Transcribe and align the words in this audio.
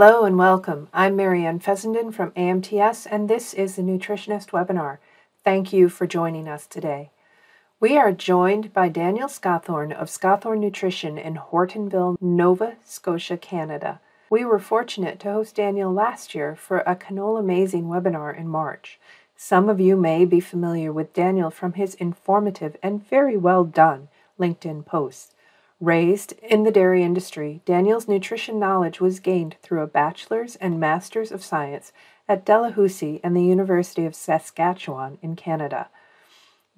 Hello 0.00 0.22
and 0.22 0.38
welcome. 0.38 0.86
I'm 0.94 1.16
Marianne 1.16 1.58
Fessenden 1.58 2.12
from 2.12 2.30
AMTS, 2.36 3.04
and 3.10 3.28
this 3.28 3.52
is 3.52 3.74
the 3.74 3.82
Nutritionist 3.82 4.50
webinar. 4.50 4.98
Thank 5.42 5.72
you 5.72 5.88
for 5.88 6.06
joining 6.06 6.46
us 6.46 6.68
today. 6.68 7.10
We 7.80 7.96
are 7.98 8.12
joined 8.12 8.72
by 8.72 8.90
Daniel 8.90 9.26
Scothorn 9.26 9.90
of 9.92 10.06
Scothorn 10.06 10.60
Nutrition 10.60 11.18
in 11.18 11.34
Hortonville, 11.34 12.16
Nova 12.20 12.76
Scotia, 12.84 13.36
Canada. 13.36 14.00
We 14.30 14.44
were 14.44 14.60
fortunate 14.60 15.18
to 15.18 15.32
host 15.32 15.56
Daniel 15.56 15.92
last 15.92 16.32
year 16.32 16.54
for 16.54 16.78
a 16.86 16.94
Canola 16.94 17.40
Amazing 17.40 17.86
webinar 17.86 18.38
in 18.38 18.46
March. 18.46 19.00
Some 19.36 19.68
of 19.68 19.80
you 19.80 19.96
may 19.96 20.24
be 20.24 20.38
familiar 20.38 20.92
with 20.92 21.12
Daniel 21.12 21.50
from 21.50 21.72
his 21.72 21.96
informative 21.96 22.76
and 22.84 23.04
very 23.04 23.36
well 23.36 23.64
done 23.64 24.06
LinkedIn 24.38 24.86
posts. 24.86 25.34
Raised 25.80 26.32
in 26.42 26.64
the 26.64 26.72
dairy 26.72 27.04
industry, 27.04 27.62
Daniel's 27.64 28.08
nutrition 28.08 28.58
knowledge 28.58 29.00
was 29.00 29.20
gained 29.20 29.56
through 29.62 29.82
a 29.82 29.86
bachelor's 29.86 30.56
and 30.56 30.80
master's 30.80 31.30
of 31.30 31.44
science 31.44 31.92
at 32.28 32.44
Dalhousie 32.44 33.20
and 33.22 33.36
the 33.36 33.44
University 33.44 34.04
of 34.04 34.16
Saskatchewan 34.16 35.18
in 35.22 35.36
Canada. 35.36 35.88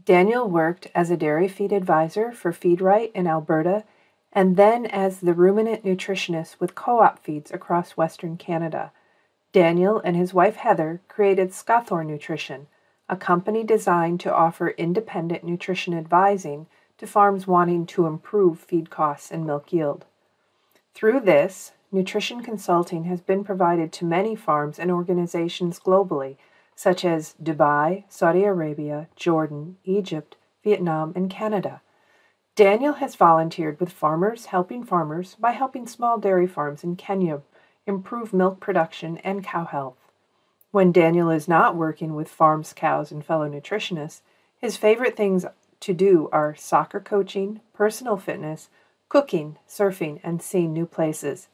Daniel 0.04 0.48
worked 0.48 0.88
as 0.94 1.10
a 1.10 1.16
dairy 1.16 1.48
feed 1.48 1.72
advisor 1.72 2.30
for 2.30 2.52
Feedright 2.52 3.10
in 3.12 3.26
Alberta 3.26 3.84
and 4.32 4.56
then 4.56 4.84
as 4.86 5.20
the 5.20 5.34
ruminant 5.34 5.82
nutritionist 5.82 6.60
with 6.60 6.74
co 6.74 7.00
op 7.00 7.24
feeds 7.24 7.50
across 7.50 7.96
Western 7.96 8.36
Canada. 8.36 8.92
Daniel 9.52 10.00
and 10.04 10.14
his 10.14 10.34
wife 10.34 10.56
Heather 10.56 11.00
created 11.08 11.50
Scothorn 11.50 12.06
Nutrition, 12.06 12.66
a 13.08 13.16
company 13.16 13.64
designed 13.64 14.20
to 14.20 14.34
offer 14.34 14.68
independent 14.68 15.42
nutrition 15.42 15.94
advising 15.94 16.66
to 17.00 17.06
farms 17.06 17.46
wanting 17.46 17.86
to 17.86 18.06
improve 18.06 18.60
feed 18.60 18.90
costs 18.90 19.30
and 19.30 19.46
milk 19.46 19.72
yield. 19.72 20.04
Through 20.94 21.20
this, 21.20 21.72
nutrition 21.90 22.42
consulting 22.42 23.04
has 23.04 23.22
been 23.22 23.42
provided 23.42 23.90
to 23.94 24.04
many 24.04 24.36
farms 24.36 24.78
and 24.78 24.90
organizations 24.90 25.80
globally, 25.80 26.36
such 26.76 27.02
as 27.02 27.36
Dubai, 27.42 28.04
Saudi 28.10 28.44
Arabia, 28.44 29.08
Jordan, 29.16 29.78
Egypt, 29.84 30.36
Vietnam, 30.62 31.14
and 31.16 31.30
Canada. 31.30 31.80
Daniel 32.54 32.92
has 32.94 33.16
volunteered 33.16 33.80
with 33.80 33.90
Farmers 33.90 34.46
Helping 34.46 34.84
Farmers 34.84 35.36
by 35.40 35.52
helping 35.52 35.86
small 35.86 36.18
dairy 36.18 36.46
farms 36.46 36.84
in 36.84 36.96
Kenya 36.96 37.40
improve 37.86 38.34
milk 38.34 38.60
production 38.60 39.16
and 39.24 39.42
cow 39.42 39.64
health. 39.64 39.96
When 40.70 40.92
Daniel 40.92 41.30
is 41.30 41.48
not 41.48 41.76
working 41.76 42.14
with 42.14 42.28
farms, 42.28 42.74
cows, 42.74 43.10
and 43.10 43.24
fellow 43.24 43.48
nutritionists, 43.48 44.20
his 44.58 44.76
favorite 44.76 45.16
things 45.16 45.46
to 45.80 45.94
do 45.94 46.28
are 46.32 46.54
soccer 46.54 47.00
coaching, 47.00 47.60
personal 47.72 48.16
fitness, 48.16 48.68
cooking, 49.08 49.56
surfing, 49.68 50.20
and 50.22 50.40
seeing 50.40 50.72
new 50.72 50.86
places. 50.86 51.48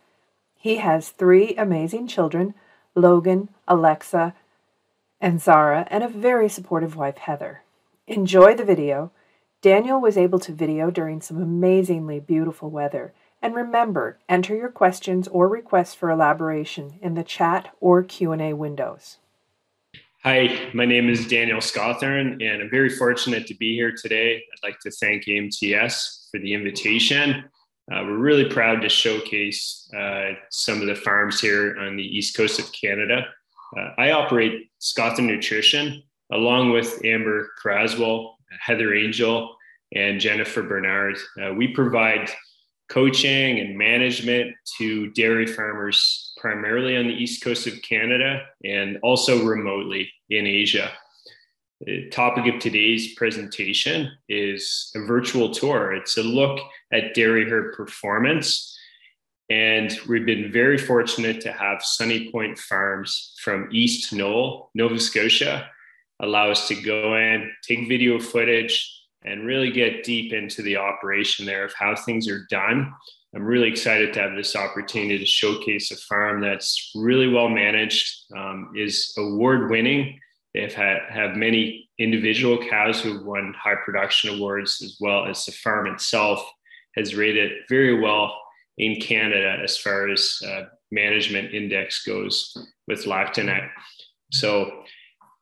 He 0.57 0.77
has 0.77 1.11
three 1.11 1.55
amazing 1.57 2.07
children 2.07 2.55
Logan, 2.95 3.51
Alexa, 3.69 4.35
and 5.21 5.41
Zara, 5.41 5.87
and 5.91 6.03
a 6.03 6.09
very 6.09 6.49
supportive 6.49 6.97
wife, 6.97 7.19
Heather. 7.19 7.63
Enjoy 8.07 8.55
the 8.55 8.65
video. 8.65 9.11
Daniel 9.61 10.01
was 10.01 10.17
able 10.17 10.39
to 10.39 10.53
video 10.53 10.91
during 10.91 11.21
some 11.21 11.41
amazingly 11.41 12.21
beautiful 12.21 12.71
weather. 12.71 13.13
And 13.43 13.55
remember, 13.55 14.19
enter 14.29 14.57
your 14.57 14.71
questions 14.71 15.29
or 15.29 15.49
requests 15.49 15.95
for 15.95 16.11
elaboration 16.11 16.99
in 17.03 17.15
the 17.15 17.25
chat 17.25 17.75
or 17.81 18.03
Q&A 18.03 18.55
windows. 18.55 19.19
Hi, 20.27 20.73
my 20.75 20.85
name 20.85 21.09
is 21.09 21.29
Daniel 21.29 21.61
Scothorn, 21.61 22.45
and 22.45 22.61
I'm 22.61 22.69
very 22.69 22.91
fortunate 22.91 23.47
to 23.47 23.55
be 23.55 23.77
here 23.77 23.93
today. 23.93 24.35
I'd 24.39 24.67
like 24.67 24.81
to 24.81 24.91
thank 24.91 25.27
AMTS 25.27 26.31
for 26.33 26.41
the 26.41 26.53
invitation. 26.53 27.45
Uh, 27.93 28.03
we're 28.03 28.19
really 28.19 28.47
proud 28.47 28.81
to 28.81 28.89
showcase 28.89 29.89
uh, 29.97 30.33
some 30.51 30.81
of 30.81 30.89
the 30.89 30.97
farms 30.97 31.41
here 31.41 31.79
on 31.79 31.97
the 31.97 32.03
east 32.03 32.37
coast 32.37 32.59
of 32.59 32.73
Canada. 32.73 33.25
Uh, 33.79 33.91
I 33.99 34.11
operate 34.11 34.69
Scothorn 34.81 35.29
Nutrition 35.29 36.03
along 36.33 36.73
with 36.73 37.05
Amber 37.05 37.51
Craswell, 37.63 38.35
Heather 38.59 38.95
Angel, 38.95 39.55
and 39.95 40.19
Jennifer 40.19 40.65
Bernard. 40.65 41.19
Uh, 41.41 41.55
we 41.55 41.69
provide 41.69 42.29
coaching 42.89 43.59
and 43.59 43.77
management 43.77 44.55
to 44.79 45.11
dairy 45.11 45.47
farmers 45.47 46.33
primarily 46.39 46.97
on 46.97 47.07
the 47.07 47.15
east 47.15 47.43
coast 47.43 47.67
of 47.67 47.81
Canada 47.83 48.43
and 48.65 48.99
also 49.03 49.45
remotely 49.45 50.11
in 50.31 50.47
Asia. 50.47 50.91
The 51.81 52.09
topic 52.09 52.53
of 52.53 52.61
today's 52.61 53.15
presentation 53.15 54.11
is 54.29 54.91
a 54.95 55.01
virtual 55.01 55.51
tour. 55.51 55.93
It's 55.93 56.17
a 56.17 56.23
look 56.23 56.59
at 56.93 57.15
dairy 57.15 57.49
herd 57.49 57.75
performance. 57.75 58.79
And 59.51 59.97
we've 60.09 60.27
been 60.27 60.51
very 60.51 60.79
fortunate 60.79 61.41
to 61.43 61.53
have 61.53 61.83
Sunny 61.83 62.31
Point 62.33 62.59
Farms 62.59 63.35
from 63.43 63.69
East 63.71 64.13
Noel, 64.13 64.71
Nova 64.75 64.99
Scotia, 64.99 65.69
allow 66.21 66.51
us 66.51 66.67
to 66.69 66.75
go 66.75 67.17
in, 67.17 67.53
take 67.63 67.89
video 67.89 68.19
footage, 68.19 68.96
and 69.27 69.45
really 69.45 69.71
get 69.71 70.05
deep 70.05 70.33
into 70.33 70.63
the 70.63 70.77
operation 70.77 71.45
there 71.45 71.65
of 71.65 71.75
how 71.75 71.95
things 71.95 72.29
are 72.29 72.47
done. 72.49 72.93
I'm 73.35 73.45
really 73.45 73.69
excited 73.69 74.15
to 74.15 74.21
have 74.21 74.35
this 74.35 74.57
opportunity 74.57 75.19
to 75.19 75.27
showcase 75.27 75.91
a 75.91 75.97
farm 75.97 76.41
that's 76.41 76.93
really 76.95 77.29
well 77.29 77.49
managed, 77.49 78.33
um, 78.35 78.73
is 78.75 79.13
award 79.19 79.69
winning. 79.71 80.19
They've 80.55 80.73
had 80.73 81.01
have 81.11 81.37
many 81.37 81.91
individual 81.99 82.59
cows 82.71 83.01
who've 83.01 83.27
won 83.27 83.55
high 83.63 83.75
production 83.85 84.37
awards, 84.37 84.81
as 84.83 84.97
well 85.01 85.27
as 85.27 85.45
the 85.45 85.53
farm 85.53 85.87
itself 85.87 86.43
has 86.97 87.15
rated 87.15 87.53
very 87.69 88.01
well 88.01 88.35
in 88.79 89.01
Canada 89.01 89.59
as 89.63 89.77
far 89.77 90.09
as 90.09 90.39
uh, 90.47 90.63
management 90.91 91.53
index 91.53 92.05
goes 92.05 92.57
with 92.89 93.05
Lactanet. 93.05 93.69
So, 94.33 94.85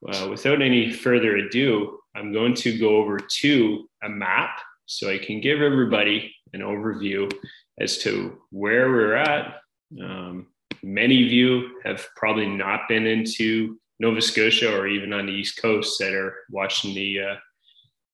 uh, 0.08 0.26
without 0.28 0.62
any 0.62 0.92
further 0.92 1.36
ado, 1.36 1.98
I'm 2.14 2.32
going 2.32 2.54
to 2.54 2.78
go 2.78 2.96
over 2.96 3.18
to 3.18 3.88
a 4.02 4.08
map 4.08 4.58
so 4.86 5.10
I 5.10 5.18
can 5.18 5.40
give 5.40 5.60
everybody 5.60 6.34
an 6.52 6.60
overview 6.60 7.32
as 7.80 7.98
to 7.98 8.38
where 8.50 8.90
we're 8.90 9.14
at. 9.14 9.56
Um, 10.02 10.48
many 10.82 11.24
of 11.24 11.32
you 11.32 11.80
have 11.84 12.06
probably 12.16 12.46
not 12.46 12.88
been 12.88 13.06
into 13.06 13.78
Nova 13.98 14.20
Scotia 14.20 14.76
or 14.76 14.86
even 14.86 15.12
on 15.12 15.26
the 15.26 15.32
East 15.32 15.60
Coast 15.60 15.98
that 15.98 16.12
are 16.12 16.34
watching 16.50 16.94
the 16.94 17.20
uh, 17.20 17.36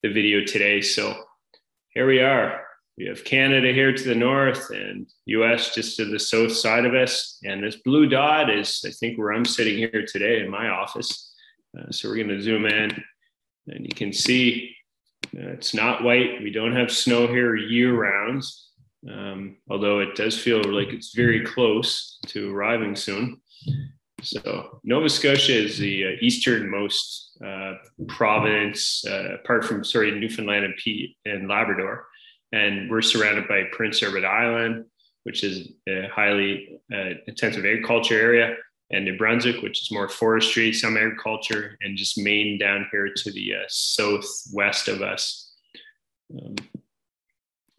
the 0.03 0.12
video 0.12 0.44
today. 0.44 0.81
So 0.81 1.15
here 1.91 2.06
we 2.06 2.21
are. 2.21 2.62
We 2.97 3.06
have 3.06 3.25
Canada 3.25 3.72
here 3.72 3.93
to 3.93 4.05
the 4.05 4.15
north 4.15 4.71
and 4.71 5.06
US 5.27 5.75
just 5.75 5.97
to 5.97 6.05
the 6.05 6.19
south 6.19 6.53
side 6.53 6.84
of 6.84 6.94
us. 6.94 7.39
And 7.44 7.62
this 7.62 7.77
blue 7.77 8.09
dot 8.09 8.50
is, 8.50 8.83
I 8.87 8.91
think, 8.91 9.19
where 9.19 9.33
I'm 9.33 9.44
sitting 9.44 9.77
here 9.77 10.06
today 10.06 10.41
in 10.41 10.50
my 10.50 10.69
office. 10.69 11.34
Uh, 11.78 11.91
so 11.91 12.09
we're 12.09 12.16
going 12.16 12.28
to 12.28 12.43
zoom 12.43 12.66
in 12.66 13.03
and 13.66 13.84
you 13.84 13.94
can 13.94 14.12
see 14.12 14.75
uh, 15.37 15.50
it's 15.50 15.75
not 15.75 16.03
white. 16.03 16.43
We 16.43 16.50
don't 16.50 16.75
have 16.75 16.91
snow 16.91 17.26
here 17.26 17.54
year 17.54 17.94
round, 17.94 18.43
um, 19.09 19.56
although 19.71 20.00
it 20.00 20.16
does 20.16 20.38
feel 20.38 20.62
like 20.62 20.88
it's 20.88 21.15
very 21.15 21.44
close 21.44 22.19
to 22.28 22.54
arriving 22.54 22.97
soon. 22.97 23.41
So 24.22 24.81
Nova 24.84 25.09
Scotia 25.09 25.54
is 25.54 25.78
the 25.78 26.06
uh, 26.06 26.10
easternmost 26.21 27.38
uh, 27.44 27.75
province, 28.09 29.04
uh, 29.06 29.37
apart 29.37 29.65
from 29.65 29.84
sorry 29.84 30.10
Newfoundland 30.10 30.65
and, 30.65 30.75
P- 30.77 31.16
and 31.25 31.48
Labrador, 31.48 32.06
and 32.53 32.91
we're 32.91 33.03
surrounded 33.03 33.48
by 33.48 33.65
Prince 33.72 34.03
Edward 34.03 34.25
Island, 34.25 34.84
which 35.22 35.44
is 35.44 35.72
a 35.88 36.09
highly 36.09 36.81
uh, 36.92 37.15
intensive 37.27 37.65
agriculture 37.65 38.21
area, 38.21 38.56
and 38.91 39.05
New 39.05 39.17
Brunswick, 39.17 39.62
which 39.62 39.83
is 39.83 39.91
more 39.91 40.09
forestry, 40.09 40.73
some 40.73 40.97
agriculture, 40.97 41.78
and 41.81 41.97
just 41.97 42.19
Maine 42.19 42.59
down 42.59 42.87
here 42.91 43.09
to 43.15 43.31
the 43.31 43.55
uh, 43.55 43.65
southwest 43.69 44.89
of 44.89 45.03
us. 45.03 45.53
Um, 46.34 46.56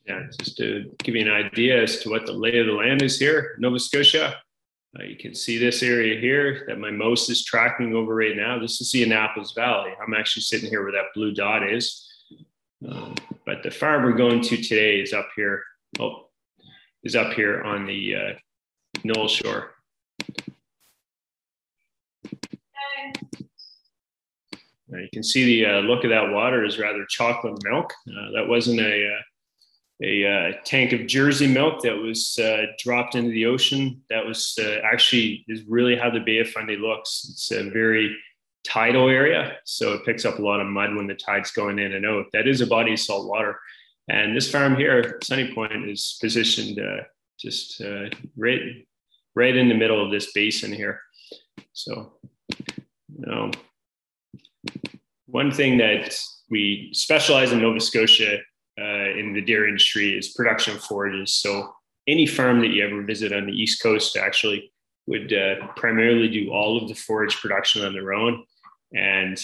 yeah, 0.05 0.23
just 0.39 0.57
to 0.57 0.91
give 1.03 1.15
you 1.15 1.21
an 1.21 1.31
idea 1.31 1.81
as 1.83 1.99
to 1.99 2.09
what 2.09 2.25
the 2.25 2.31
lay 2.31 2.57
of 2.59 2.67
the 2.67 2.73
land 2.73 3.01
is 3.01 3.19
here, 3.19 3.55
Nova 3.59 3.79
Scotia. 3.79 4.37
Uh, 4.99 5.03
you 5.03 5.15
can 5.15 5.33
see 5.33 5.57
this 5.57 5.83
area 5.83 6.19
here 6.19 6.65
that 6.67 6.79
my 6.79 6.91
mouse 6.91 7.29
is 7.29 7.45
tracking 7.45 7.93
over 7.93 8.13
right 8.13 8.35
now. 8.35 8.59
This 8.59 8.81
is 8.81 8.91
the 8.91 9.03
Annapolis 9.03 9.53
Valley. 9.53 9.91
I'm 10.01 10.13
actually 10.13 10.41
sitting 10.43 10.69
here 10.69 10.83
where 10.83 10.91
that 10.91 11.13
blue 11.13 11.33
dot 11.33 11.69
is. 11.69 12.07
Um, 12.87 13.15
but 13.45 13.63
the 13.63 13.71
farm 13.71 14.03
we're 14.03 14.13
going 14.13 14.41
to 14.41 14.57
today 14.57 14.99
is 14.99 15.13
up 15.13 15.29
here. 15.35 15.63
Oh, 15.99 16.27
is 17.03 17.15
up 17.15 17.33
here 17.33 17.61
on 17.63 17.85
the 17.85 18.15
uh, 18.15 18.33
Noel 19.03 19.27
Shore. 19.27 19.71
Uh, 24.93 24.97
you 24.97 25.09
can 25.13 25.23
see 25.23 25.45
the 25.45 25.65
uh, 25.65 25.79
look 25.79 26.03
of 26.03 26.09
that 26.09 26.31
water 26.31 26.65
is 26.65 26.79
rather 26.79 27.05
chocolate 27.07 27.57
milk. 27.63 27.93
Uh, 28.09 28.31
that 28.33 28.47
wasn't 28.47 28.79
a, 28.79 29.07
uh, 29.07 29.19
a, 30.03 30.23
a 30.23 30.29
uh, 30.29 30.51
tank 30.65 30.91
of 30.93 31.07
Jersey 31.07 31.47
milk 31.47 31.81
that 31.83 31.95
was 31.95 32.37
uh, 32.39 32.65
dropped 32.79 33.15
into 33.15 33.29
the 33.29 33.45
ocean. 33.45 34.01
That 34.09 34.25
was 34.25 34.57
actually 34.83 35.45
is 35.47 35.63
really 35.67 35.95
how 35.95 36.09
the 36.09 36.19
Bay 36.19 36.39
of 36.39 36.49
Fundy 36.49 36.75
looks. 36.75 37.27
It's 37.29 37.51
a 37.51 37.69
very 37.69 38.15
tidal 38.63 39.09
area, 39.09 39.57
so 39.65 39.93
it 39.93 40.05
picks 40.05 40.25
up 40.25 40.39
a 40.39 40.41
lot 40.41 40.59
of 40.59 40.67
mud 40.67 40.95
when 40.95 41.07
the 41.07 41.15
tide's 41.15 41.51
going 41.51 41.79
in 41.79 41.93
and 41.93 42.05
out. 42.05 42.25
That 42.33 42.47
is 42.47 42.61
a 42.61 42.67
body 42.67 42.93
of 42.93 42.99
salt 42.99 43.27
water. 43.27 43.59
And 44.09 44.35
this 44.35 44.51
farm 44.51 44.75
here, 44.75 45.19
Sunny 45.23 45.53
Point, 45.53 45.89
is 45.89 46.17
positioned 46.19 46.79
just 47.39 47.81
right 48.35 48.59
right 49.35 49.55
in 49.55 49.69
the 49.69 49.75
middle 49.75 50.03
of 50.03 50.11
this 50.11 50.31
basin 50.33 50.73
here. 50.73 51.01
So, 51.73 52.13
you 53.17 53.25
know, 53.25 53.51
one 55.27 55.51
thing 55.51 55.77
that 55.77 56.17
we 56.49 56.89
specialize 56.93 57.51
in 57.51 57.61
Nova 57.61 57.79
Scotia 57.79 58.37
uh, 58.79 59.09
in 59.17 59.33
the 59.33 59.41
dairy 59.41 59.69
industry 59.69 60.17
is 60.17 60.33
production 60.33 60.77
forages. 60.77 61.35
So 61.35 61.73
any 62.07 62.25
farm 62.25 62.59
that 62.61 62.67
you 62.67 62.85
ever 62.85 63.03
visit 63.03 63.31
on 63.31 63.45
the 63.45 63.53
East 63.53 63.81
Coast 63.81 64.17
actually 64.17 64.71
would 65.07 65.33
uh, 65.33 65.67
primarily 65.75 66.27
do 66.27 66.51
all 66.51 66.81
of 66.81 66.87
the 66.87 66.95
forage 66.95 67.37
production 67.37 67.85
on 67.85 67.93
their 67.93 68.13
own. 68.13 68.43
And 68.93 69.39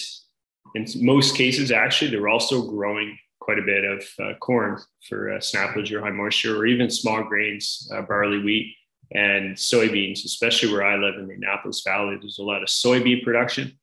in 0.75 0.86
most 0.98 1.36
cases, 1.36 1.72
actually, 1.72 2.12
they're 2.12 2.28
also 2.28 2.69
growing 2.69 3.18
quite 3.40 3.60
a 3.60 3.64
bit 3.64 3.86
of 3.86 4.04
uh, 4.19 4.34
corn 4.40 4.78
for 5.08 5.31
uh, 5.31 5.38
snaplage 5.38 5.92
or 5.92 6.02
high 6.02 6.12
moisture, 6.12 6.58
or 6.58 6.66
even 6.66 6.90
small 6.90 7.24
grains, 7.24 7.90
uh, 7.94 8.02
barley, 8.02 8.40
wheat, 8.40 8.75
and 9.13 9.56
soybeans, 9.56 10.25
especially 10.25 10.71
where 10.71 10.86
I 10.86 10.98
live 10.98 11.15
in 11.15 11.27
the 11.27 11.36
Annapolis 11.36 11.81
Valley. 11.86 12.18
There's 12.19 12.39
a 12.39 12.44
lot 12.44 12.62
of 12.62 12.69
soybean 12.69 13.24
production. 13.24 13.77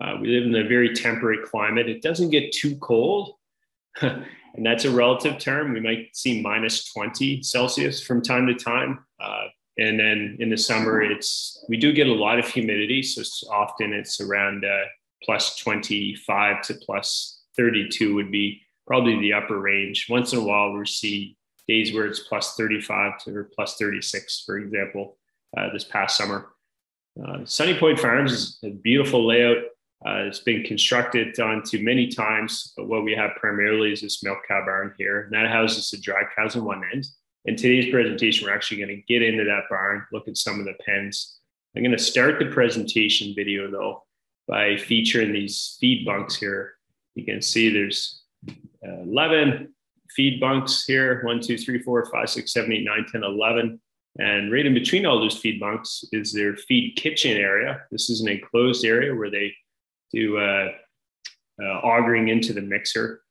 Uh, 0.00 0.16
we 0.20 0.28
live 0.28 0.44
in 0.44 0.54
a 0.54 0.68
very 0.68 0.94
temperate 0.94 1.44
climate. 1.44 1.88
It 1.88 2.02
doesn't 2.02 2.30
get 2.30 2.52
too 2.52 2.76
cold, 2.76 3.34
and 4.00 4.24
that's 4.58 4.84
a 4.84 4.90
relative 4.90 5.38
term. 5.38 5.72
We 5.72 5.80
might 5.80 6.16
see 6.16 6.42
minus 6.42 6.92
20 6.92 7.42
Celsius 7.42 8.02
from 8.02 8.22
time 8.22 8.46
to 8.46 8.54
time. 8.54 9.04
Uh, 9.20 9.44
and 9.78 9.98
then 9.98 10.36
in 10.40 10.50
the 10.50 10.56
summer, 10.56 11.02
it's 11.02 11.64
we 11.68 11.76
do 11.76 11.92
get 11.92 12.06
a 12.06 12.12
lot 12.12 12.38
of 12.38 12.46
humidity, 12.46 13.02
so 13.02 13.20
it's 13.20 13.44
often 13.50 13.92
it's 13.92 14.20
around 14.20 14.64
uh, 14.64 14.84
plus 15.22 15.56
25 15.56 16.62
to 16.62 16.74
plus 16.74 17.42
32 17.56 18.14
would 18.14 18.30
be 18.30 18.60
probably 18.86 19.18
the 19.20 19.32
upper 19.32 19.58
range. 19.58 20.06
Once 20.08 20.32
in 20.32 20.38
a 20.38 20.42
while, 20.42 20.72
we 20.72 20.86
see 20.86 21.36
days 21.68 21.94
where 21.94 22.06
it's 22.06 22.20
plus 22.20 22.54
35 22.56 23.18
to 23.24 23.36
or 23.36 23.44
plus 23.44 23.76
36, 23.76 24.42
for 24.44 24.58
example, 24.58 25.16
uh, 25.56 25.72
this 25.72 25.84
past 25.84 26.16
summer. 26.16 26.50
Uh, 27.22 27.44
Sunny 27.44 27.78
Point 27.78 27.98
Farms 27.98 28.32
is 28.32 28.58
a 28.64 28.70
beautiful 28.70 29.26
layout. 29.26 29.58
Uh, 30.04 30.24
it's 30.26 30.40
been 30.40 30.62
constructed 30.64 31.38
onto 31.40 31.82
many 31.82 32.08
times, 32.08 32.72
but 32.76 32.88
what 32.88 33.04
we 33.04 33.14
have 33.14 33.30
primarily 33.36 33.92
is 33.92 34.02
this 34.02 34.22
milk 34.22 34.38
cow 34.46 34.62
barn 34.64 34.92
here, 34.98 35.22
and 35.22 35.32
that 35.32 35.48
houses 35.48 35.90
the 35.90 35.98
dry 35.98 36.22
cows 36.36 36.56
on 36.56 36.64
one 36.64 36.82
end. 36.92 37.06
In 37.46 37.56
today's 37.56 37.90
presentation, 37.90 38.46
we're 38.46 38.54
actually 38.54 38.78
going 38.78 38.96
to 38.96 39.02
get 39.02 39.22
into 39.22 39.44
that 39.44 39.64
barn, 39.70 40.04
look 40.12 40.28
at 40.28 40.36
some 40.36 40.58
of 40.58 40.66
the 40.66 40.74
pens. 40.84 41.38
I'm 41.76 41.82
going 41.82 41.96
to 41.96 42.02
start 42.02 42.38
the 42.38 42.46
presentation 42.46 43.34
video 43.34 43.70
though 43.70 44.04
by 44.46 44.76
featuring 44.76 45.32
these 45.32 45.76
feed 45.80 46.04
bunks 46.04 46.36
here. 46.36 46.74
You 47.14 47.24
can 47.24 47.40
see 47.40 47.70
there's 47.70 48.22
uh, 48.48 49.02
11 49.02 49.73
feed 50.14 50.40
bunks 50.40 50.84
here, 50.84 51.22
one, 51.24 51.40
two, 51.40 51.58
three, 51.58 51.82
four, 51.82 52.04
five, 52.06 52.30
six, 52.30 52.52
seven, 52.52 52.72
eight, 52.72 52.84
nine, 52.84 53.06
10, 53.10 53.24
11. 53.24 53.80
And 54.18 54.52
right 54.52 54.64
in 54.64 54.74
between 54.74 55.06
all 55.06 55.18
those 55.18 55.36
feed 55.36 55.58
bunks 55.58 56.04
is 56.12 56.32
their 56.32 56.56
feed 56.56 56.96
kitchen 56.96 57.36
area. 57.36 57.82
This 57.90 58.10
is 58.10 58.20
an 58.20 58.28
enclosed 58.28 58.84
area 58.84 59.14
where 59.14 59.30
they 59.30 59.52
do 60.12 60.38
uh, 60.38 60.70
uh, 61.60 61.80
augering 61.82 62.28
into 62.28 62.52
the 62.52 62.60
mixer. 62.60 63.22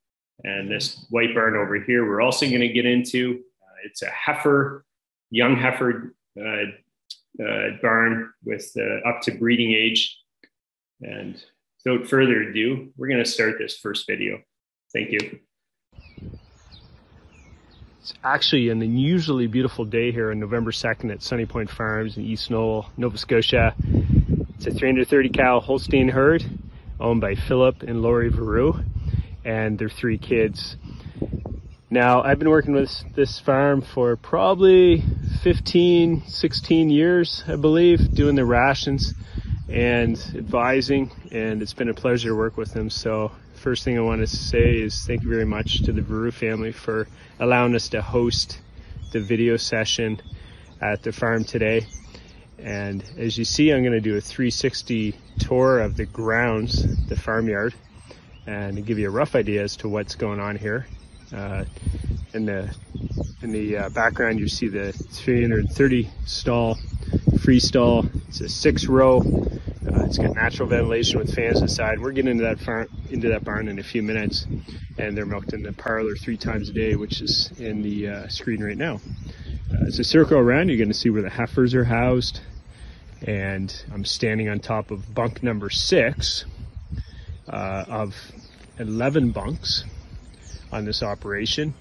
And 0.44 0.70
this 0.70 1.06
white 1.10 1.34
barn 1.34 1.56
over 1.56 1.80
here, 1.80 2.06
we're 2.06 2.22
also 2.22 2.48
going 2.48 2.60
to 2.62 2.68
get 2.68 2.86
into. 2.86 3.42
Uh, 3.62 3.76
it's 3.86 4.02
a 4.02 4.10
heifer, 4.10 4.86
young 5.30 5.56
heifer 5.56 6.14
uh, 6.38 7.44
uh, 7.44 7.70
barn 7.82 8.34
with 8.44 8.76
up 9.06 9.22
to 9.22 9.32
breeding 9.32 9.72
age. 9.72 10.20
And 11.02 11.42
without 11.86 12.08
further 12.08 12.42
ado, 12.42 12.92
we're 12.98 13.08
going 13.08 13.24
to 13.24 13.30
start 13.30 13.56
this 13.58 13.78
first 13.78 14.06
video. 14.06 14.42
Thank 14.92 15.12
you. 15.12 15.40
It's 18.04 18.14
actually 18.22 18.68
an 18.68 18.82
unusually 18.82 19.48
beautiful 19.48 19.86
day 19.86 20.12
here 20.12 20.30
on 20.30 20.38
November 20.38 20.72
2nd 20.72 21.10
at 21.10 21.24
Sunny 21.24 21.46
Point 21.46 21.70
Farms 21.70 22.18
in 22.18 22.26
East 22.26 22.52
Noel, 22.52 22.92
Nova 22.98 23.18
Scotia. 23.18 23.74
It's 24.58 24.68
a 24.68 24.72
330 24.72 25.30
cow 25.30 25.62
Holstein 25.62 26.10
herd 26.10 26.44
owned 27.00 27.22
by 27.22 27.36
Philip 27.36 27.82
and 27.82 28.02
Lori 28.02 28.28
Veru 28.28 28.74
and 29.46 29.80
their 29.80 29.88
three 29.88 30.18
kids. 30.18 30.76
Now, 31.90 32.22
I've 32.22 32.40
been 32.40 32.50
working 32.50 32.74
with 32.74 32.92
this 33.16 33.40
farm 33.40 33.82
for 33.82 34.18
probably 34.18 35.02
15, 35.42 36.24
16 36.28 36.90
years, 36.90 37.46
I 37.48 37.56
believe, 37.56 38.14
doing 38.14 38.36
the 38.36 38.44
rations 38.44 39.14
and 39.70 40.22
advising, 40.36 41.10
and 41.32 41.62
it's 41.62 41.74
been 41.74 41.88
a 41.88 41.94
pleasure 41.94 42.28
to 42.28 42.36
work 42.36 42.58
with 42.58 42.74
them. 42.74 42.90
So 42.90 43.32
first 43.64 43.86
thing 43.86 43.98
I 43.98 44.02
want 44.02 44.20
to 44.20 44.28
say 44.28 44.82
is 44.82 45.06
thank 45.06 45.24
you 45.24 45.30
very 45.30 45.46
much 45.46 45.84
to 45.84 45.94
the 45.94 46.02
Veru 46.02 46.32
family 46.32 46.74
for 46.74 47.08
allowing 47.40 47.74
us 47.76 47.88
to 47.90 48.02
host 48.02 48.60
the 49.14 49.22
video 49.22 49.56
session 49.56 50.22
at 50.82 51.02
the 51.02 51.14
farm 51.14 51.46
today. 51.46 51.88
And 52.60 53.02
as 53.18 53.38
you 53.38 53.46
see, 53.46 53.72
I'm 53.72 53.82
going 53.82 53.94
to 53.94 54.02
do 54.02 54.18
a 54.18 54.22
360 54.22 55.16
tour 55.40 55.80
of 55.80 55.96
the 55.96 56.06
grounds, 56.06 57.08
the 57.08 57.16
farmyard, 57.16 57.74
and 58.46 58.86
give 58.86 59.00
you 59.00 59.08
a 59.08 59.12
rough 59.12 59.34
idea 59.34 59.64
as 59.64 59.78
to 59.78 59.88
what's 59.88 60.16
going 60.16 60.42
on 60.42 60.58
here. 60.58 60.86
Uh, 61.34 61.64
in 62.34 62.46
the 62.46 62.76
in 63.44 63.54
the 63.54 63.78
uh, 63.78 63.90
background, 63.92 64.42
you 64.42 64.50
see 64.50 64.68
the 64.68 64.92
330 64.92 66.10
stall 66.26 66.78
free 67.40 67.62
stall. 67.62 68.08
It's 68.28 68.42
a 68.42 68.50
six 68.50 68.88
row 68.88 69.22
it's 70.06 70.18
got 70.18 70.36
natural 70.36 70.68
ventilation 70.68 71.20
with 71.20 71.34
fans 71.34 71.62
inside. 71.62 72.00
We're 72.00 72.12
getting 72.12 72.32
into 72.32 72.44
that 72.44 72.60
farm, 72.60 72.88
into 73.10 73.30
that 73.30 73.44
barn 73.44 73.68
in 73.68 73.80
a 73.80 73.84
few 73.84 74.04
minutes, 74.04 74.46
and 74.98 75.18
they're 75.18 75.26
milked 75.26 75.54
in 75.54 75.64
the 75.64 75.74
parlor 75.74 76.16
three 76.16 76.38
times 76.38 76.70
a 76.70 76.74
day, 76.74 76.96
which 76.96 77.22
is 77.22 77.52
in 77.58 77.82
the 77.82 78.08
uh, 78.08 78.28
screen 78.28 78.64
right 78.64 78.78
now. 78.78 79.00
Uh, 79.72 79.86
as 79.88 80.00
a 80.00 80.04
circle 80.04 80.38
around, 80.38 80.70
you're 80.70 80.78
going 80.78 80.90
to 80.90 80.94
see 80.94 81.10
where 81.10 81.22
the 81.22 81.30
heifers 81.30 81.74
are 81.74 81.84
housed, 81.84 82.42
and 83.22 83.84
I'm 83.94 84.06
standing 84.06 84.50
on 84.50 84.60
top 84.60 84.92
of 84.92 85.14
bunk 85.14 85.42
number 85.44 85.70
six 85.70 86.46
uh, 87.48 87.86
of 87.88 88.16
11 88.80 89.32
bunks 89.32 89.84
on 90.72 90.86
this 90.86 91.04
operation. 91.04 91.74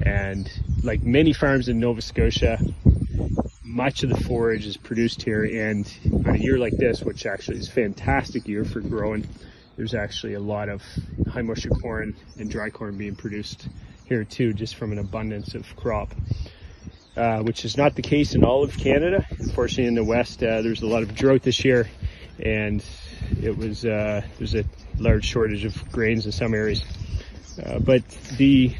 And 0.00 0.50
like 0.82 1.02
many 1.02 1.32
farms 1.32 1.68
in 1.68 1.80
Nova 1.80 2.00
Scotia, 2.00 2.58
much 3.78 4.02
of 4.02 4.08
the 4.08 4.20
forage 4.24 4.66
is 4.66 4.76
produced 4.76 5.22
here 5.22 5.44
and 5.44 5.96
on 6.26 6.34
a 6.34 6.38
year 6.38 6.58
like 6.58 6.76
this 6.78 7.00
which 7.02 7.26
actually 7.26 7.58
is 7.58 7.68
a 7.68 7.70
fantastic 7.70 8.48
year 8.48 8.64
for 8.64 8.80
growing 8.80 9.24
there's 9.76 9.94
actually 9.94 10.34
a 10.34 10.40
lot 10.40 10.68
of 10.68 10.82
high 11.28 11.42
moisture 11.42 11.68
corn 11.68 12.16
and 12.40 12.50
dry 12.50 12.70
corn 12.70 12.98
being 12.98 13.14
produced 13.14 13.68
here 14.06 14.24
too 14.24 14.52
just 14.52 14.74
from 14.74 14.90
an 14.90 14.98
abundance 14.98 15.54
of 15.54 15.64
crop 15.76 16.12
uh, 17.16 17.38
which 17.42 17.64
is 17.64 17.76
not 17.76 17.94
the 17.94 18.02
case 18.02 18.34
in 18.34 18.44
all 18.44 18.64
of 18.64 18.76
Canada. 18.76 19.24
Unfortunately 19.38 19.86
in 19.86 19.94
the 19.94 20.02
west 20.02 20.42
uh, 20.42 20.60
there's 20.60 20.82
a 20.82 20.86
lot 20.86 21.04
of 21.04 21.14
drought 21.14 21.42
this 21.42 21.64
year 21.64 21.88
and 22.40 22.84
it 23.40 23.56
was 23.56 23.84
uh, 23.84 24.20
there's 24.38 24.56
a 24.56 24.64
large 24.98 25.24
shortage 25.24 25.64
of 25.64 25.92
grains 25.92 26.26
in 26.26 26.32
some 26.32 26.52
areas. 26.52 26.82
Uh, 27.64 27.78
but 27.78 28.02
the 28.38 28.74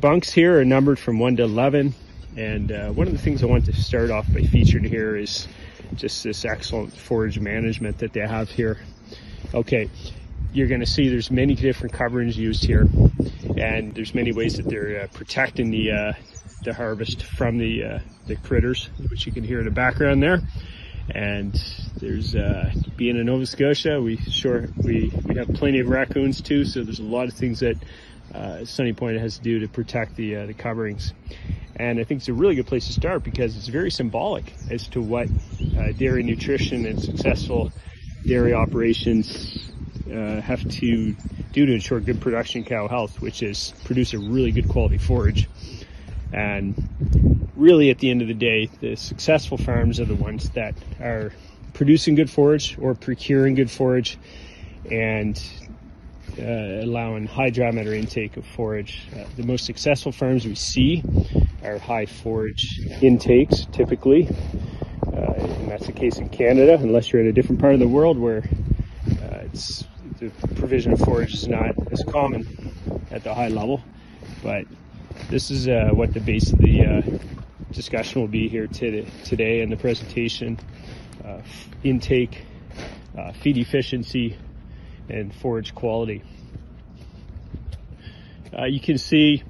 bunks 0.00 0.32
here 0.32 0.58
are 0.58 0.64
numbered 0.64 0.98
from 0.98 1.18
1 1.18 1.36
to 1.36 1.42
11 1.42 1.94
and 2.36 2.70
uh, 2.70 2.90
one 2.90 3.06
of 3.06 3.12
the 3.12 3.18
things 3.18 3.42
I 3.42 3.46
want 3.46 3.64
to 3.66 3.72
start 3.72 4.10
off 4.10 4.30
by 4.32 4.42
featuring 4.42 4.84
here 4.84 5.16
is 5.16 5.48
just 5.94 6.22
this 6.22 6.44
excellent 6.44 6.92
forage 6.92 7.38
management 7.38 7.98
that 7.98 8.12
they 8.12 8.20
have 8.20 8.50
here. 8.50 8.78
Okay, 9.54 9.88
you're 10.52 10.66
going 10.66 10.80
to 10.80 10.86
see 10.86 11.08
there's 11.08 11.30
many 11.30 11.54
different 11.54 11.94
coverings 11.94 12.36
used 12.36 12.64
here, 12.64 12.86
and 13.56 13.94
there's 13.94 14.14
many 14.14 14.32
ways 14.32 14.56
that 14.56 14.68
they're 14.68 15.02
uh, 15.02 15.06
protecting 15.14 15.70
the 15.70 15.92
uh, 15.92 16.12
the 16.62 16.74
harvest 16.74 17.22
from 17.22 17.58
the 17.58 17.84
uh, 17.84 17.98
the 18.26 18.36
critters, 18.36 18.90
which 19.08 19.26
you 19.26 19.32
can 19.32 19.44
hear 19.44 19.60
in 19.60 19.64
the 19.64 19.70
background 19.70 20.22
there. 20.22 20.40
And 21.14 21.54
there's 21.98 22.34
uh, 22.34 22.72
being 22.96 23.16
in 23.16 23.26
Nova 23.26 23.46
Scotia, 23.46 24.02
we 24.02 24.16
sure 24.16 24.68
we 24.76 25.10
we 25.24 25.36
have 25.36 25.48
plenty 25.54 25.80
of 25.80 25.88
raccoons 25.88 26.42
too, 26.42 26.64
so 26.64 26.82
there's 26.82 26.98
a 26.98 27.04
lot 27.04 27.28
of 27.28 27.34
things 27.34 27.60
that 27.60 27.76
uh, 28.36 28.64
Sunny 28.64 28.92
Point 28.92 29.18
has 29.18 29.36
to 29.36 29.42
do 29.42 29.60
to 29.60 29.68
protect 29.68 30.16
the 30.16 30.46
the 30.46 30.54
coverings. 30.54 31.12
And 31.76 32.00
I 32.00 32.04
think 32.04 32.20
it's 32.20 32.28
a 32.28 32.34
really 32.34 32.54
good 32.54 32.66
place 32.66 32.86
to 32.86 32.92
start 32.92 33.22
because 33.22 33.56
it's 33.56 33.68
very 33.68 33.90
symbolic 33.90 34.54
as 34.70 34.88
to 34.88 35.02
what 35.02 35.28
uh, 35.76 35.92
dairy 35.92 36.22
nutrition 36.22 36.86
and 36.86 37.02
successful 37.02 37.70
dairy 38.26 38.54
operations 38.54 39.70
uh, 40.10 40.40
have 40.40 40.66
to 40.68 41.14
do 41.52 41.66
to 41.66 41.72
ensure 41.72 42.00
good 42.00 42.20
production 42.20 42.64
cow 42.64 42.88
health, 42.88 43.20
which 43.20 43.42
is 43.42 43.74
produce 43.84 44.14
a 44.14 44.18
really 44.18 44.52
good 44.52 44.68
quality 44.68 44.98
forage. 44.98 45.48
And 46.32 46.74
really, 47.56 47.90
at 47.90 47.98
the 47.98 48.10
end 48.10 48.22
of 48.22 48.28
the 48.28 48.34
day, 48.34 48.70
the 48.80 48.96
successful 48.96 49.58
farms 49.58 50.00
are 50.00 50.06
the 50.06 50.14
ones 50.14 50.50
that 50.50 50.74
are 51.00 51.32
producing 51.74 52.14
good 52.14 52.30
forage 52.30 52.78
or 52.78 52.94
procuring 52.94 53.54
good 53.54 53.70
forage 53.70 54.18
and 54.90 55.42
uh, 56.38 56.84
allowing 56.84 57.26
high 57.26 57.50
dry 57.50 57.70
matter 57.70 57.94
intake 57.94 58.36
of 58.36 58.44
forage. 58.44 59.08
Uh, 59.14 59.24
the 59.36 59.42
most 59.42 59.64
successful 59.64 60.12
farms 60.12 60.44
we 60.44 60.54
see 60.54 61.02
are 61.64 61.78
high 61.78 62.06
forage 62.06 62.80
intakes 63.00 63.66
typically. 63.72 64.28
Uh, 65.06 65.32
and 65.32 65.70
that's 65.70 65.86
the 65.86 65.92
case 65.92 66.18
in 66.18 66.28
Canada, 66.28 66.78
unless 66.80 67.10
you're 67.12 67.22
in 67.22 67.28
a 67.28 67.32
different 67.32 67.60
part 67.60 67.72
of 67.72 67.80
the 67.80 67.88
world 67.88 68.18
where 68.18 68.42
uh, 69.22 69.44
it's, 69.44 69.84
the 70.18 70.30
provision 70.56 70.92
of 70.92 71.00
forage 71.00 71.32
is 71.32 71.48
not 71.48 71.74
as 71.90 72.02
common 72.04 72.46
at 73.10 73.24
the 73.24 73.32
high 73.32 73.48
level. 73.48 73.82
But 74.42 74.66
this 75.30 75.50
is 75.50 75.68
uh, 75.68 75.88
what 75.92 76.12
the 76.12 76.20
base 76.20 76.52
of 76.52 76.58
the 76.58 77.20
discussion 77.72 78.20
will 78.20 78.28
be 78.28 78.48
here 78.48 78.66
today 78.66 79.62
in 79.62 79.70
the 79.70 79.76
presentation. 79.76 80.58
Intake, 81.82 82.44
feed 83.40 83.58
efficiency, 83.58 84.36
and 85.08 85.34
forage 85.34 85.74
quality. 85.74 86.22
Uh, 88.56 88.64
you 88.64 88.80
can 88.80 88.98
see 88.98 89.42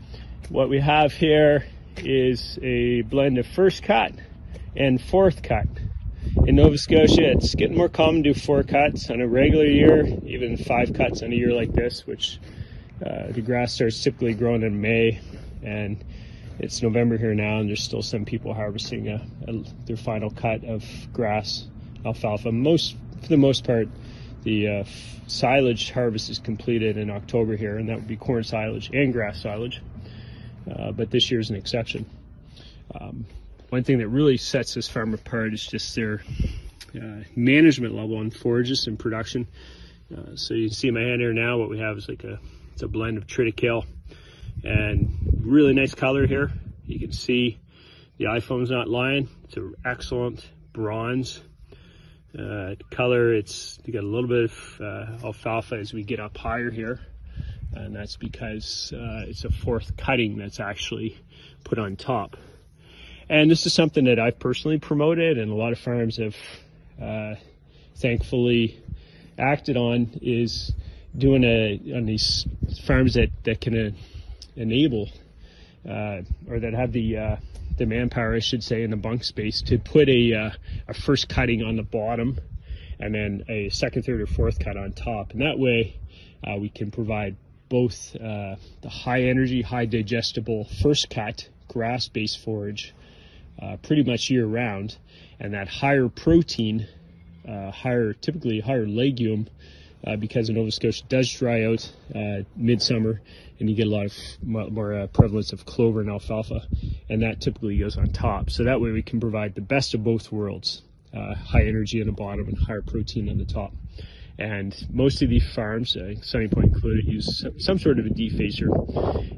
what 0.49 0.69
we 0.69 0.81
have 0.81 1.13
here 1.13 1.67
is 1.99 2.59
a 2.63 3.03
blend 3.03 3.39
of 3.39 3.47
first 3.47 3.83
cut 3.83 4.13
and 4.75 5.01
fourth 5.01 5.43
cut. 5.43 5.67
In 6.47 6.57
Nova 6.57 6.77
Scotia, 6.77 7.31
it's 7.31 7.55
getting 7.55 7.77
more 7.77 7.89
common 7.89 8.23
to 8.23 8.33
do 8.35 8.39
four 8.39 8.63
cuts 8.63 9.11
on 9.11 9.21
a 9.21 9.27
regular 9.29 9.65
year, 9.65 10.05
even 10.27 10.57
five 10.57 10.93
cuts 10.93 11.23
on 11.23 11.33
a 11.33 11.35
year 11.35 11.53
like 11.53 11.73
this, 11.73 12.07
which 12.07 12.39
uh, 13.05 13.31
the 13.31 13.41
grass 13.41 13.73
starts 13.73 14.03
typically 14.03 14.35
growing 14.35 14.63
in 14.63 14.81
May, 14.81 15.21
and 15.63 16.05
it's 16.59 16.83
November 16.83 17.17
here 17.17 17.35
now, 17.35 17.59
and 17.59 17.69
there's 17.69 17.83
still 17.83 18.03
some 18.03 18.25
people 18.25 18.55
harvesting 18.55 19.09
a, 19.09 19.27
a, 19.47 19.53
their 19.87 19.97
final 19.97 20.31
cut 20.31 20.65
of 20.65 20.85
grass 21.13 21.67
alfalfa. 22.05 22.53
Most, 22.53 22.97
for 23.23 23.29
the 23.29 23.37
most 23.37 23.65
part, 23.65 23.89
the 24.47 24.69
uh, 24.69 24.85
silage 25.27 25.91
harvest 25.91 26.31
is 26.31 26.39
completed 26.39 26.97
in 26.97 27.11
October 27.11 27.57
here, 27.57 27.79
and 27.79 27.89
that 27.89 27.97
would 27.97 28.07
be 28.07 28.17
corn 28.17 28.45
silage 28.45 28.91
and 28.95 29.13
grass 29.13 29.43
silage. 29.43 29.83
Uh, 30.71 30.93
but 30.93 31.11
this 31.11 31.33
year 31.33 31.41
is 31.41 31.51
an 31.51 31.57
exception. 31.57 32.07
Um, 32.95 33.27
one 33.71 33.83
thing 33.83 33.99
that 33.99 34.07
really 34.07 34.37
sets 34.37 34.75
this 34.75 34.87
farm 34.87 35.13
apart 35.15 35.53
is 35.53 35.67
just 35.67 35.97
their 35.97 36.23
uh, 36.95 37.25
management 37.35 37.97
level 37.97 38.19
on 38.19 38.31
forages 38.31 38.87
and 38.87 38.97
production. 38.97 39.49
Uh, 40.17 40.37
so 40.37 40.55
you 40.55 40.69
can 40.69 40.75
see 40.75 40.89
in 40.89 40.95
my 40.95 41.01
hand 41.01 41.21
here 41.21 41.33
now, 41.33 41.59
what 41.59 41.69
we 41.69 41.81
have 41.81 41.99
is 41.99 42.09
like 42.09 42.23
a 42.23 42.39
it's 42.73 42.83
a 42.83 42.89
blend 42.89 43.19
of 43.19 43.27
triticale 43.27 43.85
and 44.63 45.41
really 45.41 45.75
nice 45.75 45.95
color 45.95 46.25
here. 46.25 46.53
You 46.85 47.01
can 47.01 47.11
see 47.11 47.59
the 48.19 48.27
iPhone's 48.27 48.71
not 48.71 48.89
lying. 48.89 49.29
It's 49.45 49.57
an 49.57 49.75
excellent 49.85 50.49
bronze 50.73 51.43
uh, 52.39 52.75
color. 52.91 53.35
It's 53.35 53.79
you 53.85 53.93
got 53.93 54.05
a 54.05 54.07
little 54.07 54.29
bit 54.29 54.45
of 54.45 54.81
uh, 54.81 55.27
alfalfa 55.27 55.77
as 55.77 55.93
we 55.93 56.03
get 56.03 56.21
up 56.21 56.37
higher 56.37 56.71
here, 56.71 57.01
and 57.73 57.95
that's 57.95 58.17
because 58.17 58.93
uh, 58.95 59.25
it's 59.27 59.45
a 59.45 59.51
fourth 59.51 59.97
cutting 59.97 60.37
that's 60.37 60.61
actually 60.61 61.19
put 61.65 61.79
on 61.79 61.97
top. 61.97 62.37
And 63.29 63.51
this 63.51 63.67
is 63.67 63.75
something 63.75 64.05
that 64.05 64.19
I've 64.19 64.39
personally 64.39 64.79
promoted, 64.79 65.39
and 65.39 65.51
a 65.51 65.55
lot 65.55 65.73
of 65.73 65.79
farms 65.79 66.19
have 66.19 66.37
uh, 67.03 67.35
thankfully 67.97 68.81
acted 69.39 69.77
on. 69.77 70.19
Is 70.23 70.73
doing 71.17 71.45
a 71.45 71.81
on 71.95 72.07
these 72.07 72.47
farms 72.85 73.15
that 73.15 73.31
that 73.45 73.61
can 73.61 73.77
uh, 73.77 73.91
enable 74.57 75.09
uh, 75.89 76.23
or 76.49 76.61
that 76.61 76.75
have 76.75 76.93
the 76.93 77.39
the 77.77 77.87
manpower, 77.87 78.35
I 78.35 78.41
should 78.41 78.63
say, 78.63 78.83
in 78.83 78.91
the 78.91 78.97
bunk 78.97 79.25
space 79.25 79.63
to 79.63 79.79
put 79.79 80.09
a 80.09 80.35
uh, 80.35 80.51
a 80.89 80.95
first 80.95 81.29
cutting 81.29 81.63
on 81.63 81.77
the 81.77 81.83
bottom, 81.83 82.39
and 82.99 83.15
then 83.15 83.45
a 83.49 83.69
second, 83.71 84.03
third, 84.05 84.21
or 84.21 84.27
fourth 84.27 84.59
cut 84.59 84.77
on 84.77 84.93
top, 84.93 85.33
and 85.33 85.41
that 85.43 85.59
way 85.59 85.99
uh, 86.45 86.57
we 86.57 86.69
can 86.69 86.91
provide 86.91 87.37
both 87.69 88.15
uh, 88.17 88.57
the 88.83 88.89
high 88.89 89.23
energy, 89.23 89.63
high 89.63 89.87
digestible 89.87 90.65
first 90.83 91.11
cut 91.11 91.49
grass-based 91.69 92.39
forage 92.39 92.95
pretty 93.83 94.03
much 94.03 94.31
year 94.31 94.47
round, 94.47 94.97
and 95.41 95.55
that 95.55 95.67
higher 95.67 96.09
protein, 96.09 96.87
higher 97.47 98.13
typically 98.13 98.61
higher 98.61 98.87
legume 98.87 99.49
uh, 100.05 100.17
because 100.17 100.49
Nova 100.51 100.71
Scotia 100.71 101.05
does 101.09 101.31
dry 101.31 101.65
out 101.65 101.91
uh, 102.15 102.43
midsummer 102.55 103.21
and 103.59 103.71
you 103.71 103.77
get 103.77 103.87
a 103.87 103.91
lot 103.91 104.07
of 104.07 104.13
more 104.43 104.95
uh, 104.95 105.07
prevalence 105.09 105.53
of 105.53 105.65
clover 105.65 106.01
and 106.01 106.11
alfalfa 106.11 106.67
and 107.09 107.23
that 107.23 107.41
typically 107.41 107.79
goes 107.79 107.97
on 107.97 108.11
top. 108.11 108.51
So 108.51 108.65
that 108.65 108.81
way 108.81 108.91
we 108.91 109.03
can 109.03 109.21
provide 109.21 109.55
the 109.55 109.63
best 109.63 109.95
of 109.95 110.05
both 110.05 110.31
worlds 110.31 110.83
uh, 111.15 111.35
high 111.35 111.65
energy 111.65 112.01
on 112.01 112.07
the 112.07 112.13
bottom 112.13 112.47
and 112.49 112.59
higher 112.59 112.83
protein 112.83 113.29
on 113.29 113.39
the 113.39 113.45
top. 113.45 113.73
And 114.39 114.75
most 114.91 115.23
of 115.23 115.31
these 115.31 115.51
farms 115.55 115.97
uh, 115.97 116.15
sunny 116.21 116.49
point 116.49 116.75
included 116.75 117.07
use 117.07 117.45
some, 117.59 117.79
sort 117.79 117.99
of 117.99 118.07
a 118.07 118.11
defacer 118.11 118.69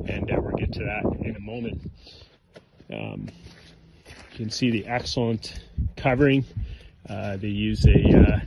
and 0.09 0.31
uh, 0.31 0.37
we'll 0.41 0.57
get 0.57 0.73
to 0.73 0.81
that 0.81 1.05
in 1.21 1.37
a 1.37 1.41
moment. 1.41 1.91
Um, 2.93 3.29
you 4.33 4.37
can 4.37 4.51
see 4.51 4.71
the 4.71 4.87
excellent 4.87 5.61
covering. 5.97 6.45
They 7.07 7.49
use 7.49 7.87
a 7.87 8.43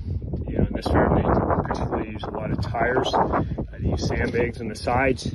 this 0.82 0.94
they 0.94 1.22
particularly 1.64 2.12
use 2.12 2.24
a 2.24 2.32
lot 2.32 2.52
of 2.52 2.62
tires. 2.62 3.14
Uh, 3.14 3.44
they 3.80 3.90
use 3.90 4.08
sandbags 4.08 4.62
on 4.62 4.68
the 4.68 4.76
sides, 4.76 5.34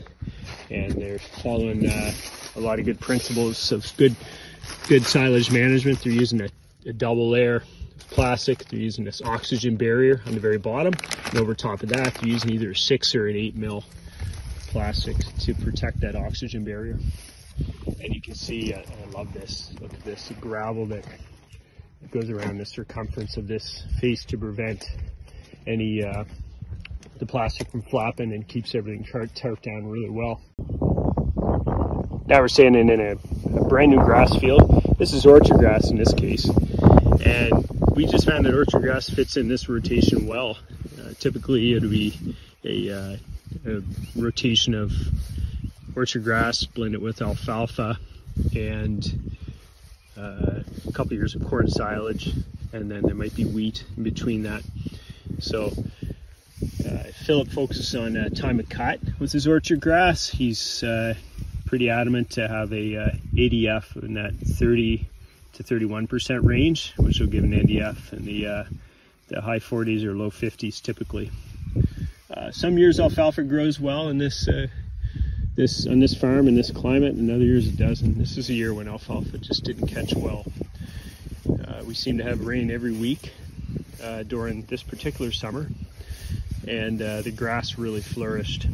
and 0.71 0.93
they're 0.93 1.19
following 1.19 1.88
uh, 1.88 2.12
a 2.57 2.61
lot 2.61 2.79
of 2.79 2.85
good 2.85 3.00
principles 3.00 3.73
of 3.73 3.91
good, 3.97 4.15
good 4.88 5.05
silage 5.05 5.50
management. 5.50 6.03
They're 6.03 6.12
using 6.12 6.41
a, 6.41 6.49
a 6.87 6.93
double 6.93 7.31
layer 7.31 7.57
of 7.57 8.11
plastic. 8.11 8.65
They're 8.67 8.81
using 8.81 9.05
this 9.05 9.23
oxygen 9.23 9.76
barrier 9.76 10.21
on 10.26 10.35
the 10.35 10.41
very 10.41 10.59
bottom, 10.59 10.95
and 11.26 11.38
over 11.38 11.55
top 11.55 11.83
of 11.83 11.91
that, 11.91 12.15
they're 12.15 12.29
using 12.29 12.50
either 12.50 12.71
a 12.71 12.76
six 12.76 13.15
or 13.15 13.29
an 13.29 13.37
eight 13.37 13.57
mil 13.57 13.85
plastic 14.69 15.17
to 15.41 15.55
protect 15.55 16.00
that 16.00 16.17
oxygen 16.17 16.65
barrier. 16.65 16.99
And 18.03 18.15
you 18.15 18.21
can 18.21 18.35
see, 18.35 18.75
uh, 18.75 18.81
I 18.81 19.11
love 19.12 19.33
this. 19.33 19.73
Look 19.81 19.95
at 19.95 20.05
this 20.05 20.31
gravel 20.41 20.87
that 20.87 21.07
goes 22.11 22.29
around 22.31 22.59
the 22.59 22.67
circumference 22.67 23.37
of 23.37 23.49
this 23.49 23.85
face 24.00 24.25
to 24.26 24.37
prevent 24.37 24.85
any 25.66 26.04
uh, 26.04 26.25
the 27.18 27.26
plastic 27.26 27.70
from 27.70 27.82
flapping 27.82 28.32
and 28.32 28.46
keeps 28.46 28.75
everything 28.75 29.04
tarped 29.04 29.62
down 29.62 29.87
really 29.87 30.11
well. 30.11 30.40
Now 32.26 32.40
we're 32.40 32.49
standing 32.49 32.88
in 32.88 33.00
a, 33.00 33.12
a, 33.12 33.68
brand 33.68 33.92
new 33.92 34.02
grass 34.04 34.37
field. 34.37 34.96
This 34.99 35.12
is 35.12 35.25
orchard 35.25 35.58
grass 35.58 35.90
in 35.90 35.96
this 35.96 36.12
case. 36.12 36.49
And 37.25 37.66
we 37.94 38.06
just 38.06 38.26
found 38.26 38.44
that 38.46 38.54
orchard 38.54 38.82
grass 38.82 39.08
fits 39.08 39.37
in 39.37 39.49
this 39.49 39.68
rotation 39.68 40.26
well. 40.26 40.58
Uh, 41.00 41.12
typically 41.18 41.73
it 41.73 41.82
would 41.82 41.90
be 41.90 42.37
a, 42.64 42.90
uh, 42.90 43.16
a, 43.66 43.82
rotation 44.16 44.75
of 44.75 44.92
orchard 45.94 46.25
grass 46.25 46.64
blended 46.64 47.00
with 47.00 47.23
alfalfa 47.23 47.99
and 48.54 49.37
uh, 50.18 50.61
a 50.87 50.92
couple 50.92 51.14
years 51.14 51.35
of 51.35 51.44
corn 51.46 51.68
silage 51.68 52.35
and 52.73 52.90
then 52.90 53.02
there 53.02 53.14
might 53.14 53.35
be 53.35 53.44
wheat 53.44 53.85
in 53.96 54.02
between 54.02 54.42
that. 54.42 54.62
So 55.38 55.73
uh, 56.87 57.02
Philip 57.25 57.49
focuses 57.49 57.95
on 57.95 58.16
uh, 58.16 58.28
time 58.31 58.61
of 58.61 58.69
cut 58.69 59.00
with 59.19 59.33
his 59.33 59.47
orchard 59.47 59.81
grass. 59.81 60.28
He's 60.28 60.83
uh, 60.83 61.14
pretty 61.66 61.90
adamant 61.90 62.31
to 62.31 62.49
have 62.49 62.73
a 62.73 62.97
uh, 62.97 63.11
ADF 63.35 64.02
in 64.02 64.14
that 64.14 64.35
30 64.35 65.09
to 65.55 65.62
31% 65.62 66.45
range, 66.45 66.95
which 66.97 67.21
will 67.21 67.26
give 67.26 67.45
an 67.45 67.52
NDF 67.52 68.12
in 68.12 68.25
the, 68.25 68.47
uh, 68.47 68.64
the 69.28 69.40
high 69.40 69.59
40s 69.59 70.05
or 70.05 70.14
low 70.14 70.31
50s 70.31 70.81
typically. 70.81 71.31
Uh, 72.31 72.50
some 72.50 72.78
years 72.78 73.00
alfalfa 73.00 73.43
grows 73.43 73.81
well 73.81 74.09
in 74.09 74.19
this 74.19 74.49
this 75.57 75.87
on 75.87 76.00
this 76.00 76.14
farm 76.14 76.49
in 76.49 76.55
this 76.55 76.71
climate, 76.71 77.14
and 77.14 77.31
other 77.31 77.45
years 77.45 77.66
it 77.66 77.78
doesn't. 77.78 78.19
This 78.19 78.37
is 78.37 78.50
a 78.50 78.52
year 78.52 78.75
when 78.75 78.88
alfalfa 78.88 79.38
just 79.38 79.64
didn't 79.64 79.87
catch 79.87 80.14
well. 80.14 80.45
we 81.87 81.95
seem 81.95 82.19
to 82.19 82.25
have 82.25 82.45
rain 82.45 82.71
every 82.71 82.93
week, 82.93 83.33
uh, 84.03 84.23
during 84.25 84.62
this 84.62 84.83
particular 84.83 85.33
summer, 85.33 85.69
and 86.67 87.00
uh, 87.00 87.23
the 87.23 87.31
grass 87.31 87.79
really 87.79 88.00
flourished. 88.00 88.67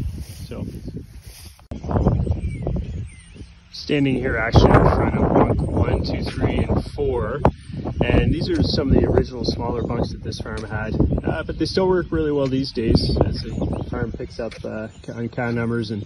So, 0.46 0.66
standing 3.72 4.14
here 4.14 4.36
actually 4.36 4.72
in 4.72 4.84
front 4.84 5.14
of 5.16 5.32
bunk 5.32 5.60
one, 5.62 6.04
two, 6.04 6.22
three, 6.22 6.58
and 6.58 6.84
four, 6.92 7.40
and 8.04 8.32
these 8.32 8.48
are 8.48 8.62
some 8.62 8.88
of 8.88 9.00
the 9.00 9.06
original 9.06 9.44
smaller 9.44 9.82
bunks 9.82 10.12
that 10.12 10.22
this 10.22 10.40
farm 10.40 10.64
had, 10.64 10.94
uh, 11.24 11.42
but 11.44 11.58
they 11.58 11.66
still 11.66 11.88
work 11.88 12.06
really 12.10 12.32
well 12.32 12.46
these 12.46 12.72
days 12.72 13.16
as 13.24 13.40
the 13.40 13.86
farm 13.90 14.12
picks 14.12 14.40
up 14.40 14.52
uh, 14.64 14.88
on 15.14 15.28
cow 15.28 15.50
numbers 15.50 15.90
and 15.90 16.04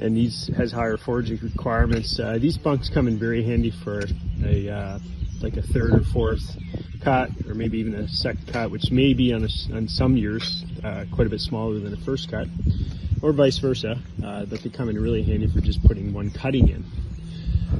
and 0.00 0.16
these 0.16 0.48
has 0.56 0.70
higher 0.70 0.96
foraging 0.96 1.38
requirements. 1.42 2.20
Uh, 2.20 2.38
these 2.38 2.56
bunks 2.56 2.88
come 2.88 3.08
in 3.08 3.18
very 3.18 3.42
handy 3.42 3.70
for 3.70 4.04
a 4.44 4.68
uh, 4.68 4.98
like 5.40 5.56
a 5.56 5.62
third 5.62 5.92
or 5.92 6.04
fourth 6.04 6.56
cut, 7.00 7.30
or 7.46 7.54
maybe 7.54 7.78
even 7.78 7.94
a 7.94 8.08
second 8.08 8.46
cut, 8.48 8.70
which 8.70 8.90
may 8.90 9.14
be 9.14 9.32
on, 9.32 9.44
a, 9.44 9.76
on 9.76 9.88
some 9.88 10.16
years 10.16 10.64
uh, 10.84 11.04
quite 11.12 11.26
a 11.26 11.30
bit 11.30 11.40
smaller 11.40 11.78
than 11.78 11.92
a 11.92 11.96
first 11.96 12.30
cut, 12.30 12.48
or 13.22 13.32
vice 13.32 13.58
versa. 13.58 13.98
Uh, 14.24 14.44
but 14.44 14.62
they 14.62 14.70
come 14.70 14.88
in 14.88 15.00
really 15.00 15.22
handy 15.22 15.46
for 15.46 15.60
just 15.60 15.82
putting 15.84 16.12
one 16.12 16.30
cutting 16.30 16.68
in. 16.68 16.84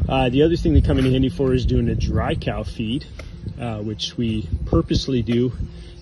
Uh, 0.09 0.29
the 0.29 0.43
other 0.43 0.57
thing 0.57 0.75
they 0.75 0.81
come 0.81 0.99
in 0.99 1.11
handy 1.11 1.29
for 1.29 1.53
is 1.53 1.67
doing 1.67 1.89
a 1.89 1.95
dry 1.95 2.35
cow 2.35 2.63
feed, 2.63 3.07
uh, 3.61 3.79
which 3.79 4.17
we 4.17 4.49
purposely 4.67 5.23
do 5.23 5.53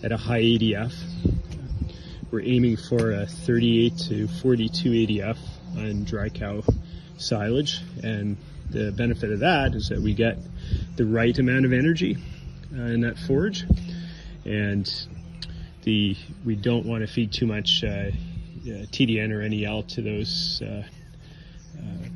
at 0.02 0.12
a 0.12 0.16
high 0.16 0.42
ADF. 0.42 0.92
We're 2.30 2.42
aiming 2.42 2.76
for 2.76 3.12
a 3.12 3.26
38 3.26 3.99
to 4.08 4.28
42 4.28 4.90
ADF 4.90 5.38
on 5.76 6.04
dry 6.04 6.28
cow 6.28 6.62
silage, 7.16 7.80
and 8.02 8.37
the 8.70 8.90
benefit 8.92 9.30
of 9.30 9.40
that 9.40 9.75
is 9.75 9.88
that 9.88 10.00
we 10.00 10.12
get 10.12 10.38
the 10.96 11.06
right 11.06 11.37
amount 11.38 11.64
of 11.64 11.73
energy 11.73 12.18
in 12.76 13.00
that 13.00 13.18
forage, 13.18 13.64
and 14.45 14.90
the 15.83 16.16
we 16.45 16.56
don't 16.56 16.87
want 16.87 17.06
to 17.06 17.06
feed 17.06 17.33
too 17.33 17.47
much 17.47 17.83
uh, 17.85 17.87
uh 17.87 18.11
TDN 18.64 19.30
or 19.30 19.49
NEL 19.49 19.83
to 19.85 20.02
those 20.02 20.62
uh, 20.62 20.83
uh, 21.78 22.06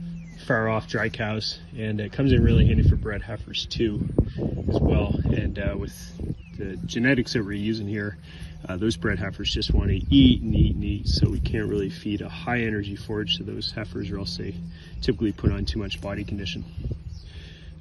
far 0.47 0.69
off 0.69 0.89
dry 0.89 1.09
cows, 1.09 1.59
and 1.77 2.01
it 2.01 2.13
comes 2.13 2.33
in 2.33 2.43
really 2.43 2.67
handy 2.67 2.89
for 2.89 2.97
bred 2.97 3.23
heifers 3.23 3.67
too, 3.67 4.07
as 4.69 4.81
well. 4.81 5.19
And 5.25 5.59
uh, 5.59 5.77
with 5.79 5.95
the 6.59 6.77
genetics 6.87 7.33
that 7.33 7.45
we're 7.45 7.53
using 7.53 7.87
here, 7.87 8.19
uh, 8.69 8.77
those 8.77 8.97
bred 8.97 9.19
heifers 9.19 9.53
just 9.53 9.73
want 9.73 9.89
to 9.89 10.15
eat 10.15 10.43
and 10.43 10.55
eat 10.55 10.75
and 10.75 10.85
eat, 10.85 11.09
so 11.09 11.31
we 11.31 11.41
can't 11.41 11.69
really 11.69 11.91
feed 11.91 12.21
a 12.21 12.29
high 12.29 12.61
energy 12.61 12.97
forage 12.97 13.37
to 13.39 13.45
those 13.45 13.73
heifers, 13.73 14.11
or 14.11 14.19
else 14.19 14.37
they 14.37 14.55
typically 15.01 15.33
put 15.33 15.51
on 15.51 15.65
too 15.65 15.79
much 15.79 16.01
body 16.01 16.25
condition. 16.25 16.65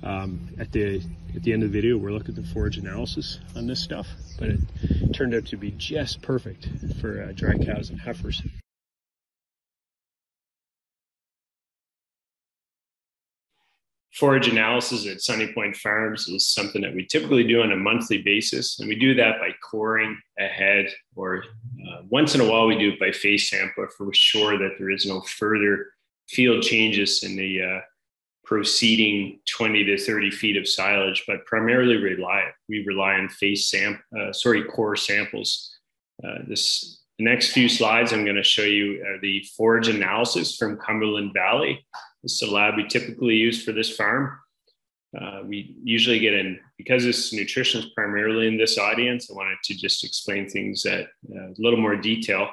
Um, 0.02 0.50
at 0.60 0.72
the 0.72 1.02
at 1.36 1.44
the 1.44 1.54
end 1.54 1.64
of 1.64 1.72
the 1.72 1.82
video, 1.82 1.98
we're 1.98 2.12
looking 2.12 2.36
at 2.36 2.42
the 2.42 2.54
forage 2.54 2.78
analysis 2.78 3.40
on 3.56 3.68
this 3.68 3.82
stuff, 3.82 4.08
but 4.40 4.50
it 4.50 4.60
turned 5.14 5.36
out 5.36 5.46
to 5.48 5.58
be 5.58 5.72
just 5.72 6.22
perfect 6.22 6.70
for 7.02 7.24
uh, 7.24 7.32
dry 7.34 7.58
cows 7.58 7.90
and 7.90 8.00
heifers. 8.00 8.42
forage 14.20 14.50
analysis 14.50 15.08
at 15.08 15.22
Sunny 15.22 15.52
Point 15.54 15.76
Farms 15.78 16.28
is 16.28 16.50
something 16.50 16.82
that 16.82 16.94
we 16.94 17.06
typically 17.06 17.48
do 17.48 17.62
on 17.62 17.72
a 17.72 17.78
monthly 17.78 18.22
basis. 18.22 18.78
And 18.80 18.90
we 18.90 18.96
do 18.96 19.14
that 19.16 19.40
by 19.40 19.52
coring 19.64 20.20
ahead, 20.38 20.88
or 21.16 21.38
uh, 21.38 22.02
once 22.10 22.36
in 22.36 22.42
a 22.42 22.50
while, 22.50 22.68
we 22.68 22.78
do 22.78 22.90
it 22.90 23.00
by 23.00 23.12
face 23.12 23.50
sampler 23.50 23.90
for 23.98 24.14
sure 24.14 24.58
that 24.58 24.76
there 24.78 24.90
is 24.90 25.06
no 25.06 25.22
further 25.22 25.86
field 26.28 26.64
changes 26.64 27.24
in 27.24 27.38
the 27.38 27.62
uh, 27.62 27.80
proceeding 28.50 29.40
20 29.48 29.84
to 29.84 29.96
30 29.96 30.32
feet 30.32 30.58
of 30.58 30.68
silage, 30.68 31.24
but 31.28 31.46
primarily 31.46 31.98
rely 31.98 32.46
we 32.68 32.84
rely 32.88 33.14
on 33.14 33.30
face 33.30 33.70
sam 33.70 34.02
uh, 34.20 34.34
sorry 34.34 34.64
core 34.64 34.96
samples. 34.96 35.72
Uh, 36.24 36.40
this 36.48 37.04
the 37.20 37.26
next 37.26 37.52
few 37.52 37.70
slides 37.70 38.12
I'm 38.12 38.24
going 38.24 38.38
to 38.38 38.44
show 38.44 38.64
you 38.64 39.06
the 39.22 39.46
forage 39.56 39.88
analysis 39.88 40.56
from 40.56 40.78
Cumberland 40.78 41.32
Valley. 41.32 41.86
This 42.24 42.42
is 42.42 42.50
a 42.50 42.52
lab 42.52 42.76
we 42.76 42.88
typically 42.88 43.36
use 43.36 43.64
for 43.64 43.72
this 43.72 43.96
farm. 43.96 44.40
Uh, 45.20 45.42
we 45.46 45.76
usually 45.84 46.18
get 46.18 46.34
in 46.34 46.60
because 46.78 47.04
this 47.04 47.32
nutrition 47.32 47.82
is 47.82 47.90
primarily 47.96 48.48
in 48.48 48.58
this 48.58 48.80
audience. 48.80 49.30
I 49.30 49.36
wanted 49.36 49.58
to 49.66 49.76
just 49.76 50.04
explain 50.04 50.50
things 50.50 50.88
at 50.88 51.02
uh, 51.36 51.50
a 51.50 51.60
little 51.60 51.80
more 51.80 51.96
detail. 51.96 52.50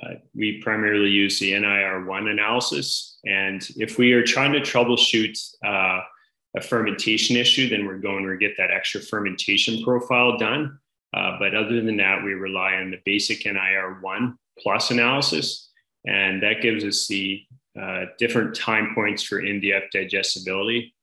Uh, 0.00 0.14
we 0.34 0.60
primarily 0.62 1.10
use 1.10 1.38
the 1.38 1.52
NIR1 1.52 2.30
analysis. 2.30 3.18
And 3.26 3.66
if 3.76 3.98
we 3.98 4.12
are 4.12 4.24
trying 4.24 4.52
to 4.52 4.60
troubleshoot 4.60 5.38
uh, 5.64 6.00
a 6.56 6.60
fermentation 6.60 7.36
issue, 7.36 7.68
then 7.68 7.86
we're 7.86 7.98
going 7.98 8.26
to 8.26 8.36
get 8.36 8.56
that 8.56 8.70
extra 8.70 9.00
fermentation 9.00 9.82
profile 9.82 10.38
done. 10.38 10.78
Uh, 11.14 11.36
but 11.38 11.54
other 11.54 11.82
than 11.82 11.96
that, 11.98 12.24
we 12.24 12.32
rely 12.32 12.74
on 12.74 12.90
the 12.90 13.00
basic 13.04 13.44
NIR1 13.44 14.34
plus 14.58 14.90
analysis. 14.90 15.70
And 16.06 16.42
that 16.42 16.62
gives 16.62 16.84
us 16.84 17.06
the 17.06 17.42
uh, 17.80 18.06
different 18.18 18.54
time 18.54 18.94
points 18.94 19.22
for 19.22 19.40
NDF 19.40 19.90
digestibility, 19.92 20.94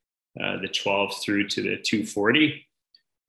uh, 0.41 0.57
the 0.61 0.67
12 0.67 1.13
through 1.21 1.47
to 1.49 1.61
the 1.61 1.77
240. 1.77 2.65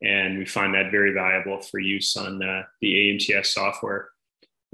And 0.02 0.38
we 0.38 0.46
find 0.46 0.74
that 0.74 0.90
very 0.90 1.12
valuable 1.12 1.60
for 1.60 1.78
use 1.78 2.16
on 2.16 2.38
the 2.38 2.64
AMTS 2.82 3.46
software. 3.46 4.08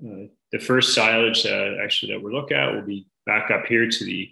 Uh, 0.04 0.28
the 0.52 0.58
first 0.58 0.94
silage 0.94 1.46
uh, 1.46 1.82
actually 1.82 2.12
that 2.12 2.22
we'll 2.22 2.32
look 2.32 2.52
at 2.52 2.74
will 2.74 2.82
be 2.82 3.06
back 3.24 3.50
up 3.50 3.66
here 3.66 3.88
to 3.88 4.04
the 4.04 4.30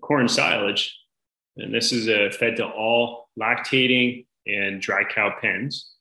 corn 0.00 0.28
silage. 0.28 0.96
And 1.56 1.74
this 1.74 1.92
is 1.92 2.06
fed 2.36 2.56
to 2.56 2.66
all 2.66 3.28
lactating 3.38 4.26
and 4.46 4.80
dry 4.80 5.04
cow 5.04 5.34
pens. 5.40 5.92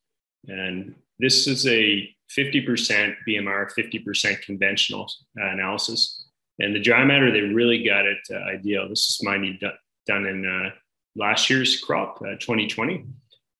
And 0.47 0.95
this 1.19 1.47
is 1.47 1.67
a 1.67 2.15
50% 2.37 3.15
BMR, 3.27 3.67
50% 3.77 4.41
conventional 4.41 5.11
analysis. 5.35 6.27
And 6.59 6.75
the 6.75 6.79
dry 6.79 7.03
matter, 7.03 7.31
they 7.31 7.41
really 7.41 7.83
got 7.83 8.05
it 8.05 8.19
uh, 8.31 8.37
ideal. 8.49 8.87
This 8.87 9.09
is 9.09 9.23
mine 9.23 9.59
done 10.05 10.25
in 10.25 10.45
uh, 10.45 10.71
last 11.15 11.49
year's 11.49 11.79
crop, 11.79 12.21
uh, 12.21 12.35
2020. 12.39 13.05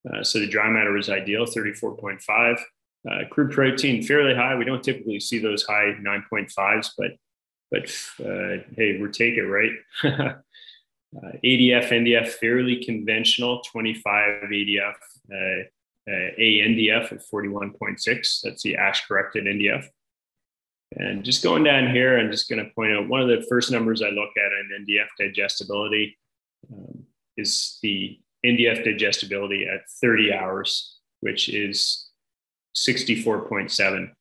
Uh, 0.10 0.24
so 0.24 0.40
the 0.40 0.48
dry 0.48 0.70
matter 0.70 0.92
was 0.92 1.10
ideal, 1.10 1.46
34.5. 1.46 2.60
Uh, 3.10 3.20
crude 3.30 3.52
protein 3.52 4.04
fairly 4.04 4.36
high. 4.36 4.56
We 4.56 4.66
don't 4.66 4.84
typically 4.84 5.20
see 5.20 5.40
those 5.40 5.64
high 5.64 5.96
9.5s, 6.02 6.92
but 6.98 7.12
but 7.72 7.84
uh, 8.26 8.64
hey, 8.76 8.98
we're 9.00 9.10
taking 9.10 9.46
it 9.46 9.48
right. 9.48 9.72
ADF, 11.44 11.90
NDF, 11.90 12.28
fairly 12.28 12.84
conventional, 12.84 13.62
25 13.62 14.44
ADF, 14.44 14.96
ANDF 16.10 17.12
at 17.12 17.22
41.6. 17.32 18.42
That's 18.44 18.64
the 18.64 18.76
ash 18.76 19.06
corrected 19.08 19.46
NDF. 19.46 19.86
And 20.96 21.24
just 21.24 21.44
going 21.44 21.64
down 21.64 21.92
here, 21.92 22.18
I'm 22.18 22.32
just 22.32 22.50
going 22.50 22.64
to 22.64 22.72
point 22.74 22.94
out 22.94 23.08
one 23.08 23.22
of 23.22 23.28
the 23.28 23.46
first 23.48 23.72
numbers 23.72 24.02
I 24.02 24.10
look 24.10 24.32
at 24.38 24.52
in 24.52 24.86
NDF 24.86 25.08
digestibility 25.20 26.18
um, 26.74 27.04
is 27.38 27.78
the 27.84 28.20
NDF 28.46 28.84
digestibility 28.84 29.68
at 29.68 29.82
30 30.02 30.34
hours, 30.34 30.98
which 31.20 31.50
is 31.50 32.09
64.7. 32.76 34.12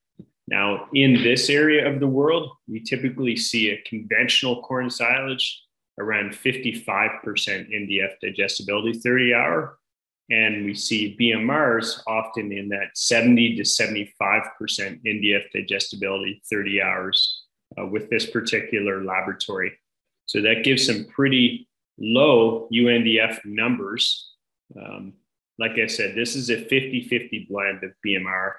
Now, 0.47 0.87
in 0.95 1.23
this 1.23 1.51
area 1.51 1.87
of 1.91 2.01
the 2.01 2.07
world, 2.07 2.51
we 2.67 2.81
typically 2.81 3.37
see 3.37 3.71
a 3.71 3.83
conventional 3.83 4.63
corn 4.63 4.89
silage 4.89 5.63
around 5.99 6.33
55% 6.33 7.23
NDF 7.25 8.13
digestibility 8.23 8.99
30 8.99 9.35
hour 9.35 9.79
and 10.31 10.65
we 10.65 10.75
see 10.75 11.17
BMRs 11.19 12.01
often 12.07 12.53
in 12.53 12.69
that 12.69 12.97
70 12.97 13.57
to 13.57 13.63
75% 13.63 14.43
NDF 14.61 15.51
digestibility 15.53 16.43
30 16.51 16.83
hours 16.83 17.45
uh, 17.79 17.87
with 17.87 18.11
this 18.11 18.27
particular 18.27 19.05
laboratory. 19.05 19.73
So 20.27 20.43
that 20.43 20.65
gives 20.65 20.87
some 20.87 21.07
pretty 21.07 21.67
low 21.99 22.69
UNDF 22.73 23.45
numbers. 23.47 24.33
Um, 24.77 25.15
like 25.59 25.73
I 25.73 25.87
said, 25.87 26.14
this 26.14 26.37
is 26.37 26.51
a 26.51 26.57
50 26.57 27.09
50 27.09 27.47
blend 27.51 27.83
of 27.85 27.90
BMR 28.07 28.53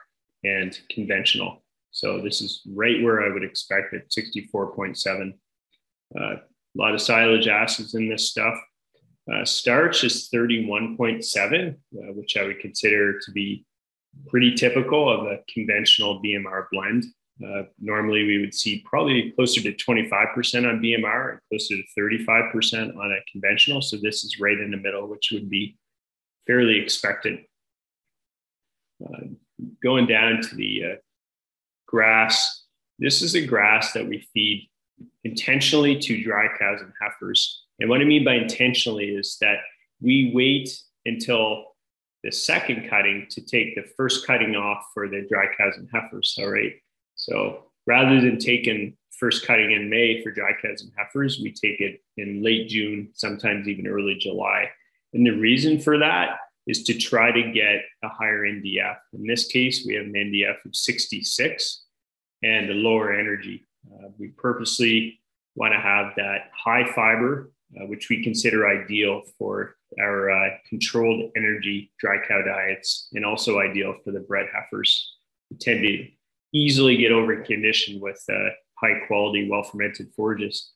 and 0.43 0.77
conventional. 0.89 1.63
So 1.91 2.21
this 2.21 2.41
is 2.41 2.61
right 2.73 3.01
where 3.01 3.23
I 3.23 3.33
would 3.33 3.43
expect 3.43 3.93
it 3.93 4.09
64.7. 4.09 5.33
Uh, 6.19 6.21
a 6.21 6.39
lot 6.75 6.93
of 6.93 7.01
silage 7.01 7.47
acids 7.47 7.95
in 7.95 8.09
this 8.09 8.29
stuff. 8.29 8.55
Uh, 9.31 9.45
starch 9.45 10.03
is 10.03 10.29
31.7, 10.33 11.73
uh, 11.73 12.13
which 12.13 12.37
I 12.37 12.43
would 12.43 12.59
consider 12.59 13.19
to 13.19 13.31
be 13.31 13.65
pretty 14.27 14.55
typical 14.55 15.09
of 15.09 15.27
a 15.27 15.39
conventional 15.53 16.21
BMR 16.21 16.65
blend. 16.71 17.05
Uh, 17.43 17.63
normally, 17.79 18.23
we 18.25 18.39
would 18.39 18.53
see 18.53 18.83
probably 18.85 19.31
closer 19.31 19.61
to 19.61 19.71
25% 19.73 20.69
on 20.69 20.81
BMR 20.81 21.31
and 21.31 21.39
closer 21.49 21.75
to 21.75 21.83
35% 21.97 22.97
on 22.97 23.11
a 23.11 23.31
conventional. 23.31 23.81
So 23.81 23.97
this 23.97 24.23
is 24.23 24.39
right 24.39 24.59
in 24.59 24.71
the 24.71 24.77
middle, 24.77 25.07
which 25.07 25.29
would 25.31 25.49
be 25.49 25.77
fairly 26.49 26.79
expected. 26.79 27.39
Uh, 29.03 29.27
going 29.83 30.07
down 30.07 30.41
to 30.41 30.55
the 30.55 30.83
uh, 30.83 30.95
grass, 31.87 32.63
this 32.97 33.21
is 33.21 33.35
a 33.35 33.45
grass 33.45 33.93
that 33.93 34.07
we 34.07 34.27
feed 34.33 34.69
intentionally 35.23 35.97
to 35.97 36.23
dry 36.23 36.47
cows 36.57 36.81
and 36.81 36.91
heifers 37.01 37.63
and 37.79 37.89
what 37.89 38.01
I 38.01 38.05
mean 38.05 38.23
by 38.23 38.35
intentionally 38.35 39.09
is 39.09 39.37
that 39.41 39.59
we 40.01 40.31
wait 40.33 40.69
until 41.05 41.65
the 42.23 42.31
second 42.31 42.89
cutting 42.89 43.27
to 43.29 43.41
take 43.41 43.75
the 43.75 43.89
first 43.95 44.27
cutting 44.27 44.55
off 44.55 44.83
for 44.93 45.07
the 45.07 45.25
dry 45.29 45.45
cows 45.57 45.75
and 45.77 45.87
heifers. 45.91 46.37
All 46.39 46.49
right. 46.49 46.73
So 47.15 47.71
rather 47.87 48.19
than 48.19 48.37
taking 48.37 48.97
first 49.17 49.45
cutting 49.45 49.71
in 49.71 49.89
May 49.89 50.21
for 50.21 50.31
dry 50.31 50.51
cows 50.61 50.81
and 50.81 50.91
heifers, 50.97 51.39
we 51.41 51.51
take 51.51 51.79
it 51.79 52.01
in 52.17 52.43
late 52.43 52.67
June, 52.67 53.09
sometimes 53.13 53.67
even 53.67 53.87
early 53.87 54.15
July. 54.15 54.69
And 55.13 55.25
the 55.25 55.31
reason 55.31 55.79
for 55.79 55.97
that 55.97 56.37
is 56.67 56.83
to 56.83 56.93
try 56.93 57.31
to 57.31 57.51
get 57.51 57.81
a 58.03 58.09
higher 58.09 58.43
NDF. 58.43 58.97
In 59.13 59.25
this 59.25 59.47
case, 59.47 59.83
we 59.85 59.95
have 59.95 60.05
an 60.05 60.13
NDF 60.13 60.65
of 60.65 60.75
66 60.75 61.85
and 62.43 62.69
a 62.69 62.73
lower 62.73 63.13
energy. 63.13 63.65
Uh, 63.91 64.09
we 64.17 64.29
purposely 64.29 65.19
want 65.55 65.73
to 65.73 65.79
have 65.79 66.13
that 66.17 66.51
high 66.53 66.89
fiber 66.93 67.51
uh, 67.77 67.85
which 67.85 68.09
we 68.09 68.23
consider 68.23 68.67
ideal 68.67 69.21
for 69.37 69.75
our 69.99 70.31
uh, 70.31 70.49
controlled 70.67 71.31
energy 71.35 71.91
dry 71.99 72.17
cow 72.27 72.41
diets 72.41 73.09
and 73.13 73.25
also 73.25 73.59
ideal 73.59 73.95
for 74.03 74.11
the 74.11 74.19
bred 74.21 74.47
heifers 74.53 75.17
who 75.49 75.57
tend 75.57 75.81
to 75.81 76.07
easily 76.53 76.97
get 76.97 77.11
over 77.11 77.43
conditioned 77.43 78.01
with 78.01 78.19
uh, 78.31 78.49
high 78.79 78.99
quality, 79.07 79.47
well 79.47 79.63
fermented 79.63 80.11
forages. 80.15 80.71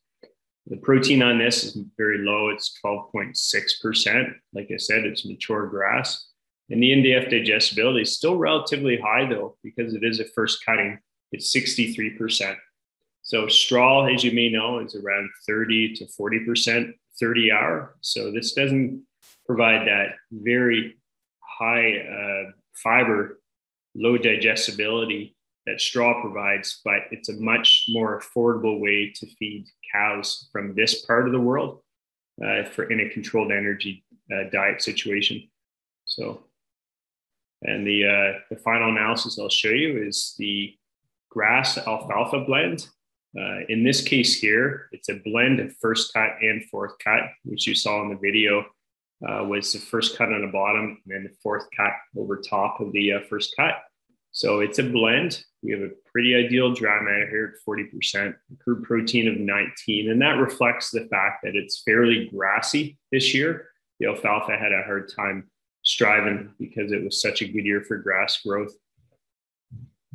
The 0.68 0.78
protein 0.78 1.22
on 1.22 1.38
this 1.38 1.64
is 1.64 1.78
very 1.98 2.20
low, 2.20 2.50
it's 2.50 2.78
12.6%. 2.84 4.34
Like 4.54 4.70
I 4.74 4.78
said, 4.78 5.06
it's 5.06 5.26
mature 5.26 5.68
grass. 5.68 6.30
And 6.70 6.82
the 6.82 6.92
NDF 6.92 7.30
digestibility 7.30 8.04
is 8.04 8.16
still 8.16 8.38
relatively 8.38 8.98
high, 8.98 9.28
though, 9.28 9.58
because 9.64 9.94
it 9.94 10.04
is 10.04 10.20
a 10.20 10.26
first 10.26 10.64
cutting, 10.66 11.00
it's 11.32 11.54
63%. 11.54 12.56
So 13.24 13.48
straw, 13.48 14.06
as 14.06 14.24
you 14.24 14.32
may 14.32 14.50
know, 14.50 14.80
is 14.80 14.96
around 14.96 15.30
30 15.48 15.96
to 15.96 16.06
40% 16.06 16.94
30 17.20 17.52
hour. 17.52 17.96
So 18.02 18.32
this 18.32 18.54
doesn't 18.54 19.04
provide 19.46 19.88
that 19.88 20.16
very 20.32 20.98
high 21.40 21.98
uh, 21.98 22.52
fiber, 22.74 23.40
low 23.96 24.18
digestibility 24.18 25.36
that 25.66 25.80
straw 25.80 26.22
provides, 26.22 26.82
but 26.84 27.02
it's 27.12 27.30
a 27.30 27.40
much 27.40 27.86
more 27.90 28.20
affordable 28.20 28.80
way 28.80 29.12
to 29.16 29.28
feed 29.36 29.66
cows 29.94 30.50
from 30.52 30.76
this 30.76 31.06
part 31.06 31.26
of 31.26 31.32
the 31.32 31.40
world 31.40 31.82
uh, 32.46 32.64
for 32.66 32.86
in 32.86 33.00
a 33.00 33.10
controlled 33.10 33.52
energy 33.52 34.04
uh, 34.34 34.50
diet 34.52 34.82
situation. 34.82 35.50
So, 36.06 36.46
and 37.62 37.88
the 37.88 38.06
uh, 38.06 38.40
the 38.50 38.58
final 38.58 38.90
analysis 38.90 39.40
I'll 39.40 39.50
show 39.50 39.70
you 39.70 40.04
is 40.04 40.36
the 40.38 40.76
grass 41.30 41.78
alfalfa 41.78 42.42
blend. 42.42 42.88
Uh, 43.40 43.66
in 43.70 43.84
this 43.84 44.02
case 44.02 44.40
here, 44.40 44.90
it's 44.92 45.10
a 45.10 45.20
blend 45.26 45.60
of 45.60 45.76
first 45.78 46.14
cut 46.14 46.32
and 46.42 46.64
fourth 46.66 46.94
cut, 47.04 47.22
which 47.46 47.66
you 47.66 47.74
saw 47.74 48.04
in 48.04 48.10
the 48.10 48.16
video. 48.16 48.66
Uh, 49.26 49.42
was 49.46 49.72
the 49.72 49.80
first 49.80 50.18
cut 50.18 50.34
on 50.34 50.42
the 50.42 50.52
bottom 50.52 51.02
and 51.06 51.16
then 51.16 51.24
the 51.24 51.34
fourth 51.42 51.66
cut 51.78 51.94
over 52.18 52.42
top 52.42 52.82
of 52.82 52.92
the 52.92 53.14
uh, 53.14 53.20
first 53.30 53.56
cut. 53.56 53.76
So 54.34 54.62
it's 54.62 54.80
a 54.80 54.84
blend. 54.84 55.44
We 55.62 55.72
have 55.72 55.82
a 55.82 55.92
pretty 56.12 56.36
ideal 56.36 56.74
dry 56.74 57.00
matter 57.02 57.30
here 57.30 57.54
at 57.56 57.66
40%, 57.66 58.34
crude 58.60 58.84
protein 58.84 59.28
of 59.28 59.38
19. 59.38 60.10
And 60.10 60.22
that 60.22 60.40
reflects 60.40 60.90
the 60.90 61.06
fact 61.06 61.44
that 61.44 61.56
it's 61.56 61.84
fairly 61.84 62.30
grassy 62.34 62.98
this 63.12 63.34
year. 63.34 63.68
The 64.00 64.08
alfalfa 64.08 64.58
had 64.58 64.74
a 64.74 64.84
hard 64.84 65.12
time 65.16 65.52
striving 65.84 66.52
because 66.60 66.92
it 66.92 67.04
was 67.04 67.22
such 67.22 67.44
a 67.44 67.48
good 67.48 67.64
year 67.64 67.82
for 67.82 67.98
grass 67.98 68.42
growth. 68.42 68.74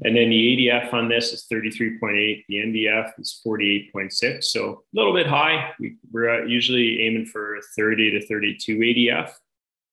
And 0.03 0.17
then 0.17 0.31
the 0.31 0.69
ADF 0.69 0.93
on 0.93 1.09
this 1.09 1.33
is 1.33 1.47
33.8. 1.51 2.45
The 2.49 2.57
NDF 2.57 3.13
is 3.21 3.41
48.6. 3.47 4.45
So 4.45 4.71
a 4.71 4.77
little 4.93 5.15
bit 5.15 5.27
high. 5.27 5.73
We, 5.79 5.97
are 6.17 6.45
usually 6.45 7.03
aiming 7.03 7.27
for 7.27 7.59
30 7.77 8.13
to 8.13 8.27
32 8.27 8.79
ADF 8.79 9.33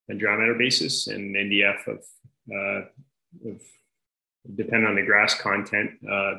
on 0.10 0.18
dry 0.18 0.36
matter 0.36 0.56
basis 0.56 1.08
and 1.08 1.36
NDF 1.36 1.88
of, 1.88 2.04
uh, 2.52 3.50
of 3.50 3.62
depend 4.56 4.86
on 4.86 4.96
the 4.96 5.06
grass 5.06 5.40
content. 5.40 5.92
Uh, 6.10 6.36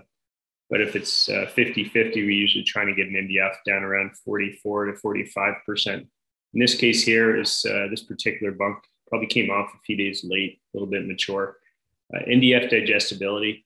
but 0.69 0.81
if 0.81 0.97
it's 0.97 1.29
uh, 1.29 1.47
50 1.55 1.85
50, 1.85 2.27
we 2.27 2.35
usually 2.35 2.65
try 2.65 2.85
to 2.85 2.95
get 2.95 3.07
an 3.07 3.15
NDF 3.15 3.57
down 3.65 3.83
around 3.83 4.17
44 4.19 4.87
to 4.87 4.93
45%. 4.93 5.57
In 5.89 6.09
this 6.55 6.75
case 6.75 7.05
here 7.05 7.39
is 7.39 7.65
uh, 7.69 7.87
this 7.91 8.03
particular 8.03 8.53
bunk 8.53 8.79
probably 9.09 9.29
came 9.29 9.51
off 9.51 9.71
a 9.75 9.79
few 9.85 9.97
days 9.97 10.25
late, 10.25 10.61
a 10.75 10.77
little 10.77 10.91
bit 10.91 11.07
mature. 11.07 11.57
Uh, 12.15 12.21
NDF 12.29 12.71
digestibility, 12.71 13.65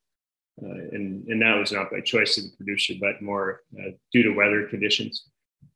and, 0.58 1.26
and 1.28 1.40
that 1.40 1.58
was 1.58 1.72
not 1.72 1.90
by 1.90 2.00
choice 2.00 2.36
of 2.36 2.44
the 2.44 2.56
producer, 2.56 2.94
but 3.00 3.22
more 3.22 3.60
due 4.12 4.22
to 4.22 4.30
weather 4.30 4.66
conditions. 4.66 5.24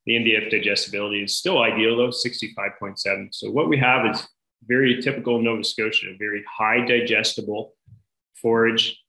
The 0.07 0.13
NDF 0.13 0.51
digestibility 0.51 1.23
is 1.23 1.37
still 1.37 1.63
ideal 1.63 1.97
though, 1.97 2.09
65.7. 2.09 3.29
So 3.33 3.51
what 3.51 3.69
we 3.69 3.79
have 3.79 4.05
is 4.07 4.27
very 4.67 5.01
typical 5.01 5.41
Nova 5.41 5.65
Scotia, 5.65 6.15
very 6.19 6.45
high 6.51 6.85
digestible 6.85 7.73
forage, 8.45 9.03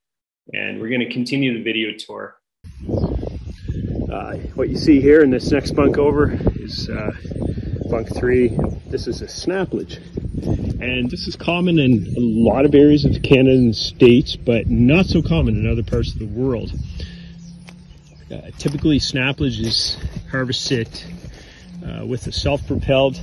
and 0.54 0.80
we're 0.80 0.88
going 0.88 1.06
to 1.06 1.12
continue 1.12 1.52
the 1.58 1.62
video 1.62 1.90
tour. 1.98 2.38
Uh, 4.10 4.36
what 4.54 4.70
you 4.70 4.78
see 4.78 4.98
here 4.98 5.22
in 5.22 5.30
this 5.30 5.52
next 5.52 5.72
bunk 5.72 5.98
over 5.98 6.32
is 6.54 6.88
uh, 6.88 7.12
bunk 7.90 8.08
three. 8.16 8.56
This 8.86 9.06
is 9.06 9.20
a 9.20 9.26
snaplage. 9.26 9.98
And 10.80 11.10
this 11.10 11.26
is 11.28 11.36
common 11.36 11.78
in 11.78 12.14
a 12.16 12.20
lot 12.20 12.64
of 12.64 12.74
areas 12.74 13.04
of 13.04 13.22
Canada 13.22 13.56
and 13.56 13.76
States, 13.76 14.36
but 14.36 14.68
not 14.68 15.04
so 15.04 15.20
common 15.20 15.54
in 15.56 15.70
other 15.70 15.82
parts 15.82 16.14
of 16.14 16.18
the 16.18 16.26
world. 16.26 16.72
Uh, 18.32 18.50
typically, 18.56 18.98
snaplage 18.98 19.60
is 19.60 19.98
harvested 20.30 20.88
uh, 21.86 22.06
with 22.06 22.26
a 22.26 22.32
self-propelled 22.32 23.20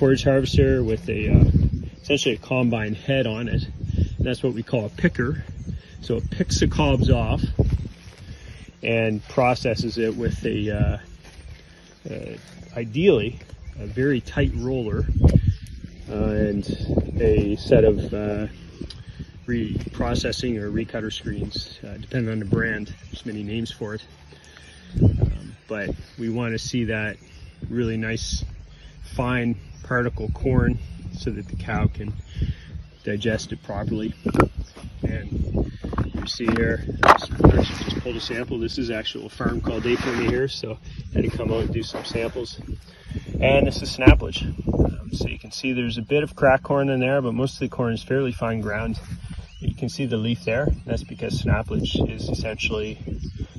forage 0.00 0.24
harvester 0.24 0.82
with 0.82 1.08
a 1.08 1.30
uh, 1.30 1.44
essentially 2.02 2.34
a 2.34 2.38
combine 2.38 2.94
head 2.94 3.28
on 3.28 3.46
it. 3.46 3.62
That's 4.18 4.42
what 4.42 4.54
we 4.54 4.62
call 4.62 4.86
a 4.86 4.90
picker. 4.90 5.44
So 6.00 6.16
it 6.16 6.30
picks 6.30 6.60
the 6.60 6.68
cobs 6.68 7.10
off 7.10 7.42
and 8.82 9.26
processes 9.28 9.98
it 9.98 10.14
with 10.16 10.44
a, 10.44 10.70
uh, 10.70 10.98
uh, 12.08 12.36
ideally, 12.76 13.38
a 13.78 13.86
very 13.86 14.20
tight 14.20 14.52
roller 14.54 15.04
uh, 16.10 16.14
and 16.14 16.64
a 17.20 17.56
set 17.56 17.84
of 17.84 18.14
uh, 18.14 18.46
reprocessing 19.46 20.58
or 20.58 20.70
recutter 20.70 21.12
screens, 21.12 21.78
uh, 21.84 21.96
depending 21.98 22.32
on 22.32 22.38
the 22.38 22.44
brand. 22.44 22.94
There's 23.06 23.26
many 23.26 23.42
names 23.42 23.70
for 23.70 23.94
it. 23.94 24.04
Um, 25.02 25.56
but 25.68 25.90
we 26.18 26.28
want 26.30 26.52
to 26.52 26.58
see 26.58 26.84
that 26.84 27.16
really 27.68 27.96
nice, 27.96 28.44
fine 29.02 29.56
particle 29.82 30.30
corn 30.30 30.78
so 31.12 31.30
that 31.30 31.48
the 31.48 31.56
cow 31.56 31.86
can 31.86 32.12
digest 33.06 33.52
it 33.52 33.62
properly. 33.62 34.12
And 35.04 35.70
you 36.12 36.26
see 36.26 36.46
here, 36.56 36.84
I 37.04 37.16
just 37.62 38.00
pulled 38.00 38.16
a 38.16 38.20
sample. 38.20 38.58
This 38.58 38.78
is 38.78 38.90
actual 38.90 39.28
farm 39.28 39.60
called 39.60 39.84
Daytona 39.84 40.28
here, 40.28 40.48
so 40.48 40.72
I 40.72 41.14
had 41.14 41.30
to 41.30 41.36
come 41.36 41.52
out 41.52 41.62
and 41.62 41.72
do 41.72 41.84
some 41.84 42.04
samples. 42.04 42.60
And 43.40 43.64
this 43.68 43.80
is 43.80 43.96
snaplage. 43.96 44.42
Um, 44.68 45.12
so 45.12 45.28
you 45.28 45.38
can 45.38 45.52
see 45.52 45.72
there's 45.72 45.98
a 45.98 46.02
bit 46.02 46.24
of 46.24 46.34
crack 46.34 46.64
corn 46.64 46.88
in 46.88 46.98
there, 46.98 47.22
but 47.22 47.32
most 47.32 47.54
of 47.54 47.60
the 47.60 47.68
corn 47.68 47.94
is 47.94 48.02
fairly 48.02 48.32
fine 48.32 48.60
ground. 48.60 48.98
You 49.60 49.76
can 49.76 49.88
see 49.88 50.06
the 50.06 50.16
leaf 50.16 50.44
there. 50.44 50.66
That's 50.84 51.04
because 51.04 51.40
snaplage 51.40 52.12
is 52.12 52.28
essentially 52.28 52.98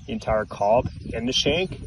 the 0.06 0.12
entire 0.12 0.44
cob 0.44 0.90
and 1.14 1.26
the 1.26 1.34
shank. 1.34 1.80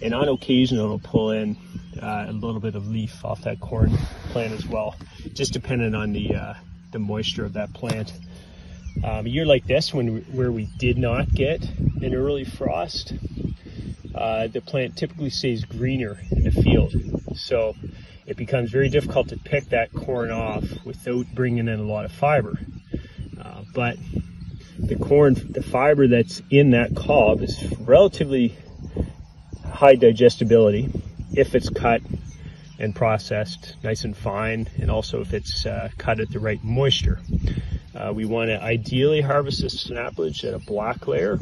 And 0.00 0.14
on 0.14 0.30
occasion, 0.30 0.78
it'll 0.78 0.98
pull 0.98 1.32
in 1.32 1.58
uh, 2.00 2.24
a 2.28 2.32
little 2.32 2.60
bit 2.60 2.74
of 2.74 2.88
leaf 2.88 3.22
off 3.22 3.42
that 3.42 3.60
corn 3.60 3.90
plant 4.30 4.54
as 4.54 4.66
well, 4.66 4.96
just 5.34 5.52
depending 5.52 5.94
on 5.94 6.14
the 6.14 6.34
uh, 6.34 6.54
the 6.92 6.98
moisture 6.98 7.44
of 7.44 7.54
that 7.54 7.72
plant. 7.72 8.12
Um, 9.02 9.26
a 9.26 9.28
year 9.28 9.46
like 9.46 9.66
this, 9.66 9.92
when 9.92 10.14
we, 10.14 10.20
where 10.20 10.52
we 10.52 10.66
did 10.78 10.98
not 10.98 11.32
get 11.32 11.62
an 12.02 12.14
early 12.14 12.44
frost, 12.44 13.14
uh, 14.14 14.46
the 14.48 14.60
plant 14.60 14.96
typically 14.96 15.30
stays 15.30 15.64
greener 15.64 16.18
in 16.30 16.44
the 16.44 16.52
field. 16.52 16.94
So 17.36 17.74
it 18.26 18.36
becomes 18.36 18.70
very 18.70 18.88
difficult 18.88 19.28
to 19.28 19.38
pick 19.38 19.70
that 19.70 19.92
corn 19.92 20.30
off 20.30 20.64
without 20.84 21.26
bringing 21.34 21.68
in 21.68 21.80
a 21.80 21.82
lot 21.82 22.04
of 22.04 22.12
fiber. 22.12 22.58
Uh, 23.40 23.62
but 23.74 23.96
the 24.78 24.96
corn, 24.96 25.34
the 25.34 25.62
fiber 25.62 26.06
that's 26.06 26.42
in 26.50 26.70
that 26.70 26.94
cob 26.94 27.42
is 27.42 27.64
relatively 27.80 28.56
high 29.66 29.94
digestibility 29.94 30.90
if 31.34 31.54
it's 31.54 31.70
cut 31.70 32.02
and 32.78 32.94
processed 32.94 33.76
nice 33.82 34.04
and 34.04 34.16
fine, 34.16 34.68
and 34.80 34.90
also 34.90 35.20
if 35.20 35.32
it's 35.32 35.66
uh, 35.66 35.88
cut 35.98 36.20
at 36.20 36.30
the 36.30 36.40
right 36.40 36.62
moisture. 36.62 37.20
Uh, 37.94 38.12
we 38.14 38.24
want 38.24 38.48
to 38.48 38.60
ideally 38.62 39.20
harvest 39.20 39.60
this 39.62 39.84
snaplage 39.86 40.44
at 40.44 40.54
a 40.54 40.58
black 40.58 41.06
layer, 41.06 41.38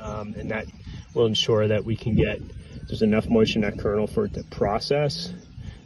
um, 0.00 0.34
and 0.38 0.50
that 0.50 0.66
will 1.14 1.26
ensure 1.26 1.68
that 1.68 1.84
we 1.84 1.94
can 1.94 2.14
get 2.14 2.40
there's 2.86 3.02
enough 3.02 3.28
moisture 3.28 3.58
in 3.58 3.62
that 3.62 3.78
kernel 3.78 4.06
for 4.06 4.26
it 4.26 4.34
to 4.34 4.44
process 4.44 5.32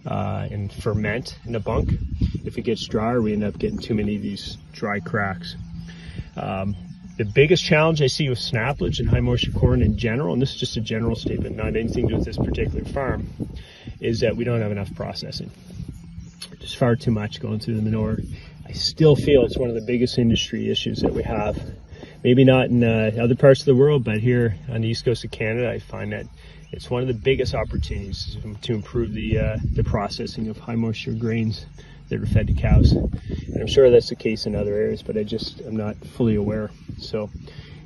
uh, 0.06 0.48
and 0.50 0.72
ferment 0.72 1.38
in 1.44 1.54
a 1.54 1.60
bunk. 1.60 1.90
If 2.44 2.58
it 2.58 2.62
gets 2.62 2.86
drier, 2.86 3.22
we 3.22 3.32
end 3.32 3.44
up 3.44 3.58
getting 3.58 3.78
too 3.78 3.94
many 3.94 4.16
of 4.16 4.22
these 4.22 4.56
dry 4.72 5.00
cracks. 5.00 5.54
Um, 6.36 6.76
the 7.16 7.24
biggest 7.24 7.64
challenge 7.64 8.00
I 8.00 8.06
see 8.06 8.28
with 8.28 8.38
snaplage 8.38 9.00
and 9.00 9.08
high 9.08 9.20
moisture 9.20 9.50
corn 9.52 9.82
in 9.82 9.96
general, 9.98 10.32
and 10.32 10.40
this 10.40 10.54
is 10.54 10.60
just 10.60 10.76
a 10.76 10.80
general 10.80 11.16
statement, 11.16 11.56
not 11.56 11.76
anything 11.76 12.04
to 12.04 12.10
do 12.10 12.16
with 12.16 12.24
this 12.24 12.36
particular 12.36 12.84
farm, 12.84 13.28
is 14.00 14.20
that 14.20 14.36
we 14.36 14.44
don't 14.44 14.60
have 14.60 14.72
enough 14.72 14.94
processing. 14.94 15.50
There's 16.58 16.74
far 16.74 16.96
too 16.96 17.10
much 17.10 17.40
going 17.40 17.60
through 17.60 17.76
the 17.76 17.82
manure. 17.82 18.18
I 18.66 18.72
still 18.72 19.16
feel 19.16 19.44
it's 19.44 19.56
one 19.56 19.68
of 19.68 19.74
the 19.74 19.80
biggest 19.86 20.18
industry 20.18 20.70
issues 20.70 21.00
that 21.00 21.12
we 21.12 21.22
have. 21.22 21.58
Maybe 22.22 22.44
not 22.44 22.66
in 22.66 22.84
uh, 22.84 23.12
other 23.20 23.34
parts 23.34 23.60
of 23.60 23.66
the 23.66 23.74
world, 23.74 24.04
but 24.04 24.18
here 24.18 24.56
on 24.68 24.82
the 24.82 24.88
east 24.88 25.04
coast 25.04 25.24
of 25.24 25.30
Canada, 25.30 25.70
I 25.70 25.78
find 25.78 26.12
that 26.12 26.26
it's 26.72 26.90
one 26.90 27.00
of 27.00 27.08
the 27.08 27.14
biggest 27.14 27.54
opportunities 27.54 28.36
to 28.62 28.74
improve 28.74 29.12
the 29.12 29.38
uh, 29.38 29.56
the 29.72 29.84
processing 29.84 30.48
of 30.48 30.58
high 30.58 30.74
moisture 30.74 31.12
grains 31.12 31.64
that 32.08 32.20
are 32.20 32.26
fed 32.26 32.46
to 32.48 32.54
cows. 32.54 32.92
And 32.92 33.60
I'm 33.60 33.66
sure 33.66 33.90
that's 33.90 34.08
the 34.08 34.16
case 34.16 34.46
in 34.46 34.54
other 34.54 34.74
areas, 34.74 35.02
but 35.02 35.16
I 35.16 35.22
just 35.22 35.60
am 35.62 35.76
not 35.76 35.96
fully 35.96 36.34
aware. 36.34 36.70
So 36.98 37.30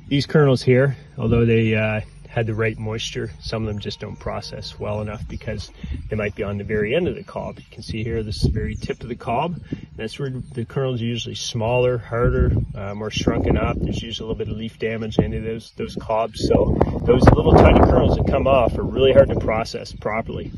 these 0.07 0.25
kernels 0.25 0.61
here, 0.61 0.97
although 1.17 1.45
they 1.45 1.75
uh, 1.75 2.01
had 2.33 2.47
the 2.47 2.55
right 2.55 2.79
moisture. 2.79 3.29
Some 3.39 3.61
of 3.61 3.67
them 3.67 3.77
just 3.77 3.99
don't 3.99 4.15
process 4.15 4.79
well 4.79 5.01
enough 5.01 5.21
because 5.27 5.69
they 6.09 6.15
might 6.15 6.33
be 6.33 6.41
on 6.41 6.57
the 6.57 6.63
very 6.63 6.95
end 6.95 7.07
of 7.07 7.13
the 7.13 7.23
cob. 7.23 7.59
You 7.59 7.65
can 7.69 7.83
see 7.83 8.03
here, 8.03 8.23
this 8.23 8.37
is 8.37 8.41
the 8.43 8.49
very 8.49 8.73
tip 8.73 9.03
of 9.03 9.09
the 9.09 9.15
cob. 9.15 9.61
That's 9.95 10.17
where 10.17 10.31
the 10.31 10.65
kernels 10.65 10.99
are 10.99 11.05
usually 11.05 11.35
smaller, 11.35 11.99
harder, 11.99 12.51
uh, 12.73 12.95
more 12.95 13.11
shrunken 13.11 13.55
up. 13.55 13.77
There's 13.79 14.01
usually 14.01 14.25
a 14.25 14.31
little 14.31 14.45
bit 14.45 14.51
of 14.51 14.57
leaf 14.57 14.79
damage 14.79 15.19
in 15.19 15.25
any 15.25 15.37
of 15.37 15.43
those, 15.43 15.73
those 15.77 15.95
cobs. 16.01 16.47
So 16.47 16.75
those 17.05 17.21
little 17.29 17.53
tiny 17.53 17.79
kernels 17.81 18.17
that 18.17 18.25
come 18.25 18.47
off 18.47 18.75
are 18.79 18.83
really 18.83 19.13
hard 19.13 19.29
to 19.29 19.39
process 19.39 19.91
properly. 19.91 20.51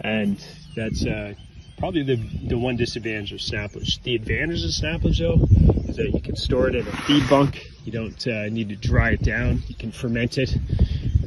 And 0.00 0.36
that's 0.76 1.06
uh, 1.06 1.32
probably 1.78 2.02
the, 2.02 2.16
the 2.48 2.58
one 2.58 2.76
disadvantage 2.76 3.32
of 3.32 3.38
snaplage. 3.38 4.02
The 4.02 4.14
advantage 4.14 4.62
of 4.62 4.72
snaplage 4.72 5.20
though 5.20 5.46
is 5.88 5.96
that 5.96 6.10
you 6.12 6.20
can 6.20 6.36
store 6.36 6.68
it 6.68 6.74
in 6.74 6.86
a 6.86 6.92
feed 6.92 7.26
bunk. 7.30 7.66
You 7.86 7.92
don't 7.92 8.26
uh, 8.26 8.50
need 8.50 8.68
to 8.68 8.76
dry 8.76 9.12
it 9.12 9.22
down. 9.22 9.62
You 9.68 9.74
can 9.74 9.90
ferment 9.90 10.36
it 10.36 10.54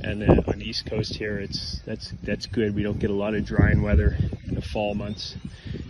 and 0.07 0.23
uh, 0.23 0.41
on 0.47 0.59
the 0.59 0.69
east 0.69 0.85
coast 0.85 1.15
here 1.15 1.37
it's 1.37 1.81
that's 1.85 2.13
that's 2.23 2.45
good 2.45 2.73
we 2.73 2.81
don't 2.81 2.99
get 2.99 3.09
a 3.09 3.13
lot 3.13 3.33
of 3.33 3.45
drying 3.45 3.81
weather 3.81 4.17
in 4.47 4.55
the 4.55 4.61
fall 4.61 4.95
months 4.95 5.35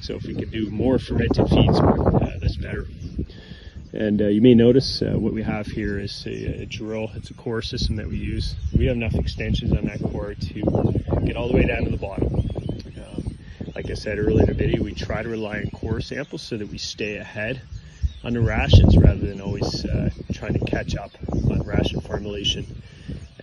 so 0.02 0.16
if 0.16 0.24
we 0.24 0.34
could 0.34 0.52
do 0.52 0.70
more 0.72 0.98
fermented 0.98 1.48
feeds 1.50 1.80
uh, 1.80 2.38
that's 2.42 2.58
better 2.58 2.88
And 3.94 4.22
uh, 4.22 4.28
you 4.28 4.42
may 4.42 4.54
notice 4.54 5.02
uh, 5.02 5.18
what 5.18 5.34
we 5.34 5.44
have 5.44 5.66
here 5.66 5.98
is 5.98 6.26
a, 6.28 6.64
a, 6.64 6.66
drill. 6.66 7.10
It's 7.16 7.32
a 7.32 7.34
core 7.34 7.62
system 7.62 7.96
that 7.96 8.08
we 8.08 8.18
use. 8.18 8.56
We 8.78 8.86
have 8.88 8.98
enough 8.98 9.16
extensions 9.16 9.72
on 9.72 9.86
that 9.86 10.02
core 10.12 10.36
to 10.36 10.54
get 11.26 11.38
all 11.38 11.48
the 11.48 11.56
way 11.56 11.66
down 11.66 11.86
to 11.86 11.90
the 11.90 11.98
bottom. 11.98 12.28
Um, 12.28 13.38
like 13.76 13.90
I 13.90 13.96
said 13.96 14.20
earlier 14.20 14.42
in 14.42 14.48
the 14.48 14.54
video, 14.54 14.84
we 14.84 14.94
try 14.94 15.24
to 15.24 15.30
rely 15.30 15.60
on 15.60 15.72
core 15.72 16.02
samples 16.02 16.42
so 16.42 16.58
that 16.58 16.68
we 16.68 16.78
stay 16.78 17.18
ahead 17.18 17.62
on 18.24 18.34
the 18.34 18.42
rations 18.42 18.98
rather 18.98 19.26
than 19.26 19.40
always 19.40 19.86
uh, 19.86 20.10
trying 20.34 20.54
to 20.54 20.66
catch 20.66 20.96
up 20.96 21.12
on 21.50 21.64
ration 21.64 22.02
formulation. 22.02 22.68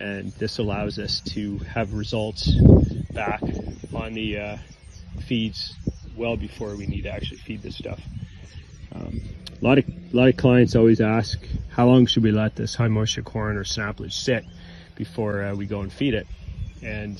And 0.05 0.31
this 0.33 0.59
allows 0.59 0.99
us 0.99 1.19
to 1.33 1.57
have 1.73 1.93
results 1.93 2.51
back 3.11 3.41
on 3.91 4.13
the 4.13 4.37
uh, 4.37 4.57
feeds 5.25 5.75
well 6.15 6.37
before 6.37 6.75
we 6.75 6.85
need 6.85 7.01
to 7.01 7.09
actually 7.09 7.37
feed 7.37 7.63
this 7.63 7.75
stuff. 7.75 7.99
Um, 8.93 9.19
a 9.59 9.65
lot 9.65 9.79
of 9.79 9.85
a 9.87 10.15
lot 10.15 10.27
of 10.27 10.37
clients 10.37 10.75
always 10.75 11.01
ask 11.01 11.39
how 11.69 11.87
long 11.87 12.05
should 12.05 12.21
we 12.21 12.31
let 12.31 12.55
this 12.55 12.75
high 12.75 12.87
moisture 12.87 13.23
corn 13.23 13.57
or 13.57 13.63
snaplage 13.63 14.13
sit 14.13 14.45
before 14.93 15.43
uh, 15.43 15.55
we 15.55 15.65
go 15.65 15.81
and 15.81 15.91
feed 15.91 16.13
it 16.13 16.27
and 16.83 17.19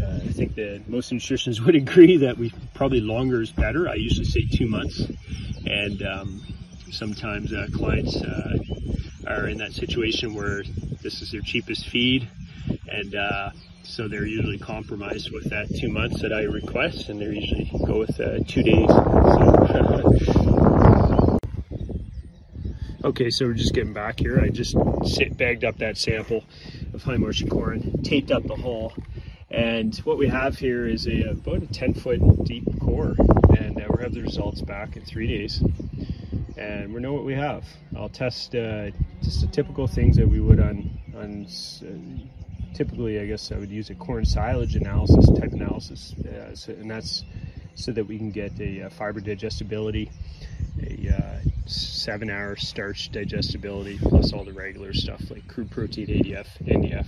uh, 0.00 0.20
I 0.22 0.32
think 0.32 0.54
that 0.54 0.84
most 0.86 1.12
nutritionists 1.12 1.60
would 1.66 1.74
agree 1.74 2.18
that 2.18 2.38
we 2.38 2.52
probably 2.74 3.00
longer 3.00 3.42
is 3.42 3.50
better. 3.50 3.88
I 3.88 3.94
usually 3.94 4.26
say 4.26 4.46
two 4.46 4.68
months, 4.68 5.02
and 5.66 6.02
um, 6.02 6.42
sometimes 6.90 7.52
uh, 7.52 7.66
clients 7.74 8.16
uh, 8.16 8.56
are 9.26 9.48
in 9.48 9.58
that 9.58 9.72
situation 9.72 10.34
where 10.34 10.62
this 11.02 11.22
is 11.22 11.30
their 11.32 11.40
cheapest 11.40 11.88
feed, 11.88 12.28
and 12.88 13.14
uh, 13.14 13.50
so 13.82 14.08
they're 14.08 14.26
usually 14.26 14.58
compromised 14.58 15.32
with 15.32 15.50
that 15.50 15.68
two 15.74 15.88
months 15.88 16.20
that 16.22 16.32
I 16.32 16.42
request, 16.42 17.08
and 17.08 17.20
they 17.20 17.26
usually 17.26 17.70
go 17.86 17.98
with 17.98 18.18
uh, 18.20 18.38
two 18.46 18.62
days. 18.62 18.88
So, 18.88 20.18
Okay, 23.04 23.28
so 23.28 23.44
we're 23.44 23.52
just 23.52 23.74
getting 23.74 23.92
back 23.92 24.18
here. 24.18 24.40
I 24.40 24.48
just 24.48 24.74
sit, 25.04 25.36
bagged 25.36 25.62
up 25.62 25.76
that 25.76 25.98
sample 25.98 26.42
of 26.94 27.02
high 27.02 27.18
moisture 27.18 27.46
corn, 27.46 28.02
taped 28.02 28.30
up 28.30 28.44
the 28.44 28.56
hole. 28.56 28.94
and 29.50 29.94
what 29.98 30.16
we 30.16 30.26
have 30.28 30.56
here 30.56 30.88
is 30.88 31.06
a 31.06 31.30
about 31.32 31.62
a 31.62 31.66
10 31.66 31.92
foot 31.92 32.44
deep 32.44 32.64
core, 32.80 33.14
and 33.58 33.78
uh, 33.78 33.86
we 33.94 34.02
have 34.02 34.14
the 34.14 34.22
results 34.22 34.62
back 34.62 34.96
in 34.96 35.04
three 35.04 35.26
days, 35.26 35.62
and 36.56 36.92
we 36.92 37.00
know 37.00 37.12
what 37.12 37.24
we 37.24 37.34
have. 37.34 37.64
I'll 37.96 38.08
test 38.08 38.54
uh, 38.54 38.90
just 39.22 39.40
the 39.40 39.48
typical 39.48 39.86
things 39.86 40.16
that 40.16 40.28
we 40.28 40.40
would 40.40 40.60
on 40.60 40.98
on. 41.16 41.46
Uh, 41.82 42.74
typically, 42.74 43.20
I 43.20 43.26
guess 43.26 43.52
I 43.52 43.56
would 43.56 43.70
use 43.70 43.90
a 43.90 43.94
corn 43.94 44.24
silage 44.24 44.74
analysis 44.74 45.26
type 45.38 45.52
analysis, 45.52 46.14
uh, 46.24 46.54
so, 46.54 46.72
and 46.72 46.90
that's 46.90 47.24
so 47.76 47.92
that 47.92 48.06
we 48.06 48.18
can 48.18 48.30
get 48.30 48.58
a, 48.60 48.82
uh, 48.82 48.90
fiber 48.90 49.20
digestibility, 49.20 50.10
a 50.82 51.08
uh, 51.08 51.50
seven 51.66 52.30
hour 52.30 52.56
starch 52.56 53.10
digestibility 53.10 53.98
plus 53.98 54.32
all 54.32 54.44
the 54.44 54.52
regular 54.52 54.92
stuff 54.92 55.20
like 55.30 55.46
crude 55.48 55.70
protein 55.70 56.06
ADF, 56.06 56.46
NDF, 56.64 57.06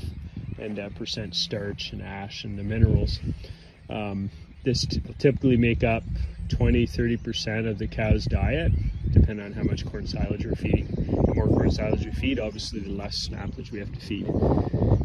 and 0.58 0.96
percent 0.96 1.34
starch 1.34 1.92
and 1.92 2.02
ash 2.02 2.44
and 2.44 2.58
the 2.58 2.64
minerals. 2.64 3.20
Um, 3.88 4.30
this 4.66 4.84
will 5.06 5.14
typically 5.14 5.56
make 5.56 5.84
up 5.84 6.02
20 6.48 6.86
30% 6.86 7.68
of 7.68 7.78
the 7.78 7.86
cow's 7.86 8.24
diet, 8.24 8.72
depending 9.12 9.46
on 9.46 9.52
how 9.52 9.62
much 9.62 9.86
corn 9.86 10.06
silage 10.06 10.44
we're 10.44 10.56
feeding. 10.56 10.86
The 10.86 11.34
more 11.34 11.46
corn 11.46 11.70
silage 11.70 12.04
we 12.04 12.10
feed, 12.10 12.40
obviously, 12.40 12.80
the 12.80 12.90
less 12.90 13.28
snaplage 13.28 13.70
we 13.70 13.78
have 13.78 13.92
to 13.92 14.00
feed. 14.00 14.26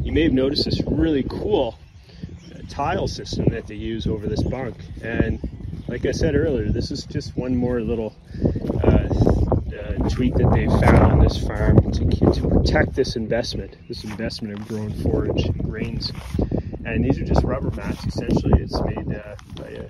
You 0.04 0.12
may 0.12 0.24
have 0.24 0.34
noticed 0.34 0.66
this 0.66 0.82
really 0.88 1.24
cool 1.30 1.78
uh, 2.54 2.62
tile 2.70 3.08
system 3.08 3.46
that 3.52 3.68
they 3.68 3.76
use 3.76 4.08
over 4.08 4.26
this 4.28 4.42
bunk. 4.42 4.76
And 5.04 5.40
like 5.88 6.08
I 6.08 6.12
said 6.12 6.36
earlier, 6.36 6.72
this 6.72 6.90
is 6.90 7.06
just 7.06 7.38
one 7.38 7.56
more 7.56 7.82
little 7.82 8.16
uh, 8.84 9.08
tweak 10.10 10.34
that 10.36 10.52
they 10.54 10.66
found 10.66 11.12
on 11.14 11.20
this 11.20 11.38
farm 11.38 11.92
to, 11.92 12.06
to 12.10 12.48
protect 12.50 12.96
this 12.96 13.16
investment, 13.16 13.78
this 13.88 14.04
investment 14.04 14.60
of 14.60 14.68
growing 14.68 14.94
forage 15.02 15.50
grains. 15.62 16.12
And 16.86 17.04
these 17.04 17.20
are 17.20 17.26
just 17.26 17.44
rubber 17.44 17.72
mats, 17.72 18.06
essentially. 18.06 18.62
It's 18.62 18.80
made 18.82 19.16
uh, 19.16 19.36
by 19.56 19.70
a, 19.70 19.86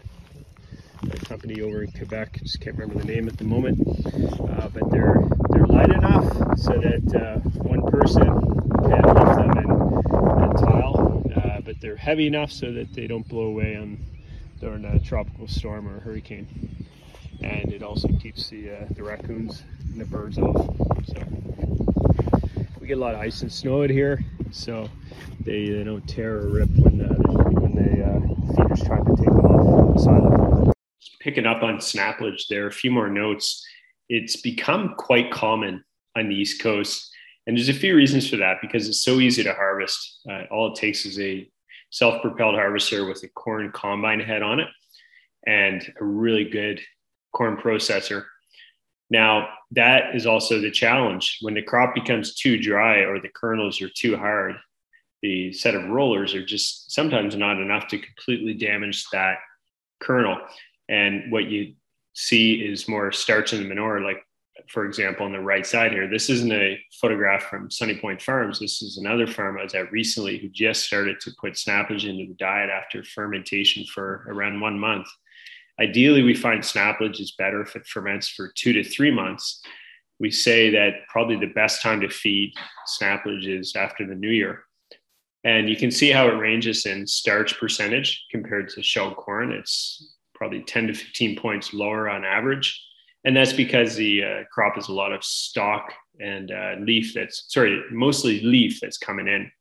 a, 1.12 1.26
company 1.26 1.62
over 1.62 1.84
in 1.84 1.92
Quebec. 1.92 2.40
Just 2.44 2.60
can't 2.62 2.78
remember 2.78 3.04
the 3.04 3.12
name 3.12 3.28
at 3.28 3.38
the 3.38 3.44
moment. 3.44 3.80
Uh, 3.88 4.70
but 4.70 4.90
they're 4.92 5.22
they're 5.50 5.68
light 5.68 5.92
enough 5.92 6.58
so 6.58 6.74
that 6.74 7.16
uh, 7.16 7.40
one 7.60 7.90
person 7.90 8.24
can 8.24 9.02
lift 9.02 9.36
them 9.38 9.58
and, 9.58 10.44
and 10.44 10.58
tile. 10.58 11.24
Uh, 11.36 11.62
but 11.62 11.80
they're 11.82 11.96
heavy 11.96 12.28
enough 12.28 12.52
so 12.52 12.72
that 12.72 12.94
they 12.94 13.08
don't 13.08 13.28
blow 13.28 13.46
away 13.46 13.76
on 13.76 13.98
during 14.60 14.86
a 14.86 15.00
tropical 15.00 15.48
storm 15.48 15.88
or 15.88 15.98
a 15.98 16.00
hurricane 16.00 16.48
and 17.44 17.74
it 17.74 17.82
also 17.82 18.08
keeps 18.08 18.50
the 18.50 18.70
uh, 18.70 18.86
the 18.92 19.04
raccoons 19.04 19.64
and 19.90 20.00
the 20.00 20.06
birds 20.06 20.38
off. 20.38 20.66
So 21.08 21.22
we 22.82 22.88
get 22.88 22.98
a 22.98 23.00
lot 23.00 23.14
of 23.14 23.22
ice 23.22 23.44
and 23.44 23.52
snow 23.52 23.84
out 23.84 23.92
here, 23.92 24.24
so 24.50 24.90
they, 25.46 25.70
they 25.70 25.84
don't 25.84 26.06
tear 26.08 26.40
or 26.40 26.48
rip 26.48 26.70
when 26.78 27.02
uh, 27.02 27.14
when 27.60 27.76
the 27.76 28.04
uh, 28.04 28.20
feeders 28.56 28.84
trying 28.84 29.06
to 29.06 29.16
take 29.16 29.30
off 29.30 29.94
the 29.94 30.02
side 30.02 30.22
of 30.22 30.66
the 30.66 30.74
Picking 31.20 31.46
up 31.46 31.62
on 31.62 31.78
snaplage, 31.78 32.48
there 32.50 32.64
are 32.64 32.70
a 32.70 32.72
few 32.72 32.90
more 32.90 33.08
notes. 33.08 33.64
It's 34.10 34.42
become 34.42 34.96
quite 34.98 35.30
common 35.30 35.84
on 36.18 36.28
the 36.28 36.36
East 36.36 36.60
Coast, 36.62 37.14
and 37.46 37.56
there's 37.56 37.70
a 37.70 37.74
few 37.74 37.96
reasons 37.96 38.28
for 38.28 38.38
that 38.38 38.58
because 38.60 38.90
it's 38.90 39.04
so 39.04 39.20
easy 39.20 39.44
to 39.44 39.54
harvest. 39.54 40.22
Uh, 40.28 40.44
all 40.50 40.74
it 40.74 40.76
takes 40.76 41.06
is 41.06 41.20
a 41.20 41.48
self-propelled 41.92 42.56
harvester 42.56 43.06
with 43.06 43.22
a 43.24 43.28
corn 43.28 43.72
combine 43.72 44.20
head 44.20 44.42
on 44.42 44.60
it 44.60 44.68
and 45.46 45.94
a 46.00 46.04
really 46.04 46.46
good 46.46 46.82
corn 47.32 47.58
processor. 47.58 48.26
Now, 49.12 49.50
that 49.72 50.16
is 50.16 50.26
also 50.26 50.60
the 50.60 50.72
challenge. 50.72 51.38
When 51.42 51.54
the 51.54 51.62
crop 51.62 51.96
becomes 51.96 52.36
too 52.36 52.58
dry 52.58 53.00
or 53.00 53.20
the 53.20 53.30
kernels 53.30 53.82
are 53.82 53.90
too 53.90 54.18
hard, 54.18 54.56
the 55.22 55.54
set 55.54 55.76
of 55.76 55.90
rollers 55.90 56.34
are 56.34 56.46
just 56.46 56.92
sometimes 56.92 57.36
not 57.36 57.62
enough 57.62 57.88
to 57.90 58.00
completely 58.00 58.54
damage 58.54 59.06
that 59.12 59.38
kernel. 60.02 60.38
And 60.90 61.32
what 61.32 61.46
you 61.46 61.76
see 62.14 62.56
is 62.56 62.90
more 62.90 63.12
starch 63.12 63.54
in 63.54 63.62
the 63.62 63.70
manure, 63.70 64.02
like, 64.02 64.26
for 64.68 64.86
example, 64.86 65.26
on 65.26 65.32
the 65.32 65.40
right 65.40 65.66
side 65.66 65.92
here. 65.92 66.10
This 66.10 66.30
isn't 66.30 66.52
a 66.52 66.80
photograph 67.00 67.44
from 67.44 67.72
Sunny 67.72 67.98
Point 67.98 68.22
Farms. 68.22 68.60
This 68.60 68.82
is 68.82 68.98
another 68.98 69.26
farm 69.26 69.58
I 69.58 69.64
was 69.64 69.74
at 69.74 69.92
recently 69.92 70.38
who 70.38 70.50
just 70.50 70.84
started 70.84 71.20
to 71.22 71.32
put 71.40 71.54
snaplage 71.54 72.08
into 72.08 72.28
the 72.28 72.36
diet 72.38 72.70
after 72.70 73.04
fermentation 73.04 73.86
for 73.86 74.26
around 74.28 74.60
one 74.60 74.78
month. 74.78 75.08
Ideally, 75.80 76.24
we 76.24 76.34
find 76.34 76.62
snaplage 76.62 77.20
is 77.20 77.32
better 77.32 77.62
if 77.62 77.76
it 77.76 77.88
ferments 77.88 78.30
for 78.30 78.52
two 78.56 78.74
to 78.74 78.84
three 78.84 79.12
months. 79.12 79.62
We 80.20 80.32
say 80.32 80.70
that 80.72 81.08
probably 81.10 81.38
the 81.38 81.54
best 81.54 81.82
time 81.82 82.02
to 82.02 82.10
feed 82.10 82.54
snaplage 83.00 83.48
is 83.48 83.76
after 83.76 84.06
the 84.06 84.16
new 84.16 84.30
year. 84.30 84.66
And 85.44 85.68
you 85.68 85.76
can 85.76 85.90
see 85.90 86.12
how 86.12 86.28
it 86.28 86.34
ranges 86.34 86.86
in 86.86 87.08
starch 87.08 87.60
percentage 87.60 88.26
compared 88.30 88.70
to 88.70 88.84
shelled 88.84 89.16
corn. 89.16 89.52
It's 89.52 90.16
probably 90.36 90.62
10 90.62 90.88
to 90.88 90.94
15 90.94 91.36
points 91.38 91.74
lower 91.74 92.10
on 92.10 92.24
average. 92.24 92.80
And 93.24 93.36
that's 93.36 93.54
because 93.54 93.96
the 93.96 94.24
uh, 94.24 94.44
crop 94.52 94.78
is 94.78 94.88
a 94.88 94.94
lot 94.94 95.14
of 95.14 95.24
stalk 95.24 95.94
and 96.20 96.52
uh, 96.52 96.76
leaf 96.80 97.14
that's, 97.14 97.46
sorry, 97.48 97.84
mostly 97.92 98.42
leaf 98.42 98.80
that's 98.82 98.98
coming 98.98 99.28
in. 99.28 99.52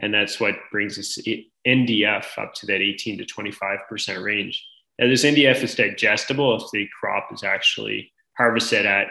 And 0.00 0.14
that's 0.14 0.40
what 0.40 0.54
brings 0.72 0.98
us 0.98 1.18
NDF 1.66 2.38
up 2.38 2.54
to 2.54 2.66
that 2.66 2.80
18 2.80 3.18
to 3.18 3.24
25% 3.24 4.24
range. 4.24 4.66
This 5.08 5.24
NDF 5.24 5.62
is 5.62 5.74
digestible 5.74 6.56
if 6.56 6.70
the 6.72 6.86
crop 6.98 7.30
is 7.32 7.42
actually 7.42 8.12
harvested 8.36 8.84
at 8.84 9.06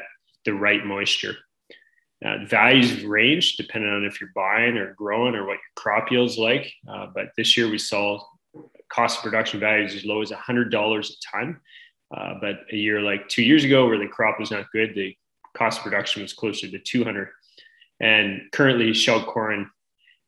the 0.46 0.54
right 0.54 0.86
moisture. 0.86 1.36
Now, 2.22 2.46
values 2.46 3.04
range 3.04 3.58
depending 3.58 3.90
on 3.90 4.06
if 4.06 4.22
you're 4.22 4.30
buying 4.36 4.78
or 4.78 4.94
growing 4.94 5.34
or 5.34 5.46
what 5.46 5.54
your 5.54 5.60
crop 5.76 6.12
yield's 6.12 6.38
like. 6.38 6.72
Uh, 6.88 7.08
but 7.16 7.30
this 7.38 7.58
year 7.58 7.70
we 7.70 7.80
saw 7.80 8.22
cost 8.92 9.18
of 9.18 9.24
production 9.24 9.60
values 9.60 9.96
as 9.96 10.06
low 10.06 10.22
as 10.22 10.30
$100 10.30 11.10
a 11.10 11.14
ton. 11.32 11.60
Uh, 12.16 12.34
but 12.40 12.60
a 12.72 12.76
year 12.76 13.02
like 13.02 13.28
two 13.28 13.44
years 13.44 13.64
ago, 13.64 13.88
where 13.88 13.98
the 13.98 14.08
crop 14.08 14.40
was 14.40 14.52
not 14.52 14.72
good, 14.72 14.94
the 14.94 15.16
cost 15.58 15.80
of 15.80 15.84
production 15.84 16.22
was 16.22 16.34
closer 16.34 16.70
to 16.70 16.78
200. 16.78 17.30
And 18.00 18.42
currently, 18.52 18.94
shelled 18.94 19.26
corn 19.26 19.70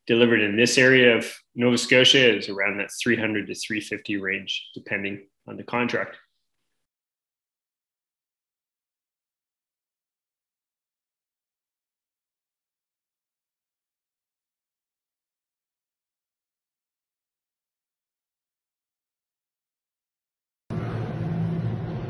delivered 0.08 0.42
in 0.42 0.56
this 0.56 0.78
area 0.78 1.18
of 1.18 1.32
Nova 1.56 1.78
Scotia 1.78 2.38
is 2.38 2.50
around 2.50 2.78
that 2.78 2.90
300 3.02 3.48
to 3.48 3.56
350 3.56 4.18
range, 4.18 4.70
depending 4.74 5.28
on 5.48 5.58
the 5.58 5.64
contract. 5.64 6.18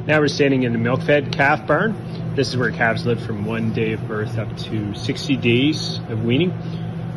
Now 0.07 0.19
we're 0.19 0.29
standing 0.29 0.63
in 0.63 0.73
the 0.73 0.79
milk 0.79 1.03
fed 1.03 1.31
calf 1.31 1.65
barn. 1.67 1.95
This 2.35 2.49
is 2.49 2.57
where 2.57 2.71
calves 2.71 3.05
live 3.05 3.23
from 3.23 3.45
one 3.45 3.71
day 3.71 3.93
of 3.93 4.07
birth 4.07 4.37
up 4.37 4.57
to 4.57 4.93
60 4.95 5.37
days 5.37 5.99
of 6.09 6.25
weaning. 6.25 6.51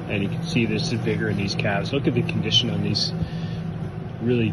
And 0.08 0.22
you 0.22 0.28
can 0.28 0.44
see 0.44 0.66
this 0.66 0.92
is 0.92 1.00
bigger 1.00 1.30
in 1.30 1.36
these 1.36 1.54
calves. 1.54 1.92
Look 1.92 2.06
at 2.06 2.14
the 2.14 2.22
condition 2.22 2.68
on 2.70 2.82
these 2.82 3.12
really 4.20 4.52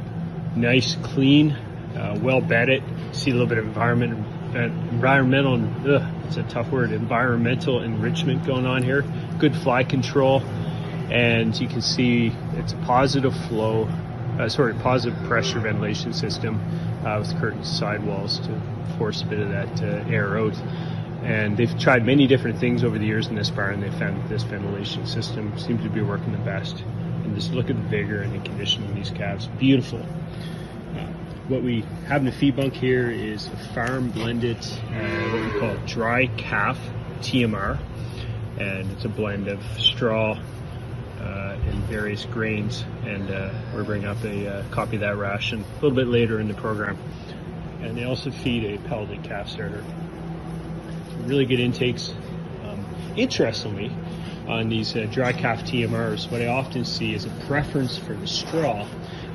nice, 0.55 0.95
clean, 1.03 1.51
uh, 1.51 2.19
well 2.21 2.41
bedded. 2.41 2.83
See 3.11 3.31
a 3.31 3.33
little 3.33 3.47
bit 3.47 3.57
of 3.57 3.65
environment 3.65 4.25
environmental, 4.55 5.55
ugh, 5.89 6.03
it's 6.25 6.37
a 6.37 6.43
tough 6.43 6.69
word, 6.71 6.91
environmental 6.91 7.81
enrichment 7.81 8.45
going 8.45 8.65
on 8.65 8.83
here. 8.83 9.03
Good 9.39 9.55
fly 9.55 9.83
control. 9.83 10.41
And 11.09 11.57
you 11.59 11.67
can 11.67 11.81
see 11.81 12.33
it's 12.53 12.73
a 12.73 12.77
positive 12.77 13.35
flow, 13.47 13.89
uh, 14.39 14.47
sorry, 14.47 14.73
positive 14.75 15.21
pressure 15.27 15.59
ventilation 15.59 16.13
system 16.13 16.61
uh, 17.05 17.19
with 17.19 17.37
curtains 17.39 17.69
sidewalls 17.69 18.39
to 18.39 18.61
force 18.97 19.21
a 19.21 19.25
bit 19.25 19.39
of 19.39 19.49
that 19.49 19.83
uh, 19.83 20.09
air 20.09 20.37
out. 20.37 20.55
And 21.23 21.57
they've 21.57 21.77
tried 21.77 22.05
many 22.05 22.27
different 22.27 22.59
things 22.59 22.83
over 22.83 22.97
the 22.97 23.05
years 23.05 23.27
in 23.27 23.35
this 23.35 23.49
barn. 23.49 23.81
They 23.81 23.91
found 23.91 24.23
that 24.23 24.29
this 24.29 24.43
ventilation 24.43 25.05
system 25.05 25.57
seems 25.59 25.83
to 25.83 25.89
be 25.89 26.01
working 26.01 26.31
the 26.31 26.39
best. 26.39 26.83
And 27.31 27.39
just 27.39 27.53
look 27.53 27.69
at 27.69 27.77
the 27.77 27.87
vigor 27.87 28.21
and 28.21 28.33
the 28.33 28.43
condition 28.43 28.83
of 28.83 28.93
these 28.93 29.09
calves. 29.09 29.47
Beautiful. 29.57 29.99
Uh, 29.99 31.05
what 31.47 31.63
we 31.63 31.85
have 32.07 32.17
in 32.17 32.25
the 32.25 32.33
feed 32.33 32.57
bunk 32.57 32.73
here 32.73 33.09
is 33.09 33.47
a 33.47 33.57
farm 33.73 34.09
blended, 34.09 34.57
uh, 34.57 35.29
what 35.29 35.53
we 35.53 35.59
call 35.61 35.77
dry 35.87 36.27
calf 36.35 36.77
TMR. 37.21 37.79
And 38.59 38.91
it's 38.91 39.05
a 39.05 39.09
blend 39.09 39.47
of 39.47 39.63
straw 39.79 40.37
uh, 41.21 41.57
and 41.65 41.83
various 41.85 42.25
grains. 42.25 42.83
And 43.05 43.31
uh, 43.31 43.53
we're 43.73 43.85
bringing 43.85 44.09
up 44.09 44.21
a 44.25 44.47
uh, 44.47 44.63
copy 44.71 44.97
of 44.97 45.01
that 45.01 45.15
ration 45.15 45.63
a 45.63 45.73
little 45.75 45.91
bit 45.91 46.07
later 46.07 46.41
in 46.41 46.49
the 46.49 46.53
program. 46.53 46.97
And 47.79 47.97
they 47.97 48.03
also 48.03 48.29
feed 48.29 48.65
a 48.65 48.77
pelleted 48.89 49.23
calf 49.23 49.47
starter 49.47 49.85
really 51.25 51.45
good 51.45 51.61
intakes. 51.61 52.13
Um, 52.63 52.85
interestingly, 53.15 53.91
on 54.51 54.67
these 54.67 54.95
uh, 54.97 55.07
dry 55.09 55.31
calf 55.31 55.63
TMRs, 55.63 56.29
what 56.29 56.41
I 56.41 56.47
often 56.47 56.83
see 56.83 57.13
is 57.13 57.25
a 57.25 57.29
preference 57.47 57.97
for 57.97 58.13
the 58.13 58.27
straw. 58.27 58.85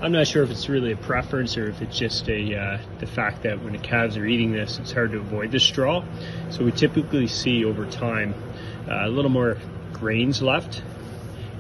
I'm 0.02 0.12
not 0.12 0.26
sure 0.26 0.42
if 0.42 0.50
it's 0.50 0.68
really 0.68 0.92
a 0.92 0.96
preference 0.96 1.57
or 1.57 1.70
if 1.70 1.81
it's 1.81 1.98
just 1.98 2.29
a 2.29 2.55
uh, 2.55 2.79
the 2.98 3.07
fact 3.07 3.42
that 3.44 3.62
when 3.62 3.72
the 3.72 3.79
calves 3.79 4.18
are 4.18 4.26
eating 4.26 4.52
this, 4.52 4.79
it's 4.79 4.92
hard 4.92 5.12
to 5.12 5.18
avoid 5.18 5.52
the 5.52 5.59
straw. 5.59 6.05
So 6.50 6.64
we 6.64 6.72
typically 6.72 7.29
see 7.29 7.64
over 7.64 7.87
time 7.87 8.35
uh, 8.88 9.07
a 9.07 9.09
little 9.09 9.31
more 9.31 9.57
grains 9.94 10.42
left 10.42 10.83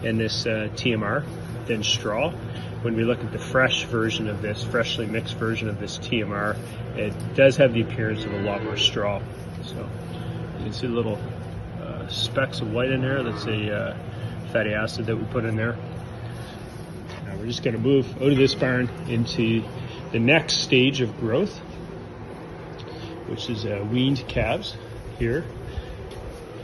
in 0.02 0.18
this 0.18 0.44
uh, 0.44 0.68
TMR 0.74 1.24
than 1.66 1.82
straw. 1.82 2.30
When 2.82 2.94
we 2.94 3.04
look 3.04 3.24
at 3.24 3.32
the 3.32 3.38
fresh 3.38 3.84
version 3.84 4.28
of 4.28 4.42
this, 4.42 4.62
freshly 4.64 5.06
mixed 5.06 5.36
version 5.36 5.70
of 5.70 5.80
this 5.80 5.96
TMR, 5.96 6.58
it 6.94 7.14
does 7.34 7.56
have 7.56 7.72
the 7.72 7.80
appearance 7.80 8.22
of 8.26 8.34
a 8.34 8.42
lot 8.42 8.62
more 8.62 8.76
straw. 8.76 9.22
So 9.64 9.88
you 10.58 10.64
can 10.64 10.72
see 10.74 10.86
a 10.86 10.90
little 10.90 11.18
uh, 11.86 12.08
specks 12.08 12.60
of 12.60 12.72
white 12.72 12.90
in 12.90 13.00
there. 13.00 13.22
That's 13.22 13.46
a 13.46 13.74
uh, 13.74 13.96
fatty 14.52 14.72
acid 14.72 15.06
that 15.06 15.16
we 15.16 15.24
put 15.26 15.44
in 15.44 15.56
there. 15.56 15.76
Now 17.24 17.36
we're 17.36 17.46
just 17.46 17.62
going 17.62 17.74
to 17.74 17.80
move 17.80 18.06
out 18.16 18.32
of 18.32 18.36
this 18.36 18.54
barn 18.54 18.88
into 19.08 19.62
the 20.12 20.18
next 20.18 20.62
stage 20.62 21.00
of 21.00 21.16
growth, 21.18 21.58
which 23.28 23.48
is 23.48 23.64
uh, 23.64 23.86
weaned 23.90 24.26
calves 24.28 24.76
here, 25.18 25.44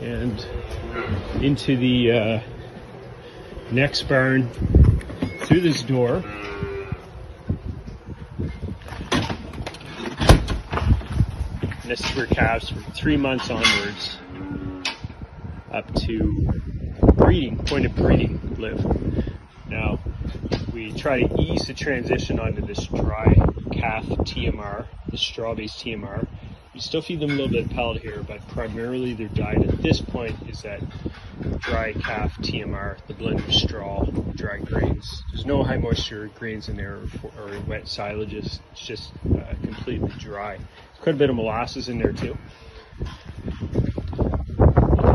and 0.01 0.45
into 1.41 1.77
the 1.77 2.11
uh, 2.11 2.39
next 3.71 4.03
barn 4.03 4.49
through 5.41 5.61
this 5.61 5.83
door. 5.83 6.23
And 11.81 11.91
this 11.91 11.99
is 11.99 12.09
for 12.11 12.25
calves 12.27 12.69
from 12.69 12.83
three 12.93 13.17
months 13.17 13.49
onwards 13.49 14.17
up 15.73 15.93
to 15.95 16.47
breeding, 17.15 17.57
point 17.65 17.85
of 17.85 17.95
breeding 17.95 18.55
live. 18.57 18.85
Now, 19.67 19.99
we 20.71 20.93
try 20.93 21.23
to 21.23 21.41
ease 21.41 21.65
the 21.65 21.73
transition 21.73 22.39
onto 22.39 22.65
this 22.65 22.85
dry 22.85 23.33
calf 23.71 24.05
TMR, 24.05 24.85
the 25.09 25.17
straw-based 25.17 25.83
TMR. 25.83 26.27
We 26.73 26.79
still 26.79 27.01
feed 27.01 27.19
them 27.19 27.31
a 27.31 27.33
little 27.33 27.49
bit 27.49 27.65
of 27.65 27.71
pellet 27.71 28.01
here, 28.01 28.23
but 28.23 28.47
primarily 28.47 29.13
their 29.13 29.27
diet 29.27 29.67
at 29.67 29.81
this 29.81 30.01
point 30.01 30.35
is 30.47 30.61
that 30.61 30.81
dry 31.59 31.93
calf 31.93 32.35
TMR, 32.37 32.97
the 33.07 33.13
blend 33.13 33.39
of 33.39 33.53
straw, 33.53 34.05
dry 34.35 34.57
grains. 34.57 35.23
There's 35.31 35.45
no 35.45 35.63
high 35.63 35.77
moisture 35.77 36.29
grains 36.35 36.69
in 36.69 36.77
there 36.77 36.99
or, 37.37 37.55
or 37.55 37.59
wet 37.61 37.85
silages. 37.85 38.59
It's 38.71 38.81
just 38.81 39.11
uh, 39.35 39.53
completely 39.63 40.11
dry 40.17 40.59
quite 41.03 41.15
a 41.15 41.17
bit 41.17 41.29
of 41.29 41.35
molasses 41.35 41.89
in 41.89 41.97
there 41.97 42.13
too. 42.13 42.37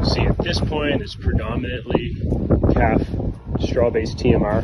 See 0.05 0.23
at 0.23 0.39
this 0.39 0.61
point 0.61 1.03
it's 1.03 1.15
predominantly 1.15 2.17
calf 2.73 3.03
straw-based 3.61 4.17
TMR. 4.17 4.63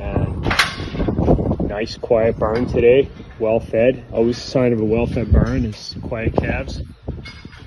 And 0.00 1.68
nice 1.68 1.96
quiet 1.98 2.38
barn 2.38 2.66
today, 2.66 3.08
well 3.38 3.60
fed. 3.60 4.04
Always 4.12 4.38
a 4.38 4.40
sign 4.40 4.72
of 4.72 4.80
a 4.80 4.84
well 4.84 5.06
fed 5.06 5.32
barn 5.32 5.64
is 5.64 5.94
quiet 6.02 6.34
calves. 6.36 6.82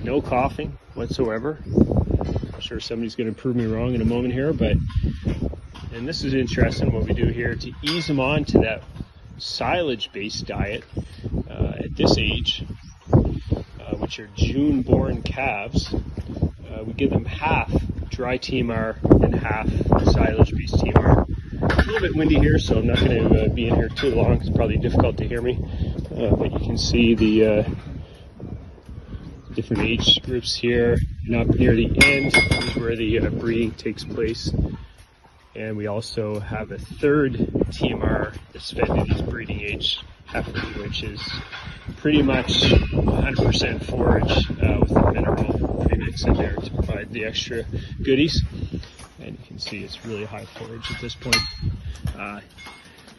No 0.01 0.21
coughing 0.21 0.77
whatsoever. 0.95 1.59
I'm 1.67 2.59
sure 2.59 2.79
somebody's 2.79 3.15
going 3.15 3.33
to 3.33 3.39
prove 3.39 3.55
me 3.55 3.65
wrong 3.65 3.93
in 3.93 4.01
a 4.01 4.05
moment 4.05 4.33
here, 4.33 4.51
but 4.51 4.75
and 5.93 6.07
this 6.07 6.23
is 6.23 6.33
interesting 6.33 6.91
what 6.91 7.03
we 7.05 7.13
do 7.13 7.25
here 7.27 7.55
to 7.55 7.71
ease 7.83 8.07
them 8.07 8.19
on 8.19 8.45
to 8.45 8.59
that 8.59 8.83
silage 9.37 10.11
based 10.11 10.45
diet 10.45 10.83
uh, 11.49 11.73
at 11.77 11.95
this 11.95 12.17
age, 12.17 12.65
uh, 13.13 13.95
which 13.97 14.19
are 14.19 14.29
June 14.35 14.81
born 14.81 15.21
calves, 15.21 15.93
uh, 16.79 16.83
we 16.83 16.93
give 16.93 17.09
them 17.09 17.25
half 17.25 17.71
dry 18.09 18.37
TMR 18.37 19.01
and 19.23 19.35
half 19.35 19.67
silage 20.11 20.53
based 20.55 20.75
TMR. 20.75 21.27
A 21.61 21.91
little 21.91 21.99
bit 22.01 22.15
windy 22.15 22.39
here, 22.39 22.59
so 22.59 22.79
I'm 22.79 22.87
not 22.87 22.99
going 22.99 23.29
to 23.29 23.45
uh, 23.45 23.47
be 23.49 23.67
in 23.67 23.75
here 23.75 23.89
too 23.89 24.13
long. 24.15 24.33
It's 24.33 24.49
probably 24.49 24.77
difficult 24.77 25.17
to 25.17 25.27
hear 25.27 25.41
me, 25.41 25.57
uh, 26.15 26.35
but 26.35 26.51
you 26.51 26.59
can 26.59 26.77
see 26.77 27.15
the 27.15 27.45
uh, 27.45 27.69
different 29.53 29.83
age 29.83 30.21
groups 30.23 30.55
here. 30.55 30.97
And 31.25 31.35
up 31.35 31.47
near 31.47 31.75
the 31.75 31.87
end 32.03 32.35
is 32.35 32.75
where 32.75 32.95
the 32.95 33.19
breeding 33.29 33.71
takes 33.71 34.03
place. 34.03 34.51
And 35.55 35.75
we 35.75 35.87
also 35.87 36.39
have 36.39 36.71
a 36.71 36.77
third 36.77 37.33
TMR 37.33 38.37
that's 38.53 38.71
fed 38.71 38.85
to 38.85 39.03
these 39.03 39.21
breeding 39.23 39.59
age 39.59 39.99
heifers, 40.25 40.75
which 40.77 41.03
is 41.03 41.21
pretty 41.97 42.21
much 42.21 42.61
100% 42.61 43.83
forage 43.83 44.49
uh, 44.61 44.79
with 44.79 44.93
the 44.93 45.11
mineral 45.11 45.68
premix 45.99 46.23
in 46.23 46.33
there 46.33 46.55
to 46.55 46.71
provide 46.71 47.11
the 47.11 47.25
extra 47.25 47.63
goodies. 48.03 48.41
And 49.19 49.37
you 49.37 49.45
can 49.45 49.59
see 49.59 49.83
it's 49.83 50.05
really 50.05 50.25
high 50.25 50.45
forage 50.45 50.91
at 50.91 51.01
this 51.01 51.15
point. 51.15 51.37
Uh, 52.17 52.39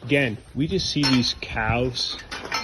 again, 0.03 0.37
we 0.55 0.67
just 0.67 0.89
see 0.89 1.03
these 1.03 1.35
cows, 1.41 2.17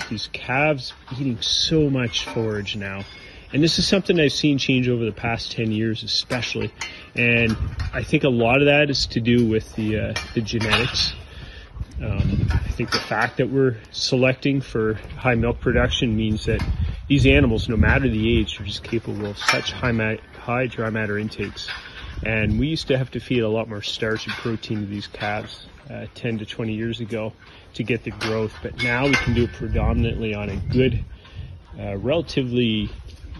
these 0.09 0.27
calves 0.33 0.93
eating 1.13 1.39
so 1.41 1.89
much 1.89 2.25
forage 2.25 2.75
now. 2.75 3.05
And 3.53 3.63
this 3.63 3.79
is 3.79 3.87
something 3.87 4.19
I've 4.19 4.33
seen 4.33 4.57
change 4.57 4.89
over 4.89 5.05
the 5.05 5.11
past 5.11 5.51
10 5.53 5.71
years, 5.71 6.03
especially. 6.03 6.73
And 7.15 7.55
I 7.93 8.03
think 8.03 8.23
a 8.23 8.29
lot 8.29 8.59
of 8.59 8.65
that 8.65 8.89
is 8.89 9.05
to 9.07 9.21
do 9.21 9.47
with 9.47 9.73
the, 9.75 9.99
uh, 9.99 10.13
the 10.33 10.41
genetics. 10.41 11.13
Um, 12.01 12.47
I 12.51 12.69
think 12.69 12.91
the 12.91 12.99
fact 12.99 13.37
that 13.37 13.49
we're 13.49 13.77
selecting 13.91 14.61
for 14.61 14.95
high 15.17 15.35
milk 15.35 15.59
production 15.59 16.15
means 16.15 16.45
that 16.45 16.63
these 17.07 17.25
animals, 17.25 17.67
no 17.67 17.77
matter 17.77 18.07
the 18.07 18.39
age, 18.39 18.59
are 18.59 18.63
just 18.63 18.83
capable 18.83 19.25
of 19.25 19.37
such 19.37 19.71
high, 19.71 20.19
high 20.37 20.67
dry 20.67 20.89
matter 20.89 21.17
intakes. 21.17 21.67
And 22.23 22.59
we 22.59 22.67
used 22.67 22.87
to 22.87 22.97
have 22.97 23.11
to 23.11 23.19
feed 23.19 23.39
a 23.39 23.49
lot 23.49 23.69
more 23.69 23.81
starch 23.81 24.27
and 24.27 24.35
protein 24.35 24.81
to 24.81 24.85
these 24.85 25.07
calves 25.07 25.67
uh, 25.89 26.07
10 26.15 26.39
to 26.39 26.45
20 26.45 26.73
years 26.73 26.99
ago 26.99 27.33
to 27.75 27.83
get 27.83 28.03
the 28.03 28.11
growth. 28.11 28.53
But 28.61 28.83
now 28.83 29.05
we 29.05 29.13
can 29.13 29.33
do 29.33 29.43
it 29.43 29.53
predominantly 29.53 30.35
on 30.35 30.49
a 30.49 30.55
good, 30.55 31.03
uh, 31.79 31.97
relatively 31.97 32.89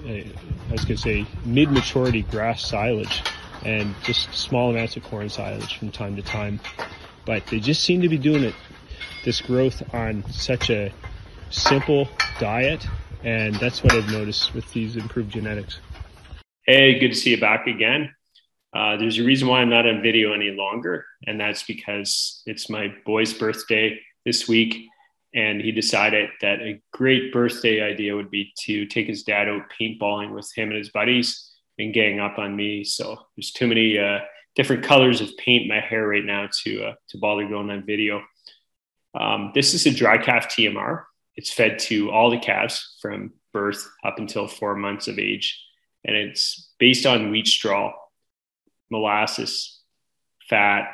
uh, 0.06 0.10
I 0.10 0.72
was 0.72 0.86
going 0.86 0.96
to 0.96 0.98
say 0.98 1.26
mid 1.46 1.72
maturity 1.72 2.22
grass 2.24 2.66
silage 2.66 3.24
and 3.66 3.96
just 4.04 4.34
small 4.34 4.70
amounts 4.70 4.96
of 4.96 5.04
corn 5.04 5.30
silage 5.30 5.78
from 5.78 5.92
time 5.92 6.16
to 6.16 6.22
time. 6.22 6.60
But 7.28 7.46
they 7.46 7.60
just 7.60 7.84
seem 7.84 8.02
to 8.02 8.10
be 8.10 8.18
doing 8.18 8.44
it, 8.44 8.56
this 9.24 9.40
growth 9.40 9.84
on 9.94 10.24
such 10.32 10.72
a 10.72 10.92
simple 11.52 12.10
diet. 12.40 12.88
And 13.24 13.54
that's 13.56 13.84
what 13.84 13.94
I've 13.94 14.10
noticed 14.10 14.56
with 14.56 14.72
these 14.74 14.96
improved 14.96 15.32
genetics. 15.32 15.80
Hey, 16.66 16.98
good 16.98 17.10
to 17.10 17.16
see 17.16 17.32
you 17.32 17.40
back 17.40 17.68
again. 17.68 18.12
Uh, 18.76 18.98
there's 18.98 19.20
a 19.20 19.24
reason 19.24 19.48
why 19.48 19.60
I'm 19.62 19.70
not 19.70 19.88
on 19.88 20.02
video 20.02 20.34
any 20.34 20.52
longer, 20.52 21.06
and 21.28 21.40
that's 21.40 21.64
because 21.64 22.42
it's 22.48 22.70
my 22.70 22.94
boy's 23.06 23.34
birthday 23.34 24.00
this 24.26 24.48
week 24.48 24.88
and 25.38 25.62
he 25.62 25.72
decided 25.72 26.30
that 26.42 26.62
a 26.62 26.82
great 26.94 27.32
birthday 27.32 27.82
idea 27.82 28.16
would 28.16 28.32
be 28.32 28.52
to 28.66 28.86
take 28.88 29.08
his 29.08 29.24
dad 29.24 29.48
out 29.48 29.62
paintballing 29.80 30.34
with 30.34 30.50
him 30.56 30.70
and 30.70 30.78
his 30.78 30.90
buddies 30.90 31.52
and 31.78 31.94
gang 31.94 32.20
up 32.20 32.40
on 32.40 32.56
me. 32.56 32.84
So 32.84 33.18
there's 33.36 33.52
too 33.52 33.68
many 33.68 34.00
uh, 34.00 34.20
different 34.58 34.84
colors 34.84 35.22
of 35.22 35.38
paint 35.38 35.64
in 35.64 35.70
my 35.70 35.80
hair 35.80 36.08
right 36.08 36.26
now 36.26 36.50
to 36.64 36.84
uh, 36.84 36.94
to 37.10 37.18
bother 37.20 37.48
going 37.48 37.70
on 37.70 37.86
video. 37.86 38.24
Um, 39.14 39.52
this 39.54 39.74
is 39.74 39.86
a 39.86 39.92
dry 39.92 40.18
calf 40.18 40.50
TMR. 40.50 41.04
It's 41.36 41.54
fed 41.54 41.80
to 41.80 42.12
all 42.12 42.32
the 42.32 42.40
calves 42.40 42.98
from 43.00 43.34
birth 43.54 43.88
up 44.04 44.18
until 44.18 44.48
four 44.48 44.76
months 44.76 45.08
of 45.08 45.20
age, 45.20 45.64
and 46.04 46.16
it's 46.16 46.72
based 46.80 47.06
on 47.06 47.30
wheat 47.30 47.48
straw, 47.48 47.94
molasses, 48.90 49.80
fat, 50.50 50.90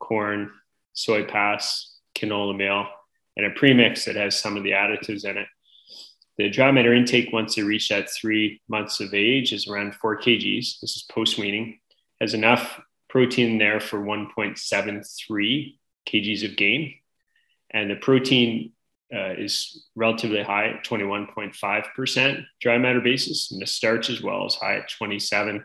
corn, 0.00 0.50
soy 0.92 1.24
pass, 1.24 1.96
canola 2.16 2.56
meal, 2.56 2.86
and 3.36 3.46
a 3.46 3.50
premix 3.50 4.04
that 4.04 4.16
has 4.16 4.36
some 4.36 4.56
of 4.56 4.64
the 4.64 4.72
additives 4.72 5.24
in 5.24 5.36
it. 5.36 5.46
The 6.38 6.50
dry 6.50 6.70
matter 6.72 6.92
intake 6.92 7.32
once 7.32 7.54
they 7.54 7.62
reach 7.62 7.88
that 7.88 8.10
three 8.10 8.60
months 8.68 9.00
of 9.00 9.14
age 9.14 9.52
is 9.52 9.68
around 9.68 9.94
four 9.94 10.18
kgs. 10.18 10.80
This 10.80 10.96
is 10.96 11.06
post 11.08 11.38
weaning. 11.38 11.78
Has 12.20 12.34
enough 12.34 12.80
protein 13.16 13.56
there 13.56 13.80
for 13.80 13.98
1.73 13.98 15.78
kgs 16.06 16.44
of 16.44 16.54
gain, 16.54 16.94
and 17.70 17.90
the 17.90 17.96
protein 17.96 18.72
uh, 19.10 19.32
is 19.38 19.86
relatively 19.94 20.42
high 20.42 20.68
at 20.68 20.84
21.5% 20.84 22.44
dry 22.60 22.76
matter 22.76 23.00
basis, 23.00 23.52
and 23.52 23.62
the 23.62 23.66
starch 23.66 24.10
as 24.10 24.20
well 24.20 24.46
is 24.46 24.54
high 24.56 24.76
at 24.76 24.90
27. 24.90 25.64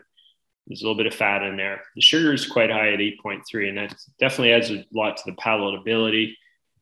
There's 0.66 0.80
a 0.80 0.84
little 0.84 0.96
bit 0.96 1.12
of 1.12 1.14
fat 1.14 1.42
in 1.42 1.58
there. 1.58 1.82
The 1.94 2.00
sugar 2.00 2.32
is 2.32 2.46
quite 2.46 2.70
high 2.70 2.94
at 2.94 3.00
8.3, 3.00 3.68
and 3.68 3.76
that 3.76 3.94
definitely 4.18 4.54
adds 4.54 4.70
a 4.70 4.86
lot 4.94 5.18
to 5.18 5.22
the 5.26 5.36
palatability. 5.36 6.32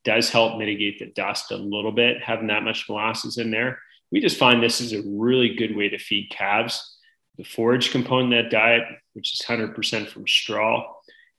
Does 0.04 0.30
help 0.30 0.56
mitigate 0.56 1.00
the 1.00 1.06
dust 1.06 1.50
a 1.50 1.56
little 1.56 1.90
bit, 1.90 2.22
having 2.22 2.46
that 2.46 2.62
much 2.62 2.88
molasses 2.88 3.38
in 3.38 3.50
there. 3.50 3.80
We 4.12 4.20
just 4.20 4.38
find 4.38 4.62
this 4.62 4.80
is 4.80 4.92
a 4.92 5.02
really 5.04 5.56
good 5.56 5.74
way 5.74 5.88
to 5.88 5.98
feed 5.98 6.30
calves. 6.30 6.96
The 7.38 7.44
forage 7.44 7.90
component 7.90 8.34
of 8.34 8.44
that 8.44 8.50
diet, 8.52 8.84
which 9.14 9.34
is 9.34 9.42
100% 9.46 10.08
from 10.08 10.26
straw, 10.26 10.92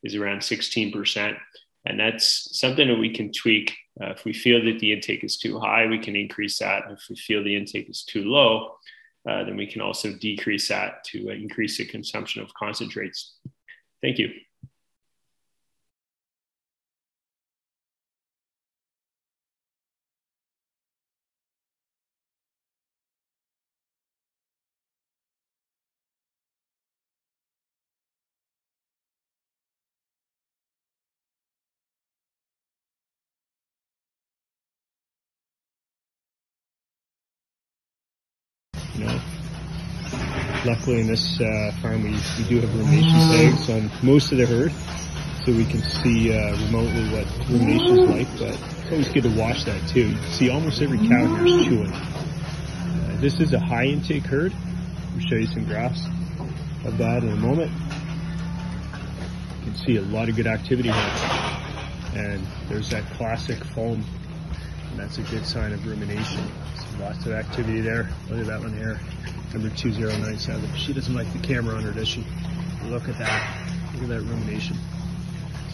is 0.03 0.15
around 0.15 0.39
16%. 0.39 1.37
And 1.85 1.99
that's 1.99 2.59
something 2.59 2.87
that 2.87 2.99
we 2.99 3.13
can 3.13 3.31
tweak. 3.31 3.75
Uh, 4.01 4.11
if 4.11 4.25
we 4.25 4.33
feel 4.33 4.63
that 4.63 4.79
the 4.79 4.93
intake 4.93 5.23
is 5.23 5.37
too 5.37 5.59
high, 5.59 5.87
we 5.87 5.99
can 5.99 6.15
increase 6.15 6.59
that. 6.59 6.83
If 6.89 7.05
we 7.09 7.15
feel 7.15 7.43
the 7.43 7.55
intake 7.55 7.89
is 7.89 8.03
too 8.03 8.23
low, 8.23 8.75
uh, 9.29 9.43
then 9.43 9.57
we 9.57 9.67
can 9.67 9.81
also 9.81 10.13
decrease 10.13 10.67
that 10.69 11.03
to 11.05 11.29
increase 11.29 11.77
the 11.77 11.85
consumption 11.85 12.41
of 12.41 12.53
concentrates. 12.53 13.35
Thank 14.01 14.17
you. 14.17 14.29
Luckily 40.81 41.01
in 41.01 41.07
this 41.07 41.39
uh, 41.39 41.71
farm 41.79 42.01
we, 42.01 42.09
we 42.09 42.49
do 42.49 42.59
have 42.59 42.75
rumination 42.75 43.11
tags 43.11 43.69
on 43.69 43.91
most 44.01 44.31
of 44.31 44.39
the 44.39 44.47
herd 44.47 44.71
so 45.45 45.51
we 45.51 45.63
can 45.63 45.79
see 45.79 46.33
uh, 46.35 46.57
remotely 46.65 47.07
what 47.11 47.27
rumination 47.49 47.99
is 47.99 48.09
like 48.09 48.39
but 48.39 48.59
it's 48.81 48.91
always 48.91 49.09
good 49.09 49.21
to 49.21 49.39
watch 49.39 49.63
that 49.65 49.87
too. 49.87 50.09
You 50.09 50.15
can 50.15 50.31
see 50.31 50.49
almost 50.49 50.81
every 50.81 50.97
cow 50.97 51.35
here 51.35 51.45
is 51.45 51.65
chewing. 51.67 51.91
Uh, 51.93 53.17
this 53.21 53.39
is 53.39 53.53
a 53.53 53.59
high 53.59 53.85
intake 53.85 54.23
herd. 54.23 54.53
I'll 55.13 55.19
show 55.19 55.35
you 55.35 55.45
some 55.45 55.65
graphs 55.65 56.03
of 56.83 56.97
that 56.97 57.21
in 57.21 57.29
a 57.29 57.35
moment. 57.35 57.71
You 59.59 59.65
can 59.65 59.75
see 59.75 59.97
a 59.97 60.01
lot 60.01 60.29
of 60.29 60.35
good 60.35 60.47
activity 60.47 60.89
here 60.89 61.11
and 62.15 62.43
there's 62.69 62.89
that 62.89 63.05
classic 63.11 63.63
foam 63.65 64.03
and 64.89 64.99
that's 64.99 65.19
a 65.19 65.21
good 65.21 65.45
sign 65.45 65.73
of 65.73 65.85
rumination. 65.85 66.41
Lots 67.01 67.25
of 67.25 67.33
activity 67.33 67.81
there. 67.81 68.09
Look 68.29 68.39
at 68.39 68.47
that 68.47 68.59
one 68.61 68.73
here 68.73 68.99
number 69.53 69.69
2097. 69.69 70.75
She 70.75 70.93
doesn't 70.93 71.13
like 71.13 71.31
the 71.33 71.39
camera 71.39 71.75
on 71.75 71.83
her, 71.83 71.91
does 71.91 72.07
she? 72.07 72.25
Look 72.85 73.09
at 73.09 73.17
that. 73.19 73.93
Look 73.93 74.03
at 74.03 74.09
that 74.09 74.21
rumination. 74.21 74.77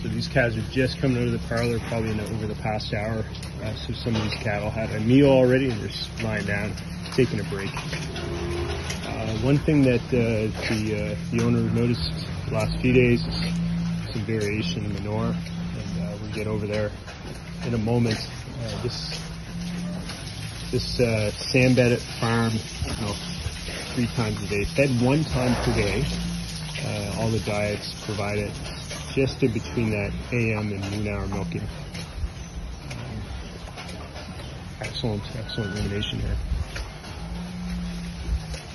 So 0.01 0.07
these 0.09 0.27
calves 0.27 0.57
are 0.57 0.71
just 0.71 0.99
coming 0.99 1.17
out 1.17 1.27
of 1.27 1.31
the 1.31 1.47
parlor 1.47 1.79
probably 1.87 2.13
the, 2.13 2.23
over 2.23 2.47
the 2.47 2.55
past 2.55 2.93
hour. 2.93 3.23
Uh, 3.63 3.75
so 3.75 3.93
some 3.93 4.15
of 4.15 4.23
these 4.23 4.35
cattle 4.35 4.69
had 4.69 4.91
a 4.91 4.99
meal 5.01 5.29
already 5.29 5.69
and 5.69 5.79
they're 5.79 5.89
just 5.89 6.23
lying 6.23 6.45
down, 6.45 6.73
taking 7.13 7.39
a 7.39 7.43
break. 7.45 7.69
Uh, 7.73 9.37
one 9.39 9.57
thing 9.59 9.81
that 9.83 10.01
uh, 10.07 10.49
the 10.69 11.13
uh, 11.13 11.35
the 11.35 11.43
owner 11.43 11.61
noticed 11.71 12.11
the 12.47 12.53
last 12.53 12.79
few 12.79 12.93
days 12.93 13.25
is 13.25 14.13
some 14.13 14.21
variation 14.25 14.85
in 14.85 14.93
manure, 14.93 15.25
and 15.25 16.03
uh, 16.03 16.17
we'll 16.21 16.31
get 16.33 16.47
over 16.47 16.67
there 16.67 16.91
in 17.65 17.73
a 17.73 17.77
moment. 17.77 18.17
Uh, 18.63 18.83
this 18.83 19.19
this 20.71 20.99
uh, 20.99 21.31
sand 21.31 21.75
bed 21.75 21.99
farm, 22.19 22.51
know, 23.01 23.13
three 23.93 24.07
times 24.07 24.41
a 24.43 24.47
day, 24.47 24.65
fed 24.65 24.89
one 25.01 25.23
time 25.23 25.55
per 25.63 25.73
day. 25.73 26.05
Uh, 26.83 27.19
all 27.19 27.29
the 27.29 27.39
diets 27.39 27.93
provided 28.05 28.51
just 29.13 29.41
in 29.41 29.51
between 29.51 29.89
that 29.89 30.11
AM 30.31 30.71
and 30.71 30.91
noon 30.91 31.07
hour 31.07 31.25
milking. 31.27 31.61
Excellent, 34.81 35.23
excellent 35.37 35.75
rumination 35.75 36.19
here. 36.19 36.35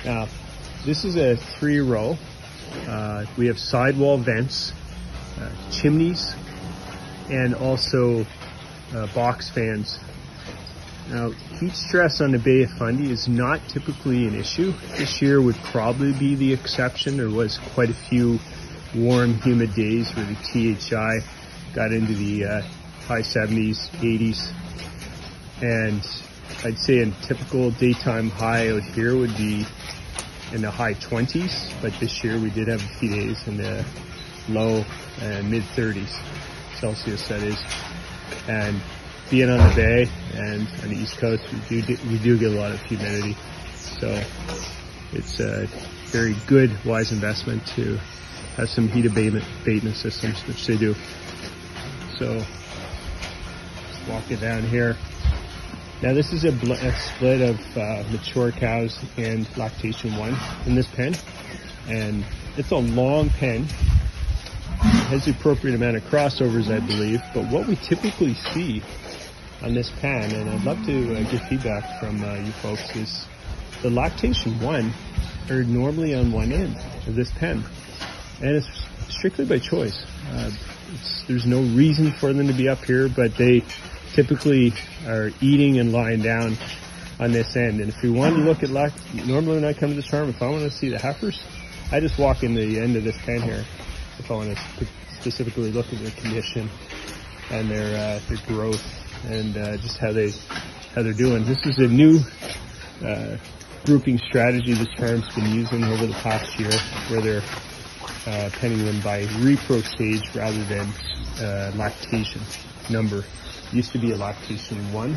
Now, 0.05 0.29
this 0.85 1.05
is 1.05 1.17
a 1.17 1.37
three 1.37 1.79
row. 1.79 2.19
Uh, 2.89 3.25
we 3.37 3.47
have 3.47 3.59
sidewall 3.59 4.17
vents, 4.17 4.73
uh, 5.41 5.49
chimneys, 5.71 6.35
and 7.31 7.55
also 7.55 8.27
uh, 8.95 9.07
box 9.15 9.49
fans 9.49 10.01
now, 11.09 11.31
heat 11.31 11.73
stress 11.73 12.21
on 12.21 12.33
the 12.33 12.39
Bay 12.39 12.63
of 12.63 12.71
Fundy 12.71 13.11
is 13.11 13.29
not 13.29 13.61
typically 13.69 14.27
an 14.27 14.35
issue. 14.35 14.73
This 14.97 15.21
year 15.21 15.43
would 15.43 15.57
probably 15.57 16.13
be 16.13 16.35
the 16.35 16.53
exception. 16.53 17.17
There 17.17 17.29
was 17.29 17.59
quite 17.75 17.91
a 17.91 17.95
few 17.95 18.39
warm, 18.95 19.35
humid 19.41 19.75
days 19.75 20.15
where 20.15 20.25
the 20.25 20.35
THI 20.35 21.21
got 21.75 21.93
into 21.93 22.15
the 22.15 22.45
uh, 22.45 22.63
high 23.07 23.21
70s, 23.21 23.91
80s. 24.01 24.53
And 25.61 26.07
I'd 26.65 26.79
say 26.79 26.99
a 27.01 27.11
typical 27.27 27.73
daytime 27.73 28.31
high 28.31 28.71
out 28.71 28.83
here 28.83 29.17
would 29.17 29.37
be 29.37 29.67
in 30.53 30.63
the 30.63 30.71
high 30.71 30.95
20s, 30.95 31.73
but 31.83 31.93
this 31.99 32.23
year 32.23 32.39
we 32.39 32.51
did 32.51 32.69
have 32.69 32.83
a 32.83 32.95
few 32.99 33.11
days 33.11 33.47
in 33.49 33.57
the 33.57 33.85
low 34.49 34.85
and 35.21 35.51
mid 35.51 35.63
30s 35.63 36.21
Celsius, 36.79 37.29
that 37.29 37.43
is. 37.43 37.59
And 38.49 38.81
being 39.31 39.49
on 39.49 39.59
the 39.69 39.75
bay 39.75 40.09
and 40.35 40.67
on 40.83 40.89
the 40.91 40.97
east 40.97 41.19
coast, 41.19 41.45
we 41.71 41.83
do 41.83 41.97
we 42.09 42.19
do 42.19 42.39
get 42.39 42.53
a 42.53 42.61
lot 42.61 42.73
of 42.73 42.83
humidity, 42.83 43.37
so 43.75 44.23
it's 45.13 45.41
a 45.41 45.67
very 46.07 46.35
good, 46.47 46.71
wise 46.85 47.13
investment 47.13 47.67
to 47.69 47.99
have 48.57 48.69
some 48.69 48.89
heat 48.89 49.07
abatement, 49.07 49.45
abatement 49.63 49.97
systems, 49.97 50.47
which 50.47 50.67
they 50.67 50.77
do. 50.77 50.95
So, 52.19 52.45
walk 54.09 54.31
it 54.31 54.41
down 54.41 54.63
here. 54.65 54.97
Now 56.03 56.13
this 56.13 56.33
is 56.33 56.45
a, 56.45 56.49
a 56.49 56.93
split 56.99 57.41
of 57.41 57.77
uh, 57.77 58.03
mature 58.11 58.51
cows 58.51 58.99
and 59.17 59.47
lactation 59.57 60.17
one 60.17 60.37
in 60.67 60.75
this 60.75 60.89
pen, 60.89 61.15
and 61.89 62.25
it's 62.57 62.73
a 62.73 62.77
long 62.77 63.31
pen. 63.31 63.63
It 63.63 65.05
has 65.07 65.27
the 65.27 65.31
appropriate 65.31 65.77
amount 65.77 65.97
of 65.97 66.03
crossovers, 66.05 66.75
I 66.75 66.81
believe, 66.81 67.23
but 67.33 67.47
what 67.47 67.69
we 67.69 67.77
typically 67.77 68.35
see 68.35 68.83
on 69.63 69.75
this 69.75 69.91
pen, 70.01 70.33
and 70.33 70.51
I'd 70.51 70.65
love 70.65 70.85
to 70.87 71.17
uh, 71.17 71.23
get 71.31 71.49
feedback 71.49 72.01
from 72.01 72.23
uh, 72.25 72.35
you 72.35 72.53
folks, 72.53 72.95
is 72.97 73.27
the 73.83 73.91
lactation 73.91 74.59
one 74.61 74.93
are 75.51 75.63
normally 75.63 76.15
on 76.15 76.33
one 76.33 76.53
end 76.53 76.77
of 77.07 77.15
this 77.15 77.31
pen, 77.33 77.65
and 78.41 78.57
it's 78.57 78.69
strictly 79.09 79.45
by 79.45 79.59
choice. 79.59 80.05
Uh, 80.31 80.51
there's 81.27 81.47
no 81.47 81.61
reason 81.61 82.13
for 82.13 82.33
them 82.33 82.47
to 82.49 82.53
be 82.53 82.69
up 82.69 82.85
here, 82.85 83.09
but 83.09 83.37
they 83.37 83.63
typically 84.13 84.73
are 85.07 85.31
eating 85.41 85.79
and 85.79 85.93
lying 85.93 86.23
down 86.23 86.57
on 87.21 87.33
this 87.33 87.57
end. 87.57 87.81
And 87.81 87.89
if 87.89 88.03
we 88.03 88.11
want 88.11 88.37
to 88.37 88.43
look 88.43 88.63
at 88.63 88.71
lact, 88.71 88.97
normally 89.15 89.57
when 89.57 89.65
I 89.65 89.73
come 89.73 89.91
to 89.91 89.95
this 89.95 90.07
farm, 90.07 90.29
if 90.29 90.43
I 90.43 90.49
want 90.49 90.63
to 90.63 90.71
see 90.71 90.89
the 90.89 90.99
heifers, 90.99 91.41
I 91.91 92.01
just 92.01 92.19
walk 92.19 92.43
in 92.43 92.55
the 92.55 92.81
end 92.81 92.97
of 92.97 93.05
this 93.05 93.19
pen 93.23 93.43
here. 93.43 93.65
If 94.19 94.31
I 94.31 94.35
want 94.35 94.57
to 94.57 94.87
specifically 95.21 95.71
look 95.71 95.93
at 95.93 95.99
their 96.01 96.11
condition 96.11 96.69
and 97.51 97.71
their 97.71 97.97
uh, 97.97 98.21
their 98.29 98.39
growth 98.47 99.02
and 99.25 99.57
uh, 99.57 99.77
just 99.79 99.99
how 99.99 100.13
they 100.13 100.31
how 100.95 101.03
they're 101.03 101.13
doing. 101.13 101.45
This 101.45 101.65
is 101.65 101.79
a 101.79 101.89
new 101.89 102.21
uh, 103.05 103.37
grouping 103.85 104.19
strategy 104.19 104.75
this 104.75 104.93
farm's 104.95 105.29
been 105.35 105.53
using 105.53 105.85
over 105.85 106.07
the 106.07 106.15
past 106.15 106.59
year, 106.59 106.73
where 107.09 107.21
they're 107.21 107.43
uh, 108.27 108.51
penning 108.53 108.85
them 108.85 109.01
by 109.01 109.25
repro 109.41 109.83
stage 109.83 110.35
rather 110.35 110.63
than 110.65 110.87
uh, 111.41 111.73
lactation 111.77 112.41
number. 112.91 113.19
It 113.19 113.73
used 113.73 113.93
to 113.93 113.99
be 113.99 114.13
a 114.13 114.17
lactation 114.17 114.77
one 114.93 115.17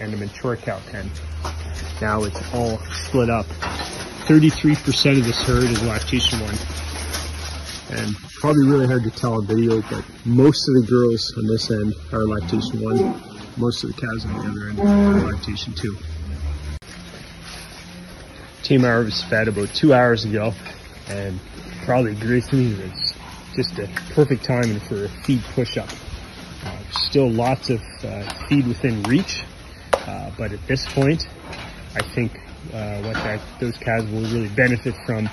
and 0.00 0.12
a 0.12 0.16
mature 0.16 0.56
cow 0.56 0.80
pen. 0.90 1.10
Now 2.00 2.24
it's 2.24 2.54
all 2.54 2.78
split 2.92 3.30
up. 3.30 3.46
33% 4.26 5.18
of 5.18 5.24
this 5.24 5.40
herd 5.42 5.64
is 5.64 5.82
lactation 5.84 6.40
one. 6.40 6.54
And 7.90 8.16
probably 8.40 8.66
really 8.66 8.86
hard 8.86 9.04
to 9.04 9.10
tell 9.10 9.34
on 9.34 9.46
video, 9.46 9.80
but 9.82 10.04
most 10.24 10.68
of 10.68 10.74
the 10.74 10.86
girls 10.88 11.32
on 11.36 11.46
this 11.46 11.70
end 11.70 11.94
are 12.12 12.24
lactation 12.26 12.80
one. 12.80 13.22
Most 13.56 13.84
of 13.84 13.94
the 13.94 14.00
cows 14.00 14.24
on 14.26 14.32
the 14.32 14.50
other 14.50 14.68
end 14.68 14.80
are 14.80 15.32
lactation 15.32 15.72
two. 15.72 15.96
Team 18.62 18.82
was 18.82 19.22
fed 19.24 19.46
about 19.46 19.68
two 19.68 19.94
hours 19.94 20.24
ago, 20.24 20.52
and 21.08 21.38
probably 21.84 22.10
agrees 22.12 22.50
with 22.50 22.60
me 22.60 22.84
it's 22.84 23.14
just 23.54 23.78
a 23.78 23.88
perfect 24.12 24.44
timing 24.44 24.80
for 24.80 25.04
a 25.04 25.08
feed 25.08 25.40
push-up. 25.54 25.88
Uh, 26.64 26.78
still 26.90 27.30
lots 27.30 27.70
of 27.70 27.80
uh, 28.04 28.28
feed 28.48 28.66
within 28.66 29.00
reach, 29.04 29.44
uh, 30.06 30.30
but 30.36 30.52
at 30.52 30.66
this 30.66 30.84
point, 30.92 31.28
I 31.94 32.02
think 32.02 32.40
uh, 32.74 33.00
what 33.02 33.14
that 33.14 33.40
those 33.60 33.76
calves 33.76 34.10
will 34.10 34.22
really 34.22 34.48
benefit 34.48 34.96
from 35.06 35.30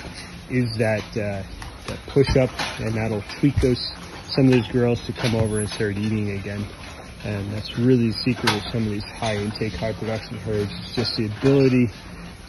is 0.52 0.78
that 0.78 1.18
uh, 1.18 1.42
that 1.88 2.00
push 2.08 2.36
up, 2.36 2.50
and 2.80 2.94
that'll 2.94 3.24
tweak 3.40 3.56
those 3.58 3.92
some 4.34 4.46
of 4.48 4.52
those 4.52 4.68
girls 4.70 5.00
to 5.06 5.14
come 5.14 5.36
over 5.36 5.60
and 5.60 5.70
start 5.70 5.96
eating 5.98 6.32
again. 6.32 6.66
And 7.24 7.52
that's 7.52 7.78
really 7.78 8.10
the 8.10 8.18
secret 8.18 8.52
of 8.52 8.64
some 8.72 8.84
of 8.84 8.90
these 8.90 9.04
high 9.04 9.38
intake, 9.38 9.74
high 9.74 9.94
production 9.94 10.38
herds. 10.38 10.72
It's 10.80 10.96
just 10.96 11.16
the 11.16 11.28
ability 11.28 11.90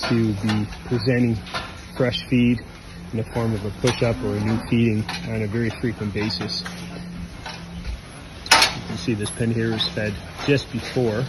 to 0.08 0.32
be 0.34 0.66
presenting 0.86 1.36
fresh 1.96 2.26
feed 2.26 2.60
in 3.12 3.18
the 3.18 3.24
form 3.32 3.54
of 3.54 3.64
a 3.64 3.70
push 3.80 4.02
up 4.02 4.16
or 4.24 4.34
a 4.34 4.40
new 4.40 4.58
feeding 4.68 5.04
on 5.28 5.42
a 5.42 5.46
very 5.46 5.70
frequent 5.70 6.12
basis. 6.12 6.62
You 8.50 8.88
can 8.88 8.96
see 8.96 9.14
this 9.14 9.30
pen 9.30 9.52
here 9.52 9.72
is 9.72 9.86
fed 9.88 10.14
just 10.46 10.72
before, 10.72 11.24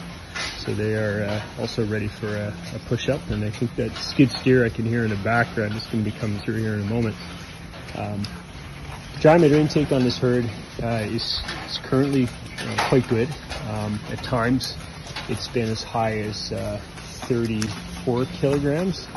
so 0.57 0.73
they 0.73 0.95
are 0.95 1.25
uh, 1.25 1.61
also 1.61 1.85
ready 1.85 2.07
for 2.07 2.27
a, 2.27 2.53
a 2.73 2.79
push 2.87 3.09
up. 3.09 3.21
And 3.29 3.43
I 3.43 3.51
think 3.51 3.75
that 3.75 3.93
skid 3.97 4.31
steer 4.31 4.65
I 4.65 4.69
can 4.69 4.85
hear 4.85 5.03
in 5.03 5.11
the 5.11 5.17
background 5.17 5.75
is 5.75 5.83
going 5.85 6.03
to 6.03 6.09
be 6.11 6.17
coming 6.17 6.39
through 6.39 6.55
here 6.55 6.73
in 6.73 6.81
a 6.81 6.85
moment. 6.85 7.15
Um, 7.97 8.23
dry 9.19 9.37
matter 9.37 9.55
intake 9.55 9.91
on 9.91 10.03
this 10.03 10.17
herd 10.17 10.49
uh, 10.83 11.05
is, 11.07 11.41
is, 11.67 11.77
currently 11.83 12.27
uh, 12.59 12.87
quite 12.89 13.07
good. 13.07 13.29
Um, 13.69 13.99
at 14.11 14.21
times, 14.23 14.75
it's 15.29 15.47
been 15.47 15.69
as 15.69 15.83
high 15.83 16.19
as 16.19 16.51
uh, 16.51 16.79
34 17.27 18.25
kilograms, 18.25 19.07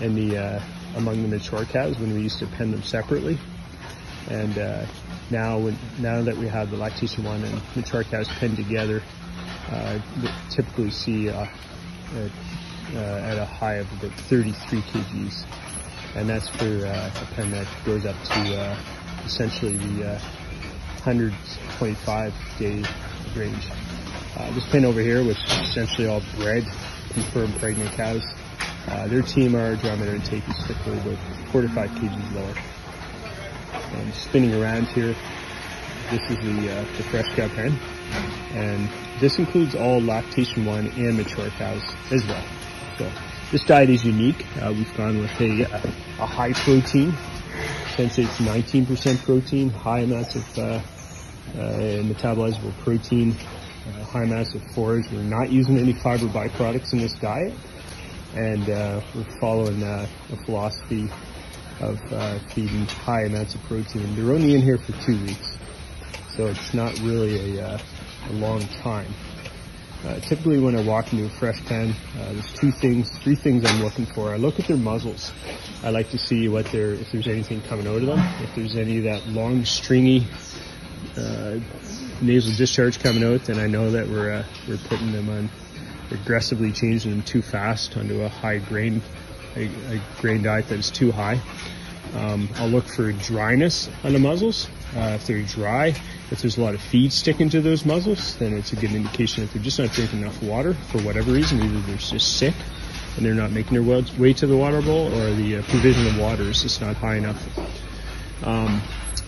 and 0.00 0.16
the 0.16 0.36
uh, 0.36 0.62
among 0.96 1.22
the 1.22 1.28
mature 1.28 1.64
calves 1.64 1.98
when 1.98 2.12
we 2.14 2.20
used 2.20 2.38
to 2.40 2.46
pen 2.46 2.70
them 2.70 2.82
separately. 2.82 3.38
And 4.28 4.58
uh, 4.58 4.86
now, 5.30 5.58
when, 5.58 5.78
now 5.98 6.22
that 6.22 6.36
we 6.36 6.48
have 6.48 6.70
the 6.70 6.76
lactation 6.76 7.24
one 7.24 7.42
and 7.44 7.62
mature 7.76 8.04
calves 8.04 8.28
penned 8.28 8.56
together, 8.56 9.02
uh, 9.70 9.98
typically 10.50 10.90
see 10.90 11.28
at 11.28 11.48
a 12.94 13.44
high 13.44 13.74
of 13.74 13.92
about 13.92 14.12
33 14.20 14.80
kgs 14.80 15.44
and 16.18 16.28
that's 16.28 16.48
for 16.48 16.84
uh, 16.84 17.10
a 17.14 17.34
pen 17.34 17.50
that 17.52 17.66
goes 17.84 18.04
up 18.04 18.16
to 18.24 18.56
uh, 18.56 18.76
essentially 19.24 19.76
the 19.76 20.10
uh, 20.10 20.18
125 21.04 22.34
day 22.58 22.82
range. 23.36 23.68
Uh, 24.36 24.50
this 24.52 24.66
pen 24.68 24.84
over 24.84 25.00
here, 25.00 25.24
which 25.24 25.38
is 25.44 25.52
essentially 25.70 26.08
all 26.08 26.22
bred, 26.36 26.64
confirmed 27.10 27.56
pregnant 27.60 27.90
cows, 27.92 28.22
uh, 28.88 29.06
their 29.06 29.22
TMR 29.22 29.80
dry 29.80 29.94
matter 29.94 30.14
intake 30.14 30.48
is 30.48 30.56
typically 30.66 30.98
about 30.98 31.18
4 31.52 31.62
to 31.62 31.68
5 31.68 31.90
kgs 31.90 32.34
lower. 32.34 32.54
And 34.00 34.14
spinning 34.14 34.60
around 34.60 34.88
here, 34.88 35.14
this 36.10 36.30
is 36.30 36.36
the, 36.38 36.72
uh, 36.72 36.84
the 36.96 37.02
fresh 37.04 37.28
cow 37.36 37.48
pen, 37.48 37.78
and 38.54 38.88
this 39.20 39.38
includes 39.38 39.74
all 39.76 40.00
lactation 40.00 40.64
one 40.64 40.88
and 40.96 41.16
mature 41.16 41.48
cows 41.50 41.82
as 42.10 42.26
well. 42.26 42.44
So 42.98 43.10
this 43.50 43.64
diet 43.64 43.88
is 43.88 44.04
unique. 44.04 44.44
Uh, 44.56 44.72
we've 44.72 44.94
gone 44.96 45.18
with 45.18 45.40
a, 45.40 45.62
a 45.62 46.26
high 46.26 46.52
protein. 46.52 47.14
since 47.96 48.18
it's 48.18 48.38
19% 48.38 49.24
protein, 49.24 49.70
high 49.70 50.00
amounts 50.00 50.36
of 50.36 50.58
uh, 50.58 50.62
uh, 50.62 50.80
metabolizable 52.04 52.76
protein, 52.80 53.32
uh, 53.32 54.04
high 54.04 54.24
amounts 54.24 54.54
of 54.54 54.62
forage. 54.72 55.10
We're 55.10 55.22
not 55.22 55.50
using 55.50 55.78
any 55.78 55.94
fiber 55.94 56.26
byproducts 56.26 56.92
in 56.92 56.98
this 56.98 57.14
diet, 57.14 57.54
and 58.34 58.68
uh, 58.68 59.00
we're 59.14 59.40
following 59.40 59.82
a 59.82 60.06
philosophy 60.44 61.10
of 61.80 61.98
feeding 62.52 62.86
high 62.86 63.22
amounts 63.22 63.54
of 63.54 63.62
protein. 63.62 64.14
They're 64.14 64.32
only 64.34 64.54
in 64.54 64.60
here 64.60 64.78
for 64.78 64.92
two 65.04 65.18
weeks, 65.24 65.56
so 66.36 66.46
it's 66.48 66.74
not 66.74 66.98
really 67.00 67.58
a, 67.58 67.80
a 68.28 68.32
long 68.32 68.60
time. 68.82 69.12
Uh, 70.06 70.20
typically 70.20 70.60
when 70.60 70.76
I 70.76 70.82
walk 70.82 71.12
into 71.12 71.26
a 71.26 71.28
fresh 71.28 71.64
pen, 71.66 71.92
uh, 72.20 72.32
there's 72.32 72.52
two 72.52 72.70
things, 72.70 73.10
three 73.18 73.34
things 73.34 73.64
I'm 73.64 73.82
looking 73.82 74.06
for. 74.06 74.32
I 74.32 74.36
look 74.36 74.60
at 74.60 74.66
their 74.66 74.76
muzzles. 74.76 75.32
I 75.82 75.90
like 75.90 76.10
to 76.10 76.18
see 76.18 76.48
what 76.48 76.66
they're, 76.66 76.92
if 76.92 77.10
there's 77.10 77.26
anything 77.26 77.60
coming 77.62 77.86
out 77.86 77.96
of 77.96 78.06
them, 78.06 78.20
if 78.42 78.54
there's 78.54 78.76
any 78.76 78.98
of 78.98 79.04
that 79.04 79.26
long 79.26 79.64
stringy, 79.64 80.24
uh, 81.16 81.58
nasal 82.22 82.54
discharge 82.54 83.00
coming 83.00 83.24
out, 83.24 83.42
then 83.44 83.58
I 83.58 83.66
know 83.66 83.90
that 83.90 84.08
we're, 84.08 84.32
uh, 84.32 84.44
we're 84.68 84.76
putting 84.76 85.10
them 85.10 85.28
on, 85.30 85.50
aggressively 86.12 86.72
changing 86.72 87.10
them 87.10 87.22
too 87.22 87.42
fast 87.42 87.96
onto 87.96 88.22
a 88.22 88.28
high 88.28 88.58
grain, 88.58 89.02
a, 89.56 89.66
a 89.66 90.00
grain 90.20 90.42
diet 90.42 90.68
that 90.68 90.78
is 90.78 90.90
too 90.90 91.10
high. 91.10 91.40
Um, 92.14 92.48
I'll 92.56 92.68
look 92.68 92.86
for 92.86 93.12
dryness 93.12 93.90
on 94.04 94.12
the 94.12 94.18
muzzles. 94.18 94.68
Uh, 94.96 95.16
if 95.16 95.26
they're 95.26 95.42
dry, 95.42 95.94
if 96.30 96.42
there's 96.42 96.58
a 96.58 96.62
lot 96.62 96.74
of 96.74 96.80
feed 96.80 97.12
sticking 97.12 97.48
to 97.50 97.60
those 97.60 97.84
muzzles, 97.84 98.36
then 98.36 98.52
it's 98.52 98.72
a 98.72 98.76
good 98.76 98.92
indication 98.92 99.44
that 99.44 99.52
they're 99.52 99.62
just 99.62 99.78
not 99.78 99.90
drinking 99.92 100.20
enough 100.20 100.42
water 100.42 100.74
for 100.74 100.98
whatever 101.02 101.32
reason. 101.32 101.60
Either 101.62 101.80
they're 101.80 101.96
just 101.96 102.38
sick 102.38 102.54
and 103.16 103.24
they're 103.24 103.34
not 103.34 103.50
making 103.50 103.72
their 103.72 104.02
way 104.18 104.32
to 104.32 104.46
the 104.46 104.56
water 104.56 104.80
bowl, 104.80 105.12
or 105.12 105.32
the 105.32 105.56
uh, 105.56 105.62
provision 105.62 106.06
of 106.06 106.18
water 106.18 106.44
is 106.44 106.62
just 106.62 106.80
not 106.80 106.94
high 106.96 107.16
enough. 107.16 107.58
Um, 108.44 108.80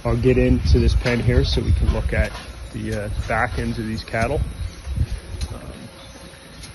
I'll 0.04 0.16
get 0.16 0.38
into 0.38 0.78
this 0.78 0.94
pen 0.94 1.20
here 1.20 1.44
so 1.44 1.60
we 1.60 1.72
can 1.72 1.92
look 1.92 2.12
at 2.12 2.32
the 2.72 2.94
uh, 2.94 3.08
back 3.26 3.58
ends 3.58 3.78
of 3.78 3.86
these 3.86 4.04
cattle. 4.04 4.40
Um, 5.52 5.72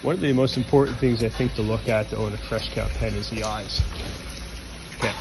one 0.02 0.16
of 0.16 0.22
the 0.22 0.34
most 0.34 0.58
important 0.58 0.98
things 0.98 1.24
I 1.24 1.30
think 1.30 1.54
to 1.56 1.62
look 1.62 1.88
at 1.88 2.12
in 2.12 2.20
a 2.20 2.38
fresh 2.38 2.74
cow 2.74 2.88
pen 3.00 3.14
is 3.14 3.30
the 3.30 3.44
eyes. 3.44 3.82
Okay. 4.98 5.14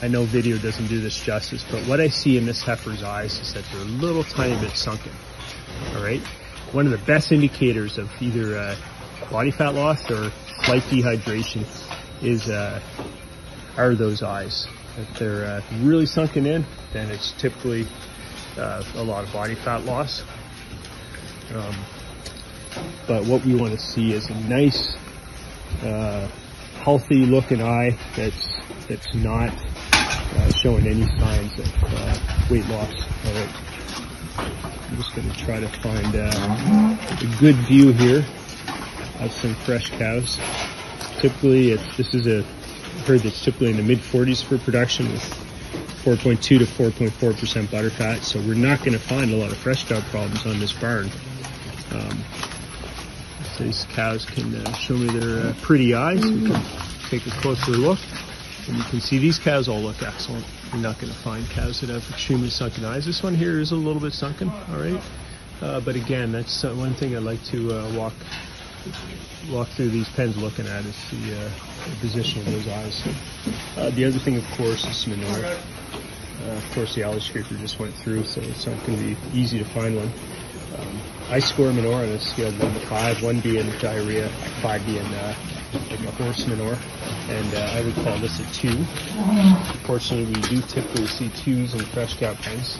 I 0.00 0.06
know 0.06 0.24
video 0.24 0.58
doesn't 0.58 0.86
do 0.86 1.00
this 1.00 1.18
justice, 1.20 1.64
but 1.68 1.82
what 1.88 2.00
I 2.00 2.08
see 2.08 2.36
in 2.36 2.46
this 2.46 2.62
heifer's 2.62 3.02
eyes 3.02 3.38
is 3.40 3.54
that 3.54 3.64
they're 3.72 3.80
a 3.80 3.84
little 3.84 4.22
tiny 4.22 4.58
bit 4.60 4.76
sunken. 4.76 5.12
All 5.94 6.02
right. 6.02 6.20
One 6.70 6.86
of 6.86 6.92
the 6.92 6.98
best 6.98 7.32
indicators 7.32 7.98
of 7.98 8.10
either 8.22 8.56
uh, 8.56 8.76
body 9.30 9.50
fat 9.50 9.74
loss 9.74 10.08
or 10.10 10.30
slight 10.64 10.82
dehydration 10.84 11.64
is 12.22 12.48
uh, 12.48 12.80
are 13.76 13.94
those 13.96 14.22
eyes. 14.22 14.68
If 14.98 15.18
they're 15.18 15.44
uh, 15.44 15.62
really 15.80 16.06
sunken 16.06 16.46
in, 16.46 16.64
then 16.92 17.10
it's 17.10 17.32
typically 17.32 17.86
uh, 18.56 18.84
a 18.96 19.02
lot 19.02 19.24
of 19.24 19.32
body 19.32 19.56
fat 19.56 19.84
loss. 19.84 20.22
Um, 21.54 21.74
but 23.06 23.24
what 23.24 23.44
we 23.44 23.54
want 23.54 23.72
to 23.72 23.80
see 23.80 24.12
is 24.12 24.28
a 24.28 24.34
nice, 24.48 24.96
uh, 25.82 26.28
healthy 26.82 27.26
looking 27.26 27.62
eye 27.62 27.98
that's 28.14 28.46
that's 28.88 29.14
not 29.14 29.52
uh, 30.36 30.50
showing 30.52 30.86
any 30.86 31.06
signs 31.18 31.58
of 31.58 31.84
uh, 31.84 32.18
weight 32.50 32.66
loss. 32.68 32.92
All 33.26 33.32
right. 33.32 33.48
I'm 34.38 34.96
just 34.96 35.14
going 35.14 35.30
to 35.30 35.36
try 35.36 35.60
to 35.60 35.68
find 35.68 36.14
uh, 36.14 36.96
a 37.20 37.40
good 37.40 37.56
view 37.66 37.92
here 37.92 38.24
of 39.20 39.32
some 39.32 39.54
fresh 39.54 39.90
cows. 39.90 40.38
Typically, 41.18 41.72
it's, 41.72 41.96
this 41.96 42.14
is 42.14 42.26
a 42.26 42.42
herd 43.04 43.20
that's 43.20 43.42
typically 43.44 43.70
in 43.70 43.76
the 43.76 43.82
mid 43.82 43.98
40s 43.98 44.42
for 44.42 44.58
production 44.58 45.10
with 45.12 45.22
4.2 46.04 46.40
to 46.40 46.58
4.4% 46.58 47.10
butterfat. 47.66 48.22
So 48.22 48.40
we're 48.40 48.54
not 48.54 48.78
going 48.78 48.92
to 48.92 48.98
find 48.98 49.32
a 49.32 49.36
lot 49.36 49.50
of 49.50 49.58
fresh 49.58 49.84
cow 49.88 50.00
problems 50.10 50.46
on 50.46 50.58
this 50.58 50.72
barn. 50.72 51.10
Um, 51.92 52.22
these 53.58 53.86
cows 53.90 54.24
can 54.24 54.54
uh, 54.54 54.72
show 54.74 54.94
me 54.94 55.06
their 55.18 55.48
uh, 55.48 55.54
pretty 55.60 55.94
eyes. 55.94 56.24
We 56.24 56.48
can 56.48 56.62
take 57.08 57.26
a 57.26 57.30
closer 57.30 57.72
look. 57.72 57.98
And 58.68 58.76
you 58.76 58.84
can 58.84 59.00
see 59.00 59.18
these 59.18 59.38
cows 59.38 59.66
all 59.66 59.80
look 59.80 60.02
excellent. 60.02 60.44
You're 60.72 60.82
not 60.82 60.98
going 60.98 61.10
to 61.10 61.18
find 61.18 61.48
cows 61.48 61.80
that 61.80 61.88
have 61.88 62.08
extremely 62.10 62.50
sunken 62.50 62.84
eyes. 62.84 63.06
This 63.06 63.22
one 63.22 63.34
here 63.34 63.58
is 63.58 63.72
a 63.72 63.76
little 63.76 64.00
bit 64.00 64.12
sunken, 64.12 64.50
all 64.50 64.78
right? 64.78 65.00
Uh, 65.62 65.80
but 65.80 65.96
again, 65.96 66.32
that's 66.32 66.64
uh, 66.64 66.74
one 66.74 66.92
thing 66.92 67.16
I 67.16 67.18
like 67.18 67.42
to 67.44 67.72
uh, 67.72 67.92
walk 67.94 68.12
walk 69.50 69.68
through 69.68 69.88
these 69.88 70.08
pens 70.10 70.36
looking 70.36 70.66
at 70.66 70.84
is 70.84 70.96
the, 71.10 71.34
uh, 71.34 71.50
the 71.84 71.96
position 72.00 72.40
of 72.40 72.46
those 72.46 72.68
eyes. 72.68 73.02
Uh, 73.76 73.90
the 73.90 74.04
other 74.04 74.18
thing, 74.18 74.36
of 74.36 74.44
course, 74.52 74.84
is 74.84 75.06
manure. 75.06 75.46
Uh, 75.46 76.50
of 76.52 76.70
course, 76.74 76.94
the 76.94 77.02
alley 77.02 77.20
scraper 77.20 77.54
just 77.54 77.78
went 77.78 77.94
through, 77.94 78.24
so 78.24 78.40
it's 78.42 78.66
not 78.66 78.76
going 78.86 78.98
to 78.98 79.04
be 79.04 79.16
easy 79.38 79.58
to 79.58 79.64
find 79.64 79.96
one. 79.96 80.12
Um, 80.78 81.00
I 81.30 81.38
score 81.38 81.72
manure 81.72 81.94
on 81.94 82.08
a 82.10 82.18
scale 82.20 82.48
of 82.48 82.62
1 82.62 82.74
to 82.74 82.80
5, 82.86 83.22
1 83.22 83.40
being 83.40 83.70
diarrhea, 83.80 84.28
5 84.60 84.86
being 84.86 85.02
like 85.72 86.00
a 86.00 86.10
horse 86.12 86.46
manure, 86.46 86.78
and 87.28 87.54
uh, 87.54 87.72
I 87.74 87.82
would 87.82 87.94
call 87.96 88.18
this 88.18 88.40
a 88.40 88.54
two. 88.54 88.76
Unfortunately, 89.18 90.26
we 90.26 90.40
do 90.48 90.62
typically 90.62 91.06
see 91.06 91.28
twos 91.30 91.74
in 91.74 91.80
fresh 91.80 92.18
cow 92.18 92.34
pens, 92.34 92.78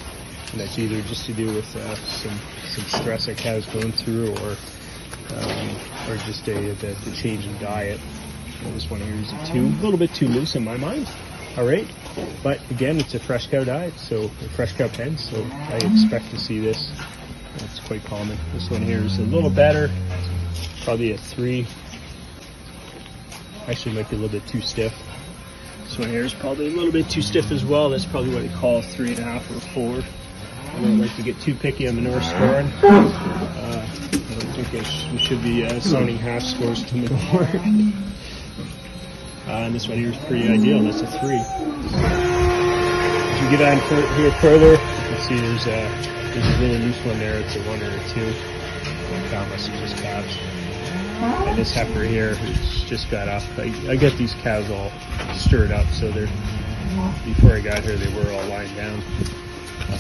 and 0.53 0.61
that's 0.61 0.79
either 0.79 1.01
just 1.03 1.27
to 1.27 1.35
do 1.35 1.47
with 1.55 1.77
uh, 1.77 1.95
some 1.97 2.39
some 2.67 2.85
stress 2.85 3.29
a 3.29 3.35
cow's 3.35 3.67
going 3.67 3.93
through, 3.93 4.31
or 4.37 4.57
um, 5.37 5.77
or 6.09 6.17
just 6.27 6.49
a 6.49 6.73
the, 6.75 6.97
the 7.05 7.13
change 7.15 7.47
in 7.47 7.59
diet. 7.59 8.01
I 8.65 8.71
just 8.71 8.91
want 8.91 9.03
to 9.03 9.09
use 9.09 9.33
a 9.33 9.47
two, 9.47 9.67
a 9.67 9.83
little 9.83 9.99
bit 9.99 10.13
too 10.15 10.29
loose 10.29 10.57
in 10.57 10.65
my 10.65 10.77
mind. 10.77 11.09
All 11.57 11.67
right, 11.67 11.87
but 12.43 12.61
again, 12.71 12.99
it's 12.99 13.15
a 13.15 13.19
fresh 13.19 13.49
cow 13.49 13.65
diet, 13.65 13.99
so 13.99 14.25
a 14.25 14.29
fresh 14.29 14.73
cow 14.73 14.89
pen, 14.89 15.19
so 15.19 15.45
I 15.53 15.77
expect 15.77 16.31
to 16.31 16.39
see 16.39 16.59
this. 16.59 16.91
That's 17.59 17.81
quite 17.81 18.05
common. 18.05 18.39
This 18.53 18.71
one 18.71 18.83
here 18.83 19.01
is 19.01 19.19
a 19.19 19.23
little 19.23 19.51
better, 19.51 19.91
probably 20.85 21.13
a 21.13 21.19
three 21.19 21.67
Actually 23.69 23.97
might 23.97 24.09
be 24.09 24.17
a 24.17 24.19
little 24.19 24.39
bit 24.41 24.49
too 24.49 24.63
stiff. 24.63 24.95
This 25.85 25.99
one 25.99 26.09
here 26.09 26.25
is 26.25 26.33
probably 26.33 26.73
a 26.73 26.77
little 26.77 26.93
bit 26.93 27.09
too 27.11 27.21
stiff 27.21 27.51
as 27.51 27.65
well. 27.65 27.91
That's 27.91 28.07
probably 28.07 28.33
what 28.33 28.43
they 28.43 28.55
call 28.55 28.81
three 28.81 29.11
and 29.11 29.19
a 29.19 29.23
half 29.23 29.51
or 29.51 29.61
four. 29.61 30.03
I 30.75 30.81
don't 30.81 30.99
like 30.99 31.15
to 31.17 31.23
get 31.23 31.39
too 31.41 31.55
picky 31.55 31.87
on 31.87 31.97
manure 31.97 32.23
scoring. 32.23 32.67
Uh, 32.83 33.87
I 33.87 34.11
don't 34.11 34.53
think 34.53 34.71
Turkish. 34.71 35.07
We 35.13 35.19
should 35.19 35.43
be 35.43 35.65
uh, 35.65 35.81
half 35.81 36.43
scores 36.43 36.85
to 36.85 37.01
work. 37.33 37.49
Uh, 39.49 39.65
and 39.65 39.75
this 39.75 39.89
one 39.89 39.97
here 39.97 40.11
is 40.11 40.17
pretty 40.27 40.47
ideal. 40.47 40.83
That's 40.83 41.01
a 41.01 41.07
three. 41.07 41.41
As 41.41 41.91
you 43.43 43.49
get 43.57 43.63
on 43.67 43.79
here 44.19 44.31
further, 44.43 44.73
you 44.73 44.77
can 44.77 45.21
see 45.27 45.41
there's 45.41 45.67
a, 45.67 45.89
there's 46.35 46.55
a 46.55 46.61
really 46.61 46.79
loose 46.81 46.99
one 47.07 47.19
there. 47.19 47.41
It's 47.41 47.57
a 47.57 47.61
one 47.61 47.83
or 47.83 47.89
a 47.89 48.09
two. 48.11 48.31
Cow 49.31 49.49
must 49.49 49.69
have 49.69 49.81
just 49.81 49.97
calves. 50.03 50.37
And 51.21 51.59
this 51.59 51.73
heifer 51.73 52.05
here, 52.05 52.37
who's 52.37 52.85
just 52.85 53.11
got 53.11 53.29
up. 53.29 53.43
I, 53.59 53.75
I 53.89 53.97
get 53.97 54.17
these 54.17 54.35
cows 54.35 54.71
all 54.71 54.93
stirred 55.35 55.73
up, 55.73 55.87
so 55.89 56.11
they're 56.13 56.29
before 57.25 57.53
I 57.53 57.61
got 57.61 57.83
here, 57.83 57.97
they 57.97 58.13
were 58.15 58.31
all 58.33 58.47
lying 58.47 58.75
down. 58.77 59.03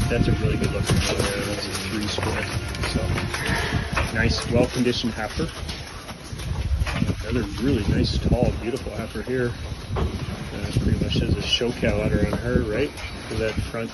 That's 0.08 0.28
a 0.28 0.32
really 0.32 0.56
good 0.56 0.72
looking 0.72 0.96
cow 0.96 1.14
there. 1.16 1.44
That's 1.44 1.66
a 1.66 1.70
three 1.70 2.06
score. 2.06 2.42
So 2.90 4.14
nice, 4.14 4.48
well 4.52 4.66
conditioned 4.68 5.12
heifer. 5.14 5.48
Another 7.28 7.46
really 7.62 7.86
nice, 7.88 8.16
tall, 8.18 8.52
beautiful 8.62 8.92
heifer 8.92 9.22
here. 9.22 9.52
Uh, 9.96 10.70
pretty 10.82 11.02
much 11.04 11.14
has 11.14 11.36
a 11.36 11.42
show 11.42 11.72
cow 11.72 12.00
udder 12.00 12.26
on 12.26 12.38
her, 12.38 12.60
right? 12.62 12.90
For 13.28 13.34
that 13.34 13.54
front 13.54 13.90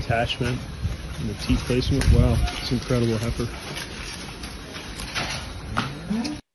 attachment 0.00 0.58
and 1.20 1.30
the 1.30 1.34
teeth 1.34 1.60
placement. 1.60 2.04
Wow, 2.12 2.36
it's 2.58 2.72
incredible 2.72 3.18
heifer. 3.18 3.48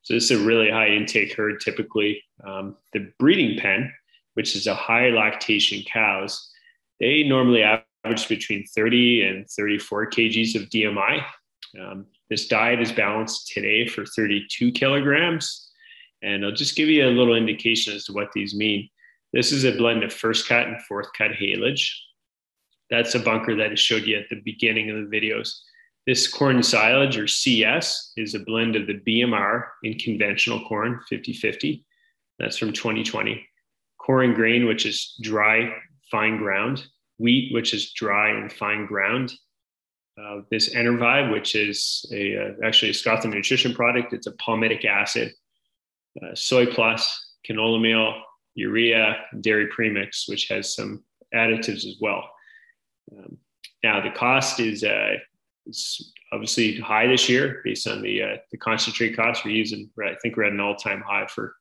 So 0.08 0.14
this 0.14 0.30
is 0.30 0.40
a 0.40 0.42
really 0.42 0.70
high 0.70 0.88
intake 0.88 1.36
herd 1.36 1.60
typically. 1.60 2.24
Um, 2.42 2.78
the 2.94 3.12
breeding 3.18 3.58
pen, 3.60 3.92
which 4.32 4.56
is 4.56 4.66
a 4.66 4.74
high 4.74 5.10
lactation 5.10 5.82
cows, 5.82 6.50
they 6.98 7.24
normally 7.24 7.62
average 7.62 8.26
between 8.26 8.64
30 8.74 9.26
and 9.26 9.50
34 9.50 10.08
kgs 10.08 10.54
of 10.54 10.70
DMI. 10.70 11.22
Um, 11.78 12.06
this 12.30 12.48
diet 12.48 12.80
is 12.80 12.90
balanced 12.90 13.48
today 13.48 13.86
for 13.86 14.06
32 14.06 14.72
kilograms. 14.72 15.70
And 16.22 16.42
I'll 16.42 16.52
just 16.52 16.74
give 16.74 16.88
you 16.88 17.06
a 17.06 17.10
little 17.10 17.34
indication 17.34 17.94
as 17.94 18.06
to 18.06 18.14
what 18.14 18.32
these 18.32 18.54
mean. 18.54 18.88
This 19.34 19.52
is 19.52 19.64
a 19.64 19.76
blend 19.76 20.04
of 20.04 20.10
first 20.10 20.48
cut 20.48 20.68
and 20.68 20.80
fourth 20.84 21.08
cut 21.18 21.32
haylage. 21.32 21.86
That's 22.88 23.14
a 23.14 23.20
bunker 23.20 23.54
that 23.56 23.72
I 23.72 23.74
showed 23.74 24.04
you 24.04 24.16
at 24.16 24.30
the 24.30 24.40
beginning 24.42 24.88
of 24.88 24.96
the 24.96 25.14
videos. 25.14 25.52
This 26.08 26.26
corn 26.26 26.62
silage 26.62 27.18
or 27.18 27.28
CS 27.28 28.14
is 28.16 28.34
a 28.34 28.38
blend 28.38 28.76
of 28.76 28.86
the 28.86 28.98
BMR 29.06 29.64
in 29.82 29.98
conventional 29.98 30.66
corn 30.66 31.00
50 31.06 31.34
50. 31.34 31.84
That's 32.38 32.56
from 32.56 32.72
2020. 32.72 33.46
Corn 33.98 34.32
grain, 34.32 34.66
which 34.66 34.86
is 34.86 35.14
dry, 35.20 35.70
fine 36.10 36.38
ground. 36.38 36.86
Wheat, 37.18 37.52
which 37.52 37.74
is 37.74 37.92
dry 37.92 38.30
and 38.30 38.50
fine 38.50 38.86
ground 38.86 39.34
uh, 40.18 40.40
this 40.50 40.74
Enervive, 40.74 41.30
which 41.30 41.54
is 41.54 42.06
a, 42.10 42.36
uh, 42.36 42.52
actually 42.64 42.90
a 42.90 42.94
Scothorn 42.94 43.34
nutrition 43.34 43.74
product. 43.74 44.14
It's 44.14 44.26
a 44.26 44.32
palmitic 44.32 44.86
acid, 44.86 45.32
uh, 46.22 46.34
soy 46.34 46.66
plus, 46.66 47.34
canola 47.46 47.80
meal, 47.80 48.22
urea, 48.54 49.16
dairy 49.42 49.66
premix, 49.68 50.26
which 50.26 50.48
has 50.48 50.74
some 50.74 51.04
additives 51.34 51.84
as 51.86 51.96
well. 52.00 52.30
Um, 53.12 53.36
now 53.84 54.00
the 54.00 54.10
cost 54.10 54.58
is 54.58 54.82
uh, 54.82 55.16
it's 55.68 56.12
obviously 56.32 56.80
high 56.80 57.06
this 57.06 57.28
year 57.28 57.60
based 57.64 57.86
on 57.86 58.02
the 58.02 58.22
uh, 58.22 58.36
the 58.50 58.58
concentrate 58.58 59.16
cost 59.16 59.44
we're 59.44 59.52
using. 59.52 59.90
I 60.04 60.16
think 60.22 60.36
we're 60.36 60.44
at 60.44 60.52
an 60.52 60.60
all 60.60 60.76
time 60.76 61.02
high 61.06 61.26
for 61.26 61.54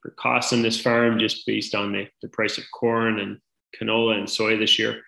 for 0.00 0.10
costs 0.10 0.52
on 0.52 0.62
this 0.62 0.80
farm 0.80 1.18
just 1.18 1.46
based 1.46 1.74
on 1.74 1.92
the, 1.92 2.08
the 2.22 2.28
price 2.28 2.58
of 2.58 2.64
corn 2.74 3.20
and 3.20 3.38
canola 3.80 4.18
and 4.18 4.28
soy 4.28 4.56
this 4.56 4.78
year 4.78 5.00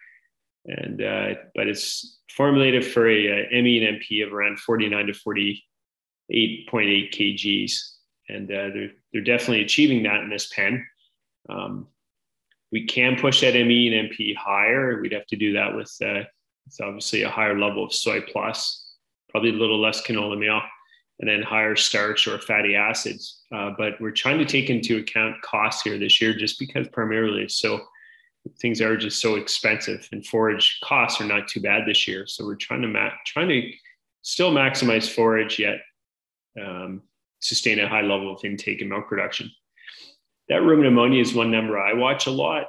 and 0.66 1.02
uh, 1.02 1.34
but 1.54 1.66
it's 1.68 2.18
formulated 2.30 2.84
for 2.84 3.08
a, 3.08 3.46
a, 3.50 3.62
ME 3.62 3.84
and 3.84 4.00
MP 4.00 4.26
of 4.26 4.32
around 4.32 4.58
49 4.58 5.06
to 5.06 5.12
48.8 5.12 5.60
kgs, 7.12 7.72
and 8.28 8.50
uh, 8.50 8.68
they're 8.72 8.90
they're 9.12 9.22
definitely 9.22 9.62
achieving 9.62 10.02
that 10.04 10.20
in 10.20 10.30
this 10.30 10.50
pen. 10.54 10.86
Um, 11.48 11.88
we 12.72 12.86
can 12.86 13.16
push 13.16 13.40
that 13.42 13.54
ME 13.54 13.94
and 13.94 14.10
MP 14.10 14.34
higher. 14.36 15.00
We'd 15.00 15.12
have 15.12 15.26
to 15.26 15.36
do 15.36 15.52
that 15.52 15.76
with 15.76 15.94
uh, 16.04 16.24
it's 16.66 16.80
obviously 16.80 17.22
a 17.22 17.30
higher 17.30 17.58
level 17.58 17.84
of 17.84 17.92
soy 17.92 18.20
plus, 18.20 18.94
probably 19.28 19.50
a 19.50 19.54
little 19.54 19.80
less 19.80 20.02
canola 20.02 20.38
meal, 20.38 20.60
and 21.20 21.28
then 21.28 21.42
higher 21.42 21.76
starch 21.76 22.26
or 22.26 22.38
fatty 22.38 22.74
acids. 22.74 23.42
Uh, 23.54 23.70
but 23.76 24.00
we're 24.00 24.10
trying 24.10 24.38
to 24.38 24.44
take 24.44 24.70
into 24.70 24.98
account 24.98 25.40
costs 25.42 25.82
here 25.82 25.98
this 25.98 26.20
year, 26.20 26.34
just 26.34 26.58
because 26.58 26.88
primarily 26.88 27.48
so 27.48 27.80
things 28.60 28.80
are 28.80 28.96
just 28.96 29.20
so 29.20 29.36
expensive 29.36 30.06
and 30.12 30.26
forage 30.26 30.78
costs 30.84 31.20
are 31.20 31.26
not 31.26 31.48
too 31.48 31.60
bad 31.60 31.82
this 31.86 32.06
year. 32.06 32.26
So 32.26 32.44
we're 32.44 32.56
trying 32.56 32.82
to 32.82 32.88
ma- 32.88 33.10
trying 33.26 33.48
to 33.48 33.70
still 34.22 34.52
maximize 34.52 35.08
forage 35.08 35.58
yet 35.58 35.78
um, 36.60 37.02
sustain 37.40 37.78
a 37.80 37.88
high 37.88 38.02
level 38.02 38.34
of 38.34 38.44
intake 38.44 38.80
and 38.80 38.90
milk 38.90 39.08
production. 39.08 39.50
That 40.48 40.62
rumen 40.62 40.86
ammonia 40.86 41.20
is 41.20 41.34
one 41.34 41.50
number 41.50 41.78
I 41.78 41.94
watch 41.94 42.26
a 42.26 42.30
lot 42.30 42.66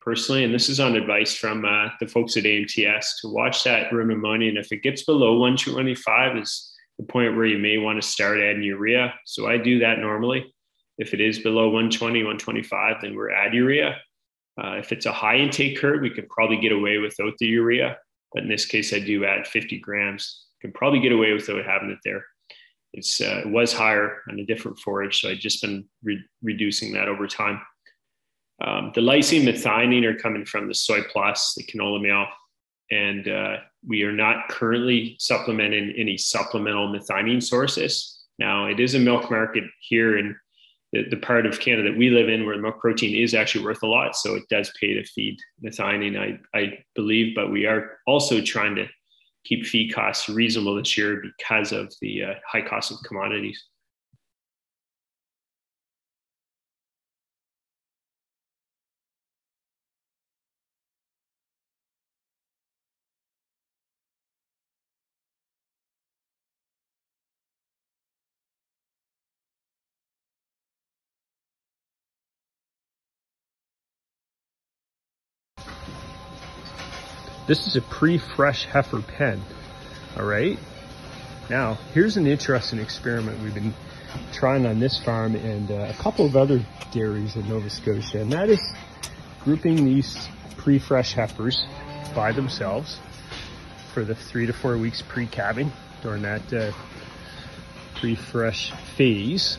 personally, 0.00 0.44
and 0.44 0.54
this 0.54 0.68
is 0.68 0.80
on 0.80 0.96
advice 0.96 1.34
from 1.34 1.64
uh, 1.64 1.88
the 2.00 2.06
folks 2.06 2.36
at 2.36 2.44
AMTS 2.44 3.20
to 3.20 3.28
watch 3.28 3.64
that 3.64 3.90
rumen. 3.90 4.48
And 4.48 4.58
if 4.58 4.72
it 4.72 4.82
gets 4.82 5.04
below 5.04 5.38
125 5.38 6.36
is 6.36 6.72
the 6.98 7.04
point 7.04 7.36
where 7.36 7.46
you 7.46 7.58
may 7.58 7.78
want 7.78 8.00
to 8.00 8.08
start 8.08 8.40
adding 8.40 8.62
urea. 8.62 9.14
So 9.24 9.48
I 9.48 9.56
do 9.56 9.78
that 9.80 9.98
normally. 9.98 10.52
If 10.98 11.14
it 11.14 11.20
is 11.20 11.38
below 11.38 11.66
120, 11.66 12.20
125, 12.20 12.96
then 13.00 13.14
we're 13.14 13.30
add 13.30 13.54
urea. 13.54 13.96
Uh, 14.62 14.72
if 14.72 14.90
it's 14.90 15.06
a 15.06 15.12
high 15.12 15.36
intake 15.36 15.80
herd, 15.80 16.02
we 16.02 16.10
could 16.10 16.28
probably 16.28 16.56
get 16.56 16.72
away 16.72 16.98
without 16.98 17.34
the 17.38 17.46
urea. 17.46 17.96
But 18.34 18.42
in 18.42 18.48
this 18.48 18.66
case, 18.66 18.92
I 18.92 18.98
do 18.98 19.24
add 19.24 19.46
50 19.46 19.78
grams. 19.78 20.46
Can 20.60 20.72
probably 20.72 20.98
get 20.98 21.12
away 21.12 21.32
without 21.32 21.64
having 21.64 21.90
it 21.90 21.98
there. 22.04 22.24
It's 22.92 23.20
uh, 23.20 23.42
it 23.44 23.48
was 23.48 23.72
higher 23.72 24.22
on 24.28 24.40
a 24.40 24.44
different 24.44 24.78
forage, 24.80 25.20
so 25.20 25.28
I've 25.28 25.38
just 25.38 25.62
been 25.62 25.84
re- 26.02 26.24
reducing 26.42 26.92
that 26.94 27.06
over 27.06 27.28
time. 27.28 27.60
Um, 28.64 28.92
the 28.94 29.00
lysine 29.00 29.44
methionine 29.44 30.04
are 30.04 30.18
coming 30.18 30.44
from 30.44 30.68
the 30.68 30.74
soy 30.74 31.02
plus, 31.12 31.54
the 31.56 31.64
canola 31.64 32.00
meal, 32.00 32.26
and 32.90 33.28
uh, 33.28 33.56
we 33.86 34.02
are 34.02 34.12
not 34.12 34.48
currently 34.48 35.16
supplementing 35.18 35.94
any 35.96 36.18
supplemental 36.18 36.88
methionine 36.88 37.42
sources. 37.42 38.24
Now, 38.38 38.66
it 38.66 38.80
is 38.80 38.94
a 38.94 38.98
milk 38.98 39.30
market 39.30 39.64
here 39.80 40.18
in 40.18 40.36
the, 40.92 41.08
the 41.08 41.16
part 41.16 41.46
of 41.46 41.60
Canada 41.60 41.90
that 41.90 41.98
we 41.98 42.10
live 42.10 42.28
in 42.28 42.46
where 42.46 42.58
milk 42.58 42.80
protein 42.80 43.14
is 43.14 43.34
actually 43.34 43.64
worth 43.64 43.82
a 43.82 43.86
lot. 43.86 44.16
So 44.16 44.34
it 44.34 44.48
does 44.48 44.72
pay 44.80 44.94
to 44.94 45.04
feed 45.04 45.38
methionine, 45.64 46.18
I, 46.18 46.58
I 46.58 46.78
believe, 46.94 47.34
but 47.34 47.52
we 47.52 47.66
are 47.66 47.98
also 48.06 48.40
trying 48.40 48.74
to 48.76 48.86
keep 49.44 49.66
feed 49.66 49.92
costs 49.92 50.28
reasonable 50.28 50.76
this 50.76 50.96
year 50.96 51.22
because 51.22 51.72
of 51.72 51.92
the 52.00 52.24
uh, 52.24 52.34
high 52.46 52.66
cost 52.66 52.90
of 52.90 52.98
commodities. 53.04 53.62
This 77.48 77.66
is 77.66 77.76
a 77.76 77.80
pre-fresh 77.80 78.66
heifer 78.66 79.00
pen, 79.00 79.40
all 80.18 80.26
right? 80.26 80.58
Now, 81.48 81.78
here's 81.94 82.18
an 82.18 82.26
interesting 82.26 82.78
experiment 82.78 83.42
we've 83.42 83.54
been 83.54 83.72
trying 84.34 84.66
on 84.66 84.80
this 84.80 85.02
farm 85.02 85.34
and 85.34 85.70
uh, 85.70 85.86
a 85.88 85.94
couple 85.94 86.26
of 86.26 86.36
other 86.36 86.60
dairies 86.92 87.36
in 87.36 87.48
Nova 87.48 87.70
Scotia, 87.70 88.20
and 88.20 88.30
that 88.34 88.50
is 88.50 88.60
grouping 89.44 89.82
these 89.82 90.28
pre-fresh 90.58 91.14
heifers 91.14 91.64
by 92.14 92.32
themselves 92.32 93.00
for 93.94 94.04
the 94.04 94.14
three 94.14 94.44
to 94.44 94.52
four 94.52 94.76
weeks 94.76 95.02
pre-calving 95.08 95.72
during 96.02 96.20
that 96.20 96.52
uh, 96.52 96.70
pre-fresh 97.98 98.72
phase 98.94 99.56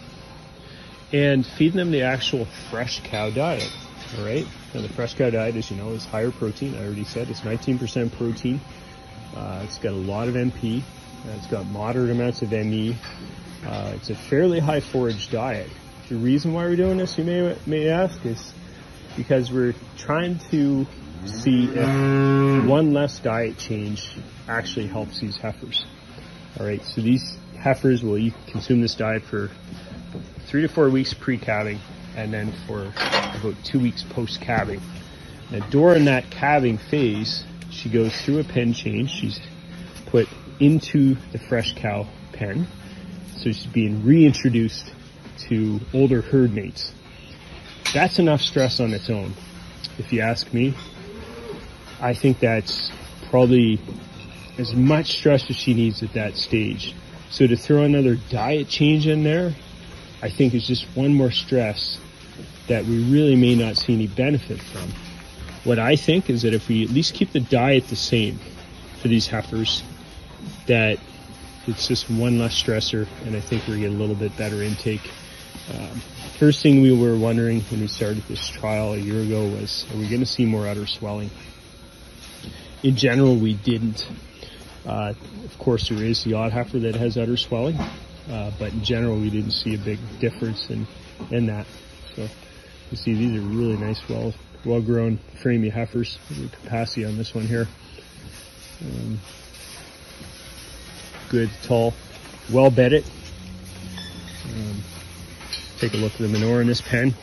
and 1.11 1.43
feeding 1.43 1.77
them 1.77 1.89
the 1.89 2.03
actual 2.03 2.45
fresh 2.69 3.01
cow 3.05 3.31
diet. 3.31 3.67
All 4.15 4.25
right. 4.25 4.45
The 4.73 4.87
fresh 4.87 5.15
cow 5.15 5.31
diet, 5.31 5.55
as 5.55 5.71
you 5.71 5.77
know, 5.77 5.89
is 5.89 6.05
higher 6.05 6.31
protein. 6.31 6.75
I 6.75 6.85
already 6.85 7.03
said 7.03 7.29
it's 7.29 7.41
19% 7.41 8.11
protein. 8.11 8.61
Uh, 9.35 9.61
it's 9.63 9.79
got 9.79 9.93
a 9.93 9.95
lot 9.95 10.27
of 10.27 10.35
MP. 10.35 10.83
It's 11.35 11.47
got 11.47 11.65
moderate 11.67 12.11
amounts 12.11 12.43
of 12.43 12.51
ME. 12.51 12.95
Uh, 13.65 13.93
it's 13.95 14.09
a 14.09 14.15
fairly 14.15 14.59
high 14.59 14.79
forage 14.79 15.31
diet. 15.31 15.69
The 16.07 16.15
reason 16.15 16.53
why 16.53 16.65
we're 16.65 16.75
doing 16.75 16.97
this, 16.97 17.17
you 17.17 17.23
may 17.23 17.57
may 17.65 17.89
ask, 17.89 18.23
is 18.25 18.53
because 19.17 19.51
we're 19.51 19.73
trying 19.97 20.39
to 20.51 20.85
see 21.25 21.65
if 21.65 22.65
one 22.65 22.93
less 22.93 23.19
diet 23.19 23.57
change 23.57 24.17
actually 24.47 24.87
helps 24.87 25.19
these 25.19 25.35
heifers. 25.37 25.85
All 26.59 26.65
right, 26.65 26.83
so 26.85 27.01
these 27.01 27.37
heifers 27.59 28.03
will 28.03 28.17
eat, 28.17 28.33
consume 28.47 28.81
this 28.81 28.95
diet 28.95 29.23
for 29.23 29.49
three 30.47 30.61
to 30.61 30.67
four 30.67 30.89
weeks 30.89 31.13
pre-calving 31.13 31.79
and 32.19 32.33
then 32.33 32.51
for 32.67 32.93
about 33.39 33.55
two 33.63 33.79
weeks 33.79 34.03
post 34.03 34.41
calving. 34.41 34.81
Now 35.51 35.65
during 35.69 36.05
that 36.05 36.29
calving 36.29 36.77
phase, 36.77 37.43
she 37.71 37.89
goes 37.89 38.13
through 38.21 38.39
a 38.39 38.43
pen 38.43 38.73
change. 38.73 39.09
She's 39.09 39.39
put 40.07 40.27
into 40.59 41.15
the 41.31 41.39
fresh 41.39 41.73
cow 41.75 42.05
pen 42.33 42.67
So 43.35 43.51
she's 43.51 43.65
being 43.65 44.03
reintroduced 44.03 44.91
to 45.47 45.79
older 45.93 46.21
herd 46.21 46.53
mates. 46.53 46.91
That's 47.93 48.19
enough 48.19 48.41
stress 48.41 48.79
on 48.79 48.93
its 48.93 49.09
own. 49.09 49.33
If 49.97 50.11
you 50.11 50.21
ask 50.21 50.53
me, 50.53 50.73
I 52.01 52.13
think 52.13 52.39
that's 52.39 52.91
probably 53.29 53.79
as 54.57 54.73
much 54.73 55.17
stress 55.17 55.49
as 55.49 55.55
she 55.55 55.73
needs 55.73 56.03
at 56.03 56.13
that 56.13 56.35
stage. 56.35 56.93
So 57.29 57.47
to 57.47 57.55
throw 57.55 57.83
another 57.83 58.15
diet 58.29 58.67
change 58.67 59.07
in 59.07 59.23
there, 59.23 59.55
I 60.21 60.29
think 60.29 60.53
is 60.53 60.67
just 60.67 60.85
one 60.95 61.13
more 61.13 61.31
stress 61.31 61.99
that 62.69 62.85
we 62.85 63.03
really 63.11 63.35
may 63.35 63.55
not 63.55 63.75
see 63.75 63.93
any 63.93 64.07
benefit 64.07 64.61
from. 64.61 64.89
What 65.65 65.79
I 65.79 65.95
think 65.95 66.29
is 66.29 66.43
that 66.43 66.53
if 66.53 66.69
we 66.69 66.83
at 66.83 66.89
least 66.89 67.15
keep 67.15 67.33
the 67.33 67.39
diet 67.39 67.87
the 67.87 67.95
same 67.95 68.39
for 69.01 69.09
these 69.09 69.27
heifers, 69.27 69.83
that 70.67 70.99
it's 71.67 71.87
just 71.87 72.09
one 72.09 72.39
less 72.39 72.53
stressor, 72.59 73.07
and 73.25 73.35
I 73.35 73.41
think 73.41 73.67
we're 73.67 73.77
getting 73.77 73.95
a 73.95 73.99
little 73.99 74.15
bit 74.15 74.35
better 74.37 74.61
intake. 74.61 75.01
Um, 75.73 75.99
first 76.37 76.61
thing 76.61 76.81
we 76.81 76.95
were 76.95 77.17
wondering 77.17 77.61
when 77.61 77.81
we 77.81 77.87
started 77.87 78.23
this 78.27 78.47
trial 78.47 78.93
a 78.93 78.97
year 78.97 79.21
ago 79.21 79.47
was, 79.47 79.85
are 79.91 79.97
we 79.97 80.07
going 80.07 80.21
to 80.21 80.25
see 80.25 80.45
more 80.45 80.67
udder 80.67 80.87
swelling? 80.87 81.29
In 82.83 82.95
general, 82.95 83.35
we 83.35 83.55
didn't. 83.55 84.07
Uh, 84.85 85.13
of 85.43 85.57
course, 85.57 85.89
there 85.89 86.03
is 86.03 86.23
the 86.23 86.35
odd 86.35 86.51
heifer 86.51 86.79
that 86.79 86.95
has 86.95 87.17
udder 87.17 87.35
swelling, 87.35 87.77
uh, 88.29 88.51
but 88.57 88.71
in 88.71 88.83
general, 88.83 89.19
we 89.19 89.29
didn't 89.29 89.51
see 89.51 89.75
a 89.75 89.77
big 89.77 89.99
difference 90.19 90.69
in, 90.69 90.87
in 91.31 91.47
that. 91.47 91.65
So 92.15 92.27
you 92.91 92.97
see, 92.97 93.13
these 93.13 93.37
are 93.37 93.45
really 93.45 93.77
nice, 93.77 94.07
well 94.09 94.33
well 94.65 94.81
grown 94.81 95.19
framey 95.41 95.71
heifers. 95.71 96.17
Capacity 96.63 97.05
on 97.05 97.17
this 97.17 97.33
one 97.33 97.45
here. 97.45 97.67
Um, 98.81 99.19
good, 101.29 101.49
tall, 101.63 101.93
well 102.51 102.71
bedded. 102.71 103.05
Um, 104.45 104.81
take 105.79 105.93
a 105.93 105.97
look 105.97 106.13
at 106.13 106.19
the 106.19 106.27
manure 106.27 106.61
in 106.61 106.67
this 106.67 106.81
pen. 106.81 107.13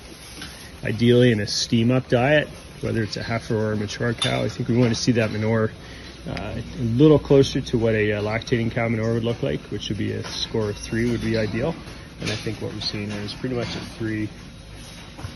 Ideally 0.85 1.33
in 1.33 1.41
a 1.41 1.47
steam 1.47 1.91
up 1.91 2.09
diet, 2.09 2.49
whether 2.81 3.03
it's 3.03 3.17
a 3.17 3.23
heifer 3.23 3.57
or 3.57 3.73
a 3.73 3.77
mature 3.77 4.13
cow, 4.15 4.43
I 4.43 4.49
think 4.49 4.69
we 4.69 4.77
want 4.77 4.95
to 4.95 5.01
see 5.01 5.13
that 5.13 5.33
manure 5.33 5.73
uh, 6.29 6.55
a 6.57 6.83
little 6.83 7.19
closer 7.19 7.61
to 7.61 7.79
what 7.79 7.95
a, 7.95 8.11
a, 8.11 8.19
uh, 8.19 8.23
lactating 8.23 8.71
cow 8.71 8.89
manure 8.89 9.15
would 9.15 9.25
look 9.25 9.43
like, 9.43 9.61
which 9.71 9.89
would 9.89 9.99
be 9.99 10.13
a 10.13 10.25
score 10.25 10.71
of 10.71 10.77
three 10.77 11.11
would 11.11 11.21
be 11.21 11.37
ideal. 11.37 11.75
And 12.21 12.31
I 12.31 12.37
think 12.37 12.61
what 12.63 12.73
we're 12.73 12.81
seeing 12.81 13.11
is 13.11 13.35
pretty 13.35 13.55
much 13.55 13.75
a 13.75 13.81
three 13.99 14.29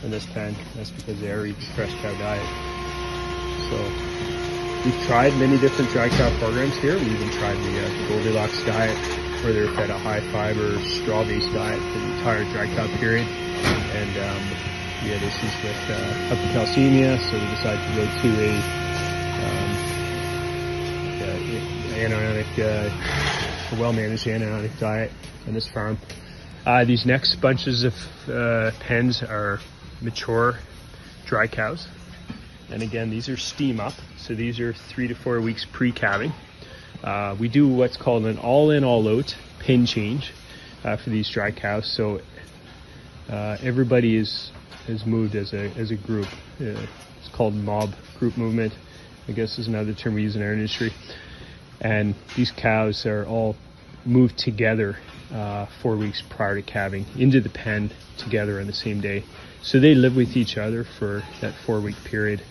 in 0.03 0.11
this 0.11 0.25
pen. 0.27 0.55
That's 0.75 0.91
because 0.91 1.19
they 1.19 1.31
eating 1.31 1.55
fresh 1.75 1.93
cow 2.01 2.17
diet. 2.17 2.47
So 3.69 4.11
We've 4.83 4.99
tried 5.03 5.37
many 5.37 5.59
different 5.59 5.91
dry 5.91 6.09
cow 6.09 6.35
programs 6.39 6.75
here. 6.77 6.97
We 6.97 7.05
even 7.05 7.29
tried 7.37 7.55
the 7.57 7.85
uh, 7.85 8.07
Goldilocks 8.07 8.63
diet, 8.65 8.97
where 9.43 9.53
they're 9.53 9.71
fed 9.75 9.91
a 9.91 9.97
high 9.99 10.21
fiber, 10.31 10.79
straw 10.79 11.23
based 11.23 11.53
diet 11.53 11.79
for 11.79 11.99
the 11.99 12.05
entire 12.17 12.43
dry 12.45 12.65
cow 12.75 12.87
period. 12.97 13.27
And 13.27 14.17
um, 14.17 14.41
we 15.03 15.09
had 15.11 15.21
issues 15.21 15.53
with 15.61 15.77
uh, 15.87 16.33
hypocalcemia, 16.33 17.19
so 17.29 17.37
we 17.37 17.45
decided 17.53 17.85
to 17.85 17.95
go 17.95 18.05
to 18.21 18.29
a, 18.41 18.53
um, 19.45 19.69
uh, 21.21 21.37
anionic, 22.01 22.49
uh, 22.57 23.75
a 23.75 23.79
well 23.79 23.93
managed 23.93 24.25
anionic 24.25 24.79
diet 24.79 25.11
on 25.45 25.53
this 25.53 25.67
farm. 25.67 25.95
Uh, 26.65 26.85
these 26.85 27.05
next 27.05 27.35
bunches 27.35 27.83
of 27.83 27.93
uh, 28.27 28.71
pens 28.79 29.21
are 29.21 29.59
mature 30.01 30.59
dry 31.25 31.47
cows. 31.47 31.87
And 32.69 32.81
again, 32.81 33.09
these 33.09 33.29
are 33.29 33.37
steam 33.37 33.79
up. 33.79 33.93
So 34.17 34.33
these 34.33 34.59
are 34.59 34.73
three 34.73 35.07
to 35.07 35.15
four 35.15 35.41
weeks 35.41 35.65
pre-calving. 35.71 36.31
Uh, 37.03 37.35
we 37.39 37.49
do 37.49 37.67
what's 37.67 37.97
called 37.97 38.25
an 38.25 38.37
all-in, 38.37 38.83
all-out 38.83 39.35
pen 39.59 39.85
change 39.85 40.31
uh, 40.83 40.97
for 40.97 41.09
these 41.09 41.29
dry 41.29 41.51
cows. 41.51 41.91
So 41.91 42.21
uh, 43.29 43.57
everybody 43.61 44.17
is 44.17 44.51
is 44.87 45.05
moved 45.05 45.35
as 45.35 45.53
a 45.53 45.69
as 45.77 45.91
a 45.91 45.95
group. 45.95 46.27
Uh, 46.59 46.85
it's 47.19 47.29
called 47.33 47.53
mob 47.53 47.91
group 48.19 48.37
movement. 48.37 48.73
I 49.27 49.33
guess 49.33 49.59
is 49.59 49.67
another 49.67 49.93
term 49.93 50.15
we 50.15 50.23
use 50.23 50.35
in 50.35 50.41
our 50.41 50.53
industry. 50.53 50.91
And 51.79 52.15
these 52.35 52.51
cows 52.51 53.05
are 53.05 53.25
all 53.25 53.55
moved 54.05 54.37
together 54.37 54.97
uh, 55.33 55.67
four 55.81 55.95
weeks 55.95 56.21
prior 56.29 56.55
to 56.55 56.61
calving 56.61 57.05
into 57.17 57.41
the 57.41 57.49
pen 57.49 57.91
together 58.17 58.59
on 58.59 58.67
the 58.67 58.73
same 58.73 59.01
day. 59.01 59.23
So 59.63 59.79
they 59.79 59.93
live 59.93 60.15
with 60.15 60.35
each 60.35 60.57
other 60.57 60.83
for 60.83 61.23
that 61.41 61.53
four 61.53 61.79
week 61.79 62.01
period. 62.03 62.41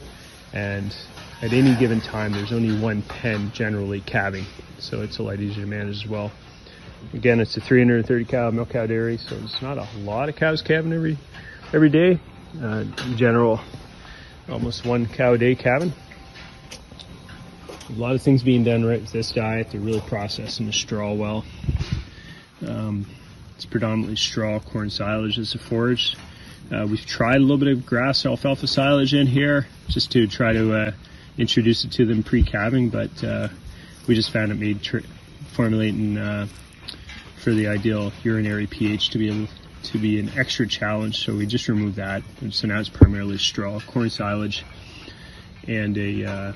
And 0.52 0.94
at 1.42 1.52
any 1.52 1.74
given 1.76 2.00
time, 2.00 2.32
there's 2.32 2.52
only 2.52 2.78
one 2.78 3.02
pen 3.02 3.50
generally 3.52 4.00
calving, 4.00 4.44
so 4.78 5.00
it's 5.02 5.18
a 5.18 5.22
lot 5.22 5.40
easier 5.40 5.64
to 5.64 5.70
manage 5.70 6.04
as 6.04 6.06
well. 6.06 6.30
Again, 7.14 7.40
it's 7.40 7.56
a 7.56 7.60
330 7.60 8.24
cow 8.26 8.50
milk 8.50 8.70
cow 8.70 8.86
dairy, 8.86 9.16
so 9.16 9.36
it's 9.42 9.62
not 9.62 9.78
a 9.78 9.86
lot 9.98 10.28
of 10.28 10.36
cows 10.36 10.62
calving 10.62 10.92
every 10.92 11.18
every 11.72 11.88
day. 11.88 12.18
Uh, 12.60 12.84
in 13.06 13.16
general, 13.16 13.60
almost 14.48 14.84
one 14.84 15.06
cow 15.06 15.32
a 15.32 15.38
day 15.38 15.54
calving. 15.54 15.92
A 17.88 17.92
lot 17.92 18.14
of 18.14 18.22
things 18.22 18.42
being 18.42 18.62
done 18.62 18.84
right 18.84 19.00
with 19.00 19.12
this 19.12 19.32
diet. 19.32 19.68
They're 19.72 19.80
really 19.80 20.02
processing 20.02 20.66
the 20.66 20.72
straw 20.72 21.12
well. 21.12 21.44
Um, 22.66 23.06
it's 23.56 23.64
predominantly 23.64 24.16
straw, 24.16 24.60
corn 24.60 24.90
silage 24.90 25.38
as 25.38 25.54
a 25.54 25.58
forage. 25.58 26.16
Uh, 26.72 26.86
we've 26.86 27.04
tried 27.04 27.38
a 27.38 27.40
little 27.40 27.58
bit 27.58 27.66
of 27.66 27.84
grass 27.84 28.24
alfalfa 28.24 28.66
silage 28.68 29.12
in 29.12 29.26
here 29.26 29.66
just 29.88 30.12
to 30.12 30.28
try 30.28 30.52
to 30.52 30.72
uh, 30.72 30.92
introduce 31.36 31.84
it 31.84 31.90
to 31.90 32.06
them 32.06 32.22
pre-calving, 32.22 32.88
but 32.88 33.24
uh, 33.24 33.48
we 34.06 34.14
just 34.14 34.30
found 34.30 34.52
it 34.52 34.54
made 34.54 34.80
tr- 34.80 34.98
formulating 35.48 36.16
uh, 36.16 36.46
for 37.42 37.50
the 37.50 37.66
ideal 37.66 38.12
urinary 38.22 38.68
pH 38.68 39.10
to 39.10 39.18
be 39.18 39.28
able 39.28 39.48
to 39.82 39.98
be 39.98 40.20
an 40.20 40.30
extra 40.38 40.64
challenge. 40.64 41.24
So 41.24 41.34
we 41.34 41.44
just 41.44 41.66
removed 41.66 41.96
that. 41.96 42.22
And 42.40 42.54
so 42.54 42.68
now 42.68 42.78
it's 42.78 42.88
primarily 42.88 43.38
straw, 43.38 43.80
corn 43.80 44.08
silage, 44.08 44.64
and 45.66 45.98
a, 45.98 46.24
uh, 46.24 46.52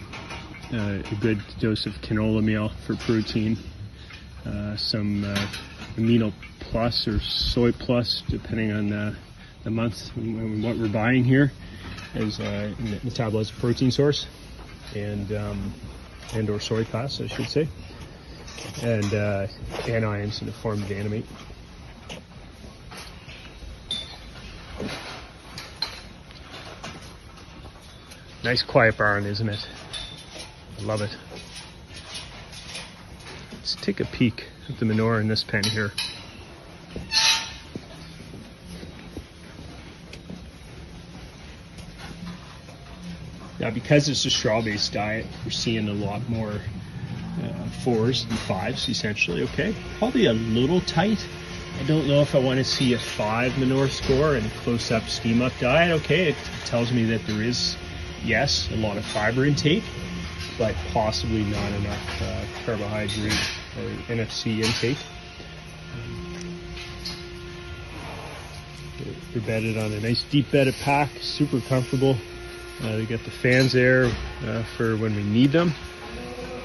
uh, 0.73 1.03
a 1.11 1.15
good 1.21 1.43
dose 1.59 1.87
of 1.87 1.95
canola 2.03 2.41
meal 2.41 2.69
for 2.87 2.95
protein, 2.95 3.59
some 4.77 5.25
amino 5.97 6.33
plus 6.61 7.09
or 7.09 7.19
soy 7.19 7.73
plus, 7.73 8.23
depending 8.29 8.71
on 8.71 9.17
the 9.65 9.71
month 9.71 10.15
and 10.17 10.63
what 10.63 10.77
we're 10.77 10.89
buying 10.89 11.25
here, 11.25 11.51
as 12.15 12.39
a 12.39 12.75
metabolized 12.79 13.59
protein 13.59 13.91
source 13.91 14.27
and 14.95 15.33
um, 15.33 15.75
and 16.35 16.49
or 16.49 16.61
soy 16.61 16.85
pass, 16.85 17.21
I 17.21 17.27
should 17.27 17.49
say, 17.49 17.69
and 18.83 19.13
uh, 19.15 19.47
anions 19.83 20.41
in 20.41 20.47
the 20.47 20.53
form 20.53 20.83
of 20.83 20.93
animate. 20.93 21.27
Nice 28.45 28.63
quiet 28.63 28.99
barn, 28.99 29.25
isn't 29.25 29.49
it? 29.49 29.67
Love 30.83 31.01
it. 31.01 31.17
Let's 33.53 33.75
take 33.77 34.01
a 34.01 34.05
peek 34.05 34.49
at 34.69 34.79
the 34.79 34.85
manure 34.85 35.19
in 35.19 35.29
this 35.29 35.43
pen 35.43 35.65
here. 35.65 35.93
Now, 43.65 43.71
because 43.71 44.11
it's 44.11 44.27
a 44.27 44.31
straw-based 44.31 44.93
diet, 44.93 45.25
we're 45.43 45.51
seeing 45.51 45.89
a 45.89 45.95
lot 45.95 46.29
more 46.29 46.53
uh, 46.53 47.65
fours 47.83 48.25
and 48.29 48.39
fives, 48.41 48.91
essentially. 48.91 49.43
Okay, 49.45 49.75
probably 49.99 50.27
a 50.27 50.35
little 50.35 50.83
tight. 50.83 51.27
I 51.81 51.85
don't 51.85 52.07
know 52.07 52.21
if 52.21 52.35
I 52.35 52.41
want 52.41 52.59
to 52.59 52.65
see 52.65 52.93
a 52.93 52.99
five 52.99 53.57
manure 53.59 53.89
score 53.89 54.37
in 54.37 54.45
a 54.45 54.51
close-up 54.51 55.05
steam-up 55.05 55.55
diet. 55.61 55.93
Okay, 56.03 56.29
it 56.29 56.37
tells 56.67 56.93
me 56.93 57.07
that 57.07 57.27
there 57.27 57.43
is, 57.43 57.79
yes, 58.23 58.69
a 58.71 58.77
lot 58.77 58.99
of 58.99 59.05
fiber 59.07 59.47
intake, 59.47 59.85
but 60.59 60.75
possibly 60.93 61.45
not 61.45 61.73
enough 61.73 62.23
uh, 62.23 62.45
carbohydrate 62.67 63.33
or 63.79 63.89
NFC 64.15 64.63
intake. 64.63 64.99
They're 69.33 69.43
bedded 69.43 69.79
on 69.79 69.91
a 69.91 70.01
nice 70.01 70.23
deep 70.25 70.51
bedded 70.51 70.75
pack, 70.83 71.09
super 71.23 71.61
comfortable. 71.61 72.19
Uh, 72.83 72.97
they 72.97 73.07
got 73.07 73.23
the 73.25 73.31
fans 73.31 73.73
there 73.73 74.11
uh, 74.47 74.63
for 74.77 74.97
when 74.97 75.15
we 75.15 75.23
need 75.23 75.53
them. 75.53 75.73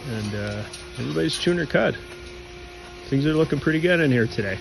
And 0.10 0.36
uh, 0.36 0.64
everybody's 0.98 1.38
chewing 1.38 1.58
their 1.58 1.66
cud. 1.66 1.96
Things 3.06 3.26
are 3.26 3.34
looking 3.34 3.60
pretty 3.60 3.80
good 3.80 4.00
in 4.00 4.12
here 4.12 4.28
today. 4.28 4.58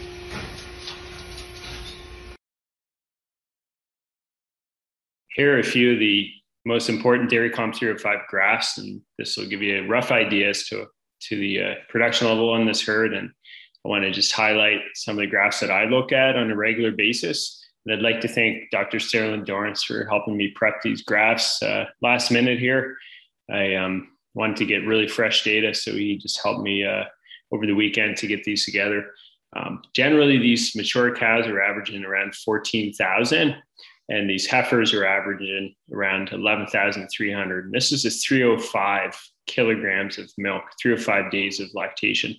Here 5.31 5.57
are 5.57 5.61
a 5.61 5.65
few 5.65 5.93
of 5.93 5.99
the 5.99 6.29
most 6.67 6.89
important 6.89 7.31
dairy 7.31 7.51
comp 7.51 7.77
5 7.77 8.01
graphs, 8.29 8.79
and 8.79 9.01
this 9.19 9.37
will 9.37 9.47
give 9.47 9.63
you 9.63 9.79
a 9.79 9.87
rough 9.87 10.11
idea 10.11 10.51
as 10.51 10.67
to, 10.69 10.87
to 11.23 11.37
the 11.37 11.63
uh, 11.63 11.75
production 11.89 12.27
level 12.27 12.51
on 12.51 12.67
this 12.67 12.85
herd. 12.85 13.15
And 13.15 13.31
I 13.85 13.89
want 13.89 14.05
to 14.05 14.11
just 14.11 14.33
highlight 14.33 14.81
some 14.95 15.17
of 15.17 15.21
the 15.21 15.27
graphs 15.27 15.61
that 15.61 15.71
I 15.71 15.85
look 15.85 16.13
at 16.13 16.37
on 16.37 16.51
a 16.51 16.57
regular 16.57 16.91
basis 16.91 17.65
and 17.89 17.97
I'd 17.97 18.03
like 18.03 18.21
to 18.21 18.29
thank 18.29 18.71
Dr. 18.71 19.01
Sterling 19.01 19.45
Dorrance 19.45 19.83
for 19.83 20.05
helping 20.05 20.37
me 20.37 20.49
prep 20.55 20.83
these 20.83 21.01
graphs 21.03 21.63
uh, 21.63 21.87
last 22.03 22.31
minute 22.31 22.59
here. 22.59 22.99
I 23.51 23.77
um, 23.77 24.09
wanted 24.35 24.59
to 24.59 24.67
get 24.67 24.87
really 24.87 25.09
fresh 25.09 25.43
data, 25.43 25.75
so 25.75 25.93
he 25.93 26.19
just 26.19 26.43
helped 26.43 26.63
me 26.63 26.85
uh, 26.85 27.05
over 27.51 27.67
the 27.67 27.75
weekend 27.75 28.19
to 28.19 28.27
get 28.27 28.45
these 28.45 28.67
together. 28.67 29.07
Um, 29.57 29.81
generally, 29.95 30.37
these 30.37 30.77
mature 30.77 31.17
cows 31.17 31.47
are 31.47 31.63
averaging 31.63 32.05
around 32.05 32.35
14,000, 32.35 33.57
and 34.11 34.29
these 34.29 34.47
heifers 34.47 34.93
are 34.93 35.07
averaging 35.07 35.75
around 35.91 36.31
11,300. 36.33 37.65
And 37.65 37.75
this 37.75 37.91
is 37.91 38.05
a 38.05 38.11
305 38.11 39.19
kilograms 39.47 40.19
of 40.19 40.31
milk, 40.37 40.65
305 40.83 41.31
days 41.31 41.59
of 41.59 41.69
lactation. 41.73 42.37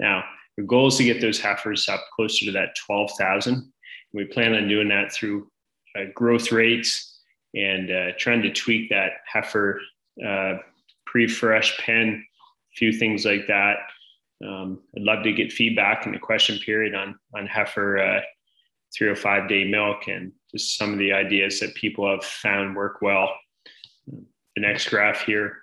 Now, 0.00 0.24
the 0.56 0.64
goal 0.64 0.88
is 0.88 0.96
to 0.96 1.04
get 1.04 1.20
those 1.20 1.38
heifers 1.38 1.88
up 1.88 2.04
closer 2.16 2.46
to 2.46 2.52
that 2.52 2.74
12,000. 2.84 3.72
We 4.12 4.24
plan 4.24 4.54
on 4.54 4.68
doing 4.68 4.88
that 4.88 5.12
through 5.12 5.48
uh, 5.96 6.04
growth 6.14 6.52
rates 6.52 7.20
and 7.54 7.90
uh, 7.90 8.12
trying 8.18 8.42
to 8.42 8.52
tweak 8.52 8.90
that 8.90 9.12
heifer 9.30 9.80
uh, 10.24 10.54
pre-fresh 11.06 11.78
pen, 11.78 12.24
a 12.72 12.76
few 12.76 12.92
things 12.92 13.24
like 13.24 13.46
that. 13.46 13.78
Um, 14.46 14.80
I'd 14.96 15.02
love 15.02 15.24
to 15.24 15.32
get 15.32 15.52
feedback 15.52 16.06
in 16.06 16.12
the 16.12 16.18
question 16.18 16.58
period 16.58 16.94
on 16.94 17.18
on 17.34 17.46
heifer 17.46 17.98
uh, 17.98 18.20
305 18.96 19.48
day 19.48 19.64
milk 19.64 20.08
and 20.08 20.32
just 20.52 20.76
some 20.78 20.92
of 20.92 20.98
the 20.98 21.12
ideas 21.12 21.60
that 21.60 21.74
people 21.74 22.08
have 22.08 22.24
found 22.24 22.76
work 22.76 23.02
well. 23.02 23.30
The 24.06 24.62
next 24.62 24.88
graph 24.88 25.22
here. 25.22 25.58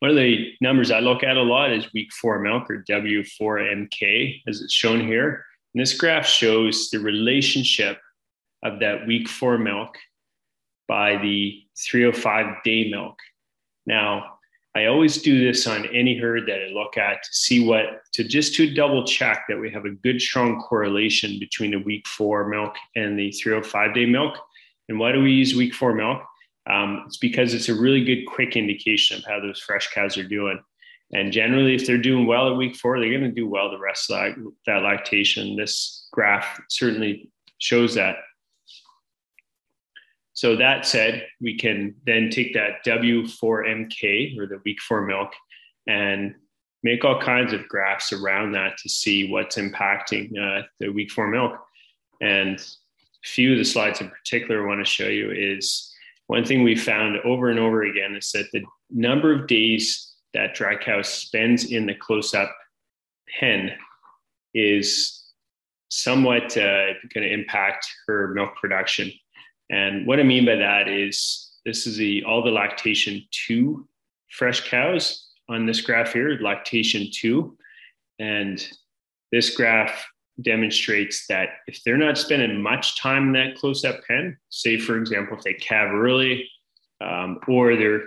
One 0.00 0.10
of 0.10 0.16
the 0.16 0.52
numbers 0.60 0.90
I 0.90 0.98
look 0.98 1.22
at 1.22 1.36
a 1.36 1.42
lot 1.42 1.72
is 1.72 1.92
week 1.92 2.12
four 2.12 2.40
milk 2.40 2.68
or 2.68 2.84
W4MK, 2.88 4.42
as 4.48 4.60
it's 4.60 4.72
shown 4.72 5.06
here. 5.06 5.44
And 5.74 5.80
this 5.80 5.94
graph 5.94 6.26
shows 6.26 6.90
the 6.90 7.00
relationship 7.00 7.98
of 8.62 8.80
that 8.80 9.06
week 9.06 9.28
four 9.28 9.58
milk 9.58 9.96
by 10.86 11.16
the 11.16 11.62
305 11.78 12.62
day 12.64 12.90
milk. 12.90 13.18
Now, 13.86 14.38
I 14.74 14.86
always 14.86 15.20
do 15.20 15.44
this 15.44 15.66
on 15.66 15.86
any 15.86 16.16
herd 16.16 16.46
that 16.46 16.60
I 16.62 16.72
look 16.72 16.96
at 16.96 17.22
to 17.22 17.28
see 17.32 17.66
what, 17.66 18.02
to 18.14 18.24
just 18.24 18.54
to 18.54 18.72
double 18.72 19.04
check 19.04 19.44
that 19.48 19.58
we 19.58 19.70
have 19.70 19.84
a 19.84 19.90
good, 19.90 20.20
strong 20.20 20.60
correlation 20.62 21.38
between 21.38 21.72
the 21.72 21.78
week 21.78 22.06
four 22.06 22.48
milk 22.48 22.74
and 22.96 23.18
the 23.18 23.30
305 23.32 23.94
day 23.94 24.06
milk. 24.06 24.34
And 24.88 24.98
why 24.98 25.12
do 25.12 25.22
we 25.22 25.32
use 25.32 25.54
week 25.54 25.74
four 25.74 25.94
milk? 25.94 26.22
Um, 26.70 27.04
it's 27.06 27.18
because 27.18 27.54
it's 27.54 27.68
a 27.68 27.74
really 27.74 28.04
good, 28.04 28.24
quick 28.26 28.56
indication 28.56 29.18
of 29.18 29.24
how 29.24 29.40
those 29.40 29.60
fresh 29.60 29.92
cows 29.92 30.16
are 30.16 30.26
doing. 30.26 30.58
And 31.12 31.32
generally, 31.32 31.74
if 31.74 31.86
they're 31.86 31.98
doing 31.98 32.26
well 32.26 32.50
at 32.50 32.56
week 32.56 32.74
four, 32.74 32.98
they're 32.98 33.10
going 33.10 33.22
to 33.22 33.30
do 33.30 33.46
well 33.46 33.70
the 33.70 33.78
rest 33.78 34.10
of 34.10 34.34
that, 34.66 34.82
lactation. 34.82 35.56
This 35.56 36.08
graph 36.12 36.60
certainly 36.68 37.30
shows 37.58 37.94
that. 37.94 38.16
So 40.32 40.56
that 40.56 40.86
said, 40.86 41.26
we 41.40 41.58
can 41.58 41.94
then 42.06 42.30
take 42.30 42.54
that 42.54 42.84
W4MK 42.86 44.38
or 44.38 44.46
the 44.46 44.60
week 44.64 44.80
four 44.80 45.02
milk 45.02 45.32
and 45.86 46.34
make 46.82 47.04
all 47.04 47.20
kinds 47.20 47.52
of 47.52 47.68
graphs 47.68 48.12
around 48.12 48.52
that 48.52 48.78
to 48.78 48.88
see 48.88 49.30
what's 49.30 49.56
impacting 49.56 50.30
uh, 50.38 50.62
the 50.80 50.88
week 50.88 51.10
four 51.10 51.28
milk. 51.28 51.52
And 52.22 52.58
a 52.58 53.28
few 53.28 53.52
of 53.52 53.58
the 53.58 53.64
slides 53.64 54.00
in 54.00 54.08
particular 54.08 54.62
I 54.62 54.66
want 54.66 54.84
to 54.84 54.90
show 54.90 55.08
you 55.08 55.30
is 55.30 55.92
one 56.26 56.44
thing 56.44 56.62
we 56.62 56.74
found 56.74 57.18
over 57.18 57.50
and 57.50 57.58
over 57.58 57.82
again 57.82 58.16
is 58.16 58.32
that 58.32 58.46
the 58.52 58.64
number 58.90 59.32
of 59.32 59.46
days 59.46 60.11
that 60.34 60.54
dry 60.54 60.76
cow 60.76 61.02
spends 61.02 61.70
in 61.70 61.86
the 61.86 61.94
close 61.94 62.34
up 62.34 62.54
pen 63.38 63.72
is 64.54 65.22
somewhat 65.88 66.56
uh, 66.56 66.92
going 67.12 67.26
to 67.26 67.32
impact 67.32 67.86
her 68.06 68.28
milk 68.34 68.56
production. 68.56 69.12
And 69.70 70.06
what 70.06 70.20
I 70.20 70.22
mean 70.22 70.44
by 70.44 70.56
that 70.56 70.88
is 70.88 71.50
this 71.64 71.86
is 71.86 71.96
the 71.96 72.24
all 72.24 72.42
the 72.42 72.50
lactation 72.50 73.22
two 73.30 73.86
fresh 74.30 74.68
cows 74.68 75.28
on 75.48 75.66
this 75.66 75.80
graph 75.80 76.12
here, 76.12 76.38
lactation 76.40 77.08
two. 77.12 77.56
And 78.18 78.66
this 79.30 79.54
graph 79.54 80.06
demonstrates 80.40 81.26
that 81.26 81.48
if 81.66 81.82
they're 81.84 81.96
not 81.96 82.18
spending 82.18 82.62
much 82.62 82.98
time 82.98 83.28
in 83.28 83.32
that 83.32 83.56
close 83.56 83.84
up 83.84 84.00
pen, 84.06 84.36
say 84.48 84.78
for 84.78 84.96
example, 84.96 85.36
if 85.36 85.44
they 85.44 85.54
calve 85.54 85.92
early 85.92 86.48
um, 87.00 87.38
or 87.48 87.76
they're 87.76 88.04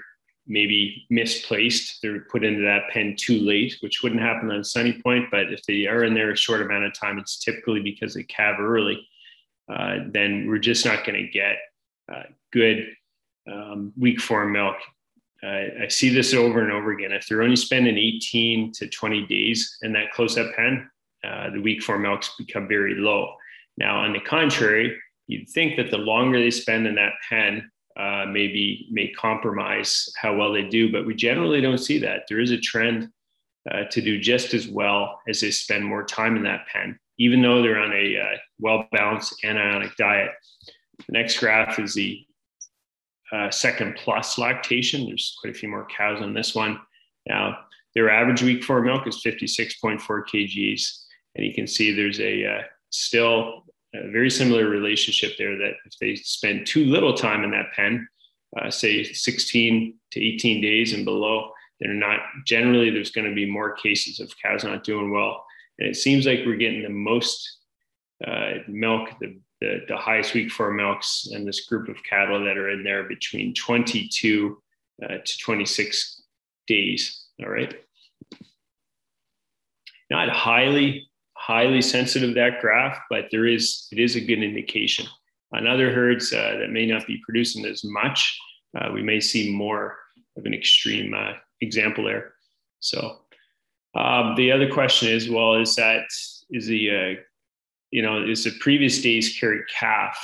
maybe 0.48 1.06
misplaced, 1.10 2.02
they're 2.02 2.22
put 2.32 2.43
into 2.43 2.62
that 2.62 2.89
pen 2.91 3.16
too 3.18 3.39
late, 3.39 3.78
which 3.82 4.04
wouldn't 4.04 4.22
happen 4.22 4.52
on 4.52 4.64
Sunny 4.64 5.02
Point. 5.02 5.30
But 5.32 5.52
if 5.52 5.64
they 5.64 5.88
are 5.88 6.04
in 6.04 6.14
there 6.14 6.32
a 6.32 6.38
short 6.38 6.62
amount 6.62 6.86
of 6.86 6.93
time, 6.93 7.18
it's 7.18 7.39
typically 7.39 7.82
because 7.82 8.14
they 8.14 8.24
calve 8.24 8.60
early 8.60 9.08
uh, 9.68 9.98
then 10.08 10.48
we're 10.48 10.60
just 10.60 10.86
not 10.86 11.06
going 11.06 11.22
to 11.22 11.28
get 11.28 11.58
uh, 12.12 12.24
good 12.52 12.88
um, 13.52 13.93
week 13.98 14.22
four 14.22 14.46
milk. 14.46 14.76
I 15.43 15.89
see 15.89 16.10
this 16.10 16.34
over 16.34 16.64
and 16.64 16.72
over 16.72 16.91
again. 16.91 17.12
If 17.12 17.28
they're 17.28 17.43
only 17.43 17.56
spending 17.56 18.00
18 18.00 18.72
to 18.78 18.89
20 18.89 19.28
days 19.28 19.78
in 19.84 19.93
that 19.93 20.12
close 20.12 20.39
up 20.39 20.48
pen, 20.56 20.89
uh, 21.24 21.52
the 21.52 21.62
week 21.62 21.84
four 21.84 22.00
milks 22.00 22.32
become 22.36 22.68
very 22.68 22.96
low. 22.96 23.36
Now, 23.78 24.00
on 24.00 24.14
the 24.14 24.22
contrary, 24.22 25.00
you'd 25.28 25.48
think 25.50 25.78
that 25.78 25.91
the 25.91 26.00
longer 26.00 26.39
they 26.39 26.50
spend 26.50 26.88
in 26.88 26.96
that 26.96 27.14
pen, 27.30 27.70
uh, 27.98 28.26
maybe 28.28 28.88
may 28.91 29.10
compromise 29.10 30.10
how 30.22 30.36
well 30.36 30.52
they 30.52 30.64
do, 30.64 30.91
but 30.91 31.06
we 31.06 31.16
generally 31.16 31.62
don't 31.62 31.78
see 31.78 32.00
that. 32.00 32.24
There 32.28 32.41
is 32.41 32.52
a 32.52 32.58
trend 32.58 33.10
uh, 33.72 33.84
to 33.91 34.02
do 34.02 34.20
just 34.20 34.54
as 34.54 34.68
well 34.68 35.20
as 35.28 35.41
they 35.41 35.52
spend 35.52 35.86
more 35.86 36.04
time 36.04 36.36
in 36.36 36.43
that 36.43 36.68
pen 36.68 37.00
even 37.18 37.41
though 37.41 37.62
they're 37.62 37.80
on 37.80 37.91
a 37.91 38.18
uh, 38.18 38.38
well 38.60 38.88
balanced 38.91 39.36
anionic 39.43 39.96
diet. 39.96 40.32
The 41.08 41.14
next 41.14 41.39
graph 41.39 41.80
is 41.80 41.93
the 41.93 42.26
uh, 43.32 43.50
second 43.52 43.96
plus 43.96 44.38
lactation. 44.38 45.06
There's 45.06 45.38
quite 45.41 45.56
a 45.56 45.58
few 45.58 45.70
more 45.70 45.88
cows 45.88 46.22
on 46.22 46.34
this 46.34 46.56
one. 46.56 46.80
Now, 47.28 47.58
their 47.93 48.10
average 48.10 48.43
week 48.43 48.64
four 48.64 48.82
milk 48.82 49.08
is 49.08 49.22
56.4 49.26 50.00
kgs. 50.00 51.02
And 51.36 51.46
you 51.46 51.54
can 51.54 51.68
see 51.68 51.91
there's 51.91 52.20
a 52.20 52.46
uh, 52.46 52.62
still 52.91 53.64
a 54.04 54.12
very 54.12 54.30
similar 54.30 54.68
relationship 54.68 55.38
there 55.38 55.58
that 55.58 55.74
if 55.86 55.98
they 56.00 56.16
spend 56.16 56.68
too 56.68 56.86
little 56.86 57.14
time 57.14 57.43
in 57.43 57.52
that 57.52 57.74
pen, 57.76 58.08
uh, 58.60 58.70
say 58.70 59.04
16 59.04 59.96
to 60.12 60.20
18 60.20 60.62
days 60.62 60.93
and 60.93 61.06
below, 61.06 61.52
they're 61.80 61.93
not 61.93 62.20
generally 62.46 62.89
there's 62.89 63.12
going 63.12 63.28
to 63.28 63.36
be 63.36 63.50
more 63.50 63.76
cases 63.76 64.20
of 64.20 64.34
cows 64.41 64.64
not 64.64 64.84
doing 64.84 65.12
well 65.12 65.46
and 65.80 65.89
it 65.89 65.96
seems 65.96 66.26
like 66.26 66.41
we're 66.46 66.56
getting 66.56 66.84
the 66.84 66.89
most 66.89 67.60
uh, 68.26 68.54
milk, 68.68 69.10
the, 69.20 69.39
the, 69.60 69.82
the, 69.88 69.98
highest 69.98 70.34
week 70.34 70.52
four 70.52 70.72
milks, 70.72 71.28
and 71.34 71.46
this 71.46 71.66
group 71.66 71.89
of 71.89 71.98
cattle 72.10 72.43
that 72.43 72.58
are 72.58 72.70
in 72.70 72.84
there 72.84 73.04
between 73.04 73.54
22 73.54 74.62
uh, 75.04 75.18
to 75.24 75.38
26 75.39 76.22
days. 76.68 77.26
All 77.41 77.50
right. 77.50 77.76
Not 80.10 80.30
highly, 80.30 81.10
highly 81.46 81.82
sensitive 81.82 82.34
that 82.34 82.60
graph, 82.60 82.98
but 83.10 83.26
there 83.32 83.46
is 83.46 83.88
it 83.91 84.00
is 84.00 84.16
a 84.16 84.22
good 84.22 84.41
indication. 84.41 85.06
On 85.54 85.68
other 85.68 85.93
herds 85.93 86.34
uh, 86.34 86.58
that 86.60 86.72
may 86.72 86.86
not 86.86 87.06
be 87.06 87.22
producing 87.24 87.66
as 87.66 87.84
much, 87.84 88.38
uh, 88.78 88.89
we 88.91 89.04
may 89.04 89.20
see 89.20 89.54
more 89.54 89.98
of 90.38 90.46
an 90.46 90.54
extreme 90.54 91.14
uh, 91.14 91.34
example 91.62 92.04
there. 92.04 92.34
So 92.80 93.20
um, 93.96 94.36
the 94.36 94.52
other 94.52 94.70
question 94.70 95.08
is, 95.08 95.30
well, 95.30 95.56
is 95.56 95.76
that 95.76 96.06
is 96.50 96.66
the 96.68 96.89
uh, 96.89 97.22
you 97.91 98.02
know 98.02 98.24
is 98.24 98.43
the 98.43 98.58
previous 98.60 99.02
day's 99.02 99.38
carried 99.38 99.66
calf 99.68 100.18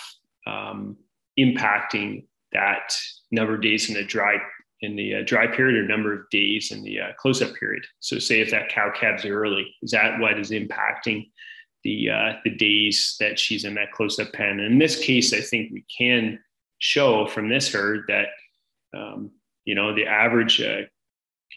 um, 0.48 0.98
impacting 1.38 2.26
that 2.52 2.98
number 3.32 3.56
of 3.56 3.62
days 3.62 3.90
in 3.90 3.96
the 3.96 4.04
dry 4.04 4.38
in 4.82 4.96
the 4.96 5.16
uh, 5.16 5.22
dry 5.26 5.48
period 5.48 5.84
or 5.84 5.88
number 5.88 6.14
of 6.14 6.30
days 6.30 6.72
in 6.72 6.84
the 6.84 7.00
uh, 7.00 7.14
close-up 7.18 7.54
period? 7.56 7.84
So, 8.00 8.20
say 8.20 8.40
if 8.42 8.52
that 8.52 8.70
cow 8.70 8.92
calves 8.94 9.26
early, 9.26 9.76
is 9.82 9.92
that 9.92 10.20
what 10.20 10.40
is 10.40 10.52
impacting 10.52 11.30
the 11.84 12.10
uh, 12.10 12.34
the 12.44 12.52
days 12.52 13.16
that 13.20 13.40
she's 13.40 13.66
in 13.66 13.76
that 13.76 13.92
close-up 13.92 14.34
pen? 14.34 14.60
And 14.60 14.74
in 14.74 14.78
this 14.80 15.04
case, 15.04 15.34
I 15.34 15.42
think 15.42 15.72
we 15.72 15.86
can 15.96 16.40
show 16.80 17.28
from 17.28 17.50
this 17.50 17.72
herd 17.72 18.06
that 18.08 18.28
um, 18.96 19.32
you 19.66 19.76
know 19.76 19.94
the 19.96 20.06
average 20.06 20.62
uh, 20.62 20.82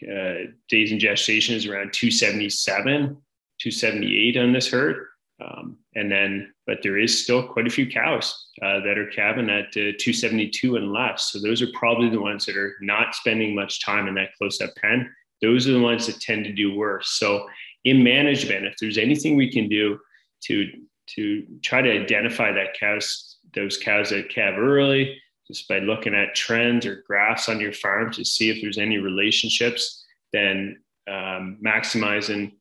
uh, 0.03 0.35
days 0.69 0.91
in 0.91 0.99
gestation 0.99 1.55
is 1.55 1.65
around 1.65 1.93
277, 1.93 3.17
278 3.59 4.37
on 4.37 4.53
this 4.53 4.69
herd. 4.69 5.07
Um, 5.43 5.77
and 5.95 6.09
then, 6.09 6.53
but 6.65 6.77
there 6.81 6.97
is 6.97 7.23
still 7.23 7.45
quite 7.45 7.67
a 7.67 7.71
few 7.71 7.89
cows 7.89 8.47
uh, 8.61 8.79
that 8.81 8.97
are 8.97 9.07
calving 9.07 9.49
at 9.49 9.67
uh, 9.67 9.91
272 9.99 10.77
and 10.77 10.93
less. 10.93 11.31
So 11.31 11.41
those 11.41 11.61
are 11.61 11.67
probably 11.73 12.09
the 12.09 12.21
ones 12.21 12.45
that 12.45 12.55
are 12.55 12.75
not 12.81 13.15
spending 13.15 13.53
much 13.53 13.83
time 13.83 14.07
in 14.07 14.15
that 14.15 14.33
close 14.37 14.61
up 14.61 14.73
pen. 14.77 15.13
Those 15.41 15.67
are 15.67 15.73
the 15.73 15.81
ones 15.81 16.07
that 16.07 16.21
tend 16.21 16.45
to 16.45 16.53
do 16.53 16.75
worse. 16.75 17.11
So 17.19 17.45
in 17.83 18.03
management, 18.03 18.65
if 18.65 18.75
there's 18.79 18.97
anything 18.97 19.35
we 19.35 19.51
can 19.51 19.67
do 19.67 19.99
to 20.45 20.71
to 21.07 21.45
try 21.61 21.83
to 21.83 21.91
identify 21.91 22.51
that 22.51 22.73
cows, 22.79 23.37
those 23.53 23.77
cows 23.77 24.09
that 24.09 24.29
calve 24.29 24.57
early, 24.57 25.21
just 25.47 25.67
by 25.67 25.77
looking 25.79 26.15
at 26.15 26.33
trends 26.33 26.85
or 26.85 27.03
graphs 27.05 27.47
on 27.47 27.59
your 27.59 27.73
farm 27.73 28.11
to 28.13 28.25
see 28.25 28.49
if 28.49 28.59
there's 28.59 28.79
any 28.79 28.97
relationships, 28.97 30.03
then 30.33 30.81
um, 31.07 31.59
maximizing 31.63 32.53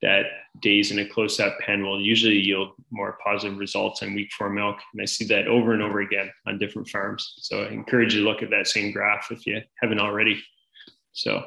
that 0.00 0.24
days 0.60 0.90
in 0.90 0.98
a 0.98 1.08
close-up 1.08 1.58
pen 1.60 1.82
will 1.82 2.00
usually 2.00 2.38
yield 2.38 2.70
more 2.90 3.18
positive 3.24 3.58
results 3.58 4.02
in 4.02 4.14
week 4.14 4.30
four 4.36 4.50
milk. 4.50 4.76
And 4.92 5.02
I 5.02 5.04
see 5.04 5.24
that 5.26 5.46
over 5.46 5.72
and 5.72 5.82
over 5.82 6.00
again 6.00 6.30
on 6.46 6.58
different 6.58 6.88
farms. 6.88 7.34
So 7.38 7.62
I 7.62 7.68
encourage 7.68 8.14
you 8.14 8.22
to 8.22 8.28
look 8.28 8.42
at 8.42 8.50
that 8.50 8.66
same 8.66 8.92
graph 8.92 9.28
if 9.30 9.46
you 9.46 9.60
haven't 9.80 10.00
already. 10.00 10.42
So 11.12 11.44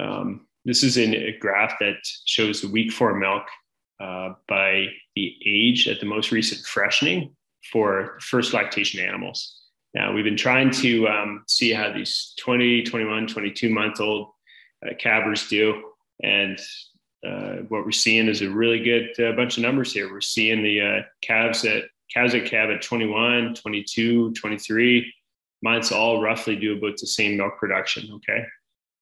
um, 0.00 0.46
this 0.64 0.82
is 0.82 0.96
in 0.96 1.14
a 1.14 1.36
graph 1.38 1.78
that 1.80 1.96
shows 2.26 2.60
the 2.60 2.68
week 2.68 2.92
four 2.92 3.18
milk 3.18 3.44
uh, 4.00 4.34
by 4.48 4.88
the 5.16 5.36
age 5.46 5.88
at 5.88 6.00
the 6.00 6.06
most 6.06 6.32
recent 6.32 6.64
freshening 6.66 7.34
for 7.72 8.18
first 8.20 8.52
lactation 8.52 9.00
animals. 9.00 9.60
Now, 9.94 10.12
we've 10.12 10.24
been 10.24 10.36
trying 10.36 10.70
to 10.70 11.06
um, 11.08 11.44
see 11.48 11.72
how 11.72 11.92
these 11.92 12.34
20, 12.40 12.82
21, 12.82 13.26
22 13.26 13.70
month 13.70 14.00
old 14.00 14.30
uh, 14.84 15.34
do. 15.48 15.82
And 16.22 16.58
uh, 17.26 17.56
what 17.68 17.84
we're 17.84 17.92
seeing 17.92 18.28
is 18.28 18.42
a 18.42 18.50
really 18.50 18.80
good 18.80 19.18
uh, 19.20 19.32
bunch 19.32 19.56
of 19.56 19.62
numbers 19.62 19.92
here. 19.92 20.10
We're 20.10 20.20
seeing 20.20 20.62
the 20.62 20.80
uh, 20.80 21.02
calves 21.22 21.64
at 21.64 21.84
calves 22.12 22.34
at 22.34 22.44
calve 22.44 22.70
at 22.70 22.82
21, 22.82 23.54
22, 23.54 24.32
23 24.32 25.14
months 25.62 25.92
all 25.92 26.20
roughly 26.20 26.56
do 26.56 26.76
about 26.76 26.96
the 26.98 27.06
same 27.06 27.36
milk 27.36 27.56
production. 27.58 28.10
Okay. 28.14 28.44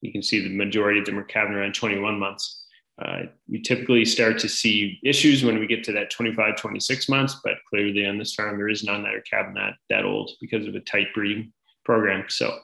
You 0.02 0.12
can 0.12 0.22
see 0.22 0.40
the 0.40 0.54
majority 0.54 1.00
of 1.00 1.06
them 1.06 1.18
are 1.18 1.24
calving 1.24 1.54
around 1.54 1.74
21 1.74 2.18
months. 2.18 2.64
Uh, 3.02 3.22
we 3.48 3.60
typically 3.60 4.04
start 4.04 4.38
to 4.38 4.48
see 4.48 4.98
issues 5.02 5.42
when 5.42 5.58
we 5.58 5.66
get 5.66 5.82
to 5.84 5.92
that 5.92 6.10
25, 6.10 6.56
26 6.56 7.08
months, 7.08 7.40
but 7.42 7.54
clearly 7.68 8.04
on 8.04 8.18
this 8.18 8.34
farm, 8.34 8.58
there 8.58 8.68
is 8.68 8.84
none 8.84 9.02
that 9.02 9.14
are 9.14 9.22
calving 9.22 9.54
that, 9.54 9.72
that 9.88 10.04
old 10.04 10.30
because 10.40 10.66
of 10.66 10.74
a 10.74 10.80
tight 10.80 11.06
breeding 11.14 11.50
program. 11.84 12.24
So, 12.28 12.58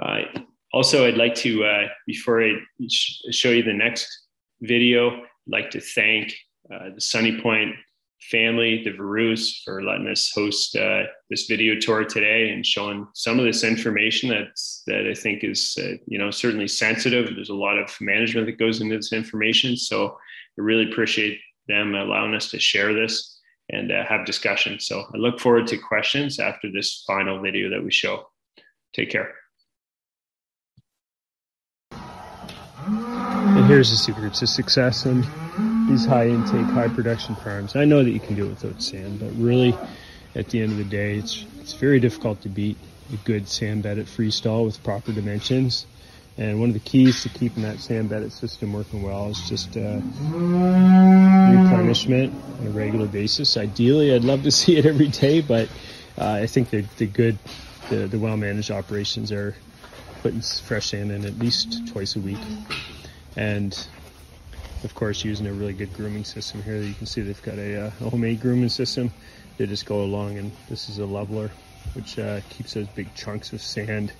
uh, 0.00 0.20
also, 0.72 1.06
I'd 1.06 1.16
like 1.16 1.34
to, 1.36 1.64
uh, 1.64 1.88
before 2.06 2.44
I 2.44 2.54
sh- 2.88 3.22
show 3.30 3.50
you 3.50 3.62
the 3.62 3.72
next 3.72 4.21
video, 4.62 5.10
I'd 5.10 5.22
like 5.48 5.70
to 5.70 5.80
thank 5.80 6.34
uh, 6.72 6.90
the 6.94 7.00
Sunny 7.00 7.40
Point 7.40 7.74
family, 8.30 8.82
the 8.84 8.92
Verus, 8.92 9.62
for 9.64 9.82
letting 9.82 10.06
us 10.08 10.30
host 10.34 10.76
uh, 10.76 11.02
this 11.28 11.46
video 11.46 11.78
tour 11.78 12.04
today 12.04 12.50
and 12.50 12.64
showing 12.64 13.06
some 13.14 13.38
of 13.38 13.44
this 13.44 13.64
information 13.64 14.28
that's 14.28 14.82
that 14.86 15.08
I 15.10 15.14
think 15.14 15.42
is 15.42 15.76
uh, 15.78 15.96
you 16.06 16.18
know 16.18 16.30
certainly 16.30 16.68
sensitive. 16.68 17.34
There's 17.34 17.50
a 17.50 17.54
lot 17.54 17.78
of 17.78 17.94
management 18.00 18.46
that 18.46 18.58
goes 18.58 18.80
into 18.80 18.96
this 18.96 19.12
information, 19.12 19.76
so 19.76 20.08
I 20.58 20.62
really 20.62 20.90
appreciate 20.90 21.40
them 21.68 21.94
allowing 21.94 22.34
us 22.34 22.50
to 22.50 22.60
share 22.60 22.94
this 22.94 23.40
and 23.70 23.90
uh, 23.90 24.04
have 24.04 24.26
discussion. 24.26 24.78
So 24.78 25.04
I 25.14 25.16
look 25.18 25.40
forward 25.40 25.66
to 25.68 25.76
questions 25.76 26.38
after 26.38 26.70
this 26.70 27.04
final 27.06 27.40
video 27.40 27.70
that 27.70 27.82
we 27.82 27.90
show. 27.90 28.28
Take 28.94 29.10
care. 29.10 29.41
Here's 33.72 33.90
the 33.90 33.96
secret 33.96 34.34
to 34.34 34.46
success 34.46 35.06
in 35.06 35.22
these 35.88 36.04
high 36.04 36.28
intake, 36.28 36.66
high 36.66 36.88
production 36.88 37.34
farms. 37.36 37.74
I 37.74 37.86
know 37.86 38.04
that 38.04 38.10
you 38.10 38.20
can 38.20 38.34
do 38.34 38.44
it 38.44 38.50
without 38.50 38.82
sand, 38.82 39.18
but 39.18 39.30
really, 39.42 39.74
at 40.34 40.50
the 40.50 40.60
end 40.60 40.72
of 40.72 40.78
the 40.78 40.84
day, 40.84 41.16
it's 41.16 41.46
it's 41.58 41.72
very 41.72 41.98
difficult 41.98 42.42
to 42.42 42.50
beat 42.50 42.76
a 43.14 43.16
good 43.24 43.48
sand 43.48 43.82
bedded 43.82 44.04
freestall 44.04 44.66
with 44.66 44.82
proper 44.84 45.10
dimensions. 45.12 45.86
And 46.36 46.60
one 46.60 46.68
of 46.68 46.74
the 46.74 46.80
keys 46.80 47.22
to 47.22 47.30
keeping 47.30 47.62
that 47.62 47.78
sand 47.78 48.10
bedded 48.10 48.32
system 48.32 48.74
working 48.74 49.00
well 49.02 49.30
is 49.30 49.40
just 49.48 49.74
uh, 49.74 50.00
replenishment 51.56 52.34
on 52.60 52.66
a 52.66 52.70
regular 52.70 53.06
basis. 53.06 53.56
Ideally, 53.56 54.14
I'd 54.14 54.22
love 54.24 54.42
to 54.42 54.50
see 54.60 54.76
it 54.76 54.84
every 54.84 55.08
day, 55.08 55.40
but 55.40 55.70
uh, 56.18 56.40
I 56.42 56.46
think 56.46 56.68
the 56.68 56.84
the 56.98 57.06
good, 57.06 57.38
the, 57.88 58.06
the 58.06 58.18
well 58.18 58.36
managed 58.36 58.70
operations 58.70 59.32
are 59.32 59.56
putting 60.20 60.42
fresh 60.42 60.90
sand 60.90 61.10
in 61.10 61.24
at 61.24 61.38
least 61.38 61.88
twice 61.88 62.16
a 62.16 62.20
week. 62.20 62.38
And 63.36 63.86
of 64.84 64.94
course, 64.94 65.24
using 65.24 65.46
a 65.46 65.52
really 65.52 65.72
good 65.72 65.92
grooming 65.94 66.24
system 66.24 66.62
here. 66.62 66.76
You 66.76 66.94
can 66.94 67.06
see 67.06 67.20
they've 67.20 67.42
got 67.42 67.58
a, 67.58 67.86
uh, 67.86 67.90
a 68.00 68.10
homemade 68.10 68.40
grooming 68.40 68.68
system. 68.68 69.12
They 69.56 69.66
just 69.66 69.86
go 69.86 70.02
along, 70.02 70.38
and 70.38 70.50
this 70.68 70.88
is 70.88 70.98
a 70.98 71.06
leveler, 71.06 71.50
which 71.94 72.18
uh, 72.18 72.40
keeps 72.50 72.74
those 72.74 72.88
big 72.88 73.14
chunks 73.14 73.52
of 73.52 73.62
sand 73.62 74.12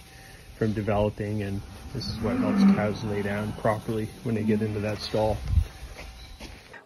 from 0.56 0.72
developing, 0.72 1.42
and 1.42 1.60
this 1.94 2.08
is 2.08 2.20
what 2.20 2.36
helps 2.36 2.62
cows 2.76 3.02
lay 3.04 3.22
down 3.22 3.52
properly 3.54 4.08
when 4.22 4.34
they 4.34 4.44
get 4.44 4.62
into 4.62 4.80
that 4.80 4.98
stall. 4.98 5.36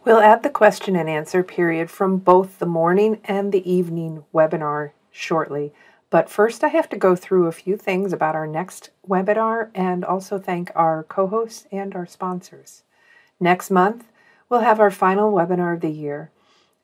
We'll 0.05 0.21
add 0.21 0.43
the 0.43 0.51
question 0.51 0.95
and 0.95 1.11
answer 1.11 1.43
period 1.43 1.91
from 1.91 2.19
both 2.19 2.61
the 2.61 2.67
morning 2.67 3.21
and 3.25 3.53
the 3.53 3.69
evening 3.71 4.25
webinar 4.33 4.93
shortly. 5.11 5.73
But 6.09 6.31
first, 6.31 6.63
I 6.63 6.69
have 6.69 6.89
to 6.91 6.97
go 6.97 7.17
through 7.17 7.47
a 7.47 7.53
few 7.53 7.77
things 7.77 8.13
about 8.13 8.37
our 8.37 8.47
next 8.47 8.91
webinar 9.09 9.71
and 9.75 10.05
also 10.05 10.39
thank 10.39 10.71
our 10.75 11.03
co 11.05 11.27
hosts 11.27 11.67
and 11.73 11.95
our 11.95 12.07
sponsors. 12.07 12.85
Next 13.41 13.71
month, 13.71 14.07
we'll 14.49 14.61
have 14.61 14.81
our 14.81 14.91
final 14.91 15.33
webinar 15.33 15.75
of 15.75 15.81
the 15.81 15.91
year. 15.91 16.31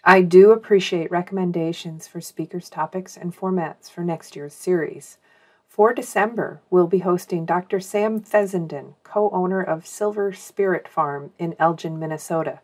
I 0.05 0.23
do 0.23 0.51
appreciate 0.51 1.12
recommendations 1.12 2.09
for 2.09 2.20
speakers, 2.20 2.68
topics, 2.68 3.16
and 3.16 3.35
formats 3.35 3.89
for 3.89 4.03
next 4.03 4.35
year's 4.35 4.53
series. 4.53 5.18
For 5.68 5.95
December, 5.95 6.61
we'll 6.68 6.89
be 6.89 6.99
hosting 6.99 7.47
Dr. 7.47 7.79
Sam 7.79 8.20
Fessenden, 8.20 8.97
co 9.05 9.31
owner 9.31 9.62
of 9.62 9.87
Silver 9.87 10.33
Spirit 10.33 10.89
Farm 10.89 11.31
in 11.39 11.55
Elgin, 11.59 11.99
Minnesota. 11.99 12.61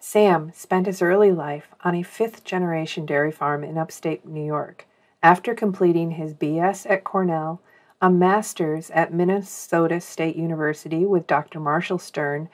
Sam 0.00 0.50
spent 0.52 0.86
his 0.86 1.00
early 1.00 1.30
life 1.30 1.68
on 1.84 1.94
a 1.94 2.02
fifth 2.02 2.42
generation 2.42 3.06
dairy 3.06 3.30
farm 3.30 3.62
in 3.62 3.78
upstate 3.78 4.26
New 4.26 4.44
York. 4.44 4.86
After 5.22 5.54
completing 5.54 6.12
his 6.12 6.34
BS 6.34 6.84
at 6.90 7.04
Cornell, 7.04 7.60
a 8.00 8.10
master's 8.10 8.90
at 8.90 9.14
Minnesota 9.14 10.00
State 10.00 10.34
University 10.34 11.06
with 11.06 11.28
Dr. 11.28 11.60
Marshall 11.60 12.00
Stern, 12.00 12.48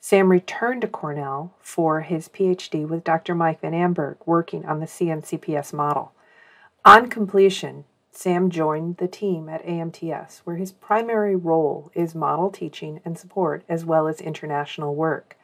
Sam 0.00 0.30
returned 0.30 0.80
to 0.80 0.88
Cornell 0.88 1.54
for 1.60 2.00
his 2.00 2.28
PhD 2.28 2.88
with 2.88 3.04
Dr. 3.04 3.36
Mike 3.36 3.60
Van 3.60 3.72
Amburgh, 3.72 4.16
working 4.26 4.66
on 4.66 4.80
the 4.80 4.86
CNCPS 4.86 5.72
model. 5.72 6.12
On 6.84 7.08
completion, 7.08 7.84
Sam 8.10 8.50
joined 8.50 8.96
the 8.96 9.06
team 9.06 9.48
at 9.48 9.64
AMTS, 9.64 10.38
where 10.38 10.56
his 10.56 10.72
primary 10.72 11.36
role 11.36 11.92
is 11.94 12.16
model 12.16 12.50
teaching 12.50 13.00
and 13.04 13.16
support 13.16 13.62
as 13.68 13.84
well 13.84 14.08
as 14.08 14.20
international 14.20 14.96
work. 14.96 15.36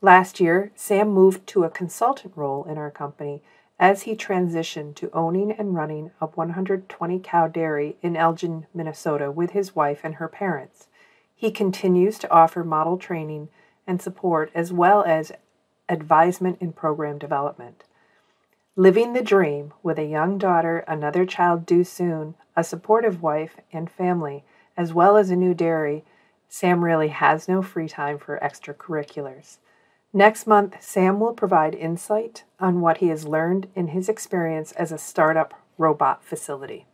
Last 0.00 0.40
year, 0.40 0.72
Sam 0.74 1.08
moved 1.08 1.46
to 1.48 1.62
a 1.62 1.70
consultant 1.70 2.32
role 2.36 2.64
in 2.64 2.78
our 2.78 2.90
company 2.90 3.42
as 3.78 4.02
he 4.02 4.16
transitioned 4.16 4.94
to 4.94 5.10
owning 5.12 5.52
and 5.52 5.74
running 5.74 6.10
a 6.20 6.26
120 6.26 7.20
cow 7.20 7.46
dairy 7.46 7.96
in 8.02 8.16
Elgin, 8.16 8.66
Minnesota, 8.72 9.30
with 9.30 9.50
his 9.50 9.76
wife 9.76 10.00
and 10.02 10.14
her 10.14 10.28
parents. 10.28 10.88
He 11.34 11.50
continues 11.50 12.18
to 12.18 12.30
offer 12.30 12.64
model 12.64 12.96
training 12.96 13.48
and 13.86 14.00
support, 14.00 14.50
as 14.54 14.72
well 14.72 15.04
as 15.04 15.32
advisement 15.88 16.58
in 16.60 16.72
program 16.72 17.18
development. 17.18 17.84
Living 18.74 19.12
the 19.12 19.22
dream 19.22 19.72
with 19.82 19.98
a 19.98 20.04
young 20.04 20.38
daughter, 20.38 20.84
another 20.88 21.24
child 21.24 21.64
due 21.64 21.84
soon, 21.84 22.34
a 22.56 22.64
supportive 22.64 23.22
wife 23.22 23.56
and 23.72 23.90
family, 23.90 24.44
as 24.76 24.92
well 24.92 25.16
as 25.16 25.30
a 25.30 25.36
new 25.36 25.54
dairy, 25.54 26.04
Sam 26.48 26.82
really 26.82 27.08
has 27.08 27.48
no 27.48 27.62
free 27.62 27.88
time 27.88 28.18
for 28.18 28.38
extracurriculars. 28.42 29.58
Next 30.16 30.46
month, 30.46 30.76
Sam 30.80 31.20
will 31.20 31.34
provide 31.34 31.74
insight 31.74 32.44
on 32.58 32.80
what 32.80 32.98
he 32.98 33.08
has 33.08 33.26
learned 33.26 33.68
in 33.74 33.88
his 33.88 34.08
experience 34.08 34.72
as 34.72 34.90
a 34.90 34.96
startup 34.96 35.52
robot 35.76 36.24
facility. 36.24 36.86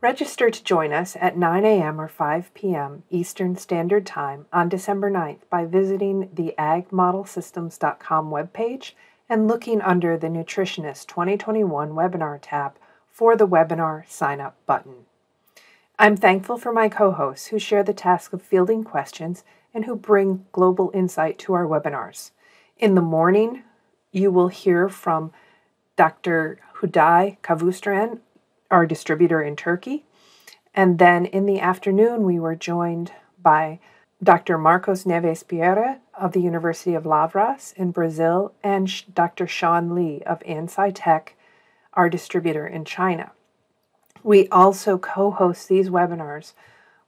Register 0.00 0.48
to 0.48 0.62
join 0.62 0.92
us 0.92 1.16
at 1.20 1.36
9 1.36 1.64
a.m. 1.64 2.00
or 2.00 2.06
5 2.06 2.54
p.m. 2.54 3.02
Eastern 3.10 3.56
Standard 3.56 4.06
Time 4.06 4.46
on 4.52 4.68
December 4.68 5.10
9th 5.10 5.40
by 5.50 5.64
visiting 5.64 6.30
the 6.32 6.54
agmodelsystems.com 6.56 8.30
webpage 8.30 8.92
and 9.28 9.48
looking 9.48 9.82
under 9.82 10.16
the 10.16 10.28
Nutritionist 10.28 11.08
2021 11.08 11.90
webinar 11.90 12.38
tab 12.40 12.76
for 13.10 13.34
the 13.34 13.48
webinar 13.48 14.08
sign 14.08 14.40
up 14.40 14.54
button. 14.66 15.06
I'm 15.98 16.16
thankful 16.16 16.58
for 16.58 16.72
my 16.72 16.88
co 16.88 17.10
hosts 17.10 17.48
who 17.48 17.58
share 17.58 17.82
the 17.82 17.92
task 17.92 18.32
of 18.32 18.40
fielding 18.40 18.84
questions 18.84 19.42
and 19.74 19.84
who 19.84 19.96
bring 19.96 20.46
global 20.52 20.90
insight 20.94 21.38
to 21.38 21.54
our 21.54 21.66
webinars. 21.66 22.30
In 22.78 22.94
the 22.94 23.00
morning, 23.00 23.62
you 24.12 24.30
will 24.30 24.48
hear 24.48 24.88
from 24.88 25.32
Dr. 25.96 26.58
Hudai 26.76 27.38
Kavustran 27.42 28.20
our 28.70 28.86
distributor 28.86 29.42
in 29.42 29.56
Turkey. 29.56 30.04
And 30.74 30.98
then 30.98 31.26
in 31.26 31.46
the 31.46 31.60
afternoon, 31.60 32.22
we 32.22 32.38
were 32.38 32.54
joined 32.54 33.12
by 33.42 33.80
Dr. 34.22 34.58
Marcos 34.58 35.04
Neves 35.04 35.46
Pereira 35.46 35.98
of 36.14 36.32
the 36.32 36.40
University 36.40 36.94
of 36.94 37.04
Lavras 37.04 37.72
in 37.76 37.90
Brazil 37.90 38.52
and 38.62 39.14
Dr. 39.14 39.46
Sean 39.46 39.94
Lee 39.94 40.22
of 40.26 40.40
AnsciTech, 40.40 41.30
our 41.94 42.08
distributor 42.08 42.66
in 42.66 42.84
China. 42.84 43.32
We 44.22 44.48
also 44.48 44.98
co 44.98 45.30
host 45.30 45.68
these 45.68 45.88
webinars 45.88 46.52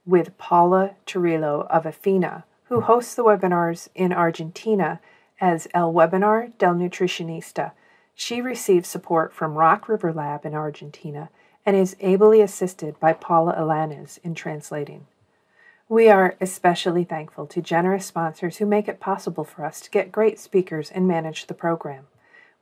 with 0.05 0.37
Paula 0.37 0.95
Turillo 1.05 1.67
of 1.69 1.85
Athena, 1.85 2.45
who 2.73 2.81
hosts 2.81 3.13
the 3.13 3.23
webinars 3.23 3.87
in 3.93 4.11
Argentina 4.11 4.99
as 5.39 5.67
El 5.75 5.93
Webinar 5.93 6.57
del 6.57 6.73
Nutricionista. 6.73 7.71
She 8.15 8.41
receives 8.41 8.89
support 8.89 9.31
from 9.31 9.53
Rock 9.53 9.87
River 9.87 10.11
Lab 10.11 10.43
in 10.43 10.55
Argentina 10.55 11.29
and 11.67 11.75
is 11.75 11.95
ably 11.99 12.41
assisted 12.41 12.99
by 12.99 13.13
Paula 13.13 13.53
Alanes 13.55 14.17
in 14.23 14.33
translating. 14.33 15.05
We 15.87 16.09
are 16.09 16.35
especially 16.41 17.03
thankful 17.03 17.45
to 17.45 17.61
generous 17.61 18.07
sponsors 18.07 18.57
who 18.57 18.65
make 18.65 18.87
it 18.87 18.99
possible 18.99 19.43
for 19.43 19.63
us 19.63 19.79
to 19.81 19.91
get 19.91 20.11
great 20.11 20.39
speakers 20.39 20.89
and 20.89 21.07
manage 21.07 21.45
the 21.45 21.53
program. 21.53 22.07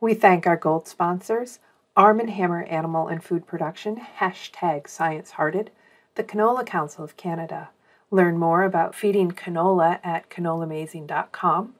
We 0.01 0.13
thank 0.13 0.45
our 0.45 0.57
gold 0.57 0.89
sponsors, 0.89 1.59
Arm 1.95 2.19
& 2.19 2.27
Hammer 2.27 2.63
Animal 2.63 3.07
and 3.07 3.23
Food 3.23 3.47
Production, 3.47 4.01
hashtag 4.19 4.89
Science 4.89 5.31
Hearted, 5.31 5.71
the 6.15 6.23
Canola 6.25 6.65
Council 6.65 7.05
of 7.05 7.15
Canada. 7.15 7.69
Learn 8.11 8.37
more 8.37 8.63
about 8.63 8.93
feeding 8.93 9.31
canola 9.31 9.99
at 10.03 10.29
canolamazing.com. 10.29 11.75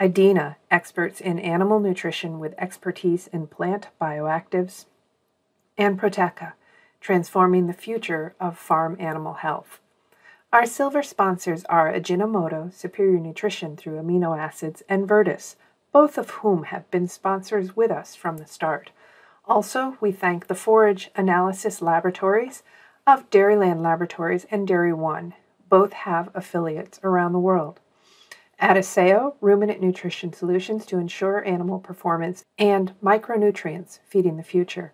IDENA, 0.00 0.56
experts 0.70 1.20
in 1.20 1.38
animal 1.38 1.80
nutrition 1.80 2.38
with 2.38 2.54
expertise 2.56 3.26
in 3.26 3.46
plant 3.46 3.88
bioactives, 4.00 4.86
and 5.76 6.00
Proteka, 6.00 6.52
transforming 7.00 7.66
the 7.66 7.72
future 7.72 8.34
of 8.40 8.56
farm 8.56 8.96
animal 8.98 9.34
health. 9.34 9.80
Our 10.52 10.66
silver 10.66 11.02
sponsors 11.02 11.64
are 11.64 11.92
Ajinomoto, 11.92 12.72
Superior 12.72 13.18
Nutrition 13.18 13.76
through 13.76 14.00
amino 14.00 14.38
acids, 14.38 14.82
and 14.88 15.08
Virtus, 15.08 15.56
both 15.92 16.16
of 16.16 16.30
whom 16.30 16.64
have 16.64 16.90
been 16.90 17.08
sponsors 17.08 17.74
with 17.74 17.90
us 17.90 18.14
from 18.14 18.38
the 18.38 18.46
start. 18.46 18.90
Also, 19.46 19.96
we 20.00 20.12
thank 20.12 20.46
the 20.46 20.54
Forage 20.54 21.10
Analysis 21.16 21.82
Laboratories 21.82 22.62
of 23.06 23.28
Dairyland 23.30 23.82
Laboratories 23.82 24.46
and 24.50 24.68
Dairy 24.68 24.92
One. 24.92 25.34
Both 25.72 25.94
have 25.94 26.28
affiliates 26.34 27.00
around 27.02 27.32
the 27.32 27.38
world. 27.38 27.80
Adisseo, 28.60 29.36
ruminant 29.40 29.80
nutrition 29.80 30.34
solutions 30.34 30.84
to 30.84 30.98
ensure 30.98 31.42
animal 31.46 31.78
performance, 31.78 32.44
and 32.58 32.92
micronutrients, 33.02 33.98
feeding 34.06 34.36
the 34.36 34.42
future. 34.42 34.92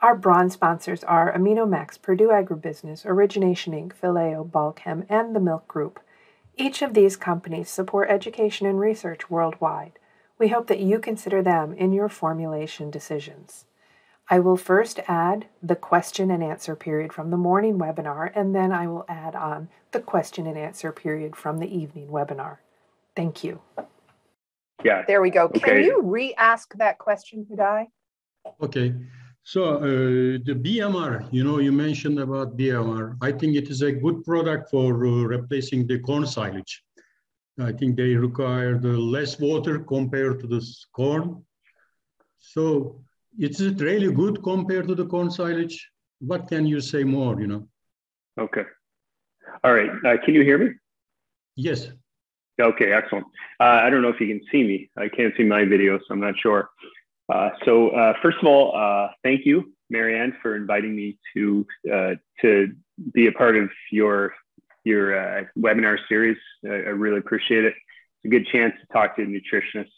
Our 0.00 0.14
bronze 0.14 0.52
sponsors 0.52 1.02
are 1.02 1.36
AminoMax, 1.36 2.00
Perdue 2.00 2.28
Agribusiness, 2.28 3.04
Origination 3.04 3.72
Inc., 3.72 3.92
Phileo, 4.00 4.48
Balchem, 4.48 5.04
and 5.08 5.34
the 5.34 5.40
Milk 5.40 5.66
Group. 5.66 5.98
Each 6.56 6.80
of 6.80 6.94
these 6.94 7.16
companies 7.16 7.68
support 7.68 8.08
education 8.08 8.68
and 8.68 8.78
research 8.78 9.30
worldwide. 9.30 9.98
We 10.38 10.50
hope 10.50 10.68
that 10.68 10.78
you 10.78 11.00
consider 11.00 11.42
them 11.42 11.74
in 11.74 11.92
your 11.92 12.08
formulation 12.08 12.88
decisions. 12.88 13.64
I 14.32 14.38
will 14.38 14.56
first 14.56 15.00
add 15.08 15.46
the 15.60 15.74
question 15.74 16.30
and 16.30 16.42
answer 16.42 16.76
period 16.76 17.12
from 17.12 17.30
the 17.30 17.36
morning 17.36 17.78
webinar, 17.78 18.30
and 18.36 18.54
then 18.54 18.70
I 18.70 18.86
will 18.86 19.04
add 19.08 19.34
on 19.34 19.68
the 19.90 19.98
question 19.98 20.46
and 20.46 20.56
answer 20.56 20.92
period 20.92 21.34
from 21.34 21.58
the 21.58 21.66
evening 21.66 22.08
webinar. 22.08 22.58
Thank 23.16 23.42
you. 23.42 23.60
Yeah. 24.84 25.02
There 25.06 25.20
we 25.20 25.30
go. 25.30 25.46
Okay. 25.46 25.58
Can 25.58 25.82
you 25.82 26.00
re-ask 26.02 26.72
that 26.76 26.98
question, 26.98 27.44
Hudai? 27.50 27.88
Okay. 28.62 28.94
So 29.42 29.78
uh, 29.78 30.38
the 30.44 30.54
BMR, 30.54 31.28
you 31.32 31.42
know, 31.42 31.58
you 31.58 31.72
mentioned 31.72 32.20
about 32.20 32.56
BMR. 32.56 33.16
I 33.20 33.32
think 33.32 33.56
it 33.56 33.68
is 33.68 33.82
a 33.82 33.90
good 33.90 34.24
product 34.24 34.70
for 34.70 35.06
uh, 35.06 35.24
replacing 35.24 35.88
the 35.88 35.98
corn 35.98 36.24
silage. 36.24 36.84
I 37.58 37.72
think 37.72 37.96
they 37.96 38.14
require 38.14 38.78
the 38.78 38.96
less 38.96 39.40
water 39.40 39.80
compared 39.80 40.38
to 40.40 40.46
the 40.46 40.64
corn. 40.92 41.44
So 42.38 43.02
is 43.38 43.60
it 43.60 43.80
really 43.80 44.12
good 44.12 44.42
compared 44.42 44.88
to 44.88 44.94
the 44.94 45.06
corn 45.06 45.30
silage? 45.30 45.88
What 46.20 46.48
can 46.48 46.66
you 46.66 46.80
say 46.80 47.04
more, 47.04 47.40
you 47.40 47.46
know? 47.46 47.68
Okay. 48.38 48.64
All 49.64 49.74
right. 49.74 49.90
Uh, 50.04 50.16
can 50.24 50.34
you 50.34 50.42
hear 50.42 50.58
me? 50.58 50.70
Yes. 51.56 51.88
Okay, 52.60 52.92
excellent. 52.92 53.26
Uh, 53.58 53.80
I 53.84 53.90
don't 53.90 54.02
know 54.02 54.08
if 54.08 54.20
you 54.20 54.28
can 54.28 54.40
see 54.52 54.62
me. 54.62 54.90
I 54.96 55.08
can't 55.08 55.34
see 55.36 55.44
my 55.44 55.64
video, 55.64 55.98
so 55.98 56.04
I'm 56.10 56.20
not 56.20 56.34
sure. 56.38 56.70
Uh, 57.32 57.50
so 57.64 57.90
uh, 57.90 58.14
first 58.22 58.38
of 58.42 58.46
all, 58.46 58.76
uh, 58.76 59.08
thank 59.22 59.46
you, 59.46 59.72
Marianne, 59.88 60.36
for 60.42 60.56
inviting 60.56 60.94
me 60.94 61.18
to 61.34 61.66
uh, 61.92 62.14
to 62.42 62.72
be 63.12 63.28
a 63.28 63.32
part 63.32 63.56
of 63.56 63.70
your 63.90 64.34
your 64.84 65.46
webinar 65.58 65.96
series. 66.08 66.38
I, 66.64 66.68
I, 66.68 66.92
really 67.04 67.18
appreciate 67.18 67.64
it. 67.64 67.74
It's 67.76 68.24
a 68.24 68.28
good 68.28 68.46
chance 68.46 68.74
to 68.80 68.92
talk 68.92 69.16
to 69.16 69.22
nutritionists, 69.22 69.88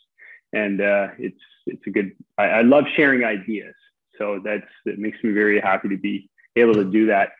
and 0.52 0.80
it's 1.18 1.40
it's 1.66 1.86
a 1.86 1.90
good. 1.90 2.12
I, 2.38 2.44
I, 2.44 2.62
love 2.62 2.84
sharing 2.96 3.24
ideas, 3.24 3.74
so 4.18 4.40
that's 4.44 4.66
it 4.84 4.98
makes 4.98 5.22
me 5.22 5.32
very 5.32 5.60
happy 5.60 5.88
to 5.88 5.96
be 5.96 6.30
able 6.56 6.74
to 6.74 6.84
do 6.84 7.06
that. 7.06 7.30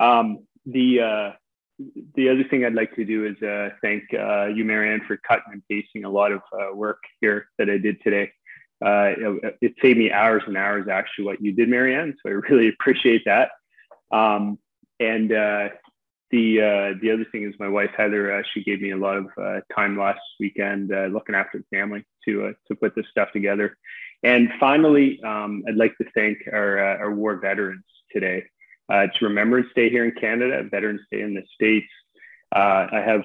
Um, 0.00 0.46
the 0.66 1.00
uh, 1.00 1.32
the 2.14 2.28
other 2.28 2.44
thing 2.44 2.64
I'd 2.64 2.74
like 2.74 2.94
to 2.96 3.04
do 3.04 3.26
is 3.26 3.42
uh, 3.42 3.70
thank 3.80 4.04
uh, 4.14 4.46
you, 4.46 4.64
Marianne, 4.64 5.02
for 5.06 5.16
cutting 5.16 5.52
and 5.52 5.62
pasting 5.70 6.04
a 6.04 6.10
lot 6.10 6.32
of 6.32 6.42
uh, 6.52 6.74
work 6.74 7.02
here 7.20 7.48
that 7.58 7.70
I 7.70 7.78
did 7.78 8.02
today. 8.02 8.32
Uh, 8.84 9.14
it, 9.16 9.58
it, 9.60 9.74
saved 9.80 9.98
me 9.98 10.10
hours 10.10 10.42
and 10.46 10.56
hours, 10.56 10.88
actually, 10.88 11.24
what 11.24 11.40
you 11.40 11.52
did, 11.52 11.68
Marianne. 11.68 12.16
So 12.22 12.30
I 12.30 12.32
really 12.32 12.68
appreciate 12.80 13.22
that. 13.26 13.50
Um, 14.10 14.58
and 14.98 15.32
uh, 15.32 15.68
the 16.30 16.60
uh, 16.60 16.98
the 17.00 17.10
other 17.12 17.24
thing 17.30 17.44
is 17.44 17.54
my 17.58 17.68
wife 17.68 17.90
Heather. 17.96 18.44
She 18.52 18.62
gave 18.62 18.80
me 18.80 18.90
a 18.90 18.96
lot 18.96 19.16
of 19.16 19.62
time 19.74 19.98
last 19.98 20.20
weekend 20.40 20.88
looking 21.12 21.34
after 21.34 21.58
the 21.58 21.76
family 21.76 22.04
to 22.26 22.46
uh, 22.46 22.52
to 22.68 22.74
put 22.74 22.94
this 22.94 23.06
stuff 23.10 23.32
together. 23.32 23.76
And 24.22 24.50
finally, 24.60 25.20
um, 25.22 25.64
I'd 25.68 25.76
like 25.76 25.96
to 25.98 26.06
thank 26.14 26.38
our 26.52 26.78
uh, 26.78 26.98
our 26.98 27.12
war 27.12 27.36
veterans 27.36 27.84
today. 28.10 28.44
it's 28.90 29.22
Remembrance 29.22 29.68
Day 29.74 29.90
here 29.90 30.04
in 30.04 30.12
Canada, 30.12 30.62
Veterans 30.70 31.02
Day 31.10 31.22
in 31.22 31.34
the 31.34 31.42
states. 31.54 31.92
I 32.52 33.02
have 33.04 33.24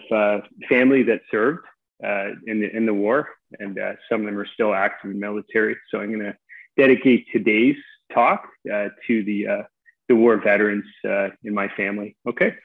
family 0.70 1.04
that 1.04 1.22
served 1.30 1.66
in 2.02 2.62
the 2.62 2.76
in 2.76 2.86
the 2.86 2.94
war, 2.94 3.30
and 3.60 3.78
some 4.10 4.22
of 4.22 4.26
them 4.26 4.38
are 4.38 4.48
still 4.54 4.74
active 4.74 5.12
in 5.12 5.20
the 5.20 5.26
military. 5.26 5.76
So 5.90 6.00
I'm 6.00 6.12
going 6.12 6.26
to 6.26 6.38
dedicate 6.78 7.28
today's 7.34 7.78
talk 8.14 8.48
to 8.66 9.24
the 9.24 9.66
the 10.08 10.16
war 10.16 10.38
veterans 10.38 10.86
in 11.04 11.54
my 11.54 11.68
family. 11.70 12.16
Okay. 12.28 12.56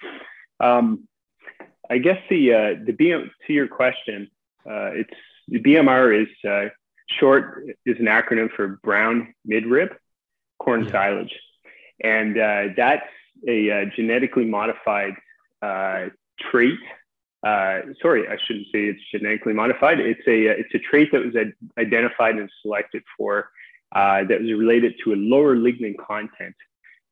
Um, 0.61 1.09
I 1.91 1.99
guess 1.99 2.19
the 2.31 2.55
uh, 2.55 2.85
the 2.87 2.93
to 3.47 3.53
your 3.53 3.69
question, 3.69 4.31
uh, 4.65 4.93
it's 4.95 5.11
BMR 5.51 6.23
is 6.23 6.29
uh, 6.49 6.69
short 7.09 7.65
is 7.85 7.99
an 7.99 8.07
acronym 8.07 8.51
for 8.51 8.81
brown 8.83 9.35
midrib 9.49 9.95
corn 10.59 10.85
yeah. 10.85 10.91
silage, 10.91 11.41
and 12.03 12.39
uh, 12.39 12.69
that's 12.77 13.09
a 13.49 13.71
uh, 13.71 13.85
genetically 13.97 14.45
modified 14.45 15.15
uh, 15.63 16.07
trait. 16.39 16.79
sorry, 17.45 18.29
I 18.29 18.37
shouldn't 18.47 18.67
say 18.73 18.85
it's 18.85 19.03
genetically 19.11 19.53
modified. 19.53 20.01
It's 20.01 20.27
a 20.27 20.47
it's 20.47 20.75
a 20.75 20.79
trait 20.79 21.11
that 21.13 21.25
was 21.25 21.35
identified 21.79 22.37
and 22.37 22.51
selected 22.63 23.03
for 23.17 23.51
that 23.95 24.29
was 24.29 24.53
related 24.53 24.95
to 25.05 25.13
a 25.13 25.17
lower 25.17 25.57
lignin 25.57 25.97
content 25.99 26.55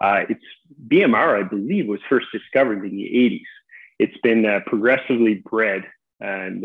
uh, 0.01 0.24
it's 0.28 0.45
BMR, 0.89 1.45
I 1.45 1.47
believe, 1.47 1.87
was 1.87 2.01
first 2.09 2.28
discovered 2.33 2.85
in 2.85 2.97
the 2.97 3.05
80s. 3.05 3.43
It's 3.99 4.16
been 4.22 4.47
uh, 4.47 4.61
progressively 4.66 5.35
bred 5.35 5.85
and 6.20 6.64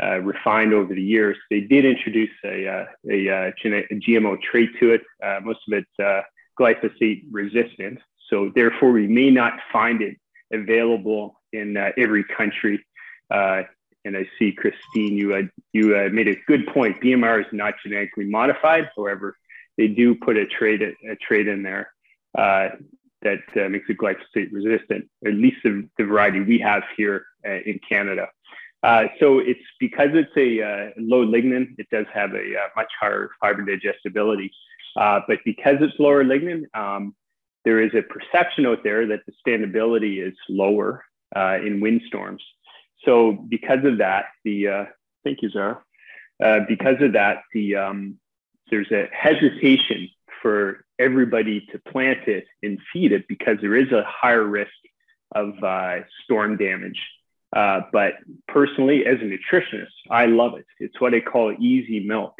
uh, 0.00 0.04
uh 0.04 0.18
refined 0.18 0.72
over 0.72 0.94
the 0.94 1.02
years. 1.02 1.36
They 1.50 1.60
did 1.60 1.84
introduce 1.84 2.30
a, 2.44 2.66
uh, 2.66 2.86
a, 3.08 3.28
uh, 3.28 3.50
a 3.64 3.94
GMO 3.94 4.40
trait 4.42 4.70
to 4.80 4.92
it. 4.92 5.02
most 5.42 5.60
of 5.68 5.74
it's 5.74 6.26
glyphosate 6.58 7.24
resistant. 7.30 7.98
So 8.28 8.50
therefore, 8.54 8.92
we 8.92 9.06
may 9.06 9.30
not 9.30 9.54
find 9.72 10.02
it 10.02 10.16
available 10.52 11.40
in 11.52 11.76
every 11.76 12.24
country. 12.24 12.84
and 13.30 14.16
I 14.16 14.28
see 14.38 14.52
Christine, 14.52 15.16
you 15.16 15.48
you 15.72 16.10
made 16.12 16.28
a 16.28 16.36
good 16.46 16.66
point. 16.68 17.00
BMR 17.00 17.40
is 17.40 17.52
not 17.52 17.74
genetically 17.82 18.26
modified. 18.26 18.90
However, 18.96 19.36
they 19.76 19.88
do 19.88 20.14
put 20.14 20.36
a 20.36 20.46
trait 20.46 20.82
a 20.82 21.16
trait 21.16 21.48
in 21.48 21.62
there 21.62 21.92
uh, 22.36 22.68
that 23.22 23.42
uh, 23.56 23.68
makes 23.68 23.88
it 23.88 23.98
glyphosate 23.98 24.52
resistant, 24.52 25.08
at 25.26 25.34
least 25.34 25.58
the, 25.62 25.88
the 25.98 26.04
variety 26.04 26.40
we 26.40 26.58
have 26.58 26.82
here 26.96 27.26
uh, 27.46 27.58
in 27.66 27.78
Canada. 27.86 28.28
Uh, 28.82 29.04
so 29.18 29.38
it's 29.38 29.60
because 29.78 30.10
it's 30.14 30.34
a 30.36 30.62
uh, 30.62 30.90
low 30.96 31.24
lignin, 31.24 31.74
it 31.78 31.86
does 31.90 32.06
have 32.12 32.32
a 32.32 32.56
uh, 32.56 32.68
much 32.76 32.90
higher 32.98 33.30
fiber 33.40 33.62
digestibility. 33.62 34.50
but 34.96 35.38
because 35.44 35.76
it's 35.80 35.98
lower 35.98 36.24
lignin, 36.24 36.64
um, 36.74 37.14
there 37.64 37.80
is 37.80 37.92
a 37.94 38.02
perception 38.02 38.66
out 38.66 38.82
there 38.82 39.06
that 39.06 39.20
the 39.26 39.32
standability 39.46 40.26
is 40.26 40.34
lower 40.48 41.04
in 41.36 41.80
windstorms. 41.80 42.42
So 43.04 43.32
because 43.32 43.84
of 43.84 43.98
that, 43.98 44.26
the 44.44 44.86
thank 45.24 45.42
you, 45.42 45.50
Zara. 45.50 45.82
because 46.66 47.00
of 47.02 47.12
that, 47.12 47.42
the 47.52 47.76
um, 47.76 48.18
there's 48.70 48.90
a 48.92 49.08
hesitation 49.12 50.08
for 50.40 50.84
everybody 50.98 51.66
to 51.72 51.78
plant 51.78 52.28
it 52.28 52.46
and 52.62 52.78
feed 52.92 53.12
it 53.12 53.26
because 53.28 53.58
there 53.60 53.76
is 53.76 53.90
a 53.92 54.04
higher 54.06 54.44
risk 54.44 54.70
of 55.34 55.62
uh, 55.62 55.98
storm 56.24 56.56
damage. 56.56 57.00
Uh, 57.54 57.80
but 57.92 58.14
personally, 58.46 59.06
as 59.06 59.18
a 59.20 59.24
nutritionist, 59.24 59.88
I 60.10 60.26
love 60.26 60.54
it. 60.56 60.66
It's 60.78 61.00
what 61.00 61.14
I 61.14 61.20
call 61.20 61.52
easy 61.58 62.00
milk. 62.00 62.34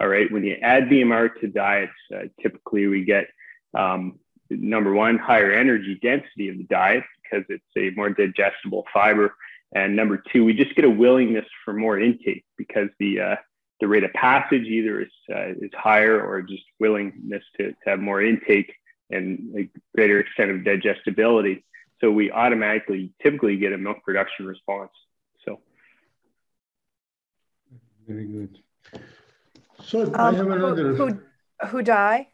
All 0.00 0.08
right. 0.08 0.30
When 0.30 0.44
you 0.44 0.56
add 0.62 0.84
BMR 0.84 1.40
to 1.40 1.48
diets, 1.48 1.92
uh, 2.14 2.24
typically 2.40 2.86
we 2.86 3.04
get 3.04 3.26
um, 3.74 4.18
number 4.50 4.92
one, 4.92 5.18
higher 5.18 5.52
energy 5.52 5.98
density 6.00 6.48
of 6.48 6.58
the 6.58 6.64
diet 6.64 7.04
because 7.22 7.44
it's 7.48 7.64
a 7.76 7.90
more 7.96 8.10
digestible 8.10 8.84
fiber. 8.92 9.34
And 9.74 9.96
number 9.96 10.22
two, 10.32 10.44
we 10.44 10.54
just 10.54 10.74
get 10.74 10.84
a 10.84 10.90
willingness 10.90 11.46
for 11.64 11.72
more 11.72 11.98
intake 11.98 12.44
because 12.56 12.88
the 12.98 13.20
uh, 13.20 13.36
the 13.80 13.88
rate 13.88 14.04
of 14.04 14.12
passage 14.12 14.64
either 14.66 15.00
is 15.00 15.12
uh, 15.34 15.48
is 15.60 15.70
higher 15.74 16.22
or 16.22 16.42
just 16.42 16.62
willingness 16.78 17.42
to, 17.56 17.70
to 17.70 17.76
have 17.86 17.98
more 17.98 18.22
intake 18.22 18.72
and 19.10 19.54
a 19.58 19.68
greater 19.94 20.20
extent 20.20 20.50
of 20.50 20.64
digestibility. 20.64 21.64
So 22.02 22.10
we 22.10 22.32
automatically 22.32 23.12
typically 23.22 23.56
get 23.56 23.72
a 23.72 23.78
milk 23.78 24.02
production 24.04 24.44
response. 24.46 24.90
So 25.44 25.60
very 28.08 28.26
good. 28.26 28.58
So 29.84 30.02
um, 30.06 30.14
I 30.14 30.32
have 30.32 30.50
another. 30.50 30.94
Who, 30.94 31.20
Hudai? 31.62 32.26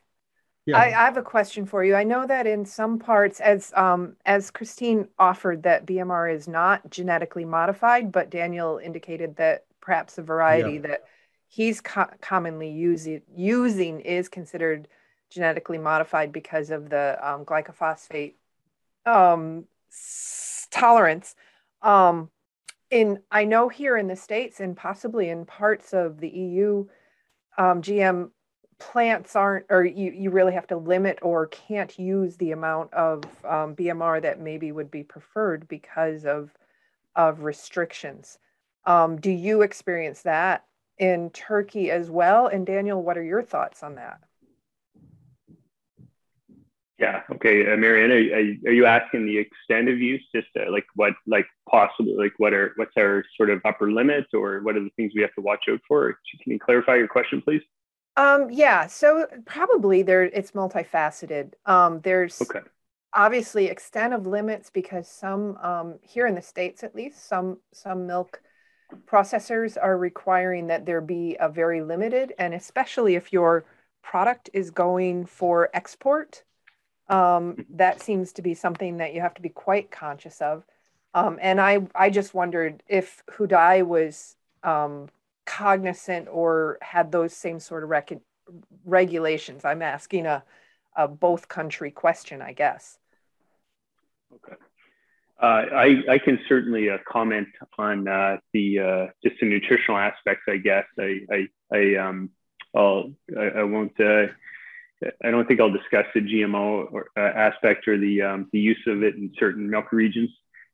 Yeah. 0.65 0.79
I, 0.79 0.87
I, 0.87 1.05
have 1.05 1.17
a 1.17 1.23
question 1.23 1.67
for 1.67 1.83
you. 1.85 1.95
I 1.95 2.05
know 2.05 2.27
that 2.27 2.47
in 2.47 2.65
some 2.65 2.99
parts, 2.99 3.41
as 3.41 3.73
um, 3.77 4.17
as 4.25 4.51
Christine 4.51 5.09
offered, 5.19 5.63
that 5.65 5.87
BMR 5.87 6.35
is 6.35 6.49
not 6.49 6.89
genetically 6.91 7.45
modified, 7.45 8.11
but 8.11 8.31
Daniel 8.31 8.79
indicated 8.83 9.37
that 9.37 9.65
perhaps 9.81 10.19
a 10.19 10.23
variety 10.23 10.75
yeah. 10.75 10.89
that 10.89 11.05
he's 11.47 11.81
co- 11.83 12.11
commonly 12.21 12.71
using 12.71 13.23
using 13.35 14.01
is 14.01 14.29
considered 14.29 14.89
genetically 15.31 15.79
modified 15.79 16.33
because 16.33 16.71
of 16.71 16.89
the 16.89 17.19
um, 17.23 17.45
glycophosphate 17.45 18.35
um, 19.09 19.65
tolerance. 20.71 21.35
Um, 21.83 22.31
in 22.91 23.21
I 23.31 23.45
know 23.45 23.69
here 23.69 23.97
in 23.97 24.09
the 24.09 24.17
states 24.17 24.61
and 24.61 24.77
possibly 24.77 25.29
in 25.29 25.45
parts 25.45 25.93
of 25.93 26.21
the 26.21 26.29
EU, 26.29 26.87
um, 27.57 27.83
GM 27.83 28.31
plants 28.79 29.35
aren't, 29.35 29.67
or 29.71 29.85
you, 29.85 30.13
you 30.13 30.31
really 30.31 30.53
have 30.53 30.67
to 30.69 30.77
limit 30.77 31.19
or 31.23 31.49
can't 31.49 31.99
use 31.99 32.37
the 32.37 32.53
amount 32.53 32.93
of 32.95 33.25
um, 33.45 33.75
BMR 33.75 34.23
that 34.23 34.41
maybe 34.41 34.73
would 34.73 34.91
be 34.91 35.03
preferred 35.03 35.69
because 35.69 36.25
of 36.25 36.51
of 37.17 37.43
restrictions. 37.43 38.39
Um, 38.85 39.21
do 39.21 39.31
you 39.31 39.63
experience 39.63 40.23
that 40.23 40.65
in 40.99 41.31
Turkey 41.31 41.91
as 41.91 42.11
well? 42.11 42.47
And 42.47 42.65
Daniel, 42.65 43.03
what 43.03 43.19
are 43.19 43.25
your 43.25 43.43
thoughts 43.43 43.83
on 43.83 43.97
that? 43.97 44.21
Yeah. 46.99 47.23
Okay. 47.31 47.73
Uh, 47.73 47.77
Marianne, 47.77 48.11
are, 48.11 48.69
are, 48.69 48.73
you 48.73 48.85
asking 48.85 49.27
the 49.27 49.39
extent 49.39 49.89
of 49.89 49.99
use? 49.99 50.23
Just 50.35 50.49
uh, 50.59 50.71
like 50.71 50.87
what, 50.97 51.15
like 51.29 51.47
possibly, 51.71 52.15
like 52.17 52.33
what 52.39 52.53
are, 52.53 52.73
what's 52.75 52.97
our 52.99 53.25
sort 53.37 53.51
of 53.51 53.61
upper 53.65 53.93
limit 53.93 54.27
or 54.35 54.61
what 54.63 54.77
are 54.77 54.83
the 54.83 54.91
things 54.97 55.13
we 55.15 55.23
have 55.23 55.33
to 55.35 55.41
watch 55.41 55.65
out 55.71 55.81
for? 55.87 56.19
Can 56.43 56.53
you 56.53 56.59
clarify 56.59 56.97
your 56.97 57.07
question, 57.07 57.41
please? 57.41 57.63
Um, 58.17 58.51
yeah. 58.51 58.89
So 58.89 59.27
probably 59.47 60.03
there, 60.03 60.25
it's 60.25 60.51
multifaceted. 60.51 61.53
Um, 61.67 62.01
there's 62.01 62.43
okay. 62.43 62.67
obviously 63.15 63.67
extent 63.67 64.13
of 64.13 64.27
limits 64.27 64.69
because 64.69 65.07
some, 65.07 65.57
um, 65.59 66.01
here 66.03 66.27
in 66.27 66.35
the 66.35 66.43
States 66.43 66.83
at 66.83 66.97
least, 66.97 67.29
some, 67.29 67.59
some 67.73 68.09
milk 68.09 68.43
processors 69.07 69.77
are 69.81 69.97
requiring 69.97 70.67
that 70.67 70.85
there 70.85 71.01
be 71.01 71.37
a 71.39 71.49
very 71.49 71.81
limited, 71.81 72.33
and 72.39 72.55
especially 72.55 73.15
if 73.15 73.33
your 73.33 73.67
product 74.03 74.51
is 74.53 74.71
going 74.71 75.27
for 75.27 75.69
export, 75.75 76.43
um, 77.09 77.65
that 77.71 78.01
seems 78.01 78.33
to 78.35 78.43
be 78.43 78.55
something 78.55 78.99
that 78.99 79.15
you 79.15 79.21
have 79.21 79.35
to 79.35 79.43
be 79.43 79.49
quite 79.49 79.91
conscious 79.91 80.41
of. 80.41 80.65
Um, 81.15 81.39
and 81.41 81.61
I, 81.61 81.87
I 81.95 82.11
just 82.11 82.35
wondered 82.35 82.83
if 82.87 83.23
Hudai 83.31 83.87
was 83.87 84.37
um, 84.63 85.09
cognizant 85.47 86.29
or 86.31 86.79
had 86.83 87.11
those 87.11 87.33
same 87.33 87.61
sort 87.61 87.83
of 87.83 87.89
rec- 87.89 88.21
regulations. 88.85 89.65
I'm 89.65 89.83
asking 89.83 90.27
a, 90.27 90.45
a 90.97 91.09
both 91.09 91.49
country 91.49 91.91
question, 91.91 92.43
I 92.43 92.53
guess. 92.53 92.99
Okay. 94.35 94.57
Uh, 95.41 95.65
I, 95.73 96.03
I 96.11 96.19
can 96.19 96.39
certainly 96.49 96.91
uh, 96.91 96.99
comment 97.09 97.49
on 97.79 98.09
uh, 98.09 98.39
the 98.53 98.79
uh, 98.79 99.07
just 99.23 99.41
the 99.41 99.47
nutritional 99.47 99.97
aspects. 99.97 100.43
I 100.49 100.57
guess 100.57 100.85
I 100.99 101.21
I, 101.31 101.47
I 101.73 101.95
um 101.95 102.31
I'll 102.75 103.13
I, 103.39 103.61
I 103.61 103.63
won't 103.63 103.99
uh, 104.01 104.27
I 105.25 105.31
don't 105.31 105.47
think 105.47 105.61
I'll 105.61 105.71
discuss 105.71 106.07
the 106.13 106.21
GMO 106.21 106.93
or, 106.93 107.09
uh, 107.17 107.21
aspect 107.21 107.87
or 107.87 107.99
the 107.99 108.23
um, 108.23 108.49
the 108.53 108.59
use 108.59 108.81
of 108.87 109.03
it 109.03 109.15
in 109.15 109.33
certain 109.39 109.71
milk 109.71 109.93
regions, 109.93 110.31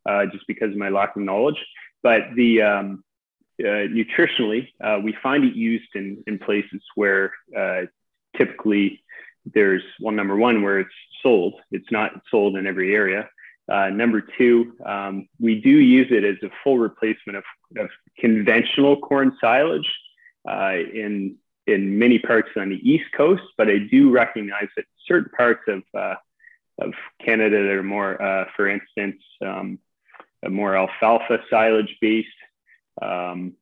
uh, 0.07 0.27
just 0.27 0.47
because 0.47 0.71
of 0.71 0.77
my 0.77 0.89
lack 0.89 1.17
of 1.17 1.23
knowledge. 1.23 1.63
But 2.03 2.35
the 2.35 2.63
um, 2.63 3.05
uh, 3.61 3.87
nutritionally, 3.89 4.69
uh, 4.83 5.01
we 5.03 5.15
find 5.23 5.45
it 5.45 5.55
used 5.55 5.95
in 5.95 6.25
in 6.27 6.39
places 6.39 6.83
where 6.95 7.33
uh, 7.57 7.83
typically 8.37 9.05
there's 9.53 9.83
well, 10.01 10.15
number 10.15 10.37
one, 10.37 10.63
where 10.63 10.81
it's 10.81 10.95
sold. 11.23 11.61
It's 11.71 11.93
not 11.93 12.23
sold 12.31 12.57
in 12.57 12.67
every 12.67 12.95
area. 12.95 13.29
Uh, 13.71 13.89
number 13.89 14.23
two, 14.39 14.73
um, 14.85 15.27
we 15.41 15.61
do 15.61 15.71
use 15.71 16.09
it 16.11 16.25
as 16.25 16.37
a 16.43 16.53
full 16.63 16.79
replacement 16.79 17.39
of, 17.39 17.45
of 17.79 17.89
conventional 18.19 19.01
corn 19.01 19.37
silage 19.41 19.91
in 20.47 21.37
in 21.67 21.99
many 21.99 22.19
parts 22.19 22.51
on 22.57 22.71
the 22.71 22.89
East 22.89 23.07
Coast, 23.17 23.43
but 23.57 23.69
I 23.69 23.79
do 23.91 24.11
recognize 24.11 24.69
that 24.77 24.85
certain 25.07 25.31
parts 25.37 25.63
of 25.69 25.83
uh, 25.95 26.15
of 26.79 26.93
Canada 27.25 27.63
that 27.63 27.73
are 27.73 27.83
more, 27.83 28.21
uh, 28.21 28.47
for 28.57 28.69
instance, 28.69 29.23
um, 29.45 29.79
more 30.49 30.77
alfalfa 30.77 31.39
silage 31.51 31.97
based, 32.01 32.29
um, 33.01 33.55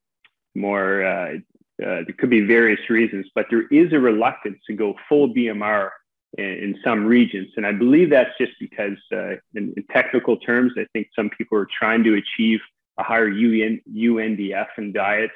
more. 0.54 1.04
Uh, 1.04 1.34
uh, 1.82 2.04
there 2.06 2.14
could 2.16 2.30
be 2.30 2.42
various 2.42 2.90
reasons, 2.90 3.26
but 3.34 3.46
there 3.50 3.66
is 3.68 3.92
a 3.92 3.98
reluctance 3.98 4.58
to 4.66 4.72
go 4.72 4.94
full 5.08 5.34
BMR 5.34 5.90
in, 6.38 6.44
in 6.44 6.78
some 6.84 7.04
regions, 7.04 7.48
and 7.56 7.66
I 7.66 7.72
believe 7.72 8.10
that's 8.10 8.36
just 8.38 8.52
because, 8.60 8.98
uh, 9.12 9.36
in, 9.54 9.74
in, 9.76 9.84
technical 9.90 10.36
terms, 10.36 10.72
I 10.76 10.86
think 10.92 11.08
some 11.16 11.30
people 11.30 11.58
are 11.58 11.66
trying 11.76 12.04
to 12.04 12.14
achieve 12.14 12.60
a 12.98 13.02
higher 13.02 13.28
UN, 13.28 13.80
UNDF 13.90 14.68
in 14.78 14.92
diets 14.92 15.32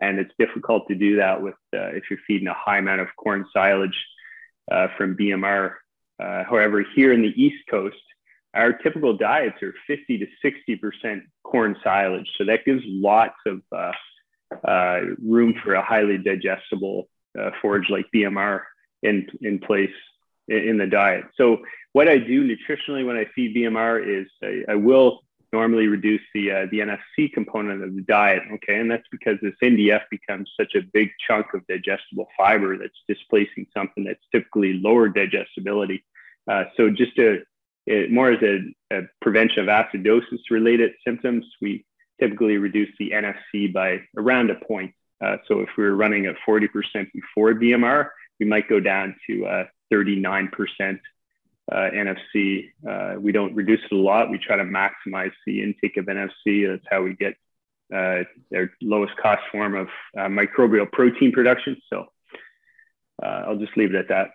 and 0.00 0.18
it's 0.18 0.32
difficult 0.38 0.88
to 0.88 0.94
do 0.94 1.16
that 1.16 1.40
with 1.40 1.54
uh, 1.74 1.90
if 1.92 2.04
you're 2.10 2.18
feeding 2.26 2.48
a 2.48 2.54
high 2.54 2.78
amount 2.78 3.00
of 3.00 3.08
corn 3.16 3.46
silage 3.52 4.06
uh, 4.70 4.88
from 4.96 5.16
BMR. 5.16 5.74
Uh, 6.22 6.44
however, 6.44 6.84
here 6.94 7.12
in 7.12 7.22
the 7.22 7.42
East 7.42 7.64
Coast, 7.70 7.96
our 8.54 8.72
typical 8.72 9.16
diets 9.16 9.62
are 9.62 9.74
50 9.86 10.18
to 10.18 10.26
60 10.42 10.76
percent 10.76 11.22
corn 11.42 11.76
silage, 11.82 12.28
so 12.36 12.44
that 12.44 12.64
gives 12.64 12.82
lots 12.86 13.38
of 13.46 13.62
uh, 13.72 13.92
uh, 14.66 15.00
room 15.22 15.54
for 15.62 15.74
a 15.74 15.82
highly 15.82 16.18
digestible 16.18 17.08
uh, 17.38 17.50
forage 17.60 17.88
like 17.88 18.06
BMR 18.14 18.62
in 19.02 19.26
in 19.40 19.58
place 19.58 19.92
in, 20.48 20.76
the 20.76 20.86
diet. 20.86 21.24
So 21.36 21.58
what 21.92 22.08
I 22.08 22.18
do 22.18 22.46
nutritionally 22.46 23.06
when 23.06 23.16
I 23.16 23.26
feed 23.34 23.56
BMR 23.56 24.22
is 24.22 24.28
I, 24.42 24.72
I 24.72 24.74
will 24.74 25.20
normally 25.52 25.86
reduce 25.86 26.22
the 26.34 26.50
uh, 26.50 26.66
the 26.70 26.80
NFC 26.80 27.32
component 27.32 27.82
of 27.82 27.94
the 27.94 28.02
diet. 28.02 28.42
Okay, 28.54 28.78
and 28.78 28.90
that's 28.90 29.06
because 29.10 29.38
this 29.42 29.54
NDF 29.62 30.02
becomes 30.10 30.50
such 30.58 30.74
a 30.74 30.82
big 30.92 31.10
chunk 31.26 31.46
of 31.54 31.66
digestible 31.66 32.28
fiber 32.36 32.78
that's 32.78 32.98
displacing 33.08 33.66
something 33.74 34.04
that's 34.04 34.24
typically 34.32 34.74
lower 34.74 35.08
digestibility. 35.08 36.04
Uh, 36.50 36.64
so 36.76 36.90
just 36.90 37.16
a 37.18 37.40
it, 37.86 38.10
more 38.12 38.30
as 38.30 38.42
a, 38.42 38.96
a, 38.96 39.02
prevention 39.20 39.60
of 39.60 39.66
acidosis 39.66 40.40
related 40.50 40.92
symptoms, 41.04 41.44
we 41.60 41.84
typically 42.20 42.56
reduce 42.56 42.90
the 42.98 43.10
NFC 43.10 43.72
by 43.72 44.00
around 44.16 44.50
a 44.50 44.54
point. 44.54 44.94
Uh, 45.24 45.36
so 45.48 45.60
if 45.60 45.68
we 45.76 45.84
were 45.84 45.96
running 45.96 46.26
at 46.26 46.36
40% 46.48 46.68
before 47.12 47.54
BMR, 47.54 48.10
we 48.38 48.46
might 48.46 48.68
go 48.68 48.78
down 48.78 49.16
to 49.26 49.66
39% 49.92 51.00
uh, 51.70 51.90
NFC. 51.94 52.70
Uh, 52.88 53.20
we 53.20 53.32
don't 53.32 53.54
reduce 53.54 53.80
it 53.84 53.94
a 53.94 53.96
lot. 53.96 54.30
We 54.30 54.38
try 54.38 54.56
to 54.56 54.64
maximize 54.64 55.32
the 55.46 55.62
intake 55.62 55.96
of 55.96 56.06
NFC. 56.06 56.68
That's 56.68 56.86
how 56.90 57.02
we 57.02 57.14
get 57.14 57.34
uh, 57.94 58.24
their 58.50 58.72
lowest 58.80 59.16
cost 59.16 59.42
form 59.52 59.74
of 59.74 59.88
uh, 60.16 60.22
microbial 60.22 60.90
protein 60.90 61.32
production. 61.32 61.76
So 61.90 62.06
uh, 63.22 63.44
I'll 63.46 63.58
just 63.58 63.76
leave 63.76 63.94
it 63.94 63.98
at 63.98 64.08
that. 64.08 64.30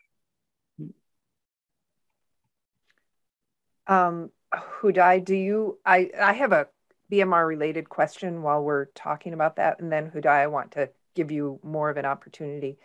Um, 3.87 4.31
Hudai, 4.53 5.23
do 5.23 5.35
you? 5.35 5.79
I 5.85 6.11
I 6.19 6.33
have 6.33 6.51
a 6.51 6.67
BMR 7.11 7.47
related 7.47 7.89
question 7.89 8.41
while 8.43 8.61
we're 8.61 8.85
talking 8.85 9.33
about 9.33 9.55
that, 9.55 9.79
and 9.79 9.91
then 9.91 10.11
Hudai, 10.11 10.27
I 10.27 10.47
want 10.47 10.71
to 10.73 10.89
give 11.15 11.31
you 11.31 11.59
more 11.63 11.89
of 11.89 11.97
an 11.97 12.05
opportunity. 12.05 12.77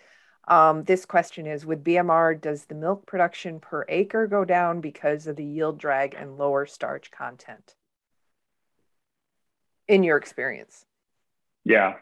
Um, 0.49 0.85
this 0.85 1.05
question 1.05 1.47
is 1.47 1.65
With 1.65 1.85
BMR, 1.85 2.41
does 2.41 2.65
the 2.65 2.75
milk 2.75 3.07
production 3.07 3.61
per 3.61 3.85
acre 3.89 4.27
go 4.27 4.45
down 4.45 4.81
because 4.81 5.27
of 5.27 5.37
the 5.37 5.45
yield 5.45 5.79
drag 5.79 6.15
and 6.15 6.37
lower 6.37 6.67
starch 6.67 7.11
content? 7.11 7.75
In 9.89 10.03
your 10.03 10.17
experience? 10.17 10.85
Yeah. 11.65 11.95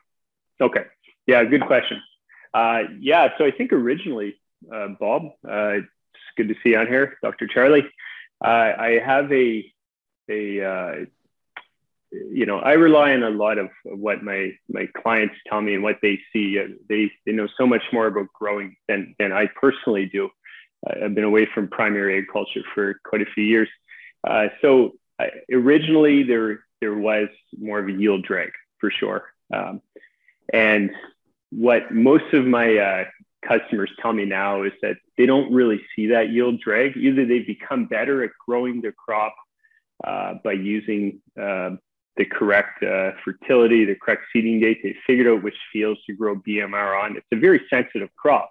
Okay. 0.61 0.85
Yeah, 1.27 1.45
good 1.45 1.67
question. 1.67 2.01
Uh, 2.53 2.83
yeah, 2.99 3.29
so 3.39 3.45
I 3.45 3.51
think 3.51 3.73
originally, 3.73 4.37
uh, 4.73 4.89
Bob, 4.99 5.27
uh, 5.49 5.79
it's 5.79 5.89
good 6.37 6.49
to 6.49 6.55
see 6.63 6.71
you 6.71 6.79
on 6.79 6.87
here, 6.87 7.19
Dr. 7.23 7.47
Charley. 7.47 7.83
Uh, 8.43 8.73
I 8.79 9.01
have 9.05 9.31
a 9.33 9.65
a 10.29 10.65
uh, 10.65 10.95
you 12.13 12.47
know, 12.47 12.59
I 12.59 12.73
rely 12.73 13.13
on 13.13 13.23
a 13.23 13.31
lot 13.31 13.59
of 13.59 13.69
what 13.85 14.23
my 14.23 14.53
my 14.69 14.89
clients 15.03 15.35
tell 15.47 15.61
me 15.61 15.75
and 15.75 15.83
what 15.83 15.99
they 16.03 16.19
see. 16.33 16.59
Uh, 16.59 16.69
they 16.89 17.11
they 17.25 17.33
know 17.33 17.49
so 17.57 17.67
much 17.67 17.83
more 17.93 18.07
about 18.07 18.27
growing 18.33 18.77
than 18.89 19.15
than 19.19 19.33
I 19.33 19.47
personally 19.47 20.07
do. 20.07 20.29
I've 20.87 21.15
been 21.15 21.25
away 21.25 21.47
from 21.47 21.69
primary 21.69 22.19
agriculture 22.19 22.63
for 22.75 23.01
quite 23.05 23.23
a 23.23 23.31
few 23.35 23.45
years. 23.45 23.69
Uh, 24.27 24.49
so 24.61 24.93
I, 25.19 25.31
originally 25.53 26.23
there 26.23 26.65
there 26.81 26.95
was 26.95 27.29
more 27.59 27.79
of 27.79 27.89
a 27.89 27.93
yield 27.93 28.25
drag 28.25 28.51
for 28.79 28.91
sure. 28.91 29.25
Um, 29.53 29.83
and 30.53 30.91
what 31.51 31.93
most 31.93 32.33
of 32.33 32.47
my 32.47 32.77
uh, 32.77 33.05
customers 33.47 33.91
tell 34.01 34.13
me 34.13 34.25
now 34.25 34.63
is 34.63 34.73
that 34.83 34.97
they 35.17 35.27
don't 35.27 35.53
really 35.53 35.81
see 35.95 36.09
that 36.09 36.31
yield 36.31 36.61
drag. 36.61 36.97
Either 36.97 37.25
they've 37.27 37.47
become 37.47 37.87
better 37.87 38.25
at 38.25 38.31
growing 38.47 38.81
their 38.81 38.93
crop 38.93 39.35
uh, 40.03 40.35
by 40.43 40.53
using 40.53 41.21
uh, 41.41 41.71
the 42.17 42.25
correct 42.25 42.83
uh, 42.83 43.13
fertility, 43.25 43.85
the 43.85 43.95
correct 43.95 44.25
seeding 44.33 44.61
date. 44.61 44.81
They 44.83 44.97
figured 45.07 45.29
out 45.29 45.43
which 45.43 45.57
fields 45.73 46.01
to 46.07 46.15
grow 46.15 46.37
BMR 46.37 47.03
on. 47.03 47.17
It's 47.17 47.27
a 47.33 47.37
very 47.37 47.63
sensitive 47.71 48.11
crop. 48.17 48.51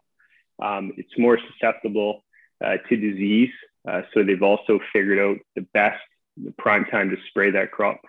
Um, 0.62 0.94
it's 0.98 1.18
more 1.18 1.40
susceptible 1.52 2.24
uh, 2.64 2.78
to 2.88 2.96
disease. 2.96 3.52
Uh, 3.88 4.02
so 4.14 4.24
they've 4.24 4.44
also 4.44 4.80
figured 4.92 5.20
out 5.20 5.38
the 5.56 5.66
best, 5.74 6.02
the 6.38 6.52
prime 6.58 6.86
time 6.86 7.10
to 7.10 7.18
spray 7.30 7.52
that 7.52 7.72
crop. 7.72 8.02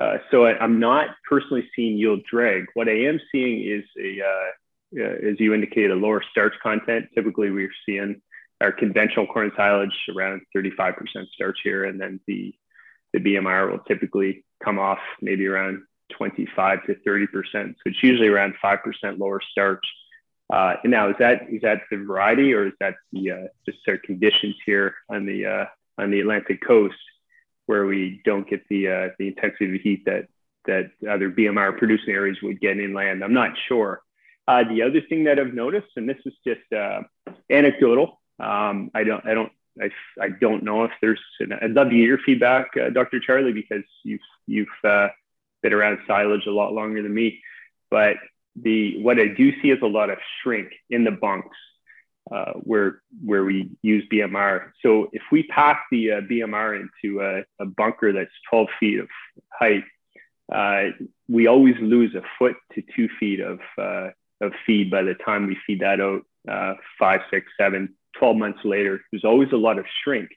Uh, 0.00 0.18
so 0.30 0.44
I, 0.44 0.62
am 0.62 0.78
not 0.78 1.08
personally 1.28 1.68
seeing 1.74 1.98
yield 1.98 2.22
drag. 2.30 2.66
What 2.74 2.88
I 2.88 3.06
am 3.06 3.20
seeing 3.32 3.62
is 3.62 3.84
a, 4.00 4.22
uh, 4.22 5.02
uh, 5.02 5.30
as 5.30 5.40
you 5.40 5.52
indicated, 5.52 5.90
a 5.90 5.96
lower 5.96 6.22
starch 6.30 6.54
content. 6.62 7.06
Typically, 7.14 7.50
we're 7.50 7.72
seeing 7.84 8.22
our 8.60 8.72
conventional 8.72 9.26
corn 9.26 9.52
silage 9.56 9.94
around 10.14 10.42
35% 10.56 10.94
starch 11.34 11.58
here, 11.62 11.84
and 11.84 12.00
then 12.00 12.20
the 12.26 12.54
the 13.14 13.20
BMR 13.20 13.70
will 13.70 13.78
typically 13.80 14.44
come 14.62 14.78
off 14.78 14.98
maybe 15.20 15.46
around 15.46 15.82
25 16.12 16.86
to 16.86 16.94
30%. 17.06 17.26
So 17.52 17.74
it's 17.86 18.02
usually 18.02 18.28
around 18.28 18.54
5% 18.62 19.18
lower 19.18 19.40
starch. 19.50 19.84
Uh, 20.52 20.76
and 20.82 20.90
now 20.90 21.10
is 21.10 21.16
that 21.18 21.42
is 21.50 21.60
that 21.60 21.82
the 21.90 21.98
variety 21.98 22.54
or 22.54 22.68
is 22.68 22.72
that 22.80 22.94
the 23.12 23.32
uh, 23.32 23.46
just 23.66 23.78
our 23.86 23.98
conditions 23.98 24.54
here 24.64 24.94
on 25.10 25.26
the 25.26 25.44
uh, 25.44 25.66
on 25.98 26.10
the 26.10 26.20
Atlantic 26.20 26.62
coast 26.66 26.96
where 27.66 27.84
we 27.84 28.22
don't 28.24 28.48
get 28.48 28.66
the 28.68 28.88
uh, 28.88 29.08
the 29.18 29.28
intensity 29.28 29.74
of 29.74 29.80
heat 29.82 30.06
that 30.06 30.26
that 30.64 30.90
other 31.08 31.30
BMR 31.30 31.76
producing 31.76 32.14
areas 32.14 32.38
would 32.42 32.60
get 32.60 32.78
inland? 32.78 33.22
I'm 33.22 33.34
not 33.34 33.52
sure. 33.68 34.00
Uh, 34.46 34.64
the 34.64 34.82
other 34.82 35.02
thing 35.02 35.24
that 35.24 35.38
I've 35.38 35.52
noticed, 35.52 35.88
and 35.96 36.08
this 36.08 36.16
is 36.24 36.32
just 36.46 36.72
uh, 36.72 37.02
anecdotal, 37.50 38.18
um, 38.40 38.90
I 38.94 39.04
don't 39.04 39.26
I 39.26 39.34
don't 39.34 39.52
I, 39.80 39.90
I 40.20 40.28
don't 40.28 40.62
know 40.64 40.84
if 40.84 40.92
there's. 41.00 41.20
I'd 41.40 41.72
love 41.72 41.90
to 41.90 41.96
get 41.96 42.04
your 42.04 42.18
feedback, 42.18 42.72
Dr. 42.92 43.20
Charley, 43.20 43.52
because 43.52 43.84
you've 44.04 44.20
you've 44.46 44.68
been 44.82 45.72
around 45.72 45.98
silage 46.06 46.46
a 46.46 46.50
lot 46.50 46.72
longer 46.72 47.02
than 47.02 47.14
me, 47.14 47.40
but 47.90 48.16
the 48.56 49.00
what 49.02 49.18
I 49.18 49.28
do 49.28 49.52
see 49.60 49.70
is 49.70 49.80
a 49.82 49.86
lot 49.86 50.10
of 50.10 50.18
shrink 50.42 50.70
in 50.90 51.04
the 51.04 51.10
bunks 51.10 51.56
uh, 52.30 52.52
where 52.54 53.00
where 53.24 53.44
we 53.44 53.70
use 53.82 54.04
BMR. 54.12 54.72
So 54.82 55.08
if 55.12 55.22
we 55.32 55.44
pack 55.44 55.86
the 55.90 56.12
uh, 56.12 56.20
BMR 56.22 56.80
into 56.80 57.20
a, 57.20 57.44
a, 57.62 57.66
bunker 57.66 58.12
that's 58.12 58.30
12 58.50 58.68
feet 58.78 59.00
of 59.00 59.08
height, 59.50 59.84
uh, 60.52 60.90
we 61.28 61.46
always 61.46 61.76
lose 61.80 62.14
a 62.14 62.22
foot 62.38 62.56
to 62.74 62.82
two 62.94 63.08
feet 63.18 63.40
of 63.40 63.60
uh, 63.78 64.10
of 64.40 64.52
feed 64.66 64.90
by 64.90 65.02
the 65.02 65.14
time 65.14 65.46
we 65.46 65.56
feed 65.66 65.80
that 65.80 66.00
out 66.00 66.22
uh, 66.48 66.74
five, 66.98 67.20
six, 67.30 67.46
seven, 67.58 67.94
12 68.18 68.36
months 68.36 68.60
later. 68.64 69.00
There's 69.10 69.24
always 69.24 69.52
a 69.52 69.56
lot 69.56 69.78
of 69.78 69.86
shrink. 70.02 70.30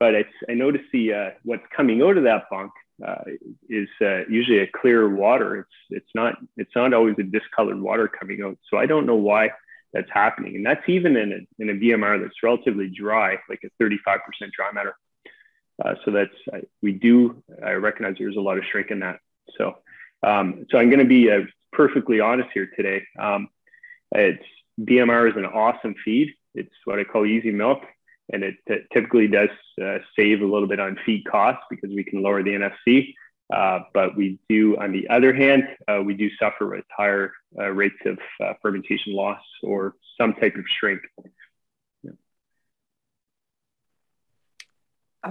But 0.00 0.14
I 0.48 0.54
notice 0.54 0.82
the 0.92 1.14
uh, 1.14 1.30
what's 1.44 1.62
coming 1.74 2.02
out 2.02 2.18
of 2.18 2.24
that 2.24 2.44
bunk 2.50 2.72
uh, 3.06 3.22
is 3.68 3.88
uh, 4.00 4.26
usually 4.28 4.58
a 4.58 4.66
clear 4.66 5.08
water. 5.08 5.60
It's 5.60 6.02
it's 6.02 6.10
not 6.14 6.36
it's 6.56 6.74
not 6.74 6.92
always 6.92 7.14
a 7.18 7.22
discolored 7.22 7.80
water 7.80 8.08
coming 8.08 8.42
out. 8.42 8.58
So 8.70 8.76
I 8.76 8.86
don't 8.86 9.06
know 9.06 9.16
why 9.16 9.50
that's 9.92 10.10
happening, 10.12 10.56
and 10.56 10.66
that's 10.66 10.86
even 10.88 11.16
in 11.16 11.32
a 11.32 11.62
in 11.62 11.70
a 11.70 11.74
BMR 11.74 12.20
that's 12.20 12.42
relatively 12.42 12.88
dry, 12.88 13.38
like 13.48 13.60
a 13.64 13.82
35% 13.82 14.18
dry 14.52 14.72
matter. 14.72 14.96
Uh, 15.82 15.94
so 16.04 16.10
that's 16.10 16.64
we 16.82 16.92
do 16.92 17.42
I 17.64 17.72
recognize 17.72 18.16
there's 18.18 18.36
a 18.36 18.40
lot 18.40 18.58
of 18.58 18.64
shrink 18.70 18.90
in 18.90 19.00
that. 19.00 19.20
So 19.56 19.76
um, 20.24 20.66
so 20.70 20.78
I'm 20.78 20.88
going 20.88 21.00
to 21.00 21.04
be 21.04 21.30
uh, 21.30 21.42
perfectly 21.72 22.20
honest 22.20 22.48
here 22.52 22.70
today. 22.76 23.04
Um, 23.18 23.48
it's 24.12 24.44
BMR 24.80 25.30
is 25.30 25.36
an 25.36 25.46
awesome 25.46 25.94
feed. 26.04 26.34
It's 26.54 26.74
what 26.84 26.98
I 26.98 27.04
call 27.04 27.26
easy 27.26 27.50
milk 27.50 27.82
and 28.32 28.42
it, 28.42 28.56
it 28.66 28.86
typically 28.92 29.28
does 29.28 29.50
uh, 29.82 29.98
save 30.16 30.40
a 30.40 30.46
little 30.46 30.68
bit 30.68 30.80
on 30.80 30.98
feed 31.04 31.24
costs 31.24 31.62
because 31.70 31.90
we 31.90 32.04
can 32.04 32.22
lower 32.22 32.42
the 32.42 32.50
NFC. 32.50 33.14
Uh, 33.54 33.80
but 33.92 34.16
we 34.16 34.38
do, 34.48 34.76
on 34.78 34.90
the 34.90 35.06
other 35.08 35.34
hand, 35.34 35.64
uh, 35.86 36.00
we 36.02 36.14
do 36.14 36.30
suffer 36.40 36.66
with 36.66 36.84
higher 36.96 37.32
uh, 37.58 37.68
rates 37.68 37.98
of 38.06 38.18
uh, 38.42 38.54
fermentation 38.62 39.12
loss 39.12 39.42
or 39.62 39.94
some 40.18 40.32
type 40.34 40.56
of 40.56 40.64
shrink. 40.66 41.02
Yeah. 42.02 42.12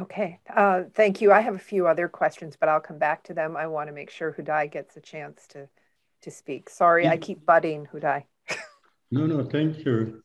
Okay, 0.03 0.39
uh, 0.55 0.83
thank 0.93 1.21
you. 1.21 1.31
I 1.31 1.41
have 1.41 1.55
a 1.55 1.59
few 1.59 1.87
other 1.87 2.07
questions, 2.07 2.55
but 2.59 2.69
I'll 2.69 2.79
come 2.79 2.99
back 2.99 3.23
to 3.25 3.33
them. 3.33 3.57
I 3.57 3.65
want 3.65 3.87
to 3.87 3.93
make 3.93 4.11
sure 4.11 4.31
Hudai 4.31 4.71
gets 4.71 4.95
a 4.95 5.01
chance 5.01 5.47
to 5.47 5.67
to 6.21 6.31
speak. 6.31 6.69
Sorry, 6.69 7.03
yeah. 7.03 7.11
I 7.11 7.17
keep 7.17 7.45
butting 7.45 7.87
Hudai. 7.91 8.23
no, 9.11 9.25
no, 9.25 9.43
thank 9.43 9.83
you. 9.83 10.22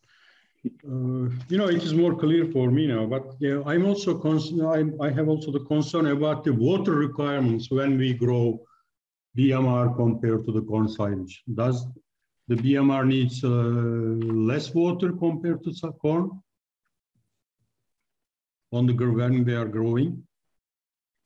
Uh, 0.67 1.31
you 1.49 1.57
know, 1.57 1.69
it 1.69 1.83
is 1.83 1.95
more 1.95 2.15
clear 2.17 2.47
for 2.47 2.71
me 2.71 2.87
now, 2.87 3.07
but 3.07 3.37
I'm 3.67 3.87
also 3.87 4.21
I, 4.67 4.85
I 5.01 5.11
have 5.11 5.29
also 5.29 5.53
the 5.53 5.65
concern 5.65 6.07
about 6.07 6.45
the 6.45 6.53
water 6.53 6.93
requirements 6.93 7.71
when 7.71 7.97
we 7.97 8.13
grow 8.13 8.61
BMR 9.37 9.95
compared 9.95 10.45
to 10.47 10.53
the 10.53 10.63
corn 10.63 10.89
silage. 10.89 11.43
Does 11.55 11.87
the 12.49 12.57
BMR 12.57 13.07
needs 13.07 13.45
uh, 13.45 13.49
less 13.49 14.75
water 14.75 15.13
compared 15.13 15.63
to 15.65 15.73
corn 15.93 16.43
on 18.73 18.87
the 18.87 18.95
when 18.95 19.45
they 19.45 19.55
are 19.55 19.69
growing? 19.69 20.25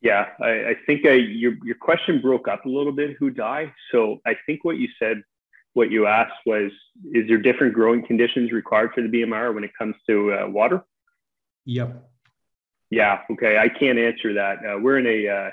Yeah, 0.02 0.26
I, 0.40 0.50
I 0.50 0.76
think 0.84 1.06
I, 1.06 1.12
your 1.14 1.54
your 1.64 1.76
question 1.76 2.20
broke 2.20 2.48
up 2.48 2.66
a 2.66 2.68
little 2.68 2.92
bit, 2.92 3.18
Hudai. 3.20 3.72
So 3.92 4.20
I 4.26 4.36
think 4.46 4.64
what 4.64 4.76
you 4.76 4.88
said 4.98 5.22
what 5.74 5.90
you 5.90 6.06
asked 6.06 6.34
was, 6.44 6.70
is 7.12 7.26
there 7.28 7.38
different 7.38 7.74
growing 7.74 8.04
conditions 8.04 8.52
required 8.52 8.92
for 8.94 9.02
the 9.02 9.08
BMR 9.08 9.54
when 9.54 9.64
it 9.64 9.70
comes 9.76 9.94
to 10.08 10.32
uh, 10.32 10.46
water? 10.48 10.84
Yep. 11.64 12.08
Yeah. 12.90 13.20
Okay. 13.30 13.56
I 13.56 13.68
can't 13.68 13.98
answer 13.98 14.34
that. 14.34 14.58
Uh, 14.58 14.78
we're 14.78 14.98
in 14.98 15.06
a 15.06 15.28
uh, 15.28 15.50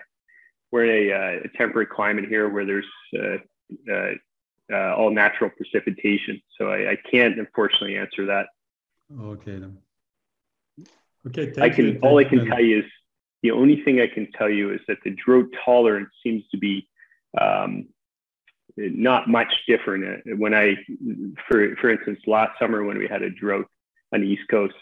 we're 0.71 0.83
in 0.85 1.09
a, 1.09 1.13
uh, 1.13 1.39
a, 1.45 1.57
temperate 1.57 1.89
climate 1.89 2.25
here 2.27 2.49
where 2.49 2.65
there's 2.65 2.85
uh, 3.17 4.11
uh, 4.71 4.95
all 4.95 5.09
natural 5.09 5.49
precipitation, 5.49 6.41
so 6.57 6.69
I, 6.69 6.91
I, 6.91 6.97
can't 7.09 7.39
unfortunately 7.39 7.97
answer 7.97 8.27
that. 8.27 8.47
Okay. 9.19 9.57
Then. 9.57 9.77
Okay. 11.27 11.53
I 11.59 11.69
can. 11.69 11.85
You. 11.85 11.99
All 12.03 12.19
I 12.19 12.23
can 12.23 12.45
tell 12.45 12.61
you 12.61 12.79
is 12.79 12.85
the 13.41 13.51
only 13.51 13.81
thing 13.83 14.01
I 14.01 14.07
can 14.07 14.31
tell 14.33 14.49
you 14.49 14.73
is 14.73 14.81
that 14.87 14.97
the 15.03 15.11
drought 15.11 15.47
tolerance 15.65 16.09
seems 16.21 16.43
to 16.51 16.57
be 16.57 16.87
um, 17.39 17.87
not 18.79 19.27
much 19.27 19.51
different. 19.67 20.23
When 20.37 20.53
I, 20.53 20.75
for 21.47 21.75
for 21.77 21.89
instance, 21.89 22.19
last 22.27 22.57
summer 22.59 22.83
when 22.83 22.97
we 22.97 23.07
had 23.07 23.21
a 23.21 23.29
drought 23.29 23.67
on 24.13 24.21
the 24.21 24.27
East 24.27 24.47
Coast, 24.49 24.75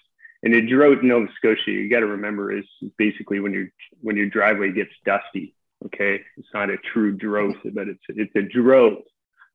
and 0.44 0.54
a 0.54 0.62
drought 0.62 1.02
in 1.02 1.08
Nova 1.08 1.28
Scotia, 1.36 1.72
you 1.72 1.90
got 1.90 2.02
to 2.02 2.08
remember 2.08 2.52
is 2.52 2.66
basically 2.98 3.40
when 3.40 3.54
your 3.54 3.68
when 4.02 4.16
your 4.16 4.30
driveway 4.30 4.72
gets 4.72 4.92
dusty. 5.06 5.56
Okay, 5.86 6.22
it's 6.38 6.48
not 6.54 6.70
a 6.70 6.78
true 6.78 7.16
drought, 7.16 7.58
but 7.74 7.88
it's 7.88 8.04
it's 8.10 8.36
a 8.36 8.42
drought. 8.42 9.04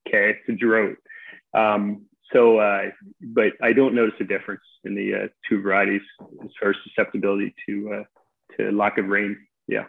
Okay, 0.06 0.30
it's 0.30 0.48
a 0.48 0.52
drought. 0.52 0.96
Um, 1.54 2.06
so, 2.32 2.58
uh, 2.58 2.90
but 3.20 3.52
I 3.62 3.72
don't 3.72 3.94
notice 3.94 4.14
a 4.20 4.24
difference 4.24 4.62
in 4.84 4.94
the 4.94 5.14
uh, 5.14 5.28
two 5.48 5.60
varieties 5.60 6.02
as 6.42 6.50
far 6.60 6.70
as 6.70 6.76
susceptibility 6.84 7.54
to 7.68 7.92
uh, 7.92 8.04
to 8.56 8.72
lack 8.72 8.98
of 8.98 9.06
rain. 9.06 9.36
Yeah. 9.66 9.84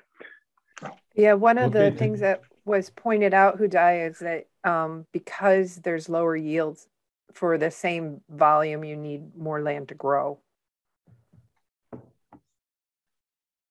Yeah, 1.16 1.34
one 1.34 1.58
of 1.58 1.76
okay. 1.76 1.90
the 1.90 1.96
things 1.96 2.20
that 2.20 2.42
was 2.66 2.90
pointed 2.90 3.34
out, 3.34 3.60
Hudai, 3.60 4.10
is 4.10 4.20
that 4.20 4.48
um, 4.64 5.06
because 5.12 5.78
there's 5.78 6.10
lower 6.10 6.36
yields 6.36 6.88
for 7.34 7.58
the 7.58 7.72
same 7.72 8.22
volume, 8.30 8.84
you 8.84 8.96
need 8.96 9.36
more 9.36 9.62
land 9.62 9.90
to 9.90 9.96
grow. 9.96 10.40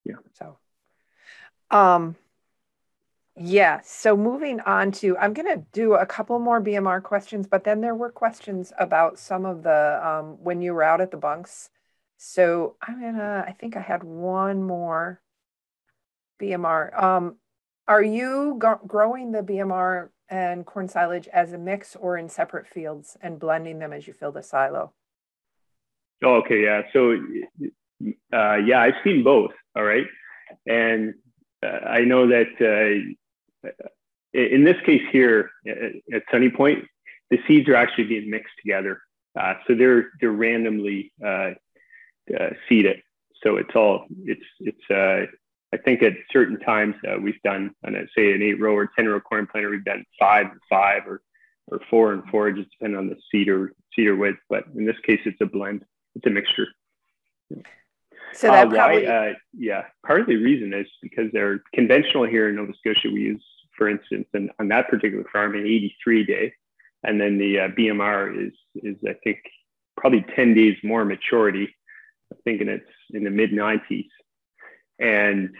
Yeah. 0.04 0.16
So, 0.34 0.58
um, 1.70 2.16
yeah. 3.36 3.80
So 3.84 4.16
moving 4.16 4.60
on 4.60 4.92
to, 4.92 5.16
I'm 5.16 5.32
going 5.32 5.48
to 5.48 5.64
do 5.72 5.94
a 5.94 6.04
couple 6.04 6.38
more 6.38 6.60
BMR 6.60 7.02
questions, 7.02 7.46
but 7.46 7.64
then 7.64 7.80
there 7.80 7.94
were 7.94 8.10
questions 8.10 8.72
about 8.78 9.18
some 9.18 9.46
of 9.46 9.62
the 9.62 10.00
um, 10.06 10.42
when 10.42 10.60
you 10.60 10.74
were 10.74 10.82
out 10.82 11.00
at 11.00 11.10
the 11.10 11.16
bunks. 11.16 11.70
So 12.24 12.76
I'm 12.80 13.00
gonna. 13.00 13.44
I 13.46 13.50
think 13.50 13.76
I 13.76 13.80
had 13.80 14.04
one 14.04 14.62
more 14.62 15.20
BMR. 16.40 17.02
Um, 17.02 17.36
are 17.88 18.02
you 18.02 18.60
growing 18.86 19.32
the 19.32 19.42
BMR 19.42 20.08
and 20.28 20.64
corn 20.64 20.88
silage 20.88 21.28
as 21.28 21.52
a 21.52 21.58
mix 21.58 21.96
or 21.96 22.16
in 22.16 22.28
separate 22.28 22.66
fields 22.66 23.16
and 23.20 23.38
blending 23.38 23.78
them 23.78 23.92
as 23.92 24.06
you 24.06 24.12
fill 24.12 24.32
the 24.32 24.42
silo? 24.42 24.92
Oh, 26.24 26.36
okay, 26.36 26.62
yeah. 26.62 26.82
So, 26.92 27.16
uh, 28.32 28.56
yeah, 28.56 28.80
I've 28.80 28.94
seen 29.02 29.24
both. 29.24 29.50
All 29.74 29.82
right, 29.82 30.06
and 30.66 31.14
uh, 31.62 31.86
I 31.86 32.02
know 32.02 32.28
that 32.28 33.14
uh, 33.64 33.68
in 34.32 34.64
this 34.64 34.76
case 34.84 35.02
here 35.10 35.50
at 35.66 36.22
Sunny 36.30 36.50
Point, 36.50 36.84
the 37.30 37.38
seeds 37.46 37.68
are 37.68 37.74
actually 37.74 38.04
being 38.04 38.30
mixed 38.30 38.54
together. 38.62 39.00
Uh, 39.38 39.54
so 39.66 39.74
they're 39.74 40.10
they're 40.20 40.30
randomly 40.30 41.12
uh, 41.24 41.52
uh, 42.38 42.50
seeded. 42.68 43.02
So 43.42 43.56
it's 43.56 43.74
all 43.74 44.06
it's 44.24 44.44
it's 44.60 45.30
I 45.74 45.78
think 45.78 46.02
at 46.02 46.12
certain 46.30 46.58
times 46.60 46.94
uh, 47.08 47.18
we've 47.18 47.40
done, 47.42 47.74
on 47.84 47.94
a, 47.94 48.02
say, 48.16 48.32
an 48.32 48.42
eight 48.42 48.60
row 48.60 48.74
or 48.74 48.90
10 48.94 49.08
row 49.08 49.20
corn 49.20 49.46
planter, 49.46 49.70
we've 49.70 49.84
done 49.84 50.04
five 50.18 50.46
and 50.46 50.60
five 50.68 51.02
or, 51.06 51.22
or 51.68 51.80
four 51.88 52.12
and 52.12 52.24
four, 52.30 52.50
just 52.52 52.70
depending 52.72 52.98
on 52.98 53.08
the 53.08 53.16
seeder, 53.30 53.72
seeder 53.94 54.14
width. 54.14 54.38
But 54.50 54.64
in 54.76 54.84
this 54.84 54.98
case, 55.06 55.20
it's 55.24 55.40
a 55.40 55.46
blend, 55.46 55.84
it's 56.14 56.26
a 56.26 56.30
mixture. 56.30 56.66
So 58.34 58.48
that 58.48 58.68
uh, 58.68 58.70
probably... 58.70 59.06
why, 59.06 59.12
uh, 59.12 59.32
yeah, 59.56 59.84
part 60.06 60.20
of 60.20 60.26
the 60.26 60.36
reason 60.36 60.72
is 60.74 60.86
because 61.00 61.30
they're 61.32 61.62
conventional 61.74 62.26
here 62.26 62.48
in 62.48 62.56
Nova 62.56 62.72
Scotia. 62.78 63.08
We 63.12 63.20
use, 63.20 63.44
for 63.76 63.88
instance, 63.88 64.26
and 64.34 64.50
on 64.58 64.68
that 64.68 64.88
particular 64.88 65.24
farm, 65.32 65.54
an 65.54 65.62
83 65.62 66.24
day, 66.24 66.52
and 67.02 67.20
then 67.20 67.38
the 67.38 67.60
uh, 67.60 67.68
BMR 67.68 68.46
is 68.46 68.52
is 68.76 68.96
I 69.06 69.14
think 69.24 69.38
probably 69.96 70.24
10 70.34 70.54
days 70.54 70.76
more 70.82 71.04
maturity. 71.04 71.74
I'm 72.30 72.38
thinking 72.44 72.68
it's 72.68 72.84
in 73.10 73.24
the 73.24 73.30
mid 73.30 73.50
90s. 73.50 74.08
And 74.98 75.50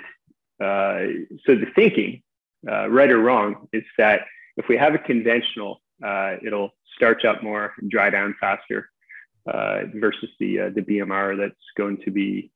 uh, 0.61 1.07
so 1.47 1.55
the 1.57 1.67
thinking 1.75 2.23
uh, 2.69 2.89
right 2.89 3.11
or 3.11 3.19
wrong, 3.19 3.69
is 3.73 3.85
that 3.99 4.23
if 4.57 4.69
we 4.69 4.77
have 4.77 4.95
a 4.95 4.99
conventional, 4.99 5.81
uh, 6.05 6.37
it'll 6.45 6.71
starch 6.95 7.25
up 7.25 7.43
more 7.43 7.73
and 7.79 7.91
dry 7.91 8.11
down 8.11 8.35
faster 8.39 8.91
uh, 9.47 9.83
versus 9.95 10.29
the 10.39 10.61
uh, 10.61 10.71
the 10.71 10.83
BMR 10.83 11.37
that's 11.37 11.55
going 11.77 11.99
to 12.05 12.11
be 12.11 12.51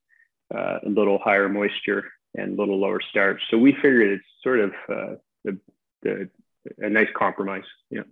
uh, 0.54 0.78
a 0.84 0.88
little 0.88 1.18
higher 1.18 1.48
moisture 1.48 2.12
and 2.36 2.56
a 2.56 2.60
little 2.60 2.78
lower 2.78 3.00
starch. 3.10 3.40
So 3.50 3.58
we 3.58 3.72
figured 3.72 4.10
it's 4.10 4.24
sort 4.42 4.60
of 4.60 4.72
the, 4.88 5.58
the 6.02 6.30
a 6.78 6.88
nice 6.88 7.08
compromise. 7.16 7.64
Yeah. 7.90 8.02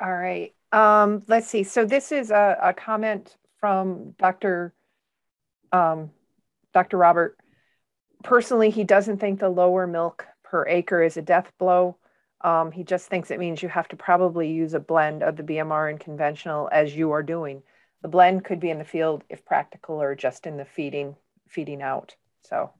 All 0.00 0.12
right. 0.12 0.54
Um, 0.72 1.22
let's 1.26 1.48
see. 1.48 1.64
So 1.64 1.84
this 1.84 2.12
is 2.12 2.30
a, 2.30 2.56
a 2.62 2.72
comment 2.72 3.36
from 3.58 4.14
Dr. 4.18 4.72
Um, 5.72 6.10
Dr. 6.72 6.96
Robert. 6.96 7.38
Personally, 8.22 8.70
he 8.70 8.84
doesn't 8.84 9.18
think 9.18 9.40
the 9.40 9.48
lower 9.48 9.86
milk 9.86 10.26
per 10.42 10.66
acre 10.66 11.02
is 11.02 11.16
a 11.16 11.22
death 11.22 11.52
blow. 11.58 11.96
Um, 12.42 12.72
he 12.72 12.84
just 12.84 13.08
thinks 13.08 13.30
it 13.30 13.38
means 13.38 13.62
you 13.62 13.68
have 13.68 13.88
to 13.88 13.96
probably 13.96 14.50
use 14.50 14.74
a 14.74 14.80
blend 14.80 15.22
of 15.22 15.36
the 15.36 15.42
BMR 15.42 15.90
and 15.90 16.00
conventional 16.00 16.68
as 16.72 16.94
you 16.94 17.10
are 17.12 17.22
doing. 17.22 17.62
The 18.02 18.08
blend 18.08 18.44
could 18.44 18.60
be 18.60 18.70
in 18.70 18.78
the 18.78 18.84
field 18.84 19.24
if 19.28 19.44
practical 19.44 20.00
or 20.00 20.14
just 20.14 20.46
in 20.46 20.56
the 20.56 20.64
feeding 20.64 21.16
feeding 21.48 21.82
out. 21.82 22.14
So 22.42 22.72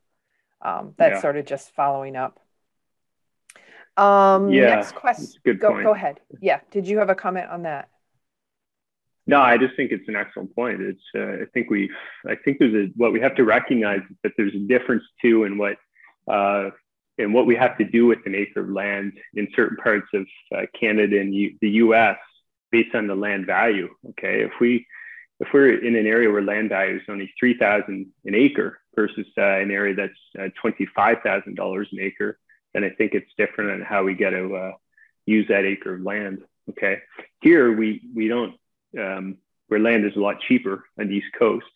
um, 0.63 0.95
that's 0.97 1.17
yeah. 1.17 1.21
sort 1.21 1.37
of 1.37 1.45
just 1.45 1.75
following 1.75 2.17
up. 2.17 2.41
Um, 3.97 4.51
yeah, 4.51 4.77
next 4.77 4.95
question. 4.95 5.41
Go, 5.59 5.83
go 5.83 5.93
ahead. 5.93 6.21
Yeah. 6.41 6.61
Did 6.71 6.89
you 6.89 6.99
have 6.99 7.11
a 7.11 7.15
comment 7.15 7.51
on 7.51 7.63
that? 7.63 7.89
No, 9.27 9.41
I 9.41 9.59
just 9.59 9.77
think 9.77 9.93
it's 9.93 10.09
an 10.09 10.17
excellent 10.17 10.55
point. 10.55 10.81
It's 10.81 11.03
uh, 11.15 11.43
I 11.43 11.47
think 11.53 11.71
we 11.71 11.91
I 12.27 12.35
think 12.37 12.59
there's 12.59 12.75
a 12.75 12.93
what 12.97 13.13
we 13.13 13.21
have 13.21 13.37
to 13.37 13.45
recognize 13.45 14.01
is 14.11 14.17
that 14.23 14.33
there's 14.37 14.55
a 14.55 14.59
difference 14.59 15.05
too 15.23 15.45
in 15.45 15.59
what 15.59 15.77
uh, 16.29 16.71
in 17.19 17.33
what 17.33 17.47
we 17.47 17.55
have 17.55 17.77
to 17.79 17.85
do 17.85 18.07
with 18.07 18.21
an 18.27 18.35
acre 18.35 18.61
of 18.61 18.71
land 18.71 19.13
in 19.35 19.49
certain 19.55 19.77
parts 19.77 20.09
of 20.15 20.27
uh, 20.57 20.63
Canada 20.79 21.21
and 21.21 21.35
U- 21.35 21.57
the 21.61 21.71
U.S. 21.71 22.17
based 22.73 22.95
on 22.95 23.07
the 23.07 23.15
land 23.15 23.47
value. 23.47 23.89
Okay, 24.11 24.43
if 24.43 24.53
we 24.61 24.87
if 25.39 25.49
we're 25.53 25.85
in 25.85 25.97
an 25.97 26.07
area 26.07 26.31
where 26.31 26.43
land 26.43 26.71
value 26.71 26.97
is 26.97 27.03
only 27.09 27.33
three 27.39 27.57
thousand 27.57 28.07
an 28.25 28.35
acre 28.35 28.81
versus 28.97 29.27
uh, 29.39 29.43
an 29.43 29.71
area 29.71 29.95
that's 29.95 30.13
uh, 30.39 30.49
twenty 30.61 30.87
five 30.87 31.19
thousand 31.23 31.57
dollars 31.57 31.89
an 31.93 32.01
acre, 32.01 32.39
then 32.75 32.85
I 32.85 32.91
think 32.91 33.15
it's 33.15 33.31
different 33.37 33.71
on 33.71 33.83
how 33.83 34.03
we 34.03 34.15
get 34.15 34.31
to 34.31 34.57
uh, 34.57 34.73
use 35.27 35.47
that 35.49 35.65
acre 35.65 35.95
of 35.95 36.03
land. 36.03 36.43
Okay, 36.71 36.99
here 37.43 37.71
we 37.71 38.03
we 38.15 38.29
don't 38.29 38.55
um, 38.99 39.37
where 39.69 39.81
land 39.81 40.05
is 40.05 40.17
a 40.17 40.21
lot 40.21 40.41
cheaper 40.41 40.85
on 40.99 41.09
the 41.09 41.15
East 41.15 41.33
Coast. 41.39 41.67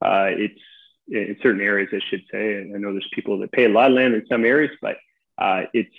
Uh, 0.00 0.28
it's 0.30 0.60
in 1.08 1.36
certain 1.42 1.60
areas, 1.60 1.90
I 1.92 2.00
should 2.08 2.24
say. 2.30 2.60
I 2.60 2.78
know 2.78 2.92
there's 2.92 3.08
people 3.12 3.38
that 3.40 3.52
pay 3.52 3.64
a 3.64 3.68
lot 3.68 3.90
of 3.90 3.96
land 3.96 4.14
in 4.14 4.26
some 4.26 4.44
areas, 4.44 4.70
but 4.80 4.96
uh, 5.38 5.62
it's 5.72 5.94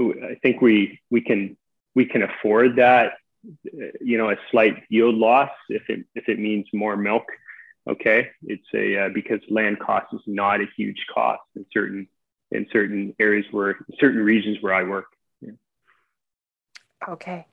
I 0.00 0.36
think 0.42 0.60
we 0.60 1.00
we 1.10 1.20
can 1.20 1.56
we 1.94 2.04
can 2.06 2.22
afford 2.22 2.76
that. 2.76 3.14
You 4.00 4.18
know, 4.18 4.30
a 4.30 4.36
slight 4.50 4.84
yield 4.88 5.16
loss 5.16 5.50
if 5.68 5.88
it 5.88 6.04
if 6.14 6.28
it 6.28 6.38
means 6.38 6.66
more 6.72 6.96
milk. 6.96 7.24
Okay, 7.88 8.30
it's 8.44 8.66
a 8.74 9.06
uh, 9.06 9.08
because 9.08 9.40
land 9.48 9.80
cost 9.80 10.06
is 10.12 10.20
not 10.26 10.60
a 10.60 10.66
huge 10.76 11.04
cost 11.12 11.42
in 11.56 11.66
certain 11.72 12.06
in 12.52 12.66
certain 12.72 13.14
areas 13.18 13.46
where 13.50 13.78
certain 13.98 14.20
regions 14.20 14.58
where 14.60 14.74
I 14.74 14.84
work. 14.84 15.06
Yeah. 15.40 15.52
Okay, 17.08 17.46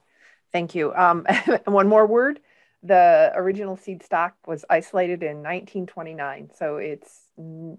thank 0.51 0.75
you. 0.75 0.93
Um, 0.93 1.25
one 1.65 1.87
more 1.87 2.05
word 2.05 2.39
the 2.83 3.31
original 3.35 3.75
seed 3.75 4.03
stock 4.03 4.35
was 4.47 4.63
isolated 4.69 5.21
in 5.21 5.37
1929, 5.37 6.51
so 6.55 6.77
it's 6.77 7.23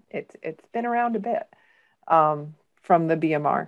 it's 0.09 0.35
it's 0.41 0.65
been 0.73 0.85
around 0.85 1.15
a 1.15 1.19
bit 1.19 1.43
um, 2.07 2.55
from 2.81 3.07
the 3.07 3.17
BMR. 3.17 3.67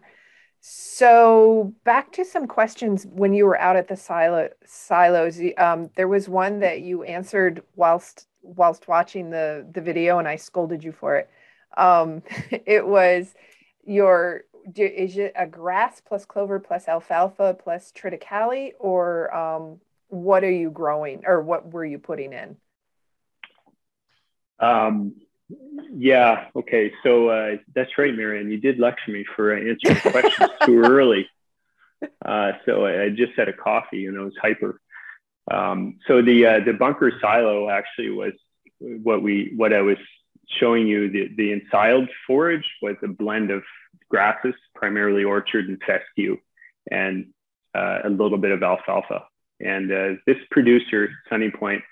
So 0.59 1.73
back 1.83 2.11
to 2.13 2.23
some 2.23 2.47
questions 2.47 3.05
when 3.05 3.33
you 3.33 3.45
were 3.45 3.59
out 3.59 3.75
at 3.75 3.87
the 3.87 3.97
silo, 3.97 4.49
silos. 4.65 5.39
Um, 5.57 5.89
there 5.95 6.07
was 6.07 6.29
one 6.29 6.59
that 6.59 6.81
you 6.81 7.03
answered 7.03 7.63
whilst 7.75 8.27
whilst 8.41 8.87
watching 8.87 9.29
the 9.31 9.67
the 9.73 9.81
video, 9.81 10.19
and 10.19 10.27
I 10.27 10.35
scolded 10.35 10.83
you 10.83 10.91
for 10.91 11.17
it. 11.17 11.29
Um, 11.77 12.21
it 12.51 12.85
was 12.85 13.33
your 13.85 14.43
is 14.75 15.17
it 15.17 15.33
a 15.35 15.45
grass 15.45 16.01
plus 16.01 16.25
clover 16.25 16.59
plus 16.59 16.87
alfalfa 16.87 17.55
plus 17.61 17.91
triticale 17.91 18.71
or 18.79 19.33
um, 19.35 19.79
what 20.07 20.43
are 20.43 20.51
you 20.51 20.69
growing 20.69 21.23
or 21.25 21.41
what 21.41 21.71
were 21.71 21.85
you 21.85 21.99
putting 21.99 22.33
in? 22.33 22.57
Um, 24.59 25.15
yeah. 25.91 26.47
Okay. 26.55 26.93
So 27.03 27.29
uh, 27.29 27.57
that's 27.75 27.97
right, 27.97 28.15
Marianne. 28.15 28.49
You 28.49 28.57
did 28.57 28.79
lecture 28.79 29.11
me 29.11 29.25
for 29.35 29.53
answering 29.53 29.99
questions 29.99 30.49
too 30.65 30.79
early. 30.79 31.27
Uh, 32.23 32.53
so 32.65 32.85
I, 32.85 33.03
I, 33.03 33.09
just 33.09 33.33
had 33.37 33.47
a 33.47 33.53
coffee 33.53 34.07
and 34.07 34.17
I 34.17 34.23
was 34.23 34.33
hyper. 34.41 34.79
Um, 35.49 35.99
so 36.07 36.21
the 36.21 36.45
uh, 36.45 36.59
the 36.59 36.73
bunker 36.73 37.13
silo 37.21 37.69
actually 37.69 38.09
was 38.09 38.33
what 38.79 39.21
we 39.21 39.53
what 39.55 39.73
I 39.73 39.81
was 39.81 39.97
showing 40.59 40.87
you. 40.87 41.09
The 41.09 41.29
the 41.35 41.53
ensiled 41.53 42.09
forage 42.27 42.69
was 42.81 42.95
a 43.03 43.07
blend 43.07 43.51
of 43.51 43.63
grasses, 44.09 44.55
primarily 44.75 45.23
orchard 45.23 45.67
and 45.67 45.81
fescue, 45.85 46.37
and 46.89 47.27
uh, 47.73 47.99
a 48.03 48.09
little 48.09 48.37
bit 48.37 48.51
of 48.51 48.61
alfalfa. 48.63 49.25
And 49.59 49.91
uh, 49.91 50.09
this 50.25 50.37
producer, 50.51 51.09
Sunny 51.29 51.51
Point, 51.51 51.83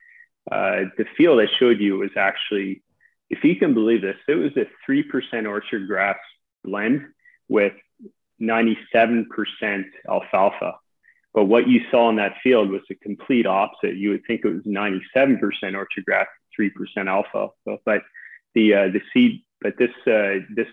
uh, 0.51 0.85
the 0.97 1.05
field 1.17 1.39
I 1.39 1.47
showed 1.59 1.79
you 1.79 1.97
was 1.97 2.11
actually, 2.17 2.83
if 3.29 3.43
you 3.43 3.55
can 3.55 3.73
believe 3.73 4.01
this, 4.01 4.17
it 4.27 4.35
was 4.35 4.51
a 4.57 4.67
3% 4.89 5.47
orchard 5.47 5.87
grass 5.87 6.17
blend 6.63 7.07
with 7.47 7.73
97% 8.41 9.25
alfalfa. 10.09 10.75
But 11.33 11.45
what 11.45 11.67
you 11.67 11.81
saw 11.89 12.09
in 12.09 12.17
that 12.17 12.35
field 12.43 12.69
was 12.69 12.81
the 12.89 12.95
complete 12.95 13.45
opposite. 13.45 13.95
You 13.95 14.09
would 14.09 14.25
think 14.25 14.43
it 14.43 14.53
was 14.53 14.63
97% 14.63 15.39
orchard 15.75 16.05
grass, 16.05 16.27
3% 16.59 16.71
alfalfa. 17.07 17.77
But 17.85 18.03
the 18.53 18.73
uh, 18.73 18.87
the 18.89 19.01
seed, 19.13 19.43
but 19.61 19.77
this 19.77 19.91
uh, 20.07 20.43
this 20.55 20.67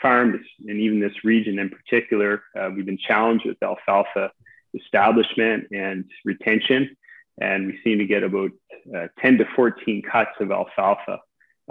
farm 0.00 0.40
and 0.66 0.80
even 0.80 1.00
this 1.00 1.24
region 1.24 1.58
in 1.58 1.68
particular, 1.68 2.42
uh, 2.58 2.70
we've 2.74 2.86
been 2.86 2.98
challenged 2.98 3.44
with 3.44 3.62
alfalfa 3.62 4.32
establishment 4.74 5.68
and 5.70 6.04
retention. 6.24 6.96
And 7.40 7.66
we 7.66 7.78
seem 7.84 7.98
to 7.98 8.06
get 8.06 8.22
about 8.22 8.50
uh, 8.94 9.08
10 9.20 9.38
to 9.38 9.44
14 9.56 10.02
cuts 10.02 10.32
of 10.40 10.50
alfalfa 10.50 11.20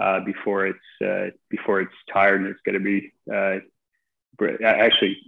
uh, 0.00 0.20
before 0.20 0.66
it's 0.66 1.04
uh, 1.04 1.30
before 1.50 1.80
it's 1.80 1.94
tired. 2.12 2.40
And 2.40 2.50
it's 2.50 2.60
going 2.64 2.74
to 2.74 2.80
be 2.80 3.12
uh, 3.32 3.58
actually 4.64 5.18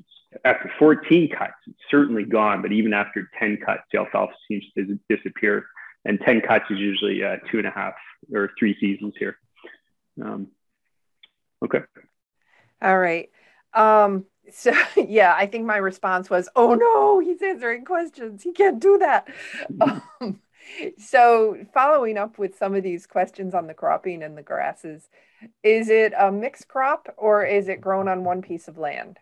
after 0.45 0.71
14 0.79 1.31
cuts 1.31 1.55
it's 1.67 1.79
certainly 1.91 2.25
gone. 2.25 2.63
But 2.63 2.73
even 2.73 2.95
after 2.95 3.29
10 3.41 3.59
cuts 3.59 3.83
the 3.93 3.99
alfalfa 3.99 4.35
seems 4.47 4.65
to 4.77 4.99
disappear. 5.09 5.67
And 6.05 6.21
10 6.21 6.43
cuts 6.43 6.67
is 6.71 6.79
usually 6.79 7.23
two 7.51 7.59
and 7.59 7.67
a 7.67 7.71
half 7.71 7.95
or 8.33 8.51
three 8.59 8.77
seasons 8.79 9.15
here. 9.19 9.39
Um, 10.23 10.49
okay 11.63 11.81
all 12.83 12.99
right 12.99 13.31
um, 13.75 14.25
so 14.51 14.73
yeah, 14.97 15.35
I 15.37 15.47
think 15.47 15.67
my 15.67 15.77
response 15.77 16.31
was, 16.31 16.49
"Oh 16.57 16.75
no, 16.75 17.19
he's 17.21 17.43
answering 17.43 17.85
questions. 17.85 18.43
He 18.43 18.53
can't 18.53 18.81
do 18.81 18.99
that." 18.99 19.29
Um, 19.81 20.41
so 20.97 21.59
following 21.75 22.17
up 22.17 22.39
with 22.39 22.57
some 22.57 22.75
of 22.75 22.83
these 22.83 23.07
questions 23.07 23.53
on 23.53 23.67
the 23.67 23.75
cropping 23.75 24.23
and 24.23 24.35
the 24.35 24.43
grasses, 24.43 25.11
is 25.63 25.91
it 25.91 26.15
a 26.19 26.33
mixed 26.33 26.69
crop 26.69 27.13
or 27.19 27.45
is 27.45 27.69
it 27.69 27.83
grown 27.83 28.09
on 28.09 28.25
one 28.25 28.41
piece 28.41 28.67
of 28.67 28.79
land? 28.79 29.19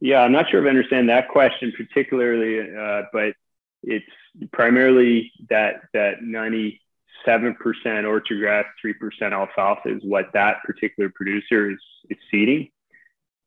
Yeah, 0.00 0.20
I'm 0.20 0.32
not 0.32 0.50
sure 0.50 0.60
if 0.60 0.66
I 0.66 0.68
understand 0.68 1.08
that 1.08 1.30
question 1.30 1.72
particularly, 1.74 2.60
uh, 2.76 3.04
but 3.10 3.32
it's 3.82 4.04
primarily 4.52 5.32
that 5.48 5.76
that 5.94 6.22
97% 7.26 8.06
orchard 8.06 8.38
grass, 8.40 8.64
3% 8.84 9.32
alfalfa 9.32 9.88
is 9.88 10.02
what 10.04 10.26
that 10.34 10.62
particular 10.64 11.10
producer 11.14 11.70
is, 11.70 11.78
is 12.10 12.18
seeding 12.30 12.68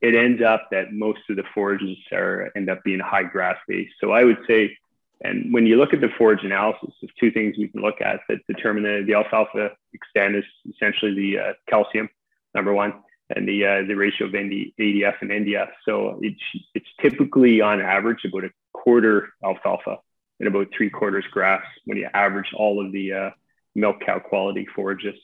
it 0.01 0.15
ends 0.15 0.41
up 0.41 0.69
that 0.71 0.93
most 0.93 1.19
of 1.29 1.35
the 1.35 1.43
forages 1.53 1.97
are 2.11 2.51
end 2.55 2.69
up 2.69 2.83
being 2.83 2.99
high 2.99 3.23
grass 3.23 3.57
based. 3.67 3.93
So 3.99 4.11
I 4.11 4.23
would 4.23 4.37
say, 4.47 4.77
and 5.21 5.53
when 5.53 5.65
you 5.65 5.75
look 5.75 5.93
at 5.93 5.99
the 5.99 6.09
forage 6.17 6.43
analysis, 6.43 6.93
there's 7.01 7.11
two 7.19 7.31
things 7.31 7.57
we 7.57 7.67
can 7.67 7.81
look 7.81 7.99
at 7.99 8.21
that 8.29 8.39
determine 8.47 8.83
the, 8.83 9.03
the 9.05 9.15
alfalfa 9.15 9.71
extent 9.93 10.35
is 10.35 10.45
essentially 10.73 11.13
the 11.13 11.39
uh, 11.39 11.53
calcium, 11.69 12.09
number 12.55 12.73
one, 12.73 12.93
and 13.35 13.47
the 13.47 13.65
uh, 13.65 13.81
the 13.85 13.95
ratio 13.95 14.27
of 14.27 14.33
ND, 14.33 14.71
ADF 14.79 15.15
and 15.21 15.29
NDF. 15.29 15.69
So 15.83 16.19
it's 16.21 16.41
it's 16.73 16.87
typically 17.01 17.59
on 17.59 17.81
average 17.81 18.23
about 18.23 18.45
a 18.45 18.51
quarter 18.71 19.33
alfalfa 19.43 19.97
and 20.39 20.47
about 20.47 20.67
three 20.75 20.89
quarters 20.89 21.25
grass 21.29 21.63
when 21.83 21.97
you 21.97 22.07
average 22.13 22.53
all 22.55 22.83
of 22.83 22.93
the 22.93 23.13
uh, 23.13 23.29
milk 23.75 24.01
cow 24.05 24.19
quality 24.19 24.67
forages. 24.75 25.15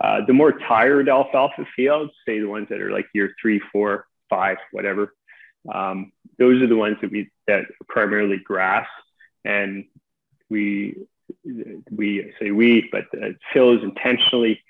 Uh, 0.00 0.24
the 0.26 0.32
more 0.32 0.52
tired 0.52 1.08
alfalfa 1.08 1.66
fields, 1.76 2.12
say 2.26 2.40
the 2.40 2.48
ones 2.48 2.68
that 2.70 2.80
are 2.80 2.90
like 2.90 3.06
year 3.14 3.34
three, 3.40 3.60
four, 3.72 4.06
five, 4.28 4.56
whatever, 4.72 5.14
um, 5.72 6.12
those 6.38 6.60
are 6.62 6.66
the 6.66 6.76
ones 6.76 6.96
that 7.02 7.10
we 7.10 7.30
that 7.46 7.60
are 7.60 7.86
primarily 7.88 8.38
grass, 8.38 8.88
and 9.44 9.84
we 10.50 10.96
we 11.90 12.32
say 12.40 12.50
we, 12.50 12.88
but 12.90 13.04
uh, 13.14 13.30
Phil 13.52 13.76
is 13.76 13.84
intentionally 13.84 14.60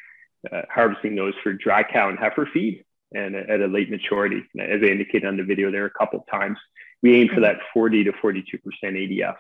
uh, 0.51 0.63
harvesting 0.71 1.15
those 1.15 1.35
for 1.43 1.53
dry 1.53 1.83
cow 1.83 2.09
and 2.09 2.19
heifer 2.19 2.49
feed, 2.53 2.85
and 3.15 3.35
at 3.35 3.61
a 3.61 3.67
late 3.67 3.91
maturity. 3.91 4.43
As 4.59 4.81
I 4.83 4.87
indicated 4.87 5.27
on 5.27 5.37
the 5.37 5.45
video 5.45 5.71
there 5.71 5.87
a 5.87 5.91
couple 5.91 6.25
times, 6.31 6.59
we 7.03 7.17
aim 7.17 7.29
for 7.29 7.41
that 7.41 7.59
40 7.73 8.05
to 8.05 8.13
42% 8.13 8.43
ADF. 8.83 9.37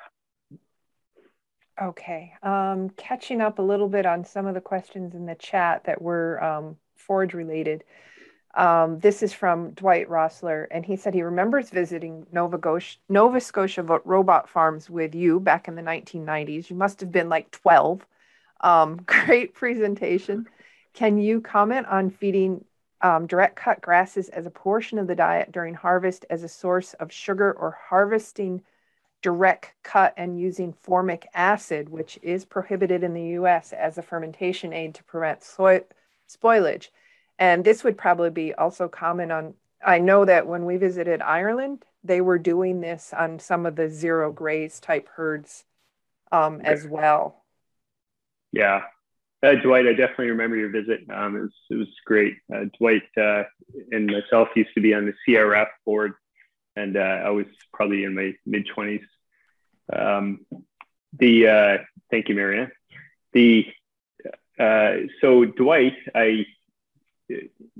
Okay. 1.80 2.34
Um, 2.42 2.90
catching 2.90 3.40
up 3.40 3.58
a 3.58 3.62
little 3.62 3.88
bit 3.88 4.04
on 4.04 4.24
some 4.24 4.46
of 4.46 4.54
the 4.54 4.60
questions 4.60 5.14
in 5.14 5.26
the 5.26 5.34
chat 5.34 5.84
that 5.84 6.02
were 6.02 6.42
um, 6.42 6.76
forage 6.96 7.34
related. 7.34 7.84
Um, 8.54 8.98
this 9.00 9.22
is 9.22 9.32
from 9.32 9.70
Dwight 9.70 10.08
Rossler, 10.10 10.66
and 10.70 10.84
he 10.84 10.96
said 10.96 11.14
he 11.14 11.22
remembers 11.22 11.70
visiting 11.70 12.26
Nova, 12.30 12.58
Gosh- 12.58 13.00
Nova 13.08 13.40
Scotia 13.40 13.82
robot 13.82 14.48
farms 14.50 14.90
with 14.90 15.14
you 15.14 15.40
back 15.40 15.68
in 15.68 15.74
the 15.74 15.82
1990s. 15.82 16.68
You 16.68 16.76
must 16.76 17.00
have 17.00 17.10
been 17.10 17.30
like 17.30 17.50
12. 17.50 18.04
Um, 18.60 18.96
great 19.06 19.54
presentation. 19.54 20.46
Can 20.92 21.16
you 21.16 21.40
comment 21.40 21.86
on 21.86 22.10
feeding 22.10 22.64
um, 23.00 23.26
direct 23.26 23.56
cut 23.56 23.80
grasses 23.80 24.28
as 24.28 24.44
a 24.44 24.50
portion 24.50 24.98
of 24.98 25.06
the 25.06 25.14
diet 25.14 25.50
during 25.50 25.74
harvest 25.74 26.26
as 26.28 26.42
a 26.42 26.48
source 26.48 26.92
of 26.94 27.10
sugar 27.10 27.52
or 27.52 27.76
harvesting 27.88 28.62
direct 29.22 29.72
cut 29.82 30.14
and 30.16 30.38
using 30.38 30.72
formic 30.72 31.24
acid, 31.32 31.88
which 31.88 32.18
is 32.22 32.44
prohibited 32.44 33.02
in 33.02 33.14
the 33.14 33.40
US 33.40 33.72
as 33.72 33.96
a 33.96 34.02
fermentation 34.02 34.72
aid 34.72 34.94
to 34.96 35.04
prevent 35.04 35.42
soy- 35.42 35.84
spoilage? 36.28 36.88
And 37.38 37.64
this 37.64 37.82
would 37.82 37.96
probably 37.96 38.30
be 38.30 38.54
also 38.54 38.88
common 38.88 39.30
on, 39.30 39.54
I 39.84 39.98
know 39.98 40.24
that 40.24 40.46
when 40.46 40.64
we 40.64 40.76
visited 40.76 41.22
Ireland, 41.22 41.84
they 42.04 42.20
were 42.20 42.38
doing 42.38 42.80
this 42.80 43.12
on 43.16 43.38
some 43.38 43.64
of 43.66 43.76
the 43.76 43.88
zero 43.88 44.32
graze 44.32 44.80
type 44.80 45.08
herds 45.08 45.64
um, 46.30 46.60
as 46.62 46.86
well. 46.86 47.42
Yeah. 48.52 48.82
Uh, 49.42 49.54
Dwight, 49.54 49.86
I 49.86 49.92
definitely 49.92 50.30
remember 50.30 50.56
your 50.56 50.70
visit. 50.70 51.00
Um, 51.12 51.36
it, 51.36 51.40
was, 51.40 51.52
it 51.70 51.74
was 51.74 51.88
great. 52.04 52.34
Uh, 52.52 52.64
Dwight 52.78 53.02
uh, 53.16 53.42
and 53.90 54.06
myself 54.06 54.48
used 54.54 54.70
to 54.74 54.80
be 54.80 54.94
on 54.94 55.06
the 55.06 55.14
CRF 55.26 55.66
board, 55.84 56.12
and 56.76 56.96
uh, 56.96 57.00
I 57.00 57.30
was 57.30 57.46
probably 57.72 58.04
in 58.04 58.14
my 58.14 58.34
mid 58.46 58.68
20s. 58.74 59.04
Um, 59.92 60.46
the 61.18 61.48
uh, 61.48 61.78
thank 62.10 62.28
you, 62.28 62.34
Marianne. 62.34 62.72
The 63.32 63.66
uh, 64.58 64.92
so 65.20 65.44
Dwight, 65.44 65.96
I 66.14 66.46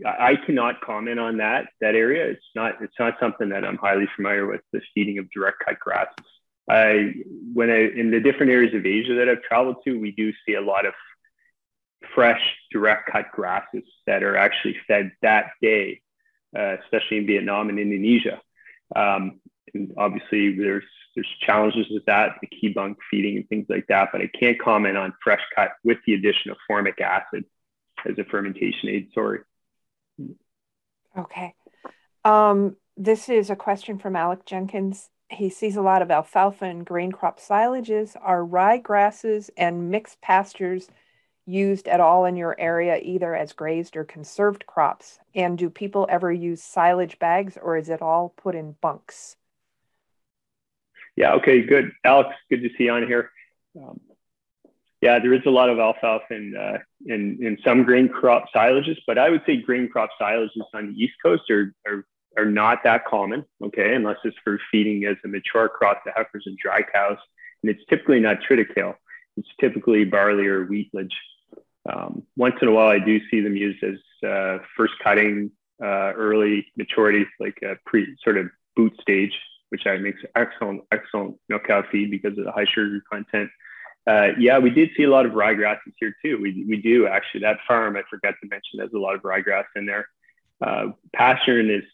I 0.05 0.37
cannot 0.37 0.81
comment 0.81 1.19
on 1.19 1.39
that 1.39 1.69
that 1.81 1.95
area. 1.95 2.27
It's 2.27 2.45
not 2.55 2.83
it's 2.83 2.99
not 2.99 3.19
something 3.21 3.51
that 3.51 3.65
I'm 3.65 3.79
highly 3.79 4.09
familiar 4.17 4.47
with. 4.47 4.61
The 4.73 4.81
feeding 4.95 5.19
of 5.19 5.31
direct 5.31 5.59
cut 5.65 5.79
grasses. 5.81 6.27
I 6.69 7.15
when 7.53 7.71
I 7.71 7.89
in 7.89 8.11
the 8.11 8.21
different 8.21 8.53
areas 8.53 8.75
of 8.75 8.87
Asia 8.87 9.15
that 9.15 9.29
I've 9.29 9.43
traveled 9.43 9.77
to, 9.85 9.99
we 9.99 10.13
do 10.13 10.33
see 10.47 10.55
a 10.55 10.61
lot 10.61 10.87
of 10.87 10.95
fresh 12.15 12.43
direct 12.71 13.11
cut 13.11 13.31
grasses 13.33 13.85
that 14.07 14.23
are 14.23 14.37
actually 14.37 14.77
fed 14.87 15.13
that 15.23 15.53
day, 15.61 16.01
uh, 16.57 16.77
especially 16.83 17.19
in 17.19 17.27
Vietnam 17.27 17.69
and 17.69 17.79
Indonesia. 17.79 18.41
Um, 18.95 19.41
and 19.75 19.93
obviously, 19.97 20.57
there's 20.57 20.85
there's 21.15 21.29
challenges 21.41 21.87
with 21.91 22.05
that, 22.07 22.37
the 22.41 22.47
key 22.47 22.69
bunk 22.69 22.99
feeding 23.11 23.37
and 23.37 23.49
things 23.49 23.67
like 23.69 23.87
that. 23.89 24.09
But 24.13 24.23
I 24.23 24.31
can't 24.39 24.59
comment 24.59 24.97
on 24.97 25.13
fresh 25.23 25.43
cut 25.55 25.73
with 25.85 25.99
the 26.07 26.15
addition 26.15 26.51
of 26.51 26.57
formic 26.69 27.01
acid 27.01 27.45
as 28.09 28.19
a 28.19 28.25
fermentation 28.25 28.89
aid. 28.89 29.09
Sorry. 29.15 29.41
Okay. 31.17 31.55
Um, 32.25 32.77
this 32.97 33.29
is 33.29 33.51
a 33.51 33.57
question 33.57 33.99
from 33.99 34.17
Alec 34.17 34.47
Jenkins. 34.47 35.11
He 35.29 35.49
sees 35.49 35.77
a 35.77 35.83
lot 35.83 36.03
of 36.03 36.11
alfalfa 36.11 36.65
and 36.67 36.85
grain 36.85 37.13
crop 37.13 37.41
silages. 37.41 38.17
Are 38.21 38.45
rye 38.45 38.79
grasses 38.79 39.51
and 39.57 39.91
mixed 39.91 40.21
pastures 40.21 40.89
used 41.47 41.89
at 41.89 42.01
all 42.01 42.25
in 42.25 42.37
your 42.37 42.59
area, 42.59 42.99
either 43.03 43.35
as 43.35 43.53
grazed 43.53 43.97
or 43.97 44.05
conserved 44.05 44.67
crops? 44.67 45.19
And 45.35 45.59
do 45.59 45.71
people 45.71 46.07
ever 46.09 46.33
use 46.33 46.63
silage 46.63 47.19
bags 47.19 47.59
or 47.61 47.77
is 47.77 47.89
it 47.89 48.03
all 48.03 48.31
put 48.37 48.55
in 48.55 48.77
bunks? 48.81 49.37
Yeah, 51.17 51.35
okay, 51.35 51.63
good. 51.63 51.93
Alex, 52.05 52.31
good 52.49 52.63
to 52.63 52.71
see 52.77 52.85
you 52.85 52.93
on 52.93 53.07
here. 53.07 53.31
Um, 53.77 54.01
yeah, 55.03 55.19
there 55.19 55.35
is 55.35 55.43
a 55.47 55.51
lot 55.51 55.69
of 55.69 55.79
alfalfa 55.79 56.33
in, 56.35 56.57
uh, 56.57 56.79
in, 57.07 57.39
in 57.45 57.59
some 57.65 57.83
grain 57.83 58.09
crop 58.09 58.47
silages, 58.55 58.97
but 59.07 59.19
I 59.19 59.31
would 59.31 59.43
say 59.45 59.57
grain 59.57 59.89
crop 59.89 60.11
silages 60.21 60.51
on 60.73 60.93
the 60.93 61.03
East 61.03 61.15
Coast 61.23 61.51
are, 61.51 61.75
are, 61.87 62.07
are 62.37 62.45
not 62.47 62.85
that 62.85 63.05
common, 63.05 63.45
okay, 63.63 63.95
unless 63.95 64.19
it's 64.25 64.37
for 64.45 64.61
feeding 64.71 65.05
as 65.05 65.17
a 65.25 65.29
mature 65.29 65.69
crop 65.69 66.05
to 66.05 66.13
heifers 66.15 66.45
and 66.47 66.57
dry 66.57 66.83
cows. 66.83 67.19
And 67.63 67.71
it's 67.71 67.85
typically 67.91 68.21
not 68.21 68.39
triticale, 68.49 68.95
it's 69.37 69.49
typically 69.61 70.05
barley 70.05 70.47
or 70.47 70.67
wheatlage. 70.67 71.13
Um, 71.91 72.23
once 72.37 72.57
in 72.63 72.69
a 72.69 72.73
while, 72.73 72.89
I 72.89 72.99
do 72.99 73.21
see 73.31 73.41
them 73.41 73.57
used 73.57 73.83
as 73.83 74.29
uh, 74.29 74.59
first 74.77 74.95
cutting, 75.03 75.51
uh, 75.83 76.13
early 76.15 76.67
maturity, 76.77 77.27
like 77.41 77.59
a 77.63 77.77
pre 77.87 78.17
sort 78.23 78.39
of 78.39 78.51
boot 78.77 78.93
stage, 79.01 79.37
which 79.71 79.87
I 79.87 79.97
makes 79.99 80.21
excellent, 80.37 80.83
excellent 80.93 81.37
milk 81.49 81.65
cow 81.67 81.83
feed 81.91 82.11
because 82.11 82.39
of 82.39 82.45
the 82.45 82.53
high 82.53 82.67
sugar 82.67 83.03
content 83.11 83.51
uh, 84.07 84.29
yeah, 84.39 84.59
we 84.59 84.71
did 84.71 84.91
see 84.97 85.05
a 85.05 85.11
lot 85.11 85.27
of 85.27 85.33
ryegrasses 85.33 85.93
here 85.99 86.15
too. 86.25 86.39
We, 86.41 86.65
we 86.69 86.77
do 86.81 87.07
actually. 87.07 87.41
That 87.41 87.59
farm, 87.67 87.97
I 87.97 88.03
forgot 88.11 88.35
to 88.43 88.49
mention, 88.49 88.79
there's 88.79 88.93
a 88.93 88.99
lot 88.99 89.15
of 89.15 89.23
ryegrass 89.23 89.65
in 89.77 89.87
there. 89.87 90.09
Uh, 90.61 90.89
pasturing 91.13 91.71
is 91.71 91.85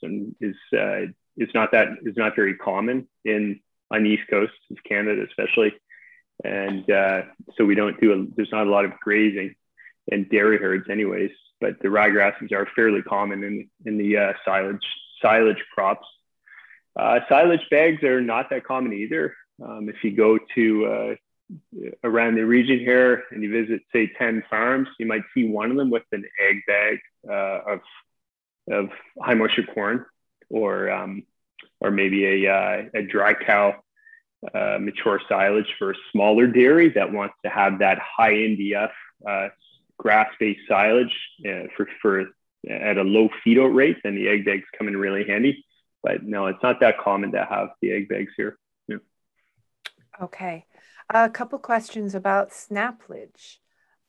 is 0.41 0.57
uh, 0.73 1.13
is 1.37 1.49
not 1.55 1.73
that 1.73 1.89
is 2.03 2.17
not 2.17 2.35
very 2.35 2.55
common 2.55 3.09
in 3.25 3.61
on 3.91 4.05
the 4.05 4.11
east 4.11 4.29
coast 4.31 4.53
of 4.71 4.79
Canada, 4.85 5.25
especially, 5.29 5.75
and 6.45 6.91
uh, 6.91 7.23
so 7.57 7.65
we 7.65 7.75
don't 7.75 8.01
do. 8.01 8.13
A, 8.13 8.27
there's 8.37 8.53
not 8.53 8.67
a 8.67 8.71
lot 8.71 8.87
of 8.87 8.93
grazing 9.01 9.55
and 10.11 10.29
dairy 10.31 10.59
herds, 10.59 10.89
anyways. 10.91 11.31
But 11.61 11.81
the 11.81 11.89
ryegrasses 11.89 12.53
are 12.53 12.69
fairly 12.77 13.03
common 13.03 13.43
in 13.43 13.71
in 13.85 13.99
the 13.99 14.17
uh, 14.17 14.33
silage 14.45 14.87
silage 15.21 15.63
crops. 15.75 16.07
Uh, 16.97 17.21
silage 17.29 17.67
bags 17.71 18.03
are 18.03 18.21
not 18.21 18.51
that 18.51 18.65
common 18.65 18.93
either. 18.93 19.35
Um, 19.65 19.89
if 19.89 20.03
you 20.03 20.13
go 20.13 20.39
to 20.55 20.87
uh, 20.87 21.15
around 22.05 22.35
the 22.35 22.45
region 22.45 22.79
here 22.79 23.25
and 23.31 23.43
you 23.43 23.51
visit, 23.51 23.83
say, 23.93 24.11
10 24.19 24.45
farms, 24.51 24.89
you 24.99 25.07
might 25.07 25.23
see 25.35 25.49
one 25.49 25.71
of 25.71 25.77
them 25.77 25.91
with 25.91 26.05
an 26.13 26.25
Ag-Bag 26.49 26.99
uh, 27.29 27.73
of, 27.73 27.81
of 28.71 28.91
high 29.21 29.35
moisture 29.35 29.65
corn 29.75 30.05
or, 30.51 30.91
um, 30.91 31.25
or 31.81 31.91
maybe 31.91 32.45
a, 32.45 32.53
uh, 32.53 32.83
a 32.95 33.03
dry 33.03 33.35
cow 33.35 33.77
uh, 34.55 34.79
mature 34.81 35.21
silage 35.29 35.73
for 35.79 35.93
a 35.93 35.95
smaller 36.13 36.47
dairy 36.47 36.91
that 36.91 37.13
wants 37.13 37.35
to 37.45 37.51
have 37.51 37.81
that 37.81 37.99
high 37.99 38.35
NDF 38.35 38.91
uh, 39.27 39.49
grass-based 39.99 40.61
silage 40.69 41.15
uh, 41.49 41.65
for, 41.77 41.89
for 42.01 42.21
at 42.69 42.99
a 42.99 43.03
low 43.03 43.29
feed 43.45 43.59
out 43.59 43.75
rate, 43.75 43.99
then 44.03 44.15
the 44.15 44.29
Ag-Bags 44.29 44.65
come 44.77 44.89
in 44.89 44.97
really 44.97 45.25
handy. 45.25 45.65
But 46.03 46.23
no, 46.23 46.47
it's 46.47 46.63
not 46.63 46.81
that 46.81 46.99
common 46.99 47.33
to 47.33 47.45
have 47.45 47.69
the 47.83 47.93
Ag-Bags 47.93 48.33
here. 48.37 48.59
Yeah. 48.87 48.99
Okay. 50.21 50.67
A 51.11 51.29
couple 51.31 51.59
questions 51.59 52.15
about 52.15 52.51
snaplage. 52.51 53.59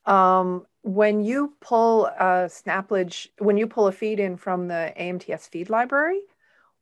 Um, 0.05 0.65
when 0.81 1.23
you 1.23 1.53
pull 1.59 2.05
a 2.05 2.49
snaplage, 2.49 3.27
when 3.37 3.57
you 3.57 3.67
pull 3.67 3.87
a 3.87 3.91
feed 3.91 4.19
in 4.19 4.37
from 4.37 4.67
the 4.67 4.93
AMTS 4.97 5.49
feed 5.49 5.69
library, 5.69 6.21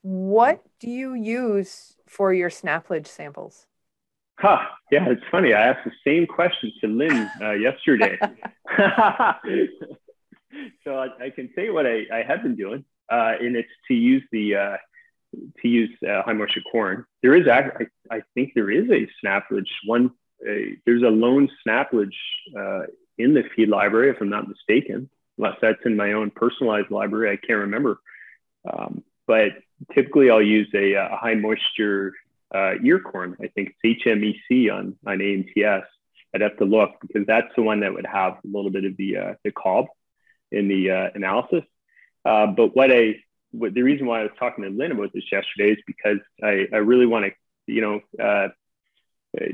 what 0.02 0.64
do 0.80 0.90
you 0.90 1.14
use 1.14 1.96
for 2.06 2.34
your 2.34 2.50
snaplage 2.50 3.08
samples? 3.08 3.66
Huh. 4.40 4.60
Yeah, 4.92 5.10
it's 5.10 5.24
funny. 5.32 5.54
I 5.54 5.68
asked 5.70 5.86
the 5.86 5.92
same 6.06 6.28
question 6.28 6.72
to 6.82 6.88
Lynn 6.88 7.30
uh, 7.42 7.52
yesterday. 7.54 8.18
so 10.84 10.96
I, 10.96 11.08
I, 11.26 11.30
can 11.32 11.50
say 11.56 11.70
what 11.70 11.86
I, 11.86 12.06
I 12.14 12.24
have 12.28 12.44
been 12.44 12.56
doing, 12.56 12.86
uh, 13.12 13.34
and 13.40 13.56
it's 13.56 13.70
to 13.88 13.96
use 13.96 14.24
the 14.32 14.56
uh, 14.56 14.78
to 15.62 15.68
use 15.68 15.90
uh, 16.08 16.22
high 16.24 16.34
moisture 16.34 16.62
corn. 16.72 17.06
There 17.22 17.36
is, 17.36 17.48
I, 17.48 17.72
I 18.12 18.22
think 18.34 18.54
there 18.54 18.72
is 18.72 18.90
a 18.90 19.08
snaplage 19.24 19.70
one. 19.86 20.12
A, 20.48 20.78
there's 20.86 21.04
a 21.04 21.10
lone 21.10 21.50
snaplage 21.66 22.14
uh, 22.58 22.84
in 23.18 23.34
the 23.34 23.44
feed 23.56 23.70
library, 23.70 24.12
if 24.12 24.18
I'm 24.22 24.30
not 24.30 24.48
mistaken, 24.48 25.10
unless 25.38 25.58
that's 25.62 25.80
in 25.86 25.96
my 25.98 26.14
own 26.14 26.32
personalized 26.32 26.92
library. 26.92 27.32
I 27.32 27.46
can't 27.46 27.60
remember. 27.60 28.00
Um, 28.72 29.04
but 29.26 29.54
typically, 29.94 30.30
I'll 30.30 30.42
use 30.42 30.70
a, 30.74 30.94
a 30.94 31.18
high 31.20 31.36
moisture 31.36 32.14
uh, 32.54 32.74
ear 32.84 33.00
corn. 33.00 33.36
I 33.42 33.48
think 33.48 33.76
it's 33.82 34.04
HMEC 34.06 34.74
on 34.74 34.96
on 35.06 35.20
AMTS. 35.20 35.84
I'd 36.34 36.42
have 36.42 36.58
to 36.58 36.66
look 36.66 36.92
because 37.02 37.26
that's 37.26 37.54
the 37.56 37.64
one 37.64 37.82
that 37.82 37.94
would 37.94 38.06
have 38.06 38.34
a 38.34 38.48
little 38.48 38.72
bit 38.72 38.86
of 38.86 38.98
the 38.98 39.18
uh, 39.18 39.34
the 39.44 39.52
cob 39.52 39.88
in 40.52 40.68
the 40.68 40.92
uh, 40.92 41.10
analysis. 41.16 41.64
Uh, 42.26 42.48
but 42.48 42.76
what 42.76 42.92
I 42.92 43.16
what 43.52 43.74
the 43.74 43.82
reason 43.82 44.06
why 44.08 44.20
I 44.20 44.24
was 44.24 44.32
talking 44.38 44.64
to 44.64 44.70
Lynn 44.70 44.92
about 44.92 45.14
this 45.14 45.32
yesterday 45.32 45.72
is 45.72 45.78
because 45.86 46.20
I, 46.44 46.68
I 46.74 46.78
really 46.78 47.06
want 47.06 47.26
to, 47.26 47.32
you 47.74 47.82
know, 47.82 48.02
uh, 48.24 48.50
I 49.40 49.54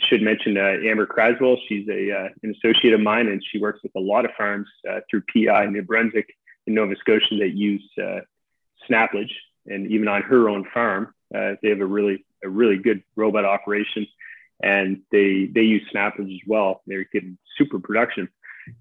should 0.00 0.22
mention 0.22 0.56
uh, 0.56 0.76
Amber 0.84 1.06
Craswell. 1.06 1.58
She's 1.68 1.88
a 1.88 2.12
uh, 2.12 2.28
an 2.42 2.54
associate 2.56 2.94
of 2.94 3.00
mine, 3.00 3.28
and 3.28 3.42
she 3.44 3.58
works 3.58 3.80
with 3.82 3.92
a 3.96 4.00
lot 4.00 4.24
of 4.24 4.32
farms 4.36 4.68
through 5.10 5.22
PEI 5.32 5.66
New 5.66 5.82
Brunswick 5.82 6.28
in 6.66 6.74
Nova 6.74 6.96
Scotia 6.96 7.36
that 7.38 7.54
use 7.54 7.88
snaplage, 8.88 9.32
and 9.66 9.90
even 9.90 10.08
on 10.08 10.22
her 10.22 10.48
own 10.48 10.64
farm, 10.72 11.14
uh, 11.34 11.54
they 11.62 11.70
have 11.70 11.80
a 11.80 11.86
really 11.86 12.24
a 12.44 12.48
really 12.48 12.78
good 12.78 13.02
robot 13.16 13.44
operation, 13.44 14.06
and 14.62 15.02
they 15.10 15.46
they 15.46 15.62
use 15.62 15.82
snaplage 15.92 16.34
as 16.34 16.40
well. 16.46 16.82
They're 16.86 17.08
getting 17.12 17.38
super 17.56 17.78
production, 17.78 18.28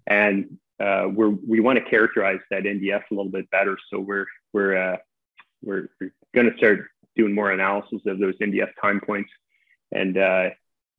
and 0.06 0.58
uh, 0.80 1.08
we're, 1.12 1.30
we 1.30 1.60
want 1.60 1.80
to 1.80 1.90
characterize 1.90 2.40
that 2.52 2.64
NDF 2.64 3.04
a 3.12 3.14
little 3.14 3.32
bit 3.32 3.50
better. 3.50 3.78
So 3.90 4.00
we're, 4.00 4.28
we're, 4.54 4.78
uh, 4.78 4.98
we're, 5.64 5.90
we're 6.00 6.12
going 6.36 6.52
to 6.52 6.58
start 6.58 6.88
doing 7.16 7.34
more 7.34 7.52
analysis 7.52 8.02
of 8.06 8.20
those 8.20 8.38
NDF 8.38 8.70
time 8.82 9.02
points. 9.02 9.32
And 9.92 10.18
uh, 10.18 10.50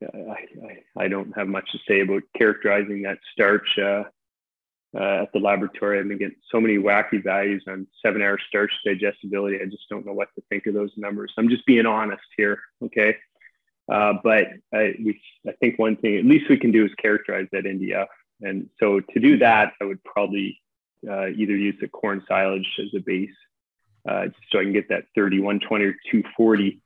I, 0.02 0.16
I, 0.16 1.04
I, 1.04 1.08
don't 1.08 1.36
have 1.36 1.46
much 1.48 1.70
to 1.72 1.78
say 1.86 2.00
about 2.00 2.22
characterizing 2.36 3.02
that 3.02 3.18
starch 3.32 3.78
uh, 4.94 4.98
uh, 4.98 5.23
at 5.23 5.32
the 5.32 5.39
laboratory. 5.39 5.98
I've 5.98 6.09
been 6.09 6.19
getting 6.19 6.36
so 6.51 6.60
many 6.60 6.78
wacky 6.78 7.23
values 7.23 7.65
on 7.69 7.86
seven 8.05 8.23
hour 8.23 8.39
starch 8.48 8.73
digestibility. 8.85 9.60
I 9.60 9.66
just 9.66 9.89
don't 9.89 10.06
know 10.06 10.12
what 10.12 10.28
to 10.35 10.43
think 10.48 10.66
of 10.66 10.74
those 10.74 10.93
numbers. 10.97 11.32
I'm 11.36 11.48
just 11.48 11.66
being 11.66 11.86
honest 11.86 12.23
here. 12.36 12.60
Okay. 12.82 13.16
Uh, 13.90 14.15
but 14.23 14.48
I, 14.73 14.94
we, 15.02 15.20
I 15.47 15.52
think 15.52 15.78
one 15.78 15.97
thing 15.97 16.19
at 16.19 16.24
least 16.24 16.51
we 16.51 16.59
can 16.59 16.73
do 16.73 16.85
is 16.85 16.90
characterize 17.01 17.47
that 17.52 17.65
NDF. 17.65 18.06
And 18.43 18.69
so 18.78 19.01
to 19.01 19.20
do 19.20 19.39
that, 19.39 19.73
I 19.81 19.85
would 19.85 20.02
probably 20.05 20.60
uh, 21.09 21.28
either 21.28 21.56
use 21.56 21.77
the 21.81 21.89
corn 21.89 22.23
silage 22.28 22.69
as 22.78 22.94
a 22.94 23.01
base, 23.01 23.31
uh, 24.09 24.27
just 24.27 24.39
so 24.51 24.59
I 24.59 24.65
can 24.65 24.73
get 24.73 24.90
that 24.90 25.05
30, 25.15 25.40
120 25.40 25.85
or 25.85 25.93
240. 26.10 26.81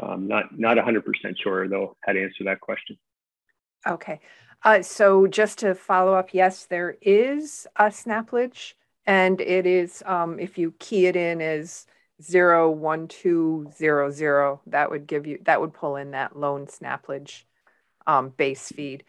Um, 0.00 0.28
not 0.28 0.58
not 0.58 0.76
100% 0.76 1.02
sure 1.42 1.68
though 1.68 1.96
how 2.02 2.12
to 2.12 2.22
answer 2.22 2.44
that 2.44 2.60
question. 2.60 2.98
Okay. 3.86 4.20
Uh, 4.62 4.82
so 4.82 5.26
just 5.26 5.58
to 5.58 5.74
follow 5.74 6.14
up, 6.14 6.30
yes, 6.32 6.66
there 6.66 6.96
is 7.00 7.66
a 7.76 7.84
snaplage, 7.84 8.72
and 9.06 9.40
it 9.40 9.66
is 9.66 10.02
um, 10.06 10.40
if 10.40 10.58
you 10.58 10.74
key 10.78 11.06
it 11.06 11.14
in 11.14 11.40
as 11.40 11.86
zero 12.20 12.70
one 12.70 13.06
two 13.06 13.70
zero 13.76 14.10
zero, 14.10 14.60
that 14.66 14.90
would 14.90 15.06
give 15.06 15.26
you 15.26 15.38
that 15.44 15.60
would 15.60 15.72
pull 15.72 15.96
in 15.96 16.12
that 16.12 16.36
lone 16.36 16.66
snaplage 16.66 17.44
um, 18.06 18.30
base 18.30 18.68
feed. 18.68 19.04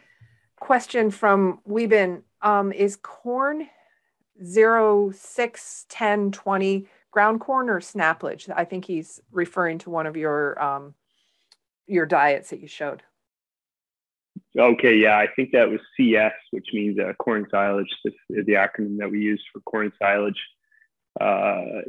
Question 0.60 1.10
from 1.10 1.60
Weeben 1.68 2.22
um, 2.42 2.72
is 2.72 2.98
corn 2.98 3.68
zero 4.44 5.12
six 5.12 5.86
ten 5.90 6.32
twenty 6.32 6.88
ground 7.10 7.40
corn 7.40 7.70
or 7.70 7.80
snaplage? 7.80 8.50
I 8.56 8.66
think 8.66 8.86
he's 8.86 9.22
referring 9.32 9.80
to 9.80 9.90
one 9.90 10.06
of 10.06 10.18
your 10.18 10.62
um, 10.62 10.94
your 11.88 12.06
diets 12.06 12.50
that 12.52 12.60
you 12.60 12.68
showed. 12.68 13.02
Okay, 14.58 14.96
yeah, 14.96 15.18
I 15.18 15.28
think 15.36 15.52
that 15.52 15.70
was 15.70 15.80
CS, 15.96 16.34
which 16.50 16.68
means 16.74 16.98
uh, 17.00 17.14
corn 17.14 17.46
silage. 17.52 17.90
This 18.04 18.14
is 18.32 18.46
the 18.46 18.54
acronym 18.54 18.98
that 18.98 19.12
we 19.12 19.20
use 19.20 19.44
for 19.54 19.60
corn 19.62 19.92
silage, 20.02 20.42
uh, 21.22 21.82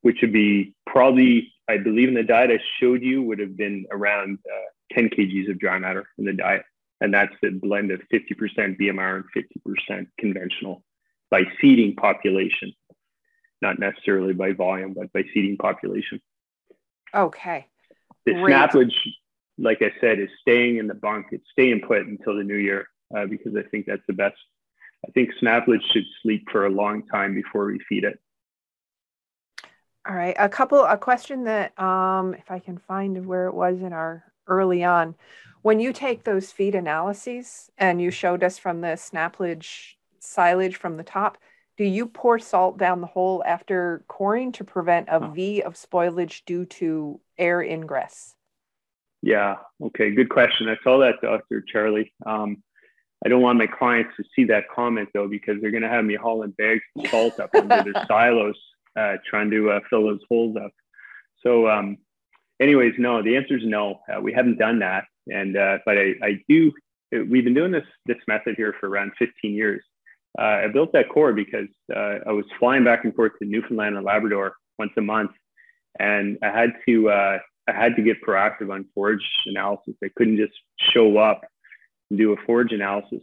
which 0.00 0.18
would 0.22 0.32
be 0.32 0.74
probably, 0.86 1.52
I 1.68 1.76
believe, 1.76 2.08
in 2.08 2.14
the 2.14 2.22
diet 2.22 2.50
I 2.50 2.58
showed 2.80 3.02
you 3.02 3.22
would 3.22 3.38
have 3.38 3.56
been 3.56 3.84
around 3.90 4.38
uh, 4.50 4.94
10 4.94 5.10
kgs 5.10 5.50
of 5.50 5.58
dry 5.58 5.78
matter 5.78 6.08
in 6.16 6.24
the 6.24 6.32
diet, 6.32 6.64
and 7.02 7.12
that's 7.12 7.34
the 7.42 7.50
blend 7.50 7.90
of 7.90 8.00
50% 8.10 8.80
BMR 8.80 9.16
and 9.16 9.46
50% 9.90 10.06
conventional 10.18 10.82
by 11.30 11.42
seeding 11.60 11.96
population, 11.96 12.72
not 13.60 13.78
necessarily 13.78 14.32
by 14.32 14.52
volume, 14.52 14.94
but 14.94 15.12
by 15.12 15.24
seeding 15.34 15.58
population. 15.58 16.22
Okay. 17.14 17.66
The 18.24 18.32
Great. 18.32 18.54
snaplage 18.54 18.94
like 19.58 19.82
I 19.82 19.92
said, 20.00 20.18
is 20.18 20.28
staying 20.40 20.78
in 20.78 20.86
the 20.86 20.94
bunk. 20.94 21.26
It's 21.32 21.48
staying 21.52 21.82
put 21.86 22.06
until 22.06 22.36
the 22.36 22.44
new 22.44 22.56
year 22.56 22.88
uh, 23.16 23.26
because 23.26 23.54
I 23.56 23.62
think 23.62 23.86
that's 23.86 24.06
the 24.06 24.12
best. 24.12 24.36
I 25.06 25.10
think 25.12 25.30
snaplage 25.42 25.82
should 25.92 26.04
sleep 26.22 26.48
for 26.50 26.66
a 26.66 26.70
long 26.70 27.06
time 27.06 27.34
before 27.34 27.66
we 27.66 27.80
feed 27.88 28.04
it. 28.04 28.18
All 30.08 30.14
right, 30.14 30.36
a 30.38 30.48
couple, 30.48 30.84
a 30.84 30.96
question 30.96 31.44
that, 31.44 31.78
um, 31.80 32.34
if 32.34 32.50
I 32.50 32.60
can 32.60 32.78
find 32.78 33.26
where 33.26 33.46
it 33.46 33.54
was 33.54 33.80
in 33.80 33.92
our 33.92 34.24
early 34.46 34.84
on, 34.84 35.16
when 35.62 35.80
you 35.80 35.92
take 35.92 36.22
those 36.22 36.52
feed 36.52 36.76
analyses 36.76 37.70
and 37.76 38.00
you 38.00 38.12
showed 38.12 38.44
us 38.44 38.56
from 38.56 38.82
the 38.82 38.88
snaplage 38.88 39.94
silage 40.20 40.76
from 40.76 40.96
the 40.96 41.02
top, 41.02 41.38
do 41.76 41.84
you 41.84 42.06
pour 42.06 42.38
salt 42.38 42.78
down 42.78 43.00
the 43.00 43.06
hole 43.06 43.42
after 43.44 44.04
coring 44.08 44.52
to 44.52 44.64
prevent 44.64 45.08
a 45.10 45.28
V 45.28 45.62
of 45.62 45.74
spoilage 45.74 46.44
due 46.44 46.64
to 46.66 47.20
air 47.36 47.60
ingress? 47.60 48.36
Yeah. 49.26 49.56
Okay. 49.82 50.12
Good 50.12 50.28
question. 50.28 50.68
I 50.68 50.76
saw 50.84 50.98
that, 50.98 51.20
Dr. 51.20 51.60
Charley. 51.60 52.14
Um, 52.24 52.62
I 53.24 53.28
don't 53.28 53.42
want 53.42 53.58
my 53.58 53.66
clients 53.66 54.12
to 54.18 54.24
see 54.36 54.44
that 54.44 54.68
comment 54.72 55.08
though, 55.14 55.26
because 55.26 55.60
they're 55.60 55.72
going 55.72 55.82
to 55.82 55.88
have 55.88 56.04
me 56.04 56.14
hauling 56.14 56.52
bags 56.52 56.82
of 56.96 57.08
salt 57.08 57.40
up 57.40 57.50
under 57.52 57.82
their 57.82 58.04
silos, 58.08 58.56
uh, 58.96 59.16
trying 59.28 59.50
to 59.50 59.72
uh, 59.72 59.80
fill 59.90 60.04
those 60.04 60.20
holes 60.28 60.56
up. 60.56 60.70
So, 61.42 61.68
um, 61.68 61.96
anyways, 62.60 62.94
no. 62.98 63.20
The 63.20 63.36
answer 63.36 63.56
is 63.56 63.64
no. 63.64 63.98
Uh, 64.08 64.20
we 64.20 64.32
haven't 64.32 64.58
done 64.58 64.78
that, 64.78 65.06
and 65.26 65.56
uh, 65.56 65.78
but 65.84 65.98
I, 65.98 66.14
I 66.22 66.40
do. 66.48 66.72
We've 67.10 67.42
been 67.42 67.54
doing 67.54 67.72
this 67.72 67.86
this 68.06 68.18
method 68.28 68.54
here 68.56 68.76
for 68.78 68.88
around 68.88 69.10
15 69.18 69.52
years. 69.52 69.82
Uh, 70.38 70.66
I 70.66 70.68
built 70.68 70.92
that 70.92 71.08
core 71.08 71.32
because 71.32 71.68
uh, 71.92 72.18
I 72.28 72.30
was 72.30 72.44
flying 72.60 72.84
back 72.84 73.04
and 73.04 73.12
forth 73.12 73.32
to 73.40 73.48
Newfoundland 73.48 73.96
and 73.96 74.04
Labrador 74.04 74.54
once 74.78 74.92
a 74.96 75.02
month, 75.02 75.32
and 75.98 76.38
I 76.44 76.50
had 76.56 76.74
to 76.86 77.40
I 77.68 77.72
had 77.72 77.96
to 77.96 78.02
get 78.02 78.22
proactive 78.22 78.72
on 78.72 78.86
forage 78.94 79.26
analysis. 79.46 79.94
I 80.02 80.10
couldn't 80.16 80.36
just 80.36 80.54
show 80.92 81.18
up 81.18 81.42
and 82.10 82.18
do 82.18 82.32
a 82.32 82.36
forage 82.46 82.72
analysis. 82.72 83.22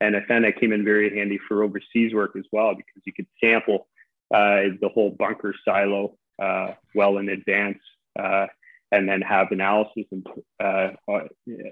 And 0.00 0.16
I 0.16 0.20
found 0.26 0.44
that 0.44 0.58
came 0.58 0.72
in 0.72 0.84
very 0.84 1.14
handy 1.16 1.38
for 1.38 1.62
overseas 1.62 2.14
work 2.14 2.36
as 2.36 2.44
well 2.52 2.74
because 2.74 3.02
you 3.04 3.12
could 3.12 3.26
sample 3.42 3.88
uh, 4.32 4.74
the 4.80 4.90
whole 4.92 5.10
bunker 5.10 5.54
silo 5.64 6.16
uh, 6.40 6.72
well 6.94 7.18
in 7.18 7.28
advance 7.28 7.80
uh, 8.18 8.46
and 8.92 9.08
then 9.08 9.20
have 9.20 9.52
analysis 9.52 10.04
and, 10.10 10.26
uh, 10.58 10.90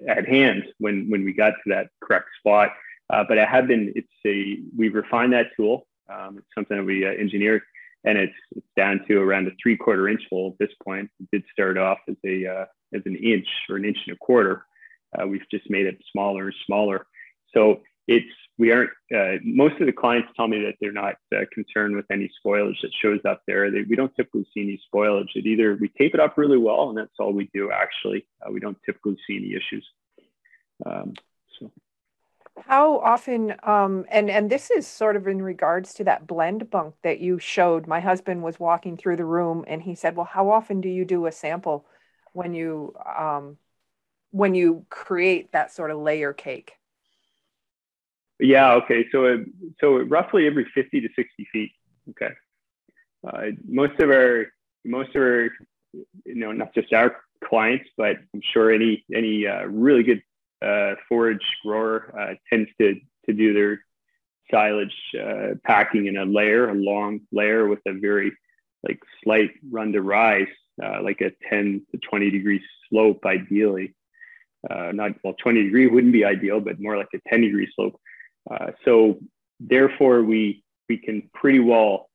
at 0.08 0.28
hand 0.28 0.64
when, 0.78 1.08
when 1.08 1.24
we 1.24 1.32
got 1.32 1.50
to 1.50 1.70
that 1.70 1.88
correct 2.02 2.28
spot. 2.38 2.72
Uh, 3.10 3.24
but 3.26 3.38
I 3.38 3.46
have 3.46 3.66
been, 3.66 3.92
it's 3.96 4.08
a, 4.26 4.58
we've 4.76 4.94
refined 4.94 5.32
that 5.32 5.48
tool. 5.56 5.86
Um, 6.10 6.38
it's 6.38 6.46
something 6.54 6.76
that 6.76 6.84
we 6.84 7.06
uh, 7.06 7.10
engineered 7.10 7.62
and 8.04 8.18
it's, 8.18 8.34
it's 8.56 8.66
down 8.76 9.00
to 9.08 9.18
around 9.18 9.46
a 9.46 9.50
three 9.62 9.76
quarter 9.76 10.08
inch 10.08 10.22
hole 10.30 10.52
at 10.52 10.58
this 10.58 10.74
point. 10.84 11.10
It 11.20 11.28
did 11.32 11.44
start 11.52 11.78
off 11.78 11.98
as 12.08 12.16
a 12.24 12.46
uh, 12.46 12.64
as 12.94 13.02
an 13.04 13.16
inch 13.16 13.46
or 13.68 13.76
an 13.76 13.84
inch 13.84 13.98
and 14.06 14.14
a 14.14 14.18
quarter. 14.18 14.64
Uh, 15.18 15.26
we've 15.26 15.48
just 15.50 15.68
made 15.70 15.86
it 15.86 15.98
smaller 16.12 16.46
and 16.46 16.54
smaller. 16.66 17.06
So 17.54 17.80
it's 18.06 18.26
we 18.58 18.72
aren't. 18.72 18.90
Uh, 19.14 19.38
most 19.44 19.80
of 19.80 19.86
the 19.86 19.92
clients 19.92 20.28
tell 20.36 20.48
me 20.48 20.60
that 20.60 20.74
they're 20.80 20.92
not 20.92 21.14
uh, 21.34 21.44
concerned 21.52 21.96
with 21.96 22.06
any 22.10 22.30
spoilage 22.44 22.80
that 22.82 22.90
shows 23.02 23.20
up 23.28 23.42
there. 23.46 23.70
They, 23.70 23.82
we 23.82 23.96
don't 23.96 24.14
typically 24.16 24.46
see 24.52 24.62
any 24.62 24.80
spoilage. 24.92 25.28
It 25.34 25.46
either 25.46 25.76
we 25.80 25.88
tape 25.98 26.14
it 26.14 26.20
up 26.20 26.36
really 26.36 26.58
well, 26.58 26.88
and 26.88 26.98
that's 26.98 27.10
all 27.18 27.32
we 27.32 27.50
do. 27.54 27.70
Actually, 27.70 28.26
uh, 28.42 28.50
we 28.50 28.60
don't 28.60 28.78
typically 28.84 29.16
see 29.26 29.36
any 29.36 29.54
issues. 29.54 29.86
Um. 30.84 31.14
How 32.66 32.98
often, 32.98 33.54
um, 33.62 34.04
and 34.10 34.30
and 34.30 34.50
this 34.50 34.70
is 34.70 34.86
sort 34.86 35.16
of 35.16 35.26
in 35.26 35.42
regards 35.42 35.94
to 35.94 36.04
that 36.04 36.26
blend 36.26 36.70
bunk 36.70 36.94
that 37.02 37.20
you 37.20 37.38
showed. 37.38 37.86
My 37.86 38.00
husband 38.00 38.42
was 38.42 38.60
walking 38.60 38.96
through 38.96 39.16
the 39.16 39.24
room, 39.24 39.64
and 39.66 39.82
he 39.82 39.94
said, 39.94 40.16
"Well, 40.16 40.26
how 40.26 40.50
often 40.50 40.80
do 40.80 40.88
you 40.88 41.04
do 41.04 41.26
a 41.26 41.32
sample 41.32 41.86
when 42.32 42.54
you 42.54 42.94
um, 43.18 43.58
when 44.30 44.54
you 44.54 44.86
create 44.90 45.52
that 45.52 45.72
sort 45.72 45.90
of 45.90 45.98
layer 45.98 46.32
cake?" 46.32 46.72
Yeah. 48.38 48.74
Okay. 48.74 49.06
So 49.12 49.24
it, 49.26 49.40
so 49.80 49.98
roughly 49.98 50.46
every 50.46 50.66
fifty 50.74 51.00
to 51.00 51.08
sixty 51.16 51.48
feet. 51.52 51.72
Okay. 52.10 52.34
Uh, 53.26 53.50
most 53.66 54.00
of 54.00 54.10
our 54.10 54.46
most 54.84 55.10
of 55.16 55.22
our 55.22 55.50
you 56.24 56.34
know 56.34 56.52
not 56.52 56.74
just 56.74 56.92
our 56.92 57.16
clients, 57.44 57.88
but 57.96 58.16
I'm 58.34 58.42
sure 58.52 58.70
any 58.70 59.04
any 59.14 59.46
uh, 59.46 59.64
really 59.64 60.02
good 60.02 60.22
uh, 60.62 60.94
forage 61.08 61.44
grower 61.64 62.14
uh, 62.18 62.34
tends 62.50 62.70
to 62.80 63.00
to 63.26 63.32
do 63.32 63.52
their 63.52 63.84
silage 64.50 64.94
uh, 65.20 65.54
packing 65.64 66.06
in 66.06 66.16
a 66.16 66.24
layer, 66.24 66.68
a 66.68 66.74
long 66.74 67.20
layer 67.32 67.68
with 67.68 67.80
a 67.86 67.92
very 67.92 68.32
like 68.82 68.98
slight 69.22 69.50
run 69.70 69.92
to 69.92 70.00
rise, 70.00 70.48
uh, 70.82 71.02
like 71.02 71.20
a 71.20 71.32
10 71.50 71.84
to 71.90 71.98
20 71.98 72.30
degree 72.30 72.62
slope, 72.88 73.26
ideally. 73.26 73.94
Uh, 74.68 74.92
not 74.92 75.12
well, 75.22 75.34
20 75.34 75.64
degree 75.64 75.86
wouldn't 75.86 76.12
be 76.12 76.24
ideal, 76.24 76.60
but 76.60 76.80
more 76.80 76.96
like 76.96 77.08
a 77.14 77.28
10 77.28 77.42
degree 77.42 77.70
slope. 77.74 78.00
Uh, 78.50 78.72
so 78.84 79.18
therefore, 79.60 80.22
we 80.22 80.64
we 80.88 80.96
can 80.96 81.28
pretty 81.34 81.58
well, 81.58 82.08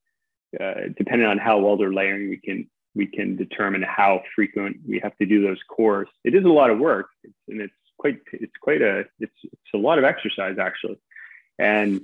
depending 0.52 1.28
on 1.28 1.38
how 1.38 1.60
well 1.60 1.78
they're 1.78 1.94
layering, 1.94 2.30
we 2.30 2.38
can 2.38 2.68
we 2.96 3.08
can 3.08 3.36
determine 3.36 3.82
how 3.82 4.22
frequent 4.36 4.78
we 4.88 5.00
have 5.00 5.16
to 5.18 5.26
do 5.26 5.42
those 5.42 5.60
cores. 5.70 6.08
It 6.24 6.36
is 6.36 6.44
a 6.44 6.50
lot 6.50 6.70
of 6.70 6.80
work, 6.80 7.08
and 7.48 7.62
it's 7.62 7.74
quite 7.98 8.20
it's 8.32 8.54
quite 8.62 8.82
a 8.82 9.06
it's 9.20 9.34
it's 9.44 9.74
a 9.74 9.78
lot 9.78 9.98
of 9.98 10.04
exercise 10.04 10.58
actually, 10.60 11.00
and 11.60 12.02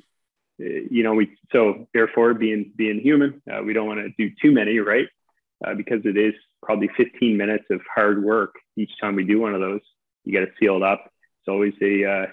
uh, 0.62 0.66
you 0.90 1.04
know 1.04 1.14
we 1.14 1.38
so 1.52 1.88
therefore 1.94 2.34
being 2.34 2.72
being 2.76 3.00
human 3.00 3.42
uh, 3.52 3.62
we 3.64 3.74
don't 3.74 3.88
want 3.88 4.00
to 4.00 4.10
do 4.18 4.34
too 4.42 4.52
many 4.52 4.80
right? 4.80 5.08
Uh, 5.66 5.74
because 5.74 6.02
it 6.06 6.16
is 6.16 6.34
probably 6.64 6.90
15 6.96 7.36
minutes 7.36 7.66
of 7.70 7.82
hard 7.94 8.24
work 8.24 8.56
each 8.78 8.92
time 9.02 9.16
we 9.16 9.26
do 9.26 9.42
one 9.42 9.54
of 9.54 9.60
those. 9.60 9.82
You 10.24 10.32
got 10.34 10.46
to 10.46 10.52
seal 10.58 10.78
it 10.78 10.84
up. 10.84 11.12
It's 11.42 11.50
always 11.50 11.74
a 11.82 12.06
uh, 12.06 12.26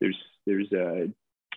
there's 0.00 0.18
there's 0.46 0.72
a 0.72 1.08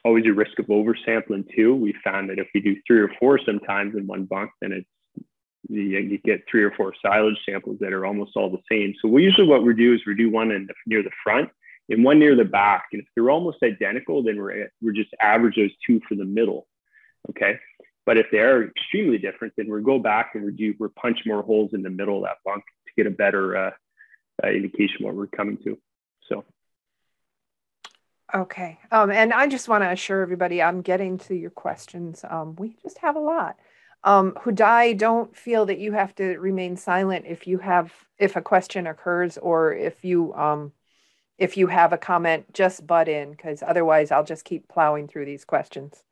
always 0.05 0.25
a 0.25 0.33
risk 0.33 0.59
of 0.59 0.67
oversampling 0.67 1.45
too. 1.55 1.73
We 1.75 1.95
found 2.03 2.29
that 2.29 2.39
if 2.39 2.47
we 2.53 2.61
do 2.61 2.75
three 2.85 2.99
or 2.99 3.11
four 3.19 3.39
sometimes 3.45 3.95
in 3.95 4.05
one 4.07 4.25
bunk 4.25 4.51
then 4.61 4.71
it's 4.71 4.87
you, 5.69 6.17
get 6.19 6.43
three 6.49 6.63
or 6.63 6.71
four 6.71 6.93
silage 7.01 7.37
samples 7.45 7.77
that 7.79 7.93
are 7.93 8.05
almost 8.05 8.35
all 8.35 8.49
the 8.49 8.61
same. 8.69 8.93
So 9.01 9.07
we 9.07 9.23
usually 9.23 9.47
what 9.47 9.63
we 9.63 9.73
do 9.73 9.93
is 9.93 10.01
we 10.05 10.15
do 10.15 10.29
one 10.29 10.51
in 10.51 10.67
the, 10.67 10.73
near 10.85 11.03
the 11.03 11.11
front 11.23 11.49
and 11.89 12.03
one 12.03 12.19
near 12.19 12.35
the 12.35 12.45
back. 12.45 12.85
And 12.91 13.01
if 13.01 13.07
they're 13.15 13.29
almost 13.29 13.63
identical, 13.63 14.23
then 14.23 14.37
we're 14.37 14.69
we're 14.81 14.93
just 14.93 15.13
average 15.19 15.55
those 15.55 15.71
two 15.85 16.01
for 16.07 16.15
the 16.15 16.25
middle. 16.25 16.67
Okay. 17.29 17.59
But 18.05 18.17
if 18.17 18.27
they 18.31 18.39
are 18.39 18.65
extremely 18.67 19.17
different, 19.17 19.53
then 19.55 19.71
we 19.71 19.81
go 19.81 19.99
back 19.99 20.31
and 20.35 20.43
we 20.43 20.51
do 20.51 20.75
we 20.79 20.87
punch 20.89 21.19
more 21.25 21.41
holes 21.41 21.71
in 21.73 21.81
the 21.81 21.89
middle 21.89 22.17
of 22.17 22.23
that 22.23 22.37
bunk 22.45 22.63
to 22.87 22.93
get 22.97 23.07
a 23.07 23.15
better 23.15 23.55
uh, 23.55 23.71
uh, 24.43 24.49
indication 24.49 25.05
what 25.05 25.15
we're 25.15 25.27
coming 25.27 25.57
to. 25.63 25.77
So. 26.27 26.43
Okay. 28.33 28.79
Um, 28.91 29.11
and 29.11 29.31
I 29.31 29.47
just 29.47 29.69
want 29.69 29.83
to 29.83 29.91
assure 29.91 30.21
everybody 30.21 30.61
I'm 30.61 30.81
getting 30.81 31.19
to 31.19 31.35
your 31.35 31.51
questions. 31.51 32.25
Um, 32.27 32.55
we 32.55 32.75
just 32.81 32.97
have 32.97 33.15
a 33.15 33.19
lot. 33.19 33.57
Um, 34.05 34.35
die 34.53 34.93
don't 34.93 35.35
feel 35.35 35.65
that 35.67 35.79
you 35.79 35.93
have 35.93 36.13
to 36.15 36.37
remain 36.37 36.75
silent 36.75 37.25
if 37.27 37.47
you 37.47 37.57
have 37.59 37.93
if 38.17 38.35
a 38.35 38.41
question 38.41 38.85
occurs 38.85 39.37
or 39.37 39.73
if 39.73 40.03
you 40.03 40.33
um, 40.33 40.73
if 41.37 41.57
you 41.57 41.67
have 41.67 41.93
a 41.93 41.97
comment, 41.97 42.53
just 42.53 42.85
butt 42.85 43.07
in 43.07 43.31
because 43.31 43.63
otherwise 43.63 44.11
I'll 44.11 44.23
just 44.23 44.45
keep 44.45 44.67
plowing 44.67 45.07
through 45.07 45.25
these 45.25 45.45
questions. 45.45 46.03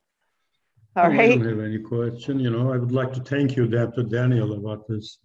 All 0.95 1.09
right. 1.09 1.31
I 1.31 1.35
don't 1.35 1.47
have 1.47 1.59
any 1.59 1.79
question. 1.79 2.39
You 2.39 2.49
know, 2.49 2.73
I 2.73 2.77
would 2.77 2.91
like 2.91 3.13
to 3.13 3.21
thank 3.21 3.55
you, 3.55 3.67
Dr. 3.67 4.03
Daniel, 4.03 4.53
about 4.53 4.87
this 4.87 5.19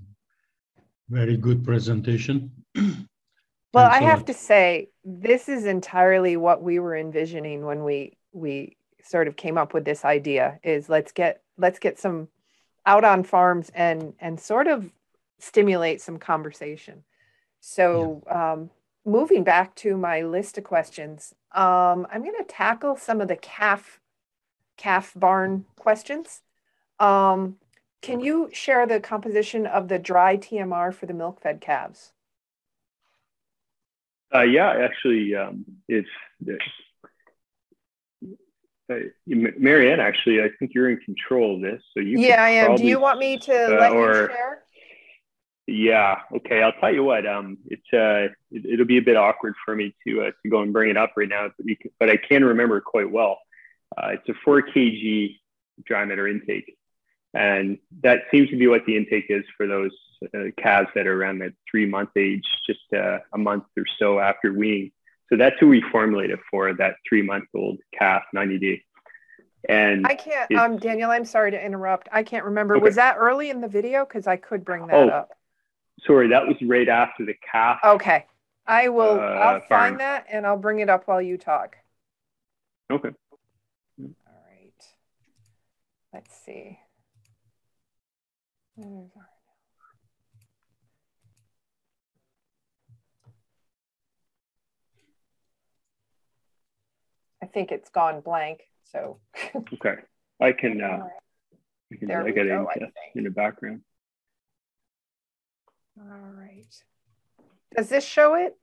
very 1.08 1.36
good 1.36 1.64
presentation. 1.64 2.50
well, 2.76 3.90
I 3.90 4.00
have 4.00 4.24
to 4.26 4.34
say, 4.34 4.90
this 5.04 5.48
is 5.48 5.64
entirely 5.64 6.36
what 6.36 6.62
we 6.62 6.78
were 6.78 6.96
envisioning 6.96 7.64
when 7.64 7.84
we 7.84 8.16
we 8.32 8.76
sort 9.02 9.28
of 9.28 9.36
came 9.36 9.58
up 9.58 9.74
with 9.74 9.84
this 9.84 10.04
idea. 10.04 10.60
Is 10.62 10.88
let's 10.88 11.12
get 11.12 11.42
let's 11.58 11.78
get 11.78 11.98
some 11.98 12.28
out 12.86 13.04
on 13.04 13.24
farms 13.24 13.70
and 13.74 14.14
and 14.20 14.40
sort 14.40 14.68
of 14.68 14.90
stimulate 15.38 16.00
some 16.00 16.18
conversation. 16.18 17.04
So 17.60 18.22
yeah. 18.26 18.52
um, 18.52 18.70
moving 19.04 19.44
back 19.44 19.74
to 19.76 19.96
my 19.96 20.22
list 20.22 20.56
of 20.56 20.64
questions, 20.64 21.34
um, 21.52 22.06
I'm 22.10 22.22
going 22.22 22.38
to 22.38 22.44
tackle 22.44 22.96
some 22.96 23.20
of 23.20 23.28
the 23.28 23.36
calf 23.36 24.00
calf 24.76 25.12
barn 25.16 25.66
questions. 25.76 26.42
Um, 26.98 27.56
can 28.02 28.20
you 28.20 28.50
share 28.52 28.86
the 28.86 29.00
composition 29.00 29.66
of 29.66 29.88
the 29.88 29.98
dry 29.98 30.36
TMR 30.36 30.94
for 30.94 31.06
the 31.06 31.14
milk 31.14 31.40
fed 31.40 31.60
calves? 31.60 32.12
Uh, 34.34 34.42
yeah, 34.42 34.70
actually, 34.70 35.34
um, 35.34 35.64
it's, 35.88 36.08
it's 36.46 36.62
uh, 38.90 38.94
Marianne. 39.26 40.00
Actually, 40.00 40.42
I 40.42 40.48
think 40.58 40.72
you're 40.74 40.90
in 40.90 40.98
control 40.98 41.56
of 41.56 41.62
this, 41.62 41.82
so 41.94 42.00
you. 42.00 42.18
Yeah, 42.20 42.42
I 42.42 42.50
am. 42.50 42.76
Do 42.76 42.84
you 42.84 43.00
want 43.00 43.18
me 43.18 43.38
to 43.38 43.76
uh, 43.76 43.80
let 43.80 43.92
or, 43.92 44.06
you 44.06 44.28
share? 44.28 44.62
Yeah. 45.66 46.20
Okay. 46.36 46.62
I'll 46.62 46.72
tell 46.72 46.94
you 46.94 47.02
what. 47.02 47.26
Um, 47.26 47.58
it's 47.66 47.92
uh, 47.92 48.32
it, 48.50 48.78
will 48.78 48.86
be 48.86 48.98
a 48.98 49.02
bit 49.02 49.16
awkward 49.16 49.54
for 49.64 49.74
me 49.74 49.94
to 50.06 50.22
uh, 50.22 50.30
to 50.42 50.48
go 50.48 50.60
and 50.60 50.72
bring 50.72 50.90
it 50.90 50.96
up 50.96 51.12
right 51.16 51.28
now, 51.28 51.50
but, 51.56 51.66
can, 51.66 51.90
but 51.98 52.10
I 52.10 52.16
can 52.16 52.44
remember 52.44 52.80
quite 52.80 53.10
well. 53.10 53.38
Uh, 53.96 54.10
it's 54.10 54.28
a 54.28 54.34
four 54.44 54.62
kg 54.62 55.36
dry 55.84 56.04
matter 56.04 56.28
intake, 56.28 56.76
and 57.34 57.78
that 58.02 58.22
seems 58.30 58.50
to 58.50 58.56
be 58.56 58.68
what 58.68 58.86
the 58.86 58.96
intake 58.96 59.26
is 59.28 59.44
for 59.56 59.66
those 59.66 59.92
uh, 60.34 60.50
calves 60.56 60.88
that 60.94 61.06
are 61.06 61.20
around 61.20 61.38
that 61.40 61.52
three 61.70 61.86
month 61.86 62.10
age, 62.16 62.44
just 62.66 62.80
uh, 62.94 63.18
a 63.32 63.38
month 63.38 63.64
or 63.76 63.84
so 63.98 64.20
after 64.20 64.52
weaning. 64.52 64.92
So 65.28 65.36
that's 65.36 65.56
who 65.58 65.68
we 65.68 65.82
formulated 65.90 66.38
for 66.50 66.72
that 66.74 66.96
three 67.08 67.22
month 67.22 67.46
old 67.54 67.78
calf, 67.98 68.22
90 68.32 68.58
day. 68.58 68.82
And 69.68 70.06
I 70.06 70.14
can't, 70.14 70.52
um, 70.54 70.76
Daniel, 70.78 71.10
I'm 71.10 71.24
sorry 71.24 71.50
to 71.50 71.64
interrupt. 71.64 72.08
I 72.12 72.22
can't 72.22 72.44
remember. 72.44 72.76
Okay. 72.76 72.84
Was 72.84 72.94
that 72.96 73.16
early 73.18 73.50
in 73.50 73.60
the 73.60 73.68
video? 73.68 74.04
Because 74.04 74.26
I 74.28 74.36
could 74.36 74.64
bring 74.64 74.86
that 74.86 74.94
oh, 74.94 75.08
up. 75.08 75.30
Sorry, 76.06 76.28
that 76.28 76.46
was 76.46 76.56
right 76.62 76.88
after 76.88 77.24
the 77.24 77.34
calf. 77.50 77.80
Okay. 77.84 78.26
I 78.66 78.88
will, 78.88 79.18
uh, 79.18 79.22
I'll 79.22 79.60
find 79.62 79.98
that 80.00 80.26
and 80.30 80.46
I'll 80.46 80.56
bring 80.56 80.80
it 80.80 80.88
up 80.88 81.08
while 81.08 81.22
you 81.22 81.36
talk. 81.36 81.76
Okay. 82.90 83.10
All 84.00 84.14
right. 84.48 84.86
Let's 86.12 86.36
see. 86.44 86.78
I 97.46 97.48
think 97.48 97.70
it's 97.70 97.90
gone 97.90 98.22
blank. 98.22 98.62
So 98.90 99.20
okay, 99.74 99.96
I 100.40 100.50
can. 100.50 100.82
Uh. 100.82 101.06
I 101.92 101.96
can 101.96 102.08
there 102.08 102.26
I 102.26 102.32
get 102.32 102.48
go, 102.48 102.68
in, 102.74 102.92
in 103.14 103.24
the 103.24 103.30
background. 103.30 103.82
All 105.96 106.32
right. 106.34 106.66
Does 107.76 107.88
this 107.88 108.04
show 108.04 108.34
it? 108.34 108.56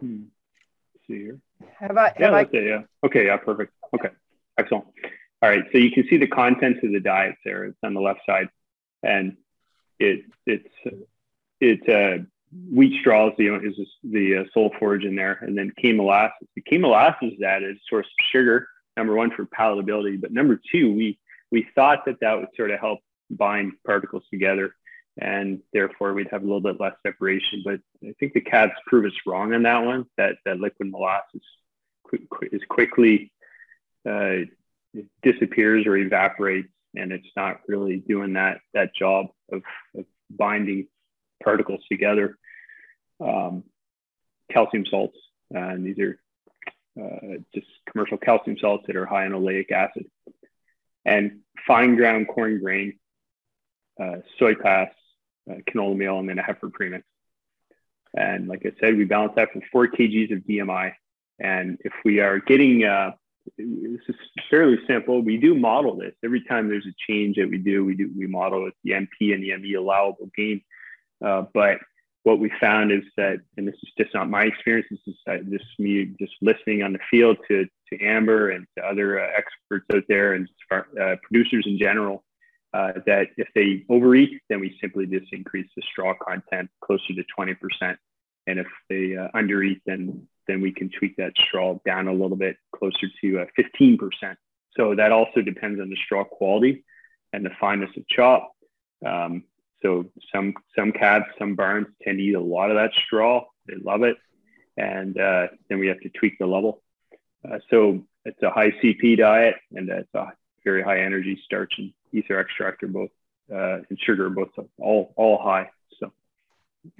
Hmm. 0.00 0.24
See 1.06 1.14
here. 1.14 1.38
Have 1.78 1.96
I? 1.96 2.08
Have 2.08 2.16
yeah, 2.18 2.30
I... 2.32 2.40
it, 2.40 2.50
yeah. 2.52 2.82
Okay. 3.04 3.26
Yeah. 3.26 3.36
Perfect. 3.36 3.72
Okay. 3.94 4.10
Excellent. 4.58 4.86
All 5.40 5.48
right. 5.48 5.62
So 5.70 5.78
you 5.78 5.92
can 5.92 6.08
see 6.08 6.16
the 6.16 6.26
contents 6.26 6.80
of 6.82 6.90
the 6.90 6.98
diet 6.98 7.36
there. 7.44 7.66
It's 7.66 7.78
on 7.84 7.94
the 7.94 8.00
left 8.00 8.22
side, 8.26 8.48
and 9.04 9.36
it 10.00 10.24
it's 10.44 10.74
it 11.60 11.88
uh, 11.88 12.24
wheat 12.52 13.00
straws, 13.00 13.32
you 13.38 13.52
know, 13.52 13.60
is 13.62 13.76
the 14.02 14.38
uh, 14.38 14.44
sole 14.52 14.72
forage 14.78 15.04
in 15.04 15.16
there, 15.16 15.38
and 15.42 15.56
then 15.56 15.72
cane 15.80 15.96
molasses. 15.96 16.48
The 16.54 16.62
cane 16.62 16.80
molasses 16.80 17.34
is 17.34 17.42
added 17.42 17.78
source 17.88 18.06
of 18.06 18.26
sugar. 18.32 18.68
Number 18.96 19.14
one 19.14 19.30
for 19.30 19.46
palatability, 19.46 20.20
but 20.20 20.32
number 20.32 20.60
two, 20.72 20.92
we 20.92 21.18
we 21.52 21.66
thought 21.74 22.04
that 22.06 22.20
that 22.20 22.38
would 22.38 22.48
sort 22.56 22.70
of 22.70 22.80
help 22.80 23.00
bind 23.30 23.72
particles 23.86 24.24
together, 24.30 24.74
and 25.16 25.60
therefore 25.72 26.14
we'd 26.14 26.28
have 26.30 26.42
a 26.42 26.44
little 26.44 26.60
bit 26.60 26.80
less 26.80 26.94
separation. 27.06 27.62
But 27.64 27.80
I 28.02 28.14
think 28.18 28.32
the 28.32 28.40
calves 28.40 28.72
prove 28.86 29.04
us 29.04 29.16
wrong 29.24 29.54
on 29.54 29.62
that 29.62 29.84
one. 29.84 30.06
That 30.16 30.36
that 30.44 30.58
liquid 30.58 30.90
molasses 30.90 31.42
is 32.50 32.62
quickly 32.68 33.30
uh, 34.08 34.38
disappears 35.22 35.86
or 35.86 35.96
evaporates, 35.96 36.68
and 36.96 37.12
it's 37.12 37.28
not 37.36 37.60
really 37.68 37.98
doing 37.98 38.32
that 38.32 38.60
that 38.74 38.94
job 38.94 39.26
of, 39.52 39.62
of 39.96 40.04
binding 40.30 40.88
particles 41.42 41.82
together. 41.90 42.36
Um, 43.20 43.64
calcium 44.50 44.86
salts, 44.86 45.18
and 45.50 45.84
these 45.84 45.98
are 45.98 46.18
uh, 47.00 47.38
just 47.54 47.66
commercial 47.90 48.18
calcium 48.18 48.56
salts 48.58 48.84
that 48.86 48.96
are 48.96 49.06
high 49.06 49.26
in 49.26 49.32
oleic 49.32 49.70
acid. 49.70 50.06
And 51.04 51.40
fine 51.66 51.96
ground 51.96 52.28
corn 52.28 52.60
grain, 52.60 52.98
uh, 54.00 54.18
soy 54.38 54.54
pass, 54.54 54.90
uh, 55.50 55.56
canola 55.68 55.96
meal, 55.96 56.18
and 56.18 56.28
then 56.28 56.38
a 56.38 56.42
heifer 56.42 56.70
premix. 56.70 57.04
And 58.14 58.48
like 58.48 58.64
I 58.64 58.72
said, 58.80 58.96
we 58.96 59.04
balance 59.04 59.34
that 59.36 59.52
for 59.52 59.60
four 59.70 59.86
kgs 59.86 60.32
of 60.32 60.40
DMI. 60.40 60.92
And 61.38 61.78
if 61.84 61.92
we 62.04 62.20
are 62.20 62.40
getting, 62.40 62.84
uh, 62.84 63.12
this 63.56 64.00
is 64.08 64.16
fairly 64.50 64.78
simple. 64.86 65.22
We 65.22 65.36
do 65.36 65.54
model 65.54 65.96
this 65.96 66.14
every 66.24 66.42
time 66.44 66.68
there's 66.68 66.86
a 66.86 66.94
change 67.08 67.36
that 67.36 67.48
we 67.48 67.58
do. 67.58 67.84
We 67.84 67.94
do 67.94 68.10
we 68.16 68.26
model 68.26 68.66
it 68.66 68.74
the 68.82 68.92
MP 68.92 69.34
and 69.34 69.42
the 69.42 69.56
ME 69.56 69.74
allowable 69.74 70.30
gain 70.36 70.62
uh, 71.24 71.44
but 71.52 71.78
what 72.24 72.38
we 72.38 72.50
found 72.60 72.92
is 72.92 73.04
that, 73.16 73.38
and 73.56 73.66
this 73.66 73.76
is 73.82 73.90
just 73.96 74.12
not 74.14 74.28
my 74.28 74.44
experience, 74.44 74.86
this 74.90 75.00
is 75.06 75.16
uh, 75.26 75.38
just 75.50 75.64
me 75.78 76.14
just 76.20 76.34
listening 76.42 76.82
on 76.82 76.92
the 76.92 76.98
field 77.10 77.38
to, 77.48 77.66
to 77.88 78.04
Amber 78.04 78.50
and 78.50 78.66
to 78.76 78.84
other 78.84 79.20
uh, 79.20 79.28
experts 79.36 79.86
out 79.94 80.04
there 80.08 80.34
and 80.34 80.48
uh, 80.70 81.16
producers 81.22 81.64
in 81.66 81.78
general, 81.78 82.24
uh, 82.74 82.92
that 83.06 83.28
if 83.38 83.48
they 83.54 83.84
overeat, 83.88 84.42
then 84.50 84.60
we 84.60 84.76
simply 84.80 85.06
just 85.06 85.32
increase 85.32 85.68
the 85.74 85.82
straw 85.90 86.14
content 86.14 86.68
closer 86.82 87.14
to 87.14 87.24
20%. 87.38 87.56
And 88.46 88.58
if 88.58 88.66
they 88.90 89.16
uh, 89.16 89.28
undereat, 89.34 89.80
then, 89.86 90.26
then 90.46 90.60
we 90.60 90.72
can 90.72 90.90
tweak 90.90 91.16
that 91.16 91.32
straw 91.46 91.78
down 91.86 92.08
a 92.08 92.12
little 92.12 92.36
bit 92.36 92.56
closer 92.74 93.06
to 93.22 93.46
15%. 93.58 94.36
So 94.76 94.94
that 94.94 95.12
also 95.12 95.40
depends 95.40 95.80
on 95.80 95.88
the 95.88 95.96
straw 96.04 96.24
quality 96.24 96.84
and 97.32 97.44
the 97.44 97.50
fineness 97.58 97.90
of 97.96 98.06
chop. 98.08 98.52
Um, 99.04 99.44
so 99.82 100.06
some 100.32 100.54
some 100.76 100.92
calves, 100.92 101.26
some 101.38 101.54
barns 101.54 101.86
tend 102.02 102.18
to 102.18 102.24
eat 102.24 102.34
a 102.34 102.40
lot 102.40 102.70
of 102.70 102.76
that 102.76 102.92
straw. 103.06 103.44
They 103.66 103.76
love 103.76 104.02
it, 104.02 104.16
and 104.76 105.18
uh, 105.18 105.48
then 105.68 105.78
we 105.78 105.88
have 105.88 106.00
to 106.00 106.08
tweak 106.10 106.38
the 106.38 106.46
level. 106.46 106.82
Uh, 107.48 107.58
so 107.70 108.04
it's 108.24 108.42
a 108.42 108.50
high 108.50 108.70
CP 108.70 109.18
diet, 109.18 109.56
and 109.72 109.88
it's 109.88 110.14
a 110.14 110.32
very 110.64 110.82
high 110.82 111.00
energy 111.00 111.40
starch 111.44 111.74
and 111.78 111.92
ether 112.12 112.38
extract 112.38 112.82
are 112.82 112.88
both 112.88 113.10
uh, 113.52 113.78
and 113.88 113.98
sugar 114.00 114.26
are 114.26 114.30
both 114.30 114.50
all 114.78 115.12
all 115.16 115.40
high. 115.40 115.70
So 116.00 116.12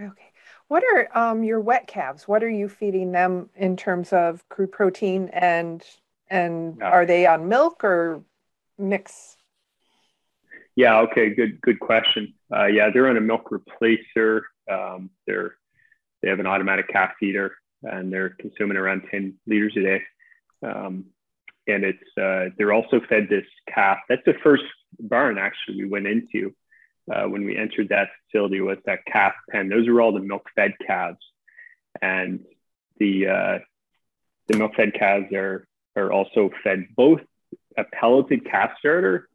okay, 0.00 0.32
what 0.68 0.84
are 0.92 1.18
um, 1.18 1.42
your 1.42 1.60
wet 1.60 1.86
calves? 1.86 2.28
What 2.28 2.44
are 2.44 2.50
you 2.50 2.68
feeding 2.68 3.12
them 3.12 3.50
in 3.56 3.76
terms 3.76 4.12
of 4.12 4.48
crude 4.48 4.72
protein 4.72 5.30
and 5.32 5.84
and 6.30 6.82
are 6.82 7.06
they 7.06 7.26
on 7.26 7.48
milk 7.48 7.82
or 7.82 8.22
mix? 8.78 9.36
Yeah. 10.76 11.00
Okay. 11.00 11.30
Good. 11.30 11.60
Good 11.60 11.80
question. 11.80 12.34
Uh, 12.54 12.66
yeah, 12.66 12.90
they're 12.92 13.08
on 13.08 13.16
a 13.16 13.20
milk 13.20 13.50
replacer. 13.50 14.42
Um, 14.70 15.10
they're 15.26 15.56
they 16.22 16.28
have 16.28 16.40
an 16.40 16.46
automatic 16.46 16.88
calf 16.88 17.12
feeder, 17.20 17.54
and 17.82 18.12
they're 18.12 18.30
consuming 18.30 18.76
around 18.76 19.02
10 19.10 19.34
liters 19.46 19.74
a 19.76 19.80
day. 19.80 20.02
Um, 20.62 21.04
and 21.68 21.84
it's 21.84 22.18
uh, 22.20 22.52
they're 22.56 22.72
also 22.72 23.00
fed 23.08 23.28
this 23.28 23.44
calf. 23.72 23.98
That's 24.08 24.24
the 24.24 24.34
first 24.42 24.64
barn 24.98 25.38
actually 25.38 25.84
we 25.84 25.88
went 25.88 26.06
into, 26.06 26.54
uh, 27.12 27.24
when 27.24 27.44
we 27.44 27.56
entered 27.56 27.90
that 27.90 28.08
facility 28.26 28.60
was 28.60 28.78
that 28.86 29.04
calf 29.06 29.34
pen. 29.50 29.68
Those 29.68 29.86
are 29.86 30.00
all 30.00 30.12
the 30.12 30.20
milk 30.20 30.48
fed 30.54 30.74
calves, 30.84 31.18
and 32.00 32.44
the 32.98 33.28
uh, 33.28 33.58
the 34.48 34.56
milk 34.56 34.74
fed 34.74 34.94
calves 34.94 35.32
are 35.32 35.66
are 35.94 36.10
also 36.10 36.50
fed 36.64 36.86
both 36.96 37.20
a 37.76 37.84
pelleted 37.84 38.44
calf 38.44 38.72
starter 38.78 39.28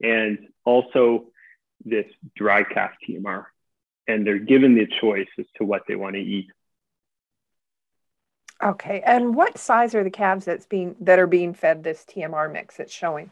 and 0.00 0.38
also 0.64 1.26
this 1.84 2.06
dry 2.36 2.64
calf 2.64 2.92
TMR, 3.08 3.46
and 4.06 4.26
they're 4.26 4.38
given 4.38 4.74
the 4.74 4.86
choice 5.00 5.28
as 5.38 5.46
to 5.56 5.64
what 5.64 5.82
they 5.86 5.96
want 5.96 6.14
to 6.14 6.22
eat. 6.22 6.50
Okay, 8.62 9.02
and 9.04 9.34
what 9.34 9.58
size 9.58 9.94
are 9.94 10.04
the 10.04 10.10
calves 10.10 10.44
that's 10.44 10.66
being 10.66 10.94
that 11.00 11.18
are 11.18 11.26
being 11.26 11.52
fed 11.52 11.82
this 11.82 12.04
TMR 12.08 12.52
mix 12.52 12.78
it's 12.78 12.92
showing? 12.92 13.30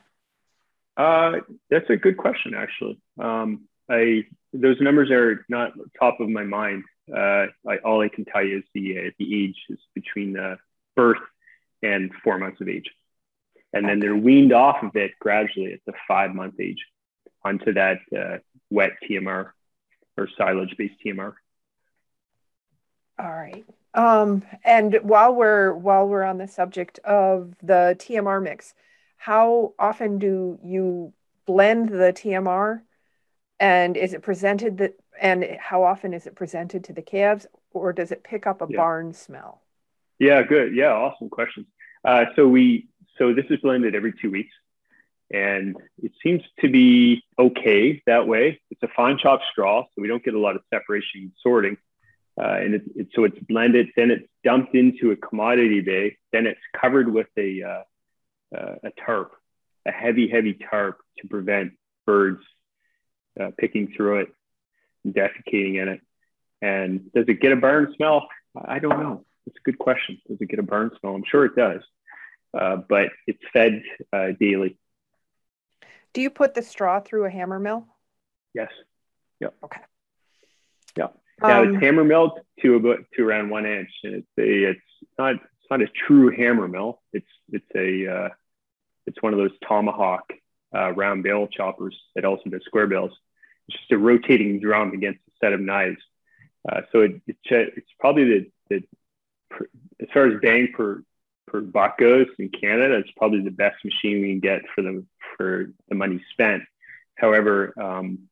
Uh, 0.96 1.38
that's 1.70 1.88
a 1.88 1.96
good 1.96 2.16
question, 2.16 2.54
actually. 2.54 3.00
Um, 3.18 3.68
I 3.88 4.24
those 4.52 4.80
numbers 4.80 5.10
are 5.10 5.44
not 5.48 5.72
top 5.98 6.20
of 6.20 6.28
my 6.28 6.42
mind. 6.42 6.84
Uh, 7.08 7.46
I, 7.66 7.76
all 7.84 8.00
I 8.00 8.08
can 8.08 8.24
tell 8.24 8.44
you 8.44 8.58
is 8.58 8.64
the 8.74 8.98
uh, 8.98 9.10
the 9.18 9.44
age 9.44 9.56
is 9.68 9.78
between 9.94 10.32
the 10.32 10.58
birth 10.96 11.22
and 11.82 12.10
four 12.24 12.38
months 12.38 12.60
of 12.60 12.68
age, 12.68 12.90
and 13.72 13.88
then 13.88 14.00
they're 14.00 14.16
weaned 14.16 14.52
off 14.52 14.82
of 14.82 14.96
it 14.96 15.12
gradually 15.20 15.72
at 15.72 15.80
the 15.86 15.92
five 16.08 16.34
month 16.34 16.54
age 16.60 16.84
onto 17.44 17.72
that 17.74 17.98
uh, 18.16 18.38
wet 18.70 18.92
TMR 19.08 19.50
or 20.16 20.28
silage 20.36 20.76
based 20.76 20.94
TMR. 21.04 21.34
All 23.18 23.30
right. 23.30 23.64
Um, 23.92 24.44
and 24.64 24.98
while 25.02 25.34
we're 25.34 25.72
while 25.72 26.06
we're 26.06 26.22
on 26.22 26.38
the 26.38 26.46
subject 26.46 26.98
of 27.00 27.54
the 27.62 27.96
TMR 27.98 28.42
mix, 28.42 28.74
how 29.16 29.74
often 29.78 30.18
do 30.18 30.58
you 30.62 31.12
blend 31.46 31.88
the 31.88 32.12
TMR? 32.12 32.82
And 33.58 33.96
is 33.96 34.14
it 34.14 34.22
presented 34.22 34.78
that 34.78 34.94
and 35.20 35.44
how 35.60 35.82
often 35.82 36.14
is 36.14 36.26
it 36.26 36.34
presented 36.34 36.84
to 36.84 36.92
the 36.92 37.02
calves 37.02 37.46
or 37.72 37.92
does 37.92 38.10
it 38.10 38.24
pick 38.24 38.46
up 38.46 38.62
a 38.62 38.66
yeah. 38.70 38.76
barn 38.76 39.12
smell? 39.12 39.60
Yeah, 40.18 40.42
good. 40.42 40.74
Yeah, 40.74 40.92
awesome 40.92 41.28
questions. 41.28 41.66
Uh, 42.04 42.26
so 42.36 42.46
we 42.46 42.88
so 43.18 43.34
this 43.34 43.44
is 43.50 43.58
blended 43.60 43.94
every 43.94 44.14
two 44.22 44.30
weeks, 44.30 44.52
and 45.32 45.76
it 46.02 46.12
seems 46.22 46.42
to 46.60 46.68
be 46.68 47.22
okay 47.38 48.02
that 48.06 48.26
way. 48.26 48.60
It's 48.70 48.82
a 48.82 48.88
fine 48.88 49.18
chop 49.18 49.40
straw, 49.50 49.84
so 49.84 50.02
we 50.02 50.08
don't 50.08 50.24
get 50.24 50.34
a 50.34 50.38
lot 50.38 50.56
of 50.56 50.62
separation 50.72 51.22
and 51.22 51.32
sorting. 51.40 51.76
Uh, 52.40 52.56
and 52.58 52.74
it, 52.74 52.82
it, 52.96 53.08
so 53.14 53.24
it's 53.24 53.38
blended, 53.40 53.88
then 53.96 54.10
it's 54.10 54.26
dumped 54.44 54.74
into 54.74 55.10
a 55.10 55.16
commodity 55.16 55.80
bay, 55.80 56.16
then 56.32 56.46
it's 56.46 56.60
covered 56.80 57.12
with 57.12 57.26
a, 57.36 57.62
uh, 57.62 58.56
uh, 58.56 58.74
a 58.84 58.90
tarp, 59.04 59.32
a 59.86 59.90
heavy, 59.90 60.28
heavy 60.28 60.54
tarp 60.54 60.98
to 61.18 61.28
prevent 61.28 61.72
birds 62.06 62.42
uh, 63.38 63.50
picking 63.58 63.92
through 63.94 64.20
it, 64.20 64.28
and 65.04 65.14
defecating 65.14 65.80
in 65.80 65.88
it. 65.88 66.00
And 66.62 67.12
does 67.12 67.26
it 67.28 67.40
get 67.40 67.52
a 67.52 67.56
barn 67.56 67.92
smell? 67.96 68.28
I 68.56 68.78
don't 68.78 69.00
know. 69.00 69.24
It's 69.46 69.56
a 69.56 69.62
good 69.62 69.78
question. 69.78 70.20
Does 70.28 70.38
it 70.40 70.48
get 70.48 70.58
a 70.58 70.62
barn 70.64 70.90
smell? 70.98 71.14
I'm 71.14 71.24
sure 71.24 71.44
it 71.44 71.56
does, 71.56 71.82
uh, 72.58 72.76
but 72.88 73.10
it's 73.26 73.42
fed 73.52 73.82
uh, 74.12 74.28
daily. 74.38 74.78
Do 76.12 76.20
you 76.20 76.30
put 76.30 76.54
the 76.54 76.62
straw 76.62 77.00
through 77.00 77.26
a 77.26 77.30
hammer 77.30 77.58
mill? 77.58 77.86
Yes. 78.54 78.70
Yep. 79.40 79.54
Okay. 79.64 79.80
Yeah. 80.96 81.08
Now 81.42 81.62
um, 81.62 81.74
it's 81.74 81.82
hammer 81.82 82.04
milled 82.04 82.38
to 82.60 82.74
about 82.74 82.98
to 83.14 83.26
around 83.26 83.50
one 83.50 83.66
inch, 83.66 83.90
and 84.04 84.14
it's 84.14 84.28
a 84.38 84.70
it's 84.70 84.80
not 85.18 85.36
it's 85.36 85.70
not 85.70 85.80
a 85.80 85.86
true 85.86 86.30
hammer 86.30 86.68
mill. 86.68 87.00
It's 87.12 87.26
it's 87.50 87.64
a 87.74 88.06
uh, 88.06 88.28
it's 89.06 89.22
one 89.22 89.32
of 89.32 89.38
those 89.38 89.56
tomahawk 89.66 90.32
uh, 90.74 90.92
round 90.92 91.22
bale 91.22 91.46
choppers 91.46 91.98
that 92.14 92.24
also 92.24 92.50
does 92.50 92.62
square 92.64 92.86
bales. 92.86 93.12
It's 93.68 93.78
just 93.78 93.92
a 93.92 93.98
rotating 93.98 94.60
drum 94.60 94.92
against 94.92 95.20
a 95.28 95.46
set 95.46 95.52
of 95.52 95.60
knives. 95.60 96.02
Uh, 96.70 96.82
so 96.92 97.00
it, 97.00 97.22
it, 97.26 97.36
it's 97.50 97.90
probably 97.98 98.24
the, 98.24 98.50
the 98.68 98.84
as 100.00 100.08
far 100.12 100.26
as 100.26 100.40
bang 100.40 100.72
per 100.74 101.02
per 101.50 101.60
buck 101.60 101.98
goes 101.98 102.26
in 102.38 102.48
Canada, 102.48 102.96
it's 102.96 103.10
probably 103.16 103.42
the 103.42 103.50
best 103.50 103.84
machine 103.84 104.22
we 104.22 104.30
can 104.30 104.40
get 104.40 104.62
for 104.74 104.82
the 104.82 105.04
for 105.36 105.70
the 105.88 105.94
money 105.94 106.22
spent. 106.32 106.62
However, 107.16 107.74
um, 107.80 108.30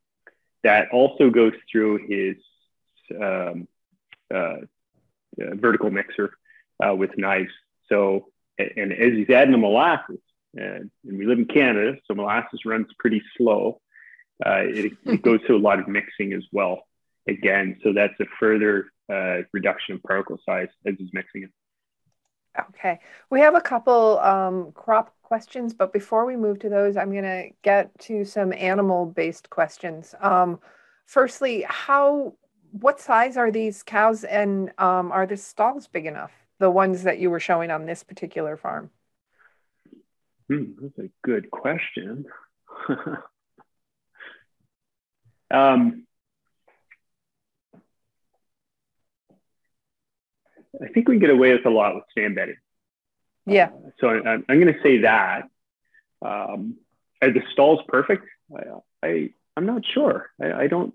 that 0.64 0.90
also 0.90 1.30
goes 1.30 1.52
through 1.70 2.06
his 2.06 2.36
um, 3.20 3.68
uh, 4.32 4.56
uh, 5.40 5.54
vertical 5.54 5.90
mixer 5.90 6.32
uh, 6.84 6.94
with 6.94 7.16
knives. 7.16 7.52
So, 7.88 8.28
and 8.58 8.92
as 8.92 9.12
he's 9.12 9.30
adding 9.30 9.52
the 9.52 9.58
molasses, 9.58 10.20
and, 10.54 10.90
and 11.06 11.18
we 11.18 11.26
live 11.26 11.38
in 11.38 11.46
Canada, 11.46 11.98
so 12.06 12.14
molasses 12.14 12.60
runs 12.64 12.88
pretty 12.98 13.22
slow. 13.36 13.80
Uh, 14.44 14.62
it, 14.64 14.92
it, 15.04 15.22
goes 15.22 15.40
through 15.46 15.58
a 15.58 15.60
lot 15.60 15.78
of 15.78 15.88
mixing 15.88 16.32
as 16.32 16.44
well. 16.52 16.82
Again, 17.28 17.78
so 17.82 17.92
that's 17.92 18.18
a 18.20 18.26
further 18.40 18.86
uh, 19.12 19.42
reduction 19.52 19.96
of 19.96 20.02
particle 20.02 20.38
size 20.46 20.68
as 20.86 20.94
he's 20.98 21.10
mixing 21.12 21.44
it. 21.44 21.50
Okay, 22.70 22.98
we 23.30 23.40
have 23.40 23.54
a 23.54 23.60
couple 23.60 24.18
um, 24.18 24.72
crop 24.72 25.14
questions, 25.22 25.74
but 25.74 25.92
before 25.92 26.24
we 26.24 26.36
move 26.36 26.58
to 26.60 26.68
those, 26.68 26.96
I'm 26.96 27.12
going 27.12 27.22
to 27.22 27.50
get 27.62 27.96
to 28.00 28.24
some 28.24 28.52
animal-based 28.52 29.50
questions. 29.50 30.14
Um, 30.20 30.58
firstly, 31.06 31.64
how 31.68 32.34
what 32.72 33.00
size 33.00 33.36
are 33.36 33.50
these 33.50 33.82
cows 33.82 34.24
and 34.24 34.72
um, 34.78 35.12
are 35.12 35.26
the 35.26 35.36
stalls 35.36 35.86
big 35.86 36.06
enough? 36.06 36.32
The 36.58 36.70
ones 36.70 37.04
that 37.04 37.18
you 37.18 37.30
were 37.30 37.40
showing 37.40 37.70
on 37.70 37.86
this 37.86 38.02
particular 38.02 38.56
farm? 38.56 38.90
Hmm, 40.48 40.72
that's 40.80 40.98
a 40.98 41.10
good 41.22 41.50
question. 41.50 42.26
um, 45.50 46.06
I 50.82 50.88
think 50.88 51.08
we 51.08 51.18
get 51.18 51.30
away 51.30 51.52
with 51.52 51.66
a 51.66 51.70
lot 51.70 51.94
with 51.94 52.04
sand 52.16 52.34
bedding. 52.34 52.56
Yeah. 53.46 53.66
Uh, 53.66 53.90
so 54.00 54.08
I, 54.08 54.34
am 54.34 54.44
going 54.46 54.66
to 54.66 54.82
say 54.82 54.98
that. 54.98 55.48
Um, 56.20 56.76
are 57.22 57.32
the 57.32 57.42
stalls 57.52 57.80
perfect? 57.88 58.26
I, 58.54 59.06
I 59.06 59.30
am 59.56 59.66
not 59.66 59.84
sure. 59.84 60.30
I, 60.40 60.52
I, 60.52 60.66
don't 60.66 60.94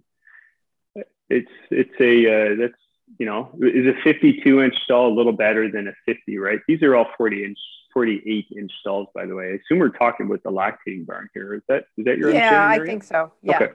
it's 1.29 1.51
it's 1.69 1.93
a 1.99 2.27
uh, 2.27 2.55
that's 2.59 2.81
you 3.17 3.25
know 3.25 3.51
is 3.59 3.87
a 3.87 4.01
52 4.03 4.61
inch 4.61 4.75
stall 4.83 5.11
a 5.11 5.15
little 5.15 5.31
better 5.31 5.69
than 5.69 5.87
a 5.87 5.93
50 6.05 6.37
right 6.37 6.59
these 6.67 6.81
are 6.83 6.95
all 6.95 7.07
40 7.17 7.45
inch 7.45 7.57
48 7.93 8.47
inch 8.57 8.71
stalls 8.79 9.07
by 9.13 9.25
the 9.25 9.35
way 9.35 9.45
i 9.45 9.59
assume 9.63 9.79
we're 9.79 9.89
talking 9.89 10.25
about 10.25 10.41
the 10.43 10.51
lactating 10.51 11.05
barn 11.05 11.29
here 11.33 11.53
is 11.53 11.61
that 11.67 11.85
is 11.97 12.05
that 12.05 12.17
your 12.17 12.33
yeah 12.33 12.67
i 12.67 12.79
think 12.79 13.03
so 13.03 13.31
yeah 13.41 13.55
okay 13.57 13.71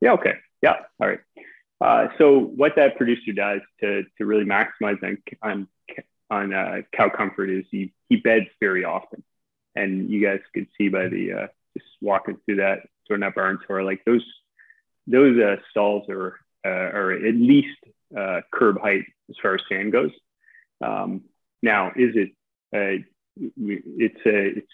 yeah 0.00 0.12
okay 0.12 0.34
yeah 0.62 0.76
all 1.00 1.08
right 1.08 1.20
uh, 1.80 2.08
so 2.18 2.38
what 2.38 2.72
that 2.76 2.96
producer 2.96 3.32
does 3.32 3.60
to 3.80 4.04
to 4.18 4.24
really 4.24 4.44
maximize 4.44 5.02
on 5.02 5.18
on, 5.42 5.68
on 6.30 6.54
uh, 6.54 6.82
cow 6.92 7.08
comfort 7.08 7.50
is 7.50 7.64
he 7.70 7.92
he 8.08 8.16
beds 8.16 8.46
very 8.60 8.84
often 8.84 9.22
and 9.74 10.10
you 10.10 10.22
guys 10.22 10.40
could 10.54 10.66
see 10.76 10.88
by 10.88 11.08
the 11.08 11.32
uh, 11.32 11.46
just 11.76 11.88
walking 12.00 12.36
through 12.44 12.56
that 12.56 12.80
sort 13.06 13.22
of 13.22 13.34
barn 13.34 13.58
tour 13.66 13.82
like 13.82 14.04
those 14.04 14.24
those 15.06 15.38
uh, 15.38 15.56
stalls 15.70 16.08
are 16.08 16.38
uh, 16.64 16.68
or 16.68 17.12
at 17.12 17.34
least 17.34 17.78
uh, 18.16 18.40
curb 18.52 18.80
height 18.80 19.04
as 19.30 19.36
far 19.40 19.54
as 19.54 19.60
sand 19.68 19.92
goes. 19.92 20.10
Um, 20.80 21.22
now, 21.62 21.88
is 21.96 22.14
it? 22.14 22.30
It's 22.70 24.20
a 24.26 24.46
it's 24.58 24.66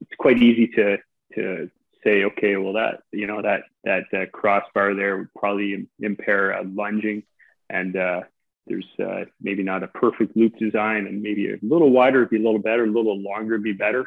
it's 0.00 0.16
quite 0.18 0.38
easy 0.38 0.68
to 0.68 0.98
to 1.34 1.70
say, 2.06 2.24
okay, 2.24 2.56
well 2.56 2.74
that 2.74 3.02
you 3.12 3.26
know 3.26 3.42
that 3.42 3.62
that 3.84 4.04
uh, 4.12 4.26
crossbar 4.32 4.94
there 4.94 5.18
would 5.18 5.34
probably 5.34 5.86
impair 5.98 6.62
lunging, 6.64 7.24
and 7.68 7.96
uh, 7.96 8.20
there's 8.66 8.86
uh, 8.98 9.24
maybe 9.40 9.62
not 9.62 9.82
a 9.82 9.88
perfect 9.88 10.36
loop 10.36 10.56
design, 10.58 11.06
and 11.06 11.22
maybe 11.22 11.50
a 11.50 11.58
little 11.62 11.90
wider 11.90 12.20
would 12.20 12.30
be 12.30 12.36
a 12.36 12.42
little 12.42 12.60
better, 12.60 12.84
a 12.84 12.90
little 12.90 13.20
longer 13.20 13.54
would 13.54 13.62
be 13.62 13.72
better. 13.72 14.06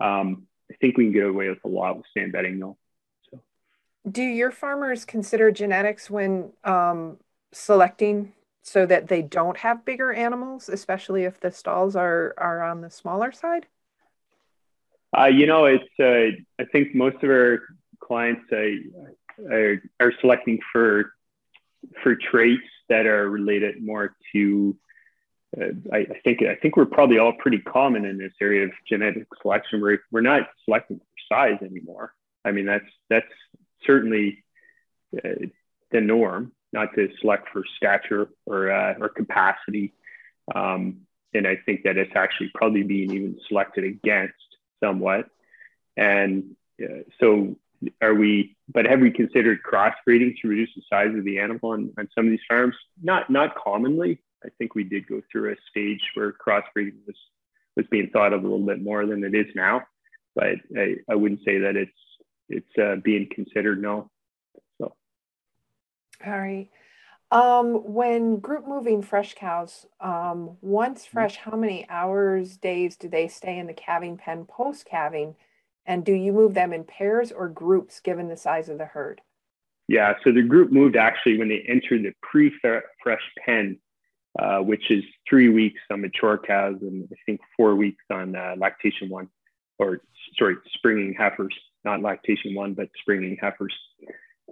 Um, 0.00 0.46
I 0.70 0.74
think 0.80 0.96
we 0.98 1.04
can 1.04 1.12
get 1.12 1.26
away 1.26 1.48
with 1.48 1.64
a 1.64 1.68
lot 1.68 1.96
with 1.96 2.06
sand 2.14 2.32
bedding 2.32 2.58
though 2.58 2.76
do 4.10 4.22
your 4.22 4.50
farmers 4.50 5.04
consider 5.04 5.50
genetics 5.50 6.08
when 6.08 6.52
um, 6.64 7.18
selecting 7.52 8.32
so 8.62 8.86
that 8.86 9.08
they 9.08 9.22
don't 9.22 9.58
have 9.58 9.84
bigger 9.84 10.12
animals, 10.12 10.68
especially 10.68 11.24
if 11.24 11.40
the 11.40 11.50
stalls 11.50 11.96
are 11.96 12.34
are 12.36 12.62
on 12.62 12.80
the 12.80 12.90
smaller 12.90 13.32
side? 13.32 13.66
Uh, 15.16 15.26
you 15.26 15.46
know, 15.46 15.66
it's 15.66 15.84
uh, 16.00 16.36
I 16.60 16.64
think 16.72 16.94
most 16.94 17.16
of 17.22 17.30
our 17.30 17.60
clients 18.00 18.42
uh, 18.52 19.50
are, 19.50 19.82
are 20.00 20.12
selecting 20.20 20.58
for 20.72 21.12
for 22.02 22.16
traits 22.16 22.62
that 22.88 23.06
are 23.06 23.28
related 23.28 23.82
more 23.82 24.16
to. 24.32 24.76
Uh, 25.58 25.66
I, 25.92 25.98
I, 25.98 26.20
think 26.24 26.42
I 26.42 26.56
think 26.56 26.76
we're 26.76 26.86
probably 26.86 27.18
all 27.18 27.32
pretty 27.32 27.58
common 27.58 28.04
in 28.04 28.18
this 28.18 28.32
area 28.40 28.64
of 28.64 28.72
genetic 28.88 29.26
selection. 29.40 29.80
We're 29.80 30.00
we're 30.10 30.20
not 30.20 30.48
selecting 30.64 30.98
for 30.98 31.34
size 31.34 31.58
anymore. 31.62 32.12
I 32.44 32.52
mean, 32.52 32.66
that's 32.66 32.84
that's 33.08 33.26
certainly 33.86 34.44
uh, 35.16 35.46
the 35.90 36.00
norm, 36.00 36.52
not 36.72 36.94
to 36.94 37.08
select 37.20 37.48
for 37.52 37.62
stature 37.76 38.28
or, 38.44 38.70
uh, 38.70 38.94
or 39.00 39.08
capacity. 39.08 39.94
Um, 40.54 41.02
and 41.34 41.46
I 41.46 41.56
think 41.64 41.82
that 41.84 41.96
it's 41.96 42.14
actually 42.14 42.50
probably 42.54 42.82
being 42.82 43.12
even 43.12 43.38
selected 43.48 43.84
against 43.84 44.34
somewhat. 44.82 45.28
And 45.96 46.56
uh, 46.82 47.02
so 47.20 47.56
are 48.00 48.14
we? 48.14 48.56
But 48.72 48.86
have 48.86 49.00
we 49.00 49.10
considered 49.10 49.60
crossbreeding 49.62 50.40
to 50.40 50.48
reduce 50.48 50.70
the 50.74 50.82
size 50.90 51.14
of 51.16 51.24
the 51.24 51.38
animal 51.38 51.70
on, 51.70 51.92
on 51.98 52.08
some 52.14 52.26
of 52.26 52.30
these 52.30 52.40
farms? 52.48 52.74
Not 53.02 53.30
not 53.30 53.54
commonly. 53.56 54.22
I 54.44 54.48
think 54.58 54.74
we 54.74 54.84
did 54.84 55.06
go 55.06 55.22
through 55.30 55.52
a 55.52 55.56
stage 55.70 56.00
where 56.14 56.32
crossbreeding 56.32 56.94
was 57.06 57.16
was 57.76 57.86
being 57.90 58.10
thought 58.10 58.32
of 58.32 58.40
a 58.44 58.48
little 58.48 58.66
bit 58.66 58.82
more 58.82 59.06
than 59.06 59.24
it 59.24 59.34
is 59.34 59.46
now, 59.54 59.82
but 60.34 60.56
I, 60.76 60.96
I 61.10 61.14
wouldn't 61.14 61.44
say 61.44 61.58
that 61.58 61.76
it's 61.76 61.92
it's 62.48 62.78
uh, 62.78 62.96
being 63.02 63.28
considered. 63.30 63.82
No. 63.82 64.10
So. 64.78 64.94
All 66.26 66.38
right. 66.38 66.68
Um, 67.30 67.74
when 67.92 68.38
group 68.38 68.68
moving 68.68 69.02
fresh 69.02 69.34
cows, 69.34 69.86
um, 70.00 70.56
once 70.60 71.02
mm-hmm. 71.02 71.12
fresh, 71.12 71.36
how 71.36 71.56
many 71.56 71.86
hours, 71.88 72.56
days 72.56 72.96
do 72.96 73.08
they 73.08 73.28
stay 73.28 73.58
in 73.58 73.66
the 73.66 73.72
calving 73.72 74.16
pen 74.16 74.44
post 74.44 74.86
calving? 74.86 75.34
And 75.86 76.04
do 76.04 76.12
you 76.12 76.32
move 76.32 76.54
them 76.54 76.72
in 76.72 76.84
pairs 76.84 77.30
or 77.32 77.48
groups 77.48 78.00
given 78.00 78.28
the 78.28 78.36
size 78.36 78.68
of 78.68 78.78
the 78.78 78.86
herd? 78.86 79.20
Yeah, 79.88 80.14
so 80.24 80.32
the 80.32 80.42
group 80.42 80.72
moved 80.72 80.96
actually 80.96 81.38
when 81.38 81.48
they 81.48 81.64
entered 81.68 82.02
the 82.02 82.12
pre 82.20 82.52
fresh 83.02 83.22
pen, 83.44 83.78
uh, 84.38 84.58
which 84.58 84.90
is 84.90 85.04
three 85.28 85.48
weeks 85.48 85.80
on 85.90 86.00
mature 86.00 86.38
cows 86.38 86.76
and 86.80 87.08
I 87.12 87.16
think 87.24 87.40
four 87.56 87.76
weeks 87.76 88.02
on 88.10 88.34
uh, 88.34 88.54
lactation 88.58 89.08
one, 89.08 89.28
or 89.78 90.00
sorry, 90.36 90.56
springing 90.74 91.14
heifers, 91.16 91.54
not 91.84 92.02
lactation 92.02 92.54
one, 92.54 92.74
but 92.74 92.88
springing 93.00 93.36
heifers. 93.40 93.74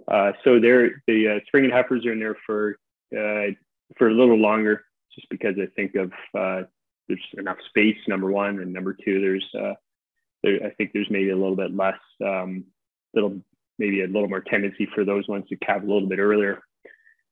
Uh, 0.07 0.31
so 0.43 0.59
they're 0.59 1.01
the 1.07 1.27
uh, 1.27 1.39
spring 1.47 1.65
and 1.65 1.73
heifers 1.73 2.05
are 2.05 2.11
in 2.11 2.19
there 2.19 2.37
for 2.45 2.77
uh, 3.17 3.51
for 3.97 4.09
a 4.09 4.13
little 4.13 4.37
longer, 4.37 4.85
just 5.13 5.27
because 5.29 5.55
I 5.61 5.67
think 5.75 5.95
of 5.95 6.11
uh, 6.37 6.63
there's 7.07 7.25
enough 7.37 7.57
space. 7.69 7.97
Number 8.07 8.31
one, 8.31 8.59
and 8.59 8.73
number 8.73 8.93
two, 8.93 9.21
there's 9.21 9.47
uh, 9.57 9.73
there, 10.43 10.65
I 10.65 10.69
think 10.71 10.91
there's 10.93 11.09
maybe 11.09 11.29
a 11.29 11.35
little 11.35 11.55
bit 11.55 11.75
less, 11.75 11.99
um, 12.23 12.65
little 13.13 13.39
maybe 13.79 14.03
a 14.03 14.07
little 14.07 14.29
more 14.29 14.41
tendency 14.41 14.87
for 14.93 15.05
those 15.05 15.27
ones 15.27 15.45
to 15.49 15.55
calve 15.57 15.83
a 15.83 15.91
little 15.91 16.07
bit 16.07 16.19
earlier, 16.19 16.61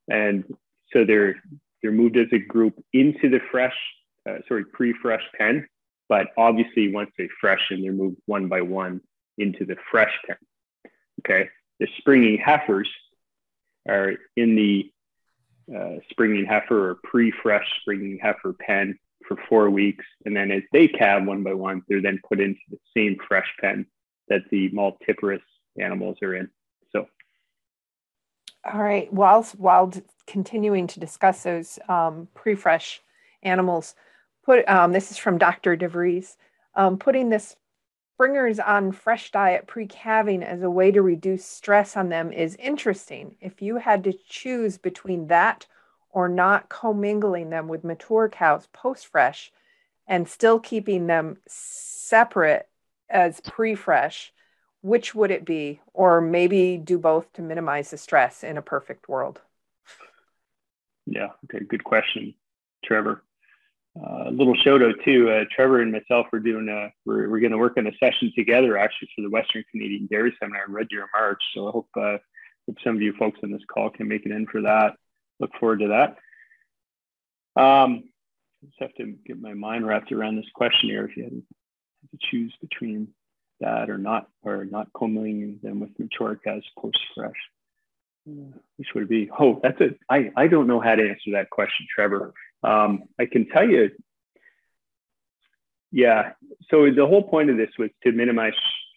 and 0.09 0.43
so 0.91 1.05
they're 1.05 1.35
they're 1.81 1.91
moved 1.91 2.17
as 2.17 2.27
a 2.31 2.39
group 2.39 2.81
into 2.93 3.29
the 3.29 3.39
fresh, 3.51 3.75
uh, 4.27 4.37
sorry, 4.47 4.65
pre-fresh 4.65 5.23
pen. 5.37 5.67
But 6.09 6.27
obviously, 6.37 6.93
once 6.93 7.11
they 7.17 7.27
freshen, 7.39 7.81
they're 7.81 7.91
moved 7.91 8.17
one 8.25 8.47
by 8.47 8.61
one 8.61 9.01
into 9.37 9.65
the 9.65 9.75
fresh 9.91 10.13
pen. 10.27 10.37
Okay, 11.19 11.49
the 11.83 11.89
springing 11.97 12.37
heifers 12.37 12.89
are 13.89 14.13
in 14.37 14.55
the 14.55 14.89
uh, 15.75 15.99
springing 16.09 16.45
heifer 16.45 16.91
or 16.91 16.95
pre-fresh 17.03 17.67
springing 17.81 18.17
heifer 18.21 18.53
pen 18.53 18.97
for 19.27 19.37
four 19.49 19.69
weeks, 19.69 20.05
and 20.25 20.33
then 20.33 20.49
as 20.49 20.63
they 20.71 20.87
calve 20.87 21.25
one 21.25 21.43
by 21.43 21.53
one, 21.53 21.81
they're 21.89 22.01
then 22.01 22.21
put 22.25 22.39
into 22.39 22.61
the 22.71 22.77
same 22.95 23.17
fresh 23.27 23.53
pen 23.59 23.85
that 24.29 24.43
the 24.49 24.69
multiparous 24.69 25.41
animals 25.77 26.17
are 26.21 26.33
in. 26.35 26.49
So, 26.93 27.05
all 28.63 28.81
right. 28.81 29.11
While 29.11 29.43
while 29.57 29.91
continuing 30.25 30.87
to 30.87 31.01
discuss 31.01 31.43
those 31.43 31.79
um, 31.89 32.29
pre-fresh 32.33 33.01
animals, 33.41 33.93
put 34.45 34.67
um, 34.69 34.93
this 34.93 35.11
is 35.11 35.17
from 35.17 35.37
Dr. 35.37 35.75
DeVries. 35.75 36.37
Um, 36.75 36.97
putting 36.97 37.27
this 37.27 37.57
springers 38.23 38.57
on 38.57 38.89
fresh 38.89 39.31
diet 39.31 39.67
pre-calving 39.67 40.43
as 40.43 40.61
a 40.61 40.69
way 40.69 40.89
to 40.89 41.01
reduce 41.01 41.43
stress 41.43 41.97
on 41.97 42.07
them 42.07 42.31
is 42.31 42.55
interesting. 42.55 43.35
If 43.41 43.61
you 43.61 43.75
had 43.75 44.05
to 44.05 44.13
choose 44.13 44.77
between 44.77 45.27
that 45.27 45.67
or 46.09 46.29
not 46.29 46.69
commingling 46.69 47.49
them 47.49 47.67
with 47.67 47.83
mature 47.83 48.29
cows 48.29 48.69
post-fresh 48.71 49.51
and 50.07 50.29
still 50.29 50.61
keeping 50.61 51.07
them 51.07 51.35
separate 51.49 52.69
as 53.09 53.41
pre-fresh, 53.41 54.31
which 54.79 55.13
would 55.13 55.29
it 55.29 55.43
be? 55.43 55.81
Or 55.93 56.21
maybe 56.21 56.77
do 56.77 56.97
both 56.97 57.33
to 57.33 57.41
minimize 57.41 57.91
the 57.91 57.97
stress 57.97 58.41
in 58.41 58.57
a 58.57 58.61
perfect 58.61 59.09
world? 59.09 59.41
Yeah, 61.05 61.31
okay, 61.43 61.65
good 61.65 61.83
question, 61.83 62.35
Trevor 62.85 63.21
a 63.95 64.27
uh, 64.27 64.29
little 64.31 64.55
shout 64.55 64.81
out 64.81 64.95
too. 65.05 65.29
Uh, 65.29 65.45
Trevor 65.55 65.81
and 65.81 65.91
myself 65.91 66.25
are 66.33 66.39
doing 66.39 66.67
a, 66.67 66.91
we're, 67.05 67.29
we're 67.29 67.39
going 67.39 67.51
to 67.51 67.59
work 67.59 67.77
on 67.77 67.85
a 67.85 67.91
session 67.99 68.31
together 68.35 68.75
actually 68.77 69.09
for 69.15 69.21
the 69.21 69.29
Western 69.29 69.63
Canadian 69.69 70.07
Dairy 70.07 70.35
Seminar 70.39 70.65
in 70.65 70.73
Red 70.73 70.89
Deer 70.89 71.07
March. 71.13 71.41
So 71.53 71.67
I 71.67 71.71
hope, 71.71 71.89
uh, 71.95 72.17
hope 72.65 72.77
some 72.83 72.95
of 72.95 73.01
you 73.01 73.13
folks 73.13 73.39
on 73.43 73.51
this 73.51 73.61
call 73.71 73.91
can 73.91 74.07
make 74.07 74.25
it 74.25 74.31
in 74.31 74.47
for 74.47 74.61
that. 74.61 74.95
Look 75.39 75.51
forward 75.59 75.81
to 75.81 75.89
that. 75.89 76.17
Um, 77.61 78.05
I 78.63 78.65
just 78.65 78.79
have 78.79 78.93
to 78.95 79.15
get 79.25 79.39
my 79.39 79.53
mind 79.53 79.85
wrapped 79.85 80.11
around 80.11 80.37
this 80.37 80.49
question 80.55 80.89
here. 80.89 81.05
If 81.05 81.15
you 81.15 81.23
had 81.23 81.31
to 81.31 82.17
choose 82.31 82.53
between 82.61 83.09
that 83.59 83.89
or 83.91 83.99
not, 83.99 84.27
or 84.41 84.65
not 84.65 84.87
commingling 84.97 85.59
them 85.61 85.79
with 85.79 85.91
mature 85.99 86.39
as 86.47 86.63
post 86.79 86.97
fresh, 87.13 87.31
uh, 88.27 88.57
which 88.77 88.87
would 88.95 89.03
it 89.03 89.09
be? 89.09 89.29
Oh, 89.37 89.59
that's 89.61 89.79
it. 89.81 89.99
I 90.09 90.47
don't 90.47 90.67
know 90.67 90.79
how 90.79 90.95
to 90.95 91.07
answer 91.07 91.31
that 91.33 91.51
question, 91.51 91.85
Trevor. 91.93 92.33
Um, 92.63 93.03
I 93.19 93.25
can 93.25 93.47
tell 93.49 93.67
you, 93.67 93.91
yeah. 95.91 96.31
So 96.69 96.89
the 96.91 97.05
whole 97.05 97.23
point 97.23 97.49
of 97.49 97.57
this 97.57 97.69
was 97.77 97.89
to 98.03 98.11
minimize 98.11 98.53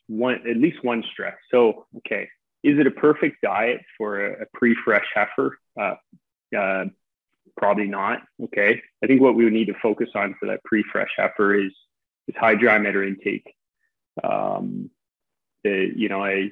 one, 0.09 0.41
at 0.49 0.57
least 0.57 0.83
one 0.83 1.03
stress. 1.13 1.37
So, 1.51 1.87
okay, 1.99 2.29
is 2.63 2.79
it 2.79 2.87
a 2.87 2.91
perfect 2.91 3.43
diet 3.43 3.81
for 3.99 4.25
a, 4.27 4.43
a 4.43 4.47
pre-fresh 4.55 5.07
heifer? 5.15 5.59
Uh, 5.79 5.95
uh, 6.57 6.85
probably 7.57 7.87
not. 7.87 8.23
Okay. 8.43 8.83
I 9.03 9.07
think 9.07 9.21
what 9.21 9.35
we 9.35 9.45
would 9.45 9.53
need 9.53 9.67
to 9.67 9.75
focus 9.83 10.09
on 10.15 10.35
for 10.39 10.47
that 10.47 10.65
pre-fresh 10.65 11.11
heifer 11.17 11.55
is 11.55 11.73
is 12.29 12.35
high 12.37 12.55
dry 12.55 12.79
matter 12.79 13.05
intake. 13.05 13.55
Um, 14.23 14.91
the, 15.63 15.93
you 15.95 16.09
know, 16.09 16.25
a 16.25 16.51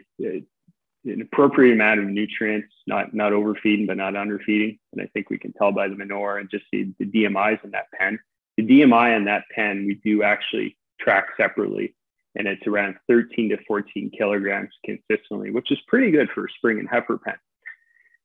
an 1.05 1.21
appropriate 1.21 1.73
amount 1.73 2.01
of 2.01 2.07
nutrients, 2.07 2.73
not 2.87 3.15
not 3.15 3.33
overfeeding, 3.33 3.87
but 3.87 3.97
not 3.97 4.17
underfeeding. 4.17 4.79
And 4.93 5.03
I 5.03 5.07
think 5.07 5.31
we 5.31 5.39
can 5.39 5.53
tell 5.53 5.73
by 5.73 5.89
the 5.89 5.97
manure 5.97 6.39
and 6.39 6.51
just 6.51 6.65
see 6.71 6.95
the 6.99 7.07
DMIs 7.07 7.63
in 7.65 7.73
that 7.73 7.91
pen. 7.93 8.19
The 8.57 8.65
DMI 8.65 9.17
in 9.17 9.25
that 9.25 9.45
pen 9.55 9.87
we 9.87 9.95
do 9.95 10.23
actually 10.23 10.77
track 11.01 11.29
separately, 11.37 11.95
and 12.35 12.47
it's 12.47 12.67
around 12.67 12.97
13 13.09 13.51
to 13.51 13.59
14 13.67 14.11
kilograms 14.17 14.71
consistently, 14.85 15.51
which 15.51 15.71
is 15.71 15.79
pretty 15.89 16.11
good 16.11 16.31
for 16.31 16.47
a 16.47 16.51
spring 16.57 16.79
and 16.79 16.89
heifer 16.89 17.19
pen. 17.19 17.37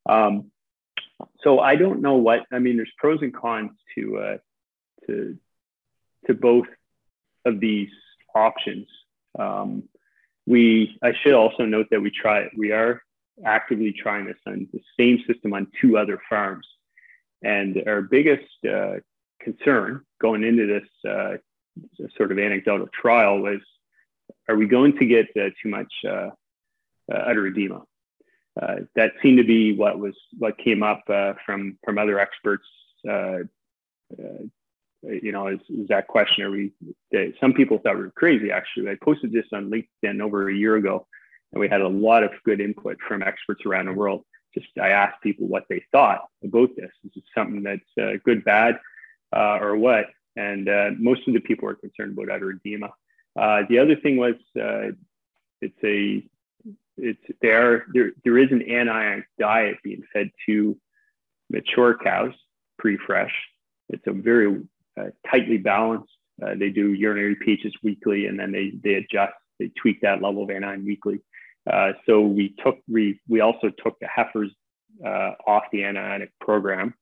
Um, 0.07 0.51
so 1.43 1.59
I 1.59 1.75
don't 1.75 2.01
know 2.01 2.15
what 2.15 2.45
I 2.51 2.59
mean. 2.59 2.77
There's 2.77 2.91
pros 2.97 3.21
and 3.21 3.33
cons 3.33 3.71
to 3.95 4.17
uh, 4.17 4.37
to 5.07 5.37
to 6.27 6.33
both 6.33 6.67
of 7.45 7.59
these 7.59 7.89
options. 8.35 8.87
Um, 9.37 9.83
we 10.49 10.97
I 11.03 11.13
should 11.21 11.33
also 11.33 11.63
note 11.63 11.87
that 11.91 12.01
we 12.01 12.09
try 12.09 12.49
we 12.57 12.71
are 12.71 13.03
actively 13.45 13.93
trying 13.93 14.25
this 14.25 14.37
on 14.47 14.67
the 14.73 14.81
same 14.99 15.23
system 15.27 15.53
on 15.53 15.67
two 15.79 15.95
other 15.95 16.19
farms, 16.27 16.67
and 17.43 17.81
our 17.87 18.01
biggest 18.01 18.51
uh, 18.67 18.95
concern 19.39 20.03
going 20.19 20.43
into 20.43 20.65
this 20.65 20.89
uh, 21.09 21.37
sort 22.17 22.31
of 22.31 22.39
anecdotal 22.39 22.87
trial 22.87 23.39
was, 23.39 23.61
are 24.49 24.55
we 24.55 24.65
going 24.65 24.97
to 24.97 25.05
get 25.05 25.27
uh, 25.37 25.49
too 25.61 25.69
much 25.69 25.93
uh, 26.05 26.29
uh? 27.13 27.33
Uh, 28.59 28.75
that 28.95 29.11
seemed 29.21 29.37
to 29.37 29.43
be 29.43 29.73
what 29.73 29.99
was 29.99 30.15
what 30.39 30.57
came 30.57 30.81
up 30.81 31.03
from 31.45 31.77
from 31.85 31.99
other 31.99 32.19
experts 32.19 32.67
you 35.03 35.31
know, 35.31 35.47
is, 35.47 35.59
is 35.69 35.87
that 35.87 36.07
question. 36.07 36.43
Are 36.43 36.51
we, 36.51 36.71
some 37.39 37.53
people 37.53 37.77
thought 37.77 37.95
we 37.95 38.03
were 38.03 38.11
crazy, 38.11 38.51
actually. 38.51 38.89
I 38.89 38.97
posted 39.01 39.31
this 39.31 39.45
on 39.53 39.71
LinkedIn 39.71 40.21
over 40.21 40.49
a 40.49 40.53
year 40.53 40.75
ago, 40.75 41.07
and 41.51 41.59
we 41.59 41.69
had 41.69 41.81
a 41.81 41.87
lot 41.87 42.23
of 42.23 42.31
good 42.43 42.59
input 42.59 42.97
from 43.07 43.23
experts 43.23 43.65
around 43.65 43.85
the 43.85 43.93
world. 43.93 44.25
Just 44.53 44.67
I 44.81 44.89
asked 44.89 45.21
people 45.21 45.47
what 45.47 45.65
they 45.69 45.83
thought 45.91 46.21
about 46.43 46.75
this. 46.75 46.91
Is 47.05 47.11
it 47.15 47.23
something 47.35 47.63
that's 47.63 47.81
uh, 48.01 48.17
good, 48.25 48.43
bad, 48.43 48.79
uh, 49.35 49.59
or 49.61 49.77
what? 49.77 50.07
And 50.35 50.67
uh, 50.67 50.91
most 50.97 51.27
of 51.27 51.33
the 51.33 51.39
people 51.39 51.67
were 51.67 51.75
concerned 51.75 52.17
about 52.17 52.33
udder 52.33 52.51
edema. 52.51 52.89
Uh, 53.39 53.61
the 53.69 53.79
other 53.79 53.95
thing 53.95 54.17
was 54.17 54.35
uh, 54.59 54.91
it's 55.61 55.83
a 55.83 56.23
it's 56.97 57.23
there 57.41 57.85
there 57.93 58.11
there 58.23 58.37
is 58.37 58.51
an 58.51 58.59
anionic 58.59 59.23
diet 59.37 59.77
being 59.83 60.03
fed 60.11 60.31
to 60.45 60.77
mature 61.49 61.97
cows 61.97 62.33
pre-fresh. 62.77 63.33
It's 63.89 64.05
a 64.07 64.11
very 64.11 64.61
tightly 65.29 65.57
balanced. 65.57 66.11
Uh, 66.41 66.55
they 66.57 66.69
do 66.69 66.93
urinary 66.93 67.35
pHs 67.35 67.73
weekly, 67.83 68.27
and 68.27 68.39
then 68.39 68.51
they 68.51 68.71
they 68.83 68.95
adjust, 68.95 69.33
they 69.59 69.71
tweak 69.81 70.01
that 70.01 70.21
level 70.21 70.43
of 70.43 70.49
anion 70.49 70.85
weekly. 70.85 71.19
Uh, 71.71 71.91
so 72.05 72.21
we 72.21 72.55
took 72.63 72.77
we 72.87 73.19
we 73.27 73.41
also 73.41 73.69
took 73.83 73.99
the 73.99 74.07
heifers 74.07 74.51
off 75.03 75.63
the 75.71 75.79
anionic 75.79 76.29
program, 76.41 76.93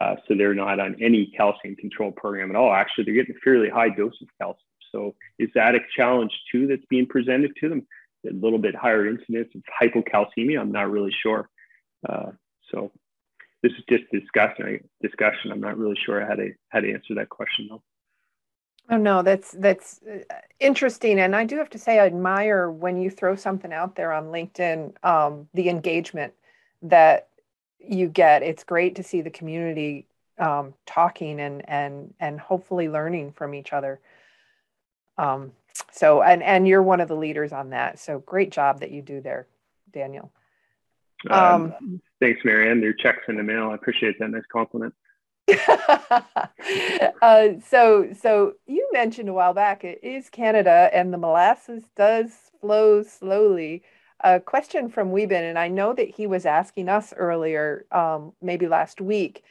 so 0.00 0.34
they're 0.36 0.54
not 0.54 0.80
on 0.80 0.96
any 1.00 1.32
calcium 1.36 1.76
control 1.76 2.12
program 2.12 2.50
at 2.50 2.56
all. 2.56 2.72
Actually, 2.72 3.04
they're 3.04 3.14
getting 3.14 3.36
a 3.36 3.40
fairly 3.44 3.68
high 3.68 3.88
dose 3.88 4.20
of 4.22 4.28
calcium. 4.40 4.62
So 4.92 5.14
is 5.38 5.50
that 5.54 5.74
a 5.74 5.80
challenge 5.96 6.32
too 6.50 6.66
that's 6.66 6.84
being 6.88 7.06
presented 7.06 7.52
to 7.60 7.68
them? 7.68 7.86
A 8.28 8.32
little 8.32 8.58
bit 8.58 8.74
higher 8.74 9.06
incidence 9.06 9.48
of 9.54 9.62
hypocalcemia. 9.80 10.58
I'm 10.58 10.72
not 10.72 10.90
really 10.90 11.14
sure. 11.22 11.48
Uh, 12.08 12.32
so 12.72 12.90
this 13.62 13.72
is 13.72 13.84
just 13.88 14.04
discussion. 14.12 14.88
Discussion. 15.02 15.50
I'm 15.50 15.60
not 15.60 15.78
really 15.78 15.98
sure 16.04 16.24
how 16.24 16.34
to 16.34 16.50
how 16.68 16.80
to 16.80 16.92
answer 16.92 17.14
that 17.14 17.28
question 17.28 17.68
though. 17.70 17.82
Oh 18.88 18.98
no, 18.98 19.22
that's 19.22 19.50
that's 19.52 20.00
uh, 20.08 20.34
interesting, 20.60 21.18
and 21.18 21.34
I 21.34 21.44
do 21.44 21.56
have 21.56 21.70
to 21.70 21.78
say 21.78 21.98
I 21.98 22.06
admire 22.06 22.70
when 22.70 23.00
you 23.00 23.10
throw 23.10 23.34
something 23.34 23.72
out 23.72 23.96
there 23.96 24.12
on 24.12 24.26
LinkedIn, 24.26 25.04
um, 25.04 25.48
the 25.54 25.68
engagement 25.68 26.34
that 26.82 27.28
you 27.80 28.08
get. 28.08 28.42
It's 28.42 28.62
great 28.62 28.94
to 28.96 29.02
see 29.02 29.22
the 29.22 29.30
community 29.30 30.06
um, 30.38 30.74
talking 30.86 31.40
and 31.40 31.68
and 31.68 32.14
and 32.20 32.38
hopefully 32.38 32.88
learning 32.88 33.32
from 33.32 33.54
each 33.54 33.72
other. 33.72 34.00
Um, 35.18 35.52
so 35.90 36.22
and 36.22 36.42
and 36.42 36.68
you're 36.68 36.82
one 36.82 37.00
of 37.00 37.08
the 37.08 37.16
leaders 37.16 37.52
on 37.52 37.70
that. 37.70 37.98
So 37.98 38.20
great 38.20 38.52
job 38.52 38.80
that 38.80 38.92
you 38.92 39.02
do 39.02 39.20
there, 39.20 39.48
Daniel. 39.92 40.30
Um, 41.30 41.74
um 41.80 42.00
thanks, 42.20 42.40
Marianne. 42.44 42.82
Your 42.82 42.92
checks 42.92 43.24
in 43.28 43.36
the 43.36 43.42
mail. 43.42 43.70
I 43.70 43.74
appreciate 43.74 44.18
that. 44.18 44.30
Nice 44.30 44.42
compliment. 44.52 44.94
uh, 47.22 47.48
so, 47.64 48.12
so 48.20 48.54
you 48.66 48.88
mentioned 48.92 49.28
a 49.28 49.32
while 49.32 49.54
back 49.54 49.84
it 49.84 50.00
is 50.02 50.28
Canada, 50.28 50.90
and 50.92 51.12
the 51.12 51.18
molasses 51.18 51.84
does 51.96 52.32
flow 52.60 53.02
slowly. 53.02 53.82
A 54.20 54.40
question 54.40 54.88
from 54.88 55.10
Weeben, 55.10 55.48
and 55.48 55.58
I 55.58 55.68
know 55.68 55.92
that 55.92 56.08
he 56.08 56.26
was 56.26 56.46
asking 56.46 56.88
us 56.88 57.12
earlier, 57.16 57.86
um, 57.92 58.32
maybe 58.40 58.66
last 58.66 59.00
week. 59.00 59.44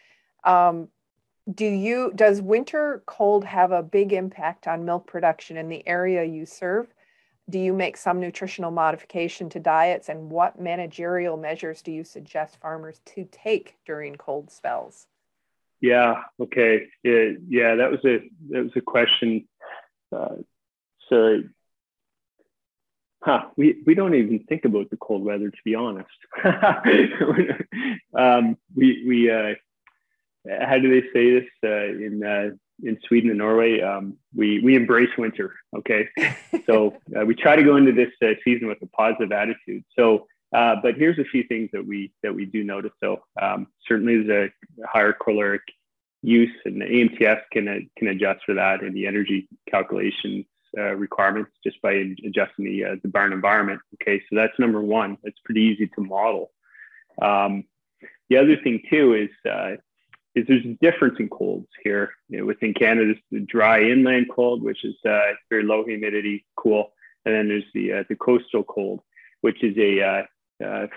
Um, 0.44 0.90
do 1.54 1.66
you 1.66 2.12
does 2.16 2.42
winter 2.42 3.04
cold 3.06 3.46
have 3.46 3.72
a 3.72 3.84
big 3.84 4.12
impact 4.12 4.68
on 4.68 4.84
milk 4.84 5.06
production 5.06 5.58
in 5.58 5.70
the 5.70 5.88
area 5.88 6.24
you 6.24 6.46
serve? 6.46 6.88
Do 7.50 7.60
you 7.60 7.74
make 7.74 7.96
some 7.98 8.20
nutritional 8.20 8.72
modification 8.72 9.50
to 9.50 9.60
diets, 9.60 10.10
and 10.10 10.32
what 10.32 10.60
managerial 10.60 11.38
measures 11.38 11.82
do 11.82 11.92
you 11.92 12.04
suggest 12.04 12.58
farmers 12.60 13.02
to 13.06 13.28
take 13.32 13.76
during 13.86 14.16
cold 14.16 14.50
spells? 14.50 15.08
Yeah. 15.80 16.24
Okay. 16.40 16.88
Yeah. 17.04 17.32
Yeah. 17.48 17.76
That 17.76 17.92
was 17.92 18.04
a 18.06 18.20
that 18.50 18.64
was 18.64 18.72
a 18.76 18.82
question. 18.82 19.48
Uh, 20.12 20.38
so, 21.10 21.44
huh? 23.22 23.46
We 23.56 23.84
we 23.86 23.94
don't 23.94 24.16
even 24.16 24.40
think 24.50 24.66
about 24.66 24.90
the 24.90 24.98
cold 24.98 25.24
weather, 25.24 25.52
to 25.52 25.58
be 25.64 25.76
honest. 25.76 26.10
um, 28.18 28.58
we 28.76 29.06
we 29.08 29.30
uh, 29.30 29.54
how 30.62 30.80
do 30.80 30.90
they 30.90 31.08
say 31.14 31.40
this 31.40 31.50
uh, 31.64 32.06
in 32.06 32.24
uh, 32.24 32.56
in 32.84 32.98
Sweden 33.08 33.30
and 33.30 33.40
Norway? 33.40 33.82
Um, 33.82 34.18
we 34.36 34.60
we 34.60 34.76
embrace 34.76 35.10
winter. 35.18 35.56
Okay, 35.76 36.08
so 36.66 36.98
uh, 37.18 37.26
we 37.26 37.36
try 37.36 37.56
to 37.56 37.64
go 37.64 37.78
into 37.78 37.92
this 37.92 38.12
uh, 38.22 38.34
season 38.44 38.68
with 38.68 38.82
a 38.82 38.88
positive 38.88 39.32
attitude. 39.32 39.84
So. 39.98 40.28
Uh, 40.56 40.76
but 40.82 40.96
here's 40.96 41.20
a 41.20 41.24
few 41.26 41.44
things 41.44 41.70
that 41.74 41.86
we 41.86 42.14
that 42.24 42.34
we 42.34 42.46
do 42.46 42.64
notice. 42.64 42.92
So 43.04 43.24
um, 43.42 43.68
certainly 43.86 44.24
there's 44.24 44.54
a 44.80 44.88
higher 44.88 45.12
caloric 45.12 45.64
use, 46.22 46.54
and 46.64 46.80
the 46.80 46.86
AMTS 46.86 47.42
can 47.52 47.68
uh, 47.68 47.80
can 47.98 48.08
adjust 48.08 48.46
for 48.46 48.54
that 48.54 48.82
in 48.82 48.94
the 48.94 49.08
energy 49.08 49.50
calculations 49.70 50.46
uh, 50.78 50.94
requirements 50.96 51.52
just 51.64 51.82
by 51.82 51.94
adjusting 52.26 52.66
the 52.66 52.86
uh, 52.86 52.96
the 53.02 53.08
barn 53.08 53.34
environment. 53.34 53.82
Okay, 53.96 54.22
so 54.30 54.36
that's 54.36 54.58
number 54.60 54.82
one. 54.82 55.18
It's 55.24 55.40
pretty 55.44 55.62
easy 55.62 55.88
to 55.88 56.02
model. 56.02 56.52
Um, 57.22 57.64
the 58.30 58.38
other 58.38 58.58
thing 58.58 58.82
too 58.90 59.14
is 59.14 59.30
is 60.36 60.46
there's 60.48 60.66
a 60.66 60.78
difference 60.82 61.16
in 61.20 61.30
colds 61.30 61.68
here. 61.84 62.12
You 62.30 62.40
know, 62.40 62.46
within 62.46 62.74
Canada, 62.74 63.14
there's 63.14 63.24
the 63.32 63.40
dry 63.46 63.82
inland 63.82 64.28
cold, 64.34 64.62
which 64.62 64.84
is 64.84 64.96
uh, 65.08 65.34
very 65.50 65.64
low 65.64 65.84
humidity, 65.86 66.46
cool, 66.56 66.92
and 67.26 67.34
then 67.34 67.48
there's 67.48 67.64
the 67.74 67.94
uh, 67.94 68.04
the 68.10 68.16
coastal 68.16 68.64
cold, 68.64 69.02
which 69.42 69.64
is 69.64 69.76
a 69.78 70.28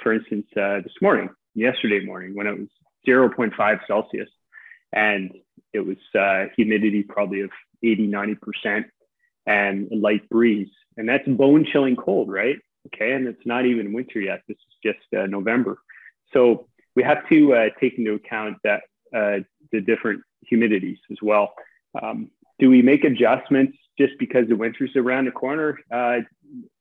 for 0.02 0.12
instance 0.12 0.47
this 0.55 0.94
morning, 1.01 1.31
yesterday 1.55 2.05
morning 2.05 2.35
when 2.35 2.47
it 2.47 2.59
was 2.59 2.69
0.5 3.06 3.81
Celsius 3.86 4.28
and 4.93 5.32
it 5.73 5.81
was 5.81 5.97
uh, 6.19 6.47
humidity 6.56 7.02
probably 7.02 7.43
of 7.43 7.51
80, 7.82 8.09
90% 8.09 8.85
and 9.47 9.90
a 9.93 9.97
light 9.97 10.28
breeze. 10.28 10.70
And 10.97 11.09
that's 11.09 11.27
bone 11.28 11.66
chilling 11.70 11.97
cold, 11.97 12.31
right? 12.31 12.56
Okay. 12.86 13.12
And 13.12 13.27
it's 13.27 13.47
not 13.47 13.66
even 13.66 13.93
winter 13.93 14.20
yet. 14.20 14.43
This 14.48 14.56
is 14.56 14.74
just 14.82 15.15
uh, 15.16 15.27
November. 15.27 15.78
So 16.32 16.69
we 16.97 17.02
have 17.02 17.28
to 17.28 17.55
uh, 17.55 17.69
take 17.81 17.98
into 17.98 18.15
account 18.15 18.59
that 18.65 18.82
uh, 19.14 19.39
the 19.72 19.80
different 19.80 20.22
humidities 20.51 20.98
as 21.10 21.18
well. 21.22 21.52
Um, 22.01 22.30
do 22.59 22.70
we 22.70 22.82
make 22.82 23.05
adjustments 23.05 23.76
just 23.98 24.12
because 24.18 24.48
the 24.48 24.56
winter's 24.56 24.90
around 24.97 25.26
the 25.26 25.30
corner? 25.30 25.78
Uh, 25.93 26.18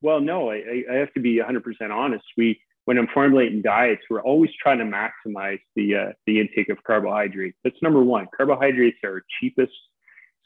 well, 0.02 0.22
no, 0.22 0.52
I, 0.52 0.84
I, 0.90 0.96
have 0.96 1.14
to 1.14 1.20
be 1.20 1.38
100% 1.38 1.64
honest. 1.92 2.24
We 2.38 2.60
when 2.86 2.98
I'm 2.98 3.08
formulating 3.14 3.62
diets, 3.62 4.02
we're 4.10 4.22
always 4.22 4.50
trying 4.62 4.78
to 4.78 4.86
maximize 4.86 5.60
the 5.76 5.96
uh, 5.96 6.12
the 6.26 6.40
intake 6.40 6.70
of 6.70 6.82
carbohydrates. 6.84 7.58
That's 7.64 7.82
number 7.82 8.02
one. 8.02 8.28
Carbohydrates 8.36 8.98
are 9.04 9.16
our 9.16 9.24
cheapest 9.40 9.74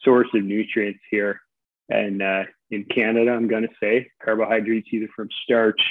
source 0.03 0.27
of 0.33 0.43
nutrients 0.43 1.01
here, 1.11 1.39
and 1.89 2.21
uh, 2.21 2.43
in 2.71 2.85
Canada, 2.85 3.31
I'm 3.31 3.47
going 3.47 3.63
to 3.63 3.73
say 3.81 4.09
carbohydrates 4.23 4.87
either 4.91 5.07
from 5.15 5.29
starch 5.43 5.81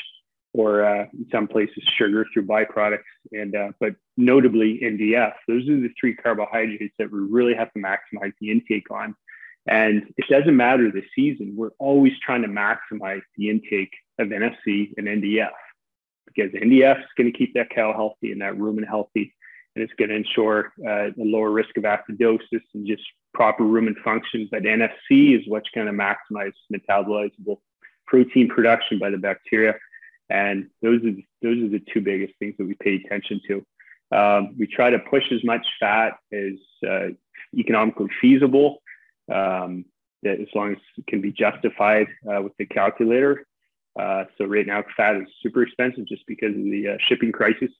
or 0.52 0.84
uh, 0.84 1.06
in 1.12 1.26
some 1.30 1.46
places 1.46 1.82
sugar 1.96 2.26
through 2.32 2.46
byproducts, 2.46 2.98
and 3.32 3.54
uh, 3.54 3.70
but 3.78 3.94
notably 4.16 4.80
NDF. 4.82 5.32
Those 5.46 5.68
are 5.68 5.80
the 5.80 5.90
three 5.98 6.14
carbohydrates 6.14 6.94
that 6.98 7.10
we 7.10 7.20
really 7.20 7.54
have 7.54 7.72
to 7.72 7.78
maximize 7.78 8.32
the 8.40 8.50
intake 8.50 8.90
on. 8.90 9.14
And 9.68 10.12
it 10.16 10.24
doesn't 10.28 10.56
matter 10.56 10.90
the 10.90 11.04
season; 11.14 11.54
we're 11.56 11.70
always 11.78 12.12
trying 12.24 12.42
to 12.42 12.48
maximize 12.48 13.22
the 13.36 13.50
intake 13.50 13.92
of 14.18 14.28
NFC 14.28 14.92
and 14.96 15.06
NDF 15.06 15.50
because 16.26 16.50
NDF 16.52 16.98
is 16.98 17.08
going 17.16 17.30
to 17.30 17.36
keep 17.36 17.54
that 17.54 17.70
cow 17.70 17.92
healthy 17.92 18.32
and 18.32 18.40
that 18.40 18.54
rumen 18.54 18.86
healthy, 18.86 19.34
and 19.74 19.84
it's 19.84 19.92
going 19.98 20.08
to 20.08 20.16
ensure 20.16 20.72
uh, 20.86 21.08
a 21.08 21.12
lower 21.16 21.50
risk 21.50 21.76
of 21.76 21.84
acidosis 21.84 22.62
and 22.74 22.86
just 22.86 23.02
proper 23.34 23.62
rumen 23.62 23.94
function. 24.02 24.48
But 24.50 24.62
NFC 24.62 25.38
is 25.38 25.46
what's 25.46 25.70
going 25.74 25.86
to 25.86 25.92
maximize 25.92 26.52
metabolizable 26.72 27.58
protein 28.06 28.48
production 28.48 28.98
by 28.98 29.10
the 29.10 29.18
bacteria, 29.18 29.74
and 30.30 30.70
those 30.80 31.00
are 31.04 31.12
those 31.42 31.58
are 31.62 31.68
the 31.68 31.82
two 31.92 32.00
biggest 32.00 32.34
things 32.38 32.54
that 32.58 32.66
we 32.66 32.74
pay 32.74 33.02
attention 33.04 33.40
to. 33.48 33.66
Um, 34.16 34.54
we 34.58 34.66
try 34.66 34.90
to 34.90 34.98
push 34.98 35.24
as 35.32 35.44
much 35.44 35.66
fat 35.78 36.14
as 36.32 36.54
uh, 36.88 37.08
economically 37.56 38.08
feasible, 38.20 38.82
um, 39.32 39.84
as 40.24 40.48
long 40.54 40.72
as 40.72 40.78
it 40.96 41.06
can 41.06 41.20
be 41.20 41.32
justified 41.32 42.06
uh, 42.30 42.40
with 42.42 42.56
the 42.58 42.66
calculator. 42.66 43.46
Uh, 43.98 44.24
so 44.38 44.44
right 44.44 44.66
now, 44.66 44.84
fat 44.96 45.16
is 45.16 45.26
super 45.42 45.62
expensive 45.62 46.06
just 46.06 46.24
because 46.26 46.50
of 46.50 46.62
the 46.62 46.90
uh, 46.94 46.96
shipping 47.08 47.32
crisis. 47.32 47.70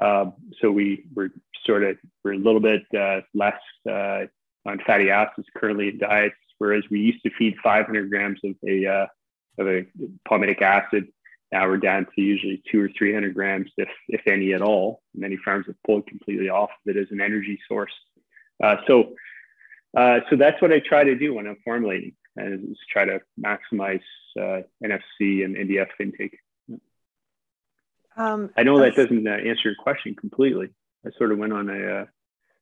Uh, 0.00 0.26
so 0.60 0.70
we 0.70 1.04
we're 1.14 1.30
sort 1.66 1.82
of 1.82 1.96
we're 2.22 2.34
a 2.34 2.38
little 2.38 2.60
bit 2.60 2.82
uh, 2.96 3.20
less 3.34 3.60
uh, 3.88 4.24
on 4.66 4.78
fatty 4.86 5.10
acids 5.10 5.48
currently 5.56 5.88
in 5.88 5.98
diets, 5.98 6.36
whereas 6.58 6.84
we 6.90 7.00
used 7.00 7.22
to 7.22 7.30
feed 7.38 7.56
500 7.62 8.10
grams 8.10 8.40
of 8.44 8.54
a 8.66 9.08
of 9.58 9.66
a 9.66 9.86
palmitic 10.28 10.62
acid. 10.62 11.08
Now 11.50 11.66
we're 11.66 11.78
down 11.78 12.06
to 12.14 12.20
usually 12.20 12.62
two 12.70 12.80
or 12.82 12.90
300 12.96 13.34
grams, 13.34 13.70
if 13.76 13.88
if 14.08 14.26
any 14.26 14.52
at 14.52 14.62
all. 14.62 15.02
Many 15.14 15.36
farms 15.36 15.66
have 15.66 15.82
pulled 15.86 16.06
completely 16.06 16.48
off 16.48 16.70
of 16.70 16.96
it 16.96 17.00
as 17.00 17.10
an 17.10 17.20
energy 17.20 17.58
source. 17.68 17.92
so 18.86 19.14
so 19.94 20.36
that's 20.36 20.60
what 20.60 20.72
I 20.72 20.80
try 20.80 21.04
to 21.04 21.16
do 21.16 21.34
when 21.34 21.46
I'm 21.46 21.56
formulating 21.64 22.12
and 22.38 22.70
is 22.70 22.78
try 22.90 23.04
to 23.04 23.20
maximize 23.40 24.02
uh, 24.38 24.62
NFC 24.84 25.44
and 25.44 25.56
NDF 25.56 25.88
intake. 26.00 26.38
Um, 28.16 28.50
I 28.56 28.62
know 28.62 28.80
that 28.80 28.96
doesn't 28.96 29.26
uh, 29.26 29.30
answer 29.30 29.68
your 29.68 29.74
question 29.80 30.14
completely. 30.14 30.70
I 31.06 31.10
sort 31.16 31.32
of 31.32 31.38
went 31.38 31.52
on 31.52 31.68
a 31.68 32.00
uh, 32.00 32.04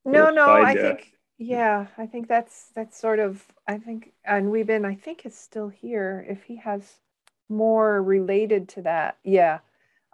no, 0.04 0.30
no. 0.30 0.46
Side, 0.46 0.64
I 0.64 0.80
uh, 0.80 0.82
think 0.82 1.12
yeah, 1.38 1.86
I 1.96 2.06
think 2.06 2.28
that's 2.28 2.70
that's 2.74 2.98
sort 2.98 3.18
of 3.18 3.44
I 3.66 3.78
think 3.78 4.12
and 4.24 4.46
Weeben 4.52 4.84
I 4.84 4.94
think 4.94 5.24
is 5.24 5.34
still 5.34 5.68
here. 5.68 6.24
If 6.28 6.44
he 6.44 6.56
has 6.56 6.98
more 7.48 8.02
related 8.02 8.68
to 8.70 8.82
that, 8.82 9.18
yeah, 9.24 9.58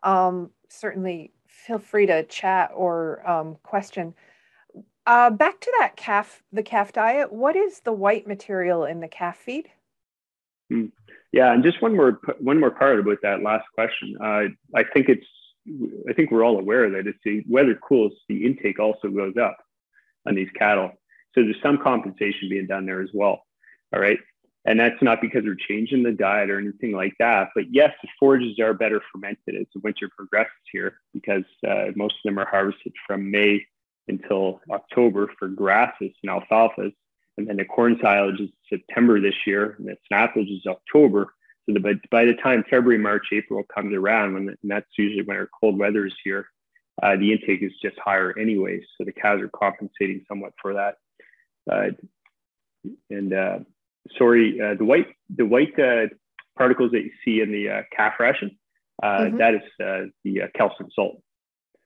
um, 0.03 0.51
certainly 0.69 1.33
feel 1.47 1.79
free 1.79 2.07
to 2.07 2.25
chat 2.25 2.71
or 2.75 3.29
um, 3.29 3.57
question. 3.63 4.15
Uh, 5.07 5.31
back 5.31 5.61
to 5.61 5.73
that 5.81 5.97
calf, 5.97 6.43
the 6.53 6.63
calf 6.63 6.93
diet. 6.93 7.33
What 7.33 7.57
is 7.57 7.81
the 7.81 7.93
white 7.93 8.27
material 8.27 8.85
in 8.85 9.01
the 9.01 9.09
calf 9.09 9.37
feed? 9.37 9.69
Hmm. 10.71 10.87
Yeah, 11.33 11.53
and 11.53 11.63
just 11.63 11.81
one 11.81 11.97
more 11.97 12.21
one 12.41 12.61
more 12.61 12.71
part 12.71 13.01
about 13.01 13.19
that 13.23 13.43
last 13.43 13.65
question. 13.75 14.17
Uh, 14.21 14.49
I 14.77 14.85
think 14.93 15.09
it's 15.09 15.27
I 16.09 16.13
think 16.13 16.31
we're 16.31 16.45
all 16.45 16.59
aware 16.59 16.91
that 16.91 17.07
if 17.07 17.17
the 17.25 17.43
weather 17.49 17.75
cools, 17.75 18.13
the 18.29 18.45
intake 18.45 18.79
also 18.79 19.09
goes 19.09 19.35
up 19.41 19.57
on 20.27 20.35
these 20.35 20.51
cattle. 20.59 20.93
So 21.35 21.43
there's 21.43 21.57
some 21.63 21.79
compensation 21.83 22.49
being 22.51 22.67
done 22.67 22.85
there 22.85 23.01
as 23.01 23.09
well. 23.15 23.45
All 23.95 24.01
right. 24.01 24.19
And 24.65 24.79
that's 24.79 25.03
not 25.03 25.21
because 25.21 25.43
we're 25.45 25.57
changing 25.57 26.05
the 26.05 26.13
diet 26.13 26.49
or 26.49 26.59
anything 26.59 26.93
like 26.93 27.15
that. 27.19 27.49
But 27.55 27.65
yes, 27.73 27.93
the 28.01 28.09
forages 28.19 28.61
are 28.61 28.75
better 28.75 29.03
fermented 29.13 29.57
as 29.57 29.67
the 29.75 29.81
winter 29.81 30.09
progresses 30.17 30.53
here 30.71 31.01
because 31.13 31.45
uh, 31.69 31.87
most 31.97 32.15
of 32.15 32.23
them 32.25 32.39
are 32.39 32.47
harvested 32.47 32.93
from 33.07 33.31
May 33.31 33.67
until 34.07 34.61
October 34.71 35.31
for 35.39 35.49
grasses 35.49 36.13
and 36.23 36.31
alfalfas. 36.31 36.93
And 37.39 37.49
then 37.49 37.57
the 37.57 37.65
corn 37.65 37.99
silage 38.01 38.41
is 38.41 38.51
September 38.69 39.21
this 39.21 39.35
year, 39.47 39.77
and 39.79 39.89
the 39.89 39.97
snaplage 40.11 40.55
is 40.55 40.67
October. 40.67 41.33
So 41.67 41.73
the, 41.73 41.81
but 41.81 41.97
by 42.11 42.25
the 42.25 42.35
time 42.35 42.65
February, 42.69 42.99
March, 42.99 43.27
April 43.33 43.63
comes 43.75 43.95
around, 43.95 44.35
when 44.35 44.49
and 44.49 44.59
that's 44.63 44.87
usually 44.99 45.23
when 45.23 45.37
our 45.37 45.49
cold 45.61 45.79
weather 45.79 46.07
is 46.07 46.15
here, 46.23 46.47
uh, 47.03 47.17
the 47.17 47.33
intake 47.33 47.63
is 47.63 47.73
just 47.83 47.99
higher 47.99 48.37
anyways. 48.39 48.83
So 48.97 49.05
the 49.05 49.13
cows 49.13 49.41
are 49.41 49.49
compensating 49.49 50.25
somewhat 50.29 50.53
for 50.61 50.75
that. 50.75 50.97
Uh, 51.71 51.91
and 53.11 53.33
uh, 53.33 53.61
sorry, 54.17 54.61
uh, 54.61 54.75
the 54.75 54.85
white 54.85 55.09
the 55.35 55.47
white 55.47 55.79
uh, 55.79 56.07
particles 56.57 56.93
that 56.93 57.03
you 57.03 57.11
see 57.25 57.41
in 57.41 57.53
the 57.53 57.69
uh, 57.69 57.83
calf 57.95 58.15
ration, 58.19 58.59
uh, 59.03 59.07
mm-hmm. 59.07 59.37
that 59.39 59.55
is 59.55 59.63
uh, 59.83 60.11
the 60.25 60.43
uh, 60.43 60.47
calcium 60.55 60.91
salt. 60.93 61.23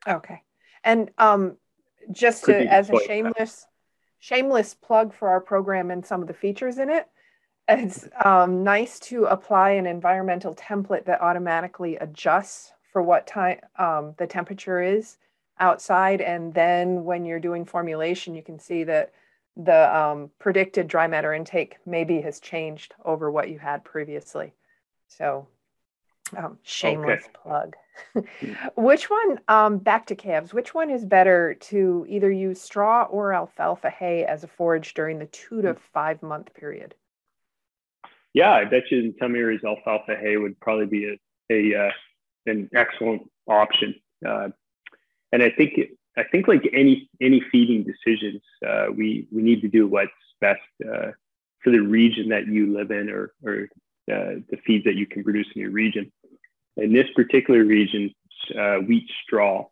Okay, 0.07 0.43
and 0.85 1.11
um, 1.19 1.57
just 2.13 2.45
to, 2.45 2.57
as 2.57 2.91
a 2.91 2.99
shameless 3.07 3.67
shameless 4.19 4.75
plug 4.75 5.15
for 5.15 5.29
our 5.29 5.41
program 5.41 5.91
and 5.91 6.05
some 6.05 6.23
of 6.23 6.29
the 6.29 6.35
features 6.35 6.79
in 6.79 6.91
it. 6.91 7.07
It's 7.69 8.09
um, 8.25 8.63
nice 8.63 8.99
to 9.01 9.25
apply 9.25 9.71
an 9.71 9.87
environmental 9.87 10.55
template 10.55 11.05
that 11.07 11.21
automatically 11.21 11.97
adjusts 11.97 12.73
for 12.93 13.03
what 13.03 13.27
time 13.27 13.59
um, 13.79 14.15
the 14.19 14.27
temperature 14.27 14.81
is 14.81 15.19
outside. 15.59 16.21
And 16.21 16.55
then 16.55 17.05
when 17.05 17.25
you're 17.25 17.41
doing 17.41 17.65
formulation, 17.65 18.35
you 18.35 18.43
can 18.43 18.59
see 18.59 18.85
that 18.85 19.13
the 19.57 19.97
um, 19.97 20.31
predicted 20.39 20.87
dry 20.89 21.07
matter 21.07 21.33
intake 21.33 21.77
maybe 21.87 22.21
has 22.21 22.41
changed 22.41 22.95
over 23.05 23.31
what 23.31 23.49
you 23.49 23.59
had 23.59 23.85
previously. 23.85 24.53
So 25.09 25.49
um, 26.37 26.59
shameless 26.63 27.25
okay. 27.25 27.33
plug. 27.43 27.77
which 28.77 29.09
one, 29.09 29.41
um, 29.49 29.79
back 29.79 30.07
to 30.07 30.15
calves, 30.15 30.53
which 30.53 30.75
one 30.75 30.91
is 30.91 31.05
better 31.05 31.55
to 31.55 32.05
either 32.09 32.31
use 32.31 32.61
straw 32.61 33.05
or 33.05 33.33
alfalfa 33.33 33.91
hay 33.91 34.25
as 34.25 34.45
a 34.45 34.49
forage 34.49 34.95
during 34.95 35.19
the 35.19 35.27
two 35.27 35.63
to 35.63 35.75
five 35.93 36.23
month 36.23 36.53
period? 36.55 36.95
Yeah, 38.35 38.53
I 38.53 38.65
bet 38.65 38.91
you 38.91 38.99
in 38.99 39.15
some 39.19 39.35
areas 39.35 39.63
alfalfa 39.65 40.17
hay 40.17 40.37
would 40.37 40.61
probably 40.61 40.87
be 40.87 41.17
a, 41.51 41.73
a 41.75 41.87
uh, 41.87 41.91
an 42.47 42.69
excellent 42.75 43.31
option. 43.47 43.95
Uh, 44.27 44.49
and 45.33 45.43
I 45.43 45.51
think 45.51 45.79
I 46.17 46.25
think 46.25 46.49
like 46.49 46.69
any 46.73 47.09
any 47.21 47.43
feeding 47.53 47.85
decisions, 47.85 48.43
uh, 48.67 48.87
we 48.95 49.27
we 49.31 49.43
need 49.43 49.61
to 49.63 49.69
do 49.69 49.87
what's 49.87 50.11
best 50.41 50.61
uh, 50.83 51.11
for 51.63 51.71
the 51.71 51.81
region 51.81 52.31
that 52.31 52.47
you 52.47 52.73
live 52.73 52.91
in, 52.91 53.11
or 53.11 53.33
or 53.45 53.69
uh, 54.11 54.41
the 54.51 54.59
feeds 54.67 54.85
that 54.85 54.95
you 54.95 55.07
can 55.07 55.23
produce 55.23 55.47
in 55.55 55.61
your 55.61 55.71
region. 55.71 56.11
In 56.79 56.93
this 56.93 57.07
particular 57.15 57.65
region, 57.65 58.15
uh, 58.59 58.77
wheat 58.77 59.09
straw 59.25 59.67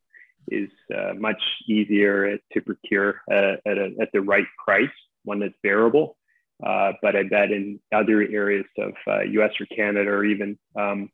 is 0.49 0.69
uh, 0.95 1.15
much 1.15 1.43
easier 1.67 2.39
to 2.53 2.61
procure 2.61 3.23
at, 3.31 3.61
a, 3.67 3.95
at 4.01 4.11
the 4.13 4.21
right 4.21 4.47
price, 4.63 4.89
one 5.25 5.39
that's 5.39 5.55
bearable. 5.63 6.17
but 6.61 7.17
I 7.17 7.23
bet 7.23 7.51
in 7.53 7.81
other 7.93 8.21
areas 8.23 8.67
of 8.79 8.93
U.S. 9.07 9.53
or 9.61 9.67
Canada, 9.67 10.11
or 10.11 10.25
even 10.25 10.59
um, 10.77 11.11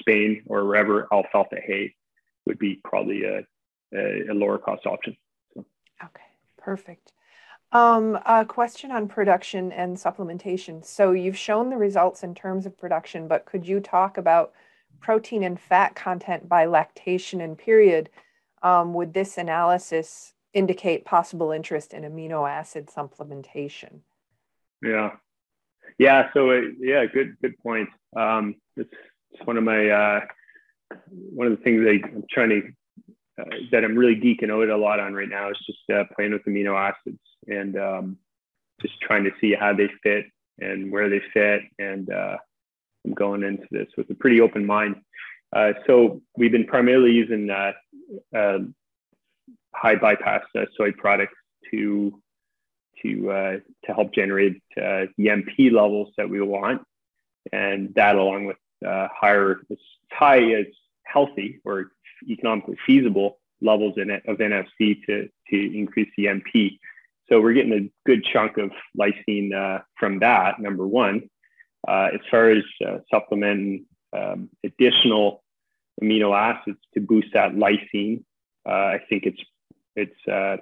Spain 0.00 0.42
or 0.46 0.64
wherever, 0.64 1.06
alfalfa 1.12 1.60
hay 1.64 1.94
would 2.46 2.58
be 2.58 2.80
probably 2.84 3.24
a, 3.24 3.42
a, 3.94 4.30
a 4.30 4.34
lower 4.34 4.58
cost 4.58 4.86
option. 4.86 5.16
So. 5.54 5.64
Okay, 6.02 6.22
perfect. 6.58 7.12
Um, 7.72 8.18
a 8.26 8.44
question 8.44 8.90
on 8.90 9.08
production 9.08 9.72
and 9.72 9.96
supplementation. 9.96 10.84
So 10.84 11.12
you've 11.12 11.38
shown 11.38 11.70
the 11.70 11.78
results 11.78 12.22
in 12.22 12.34
terms 12.34 12.66
of 12.66 12.76
production, 12.76 13.28
but 13.28 13.46
could 13.46 13.66
you 13.66 13.80
talk 13.80 14.18
about 14.18 14.52
protein 15.00 15.42
and 15.42 15.58
fat 15.58 15.94
content 15.94 16.48
by 16.48 16.66
lactation 16.66 17.40
and 17.40 17.56
period? 17.56 18.10
Um, 18.62 18.92
would 18.92 19.14
this 19.14 19.38
analysis 19.38 20.34
indicate 20.52 21.06
possible 21.06 21.50
interest 21.50 21.94
in 21.94 22.02
amino 22.02 22.48
acid 22.48 22.88
supplementation? 22.94 24.00
Yeah, 24.82 25.12
yeah. 25.98 26.28
So 26.34 26.50
uh, 26.50 26.60
yeah, 26.78 27.06
good 27.06 27.36
good 27.40 27.58
point. 27.58 27.88
Um, 28.14 28.56
it's, 28.76 28.92
it's 29.30 29.46
one 29.46 29.56
of 29.56 29.64
my 29.64 29.88
uh, 29.88 30.20
one 31.08 31.46
of 31.46 31.56
the 31.56 31.62
things 31.64 31.86
I, 31.86 32.06
I'm 32.06 32.24
trying 32.30 32.50
to 32.50 32.62
uh, 33.40 33.44
that 33.70 33.84
I'm 33.84 33.96
really 33.96 34.16
geeking 34.16 34.50
out 34.50 34.68
a 34.68 34.76
lot 34.76 35.00
on 35.00 35.14
right 35.14 35.28
now 35.28 35.50
is 35.50 35.58
just 35.66 35.78
uh, 35.92 36.04
playing 36.14 36.32
with 36.32 36.44
amino 36.44 36.76
acids 36.76 37.20
and 37.46 37.78
um, 37.78 38.18
just 38.80 39.00
trying 39.00 39.24
to 39.24 39.30
see 39.40 39.54
how 39.54 39.72
they 39.72 39.88
fit 40.02 40.26
and 40.60 40.92
where 40.92 41.08
they 41.08 41.22
fit. 41.32 41.62
And 41.78 42.12
uh, 42.12 42.36
I'm 43.04 43.14
going 43.14 43.42
into 43.42 43.66
this 43.70 43.88
with 43.96 44.10
a 44.10 44.14
pretty 44.14 44.40
open 44.40 44.66
mind. 44.66 44.96
Uh, 45.54 45.72
so 45.86 46.20
we've 46.36 46.52
been 46.52 46.66
primarily 46.66 47.12
using 47.12 47.50
uh, 47.50 47.72
uh, 48.36 48.58
high 49.74 49.96
bypass 49.96 50.42
soy 50.76 50.92
products 50.92 51.34
to 51.70 52.18
to 53.02 53.60
to 53.84 53.94
help 53.94 54.14
generate 54.14 54.62
the 54.76 55.08
MP 55.18 55.72
levels 55.72 56.12
that 56.16 56.28
we 56.28 56.40
want, 56.40 56.82
and 57.52 57.94
that 57.94 58.16
along 58.16 58.46
with 58.46 58.56
higher 58.82 59.60
as 59.70 59.78
high 60.10 60.52
as 60.52 60.66
healthy 61.04 61.60
or 61.64 61.90
economically 62.28 62.76
feasible 62.86 63.38
levels 63.60 63.94
in 63.96 64.10
it 64.10 64.22
of 64.26 64.38
NFC 64.38 65.04
to, 65.06 65.28
to 65.48 65.78
increase 65.78 66.10
the 66.16 66.26
MP. 66.26 66.78
So 67.28 67.40
we're 67.40 67.54
getting 67.54 67.72
a 67.72 67.90
good 68.08 68.24
chunk 68.24 68.58
of 68.58 68.72
lysine 68.98 69.54
uh, 69.54 69.82
from 69.98 70.18
that, 70.18 70.60
number 70.60 70.86
one. 70.86 71.30
Uh, 71.86 72.10
as 72.14 72.20
far 72.30 72.50
as 72.50 72.64
uh, 72.86 72.98
supplementing 73.10 73.86
um, 74.12 74.50
additional 74.64 75.42
amino 76.02 76.36
acids 76.36 76.78
to 76.94 77.00
boost 77.00 77.28
that 77.34 77.52
lysine, 77.52 78.22
uh, 78.68 78.70
I 78.96 79.00
think 79.08 79.24
it's 79.24 79.40
it's 79.96 80.28
uh, 80.28 80.56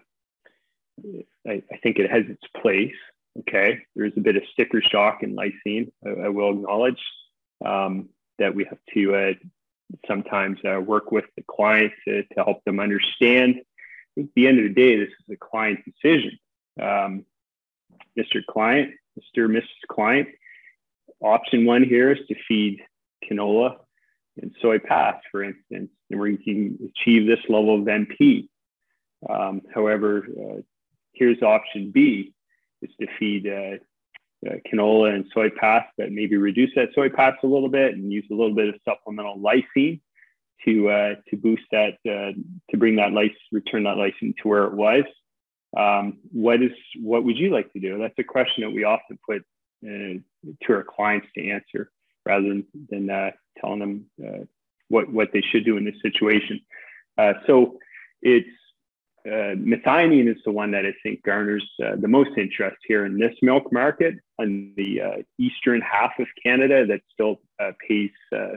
I, 1.47 1.63
I, 1.71 1.77
think 1.83 1.99
it 1.99 2.11
has 2.11 2.25
its 2.29 2.43
place. 2.61 2.95
Okay, 3.41 3.81
there's 3.95 4.13
a 4.17 4.21
bit 4.21 4.37
of 4.37 4.43
sticker 4.53 4.81
shock 4.83 5.23
in 5.23 5.37
lysine. 5.37 5.93
I, 6.05 6.27
I 6.27 6.29
will 6.29 6.53
acknowledge 6.53 7.03
um, 7.65 8.09
that 8.39 8.55
we 8.55 8.65
have 8.65 8.79
to 8.95 9.15
uh, 9.15 9.33
sometimes 10.07 10.59
uh, 10.65 10.81
work 10.81 11.13
with 11.13 11.25
the 11.37 11.43
client 11.43 11.93
to, 12.07 12.23
to 12.23 12.45
help 12.45 12.63
them 12.65 12.81
understand. 12.81 13.57
At 14.19 14.27
the 14.35 14.47
end 14.47 14.59
of 14.59 14.65
the 14.65 14.75
day, 14.75 14.97
this 14.97 15.09
is 15.09 15.33
a 15.33 15.37
client 15.37 15.81
decision. 15.85 16.39
Um, 16.81 17.25
Mr. 18.19 18.45
Client, 18.49 18.93
Mr. 19.19 19.47
Mrs. 19.47 19.89
Client, 19.91 20.29
option 21.21 21.65
one 21.65 21.85
here 21.85 22.13
is 22.13 22.27
to 22.29 22.35
feed 22.49 22.83
canola 23.25 23.77
and 24.41 24.55
soy 24.61 24.79
pass, 24.79 25.17
for 25.31 25.43
instance, 25.43 25.91
and 26.11 26.19
where 26.19 26.29
you 26.29 26.39
can 26.39 26.79
achieve 26.91 27.27
this 27.27 27.41
level 27.49 27.81
of 27.81 27.87
MP. 27.87 28.49
Um, 29.29 29.63
however, 29.75 30.27
uh, 30.27 30.61
here's 31.13 31.43
option 31.43 31.91
B 31.91 32.33
is 32.83 32.91
to 33.01 33.07
feed 33.19 33.47
uh, 33.47 33.83
uh, 34.47 34.55
canola 34.71 35.15
and 35.15 35.27
soy 35.35 35.51
pass, 35.51 35.85
but 35.99 36.11
maybe 36.11 36.37
reduce 36.37 36.71
that 36.75 36.89
soy 36.95 37.09
pass 37.09 37.35
a 37.43 37.47
little 37.47 37.69
bit 37.69 37.95
and 37.95 38.13
use 38.13 38.25
a 38.31 38.35
little 38.35 38.55
bit 38.55 38.69
of 38.69 38.75
supplemental 38.85 39.39
lysine 39.39 40.01
to 40.65 40.91
uh, 40.91 41.15
to 41.29 41.37
boost 41.37 41.63
that 41.73 41.95
uh, 42.07 42.33
to 42.71 42.77
bring 42.77 42.97
that 42.97 43.11
lysine 43.11 43.35
return 43.53 43.85
that 43.85 43.97
lysine 43.97 44.35
to 44.37 44.49
where 44.49 44.65
it 44.65 44.75
was. 44.75 45.05
Um, 45.77 46.19
what 46.33 46.63
is 46.63 46.73
what 47.01 47.25
would 47.25 47.37
you 47.37 47.51
like 47.51 47.73
to 47.73 47.81
do? 47.81 47.99
That's 47.99 48.19
a 48.19 48.25
question 48.25 48.65
that 48.65 48.71
we 48.71 48.85
often 48.85 49.19
put 49.29 49.43
uh, 49.85 50.19
to 50.63 50.73
our 50.73 50.85
clients 50.85 51.29
to 51.37 51.51
answer 51.51 51.91
rather 52.27 52.49
than 52.49 52.67
than 52.91 53.11
uh, 53.11 53.31
telling 53.61 53.81
them 53.81 54.07
what 54.89 55.13
what 55.13 55.33
they 55.33 55.43
should 55.43 55.65
do 55.65 55.77
in 55.77 55.85
this 55.85 56.01
situation. 56.03 56.61
so 57.47 57.79
it's 58.23 58.49
uh, 59.27 59.55
methionine 59.55 60.29
is 60.31 60.41
the 60.45 60.51
one 60.51 60.71
that 60.71 60.87
I 60.87 60.95
think 61.03 61.23
garners 61.23 61.69
uh, 61.85 61.97
the 61.97 62.09
most 62.09 62.31
interest 62.39 62.79
here 62.87 63.05
in 63.05 63.19
this 63.19 63.35
milk 63.43 63.71
market 63.71 64.15
on 64.39 64.73
the 64.77 65.01
uh, 65.01 65.17
eastern 65.39 65.83
half 65.83 66.13
of 66.19 66.27
Canada 66.43 66.87
that 66.87 67.03
still 67.13 67.41
uh, 67.61 67.73
pays 67.87 68.11
uh, 68.33 68.57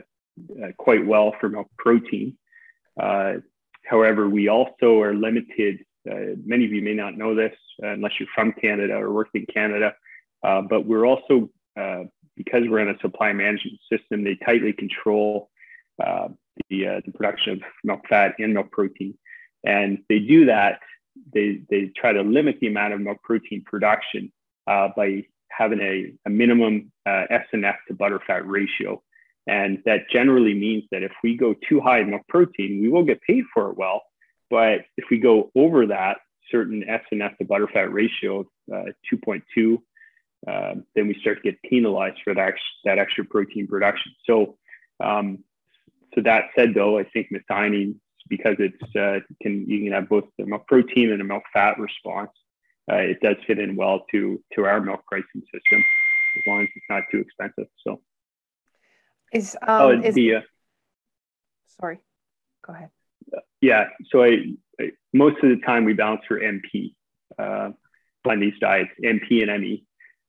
uh, 0.62 0.72
quite 0.78 1.04
well 1.04 1.34
for 1.38 1.48
milk 1.50 1.68
protein. 1.76 2.36
however, 3.84 4.28
we 4.28 4.48
also 4.48 5.00
are 5.02 5.14
limited. 5.14 5.84
many 6.06 6.64
of 6.64 6.72
you 6.72 6.80
may 6.80 6.94
not 6.94 7.18
know 7.18 7.34
this 7.34 7.56
unless 7.80 8.12
you're 8.18 8.28
from 8.34 8.52
Canada 8.52 8.94
or 8.94 9.12
work 9.12 9.28
in 9.34 9.46
Canada, 9.52 9.94
but 10.42 10.86
we're 10.86 11.06
also 11.06 11.50
because 12.36 12.62
we're 12.68 12.80
in 12.80 12.88
a 12.88 12.98
supply 13.00 13.32
management 13.32 13.78
system, 13.92 14.24
they 14.24 14.36
tightly 14.44 14.72
control 14.72 15.50
the, 15.98 17.02
the 17.04 17.12
production 17.12 17.52
of 17.52 17.62
milk 17.84 18.00
fat 18.08 18.34
and 18.38 18.54
milk 18.54 18.70
protein. 18.70 19.14
And 19.64 19.98
they 20.08 20.18
do 20.18 20.46
that, 20.46 20.80
they, 21.32 21.60
they 21.70 21.90
try 21.96 22.12
to 22.12 22.22
limit 22.22 22.58
the 22.60 22.66
amount 22.66 22.92
of 22.92 23.00
milk 23.00 23.22
protein 23.22 23.62
production 23.64 24.32
uh, 24.66 24.88
by 24.96 25.24
having 25.50 25.80
a, 25.80 26.12
a 26.26 26.30
minimum 26.30 26.92
uh, 27.06 27.24
SNF 27.30 27.76
to 27.88 27.94
butterfat 27.94 28.42
ratio. 28.44 29.02
And 29.46 29.82
that 29.84 30.08
generally 30.10 30.54
means 30.54 30.84
that 30.90 31.02
if 31.02 31.12
we 31.22 31.36
go 31.36 31.54
too 31.68 31.80
high 31.80 32.00
in 32.00 32.10
milk 32.10 32.22
protein, 32.28 32.80
we 32.80 32.88
will 32.88 33.04
get 33.04 33.20
paid 33.22 33.44
for 33.52 33.70
it 33.70 33.76
well. 33.76 34.02
But 34.50 34.86
if 34.96 35.06
we 35.10 35.18
go 35.18 35.50
over 35.54 35.86
that 35.86 36.18
certain 36.50 36.84
SNF 36.84 37.36
to 37.38 37.44
butterfat 37.44 37.92
ratio 37.92 38.40
of 38.40 38.46
uh, 38.72 38.92
2.2, 39.12 39.78
uh, 40.46 40.80
then 40.94 41.08
we 41.08 41.14
start 41.20 41.42
to 41.42 41.50
get 41.50 41.62
penalized 41.62 42.18
for 42.22 42.34
that, 42.34 42.54
that 42.84 42.98
extra 42.98 43.24
protein 43.24 43.66
production. 43.66 44.12
So, 44.26 44.56
um, 45.02 45.44
so 46.14 46.20
that 46.22 46.50
said, 46.56 46.74
though, 46.74 46.98
I 46.98 47.04
think 47.04 47.28
methionine 47.32 47.96
because 48.28 48.56
it's 48.58 48.96
uh, 48.96 49.20
can 49.42 49.68
you 49.68 49.84
can 49.84 49.92
have 49.92 50.08
both 50.08 50.24
the 50.38 50.46
milk 50.46 50.66
protein 50.66 51.10
and 51.10 51.20
a 51.20 51.24
milk 51.24 51.42
fat 51.52 51.78
response. 51.78 52.30
Uh, 52.90 52.96
it 52.96 53.20
does 53.20 53.36
fit 53.46 53.58
in 53.58 53.76
well 53.76 54.04
to 54.10 54.42
to 54.54 54.64
our 54.64 54.80
milk 54.80 55.02
pricing 55.06 55.42
system 55.52 55.84
as 56.36 56.42
long 56.46 56.62
as 56.62 56.68
it's 56.74 56.86
not 56.90 57.02
too 57.10 57.18
expensive. 57.18 57.68
So 57.86 58.00
is 59.32 59.56
um, 59.62 59.82
oh, 59.82 59.90
is, 60.00 60.14
the, 60.14 60.36
uh, 60.36 60.40
sorry, 61.80 61.98
go 62.64 62.72
ahead. 62.72 62.90
Yeah, 63.60 63.86
so 64.10 64.22
I, 64.22 64.44
I, 64.80 64.90
most 65.12 65.42
of 65.42 65.50
the 65.50 65.60
time 65.64 65.84
we 65.84 65.94
balance 65.94 66.22
for 66.28 66.38
MP 66.38 66.94
uh, 67.38 67.70
on 68.28 68.40
these 68.40 68.54
diets, 68.60 68.90
MP 69.02 69.42
and 69.42 69.60
ME. 69.60 69.84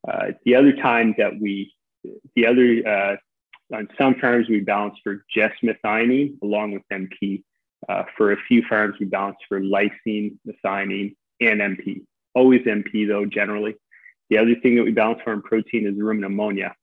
Uh, 0.08 0.32
the 0.46 0.56
other 0.56 0.74
time 0.74 1.16
that 1.18 1.40
we, 1.40 1.74
the 2.36 2.46
other, 2.46 2.88
uh, 2.88 3.76
on 3.76 3.88
some 3.98 4.16
farms, 4.16 4.48
we 4.48 4.60
balance 4.62 4.96
for 5.04 5.26
just 5.34 5.56
methionine 5.64 6.42
along 6.42 6.74
with 6.74 6.84
MP. 6.92 7.44
Uh, 7.88 8.04
for 8.18 8.32
a 8.32 8.38
few 8.48 8.64
farms, 8.68 8.96
we 9.00 9.06
balance 9.06 9.38
for 9.48 9.60
lysine, 9.60 10.38
methionine, 10.48 11.16
and 11.40 11.62
MP. 11.62 12.02
Always 12.34 12.62
MP 12.62 13.08
though, 13.08 13.26
generally. 13.26 13.76
The 14.30 14.40
other 14.40 14.56
thing 14.56 14.76
that 14.76 14.84
we 14.84 14.92
balance 14.92 15.22
for 15.24 15.34
in 15.34 15.42
protein 15.42 15.88
is 15.88 15.96
rumen 15.96 16.26
ammonia. 16.26 16.76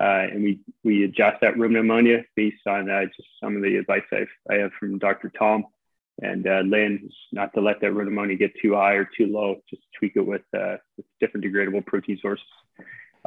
Uh, 0.00 0.26
and 0.32 0.42
we, 0.42 0.60
we 0.84 1.04
adjust 1.04 1.40
that 1.40 1.54
rumen 1.54 1.80
ammonia 1.80 2.24
based 2.36 2.66
on 2.66 2.90
uh, 2.90 3.04
just 3.04 3.28
some 3.42 3.56
of 3.56 3.62
the 3.62 3.76
advice 3.76 4.02
I've, 4.12 4.28
I 4.50 4.54
have 4.54 4.72
from 4.78 4.98
Dr. 4.98 5.30
Tom 5.36 5.64
and 6.20 6.46
uh, 6.46 6.62
Lynn, 6.64 7.08
not 7.32 7.54
to 7.54 7.60
let 7.60 7.80
that 7.80 7.92
rumen 7.92 8.08
ammonia 8.08 8.36
get 8.36 8.52
too 8.60 8.74
high 8.74 8.94
or 8.94 9.04
too 9.04 9.26
low, 9.26 9.56
just 9.70 9.82
tweak 9.98 10.12
it 10.16 10.26
with, 10.26 10.42
uh, 10.56 10.76
with 10.96 11.06
different 11.20 11.46
degradable 11.46 11.86
protein 11.86 12.18
sources. 12.20 12.46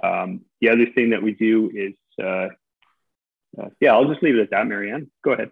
Um, 0.04 0.42
the 0.60 0.70
other 0.70 0.86
thing 0.94 1.12
that 1.12 1.24
we 1.24 1.34
do 1.34 1.72
is, 1.74 1.94
uh, 2.22 2.50
uh, 3.62 3.70
yeah, 3.80 3.94
I'll 3.94 4.08
just 4.08 4.24
leave 4.24 4.36
it 4.36 4.42
at 4.42 4.52
that, 4.52 4.68
Marianne. 4.68 5.10
Go 5.24 5.32
ahead. 5.32 5.52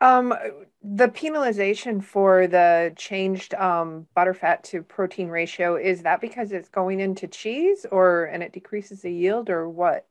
Um, 0.00 0.34
the 0.82 1.08
penalization 1.08 2.02
for 2.02 2.46
the 2.46 2.92
changed 2.96 3.54
um, 3.54 4.06
butterfat 4.16 4.62
to 4.64 4.82
protein 4.82 5.28
ratio 5.28 5.76
is 5.76 6.02
that 6.02 6.20
because 6.20 6.52
it's 6.52 6.70
going 6.70 7.00
into 7.00 7.28
cheese, 7.28 7.84
or 7.90 8.24
and 8.24 8.42
it 8.42 8.52
decreases 8.52 9.02
the 9.02 9.12
yield, 9.12 9.50
or 9.50 9.68
what? 9.68 10.06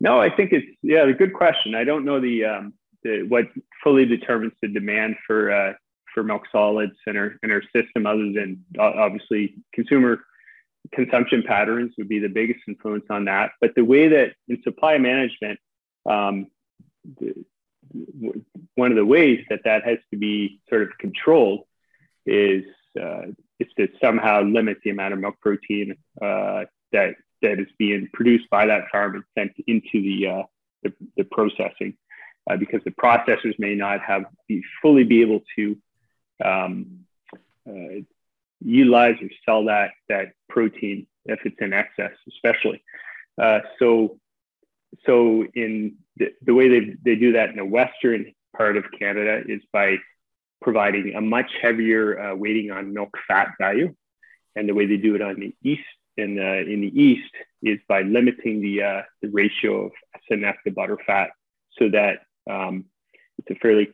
No, 0.00 0.20
I 0.20 0.34
think 0.34 0.52
it's 0.52 0.66
yeah, 0.82 1.04
a 1.04 1.12
good 1.12 1.34
question. 1.34 1.74
I 1.74 1.84
don't 1.84 2.04
know 2.04 2.18
the, 2.18 2.44
um, 2.44 2.72
the 3.04 3.24
what 3.28 3.44
fully 3.84 4.06
determines 4.06 4.52
the 4.62 4.68
demand 4.68 5.16
for 5.26 5.52
uh, 5.52 5.74
for 6.14 6.22
milk 6.22 6.42
solids 6.50 6.96
in 7.06 7.16
our 7.16 7.34
in 7.42 7.50
our 7.50 7.62
system, 7.76 8.06
other 8.06 8.32
than 8.32 8.64
obviously 8.78 9.54
consumer 9.74 10.20
consumption 10.92 11.42
patterns 11.46 11.92
would 11.98 12.08
be 12.08 12.18
the 12.18 12.28
biggest 12.28 12.60
influence 12.66 13.04
on 13.10 13.26
that. 13.26 13.52
But 13.60 13.74
the 13.74 13.84
way 13.84 14.08
that 14.08 14.32
in 14.48 14.62
supply 14.62 14.98
management, 14.98 15.60
um, 16.06 16.46
the, 17.20 17.44
one 18.74 18.90
of 18.90 18.96
the 18.96 19.04
ways 19.04 19.44
that 19.50 19.60
that 19.64 19.84
has 19.84 19.98
to 20.10 20.16
be 20.16 20.60
sort 20.68 20.82
of 20.82 20.90
controlled 20.98 21.64
is 22.26 22.64
uh, 23.00 23.22
is 23.58 23.68
to 23.76 23.88
somehow 24.00 24.42
limit 24.42 24.78
the 24.84 24.90
amount 24.90 25.14
of 25.14 25.20
milk 25.20 25.36
protein 25.40 25.96
uh, 26.20 26.64
that 26.92 27.14
that 27.42 27.58
is 27.58 27.68
being 27.78 28.08
produced 28.12 28.48
by 28.50 28.66
that 28.66 28.84
farm 28.90 29.14
and 29.14 29.24
sent 29.36 29.52
into 29.66 30.02
the 30.02 30.26
uh, 30.28 30.42
the, 30.82 30.92
the, 31.16 31.24
processing, 31.24 31.96
uh, 32.50 32.56
because 32.56 32.80
the 32.84 32.90
processors 32.90 33.58
may 33.58 33.74
not 33.74 34.00
have 34.00 34.24
be 34.48 34.62
fully 34.80 35.04
be 35.04 35.22
able 35.22 35.40
to 35.56 35.76
um, 36.44 37.00
uh, 37.68 38.00
utilize 38.60 39.16
or 39.22 39.28
sell 39.44 39.64
that 39.64 39.90
that 40.08 40.32
protein 40.48 41.06
if 41.26 41.40
it's 41.44 41.56
in 41.60 41.72
excess, 41.72 42.12
especially. 42.28 42.82
Uh, 43.40 43.60
so 43.78 44.18
so 45.06 45.46
in 45.54 45.96
the, 46.16 46.32
the 46.42 46.54
way 46.54 46.68
they, 46.68 46.94
they 47.02 47.14
do 47.16 47.32
that 47.32 47.50
in 47.50 47.56
the 47.56 47.64
western 47.64 48.32
part 48.56 48.76
of 48.76 48.84
Canada 48.98 49.42
is 49.46 49.62
by 49.72 49.96
providing 50.60 51.14
a 51.14 51.20
much 51.20 51.50
heavier 51.60 52.18
uh, 52.18 52.34
weighting 52.34 52.70
on 52.70 52.92
milk 52.92 53.16
fat 53.26 53.48
value. 53.58 53.94
And 54.54 54.68
the 54.68 54.74
way 54.74 54.86
they 54.86 54.98
do 54.98 55.14
it 55.14 55.22
on 55.22 55.40
the 55.40 55.54
east 55.62 55.82
in 56.16 56.36
the, 56.36 56.60
in 56.60 56.82
the 56.82 57.00
east 57.00 57.32
is 57.62 57.78
by 57.88 58.02
limiting 58.02 58.60
the, 58.60 58.82
uh, 58.82 59.02
the 59.22 59.28
ratio 59.28 59.86
of 59.86 59.92
SNF 60.30 60.54
to 60.64 60.70
butter 60.70 60.98
fat 61.06 61.30
so 61.78 61.88
that 61.88 62.20
um, 62.50 62.84
it's 63.38 63.50
a 63.50 63.54
fairly 63.60 63.92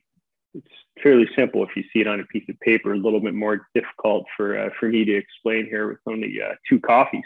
it's 0.55 0.67
fairly 1.03 1.29
simple 1.37 1.63
if 1.63 1.77
you 1.77 1.85
see 1.93 2.01
it 2.01 2.09
on 2.09 2.21
a 2.21 2.25
piece 2.25 2.49
of 2.49 2.59
paper. 2.61 2.93
A 2.93 2.97
little 2.97 3.21
bit 3.21 3.35
more 3.35 3.69
difficult 3.75 4.25
for 4.37 4.59
uh, 4.59 4.71
for 4.81 4.89
me 4.89 5.05
to 5.05 5.15
explain 5.15 5.67
here 5.67 5.89
with 5.89 5.99
only 6.07 6.39
uh, 6.43 6.55
two 6.69 6.81
coffees. 6.81 7.25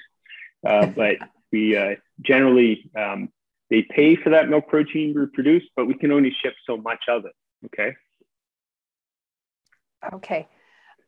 Uh, 0.66 0.86
but 0.86 1.16
we 1.52 1.96
generally 2.20 2.90
um, 2.96 3.30
they 3.72 3.80
pay 3.80 4.16
for 4.16 4.28
that 4.28 4.50
milk 4.50 4.68
protein 4.68 5.14
we 5.18 5.24
produce, 5.32 5.64
but 5.74 5.86
we 5.86 5.94
can 5.94 6.12
only 6.12 6.30
ship 6.42 6.52
so 6.66 6.76
much 6.76 7.04
of 7.08 7.24
it. 7.24 7.32
Okay. 7.64 7.96
Okay. 10.12 10.46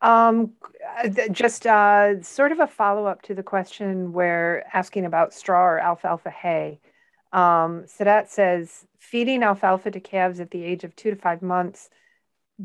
Um, 0.00 0.52
just 1.30 1.66
uh, 1.66 2.22
sort 2.22 2.52
of 2.52 2.60
a 2.60 2.66
follow 2.66 3.04
up 3.04 3.20
to 3.22 3.34
the 3.34 3.42
question 3.42 4.14
where 4.14 4.64
asking 4.72 5.04
about 5.04 5.34
straw 5.34 5.62
or 5.62 5.78
alfalfa 5.78 6.30
hay. 6.30 6.80
Um, 7.34 7.84
Sadat 7.84 8.28
says 8.28 8.86
feeding 8.98 9.42
alfalfa 9.42 9.90
to 9.90 10.00
calves 10.00 10.40
at 10.40 10.50
the 10.50 10.64
age 10.64 10.84
of 10.84 10.96
two 10.96 11.10
to 11.10 11.16
five 11.16 11.42
months 11.42 11.90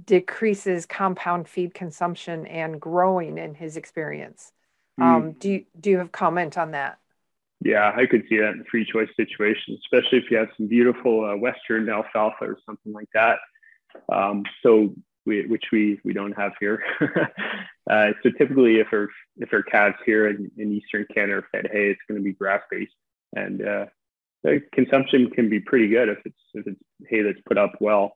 decreases 0.06 0.86
compound 0.86 1.50
feed 1.50 1.74
consumption 1.74 2.48
and 2.48 2.80
growing 2.80 3.38
in 3.38 3.54
his 3.54 3.76
experience. 3.76 4.54
Mm. 4.98 5.04
Um, 5.04 5.32
do 5.34 5.50
you, 5.50 5.66
do 5.78 5.90
you 5.90 5.98
have 5.98 6.14
comment 6.14 6.58
on 6.58 6.72
that? 6.72 7.00
Yeah, 7.62 7.92
I 7.96 8.06
could 8.06 8.24
see 8.30 8.38
that 8.38 8.54
in 8.54 8.64
free 8.72 8.86
choice 8.86 9.10
situations, 9.18 9.80
especially 9.86 10.20
if 10.20 10.32
you 10.32 10.38
have 10.38 10.48
some 10.56 10.68
beautiful 10.68 11.26
uh, 11.26 11.36
Western 11.36 11.90
alfalfa 11.90 12.46
or 12.46 12.58
something 12.66 12.94
like 12.94 13.10
that. 13.14 13.40
Um, 14.12 14.44
so 14.64 14.94
we, 15.26 15.46
which 15.46 15.66
we 15.72 16.00
we 16.06 16.14
don't 16.14 16.32
have 16.34 16.54
here. 16.60 16.82
uh, 17.90 18.12
so 18.24 18.30
typically, 18.38 18.80
if 18.80 18.88
our 18.94 19.10
if 19.38 19.52
our 19.54 19.64
calves 19.64 19.98
here 20.06 20.28
in, 20.30 20.50
in 20.58 20.72
Eastern 20.72 21.06
Canada 21.14 21.40
are 21.40 21.48
fed 21.52 21.70
hay, 21.72 21.90
it's 21.90 22.02
going 22.08 22.20
to 22.20 22.24
be 22.24 22.34
grass 22.34 22.62
based, 22.72 22.94
and 23.36 23.62
uh, 23.62 23.86
the 24.44 24.62
consumption 24.74 25.30
can 25.30 25.50
be 25.50 25.60
pretty 25.60 25.90
good 25.90 26.10
if 26.10 26.20
it's 26.26 26.40
if 26.54 26.66
it's 26.66 26.82
hay 27.10 27.22
that's 27.22 27.42
put 27.46 27.58
up 27.58 27.74
well. 27.82 28.16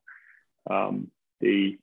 Um, 0.70 1.12
the 1.42 1.78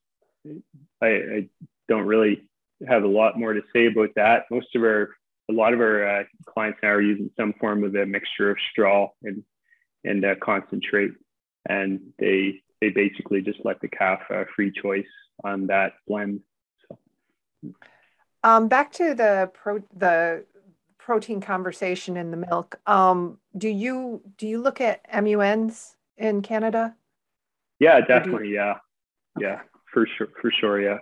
I, 1.03 1.07
I 1.07 1.49
don't 1.89 2.07
really 2.07 2.45
have 2.89 3.05
a 3.05 3.09
lot 3.09 3.39
more 3.39 3.53
to 3.53 3.62
say 3.74 3.87
about 3.87 4.11
that. 4.16 4.45
Most 4.51 4.74
of 4.74 4.82
our 4.82 5.11
a 5.51 5.52
lot 5.52 5.74
of 5.74 5.81
our 5.81 6.20
uh, 6.20 6.24
clients 6.47 6.78
now 6.82 6.90
are 6.90 7.02
using 7.02 7.31
some 7.36 7.52
form 7.60 7.85
of 7.85 7.94
a 7.94 8.06
mixture 8.06 8.51
of 8.51 8.56
straw 8.70 9.09
and 9.22 9.43
and 10.05 10.24
uh, 10.24 10.35
concentrate, 10.43 11.10
and 11.68 12.01
they 12.18 12.62
they 12.81 12.90
basically 12.90 13.43
just 13.43 13.59
let 13.64 13.81
the 13.81 13.89
calf 13.89 14.20
uh, 14.31 14.44
free 14.55 14.72
choice 14.72 15.05
on 15.44 15.66
that 15.66 15.93
blend. 16.06 16.40
So. 16.89 17.72
Um, 18.43 18.68
back 18.68 18.93
to 18.93 19.14
the 19.14 19.51
pro 19.52 19.82
the 19.94 20.44
protein 20.98 21.40
conversation 21.40 22.16
in 22.16 22.31
the 22.31 22.36
milk. 22.36 22.81
Um, 22.86 23.39
do 23.56 23.68
you 23.68 24.22
do 24.39 24.47
you 24.47 24.62
look 24.62 24.81
at 24.81 25.05
MUNs 25.12 25.97
in 26.16 26.43
Canada? 26.43 26.94
Yeah, 27.78 28.01
definitely. 28.01 28.48
You... 28.48 28.55
Yeah, 28.55 28.70
okay. 29.36 29.47
yeah, 29.47 29.60
for 29.93 30.06
sure, 30.16 30.28
for 30.40 30.51
sure. 30.52 30.81
Yeah. 30.81 30.98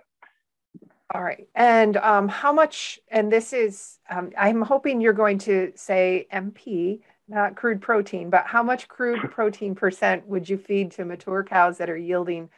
All 1.14 1.22
right. 1.22 1.48
And 1.54 1.96
um, 1.96 2.28
how 2.28 2.52
much, 2.52 3.00
and 3.08 3.32
this 3.32 3.52
is, 3.52 3.98
um, 4.10 4.30
I'm 4.36 4.60
hoping 4.60 5.00
you're 5.00 5.14
going 5.14 5.38
to 5.38 5.72
say 5.74 6.26
MP, 6.32 7.00
not 7.28 7.56
crude 7.56 7.80
protein, 7.80 8.28
but 8.28 8.46
how 8.46 8.62
much 8.62 8.88
crude 8.88 9.20
protein 9.30 9.74
percent 9.74 10.26
would 10.26 10.48
you 10.48 10.58
feed 10.58 10.92
to 10.92 11.04
mature 11.04 11.44
cows 11.44 11.78
that 11.78 11.88
are 11.88 11.96
yielding 11.96 12.50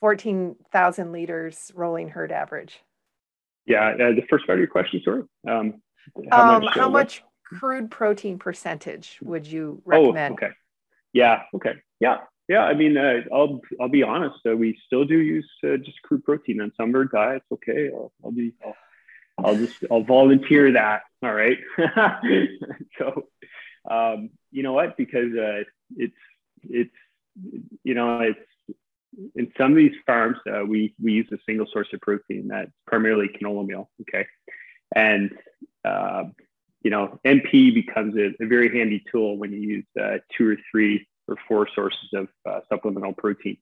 14,000 0.00 1.12
liters 1.12 1.70
rolling 1.74 2.08
herd 2.08 2.32
average? 2.32 2.80
Yeah, 3.66 3.90
uh, 3.90 4.12
the 4.12 4.24
first 4.28 4.46
part 4.46 4.58
of 4.58 4.60
your 4.60 4.68
question, 4.68 5.02
sorry. 5.04 5.22
Um, 5.48 5.82
how, 6.30 6.40
um, 6.40 6.64
much, 6.64 6.74
how 6.74 6.86
uh, 6.86 6.90
much 6.90 7.22
crude 7.44 7.90
protein 7.90 8.38
percentage 8.38 9.18
would 9.22 9.46
you 9.46 9.82
recommend? 9.84 10.32
Oh, 10.32 10.44
okay. 10.44 10.54
Yeah, 11.12 11.42
okay. 11.54 11.74
Yeah, 12.00 12.18
yeah, 12.52 12.64
I 12.64 12.74
mean, 12.74 12.98
uh, 12.98 13.22
I'll 13.32 13.62
I'll 13.80 13.88
be 13.88 14.02
honest. 14.02 14.36
Uh, 14.46 14.54
we 14.54 14.78
still 14.86 15.06
do 15.06 15.18
use 15.18 15.50
uh, 15.64 15.78
just 15.78 16.02
crude 16.02 16.22
protein 16.22 16.60
on 16.60 16.70
some 16.76 16.92
bird 16.92 17.10
diets. 17.10 17.46
Okay, 17.50 17.88
I'll, 17.90 18.12
I'll 18.22 18.30
be 18.30 18.52
I'll, 18.62 18.76
I'll, 19.42 19.56
just 19.56 19.76
I'll 19.90 20.02
volunteer 20.02 20.72
that. 20.72 21.00
All 21.22 21.32
right. 21.32 21.56
so, 22.98 23.26
um, 23.90 24.28
you 24.50 24.62
know 24.62 24.74
what? 24.74 24.98
Because 24.98 25.32
uh, 25.34 25.62
it's 25.96 26.14
it's 26.64 26.94
you 27.84 27.94
know 27.94 28.20
it's 28.20 28.76
in 29.34 29.50
some 29.56 29.70
of 29.70 29.78
these 29.78 29.96
farms 30.04 30.36
uh, 30.46 30.62
we 30.62 30.94
we 31.02 31.12
use 31.12 31.28
a 31.32 31.38
single 31.46 31.66
source 31.72 31.88
of 31.94 32.02
protein 32.02 32.48
that's 32.48 32.70
primarily 32.86 33.28
canola 33.28 33.66
meal. 33.66 33.88
Okay, 34.02 34.26
and 34.94 35.30
uh, 35.86 36.24
you 36.82 36.90
know 36.90 37.18
MP 37.24 37.72
becomes 37.72 38.14
a, 38.18 38.34
a, 38.44 38.46
very 38.46 38.78
handy 38.78 39.02
tool 39.10 39.38
when 39.38 39.52
you 39.54 39.60
use 39.60 39.86
two 40.36 40.50
or 40.50 40.58
three 40.70 41.06
or 41.32 41.36
four 41.48 41.68
sources 41.74 42.08
of 42.14 42.28
uh, 42.48 42.60
supplemental 42.68 43.12
protein. 43.12 43.56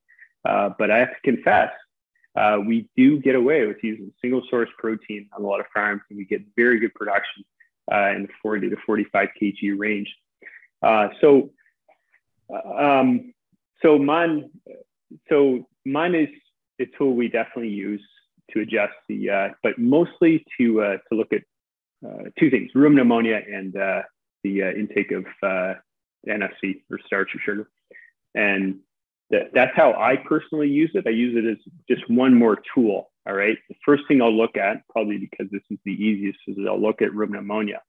Uh, 0.44 0.70
but 0.78 0.90
I 0.90 0.98
have 0.98 1.10
to 1.10 1.20
confess, 1.22 1.70
uh, 2.36 2.58
we 2.64 2.88
do 2.96 3.18
get 3.18 3.34
away 3.34 3.66
with 3.66 3.78
using 3.82 4.12
single 4.20 4.42
source 4.48 4.68
protein 4.78 5.28
on 5.36 5.42
a 5.42 5.46
lot 5.46 5.60
of 5.60 5.66
farms, 5.74 6.02
and 6.08 6.16
we 6.16 6.24
get 6.24 6.42
very 6.56 6.78
good 6.78 6.94
production 6.94 7.44
uh, 7.92 8.12
in 8.14 8.22
the 8.22 8.28
40 8.42 8.70
to 8.70 8.76
45 8.86 9.28
kg 9.40 9.78
range. 9.78 10.14
Uh, 10.82 11.08
so, 11.20 11.50
um, 12.78 13.34
so 13.82 13.98
mine, 13.98 14.50
so 15.28 15.66
MUN 15.84 16.14
is 16.14 16.28
a 16.80 16.86
tool 16.96 17.14
we 17.14 17.28
definitely 17.28 17.70
use 17.70 18.02
to 18.52 18.60
adjust 18.60 18.94
the, 19.08 19.30
uh, 19.30 19.48
but 19.62 19.78
mostly 19.78 20.44
to 20.58 20.74
to 21.08 21.14
look 21.14 21.32
at 21.32 21.42
two 22.38 22.50
things: 22.50 22.70
rumen 22.74 23.00
ammonia 23.00 23.40
and 23.46 23.72
the 23.72 24.60
intake 24.76 25.12
of 25.12 25.26
NFC 26.28 26.82
or 26.90 26.98
starch 27.06 27.34
or 27.34 27.38
sugar. 27.40 27.70
And 28.34 28.80
that, 29.30 29.50
that's 29.54 29.76
how 29.76 29.94
I 29.94 30.16
personally 30.16 30.68
use 30.68 30.90
it. 30.94 31.06
I 31.06 31.10
use 31.10 31.36
it 31.36 31.48
as 31.48 31.58
just 31.88 32.08
one 32.10 32.34
more 32.34 32.58
tool. 32.74 33.10
All 33.26 33.34
right. 33.34 33.58
The 33.68 33.76
first 33.84 34.04
thing 34.08 34.22
I'll 34.22 34.36
look 34.36 34.56
at, 34.56 34.86
probably 34.88 35.18
because 35.18 35.46
this 35.50 35.62
is 35.70 35.78
the 35.84 35.92
easiest, 35.92 36.38
is 36.46 36.56
I'll 36.66 36.80
look 36.80 37.02
at 37.02 37.10
rumen 37.10 37.38
ammonia. 37.38 37.82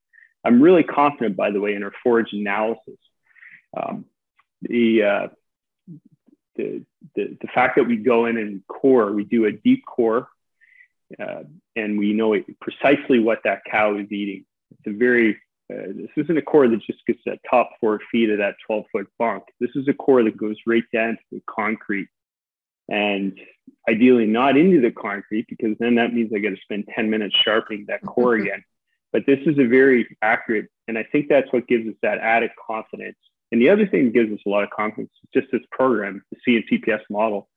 I'm 0.43 0.61
really 0.61 0.83
confident, 0.83 1.35
by 1.35 1.51
the 1.51 1.59
way, 1.59 1.73
in 1.73 1.83
our 1.83 1.93
forage 2.03 2.33
analysis. 2.33 2.97
Um, 3.75 4.05
the, 4.61 5.03
uh, 5.03 5.27
the, 6.55 6.83
the, 7.15 7.37
the 7.41 7.47
fact 7.53 7.77
that 7.77 7.85
we 7.85 7.97
go 7.97 8.25
in 8.25 8.37
and 8.37 8.65
core, 8.67 9.11
we 9.11 9.23
do 9.23 9.45
a 9.45 9.51
deep 9.51 9.85
core, 9.85 10.27
uh, 11.19 11.43
and 11.75 11.97
we 11.97 12.13
know 12.13 12.35
precisely 12.59 13.19
what 13.19 13.41
that 13.45 13.63
cow 13.69 13.97
is 13.97 14.11
eating. 14.11 14.45
It's 14.71 14.95
a 14.95 14.97
very 14.97 15.39
uh, 15.71 15.87
this 15.95 16.09
isn't 16.17 16.37
a 16.37 16.41
core 16.41 16.67
that 16.67 16.81
just 16.81 17.05
gets 17.05 17.19
that 17.25 17.39
top 17.49 17.71
four 17.79 17.99
feet 18.11 18.29
of 18.29 18.39
that 18.39 18.55
12 18.67 18.85
foot 18.91 19.07
bunk. 19.17 19.43
This 19.59 19.71
is 19.75 19.87
a 19.87 19.93
core 19.93 20.23
that 20.23 20.37
goes 20.37 20.57
right 20.65 20.83
down 20.93 21.13
to 21.13 21.23
the 21.31 21.41
concrete 21.49 22.07
and 22.89 23.39
ideally 23.89 24.25
not 24.25 24.57
into 24.57 24.81
the 24.81 24.91
concrete 24.91 25.45
because 25.47 25.77
then 25.79 25.95
that 25.95 26.13
means 26.13 26.31
I 26.35 26.39
got 26.39 26.49
to 26.49 26.61
spend 26.61 26.89
10 26.93 27.09
minutes 27.09 27.35
sharpening 27.43 27.85
that 27.87 28.05
core 28.05 28.35
again. 28.41 28.63
But 29.13 29.25
this 29.25 29.39
is 29.45 29.59
a 29.59 29.65
very 29.65 30.17
accurate, 30.21 30.69
and 30.87 30.97
I 30.97 31.03
think 31.11 31.27
that's 31.27 31.51
what 31.51 31.67
gives 31.67 31.87
us 31.87 31.95
that 32.01 32.19
added 32.19 32.51
confidence. 32.65 33.17
And 33.51 33.61
the 33.61 33.69
other 33.69 33.85
thing 33.85 34.05
that 34.05 34.13
gives 34.13 34.31
us 34.31 34.39
a 34.45 34.49
lot 34.49 34.63
of 34.63 34.69
confidence 34.69 35.11
is 35.23 35.41
just 35.41 35.51
this 35.51 35.67
program, 35.71 36.23
the 36.31 36.61
CNCPS 36.71 37.01
model 37.09 37.49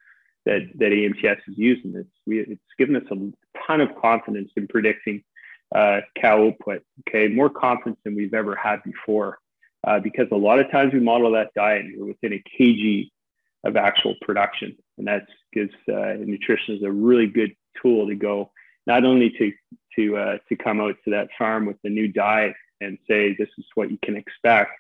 that, 0.47 0.69
that 0.77 0.91
AMTS 0.91 1.39
is 1.49 1.57
using. 1.57 1.95
It's, 1.95 2.09
we, 2.27 2.41
it's 2.41 2.61
given 2.77 2.97
us 2.97 3.05
a 3.11 3.67
ton 3.67 3.81
of 3.81 3.95
confidence 4.01 4.51
in 4.57 4.67
predicting 4.67 5.23
uh, 5.75 6.01
cow 6.21 6.47
output. 6.47 6.83
Okay, 7.09 7.29
more 7.29 7.51
confidence 7.51 7.99
than 8.05 8.15
we've 8.15 8.35
ever 8.35 8.55
had 8.57 8.83
before, 8.83 9.39
uh, 9.87 10.01
because 10.01 10.27
a 10.33 10.37
lot 10.37 10.59
of 10.59 10.71
times 10.71 10.93
we 10.93 11.01
model 11.01 11.33
that 11.33 11.53
diet 11.55 11.85
and 11.85 11.95
we're 11.99 12.07
within 12.07 12.33
a 12.33 12.43
kg 12.59 13.11
of 13.65 13.77
actual 13.77 14.15
production, 14.21 14.77
and 14.99 15.07
that 15.07 15.27
gives 15.53 15.75
uh, 15.89 16.15
nutrition 16.19 16.77
is 16.77 16.83
a 16.83 16.91
really 16.91 17.27
good 17.27 17.55
tool 17.83 18.07
to 18.07 18.15
go 18.15 18.51
not 18.87 19.05
only 19.05 19.31
to 19.31 19.53
to 19.97 20.17
uh, 20.17 20.39
to 20.49 20.57
come 20.57 20.81
out 20.81 20.97
to 21.05 21.11
that 21.11 21.29
farm 21.39 21.67
with 21.67 21.77
the 21.83 21.91
new 21.91 22.09
diet 22.09 22.55
and 22.81 22.99
say 23.09 23.35
this 23.39 23.49
is 23.59 23.65
what 23.75 23.91
you 23.91 23.99
can 24.03 24.17
expect, 24.17 24.73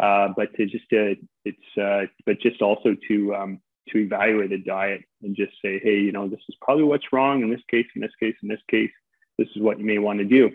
uh, 0.00 0.28
but 0.36 0.54
to 0.54 0.66
just 0.66 0.84
uh, 0.92 1.14
it's 1.44 1.78
uh, 1.80 2.06
but 2.26 2.40
just 2.40 2.60
also 2.62 2.96
to 3.08 3.34
um, 3.34 3.60
to 3.90 3.98
evaluate 3.98 4.52
a 4.52 4.58
diet 4.58 5.02
and 5.22 5.34
just 5.34 5.52
say, 5.62 5.80
hey, 5.82 5.98
you 5.98 6.12
know, 6.12 6.28
this 6.28 6.40
is 6.48 6.56
probably 6.60 6.84
what's 6.84 7.12
wrong 7.12 7.42
in 7.42 7.50
this 7.50 7.62
case, 7.70 7.86
in 7.94 8.02
this 8.02 8.12
case, 8.20 8.34
in 8.42 8.48
this 8.48 8.60
case. 8.70 8.90
This 9.38 9.48
is 9.54 9.62
what 9.62 9.78
you 9.78 9.84
may 9.84 9.98
want 9.98 10.18
to 10.18 10.24
do. 10.24 10.52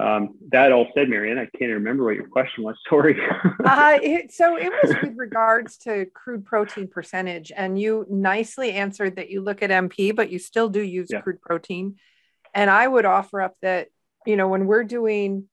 Um, 0.00 0.36
that 0.50 0.72
all 0.72 0.86
said, 0.94 1.10
Marianne, 1.10 1.38
I 1.38 1.46
can't 1.58 1.72
remember 1.72 2.04
what 2.04 2.14
your 2.14 2.28
question 2.28 2.64
was. 2.64 2.76
Sorry. 2.88 3.20
uh, 3.64 3.98
it, 4.02 4.32
so 4.32 4.56
it 4.56 4.72
was 4.82 4.94
with 5.02 5.16
regards 5.16 5.76
to 5.78 6.06
crude 6.14 6.46
protein 6.46 6.88
percentage, 6.88 7.52
and 7.54 7.78
you 7.78 8.06
nicely 8.08 8.72
answered 8.72 9.16
that 9.16 9.30
you 9.30 9.42
look 9.42 9.62
at 9.62 9.70
MP, 9.70 10.14
but 10.14 10.30
you 10.30 10.38
still 10.38 10.68
do 10.68 10.80
use 10.80 11.08
yeah. 11.10 11.20
crude 11.20 11.42
protein. 11.42 11.96
And 12.54 12.70
I 12.70 12.86
would 12.86 13.04
offer 13.04 13.42
up 13.42 13.56
that 13.62 13.88
you 14.26 14.36
know 14.36 14.48
when 14.48 14.66
we're 14.66 14.84
doing 14.84 15.48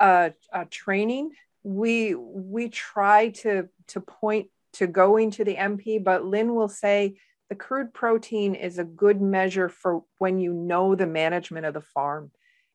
uh, 0.00 0.30
uh, 0.52 0.64
training, 0.70 1.30
we 1.62 2.14
we 2.14 2.70
try 2.70 3.28
to 3.30 3.68
to 3.88 4.00
point 4.00 4.48
to 4.74 4.86
going 4.86 5.30
to 5.32 5.44
the 5.44 5.54
MP, 5.54 6.02
but 6.02 6.24
Lynn 6.24 6.54
will 6.54 6.68
say 6.68 7.16
the 7.48 7.54
crude 7.54 7.92
protein 7.92 8.54
is 8.54 8.78
a 8.78 8.84
good 8.84 9.20
measure 9.20 9.68
for 9.68 10.02
when 10.18 10.38
you 10.38 10.52
know 10.52 10.94
the 10.94 11.06
management 11.06 11.66
of 11.66 11.74
the 11.74 11.80
farm. 11.80 12.30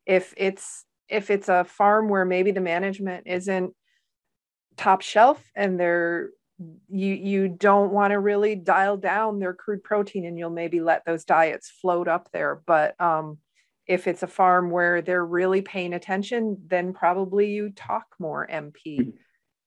If 0.06 0.34
it's 0.38 0.86
if 1.08 1.32
it's 1.32 1.50
a 1.50 1.64
farm 1.64 2.08
where 2.08 2.26
maybe 2.26 2.52
the 2.52 2.62
management 2.62 3.26
isn't 3.26 3.74
top 4.78 5.02
shelf 5.02 5.44
and 5.56 5.80
they're 5.80 6.30
you 6.90 7.14
you 7.16 7.48
don't 7.48 7.92
want 7.92 8.12
to 8.12 8.20
really 8.20 8.56
dial 8.56 8.98
down 8.98 9.40
their 9.40 9.54
crude 9.54 9.84
protein 9.84 10.26
and 10.26 10.38
you'll 10.38 10.50
maybe 10.50 10.82
let 10.82 11.04
those 11.06 11.26
diets 11.26 11.72
float 11.82 12.08
up 12.08 12.30
there. 12.32 12.62
But 12.66 13.00
um, 13.02 13.40
if 13.88 14.08
it's 14.08 14.24
a 14.24 14.28
farm 14.28 14.70
where 14.70 15.02
they're 15.02 15.26
really 15.26 15.62
paying 15.62 15.94
attention 15.94 16.58
then 16.68 16.94
probably 16.94 17.50
you 17.50 17.72
talk 17.72 18.06
more 18.20 18.48
mp 18.48 19.14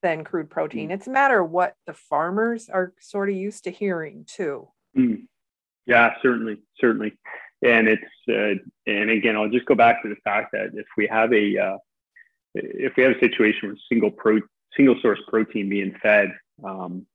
than 0.00 0.24
crude 0.24 0.50
protein. 0.50 0.90
It's 0.90 1.06
a 1.06 1.12
matter 1.12 1.40
of 1.40 1.50
what 1.50 1.74
the 1.86 1.94
farmers 1.94 2.68
are 2.68 2.92
sort 3.00 3.30
of 3.30 3.36
used 3.36 3.64
to 3.64 3.70
hearing 3.70 4.24
too 4.26 4.68
mm. 4.96 5.22
yeah 5.86 6.14
certainly 6.22 6.58
certainly 6.78 7.12
and 7.62 7.88
it's 7.88 8.02
uh, 8.28 8.54
and 8.86 9.10
again 9.10 9.36
i'll 9.36 9.48
just 9.48 9.66
go 9.66 9.74
back 9.74 10.02
to 10.02 10.08
the 10.08 10.16
fact 10.24 10.50
that 10.52 10.70
if 10.74 10.86
we 10.96 11.06
have 11.06 11.32
a 11.32 11.58
uh, 11.58 11.78
if 12.54 12.94
we 12.96 13.02
have 13.02 13.16
a 13.16 13.20
situation 13.20 13.68
where 13.68 13.76
single 13.88 14.10
pro 14.10 14.40
single 14.76 14.96
source 15.00 15.20
protein 15.28 15.68
being 15.68 15.94
fed 16.02 16.32
um, 16.64 17.06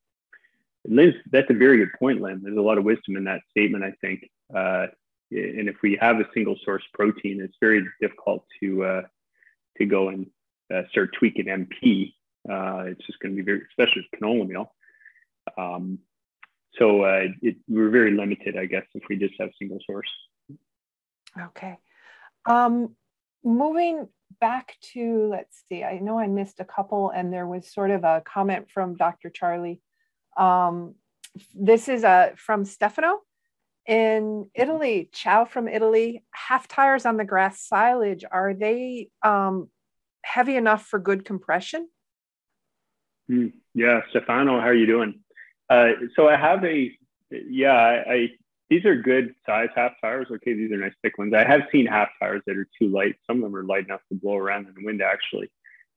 Lynn, 0.87 1.13
that's 1.31 1.49
a 1.49 1.53
very 1.53 1.77
good 1.77 1.93
point, 1.99 2.21
Lynn. 2.21 2.41
There's 2.43 2.57
a 2.57 2.61
lot 2.61 2.77
of 2.77 2.83
wisdom 2.83 3.17
in 3.17 3.25
that 3.25 3.41
statement, 3.51 3.83
I 3.83 3.91
think. 4.01 4.29
Uh, 4.53 4.87
and 5.31 5.67
if 5.67 5.75
we 5.83 5.97
have 5.99 6.19
a 6.19 6.27
single 6.33 6.55
source 6.63 6.83
protein, 6.93 7.41
it's 7.41 7.57
very 7.59 7.85
difficult 8.01 8.45
to 8.61 8.85
uh, 8.85 9.01
to 9.77 9.85
go 9.85 10.09
and 10.09 10.27
uh, 10.73 10.83
start 10.89 11.13
tweaking 11.13 11.45
MP. 11.45 12.13
Uh, 12.49 12.85
it's 12.87 13.05
just 13.05 13.19
going 13.19 13.35
to 13.35 13.41
be 13.41 13.45
very, 13.45 13.61
especially 13.69 14.07
with 14.09 14.21
canola 14.21 14.47
meal. 14.47 14.73
Um, 15.57 15.99
so 16.77 17.03
uh, 17.03 17.25
it, 17.41 17.55
we're 17.67 17.89
very 17.89 18.11
limited, 18.11 18.57
I 18.57 18.65
guess, 18.65 18.85
if 18.93 19.03
we 19.09 19.17
just 19.17 19.33
have 19.39 19.49
single 19.57 19.79
source. 19.85 20.09
Okay. 21.39 21.77
Um, 22.45 22.95
moving 23.43 24.07
back 24.39 24.75
to, 24.93 25.27
let's 25.29 25.63
see, 25.67 25.83
I 25.83 25.99
know 25.99 26.19
I 26.19 26.27
missed 26.27 26.59
a 26.59 26.65
couple 26.65 27.09
and 27.09 27.31
there 27.31 27.47
was 27.47 27.71
sort 27.71 27.91
of 27.91 28.03
a 28.03 28.21
comment 28.25 28.69
from 28.71 28.95
Dr. 28.95 29.29
Charley. 29.29 29.81
Um, 30.37 30.95
this 31.53 31.87
is 31.87 32.03
uh, 32.03 32.31
from 32.35 32.65
Stefano 32.65 33.21
in 33.87 34.49
Italy, 34.53 35.09
Chow 35.13 35.45
from 35.45 35.67
Italy, 35.67 36.23
half 36.31 36.67
tires 36.67 37.05
on 37.05 37.17
the 37.17 37.23
grass 37.23 37.65
silage, 37.65 38.25
are 38.29 38.53
they 38.53 39.09
um, 39.23 39.69
heavy 40.23 40.57
enough 40.57 40.85
for 40.85 40.99
good 40.99 41.23
compression? 41.23 41.87
Mm, 43.31 43.53
yeah, 43.73 44.01
Stefano, 44.09 44.59
how 44.59 44.67
are 44.67 44.73
you 44.73 44.85
doing? 44.85 45.21
Uh, 45.69 45.91
so 46.15 46.27
I 46.27 46.35
have 46.35 46.63
a, 46.63 46.91
yeah, 47.31 47.73
I, 47.73 48.13
I 48.13 48.29
these 48.69 48.85
are 48.85 48.95
good 48.95 49.33
size 49.45 49.69
half 49.75 49.93
tires. 50.01 50.27
Okay, 50.29 50.53
these 50.53 50.71
are 50.71 50.77
nice 50.77 50.93
thick 51.01 51.17
ones. 51.17 51.33
I 51.33 51.45
have 51.45 51.61
seen 51.71 51.85
half 51.85 52.09
tires 52.19 52.41
that 52.47 52.57
are 52.57 52.67
too 52.79 52.89
light. 52.89 53.15
Some 53.25 53.37
of 53.37 53.43
them 53.43 53.55
are 53.55 53.63
light 53.63 53.85
enough 53.85 54.01
to 54.09 54.15
blow 54.15 54.37
around 54.37 54.67
in 54.67 54.73
the 54.75 54.85
wind. 54.85 55.01
Actually, 55.01 55.49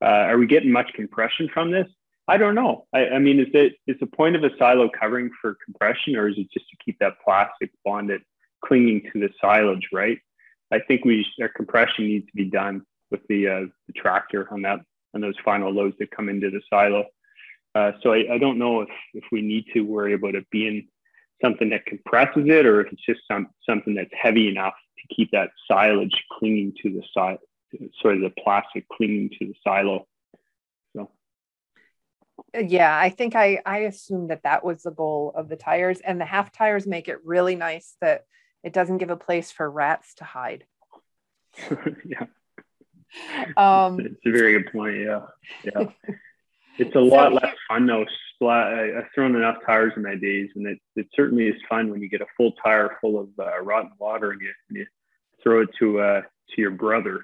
uh, 0.02 0.28
are 0.28 0.38
we 0.38 0.46
getting 0.46 0.70
much 0.70 0.92
compression 0.94 1.48
from 1.52 1.70
this? 1.70 1.88
I 2.28 2.36
don't 2.36 2.54
know. 2.54 2.86
I, 2.92 3.08
I, 3.08 3.18
mean, 3.18 3.40
is 3.40 3.48
it 3.54 3.74
is 3.88 3.96
the 3.98 4.06
point 4.06 4.36
of 4.36 4.44
a 4.44 4.56
silo 4.56 4.88
covering 4.88 5.30
for 5.40 5.56
compression, 5.64 6.14
or 6.14 6.28
is 6.28 6.38
it 6.38 6.46
just 6.52 6.68
to 6.70 6.76
keep 6.84 6.98
that 7.00 7.14
plastic 7.24 7.72
bonded, 7.84 8.22
clinging 8.64 9.10
to 9.12 9.20
the 9.20 9.30
silage? 9.40 9.88
Right. 9.92 10.18
I 10.70 10.78
think 10.78 11.04
we 11.04 11.26
our 11.40 11.48
compression 11.48 12.06
needs 12.06 12.26
to 12.26 12.36
be 12.36 12.44
done 12.44 12.82
with 13.10 13.26
the, 13.28 13.48
uh, 13.48 13.60
the 13.88 13.92
tractor 13.94 14.46
on 14.52 14.62
that 14.62 14.80
on 15.12 15.20
those 15.20 15.34
final 15.44 15.72
loads 15.72 15.96
that 15.98 16.12
come 16.12 16.28
into 16.28 16.50
the 16.50 16.60
silo. 16.70 17.06
Uh, 17.74 17.92
so 18.02 18.12
I, 18.12 18.34
I, 18.34 18.38
don't 18.38 18.58
know 18.58 18.80
if 18.80 18.88
if 19.14 19.24
we 19.30 19.42
need 19.42 19.64
to 19.74 19.82
worry 19.82 20.14
about 20.14 20.34
it 20.34 20.44
being 20.50 20.88
something 21.42 21.70
that 21.70 21.86
compresses 21.86 22.44
it 22.46 22.66
or 22.66 22.80
if 22.80 22.92
it's 22.92 23.04
just 23.04 23.20
some, 23.28 23.48
something 23.68 23.94
that's 23.94 24.10
heavy 24.12 24.48
enough 24.48 24.74
to 24.98 25.14
keep 25.14 25.30
that 25.32 25.50
silage 25.68 26.24
clinging 26.38 26.74
to 26.82 26.90
the 26.90 27.02
side, 27.14 27.38
sort 28.00 28.16
of 28.16 28.22
the 28.22 28.32
plastic 28.42 28.86
clinging 28.88 29.30
to 29.38 29.46
the 29.46 29.54
silo. 29.64 30.06
So. 30.94 31.10
Yeah, 32.58 32.96
I 32.96 33.10
think 33.10 33.34
I, 33.34 33.60
I 33.64 33.78
assumed 33.78 34.30
that 34.30 34.42
that 34.42 34.64
was 34.64 34.82
the 34.82 34.90
goal 34.90 35.32
of 35.34 35.48
the 35.48 35.56
tires 35.56 36.00
and 36.00 36.20
the 36.20 36.26
half 36.26 36.52
tires 36.52 36.86
make 36.86 37.08
it 37.08 37.24
really 37.24 37.56
nice 37.56 37.96
that 38.00 38.24
it 38.62 38.72
doesn't 38.72 38.98
give 38.98 39.10
a 39.10 39.16
place 39.16 39.50
for 39.50 39.70
rats 39.70 40.14
to 40.16 40.24
hide. 40.24 40.64
yeah. 42.04 42.26
Um, 43.56 43.98
it's 44.00 44.26
a 44.26 44.30
very 44.30 44.52
good 44.52 44.72
point. 44.72 44.98
Yeah. 44.98 45.26
Yeah. 45.64 45.86
It's 46.80 46.96
a 46.96 47.00
lot 47.00 47.32
less 47.32 47.54
fun 47.68 47.86
though. 47.86 48.06
Splat, 48.34 48.72
I, 48.72 48.86
have 48.96 49.04
thrown 49.14 49.36
enough 49.36 49.58
tires 49.66 49.92
in 49.96 50.02
my 50.02 50.14
days, 50.14 50.48
and 50.54 50.66
it, 50.66 50.78
it 50.96 51.06
certainly 51.14 51.46
is 51.46 51.60
fun 51.68 51.90
when 51.90 52.00
you 52.00 52.08
get 52.08 52.22
a 52.22 52.26
full 52.36 52.52
tire 52.52 52.96
full 53.00 53.20
of 53.20 53.28
uh, 53.38 53.60
rotten 53.60 53.90
water 53.98 54.30
and 54.30 54.40
you, 54.40 54.52
and 54.68 54.78
you 54.78 54.86
throw 55.42 55.62
it 55.62 55.68
to 55.78 56.00
uh, 56.00 56.22
to 56.22 56.60
your 56.60 56.70
brother. 56.70 57.22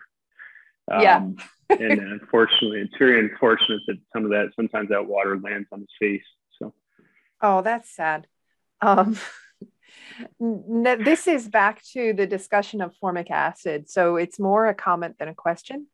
Um, 0.90 1.02
yeah. 1.02 1.26
and 1.70 2.00
unfortunately, 2.00 2.80
it's 2.80 2.96
very 2.98 3.18
unfortunate 3.18 3.80
that 3.86 3.96
some 4.12 4.24
of 4.24 4.30
that 4.30 4.50
sometimes 4.54 4.90
that 4.90 5.06
water 5.06 5.38
lands 5.38 5.68
on 5.72 5.80
his 5.80 5.88
face. 5.98 6.26
So. 6.58 6.74
Oh, 7.40 7.62
that's 7.62 7.90
sad. 7.90 8.26
Um, 8.82 9.16
this 10.38 11.26
is 11.26 11.48
back 11.48 11.82
to 11.92 12.12
the 12.12 12.26
discussion 12.26 12.80
of 12.80 12.94
formic 13.00 13.30
acid. 13.30 13.88
So 13.88 14.16
it's 14.16 14.38
more 14.38 14.66
a 14.66 14.74
comment 14.74 15.16
than 15.18 15.28
a 15.28 15.34
question. 15.34 15.86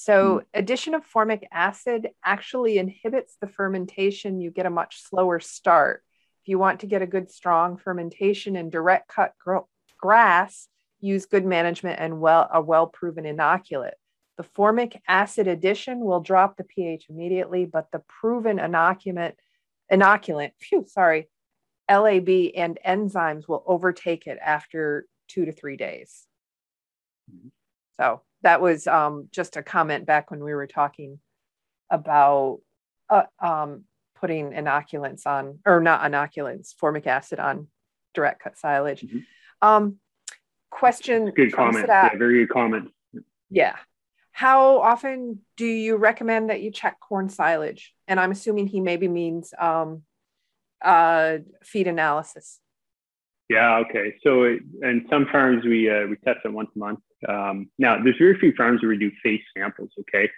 So 0.00 0.38
mm. 0.38 0.44
addition 0.54 0.94
of 0.94 1.04
formic 1.04 1.46
acid 1.52 2.08
actually 2.24 2.78
inhibits 2.78 3.36
the 3.38 3.46
fermentation. 3.46 4.40
You 4.40 4.50
get 4.50 4.64
a 4.64 4.70
much 4.70 5.02
slower 5.02 5.40
start. 5.40 6.02
If 6.40 6.48
you 6.48 6.58
want 6.58 6.80
to 6.80 6.86
get 6.86 7.02
a 7.02 7.06
good 7.06 7.30
strong 7.30 7.76
fermentation 7.76 8.56
in 8.56 8.70
direct 8.70 9.08
cut 9.08 9.34
gro- 9.38 9.68
grass, 9.98 10.68
use 11.00 11.26
good 11.26 11.44
management 11.44 12.00
and 12.00 12.18
well 12.18 12.48
a 12.50 12.62
well 12.62 12.86
proven 12.86 13.24
inoculant. 13.24 13.90
The 14.38 14.42
formic 14.42 14.98
acid 15.06 15.46
addition 15.46 16.00
will 16.00 16.20
drop 16.20 16.56
the 16.56 16.64
pH 16.64 17.04
immediately, 17.10 17.66
but 17.66 17.88
the 17.92 17.98
proven 17.98 18.56
inoculant, 18.56 19.34
inoculant, 19.92 20.52
phew, 20.58 20.86
sorry, 20.88 21.28
LAB 21.90 22.52
and 22.56 22.78
enzymes 22.86 23.46
will 23.46 23.62
overtake 23.66 24.26
it 24.26 24.38
after 24.42 25.04
two 25.28 25.44
to 25.44 25.52
three 25.52 25.76
days. 25.76 26.26
Mm-hmm. 27.30 27.48
So 27.98 28.22
that 28.42 28.60
was 28.60 28.86
um, 28.86 29.28
just 29.30 29.56
a 29.56 29.62
comment 29.62 30.06
back 30.06 30.30
when 30.30 30.42
we 30.42 30.54
were 30.54 30.66
talking 30.66 31.18
about 31.90 32.60
uh, 33.08 33.24
um, 33.40 33.84
putting 34.20 34.50
inoculants 34.50 35.26
on, 35.26 35.58
or 35.66 35.80
not 35.80 36.02
inoculants, 36.02 36.74
formic 36.74 37.06
acid 37.06 37.38
on 37.38 37.68
direct 38.14 38.42
cut 38.42 38.58
silage. 38.58 39.02
Mm-hmm. 39.02 39.18
Um, 39.62 39.96
question. 40.70 41.32
Good 41.34 41.52
comment. 41.52 41.86
Yeah, 41.88 42.16
very 42.16 42.46
good 42.46 42.52
comment. 42.52 42.90
Yeah. 43.50 43.76
How 44.32 44.80
often 44.80 45.40
do 45.56 45.66
you 45.66 45.96
recommend 45.96 46.48
that 46.48 46.62
you 46.62 46.70
check 46.70 46.98
corn 47.00 47.28
silage? 47.28 47.94
And 48.08 48.18
I'm 48.18 48.30
assuming 48.30 48.68
he 48.68 48.80
maybe 48.80 49.06
means 49.06 49.52
um, 49.58 50.02
uh, 50.82 51.38
feed 51.62 51.88
analysis. 51.88 52.58
Yeah. 53.50 53.78
Okay. 53.78 54.14
So, 54.22 54.44
and 54.44 55.04
some 55.10 55.26
farms 55.26 55.64
we 55.64 55.90
uh, 55.90 56.06
we 56.06 56.14
test 56.24 56.38
it 56.44 56.52
once 56.52 56.70
a 56.76 56.78
month. 56.78 57.00
Um, 57.28 57.68
now, 57.78 58.00
there's 58.00 58.16
very 58.16 58.38
few 58.38 58.54
farms 58.54 58.80
where 58.80 58.90
we 58.90 58.96
do 58.96 59.10
face 59.24 59.42
samples. 59.58 59.90
Okay. 59.98 60.30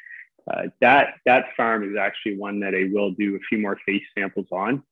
Uh, 0.50 0.68
that 0.80 1.16
that 1.26 1.44
farm 1.54 1.88
is 1.88 1.94
actually 1.96 2.38
one 2.38 2.58
that 2.60 2.74
I 2.74 2.88
will 2.90 3.10
do 3.10 3.36
a 3.36 3.38
few 3.50 3.58
more 3.58 3.78
face 3.84 4.02
samples 4.18 4.46
on, 4.50 4.82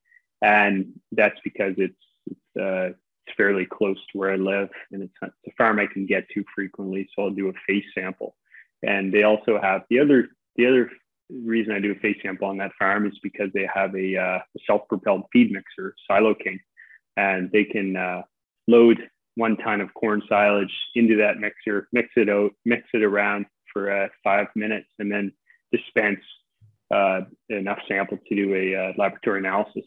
and 0.43 0.93
that's 1.13 1.41
because 1.43 1.75
it's 1.79 1.95
it's, 2.31 2.61
uh, 2.61 2.93
it's 3.27 3.37
fairly 3.39 3.65
close 3.65 3.97
to 4.13 4.19
where 4.19 4.33
I 4.33 4.37
live, 4.37 4.69
and 4.93 5.03
it's, 5.03 5.15
it's 5.23 5.35
a 5.49 5.53
farm 5.57 5.81
I 5.81 5.87
can 5.87 6.05
get 6.05 6.29
to 6.35 6.45
frequently. 6.55 7.09
So 7.17 7.23
I'll 7.23 7.31
do 7.31 7.49
a 7.49 7.55
face 7.67 7.87
sample, 7.95 8.37
and 8.83 9.15
they 9.15 9.23
also 9.23 9.59
have 9.59 9.85
the 9.89 9.99
other 9.99 10.29
the 10.57 10.67
other 10.67 10.91
reason 11.31 11.73
I 11.73 11.81
do 11.81 11.93
a 11.93 12.01
face 12.01 12.19
sample 12.23 12.49
on 12.49 12.59
that 12.59 12.73
farm 12.79 13.07
is 13.07 13.19
because 13.23 13.51
they 13.55 13.67
have 13.73 13.95
a, 13.95 14.17
uh, 14.17 14.39
a 14.39 14.61
self-propelled 14.67 15.25
feed 15.33 15.53
mixer, 15.53 15.95
Silo 16.07 16.35
King, 16.35 16.59
and 17.17 17.51
they 17.53 17.65
can 17.65 17.97
uh, 17.97 18.23
load 18.67 18.99
one 19.37 19.57
ton 19.57 19.81
of 19.81 19.93
corn 19.95 20.23
silage 20.29 20.73
into 20.95 21.17
that 21.17 21.39
mixer, 21.39 21.89
mix 21.93 22.09
it 22.17 22.29
out, 22.29 22.53
mix 22.65 22.89
it 22.93 23.03
around 23.03 23.47
for 23.73 23.91
uh, 23.91 24.09
five 24.23 24.49
minutes, 24.55 24.89
and 24.99 25.11
then 25.11 25.33
dispense 25.73 26.21
uh, 26.91 27.21
enough 27.49 27.79
sample 27.89 28.19
to 28.29 28.35
do 28.35 28.55
a 28.55 28.75
uh, 28.75 28.93
laboratory 28.97 29.39
analysis. 29.39 29.85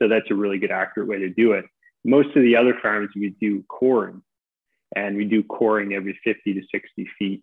So 0.00 0.08
that's 0.08 0.30
a 0.30 0.34
really 0.34 0.58
good, 0.58 0.70
accurate 0.70 1.08
way 1.08 1.18
to 1.18 1.30
do 1.30 1.52
it. 1.52 1.64
Most 2.04 2.28
of 2.36 2.42
the 2.42 2.56
other 2.56 2.76
farms 2.82 3.10
we 3.14 3.34
do 3.40 3.62
coring, 3.68 4.22
and 4.94 5.16
we 5.16 5.24
do 5.24 5.42
coring 5.42 5.94
every 5.94 6.18
50 6.24 6.54
to 6.54 6.62
60 6.70 7.08
feet. 7.18 7.42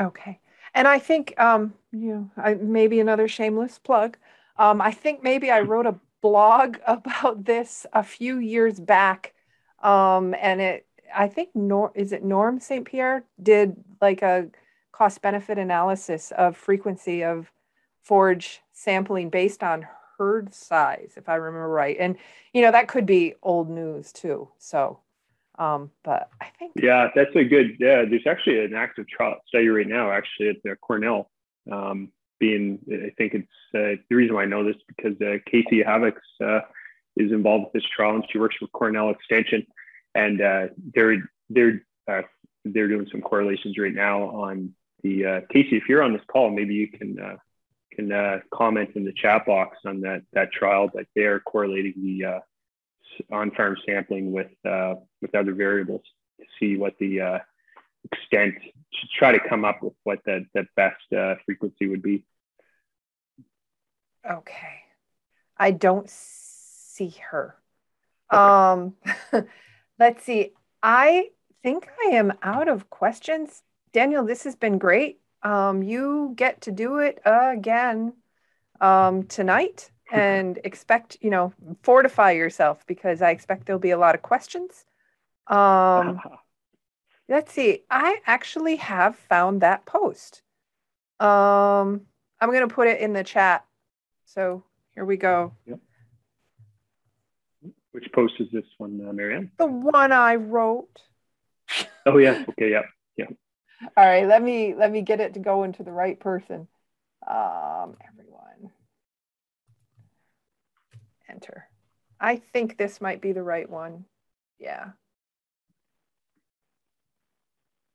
Okay. 0.00 0.38
And 0.74 0.86
I 0.86 0.98
think, 0.98 1.38
um, 1.40 1.72
you 1.90 2.14
know, 2.14 2.30
I, 2.36 2.54
maybe 2.54 3.00
another 3.00 3.28
shameless 3.28 3.78
plug. 3.78 4.18
Um, 4.58 4.80
I 4.80 4.92
think 4.92 5.22
maybe 5.22 5.50
I 5.50 5.60
wrote 5.62 5.86
a 5.86 5.98
blog 6.22 6.78
about 6.86 7.44
this 7.44 7.86
a 7.92 8.02
few 8.02 8.38
years 8.38 8.80
back. 8.80 9.34
Um, 9.82 10.34
and 10.40 10.60
it, 10.60 10.86
I 11.14 11.28
think, 11.28 11.50
Nor, 11.54 11.92
is 11.94 12.12
it 12.12 12.24
Norm 12.24 12.60
St. 12.60 12.84
Pierre 12.84 13.24
did 13.42 13.76
like 14.00 14.22
a 14.22 14.48
cost 14.92 15.22
benefit 15.22 15.58
analysis 15.58 16.32
of 16.32 16.56
frequency 16.56 17.22
of 17.22 17.50
forage 18.02 18.62
sampling 18.72 19.30
based 19.30 19.62
on 19.62 19.86
herd 20.18 20.54
size, 20.54 21.12
if 21.16 21.28
I 21.28 21.34
remember 21.34 21.68
right. 21.68 21.96
And, 21.98 22.16
you 22.52 22.62
know, 22.62 22.72
that 22.72 22.88
could 22.88 23.06
be 23.06 23.34
old 23.42 23.68
news 23.68 24.12
too. 24.12 24.48
So, 24.58 25.00
um, 25.58 25.90
but 26.02 26.30
I 26.40 26.46
think. 26.58 26.72
Yeah, 26.76 27.08
that's 27.14 27.34
a 27.34 27.44
good, 27.44 27.76
yeah, 27.78 28.04
there's 28.08 28.26
actually 28.26 28.64
an 28.64 28.74
active 28.74 29.06
trial 29.08 29.36
study 29.46 29.68
right 29.68 29.86
now, 29.86 30.10
actually 30.10 30.48
at 30.50 30.56
the 30.64 30.76
Cornell. 30.76 31.30
Um, 31.70 32.10
being, 32.38 32.78
I 32.90 33.10
think 33.16 33.34
it's 33.34 33.46
uh, 33.74 34.02
the 34.08 34.16
reason 34.16 34.34
why 34.34 34.42
I 34.42 34.46
know 34.46 34.64
this 34.64 34.76
because 34.88 35.20
uh, 35.20 35.38
Casey 35.50 35.82
Havekes 35.82 36.16
uh, 36.42 36.60
is 37.16 37.32
involved 37.32 37.64
with 37.64 37.72
this 37.72 37.90
trial 37.94 38.16
and 38.16 38.24
she 38.30 38.38
works 38.38 38.56
for 38.58 38.66
Cornell 38.68 39.10
Extension, 39.10 39.66
and 40.14 40.40
uh, 40.40 40.66
they're 40.94 41.30
they're 41.50 41.82
uh, 42.08 42.22
they're 42.64 42.88
doing 42.88 43.08
some 43.10 43.22
correlations 43.22 43.78
right 43.78 43.94
now 43.94 44.24
on 44.24 44.74
the 45.02 45.26
uh, 45.26 45.40
Casey. 45.50 45.76
If 45.76 45.88
you're 45.88 46.02
on 46.02 46.12
this 46.12 46.22
call, 46.26 46.50
maybe 46.50 46.74
you 46.74 46.88
can 46.88 47.38
can 47.92 48.42
comment 48.52 48.90
in 48.94 49.04
the 49.04 49.12
chat 49.12 49.46
box 49.46 49.78
on 49.84 50.00
that 50.02 50.22
that 50.32 50.52
trial. 50.52 50.90
But 50.92 51.06
they 51.14 51.22
are 51.22 51.40
correlating 51.40 51.94
the 51.96 52.42
on-farm 53.32 53.76
sampling 53.86 54.32
with 54.32 54.50
with 55.22 55.34
other 55.34 55.54
variables 55.54 56.02
to 56.40 56.46
see 56.60 56.76
what 56.76 56.94
the 56.98 57.40
extent 58.12 58.54
to 58.62 59.08
try 59.18 59.32
to 59.32 59.48
come 59.48 59.64
up 59.64 59.82
with 59.82 59.94
what 60.04 60.20
the, 60.24 60.46
that 60.54 60.66
best 60.76 61.12
uh, 61.16 61.34
frequency 61.44 61.86
would 61.86 62.02
be. 62.02 62.24
Okay, 64.28 64.82
I 65.56 65.70
don't 65.70 66.08
see 66.10 67.14
her. 67.30 67.56
Okay. 68.32 68.42
Um, 68.42 68.94
let's 69.98 70.24
see. 70.24 70.52
I 70.82 71.30
think 71.62 71.88
I 72.04 72.10
am 72.10 72.32
out 72.42 72.68
of 72.68 72.90
questions. 72.90 73.62
Daniel, 73.92 74.24
this 74.24 74.44
has 74.44 74.56
been 74.56 74.78
great. 74.78 75.20
Um, 75.42 75.82
you 75.82 76.32
get 76.36 76.62
to 76.62 76.72
do 76.72 76.98
it 76.98 77.20
again 77.24 78.14
um, 78.80 79.24
tonight 79.24 79.90
and 80.12 80.58
expect, 80.64 81.18
you 81.20 81.30
know, 81.30 81.52
fortify 81.82 82.32
yourself 82.32 82.86
because 82.86 83.22
I 83.22 83.30
expect 83.30 83.66
there'll 83.66 83.80
be 83.80 83.90
a 83.90 83.98
lot 83.98 84.14
of 84.14 84.22
questions. 84.22 84.84
Um, 85.46 86.20
let's 87.28 87.52
see. 87.52 87.82
I 87.90 88.18
actually 88.26 88.76
have 88.76 89.16
found 89.16 89.62
that 89.62 89.84
post. 89.86 90.42
Um, 91.18 92.02
I'm 92.40 92.50
going 92.50 92.68
to 92.68 92.74
put 92.74 92.88
it 92.88 93.00
in 93.00 93.12
the 93.12 93.24
chat. 93.24 93.64
So 94.24 94.62
here 94.94 95.04
we 95.04 95.16
go. 95.16 95.52
Yep. 95.66 95.80
Which 97.92 98.12
post 98.12 98.34
is 98.40 98.48
this 98.52 98.64
one, 98.76 99.00
uh, 99.08 99.12
Marianne? 99.12 99.50
The 99.56 99.66
one 99.66 100.12
I 100.12 100.34
wrote. 100.34 101.00
Oh 102.04 102.18
yeah. 102.18 102.44
Okay. 102.50 102.70
Yeah. 102.70 102.82
Yeah. 103.16 103.28
All 103.96 104.06
right. 104.06 104.26
Let 104.26 104.42
me 104.42 104.74
let 104.74 104.92
me 104.92 105.00
get 105.00 105.20
it 105.20 105.34
to 105.34 105.40
go 105.40 105.62
into 105.64 105.82
the 105.82 105.92
right 105.92 106.20
person. 106.20 106.68
Um, 107.26 107.96
everyone. 108.06 108.70
Enter. 111.28 111.68
I 112.20 112.36
think 112.36 112.76
this 112.76 113.00
might 113.00 113.20
be 113.20 113.32
the 113.32 113.42
right 113.42 113.68
one. 113.68 114.04
Yeah. 114.58 114.90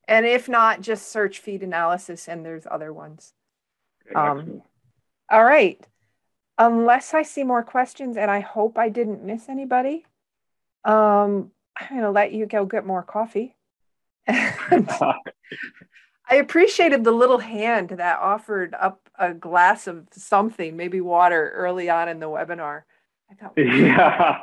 And 0.07 0.25
if 0.25 0.49
not, 0.49 0.81
just 0.81 1.11
search 1.11 1.39
feed 1.39 1.63
analysis 1.63 2.27
and 2.27 2.45
there's 2.45 2.67
other 2.69 2.91
ones. 2.91 3.33
Um, 4.15 4.61
all 5.29 5.43
right. 5.43 5.85
Unless 6.57 7.13
I 7.13 7.23
see 7.23 7.43
more 7.43 7.63
questions, 7.63 8.17
and 8.17 8.29
I 8.29 8.41
hope 8.41 8.77
I 8.77 8.89
didn't 8.89 9.23
miss 9.23 9.49
anybody, 9.49 10.05
um, 10.83 11.51
I'm 11.79 11.89
going 11.89 12.01
to 12.01 12.11
let 12.11 12.33
you 12.33 12.45
go 12.45 12.65
get 12.65 12.85
more 12.85 13.03
coffee. 13.03 13.55
I 16.31 16.35
appreciated 16.35 17.03
the 17.03 17.11
little 17.11 17.39
hand 17.39 17.89
that 17.89 18.19
offered 18.19 18.75
up 18.79 19.09
a 19.17 19.33
glass 19.33 19.87
of 19.87 20.07
something, 20.11 20.77
maybe 20.77 21.01
water, 21.01 21.51
early 21.55 21.89
on 21.89 22.07
in 22.07 22.19
the 22.19 22.27
webinar. 22.27 22.83
I 23.29 23.33
thought, 23.35 23.53
yeah, 23.57 24.41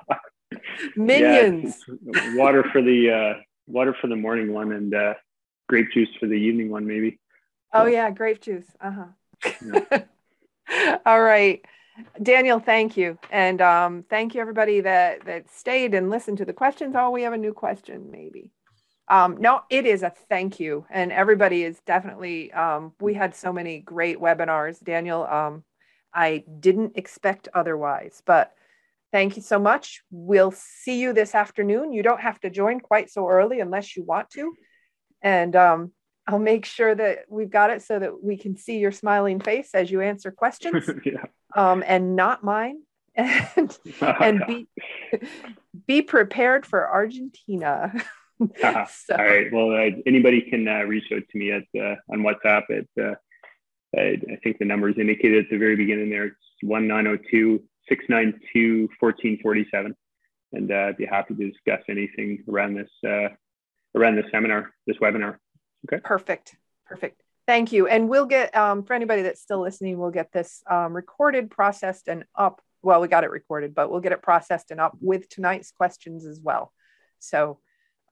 minions. 0.96 1.84
Yeah, 1.88 2.36
water 2.36 2.64
for 2.72 2.82
the 2.82 3.10
uh, 3.10 3.40
water 3.66 3.94
for 4.00 4.08
the 4.08 4.16
morning 4.16 4.52
one, 4.52 4.72
and 4.72 4.94
uh, 4.94 5.14
grape 5.68 5.90
juice 5.92 6.08
for 6.18 6.26
the 6.26 6.34
evening 6.34 6.70
one, 6.70 6.86
maybe. 6.86 7.18
Oh 7.72 7.86
yeah, 7.86 8.10
grape 8.10 8.40
juice. 8.40 8.66
Uh 8.80 8.90
huh. 8.90 9.52
Yeah. 9.64 10.98
All 11.06 11.22
right. 11.22 11.64
Daniel, 12.22 12.60
thank 12.60 12.96
you, 12.96 13.18
and 13.30 13.60
um, 13.60 14.04
thank 14.08 14.34
you 14.34 14.40
everybody 14.40 14.80
that 14.80 15.24
that 15.26 15.50
stayed 15.50 15.94
and 15.94 16.10
listened 16.10 16.38
to 16.38 16.44
the 16.44 16.52
questions. 16.52 16.94
Oh, 16.96 17.10
we 17.10 17.22
have 17.22 17.32
a 17.32 17.38
new 17.38 17.52
question, 17.52 18.10
maybe. 18.10 18.52
Um, 19.08 19.38
no, 19.40 19.62
it 19.70 19.84
is 19.86 20.02
a 20.02 20.12
thank 20.28 20.60
you, 20.60 20.86
and 20.90 21.12
everybody 21.12 21.64
is 21.64 21.80
definitely. 21.86 22.52
Um, 22.52 22.92
we 23.00 23.14
had 23.14 23.34
so 23.34 23.52
many 23.52 23.80
great 23.80 24.18
webinars, 24.18 24.82
Daniel. 24.82 25.24
Um, 25.24 25.64
I 26.14 26.44
didn't 26.60 26.96
expect 26.96 27.48
otherwise, 27.52 28.22
but 28.24 28.52
thank 29.12 29.36
you 29.36 29.42
so 29.42 29.58
much. 29.58 30.02
We'll 30.10 30.52
see 30.52 31.00
you 31.00 31.12
this 31.12 31.34
afternoon. 31.34 31.92
You 31.92 32.02
don't 32.02 32.20
have 32.20 32.40
to 32.40 32.50
join 32.50 32.80
quite 32.80 33.10
so 33.10 33.28
early 33.28 33.60
unless 33.60 33.96
you 33.96 34.04
want 34.04 34.30
to 34.30 34.52
and 35.22 35.54
um, 35.56 35.92
I'll 36.28 36.38
make 36.38 36.66
sure 36.66 36.94
that 36.94 37.20
we've 37.28 37.50
got 37.50 37.70
it 37.70 37.82
so 37.82 37.98
that 37.98 38.22
we 38.22 38.36
can 38.36 38.56
see 38.56 38.78
your 38.78 38.92
smiling 38.92 39.40
face 39.40 39.70
as 39.74 39.90
you 39.90 40.02
answer 40.02 40.30
questions, 40.30 40.88
yeah. 41.04 41.24
um, 41.56 41.82
and 41.86 42.16
not 42.16 42.44
mine. 42.44 42.82
And 43.56 43.76
and 44.00 44.44
be 44.46 44.68
be 45.88 46.02
prepared 46.02 46.64
for 46.64 46.88
Argentina. 46.88 47.92
uh, 48.62 48.84
so. 48.86 49.16
All 49.16 49.24
right. 49.24 49.52
Well, 49.52 49.72
uh, 49.72 49.90
anybody 50.06 50.42
can 50.42 50.68
uh, 50.68 50.82
reach 50.82 51.10
out 51.12 51.22
to 51.28 51.38
me 51.38 51.50
at 51.50 51.64
uh, 51.76 51.96
on 52.12 52.20
WhatsApp 52.20 52.62
at 52.70 53.02
uh, 53.02 53.14
I, 53.96 54.20
I, 54.30 54.36
think 54.44 54.58
the 54.58 54.66
number 54.66 54.88
is 54.88 54.98
indicated 54.98 55.46
at 55.46 55.50
the 55.50 55.56
very 55.56 55.74
beginning 55.74 56.10
there. 56.10 56.26
It's 56.26 56.36
one 56.62 56.86
nine 56.86 57.04
zero 57.04 57.18
oh 57.18 57.28
two 57.28 57.64
six 57.88 58.04
nine 58.08 58.38
two 58.52 58.88
fourteen 59.00 59.40
forty 59.42 59.66
seven, 59.72 59.96
and 60.52 60.70
uh, 60.70 60.90
I'd 60.90 60.96
be 60.96 61.06
happy 61.06 61.34
to 61.34 61.50
discuss 61.50 61.82
anything 61.88 62.44
around 62.48 62.74
this 62.74 62.90
around 63.94 64.16
this 64.16 64.26
seminar, 64.30 64.72
this 64.86 64.96
webinar. 64.98 65.36
Okay. 65.86 66.00
Perfect. 66.02 66.56
Perfect. 66.86 67.22
Thank 67.46 67.72
you. 67.72 67.86
And 67.86 68.08
we'll 68.08 68.26
get, 68.26 68.54
um, 68.54 68.82
for 68.82 68.92
anybody 68.92 69.22
that's 69.22 69.40
still 69.40 69.60
listening, 69.60 69.98
we'll 69.98 70.10
get 70.10 70.32
this 70.32 70.62
um, 70.70 70.94
recorded, 70.94 71.50
processed, 71.50 72.08
and 72.08 72.24
up. 72.34 72.60
Well, 72.82 73.00
we 73.00 73.08
got 73.08 73.24
it 73.24 73.30
recorded, 73.30 73.74
but 73.74 73.90
we'll 73.90 74.00
get 74.00 74.12
it 74.12 74.22
processed 74.22 74.70
and 74.70 74.80
up 74.80 74.96
with 75.00 75.28
tonight's 75.28 75.70
questions 75.70 76.26
as 76.26 76.40
well. 76.40 76.72
So, 77.18 77.58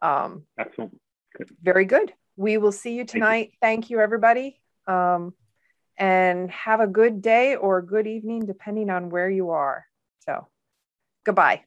um, 0.03 0.45
excellent. 0.59 0.99
Good. 1.37 1.51
Very 1.63 1.85
good. 1.85 2.13
we 2.37 2.59
will 2.59 2.73
see 2.73 2.95
you 2.95 3.05
tonight. 3.05 3.29
Thank 3.29 3.53
you, 3.53 3.59
Thank 3.61 3.91
you 3.91 4.01
everybody. 4.01 4.61
Um, 4.87 5.35
and 5.99 6.51
have 6.51 6.81
a 6.81 6.87
good 6.87 7.23
day 7.23 7.57
or 7.57 7.83
good 7.83 8.07
evening, 8.07 8.47
depending 8.47 8.91
on 8.91 9.11
where 9.11 9.31
you 9.31 9.51
are. 9.51 9.87
So, 10.21 10.47
goodbye. 11.25 11.63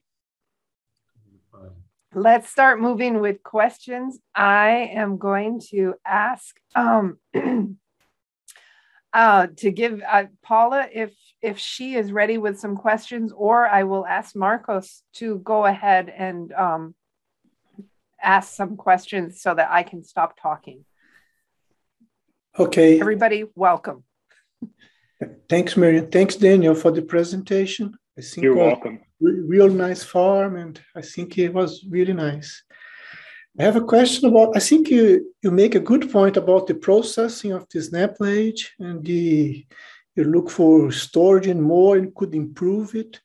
Let's 2.14 2.50
start 2.50 2.80
moving 2.80 3.20
with 3.20 3.40
questions. 3.44 4.18
I 4.34 4.90
am 4.92 5.16
going 5.16 5.60
to 5.70 5.94
ask 6.04 6.56
um, 6.74 7.18
uh, 9.12 9.46
to 9.58 9.70
give 9.70 10.02
uh, 10.06 10.24
Paula 10.42 10.88
if 10.92 11.12
if 11.40 11.58
she 11.58 11.94
is 11.94 12.10
ready 12.10 12.36
with 12.36 12.58
some 12.58 12.76
questions, 12.76 13.32
or 13.32 13.64
I 13.66 13.84
will 13.84 14.04
ask 14.04 14.34
Marcos 14.34 15.02
to 15.14 15.38
go 15.38 15.64
ahead 15.64 16.08
and 16.08 16.52
um, 16.52 16.94
ask 18.20 18.54
some 18.54 18.76
questions 18.76 19.40
so 19.40 19.54
that 19.54 19.70
I 19.70 19.84
can 19.84 20.02
stop 20.02 20.36
talking. 20.36 20.84
Okay. 22.58 23.00
Everybody, 23.00 23.44
welcome. 23.54 24.02
Thanks, 25.48 25.76
Marian. 25.76 26.10
Thanks, 26.10 26.34
Daniel, 26.34 26.74
for 26.74 26.90
the 26.90 27.02
presentation. 27.02 27.94
I 28.18 28.22
think 28.22 28.44
You're 28.44 28.56
welcome. 28.56 29.00
Real 29.20 29.68
nice 29.68 30.02
farm, 30.02 30.56
and 30.56 30.80
I 30.96 31.02
think 31.02 31.38
it 31.38 31.52
was 31.52 31.84
really 31.88 32.12
nice. 32.12 32.62
I 33.58 33.64
have 33.64 33.76
a 33.76 33.84
question 33.84 34.28
about. 34.28 34.56
I 34.56 34.60
think 34.60 34.88
you 34.88 35.34
you 35.42 35.50
make 35.50 35.74
a 35.74 35.80
good 35.80 36.10
point 36.10 36.36
about 36.36 36.66
the 36.66 36.74
processing 36.74 37.52
of 37.52 37.66
the 37.68 37.80
SnapLage 37.80 38.68
and 38.78 39.04
the 39.04 39.66
you 40.16 40.24
look 40.24 40.50
for 40.50 40.90
storage 40.92 41.46
and 41.46 41.62
more 41.62 41.96
and 41.96 42.14
could 42.14 42.34
improve 42.34 42.94
it. 42.94 43.20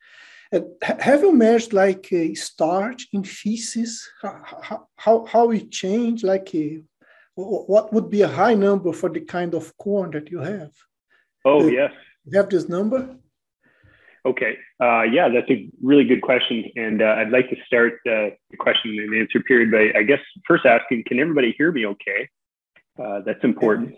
And 0.52 0.66
have 0.82 1.22
you 1.22 1.34
measured 1.34 1.74
like 1.74 2.12
a 2.12 2.34
starch 2.36 3.08
in 3.14 3.24
feces? 3.24 4.08
How 4.22 4.88
how, 4.98 5.26
how 5.26 5.52
it 5.52 5.72
changed? 5.72 6.24
Like 6.24 6.54
a, 6.56 6.82
what 7.36 7.94
would 7.94 8.10
be 8.10 8.22
a 8.22 8.28
high 8.28 8.54
number 8.54 8.94
for 8.94 9.10
the 9.10 9.22
kind 9.22 9.54
of 9.54 9.76
corn 9.78 10.12
that 10.12 10.32
you 10.32 10.40
have? 10.40 10.72
Oh 11.44 11.62
uh, 11.62 11.68
yes, 11.68 11.92
you 12.26 12.38
have 12.38 12.50
this 12.50 12.70
number. 12.70 13.18
Okay. 14.26 14.58
Uh, 14.82 15.04
yeah, 15.04 15.30
that's 15.30 15.50
a 15.52 15.70
really 15.84 16.04
good 16.04 16.22
question. 16.22 16.66
And 16.76 17.02
uh, 17.02 17.16
I'd 17.18 17.30
like 17.30 17.48
to 17.52 17.56
start 17.68 17.94
uh, 18.08 18.34
the 18.50 18.58
question 18.58 18.98
and 18.98 19.14
answer 19.16 19.40
period 19.42 19.72
by, 19.72 19.98
I 19.98 20.04
guess, 20.04 20.20
first 20.48 20.66
asking, 20.66 21.04
can 21.06 21.20
everybody 21.20 21.54
hear 21.58 21.72
me 21.72 21.86
okay? 21.86 22.30
Uh, 23.00 23.22
that's 23.22 23.44
important. 23.44 23.96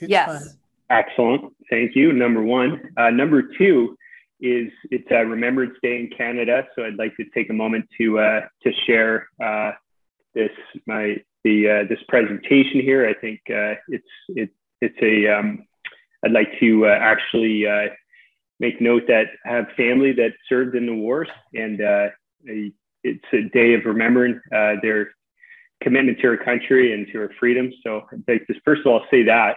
Yes. 0.00 0.56
Excellent. 0.88 1.52
Thank 1.68 1.94
you. 1.94 2.12
Number 2.12 2.42
one. 2.42 2.90
Uh, 2.96 3.10
number 3.10 3.42
two 3.58 3.98
is 4.40 4.70
it's 4.90 5.08
uh, 5.10 5.24
Remembrance 5.24 5.74
Day 5.82 6.00
in 6.00 6.10
Canada. 6.16 6.66
So 6.74 6.84
I'd 6.84 6.96
like 6.96 7.14
to 7.16 7.24
take 7.34 7.50
a 7.50 7.54
moment 7.54 7.86
to, 7.98 8.40
to 8.62 8.72
share 8.86 9.28
this, 10.34 10.50
my, 10.86 11.16
the, 11.44 11.86
this 11.88 11.98
presentation 12.08 12.80
here. 12.80 13.06
I 13.06 13.14
think 13.14 13.40
it's, 13.46 14.08
it, 14.28 14.50
it's 14.80 14.96
a, 15.02 15.38
um, 15.38 15.66
I'd 16.24 16.32
like 16.32 16.48
to 16.60 16.86
actually 16.86 17.66
make 18.58 18.80
note 18.80 19.02
that 19.08 19.26
I 19.44 19.54
have 19.56 19.66
family 19.76 20.12
that 20.12 20.32
served 20.48 20.74
in 20.74 20.86
the 20.86 20.94
wars, 20.94 21.28
and 21.54 21.80
uh, 21.80 22.08
it's 22.44 23.24
a 23.32 23.48
day 23.52 23.74
of 23.74 23.84
remembering 23.84 24.40
uh, 24.54 24.74
their 24.82 25.10
commitment 25.82 26.18
to 26.20 26.28
our 26.28 26.36
country 26.36 26.94
and 26.94 27.06
to 27.12 27.20
our 27.20 27.30
freedom. 27.38 27.70
So 27.82 28.02
I'd 28.28 28.40
first 28.64 28.80
of 28.80 28.86
all 28.86 29.04
say 29.10 29.24
that. 29.24 29.56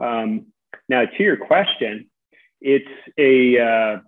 Um, 0.00 0.46
now, 0.88 1.04
to 1.04 1.22
your 1.22 1.36
question, 1.36 2.08
it's 2.60 2.86
a 3.18 3.58
uh, 3.58 4.00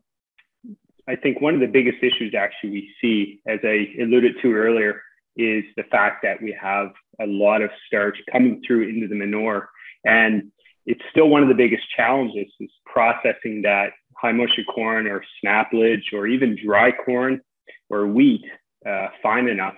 I 1.09 1.17
think 1.17 1.41
one 1.41 1.55
of 1.55 1.61
the 1.61 1.67
biggest 1.67 1.99
issues 2.03 2.35
actually 2.35 2.71
we 2.71 2.95
see, 3.01 3.41
as 3.47 3.59
I 3.65 3.89
alluded 4.01 4.37
to 4.43 4.53
earlier, 4.55 5.03
is 5.37 5.65
the 5.77 5.83
fact 5.91 6.23
that 6.23 6.41
we 6.41 6.57
have 6.61 6.93
a 7.21 7.27
lot 7.27 7.63
of 7.63 7.71
starch 7.87 8.17
coming 8.31 8.63
through 8.67 8.89
into 8.89 9.09
the 9.09 9.15
manure. 9.15 9.69
And 10.05 10.53
it's 10.87 11.03
still 11.11 11.29
one 11.29 11.43
of 11.43 11.49
the 11.49 11.55
biggest 11.55 11.83
challenges 11.97 12.53
is 12.61 12.71
processing 12.87 13.63
that 13.63 13.91
high 14.21 14.33
moisture 14.33 14.65
corn 14.65 15.07
or 15.07 15.25
SnapLage 15.43 16.13
or 16.13 16.27
even 16.27 16.57
dry 16.63 16.93
corn 16.93 17.41
or 17.89 18.07
wheat 18.07 18.45
uh, 18.87 19.09
fine 19.23 19.49
enough. 19.49 19.77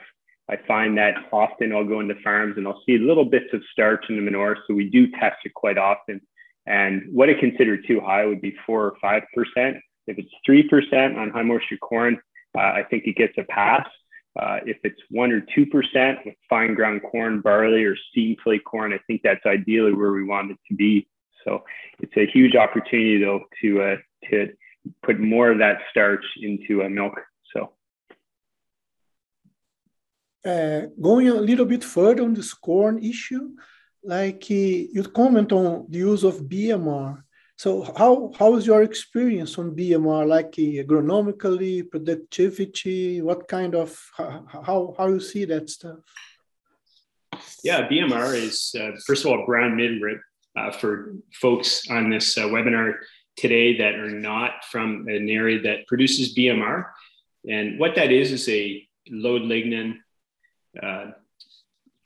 I 0.50 0.56
find 0.66 0.98
that 0.98 1.14
often 1.32 1.72
I'll 1.72 1.86
go 1.86 2.00
into 2.00 2.14
farms 2.22 2.54
and 2.56 2.66
I'll 2.66 2.82
see 2.84 2.98
little 2.98 3.24
bits 3.24 3.46
of 3.52 3.62
starch 3.72 4.04
in 4.08 4.16
the 4.16 4.22
manure. 4.22 4.56
So 4.66 4.74
we 4.74 4.90
do 4.90 5.10
test 5.12 5.36
it 5.44 5.54
quite 5.54 5.78
often. 5.78 6.20
And 6.66 7.02
what 7.12 7.28
I 7.28 7.34
consider 7.34 7.76
too 7.76 8.00
high 8.00 8.26
would 8.26 8.40
be 8.40 8.54
four 8.66 8.86
or 8.86 8.96
5%. 9.02 9.22
If 10.06 10.18
it's 10.18 10.30
3% 10.48 11.16
on 11.16 11.30
high 11.30 11.42
moisture 11.42 11.76
corn, 11.78 12.20
uh, 12.56 12.60
I 12.60 12.84
think 12.90 13.04
it 13.06 13.16
gets 13.16 13.34
a 13.38 13.44
pass. 13.44 13.86
Uh, 14.38 14.58
if 14.66 14.78
it's 14.82 15.00
one 15.10 15.30
or 15.30 15.42
2% 15.56 16.24
with 16.24 16.34
fine 16.48 16.74
ground 16.74 17.02
corn, 17.02 17.40
barley, 17.40 17.84
or 17.84 17.96
steam 18.10 18.36
flake 18.42 18.64
corn, 18.64 18.92
I 18.92 18.98
think 19.06 19.20
that's 19.22 19.44
ideally 19.46 19.92
where 19.92 20.12
we 20.12 20.24
want 20.24 20.50
it 20.50 20.58
to 20.68 20.74
be. 20.74 21.06
So 21.44 21.64
it's 22.00 22.16
a 22.16 22.26
huge 22.26 22.56
opportunity 22.56 23.18
though 23.18 23.40
to 23.60 23.82
uh, 23.82 23.96
to 24.30 24.48
put 25.02 25.20
more 25.20 25.50
of 25.50 25.58
that 25.58 25.78
starch 25.90 26.24
into 26.40 26.82
a 26.82 26.90
milk. 26.90 27.14
So. 27.52 27.72
Uh, 30.44 30.86
going 31.00 31.28
a 31.28 31.34
little 31.34 31.66
bit 31.66 31.84
further 31.84 32.22
on 32.24 32.34
this 32.34 32.52
corn 32.52 33.02
issue, 33.02 33.50
like 34.02 34.44
uh, 34.50 34.90
you 34.94 35.04
comment 35.14 35.52
on 35.52 35.86
the 35.88 35.98
use 35.98 36.24
of 36.24 36.42
BMR. 36.42 37.22
So 37.56 37.82
how 37.96 38.32
how 38.36 38.56
is 38.56 38.66
your 38.66 38.82
experience 38.82 39.56
on 39.56 39.76
BMR, 39.76 40.26
like 40.26 40.54
uh, 40.58 40.82
agronomically, 40.82 41.88
productivity? 41.88 43.22
What 43.22 43.46
kind 43.46 43.76
of 43.76 43.96
how 44.16 44.94
how 44.98 45.06
you 45.06 45.20
see 45.20 45.44
that 45.44 45.70
stuff? 45.70 45.98
Yeah, 47.62 47.86
BMR 47.88 48.34
is 48.34 48.74
uh, 48.78 48.92
first 49.06 49.24
of 49.24 49.30
all 49.30 49.46
brown 49.46 49.76
midrib 49.76 50.18
uh, 50.56 50.70
for 50.70 51.14
folks 51.32 51.88
on 51.90 52.10
this 52.10 52.36
uh, 52.36 52.42
webinar 52.42 52.94
today 53.36 53.76
that 53.78 53.94
are 53.94 54.10
not 54.10 54.64
from 54.70 55.06
an 55.08 55.28
area 55.28 55.60
that 55.62 55.86
produces 55.86 56.34
BMR. 56.34 56.86
And 57.48 57.78
what 57.78 57.94
that 57.96 58.12
is 58.12 58.32
is 58.32 58.48
a 58.48 58.86
low 59.10 59.38
lignin 59.38 59.98
uh, 60.82 61.12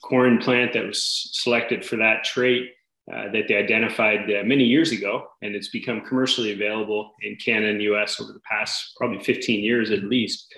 corn 0.03 0.39
plant 0.39 0.73
that 0.73 0.87
was 0.87 1.31
selected 1.33 1.85
for 1.85 1.97
that 1.97 2.25
trait 2.25 2.71
uh, 3.13 3.31
that 3.33 3.45
they 3.49 3.55
identified 3.55 4.31
uh, 4.31 4.43
many 4.45 4.65
years 4.65 4.93
ago. 4.93 5.27
And 5.43 5.55
it's 5.55 5.69
become 5.69 6.01
commercially 6.03 6.53
available 6.53 7.13
in 7.23 7.37
Canada 7.37 7.73
and 7.73 7.83
US 7.83 8.21
over 8.21 8.33
the 8.33 8.41
past 8.41 8.95
probably 8.97 9.23
15 9.23 9.63
years 9.63 9.91
at 9.91 10.05
least. 10.05 10.53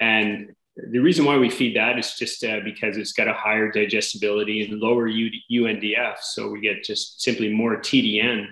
And 0.00 0.54
the 0.90 0.98
reason 0.98 1.24
why 1.24 1.36
we 1.36 1.50
feed 1.50 1.76
that 1.76 1.98
is 1.98 2.14
just 2.14 2.44
uh, 2.44 2.60
because 2.64 2.96
it's 2.96 3.12
got 3.12 3.26
a 3.26 3.32
higher 3.32 3.70
digestibility 3.70 4.64
and 4.64 4.78
lower 4.78 5.08
UNDF. 5.10 6.18
So 6.20 6.50
we 6.50 6.60
get 6.60 6.84
just 6.84 7.20
simply 7.20 7.52
more 7.52 7.76
TDN 7.76 8.46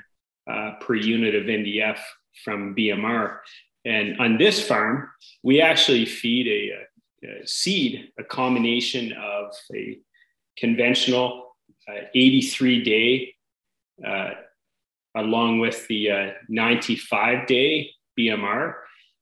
uh, 0.50 0.72
per 0.80 0.94
unit 0.94 1.34
of 1.34 1.44
NDF 1.44 1.98
from 2.44 2.74
BMR. 2.74 3.38
And 3.84 4.18
on 4.20 4.38
this 4.38 4.66
farm, 4.66 5.08
we 5.44 5.60
actually 5.60 6.04
feed 6.04 6.48
a, 6.48 7.28
a 7.28 7.46
seed, 7.46 8.10
a 8.18 8.24
combination 8.24 9.12
of 9.12 9.52
a 9.72 9.98
conventional 10.58 11.56
uh, 11.88 12.06
83 12.14 12.82
day 12.82 13.34
uh, 14.04 14.30
along 15.14 15.60
with 15.60 15.86
the 15.86 16.10
uh, 16.10 16.30
95 16.48 17.46
day 17.46 17.90
BMR. 18.18 18.74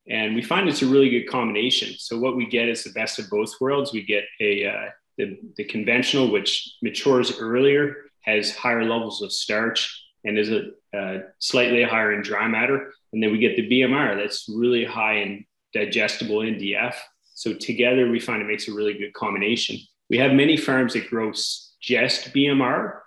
And 0.09 0.35
we 0.35 0.43
find 0.43 0.69
it's 0.69 0.83
a 0.83 0.87
really 0.87 1.09
good 1.09 1.29
combination. 1.29 1.95
So 1.99 2.19
what 2.19 2.37
we 2.37 2.47
get 2.47 2.69
is 2.69 2.85
the 2.85 2.93
best 2.93 3.19
of 3.19 3.31
both 3.31 3.53
worlds. 3.61 3.93
We 3.93 4.05
get 4.05 4.25
a 4.41 4.67
uh, 4.67 4.91
the, 5.17 5.39
the 5.57 5.65
conventional, 5.65 6.31
which 6.31 6.77
matures 6.83 7.39
earlier, 7.39 7.97
has 8.21 8.55
higher 8.55 8.85
levels 8.85 9.23
of 9.23 9.33
starch, 9.33 10.03
and 10.25 10.39
is 10.39 10.51
a 10.51 10.71
uh, 10.97 11.23
slightly 11.39 11.83
higher 11.83 12.13
in 12.13 12.23
dry 12.23 12.49
matter. 12.49 12.93
And 13.13 13.23
then 13.23 13.33
we 13.33 13.39
get 13.39 13.57
the 13.57 13.69
BMR 13.69 14.17
that's 14.17 14.49
really 14.49 14.85
high 14.85 15.19
in 15.19 15.45
digestible 15.73 16.39
NDF. 16.39 16.95
So 17.35 17.55
together 17.55 18.11
we 18.11 18.21
find 18.21 18.43
it 18.43 18.47
makes 18.47 18.69
a 18.69 18.75
really 18.75 18.95
good 18.95 19.13
combination. 19.13 19.77
We 20.11 20.19
have 20.19 20.33
many 20.33 20.57
farms 20.57 20.93
that 20.95 21.09
grow 21.09 21.33
just 21.81 22.33
BMR, 22.33 22.99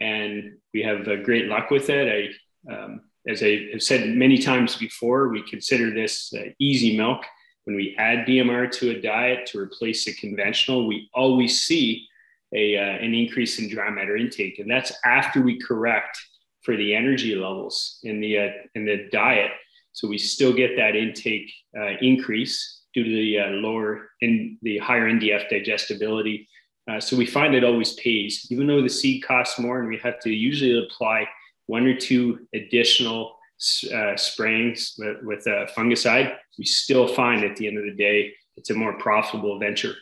and 0.00 0.58
we 0.72 0.82
have 0.82 1.06
uh, 1.06 1.16
great 1.16 1.46
luck 1.46 1.70
with 1.70 1.90
it. 1.90 2.32
I, 2.68 2.72
um, 2.72 3.02
as 3.26 3.42
I 3.42 3.68
have 3.72 3.82
said 3.82 4.08
many 4.08 4.38
times 4.38 4.76
before, 4.76 5.28
we 5.28 5.42
consider 5.42 5.92
this 5.92 6.32
uh, 6.34 6.50
easy 6.58 6.96
milk. 6.96 7.22
When 7.64 7.76
we 7.76 7.96
add 7.98 8.26
BMR 8.26 8.70
to 8.72 8.90
a 8.90 9.00
diet 9.00 9.46
to 9.46 9.58
replace 9.58 10.06
a 10.06 10.14
conventional, 10.14 10.86
we 10.86 11.08
always 11.14 11.62
see 11.62 12.06
a, 12.54 12.76
uh, 12.76 12.80
an 12.80 13.14
increase 13.14 13.58
in 13.58 13.68
dry 13.68 13.90
matter 13.90 14.16
intake, 14.16 14.58
and 14.58 14.70
that's 14.70 14.92
after 15.04 15.40
we 15.40 15.58
correct 15.58 16.18
for 16.62 16.76
the 16.76 16.94
energy 16.94 17.34
levels 17.34 17.98
in 18.02 18.20
the 18.20 18.38
uh, 18.38 18.48
in 18.74 18.84
the 18.84 19.08
diet. 19.10 19.50
So 19.92 20.08
we 20.08 20.18
still 20.18 20.52
get 20.52 20.76
that 20.76 20.96
intake 20.96 21.52
uh, 21.78 21.96
increase 22.00 22.82
due 22.94 23.04
to 23.04 23.10
the 23.10 23.38
uh, 23.38 23.48
lower 23.50 24.10
in 24.20 24.58
the 24.62 24.78
higher 24.78 25.10
NDF 25.10 25.48
digestibility. 25.48 26.48
Uh, 26.90 27.00
so 27.00 27.16
we 27.16 27.26
find 27.26 27.54
it 27.54 27.64
always 27.64 27.94
pays, 27.94 28.46
even 28.50 28.66
though 28.66 28.82
the 28.82 28.90
seed 28.90 29.22
costs 29.24 29.58
more, 29.58 29.80
and 29.80 29.88
we 29.88 29.98
have 29.98 30.20
to 30.20 30.30
usually 30.30 30.84
apply 30.84 31.26
one 31.66 31.86
or 31.86 31.96
two 31.96 32.46
additional 32.54 33.36
uh, 33.92 34.16
sprayings 34.16 34.94
with, 34.98 35.22
with 35.22 35.46
a 35.46 35.66
fungicide. 35.76 36.36
We 36.58 36.64
still 36.64 37.08
find 37.08 37.44
at 37.44 37.56
the 37.56 37.66
end 37.66 37.78
of 37.78 37.84
the 37.84 37.94
day 37.94 38.34
it's 38.56 38.70
a 38.70 38.74
more 38.74 38.98
profitable 38.98 39.58
venture. 39.58 39.94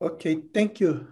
Okay, 0.00 0.42
thank 0.52 0.80
you 0.80 1.06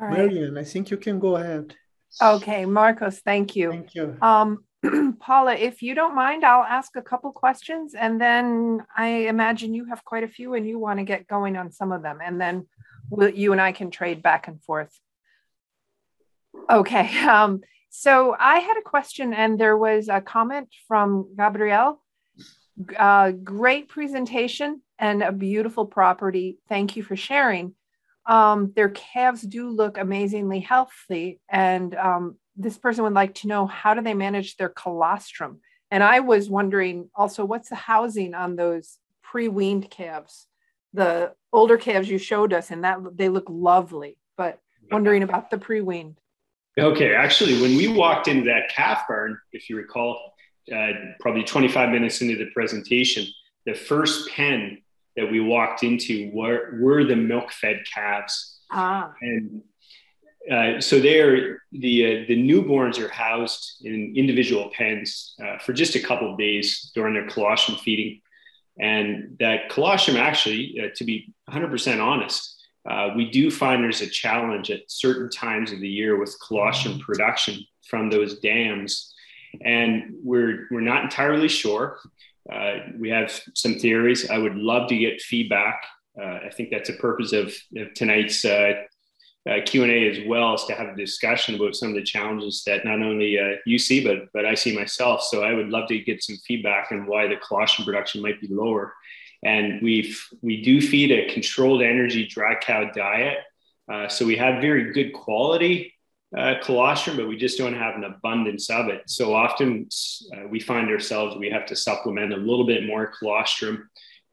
All 0.00 0.08
right. 0.08 0.18
Marian, 0.18 0.56
I 0.56 0.64
think 0.64 0.90
you 0.90 0.96
can 0.96 1.18
go 1.18 1.36
ahead. 1.36 1.74
Okay, 2.22 2.64
Marcos, 2.64 3.20
thank 3.20 3.56
you. 3.56 3.70
Thank 3.70 3.94
you. 3.94 4.16
Um, 4.22 4.64
Paula, 5.20 5.54
if 5.54 5.82
you 5.82 5.94
don't 5.94 6.14
mind, 6.14 6.44
I'll 6.44 6.62
ask 6.62 6.96
a 6.96 7.02
couple 7.02 7.32
questions 7.32 7.94
and 7.94 8.20
then 8.20 8.84
I 8.96 9.08
imagine 9.28 9.74
you 9.74 9.86
have 9.86 10.04
quite 10.04 10.24
a 10.24 10.28
few 10.28 10.54
and 10.54 10.66
you 10.66 10.78
want 10.78 10.98
to 10.98 11.04
get 11.04 11.26
going 11.26 11.56
on 11.56 11.72
some 11.72 11.92
of 11.92 12.02
them 12.02 12.18
and 12.22 12.40
then 12.40 12.66
we'll, 13.10 13.30
you 13.30 13.52
and 13.52 13.60
I 13.60 13.72
can 13.72 13.90
trade 13.90 14.22
back 14.22 14.48
and 14.48 14.62
forth. 14.62 14.92
Okay, 16.70 17.18
um, 17.28 17.62
so 17.90 18.34
I 18.38 18.58
had 18.58 18.76
a 18.76 18.82
question 18.82 19.32
and 19.32 19.58
there 19.58 19.76
was 19.76 20.08
a 20.08 20.20
comment 20.20 20.68
from 20.88 21.34
Gabrielle. 21.36 22.00
Uh, 22.96 23.30
great 23.30 23.88
presentation 23.88 24.82
and 24.98 25.22
a 25.22 25.32
beautiful 25.32 25.86
property. 25.86 26.58
Thank 26.68 26.96
you 26.96 27.02
for 27.02 27.16
sharing. 27.16 27.74
Um, 28.26 28.72
their 28.74 28.88
calves 28.88 29.42
do 29.42 29.68
look 29.68 29.98
amazingly 29.98 30.60
healthy 30.60 31.40
and 31.48 31.94
um, 31.94 32.36
this 32.56 32.78
person 32.78 33.04
would 33.04 33.12
like 33.12 33.34
to 33.36 33.48
know 33.48 33.66
how 33.66 33.94
do 33.94 34.00
they 34.00 34.14
manage 34.14 34.56
their 34.56 34.68
colostrum? 34.68 35.60
And 35.90 36.02
I 36.02 36.20
was 36.20 36.48
wondering 36.48 37.10
also 37.14 37.44
what's 37.44 37.68
the 37.68 37.76
housing 37.76 38.34
on 38.34 38.56
those 38.56 38.98
pre-weaned 39.22 39.90
calves? 39.90 40.46
The 40.92 41.32
older 41.52 41.76
calves 41.76 42.08
you 42.08 42.18
showed 42.18 42.52
us, 42.52 42.70
and 42.70 42.84
that 42.84 42.98
they 43.16 43.28
look 43.28 43.46
lovely, 43.48 44.16
but 44.36 44.60
wondering 44.90 45.24
about 45.24 45.50
the 45.50 45.58
pre-weaned. 45.58 46.18
Okay, 46.78 47.14
actually, 47.14 47.60
when 47.62 47.76
we 47.76 47.88
walked 47.88 48.26
into 48.26 48.46
that 48.46 48.68
calf 48.68 49.04
barn, 49.08 49.38
if 49.52 49.70
you 49.70 49.76
recall, 49.76 50.34
uh, 50.74 50.88
probably 51.20 51.44
25 51.44 51.90
minutes 51.90 52.20
into 52.20 52.36
the 52.36 52.50
presentation, 52.52 53.26
the 53.64 53.74
first 53.74 54.28
pen 54.30 54.82
that 55.16 55.30
we 55.30 55.38
walked 55.38 55.84
into 55.84 56.30
were, 56.34 56.76
were 56.80 57.04
the 57.04 57.14
milk-fed 57.14 57.82
calves. 57.92 58.60
Ah. 58.72 59.12
And 59.20 59.62
uh, 60.50 60.80
so 60.80 60.98
there, 60.98 61.62
the 61.72 62.04
uh, 62.04 62.24
the 62.28 62.36
newborns 62.36 62.98
are 62.98 63.08
housed 63.08 63.82
in 63.84 64.12
individual 64.14 64.70
pens 64.76 65.34
uh, 65.42 65.58
for 65.58 65.72
just 65.72 65.94
a 65.94 66.00
couple 66.00 66.30
of 66.30 66.38
days 66.38 66.90
during 66.94 67.14
their 67.14 67.26
colostrum 67.28 67.78
feeding, 67.78 68.20
and 68.78 69.36
that 69.40 69.70
colostrum 69.70 70.18
actually, 70.18 70.78
uh, 70.82 70.88
to 70.96 71.04
be 71.04 71.32
100% 71.48 72.02
honest, 72.02 72.53
uh, 72.88 73.10
we 73.16 73.30
do 73.30 73.50
find 73.50 73.82
there's 73.82 74.02
a 74.02 74.06
challenge 74.06 74.70
at 74.70 74.90
certain 74.90 75.30
times 75.30 75.72
of 75.72 75.80
the 75.80 75.88
year 75.88 76.18
with 76.18 76.36
colostrum 76.46 76.98
production 76.98 77.64
from 77.88 78.10
those 78.10 78.38
dams, 78.40 79.14
and 79.62 80.14
we're 80.22 80.66
we're 80.70 80.80
not 80.80 81.04
entirely 81.04 81.48
sure. 81.48 81.98
we 82.98 83.10
have 83.10 83.40
some 83.54 83.78
theories. 83.78 84.28
I 84.30 84.38
would 84.38 84.56
love 84.56 84.88
to 84.88 84.96
get 84.96 85.20
feedback. 85.20 85.84
I 86.20 86.50
think 86.54 86.70
that's 86.70 86.90
a 86.90 86.94
purpose 86.94 87.32
of, 87.32 87.54
of 87.76 87.94
tonight's 87.94 88.44
uh, 89.46 89.56
Q&A 89.66 90.08
as 90.08 90.26
well 90.26 90.54
as 90.54 90.64
to 90.64 90.74
have 90.74 90.88
a 90.88 90.96
discussion 90.96 91.54
about 91.54 91.76
some 91.76 91.90
of 91.90 91.94
the 91.94 92.02
challenges 92.02 92.62
that 92.66 92.84
not 92.84 93.02
only 93.02 93.38
uh, 93.38 93.56
you 93.66 93.78
see, 93.78 94.02
but, 94.02 94.28
but 94.32 94.46
I 94.46 94.54
see 94.54 94.74
myself. 94.74 95.22
So 95.22 95.42
I 95.42 95.52
would 95.52 95.68
love 95.68 95.86
to 95.88 95.98
get 95.98 96.22
some 96.22 96.36
feedback 96.46 96.90
on 96.92 97.06
why 97.06 97.26
the 97.26 97.36
colostrum 97.36 97.84
production 97.84 98.22
might 98.22 98.40
be 98.40 98.48
lower. 98.48 98.94
And 99.44 99.82
we 99.82 100.14
we 100.42 100.62
do 100.62 100.80
feed 100.80 101.10
a 101.12 101.32
controlled 101.32 101.82
energy 101.82 102.26
dry 102.26 102.54
cow 102.54 102.90
diet. 102.90 103.38
Uh, 103.92 104.08
so 104.08 104.24
we 104.24 104.36
have 104.36 104.62
very 104.62 104.92
good 104.92 105.12
quality 105.12 105.92
uh, 106.36 106.54
colostrum, 106.62 107.16
but 107.16 107.28
we 107.28 107.36
just 107.36 107.58
don't 107.58 107.76
have 107.76 107.94
an 107.94 108.04
abundance 108.04 108.70
of 108.70 108.88
it. 108.88 109.02
So 109.06 109.34
often 109.34 109.88
uh, 110.34 110.48
we 110.48 110.58
find 110.58 110.90
ourselves, 110.90 111.36
we 111.36 111.50
have 111.50 111.66
to 111.66 111.76
supplement 111.76 112.32
a 112.32 112.36
little 112.36 112.66
bit 112.66 112.86
more 112.86 113.12
colostrum 113.18 113.88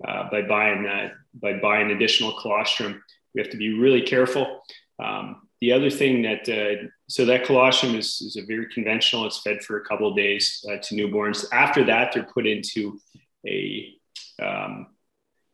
uh, 0.07 0.29
by 0.31 0.41
buying 0.41 0.83
that, 0.83 1.11
by 1.33 1.53
buying 1.53 1.91
additional 1.91 2.39
colostrum. 2.41 3.03
We 3.35 3.41
have 3.41 3.51
to 3.51 3.57
be 3.57 3.77
really 3.77 4.01
careful. 4.01 4.63
Um, 5.03 5.47
the 5.59 5.73
other 5.73 5.91
thing 5.91 6.23
that, 6.23 6.49
uh, 6.49 6.87
so 7.07 7.25
that 7.25 7.45
colostrum 7.45 7.95
is, 7.95 8.19
is 8.21 8.35
a 8.35 8.45
very 8.45 8.67
conventional, 8.73 9.27
it's 9.27 9.41
fed 9.41 9.61
for 9.63 9.77
a 9.77 9.85
couple 9.85 10.07
of 10.07 10.15
days 10.15 10.65
uh, 10.69 10.77
to 10.77 10.95
newborns. 10.95 11.45
After 11.53 11.83
that, 11.85 12.13
they're 12.13 12.23
put 12.23 12.47
into 12.47 12.99
a, 13.45 13.93
um, 14.41 14.87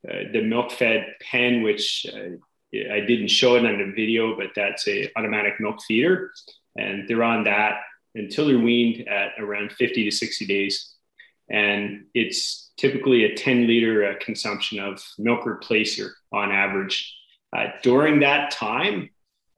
the 0.03 0.42
milk 0.42 0.72
fed 0.72 1.16
pen, 1.22 1.64
which 1.64 2.06
uh, 2.14 2.35
I 2.74 3.00
didn't 3.01 3.30
show 3.30 3.56
it 3.56 3.66
on 3.66 3.77
the 3.77 3.93
video, 3.95 4.35
but 4.35 4.51
that's 4.56 4.88
a 4.88 5.11
automatic 5.17 5.59
milk 5.59 5.82
feeder. 5.88 6.32
And 6.77 7.08
they're 7.08 7.24
on 7.24 7.43
that 7.45 7.82
until 8.16 8.48
they're 8.48 8.59
weaned 8.59 9.08
at 9.08 9.32
around 9.40 9.72
50 9.74 10.03
to 10.06 10.11
60 10.11 10.45
days. 10.45 10.93
And 11.50 12.06
it's 12.14 12.72
typically 12.77 13.24
a 13.24 13.35
10 13.35 13.67
liter 13.67 14.06
uh, 14.06 14.14
consumption 14.19 14.80
of 14.80 15.03
milk 15.17 15.45
replacer 15.45 16.09
on 16.32 16.51
average. 16.51 17.16
Uh, 17.56 17.67
during 17.82 18.19
that 18.19 18.51
time, 18.51 19.09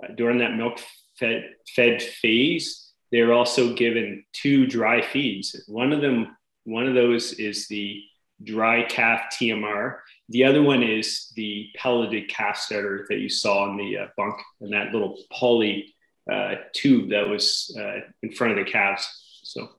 uh, 0.04 0.14
during 0.16 0.38
that 0.40 0.56
milk 0.56 0.80
fed, 1.18 1.50
fed 1.76 2.02
phase, 2.02 2.92
they're 3.12 3.34
also 3.34 3.74
given 3.74 4.24
two 4.34 4.68
dry 4.68 5.02
feeds. 5.02 5.64
One 5.68 5.92
of 5.92 6.02
them, 6.02 6.38
one 6.64 6.86
of 6.86 6.94
those 6.94 7.34
is 7.34 7.68
the 7.68 8.04
dry 8.44 8.84
calf 8.84 9.24
TMR. 9.34 9.98
The 10.30 10.44
other 10.44 10.62
one 10.62 10.84
is 10.84 11.32
the 11.36 11.70
pelleted 11.76 12.30
calf 12.30 12.58
starter 12.58 13.06
that 13.10 13.20
you 13.20 13.30
saw 13.30 13.70
in 13.70 13.78
the 13.78 13.98
uh, 13.98 14.08
bunk 14.16 14.36
and 14.62 14.72
that 14.74 14.94
little 14.94 15.18
poly 15.32 15.96
uh, 16.32 16.56
tube 16.74 17.10
that 17.10 17.28
was 17.28 17.76
uh, 17.80 18.02
in 18.22 18.32
front 18.32 18.58
of 18.58 18.64
the 18.64 18.72
calves. 18.72 19.08
So. 19.44 19.70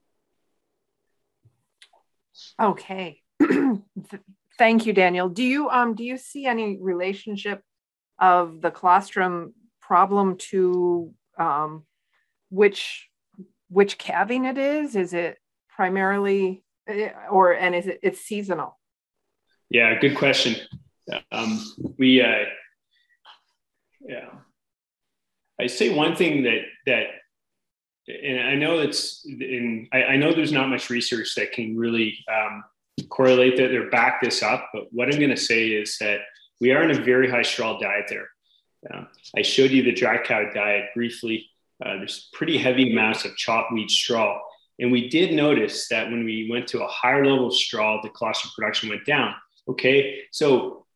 Okay. 2.60 3.20
Thank 4.58 4.86
you, 4.86 4.92
Daniel. 4.92 5.28
Do 5.28 5.44
you 5.44 5.70
um 5.70 5.94
do 5.94 6.04
you 6.04 6.16
see 6.16 6.46
any 6.46 6.78
relationship 6.80 7.62
of 8.18 8.60
the 8.60 8.70
colostrum 8.70 9.54
problem 9.80 10.36
to 10.36 11.14
um, 11.38 11.84
which 12.50 13.08
which 13.68 13.98
calving 13.98 14.44
it 14.44 14.58
is? 14.58 14.96
Is 14.96 15.14
it 15.14 15.38
primarily 15.68 16.64
eh, 16.88 17.10
or 17.30 17.52
and 17.52 17.74
is 17.74 17.86
it 17.86 18.00
it's 18.02 18.20
seasonal? 18.20 18.79
Yeah, 19.70 19.98
good 20.00 20.16
question. 20.16 20.56
Um, 21.32 21.64
we 21.96 22.20
uh, 22.20 22.44
yeah, 24.00 24.28
I 25.60 25.66
say 25.68 25.94
one 25.94 26.16
thing 26.16 26.42
that 26.42 26.62
that 26.86 27.04
and 28.08 28.40
I 28.40 28.54
know 28.56 28.80
it's 28.80 29.24
in 29.26 29.88
I, 29.92 30.02
I 30.02 30.16
know 30.16 30.32
there's 30.32 30.52
not 30.52 30.68
much 30.68 30.90
research 30.90 31.34
that 31.36 31.52
can 31.52 31.76
really 31.76 32.18
um, 32.30 32.64
correlate 33.08 33.56
that 33.56 33.72
or 33.72 33.88
back 33.90 34.20
this 34.20 34.42
up, 34.42 34.68
but 34.72 34.84
what 34.90 35.08
I'm 35.08 35.18
going 35.18 35.30
to 35.30 35.36
say 35.36 35.68
is 35.68 35.96
that 35.98 36.20
we 36.60 36.72
are 36.72 36.82
in 36.82 36.90
a 36.90 37.02
very 37.02 37.30
high 37.30 37.42
straw 37.42 37.78
diet 37.78 38.06
there. 38.08 38.28
Um, 38.92 39.08
I 39.36 39.42
showed 39.42 39.70
you 39.70 39.82
the 39.82 39.92
dry 39.92 40.22
cow 40.22 40.50
diet 40.52 40.86
briefly. 40.94 41.48
Uh, 41.84 41.96
there's 41.96 42.28
pretty 42.32 42.58
heavy 42.58 42.92
amounts 42.92 43.24
of 43.24 43.36
chopped 43.36 43.72
wheat 43.72 43.90
straw. 43.90 44.38
And 44.78 44.90
we 44.90 45.08
did 45.08 45.34
notice 45.34 45.88
that 45.88 46.10
when 46.10 46.24
we 46.24 46.48
went 46.50 46.66
to 46.68 46.82
a 46.82 46.88
higher 46.88 47.24
level 47.24 47.48
of 47.48 47.54
straw, 47.54 48.00
the 48.02 48.08
colostrum 48.10 48.52
production 48.56 48.88
went 48.88 49.04
down. 49.04 49.34
Okay, 49.68 50.22
so 50.32 50.86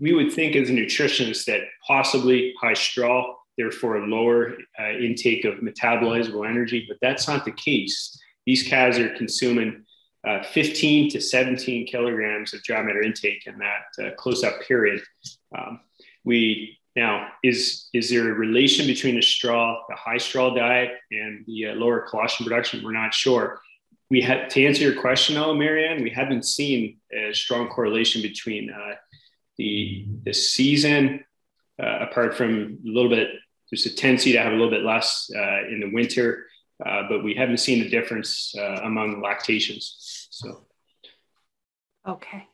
we 0.00 0.12
would 0.12 0.32
think 0.32 0.56
as 0.56 0.70
a 0.70 0.72
nutritionist 0.72 1.44
that 1.46 1.62
possibly 1.86 2.54
high 2.60 2.74
straw, 2.74 3.34
therefore 3.56 3.96
a 3.96 4.06
lower 4.06 4.56
uh, 4.78 4.90
intake 4.90 5.44
of 5.44 5.56
metabolizable 5.56 6.48
energy, 6.48 6.84
but 6.88 6.98
that's 7.00 7.28
not 7.28 7.44
the 7.44 7.52
case. 7.52 8.18
These 8.46 8.64
calves 8.64 8.98
are 8.98 9.14
consuming 9.16 9.84
uh, 10.26 10.42
15 10.42 11.10
to 11.10 11.20
17 11.20 11.86
kilograms 11.86 12.54
of 12.54 12.62
dry 12.62 12.82
matter 12.82 13.02
intake 13.02 13.46
in 13.46 13.58
that 13.58 14.04
uh, 14.04 14.14
close 14.16 14.42
up 14.42 14.60
period. 14.62 15.02
Um, 15.56 15.80
we 16.24 16.78
now, 16.96 17.28
is, 17.42 17.88
is 17.92 18.08
there 18.08 18.30
a 18.30 18.34
relation 18.34 18.86
between 18.86 19.16
the 19.16 19.22
straw, 19.22 19.82
the 19.88 19.96
high 19.96 20.18
straw 20.18 20.54
diet, 20.54 20.92
and 21.10 21.44
the 21.46 21.68
uh, 21.68 21.74
lower 21.74 22.06
colostrum 22.08 22.48
production? 22.48 22.84
We're 22.84 22.92
not 22.92 23.12
sure. 23.12 23.60
We 24.14 24.20
had 24.20 24.48
to 24.50 24.64
answer 24.64 24.84
your 24.84 25.00
question, 25.00 25.34
though, 25.34 25.52
Marianne. 25.54 26.00
We 26.00 26.10
haven't 26.10 26.44
seen 26.44 26.98
a 27.12 27.34
strong 27.34 27.66
correlation 27.68 28.22
between 28.22 28.70
uh, 28.70 28.94
the 29.58 30.06
the 30.22 30.32
season, 30.32 31.24
uh, 31.82 31.98
apart 32.06 32.36
from 32.36 32.78
a 32.86 32.88
little 32.96 33.10
bit. 33.10 33.30
There's 33.68 33.86
a 33.86 33.90
tendency 33.92 34.30
to 34.30 34.38
have 34.38 34.52
a 34.52 34.54
little 34.54 34.70
bit 34.70 34.84
less 34.84 35.28
uh, 35.34 35.66
in 35.66 35.80
the 35.80 35.90
winter, 35.92 36.46
uh, 36.86 37.08
but 37.08 37.24
we 37.24 37.34
haven't 37.34 37.56
seen 37.56 37.84
a 37.84 37.88
difference 37.88 38.54
uh, 38.56 38.82
among 38.84 39.20
lactations. 39.20 40.28
So, 40.30 40.64
okay, 42.06 42.46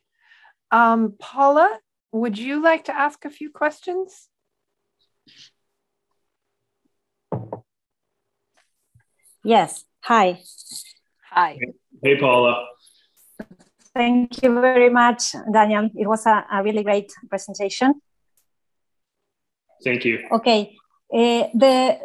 um, 0.71 1.15
Paula, 1.19 1.79
would 2.11 2.39
you 2.39 2.63
like 2.63 2.85
to 2.85 2.97
ask 2.97 3.27
a 3.27 3.31
few 3.31 3.51
questions? 3.51 4.29
Yes. 9.45 9.85
Hi. 10.05 10.41
Hi. 11.31 11.59
Hey, 12.03 12.17
Paula. 12.19 12.67
Thank 13.95 14.43
you 14.43 14.61
very 14.61 14.91
much, 14.91 15.35
Daniel. 15.53 15.89
It 15.95 16.07
was 16.07 16.27
a, 16.27 16.45
a 16.53 16.63
really 16.63 16.83
great 16.83 17.13
presentation. 17.29 18.01
Thank 19.85 20.05
you. 20.05 20.27
Okay. 20.33 20.77
Uh, 21.13 21.49
the 21.55 21.99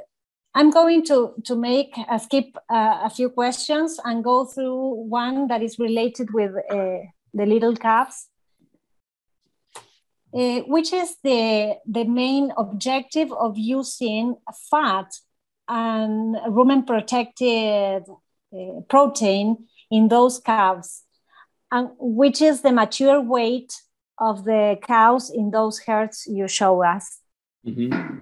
I'm 0.53 0.71
going 0.71 1.03
to, 1.07 1.33
to 1.43 1.55
make 1.55 1.93
a 2.09 2.17
skip 2.17 2.55
uh, 2.69 3.01
a 3.03 3.09
few 3.09 3.29
questions 3.29 3.99
and 4.05 4.23
go 4.23 4.45
through 4.45 5.07
one 5.09 5.47
that 5.47 5.61
is 5.61 5.77
related 5.77 6.33
with 6.33 6.51
uh, 6.71 6.99
the 7.33 7.45
little 7.45 7.75
calves. 7.75 8.29
uh, 10.35 10.59
which 10.67 10.91
is 10.91 11.15
the, 11.23 11.75
the 11.85 12.03
main 12.03 12.51
objective 12.57 13.31
of 13.31 13.57
using 13.57 14.35
fat 14.69 15.07
and 15.67 16.35
rumen 16.49 16.85
protected 16.85 18.03
uh, 18.55 18.81
protein 18.81 19.67
in 19.91 20.07
those 20.07 20.39
calves, 20.39 21.03
and 21.71 21.89
which 21.99 22.41
is 22.41 22.61
the 22.61 22.71
mature 22.71 23.21
weight 23.21 23.73
of 24.17 24.45
the 24.45 24.77
cows 24.81 25.29
in 25.29 25.51
those 25.51 25.79
herds 25.79 26.25
you 26.27 26.47
show 26.47 26.83
us? 26.83 27.19
Mm-hmm. 27.67 28.19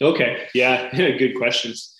Okay, 0.00 0.46
yeah, 0.54 0.94
good 0.94 1.36
questions. 1.36 1.96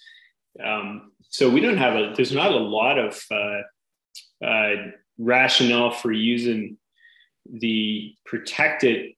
Um, 0.65 1.13
so 1.31 1.51
we 1.51 1.61
don't 1.61 1.79
have 1.79 1.97
a, 1.97 2.13
there's 2.15 2.33
not 2.33 2.53
a 2.53 2.57
lot 2.57 2.99
of 2.99 3.21
uh, 3.31 4.47
uh, 4.47 4.75
rationale 5.19 5.91
for 5.91 6.13
using 6.13 6.77
the 7.51 8.15
protected 8.25 9.13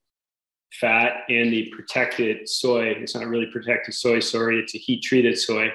fat 0.72 1.24
and 1.28 1.52
the 1.52 1.72
protected 1.74 2.48
soy. 2.48 2.88
It's 2.88 3.14
not 3.14 3.26
really 3.26 3.46
protected 3.46 3.94
soy, 3.94 4.20
sorry, 4.20 4.60
it's 4.60 4.74
a 4.74 4.78
heat 4.78 5.02
treated 5.02 5.38
soy. 5.38 5.70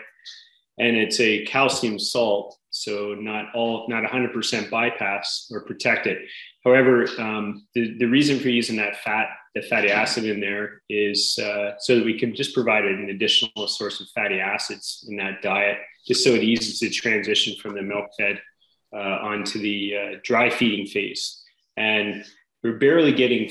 And 0.77 0.97
it's 0.97 1.19
a 1.19 1.45
calcium 1.45 1.99
salt, 1.99 2.57
so 2.69 3.13
not 3.13 3.53
all, 3.53 3.85
not 3.89 4.03
100% 4.03 4.69
bypass 4.69 5.49
or 5.51 5.61
protected. 5.61 6.17
However, 6.63 7.07
um, 7.19 7.65
the, 7.75 7.97
the 7.97 8.05
reason 8.05 8.39
for 8.39 8.49
using 8.49 8.77
that 8.77 8.97
fat, 8.97 9.27
the 9.53 9.61
fatty 9.63 9.89
acid 9.89 10.25
in 10.25 10.39
there 10.39 10.81
is 10.89 11.37
uh, 11.39 11.73
so 11.79 11.97
that 11.97 12.05
we 12.05 12.17
can 12.17 12.33
just 12.33 12.53
provide 12.53 12.85
an 12.85 13.09
additional 13.09 13.67
source 13.67 13.99
of 13.99 14.07
fatty 14.15 14.39
acids 14.39 15.05
in 15.09 15.17
that 15.17 15.41
diet, 15.41 15.77
just 16.07 16.23
so 16.23 16.31
it 16.31 16.43
eases 16.43 16.79
the 16.79 16.89
transition 16.89 17.55
from 17.61 17.75
the 17.75 17.81
milk 17.81 18.05
fed 18.17 18.41
uh, 18.95 18.97
onto 19.21 19.59
the 19.59 19.93
uh, 19.95 20.19
dry 20.23 20.49
feeding 20.49 20.85
phase. 20.85 21.43
And 21.75 22.23
we're 22.63 22.77
barely 22.77 23.11
getting 23.11 23.49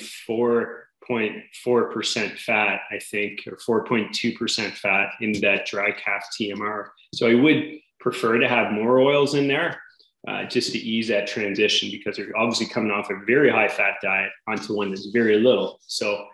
4.4% 1.09 2.39
fat, 2.39 2.81
I 2.91 2.99
think, 2.99 3.41
or 3.47 3.85
4.2% 3.85 4.73
fat 4.73 5.11
in 5.21 5.33
that 5.41 5.67
dry 5.67 5.93
calf 5.93 6.27
TMR. 6.39 6.89
So 7.15 7.29
I 7.29 7.35
would 7.35 7.79
prefer 8.01 8.39
to 8.39 8.49
have 8.49 8.73
more 8.73 9.01
oils 9.01 9.35
in 9.35 9.49
there 9.49 9.81
uh, 10.29 10.45
just 10.45 10.73
to 10.73 10.79
ease 10.79 11.09
that 11.09 11.27
transition 11.27 11.91
because 11.91 12.17
they're 12.17 12.37
obviously 12.37 12.67
coming 12.67 12.91
off 12.91 13.11
a 13.11 13.25
very 13.27 13.51
high 13.51 13.69
fat 13.69 13.95
diet 14.03 14.31
onto 14.47 14.75
one 14.75 14.91
that's 14.91 15.07
very 15.07 15.39
little. 15.39 15.81
So, 15.87 16.27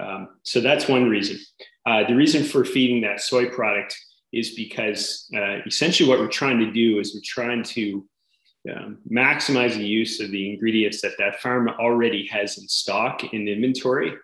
um, 0.00 0.28
so 0.42 0.60
that's 0.60 0.88
one 0.88 1.08
reason. 1.08 1.38
Uh, 1.86 2.06
the 2.06 2.14
reason 2.14 2.44
for 2.44 2.64
feeding 2.64 3.00
that 3.02 3.20
soy 3.20 3.48
product 3.48 3.96
is 4.32 4.54
because 4.54 5.28
uh, 5.34 5.58
essentially 5.66 6.08
what 6.08 6.18
we're 6.18 6.28
trying 6.28 6.58
to 6.58 6.70
do 6.70 6.98
is 6.98 7.14
we're 7.14 7.20
trying 7.24 7.62
to 7.62 8.04
um, 8.74 8.98
maximize 9.10 9.76
use 9.76 10.20
of 10.20 10.30
the 10.30 10.52
ingredients 10.52 11.00
that 11.02 11.12
that 11.18 11.40
farm 11.40 11.68
already 11.68 12.26
has 12.26 12.58
in 12.58 12.68
stock 12.68 13.32
in 13.32 13.48
inventory. 13.48 14.14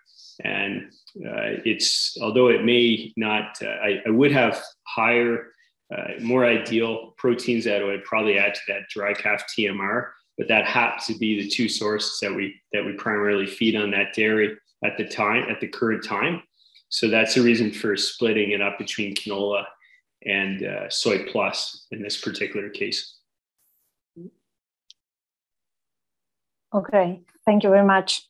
And 0.43 0.93
uh, 1.25 1.63
it's 1.65 2.17
although 2.21 2.49
it 2.49 2.65
may 2.65 3.13
not, 3.17 3.57
uh, 3.63 3.69
I, 3.69 4.03
I, 4.07 4.11
would 4.11 4.33
have 4.33 4.61
higher, 4.87 5.53
uh, 5.97 6.21
more 6.21 6.45
ideal 6.45 7.15
proteins 7.19 7.65
that 7.65 7.85
would 7.85 8.05
probably 8.05 8.39
add 8.39 8.55
to 8.55 8.61
that 8.69 8.89
dry 8.91 9.15
calf 9.15 9.45
TMR, 9.57 10.09
but 10.37 10.49
that 10.49 10.67
happens 10.67 11.07
to 11.07 11.19
be 11.19 11.41
the 11.41 11.49
two 11.49 11.69
sources 11.69 12.19
that 12.21 12.35
we 12.35 12.61
that 12.73 12.85
we 12.85 12.95
primarily 12.95 13.47
feed 13.47 13.77
on 13.77 13.93
that 13.93 14.13
dairy 14.15 14.57
at 14.85 14.97
the 14.97 15.07
time 15.07 15.49
at 15.49 15.61
the 15.61 15.69
current 15.69 16.05
time. 16.05 16.43
So 16.89 17.09
that's 17.09 17.35
the 17.35 17.43
reason 17.43 17.73
for 17.73 17.97
splitting 17.97 18.51
it 18.51 18.61
up 18.61 18.79
between 18.79 19.15
canola 19.15 19.65
and 20.27 20.65
uh, 20.65 20.87
SoyPlus 20.87 21.87
in 21.93 22.03
this 22.03 22.21
particular 22.21 22.71
case. 22.71 23.19
Okay, 26.75 27.21
thank 27.47 27.63
you 27.63 27.71
very 27.71 27.85
much. 27.85 28.27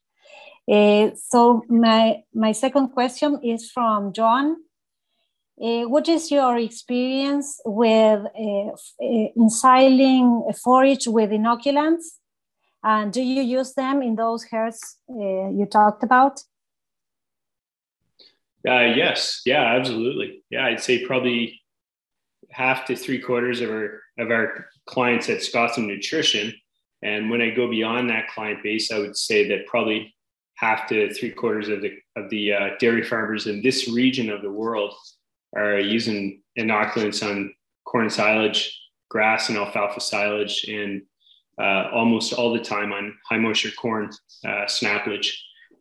Uh, 0.71 1.11
so 1.17 1.63
my 1.69 2.23
my 2.35 2.53
second 2.53 2.89
question 2.89 3.41
is 3.43 3.71
from 3.71 4.13
John. 4.13 4.57
Uh, 5.61 5.85
what 5.89 6.09
is 6.09 6.31
your 6.31 6.59
experience 6.59 7.61
with 7.65 8.21
uh, 8.27 8.71
ensiling 9.37 10.43
forage 10.63 11.07
with 11.07 11.31
inoculants? 11.31 12.05
And 12.83 13.13
do 13.13 13.23
you 13.23 13.43
use 13.43 13.73
them 13.75 14.03
in 14.03 14.17
those 14.17 14.45
herds 14.45 14.99
you 15.09 15.67
talked 15.71 16.03
about? 16.03 16.43
Uh, 18.67 18.93
yes, 18.95 19.43
yeah, 19.47 19.77
absolutely. 19.77 20.43
Yeah, 20.51 20.67
I'd 20.67 20.83
say 20.83 21.07
probably 21.07 21.63
half 22.51 22.85
to 22.87 22.97
three 22.97 23.21
quarters 23.21 23.61
of 23.61 23.71
our 23.71 24.01
of 24.19 24.31
our 24.31 24.67
clients 24.87 25.29
at 25.29 25.39
Scothorn 25.39 25.87
Nutrition 25.87 26.53
and 27.05 27.31
when 27.31 27.43
I 27.43 27.51
go 27.51 27.69
beyond 27.69 28.09
that 28.11 28.29
client 28.29 28.63
base, 28.63 28.91
I 28.91 28.99
would 28.99 29.17
say 29.17 29.47
that 29.49 29.67
probably 29.67 30.15
half 30.57 30.89
to 30.89 31.13
three 31.13 31.31
quarters 31.31 31.69
of 31.69 31.83
the 31.83 31.93
of 32.17 32.31
the 32.31 32.53
uh, 32.53 32.69
dairy 32.81 33.05
farmers 33.05 33.47
in 33.47 33.63
this 33.63 33.89
region 33.89 34.31
of 34.31 34.41
the 34.41 34.51
world 34.51 34.95
are 35.55 35.79
using 35.79 36.43
inoculants 36.59 37.23
on 37.29 37.55
corn 37.85 38.09
silage, 38.09 38.81
grass, 39.11 39.51
and 39.51 39.59
alfalfa 39.59 40.01
silage, 40.01 40.65
and 40.65 41.03
uh, 41.61 41.91
almost 41.93 42.33
all 42.33 42.53
the 42.53 42.59
time 42.59 42.93
on 42.93 43.15
high 43.29 43.39
moisture 43.39 43.71
corn 43.79 44.11
uh, 44.45 44.65
snaplage. 44.65 45.29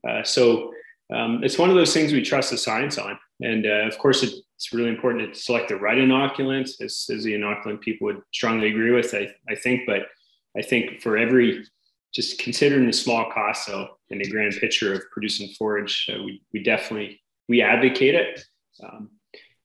Uh, 0.07 0.23
so 0.23 0.73
um, 1.13 1.41
it's 1.43 1.57
one 1.57 1.69
of 1.69 1.75
those 1.75 1.93
things 1.93 2.11
we 2.11 2.21
trust 2.21 2.51
the 2.51 2.57
science 2.57 2.97
on, 2.97 3.17
and 3.41 3.65
uh, 3.65 3.87
of 3.87 3.97
course 3.97 4.23
it's 4.23 4.73
really 4.73 4.89
important 4.89 5.33
to 5.33 5.39
select 5.39 5.69
the 5.69 5.77
right 5.77 5.97
inoculant, 5.97 6.69
as, 6.81 7.09
as 7.09 7.23
the 7.23 7.33
inoculant 7.33 7.79
people 7.79 8.05
would 8.07 8.21
strongly 8.33 8.69
agree 8.69 8.91
with. 8.91 9.13
I, 9.13 9.33
I 9.49 9.55
think, 9.55 9.81
but 9.87 10.07
I 10.57 10.61
think 10.61 11.01
for 11.01 11.17
every, 11.17 11.65
just 12.13 12.39
considering 12.39 12.85
the 12.85 12.93
small 12.93 13.31
cost 13.31 13.67
though, 13.67 13.97
in 14.09 14.19
the 14.19 14.29
grand 14.29 14.53
picture 14.59 14.93
of 14.93 15.01
producing 15.11 15.49
forage, 15.55 16.09
uh, 16.13 16.21
we, 16.23 16.41
we 16.53 16.61
definitely, 16.61 17.21
we 17.49 17.61
advocate 17.61 18.15
it. 18.15 18.43
Um, 18.83 19.09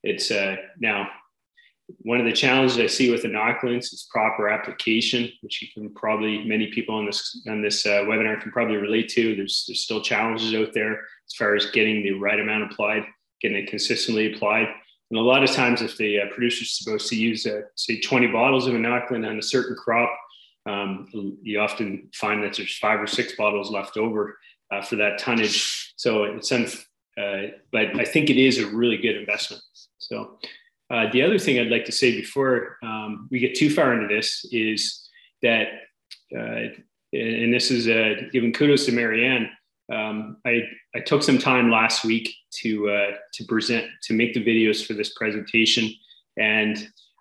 it's 0.02 0.30
uh, 0.30 0.56
now 0.78 1.08
one 2.00 2.20
of 2.20 2.26
the 2.26 2.32
challenges 2.32 2.78
I 2.78 2.86
see 2.86 3.10
with 3.10 3.22
inoculants 3.22 3.92
is 3.92 4.08
proper 4.10 4.48
application, 4.48 5.30
which 5.40 5.62
you 5.62 5.68
can 5.72 5.92
probably 5.94 6.44
many 6.44 6.68
people 6.68 6.94
on 6.94 7.06
this 7.06 7.42
on 7.48 7.62
this 7.62 7.86
uh, 7.86 8.04
webinar 8.04 8.40
can 8.40 8.52
probably 8.52 8.76
relate 8.76 9.08
to. 9.10 9.34
There's 9.34 9.64
there's 9.66 9.84
still 9.84 10.02
challenges 10.02 10.54
out 10.54 10.74
there 10.74 10.92
as 10.92 11.34
far 11.36 11.54
as 11.54 11.70
getting 11.70 12.02
the 12.02 12.12
right 12.12 12.38
amount 12.38 12.70
applied, 12.70 13.04
getting 13.40 13.58
it 13.58 13.70
consistently 13.70 14.32
applied. 14.32 14.68
And 15.10 15.18
a 15.18 15.22
lot 15.22 15.42
of 15.42 15.50
times, 15.50 15.80
if 15.80 15.96
the 15.96 16.20
uh, 16.20 16.26
producer 16.26 16.62
is 16.62 16.76
supposed 16.76 17.08
to 17.08 17.16
use 17.16 17.46
uh, 17.46 17.62
say 17.74 18.00
20 18.00 18.26
bottles 18.28 18.66
of 18.66 18.74
inoculant 18.74 19.26
on 19.26 19.38
a 19.38 19.42
certain 19.42 19.74
crop, 19.74 20.10
um, 20.68 21.08
you 21.42 21.60
often 21.60 22.10
find 22.14 22.42
that 22.42 22.54
there's 22.56 22.76
five 22.76 23.00
or 23.00 23.06
six 23.06 23.34
bottles 23.36 23.70
left 23.70 23.96
over 23.96 24.38
uh, 24.72 24.82
for 24.82 24.96
that 24.96 25.18
tonnage. 25.18 25.94
So 25.96 26.24
it's, 26.24 26.52
un- 26.52 26.68
uh, 27.20 27.48
but 27.72 27.98
I 27.98 28.04
think 28.04 28.30
it 28.30 28.36
is 28.36 28.58
a 28.58 28.66
really 28.66 28.98
good 28.98 29.16
investment. 29.16 29.62
So 29.98 30.38
uh, 30.90 31.10
the 31.12 31.22
other 31.22 31.38
thing 31.38 31.58
I'd 31.58 31.70
like 31.70 31.86
to 31.86 31.92
say 31.92 32.12
before 32.12 32.76
um, 32.82 33.28
we 33.30 33.38
get 33.38 33.54
too 33.54 33.70
far 33.70 33.94
into 33.94 34.14
this 34.14 34.44
is 34.52 35.08
that, 35.42 35.68
uh, 36.36 36.68
and 37.12 37.52
this 37.52 37.70
is 37.70 37.88
uh, 37.88 38.26
giving 38.32 38.52
kudos 38.52 38.86
to 38.86 38.92
Marianne. 38.92 39.48
Um, 39.90 40.36
I, 40.46 40.62
I 40.94 41.00
took 41.00 41.22
some 41.22 41.38
time 41.38 41.70
last 41.70 42.04
week 42.04 42.28
to 42.60 42.90
uh, 42.90 43.10
to 43.32 43.44
present 43.44 43.86
to 44.02 44.12
make 44.12 44.34
the 44.34 44.44
videos 44.44 44.84
for 44.84 44.92
this 44.92 45.14
presentation, 45.14 45.90
and 46.36 46.76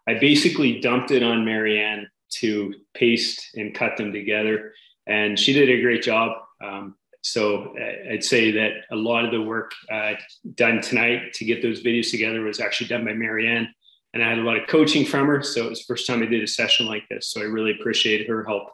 I 0.10 0.16
basically 0.16 0.82
dumped 0.82 1.12
it 1.12 1.24
on 1.24 1.46
Marianne 1.46 2.08
to 2.30 2.74
paste 2.94 3.50
and 3.56 3.74
cut 3.74 3.98
them 3.98 4.12
together. 4.12 4.74
And 5.08 5.40
she 5.40 5.54
did 5.54 5.70
a 5.70 5.82
great 5.82 6.04
job. 6.04 6.38
Um, 6.64 6.96
so 7.22 7.76
uh, 7.78 8.14
I'd 8.14 8.24
say 8.24 8.52
that 8.52 8.72
a 8.92 8.96
lot 8.96 9.26
of 9.26 9.32
the 9.32 9.42
work 9.42 9.72
uh, 9.92 10.14
done 10.56 10.82
tonight 10.82 11.34
to 11.34 11.46
get 11.46 11.62
those 11.62 11.84
videos 11.84 12.12
together 12.12 12.42
was 12.42 12.60
actually 12.60 12.88
done 12.88 13.06
by 13.06 13.14
Marianne. 13.14 13.74
And 14.14 14.24
I 14.24 14.30
had 14.30 14.40
a 14.40 14.44
lot 14.44 14.58
of 14.58 14.68
coaching 14.68 15.06
from 15.06 15.28
her. 15.28 15.44
So 15.44 15.66
it 15.66 15.70
was 15.70 15.80
the 15.80 15.94
first 15.94 16.08
time 16.08 16.24
I 16.24 16.26
did 16.26 16.44
a 16.44 16.48
session 16.48 16.86
like 16.86 17.04
this. 17.10 17.32
So 17.32 17.42
I 17.42 17.46
really 17.46 17.72
appreciate 17.72 18.28
her 18.28 18.46
help. 18.46 18.70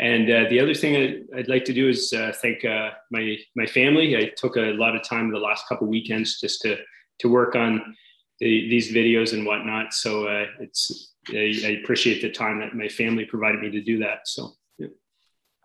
And 0.00 0.30
uh, 0.30 0.44
the 0.50 0.60
other 0.60 0.74
thing 0.74 0.96
I, 0.96 1.36
would 1.36 1.48
like 1.48 1.64
to 1.66 1.72
do 1.72 1.88
is 1.88 2.12
uh, 2.12 2.32
thank 2.42 2.64
uh, 2.64 2.90
my 3.10 3.36
my 3.54 3.66
family. 3.66 4.16
I 4.16 4.32
took 4.36 4.56
a 4.56 4.72
lot 4.72 4.96
of 4.96 5.02
time 5.02 5.30
the 5.30 5.38
last 5.38 5.68
couple 5.68 5.86
weekends 5.86 6.40
just 6.40 6.60
to 6.62 6.76
to 7.20 7.28
work 7.28 7.54
on 7.54 7.94
the, 8.40 8.68
these 8.68 8.92
videos 8.92 9.32
and 9.32 9.46
whatnot. 9.46 9.94
So 9.94 10.26
uh, 10.26 10.46
it's 10.60 11.14
I, 11.30 11.54
I, 11.64 11.68
appreciate 11.82 12.20
the 12.20 12.30
time 12.30 12.58
that 12.60 12.74
my 12.74 12.88
family 12.88 13.24
provided 13.24 13.60
me 13.60 13.70
to 13.70 13.80
do 13.80 13.98
that. 13.98 14.26
So. 14.26 14.52
Yeah. 14.78 14.88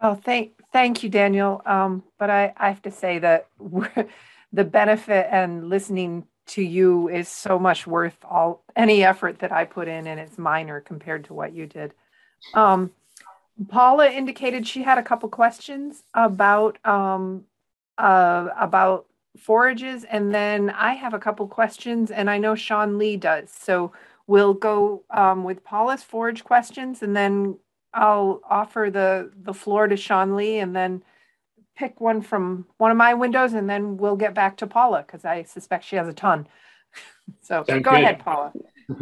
Oh, 0.01 0.15
thank 0.15 0.53
thank 0.71 1.03
you, 1.03 1.09
Daniel. 1.09 1.61
Um, 1.65 2.03
but 2.17 2.29
I, 2.29 2.53
I 2.57 2.69
have 2.69 2.81
to 2.83 2.91
say 2.91 3.19
that 3.19 3.47
the 4.53 4.63
benefit 4.63 5.27
and 5.31 5.69
listening 5.69 6.25
to 6.47 6.63
you 6.63 7.09
is 7.09 7.27
so 7.27 7.59
much 7.59 7.85
worth 7.85 8.17
all 8.23 8.63
any 8.75 9.03
effort 9.03 9.39
that 9.39 9.51
I 9.51 9.65
put 9.65 9.87
in, 9.87 10.07
and 10.07 10.19
it's 10.19 10.37
minor 10.37 10.81
compared 10.81 11.25
to 11.25 11.33
what 11.33 11.53
you 11.53 11.67
did. 11.67 11.93
Um, 12.53 12.91
Paula 13.67 14.09
indicated 14.09 14.65
she 14.65 14.83
had 14.83 14.97
a 14.97 15.03
couple 15.03 15.29
questions 15.29 16.03
about 16.13 16.83
um, 16.85 17.43
uh, 17.97 18.47
about 18.57 19.05
forages, 19.39 20.03
and 20.03 20.33
then 20.33 20.69
I 20.69 20.93
have 20.93 21.13
a 21.13 21.19
couple 21.19 21.47
questions, 21.47 22.11
and 22.11 22.29
I 22.29 22.37
know 22.37 22.55
Sean 22.55 22.97
Lee 22.97 23.17
does. 23.17 23.51
So 23.51 23.91
we'll 24.27 24.53
go 24.53 25.03
um, 25.09 25.43
with 25.43 25.63
Paula's 25.63 26.03
forage 26.03 26.43
questions, 26.43 27.01
and 27.01 27.15
then 27.15 27.57
I'll 27.93 28.41
offer 28.49 28.89
the 28.91 29.31
the 29.35 29.53
floor 29.53 29.87
to 29.87 29.97
Sean 29.97 30.35
Lee, 30.35 30.59
and 30.59 30.75
then 30.75 31.03
pick 31.79 32.01
one 32.01 32.21
from 32.21 32.65
one 32.77 32.91
of 32.91 32.97
my 32.97 33.13
windows 33.13 33.53
and 33.53 33.69
then 33.69 33.95
we'll 33.95 34.17
get 34.17 34.33
back 34.33 34.57
to 34.57 34.67
Paula 34.67 35.01
because 35.01 35.23
I 35.23 35.43
suspect 35.43 35.85
she 35.85 35.95
has 35.95 36.09
a 36.09 36.13
ton. 36.13 36.45
so 37.41 37.63
Sounds 37.65 37.83
go 37.83 37.91
good. 37.91 38.01
ahead, 38.01 38.19
Paula. 38.19 38.51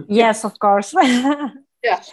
yes, 0.08 0.46
of 0.46 0.60
course. 0.60 0.94
yeah. 1.84 2.04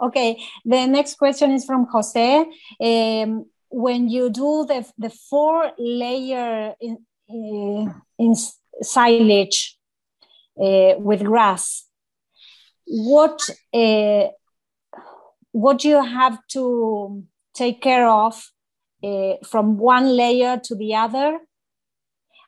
Okay, 0.00 0.42
the 0.64 0.86
next 0.86 1.16
question 1.16 1.52
is 1.52 1.66
from 1.66 1.86
Jose. 1.92 2.46
Um, 2.80 3.46
when 3.70 4.08
you 4.08 4.30
do 4.30 4.66
the, 4.66 4.86
the 4.98 5.10
four 5.10 5.72
layer 5.78 6.74
in, 6.80 6.98
uh, 7.28 7.92
in 8.18 8.34
silage 8.82 9.78
uh, 10.60 10.94
with 10.98 11.24
grass, 11.24 11.86
what 12.86 13.40
uh, 13.72 14.28
what 15.52 15.78
do 15.78 15.88
you 15.88 16.02
have 16.02 16.38
to 16.48 17.24
take 17.54 17.80
care 17.80 18.08
of 18.08 18.50
uh, 19.02 19.34
from 19.46 19.78
one 19.78 20.16
layer 20.16 20.60
to 20.64 20.74
the 20.74 20.94
other? 20.94 21.38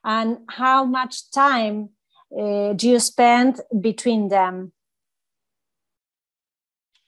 And 0.03 0.39
how 0.49 0.85
much 0.85 1.31
time 1.31 1.89
do 2.29 2.77
you 2.81 2.99
spend 2.99 3.61
between 3.81 4.27
them? 4.27 4.73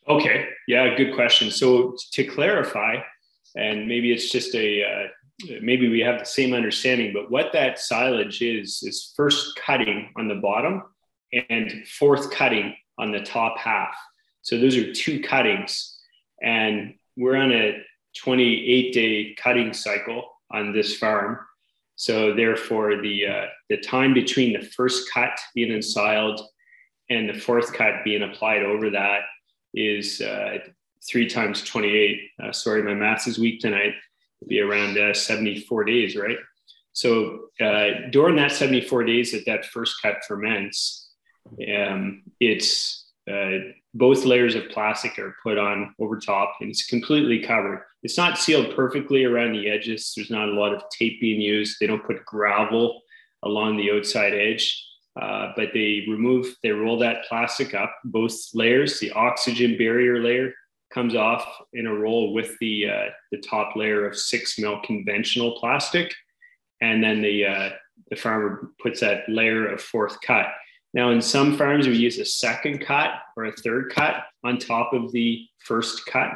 Okay. 0.08 0.48
Yeah 0.68 0.96
good 0.98 1.14
question. 1.14 1.52
So 1.52 1.96
to 2.14 2.24
clarify 2.24 2.96
and 3.60 3.88
maybe 3.88 4.12
it's 4.12 4.32
just 4.32 4.56
a 4.56 4.84
uh, 4.84 5.08
maybe 5.62 5.88
we 5.88 6.00
have 6.00 6.20
the 6.20 6.26
same 6.26 6.54
understanding 6.54 7.14
but 7.14 7.32
what 7.32 7.52
that 7.54 7.80
silage 7.80 8.42
is 8.42 8.84
is 8.84 9.14
first 9.16 9.56
cutting 9.56 10.10
on 10.18 10.28
the 10.28 10.36
bottom 10.36 10.84
and 11.50 11.88
fourth 11.88 12.32
cutting 12.32 12.76
on 12.98 13.12
the 13.12 13.22
top 13.22 13.58
half. 13.58 13.96
So 14.42 14.60
those 14.60 14.76
are 14.76 14.94
two 14.94 15.22
cuttings. 15.22 15.98
And 16.42 16.96
we're 17.16 17.36
on 17.36 17.52
a 17.52 17.82
28 18.18 18.94
day 18.94 19.36
cutting 19.36 19.74
cycle 19.74 20.30
on 20.52 20.74
this 20.74 20.98
farm. 20.98 21.40
So 21.96 22.34
therefore 22.34 23.02
the 23.02 23.28
uh, 23.28 23.46
the 23.70 23.78
time 23.78 24.14
between 24.14 24.54
the 24.54 24.66
first 24.66 25.12
cut 25.12 25.38
being 25.54 25.72
ensiled 25.72 26.42
and 27.10 27.28
the 27.28 27.34
fourth 27.34 27.74
cut 27.74 28.04
being 28.06 28.24
applied 28.24 28.64
over 28.64 28.90
that 28.92 29.22
is 29.74 30.22
uh, 30.22 30.60
three 31.08 31.28
times 31.28 31.64
28. 31.64 32.20
Uh, 32.42 32.52
sorry, 32.52 32.84
my 32.84 32.94
math 32.94 33.28
is 33.28 33.40
weak 33.40 33.60
tonight. 33.60 33.94
It'd 34.42 34.50
be 34.50 34.60
around 34.60 34.98
uh, 34.98 35.14
74 35.14 35.84
days, 35.86 36.16
right? 36.16 36.38
So 36.94 37.46
uh, 37.62 38.10
during 38.12 38.36
that 38.38 38.52
74 38.52 39.04
days 39.04 39.32
that 39.32 39.46
that 39.46 39.66
first 39.66 40.02
cut 40.02 40.18
ferments, 40.28 41.12
um, 41.78 42.24
it's 42.40 43.08
uh, 43.30 43.60
both 43.94 44.26
layers 44.26 44.56
of 44.56 44.70
plastic 44.70 45.18
are 45.20 45.36
put 45.44 45.58
on 45.58 45.94
over 46.00 46.20
top 46.20 46.56
and 46.62 46.70
it's 46.70 46.86
completely 46.86 47.42
covered. 47.42 47.84
It's 48.04 48.18
not 48.18 48.38
sealed 48.38 48.76
perfectly 48.76 49.26
around 49.26 49.54
the 49.54 49.70
edges. 49.70 50.14
There's 50.16 50.30
not 50.30 50.50
a 50.50 50.54
lot 50.54 50.74
of 50.74 50.84
tape 50.98 51.20
being 51.22 51.42
used. 51.42 51.78
They 51.80 51.88
don't 51.88 52.06
put 52.06 52.26
gravel 52.26 53.02
along 53.44 53.78
the 53.78 53.92
outside 53.92 54.34
edge. 54.34 54.86
Uh, 55.20 55.52
but 55.56 55.70
they 55.74 56.06
remove, 56.08 56.56
they 56.64 56.70
roll 56.70 56.98
that 57.00 57.26
plastic 57.28 57.74
up, 57.74 57.94
both 58.06 58.34
layers, 58.54 59.00
the 59.00 59.12
oxygen 59.12 59.78
barrier 59.78 60.24
layer 60.24 60.54
comes 60.94 61.16
off 61.16 61.46
in 61.74 61.88
a 61.88 61.94
roll 61.94 62.34
with 62.34 62.58
the 62.60 62.90
uh, 62.90 63.06
the 63.32 63.38
top 63.40 63.76
layer 63.76 64.08
of 64.08 64.18
six 64.18 64.58
mil 64.58 64.80
conventional 64.84 65.58
plastic, 65.60 66.14
and 66.82 67.04
then 67.04 67.22
the 67.22 67.46
uh, 67.46 67.70
the 68.10 68.16
farmer 68.16 68.72
puts 68.82 69.02
that 69.02 69.28
layer 69.28 69.68
of 69.68 69.82
fourth 69.82 70.18
cut. 70.22 70.48
Now, 70.94 71.12
in 71.12 71.22
some 71.22 71.56
farms, 71.56 71.88
we 71.88 71.98
use 71.98 72.18
a 72.18 72.26
second 72.26 72.80
cut 72.80 73.12
or 73.38 73.46
a 73.46 73.52
third 73.52 73.92
cut 73.94 74.24
on 74.44 74.58
top 74.58 74.94
of 74.94 75.12
the 75.12 75.46
first 75.60 76.06
cut. 76.08 76.32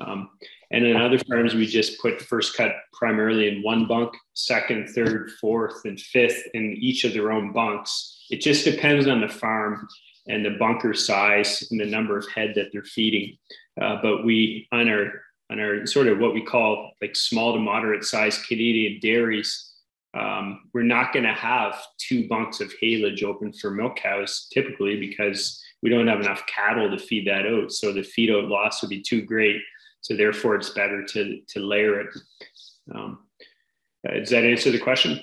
Um, 0.00 0.30
and 0.70 0.84
in 0.84 0.96
other 0.96 1.18
farms, 1.18 1.54
we 1.54 1.66
just 1.66 2.00
put 2.00 2.22
first 2.22 2.56
cut 2.56 2.72
primarily 2.92 3.48
in 3.48 3.62
one 3.62 3.86
bunk, 3.86 4.14
second, 4.34 4.88
third, 4.90 5.32
fourth, 5.40 5.84
and 5.84 6.00
fifth 6.00 6.40
in 6.54 6.76
each 6.78 7.02
of 7.02 7.12
their 7.12 7.32
own 7.32 7.52
bunks. 7.52 8.24
It 8.30 8.40
just 8.40 8.64
depends 8.64 9.08
on 9.08 9.20
the 9.20 9.28
farm 9.28 9.88
and 10.28 10.44
the 10.44 10.56
bunker 10.58 10.94
size 10.94 11.66
and 11.70 11.80
the 11.80 11.86
number 11.86 12.16
of 12.16 12.28
head 12.30 12.52
that 12.54 12.68
they're 12.72 12.84
feeding. 12.84 13.36
Uh, 13.80 13.96
but 14.02 14.24
we 14.24 14.68
on 14.72 14.88
our 14.88 15.12
on 15.50 15.58
our 15.58 15.86
sort 15.86 16.06
of 16.06 16.18
what 16.18 16.34
we 16.34 16.42
call 16.42 16.92
like 17.00 17.16
small 17.16 17.52
to 17.52 17.58
moderate 17.58 18.04
size 18.04 18.38
Canadian 18.44 19.00
dairies, 19.00 19.72
um, 20.14 20.68
we're 20.72 20.82
not 20.82 21.12
going 21.12 21.24
to 21.24 21.32
have 21.32 21.80
two 21.98 22.28
bunks 22.28 22.60
of 22.60 22.72
haylage 22.82 23.22
open 23.24 23.52
for 23.52 23.70
milk 23.70 23.96
cows 23.96 24.48
typically 24.52 24.98
because 24.98 25.62
we 25.82 25.90
don't 25.90 26.06
have 26.06 26.20
enough 26.20 26.44
cattle 26.46 26.90
to 26.90 26.98
feed 26.98 27.26
that 27.26 27.46
out. 27.46 27.72
So 27.72 27.92
the 27.92 28.02
feed 28.02 28.30
out 28.30 28.44
loss 28.44 28.82
would 28.82 28.90
be 28.90 29.02
too 29.02 29.22
great. 29.22 29.60
So 30.02 30.16
therefore, 30.16 30.56
it's 30.56 30.70
better 30.70 31.04
to 31.04 31.40
to 31.48 31.60
layer 31.60 32.00
it. 32.00 32.08
Um, 32.94 33.20
uh, 34.08 34.14
does 34.14 34.30
that 34.30 34.44
answer 34.44 34.70
the 34.70 34.78
question? 34.78 35.20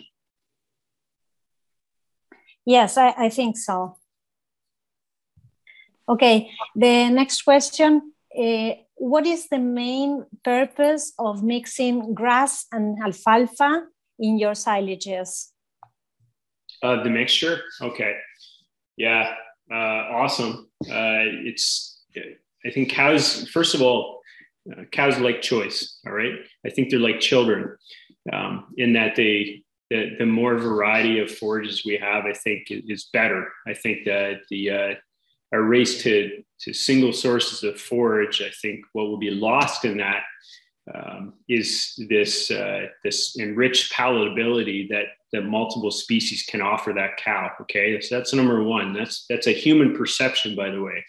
Yes, 2.66 2.98
I, 2.98 3.14
I 3.18 3.30
think 3.30 3.58
so. 3.58 3.98
Okay, 6.10 6.52
the 6.76 7.10
next 7.10 7.42
question. 7.42 8.14
Uh, 8.36 8.74
what 8.96 9.26
is 9.26 9.48
the 9.50 9.60
main 9.60 10.26
purpose 10.44 11.14
of 11.20 11.44
mixing 11.44 12.14
grass 12.14 12.66
and 12.72 12.98
alfalfa 13.04 13.84
in 14.20 14.40
your 14.40 14.54
silages? 14.54 15.50
Uh, 16.82 17.04
the 17.04 17.10
mixture? 17.10 17.62
Okay. 17.82 18.16
Yeah, 18.98 19.34
uh, 19.72 19.76
awesome. 19.76 20.70
Uh, 20.82 21.46
it's, 21.46 22.02
I 22.66 22.72
think 22.72 22.90
cows, 22.90 23.48
first 23.50 23.76
of 23.76 23.82
all, 23.82 24.22
uh, 24.72 24.84
cows 24.92 25.20
like 25.20 25.42
choice. 25.42 26.00
All 26.06 26.14
right. 26.14 26.34
I 26.66 26.70
think 26.70 26.90
they're 26.90 27.00
like 27.00 27.20
children 27.20 27.78
um, 28.34 28.74
in 28.78 28.94
that 28.94 29.16
they, 29.16 29.64
the, 29.90 30.16
the 30.20 30.26
more 30.26 30.58
variety 30.58 31.20
of 31.20 31.32
forages 31.32 31.86
we 31.86 31.98
have, 31.98 32.26
I 32.26 32.34
think 32.34 32.68
is 32.70 33.10
better. 33.14 33.48
I 33.68 33.74
think 33.74 34.06
that 34.06 34.42
the, 34.50 34.70
uh, 34.72 34.94
our 35.54 35.62
race 35.62 36.02
to, 36.04 36.44
to 36.62 36.74
single 36.74 37.14
sources 37.14 37.64
of 37.64 37.80
forage, 37.80 38.42
I 38.42 38.52
think 38.62 38.86
what 38.94 39.08
will 39.08 39.18
be 39.18 39.32
lost 39.32 39.86
in 39.86 39.98
that 39.98 40.24
um, 40.94 41.34
is 41.50 41.94
this, 42.10 42.50
uh, 42.52 42.88
this 43.04 43.38
enriched 43.38 43.92
palatability 43.92 44.90
that, 44.90 45.06
that 45.34 45.44
multiple 45.44 45.92
species 45.92 46.44
can 46.44 46.62
offer 46.62 46.94
that 46.94 47.18
cow. 47.18 47.52
Okay, 47.62 48.00
so 48.00 48.18
that's 48.18 48.34
number 48.34 48.64
one. 48.64 48.94
That's, 48.94 49.26
that's 49.30 49.48
a 49.48 49.52
human 49.52 49.96
perception, 49.96 50.56
by 50.56 50.70
the 50.70 50.82
way. 50.82 51.04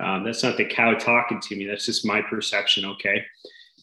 Um, 0.00 0.24
that's 0.24 0.42
not 0.42 0.56
the 0.56 0.64
cow 0.64 0.94
talking 0.94 1.40
to 1.40 1.56
me. 1.56 1.66
That's 1.66 1.86
just 1.86 2.04
my 2.04 2.20
perception. 2.22 2.84
Okay. 2.84 3.24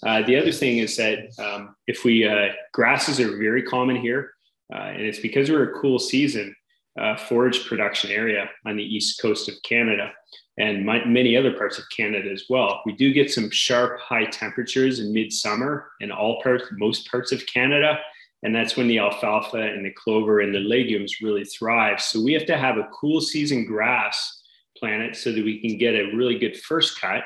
Uh, 0.06 0.22
the 0.24 0.36
other 0.36 0.52
thing 0.52 0.80
is 0.80 0.96
that 0.98 1.20
um, 1.40 1.76
if 1.88 2.04
we 2.04 2.28
uh, 2.28 2.50
grasses 2.74 3.20
are 3.20 3.38
very 3.38 3.64
common 3.64 3.96
here, 3.96 4.32
uh, 4.74 4.78
and 4.78 5.02
it's 5.02 5.20
because 5.20 5.50
we're 5.50 5.72
a 5.72 5.80
cool 5.80 5.98
season 5.98 6.56
uh, 7.00 7.16
forage 7.16 7.66
production 7.66 8.12
area 8.12 8.50
on 8.66 8.76
the 8.76 8.84
east 8.84 9.22
coast 9.22 9.50
of 9.50 9.56
Canada 9.64 10.12
and 10.58 10.86
my, 10.86 11.04
many 11.06 11.36
other 11.36 11.54
parts 11.54 11.80
of 11.80 11.86
Canada 11.96 12.30
as 12.32 12.44
well. 12.50 12.82
We 12.86 12.94
do 12.94 13.12
get 13.12 13.32
some 13.32 13.50
sharp 13.50 14.00
high 14.00 14.26
temperatures 14.26 15.00
in 15.00 15.14
midsummer 15.14 15.90
in 16.00 16.12
all 16.12 16.42
parts, 16.44 16.66
most 16.74 17.10
parts 17.10 17.32
of 17.32 17.46
Canada. 17.48 18.00
And 18.44 18.54
that's 18.54 18.76
when 18.76 18.88
the 18.88 19.00
alfalfa 19.00 19.62
and 19.62 19.86
the 19.86 19.92
clover 19.92 20.42
and 20.42 20.54
the 20.54 20.60
legumes 20.60 21.22
really 21.22 21.46
thrive. 21.46 22.02
So 22.02 22.22
we 22.22 22.34
have 22.34 22.46
to 22.48 22.58
have 22.58 22.78
a 22.78 22.90
cool 22.94 23.22
season 23.22 23.66
grass 23.66 24.42
planet 24.78 25.16
so 25.16 25.32
that 25.32 25.44
we 25.44 25.60
can 25.62 25.78
get 25.78 25.96
a 25.96 26.16
really 26.16 26.38
good 26.38 26.60
first 26.62 27.00
cut 27.00 27.24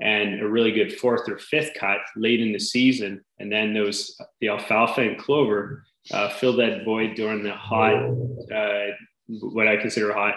and 0.00 0.40
a 0.40 0.48
really 0.48 0.72
good 0.72 0.98
fourth 0.98 1.28
or 1.28 1.38
fifth 1.38 1.72
cut 1.78 1.98
late 2.16 2.40
in 2.40 2.52
the 2.52 2.58
season. 2.58 3.24
And 3.38 3.50
then 3.50 3.72
those, 3.72 4.16
the 4.40 4.48
alfalfa 4.48 5.00
and 5.00 5.18
clover 5.18 5.84
uh, 6.12 6.28
fill 6.30 6.56
that 6.56 6.84
void 6.84 7.14
during 7.14 7.42
the 7.42 7.52
hot, 7.52 7.94
uh, 8.54 8.86
what 9.26 9.68
I 9.68 9.76
consider 9.76 10.12
hot, 10.12 10.34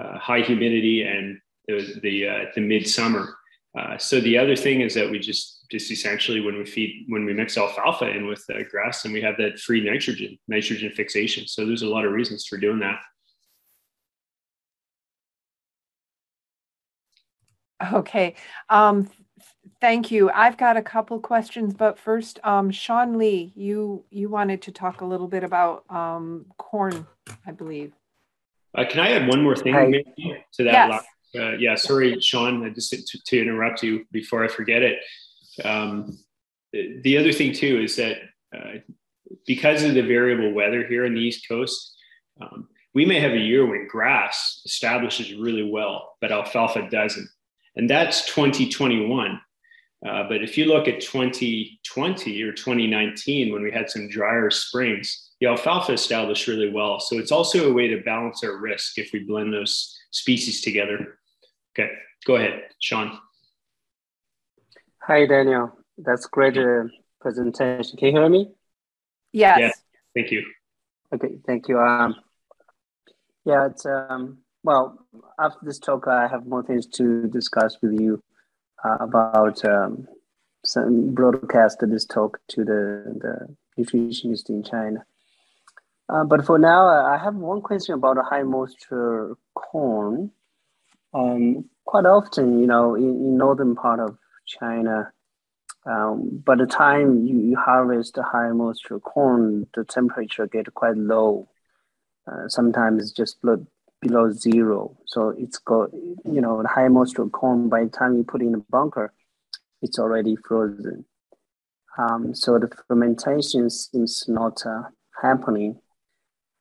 uh, 0.00 0.18
high 0.18 0.40
humidity 0.40 1.02
and 1.02 1.38
the 1.68 2.00
the, 2.02 2.28
uh, 2.28 2.44
the 2.54 2.60
midsummer. 2.60 3.36
Uh, 3.78 3.96
so 3.96 4.20
the 4.20 4.36
other 4.36 4.56
thing 4.56 4.80
is 4.80 4.94
that 4.94 5.10
we 5.10 5.18
just 5.18 5.66
just 5.70 5.90
essentially 5.90 6.40
when 6.40 6.58
we 6.58 6.66
feed 6.66 7.06
when 7.08 7.24
we 7.24 7.32
mix 7.32 7.56
alfalfa 7.56 8.10
in 8.10 8.26
with 8.26 8.44
the 8.46 8.64
grass 8.70 9.04
and 9.04 9.14
we 9.14 9.22
have 9.22 9.36
that 9.38 9.58
free 9.58 9.82
nitrogen 9.82 10.38
nitrogen 10.48 10.92
fixation. 10.94 11.46
So 11.46 11.64
there's 11.64 11.82
a 11.82 11.88
lot 11.88 12.04
of 12.04 12.12
reasons 12.12 12.46
for 12.46 12.58
doing 12.58 12.80
that. 12.80 13.00
Okay. 17.92 18.34
Um, 18.68 19.10
thank 19.82 20.12
you. 20.12 20.30
I've 20.30 20.56
got 20.56 20.78
a 20.78 20.82
couple 20.82 21.18
questions, 21.18 21.74
but 21.74 21.98
first, 21.98 22.38
um, 22.44 22.70
Sean 22.70 23.18
Lee, 23.18 23.52
you 23.54 24.04
you 24.10 24.30
wanted 24.30 24.62
to 24.62 24.72
talk 24.72 25.02
a 25.02 25.04
little 25.04 25.26
bit 25.26 25.44
about 25.44 25.84
um, 25.90 26.46
corn, 26.56 27.06
I 27.46 27.50
believe. 27.50 27.92
Uh, 28.78 28.84
can 28.88 29.00
I 29.00 29.10
add 29.10 29.28
one 29.28 29.42
more 29.42 29.56
thing 29.56 29.74
to 30.54 30.64
that? 30.64 30.72
Yes. 30.88 31.04
Uh, 31.34 31.56
yeah, 31.58 31.74
sorry, 31.74 32.18
Sean, 32.20 32.72
just 32.74 32.90
to, 32.90 33.18
to, 33.26 33.40
interrupt 33.40 33.82
you 33.82 34.04
before 34.12 34.44
I 34.44 34.48
forget 34.48 34.82
it. 34.82 34.98
Um, 35.64 36.18
the 36.72 37.16
other 37.18 37.32
thing 37.32 37.52
too 37.52 37.80
is 37.80 37.96
that 37.96 38.18
uh, 38.54 38.78
because 39.46 39.82
of 39.82 39.94
the 39.94 40.02
variable 40.02 40.52
weather 40.52 40.86
here 40.86 41.06
on 41.06 41.14
the 41.14 41.20
East 41.20 41.48
Coast, 41.48 41.96
um, 42.40 42.68
we 42.94 43.06
may 43.06 43.18
have 43.18 43.32
a 43.32 43.38
year 43.38 43.64
when 43.64 43.88
grass 43.88 44.60
establishes 44.66 45.34
really 45.34 45.68
well, 45.70 46.16
but 46.20 46.32
alfalfa 46.32 46.88
doesn't. 46.90 47.28
And 47.76 47.88
that's 47.88 48.26
2021. 48.26 49.40
Uh, 50.06 50.24
but 50.28 50.42
if 50.42 50.58
you 50.58 50.64
look 50.64 50.88
at 50.88 51.00
2020 51.00 52.42
or 52.42 52.52
2019, 52.52 53.52
when 53.52 53.62
we 53.62 53.70
had 53.70 53.88
some 53.88 54.08
drier 54.08 54.50
springs, 54.50 55.30
the 55.40 55.46
alfalfa 55.46 55.92
established 55.92 56.48
really 56.48 56.70
well. 56.70 56.98
So 56.98 57.18
it's 57.18 57.30
also 57.30 57.70
a 57.70 57.72
way 57.72 57.86
to 57.88 58.02
balance 58.02 58.42
our 58.42 58.56
risk 58.56 58.98
if 58.98 59.12
we 59.12 59.20
blend 59.20 59.52
those 59.52 59.96
species 60.10 60.60
together. 60.60 61.18
Okay, 61.72 61.90
go 62.26 62.36
ahead, 62.36 62.62
Sean. 62.80 63.18
Hi, 65.02 65.24
Daniel. 65.26 65.72
That's 65.98 66.26
great 66.26 66.58
uh, 66.58 66.84
presentation. 67.20 67.96
Can 67.96 68.08
you 68.08 68.20
hear 68.20 68.28
me? 68.28 68.50
Yes. 69.32 69.58
Yeah, 69.60 69.70
thank 70.14 70.32
you. 70.32 70.44
Okay, 71.14 71.38
thank 71.46 71.68
you. 71.68 71.78
Um, 71.78 72.16
yeah, 73.44 73.66
it's 73.66 73.86
um, 73.86 74.38
well. 74.64 74.98
After 75.38 75.58
this 75.62 75.78
talk, 75.78 76.06
I 76.08 76.28
have 76.28 76.46
more 76.46 76.62
things 76.62 76.86
to 76.86 77.26
discuss 77.28 77.76
with 77.82 77.92
you 78.00 78.22
about 78.84 79.64
um, 79.64 80.08
some 80.64 81.14
broadcast 81.14 81.78
this 81.80 82.04
talk 82.04 82.38
to 82.48 82.64
the 82.64 83.18
the 83.20 83.56
nutritionist 83.78 84.48
in 84.48 84.62
China. 84.62 85.04
Uh, 86.08 86.24
but 86.24 86.44
for 86.44 86.58
now, 86.58 86.86
I 86.86 87.16
have 87.16 87.34
one 87.34 87.62
question 87.62 87.94
about 87.94 88.18
high 88.22 88.42
moisture 88.42 89.36
corn. 89.54 90.30
Um, 91.14 91.68
quite 91.84 92.06
often, 92.06 92.60
you 92.60 92.66
know, 92.66 92.94
in, 92.94 93.04
in 93.04 93.36
northern 93.36 93.74
part 93.74 94.00
of 94.00 94.18
China, 94.46 95.12
um, 95.84 96.42
by 96.44 96.56
the 96.56 96.66
time 96.66 97.24
you, 97.26 97.38
you 97.38 97.56
harvest 97.56 98.14
the 98.14 98.22
high 98.22 98.50
moisture 98.52 99.00
corn, 99.00 99.66
the 99.74 99.84
temperature 99.84 100.46
get 100.46 100.72
quite 100.74 100.96
low. 100.96 101.48
Uh, 102.26 102.48
sometimes 102.48 103.02
it's 103.02 103.12
just 103.12 103.38
below, 104.02 104.30
zero. 104.30 104.98
So 105.06 105.30
it's 105.38 105.58
got, 105.58 105.90
you 105.92 106.40
know, 106.40 106.60
the 106.60 106.68
high 106.68 106.88
moisture 106.88 107.26
corn, 107.26 107.68
by 107.68 107.84
the 107.84 107.90
time 107.90 108.16
you 108.16 108.24
put 108.24 108.42
in 108.42 108.52
the 108.52 108.64
bunker, 108.68 109.14
it's 109.80 109.98
already 109.98 110.36
frozen. 110.36 111.06
Um, 111.96 112.34
so 112.34 112.58
the 112.58 112.70
fermentation 112.88 113.70
seems 113.70 114.24
not 114.28 114.64
uh, 114.66 114.82
happening 115.22 115.80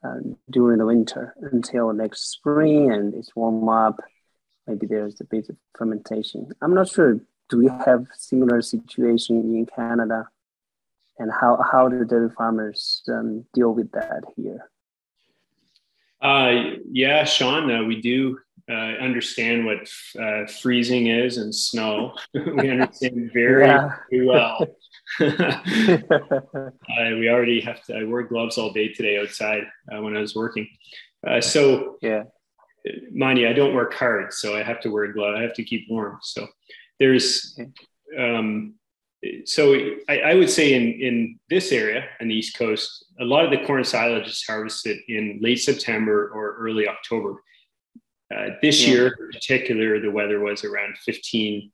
uh, 0.04 0.18
during 0.50 0.80
the 0.80 0.86
winter 0.86 1.34
until 1.52 1.94
next 1.94 2.32
spring 2.32 2.92
and 2.92 3.14
it's 3.14 3.36
warm 3.36 3.68
up. 3.68 4.00
Maybe 4.68 4.88
there's 4.88 5.20
a 5.22 5.26
bit 5.26 5.50
of 5.50 5.58
fermentation. 5.78 6.50
I'm 6.62 6.74
not 6.74 6.90
sure 6.90 7.20
do 7.50 7.58
we 7.58 7.70
have 7.86 8.08
similar 8.14 8.62
situation 8.62 9.42
in 9.56 9.66
Canada? 9.66 10.30
And 11.20 11.32
how, 11.32 11.62
how 11.70 11.90
do 11.90 12.04
dairy 12.06 12.30
farmers 12.36 13.04
um, 13.10 13.46
deal 13.54 13.74
with 13.74 13.92
that 13.92 14.24
here? 14.36 14.70
Uh, 16.22 16.76
yeah, 16.92 17.24
Sean, 17.24 17.72
uh, 17.72 17.84
we 17.84 18.00
do 18.00 18.38
uh, 18.70 18.94
understand 19.02 19.66
what 19.66 19.90
uh, 20.22 20.46
freezing 20.46 21.08
is 21.08 21.38
and 21.38 21.54
snow. 21.54 22.14
we 22.34 22.70
understand 22.70 23.32
very, 23.34 23.66
very 23.66 24.26
well. 24.26 24.66
we 25.20 27.30
already 27.30 27.62
have 27.62 27.84
to. 27.86 27.98
I 27.98 28.04
wore 28.04 28.24
gloves 28.24 28.58
all 28.58 28.72
day 28.72 28.94
today 28.94 29.20
outside 29.20 29.64
uh, 29.92 30.02
when 30.02 30.16
I 30.16 30.22
was 30.22 30.36
working. 30.36 30.68
Uh, 31.28 31.42
so 31.42 31.98
yeah, 32.02 32.24
mind 33.14 33.40
you, 33.40 33.50
I 33.50 33.54
don't 33.54 33.76
work 33.76 33.94
hard, 33.94 34.34
so 34.34 34.56
I 34.56 34.64
have 34.64 34.80
to 34.82 34.90
wear 34.90 35.12
gloves. 35.12 35.38
I 35.38 35.42
have 35.42 35.54
to 35.56 35.64
keep 35.64 35.88
warm. 35.90 36.20
So 36.22 36.48
there's 37.00 37.60
um, 38.18 38.76
so 39.46 39.76
I, 40.10 40.20
I, 40.20 40.34
would 40.34 40.50
say 40.50 40.74
in 40.74 41.00
in 41.00 41.40
this 41.50 41.72
area 41.72 42.06
on 42.20 42.28
the 42.28 42.36
east 42.36 42.58
coast 42.58 43.06
a 43.20 43.26
lot 43.26 43.46
of 43.46 43.52
the 43.52 43.66
corn 43.66 43.84
silage 43.84 44.28
is 44.28 44.44
harvested 44.48 44.98
in 45.08 45.40
late 45.42 45.60
september 45.60 46.32
or 46.34 46.56
early 46.58 46.88
october. 46.88 47.36
Uh, 48.36 48.52
this 48.62 48.82
yeah. 48.82 48.94
year 48.94 49.08
in 49.08 49.32
particular 49.32 50.00
the 50.00 50.10
weather 50.10 50.40
was 50.40 50.64
around 50.64 50.98
15 51.00 51.72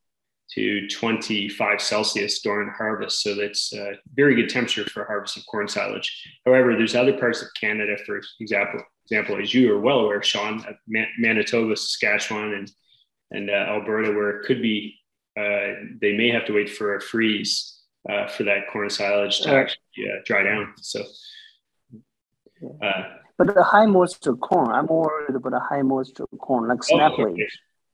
to 0.49 0.87
25 0.87 1.81
celsius 1.81 2.39
during 2.39 2.69
harvest. 2.69 3.21
So 3.21 3.35
that's 3.35 3.73
a 3.73 3.93
very 4.13 4.33
good 4.33 4.49
temperature 4.49 4.85
for 4.85 5.03
harvest 5.03 5.35
of 5.35 5.45
corn 5.45 5.67
silage. 5.67 6.09
However 6.45 6.75
there's 6.75 6.95
other 6.95 7.17
parts 7.17 7.41
of 7.41 7.47
canada 7.59 7.97
for 8.05 8.21
example 8.39 8.81
example 9.05 9.41
as 9.41 9.53
you 9.53 9.73
are 9.73 9.79
well 9.79 9.99
aware 9.99 10.21
sean 10.21 10.65
manitoba 11.17 11.77
saskatchewan 11.77 12.53
and 12.53 12.71
and 13.31 13.49
uh, 13.49 13.53
alberta 13.53 14.11
where 14.11 14.29
it 14.31 14.45
could 14.45 14.61
be 14.61 14.95
uh, 15.37 15.73
they 16.01 16.13
may 16.13 16.29
have 16.29 16.45
to 16.45 16.53
wait 16.53 16.69
for 16.69 16.95
a 16.95 17.01
freeze 17.01 17.81
uh, 18.09 18.27
for 18.27 18.43
that 18.43 18.67
corn 18.71 18.89
silage 18.89 19.41
to 19.41 19.53
actually 19.53 20.09
uh, 20.09 20.21
dry 20.25 20.43
down. 20.43 20.73
So, 20.81 21.03
uh, 22.81 23.03
but 23.37 23.53
the 23.53 23.63
high 23.63 23.85
moisture 23.85 24.35
corn, 24.35 24.71
I'm 24.71 24.87
worried 24.87 25.35
about 25.35 25.51
the 25.51 25.59
high 25.59 25.83
moisture 25.83 26.25
corn, 26.39 26.67
like 26.69 26.83
snap 26.83 27.13
oh, 27.17 27.27
okay. 27.27 27.47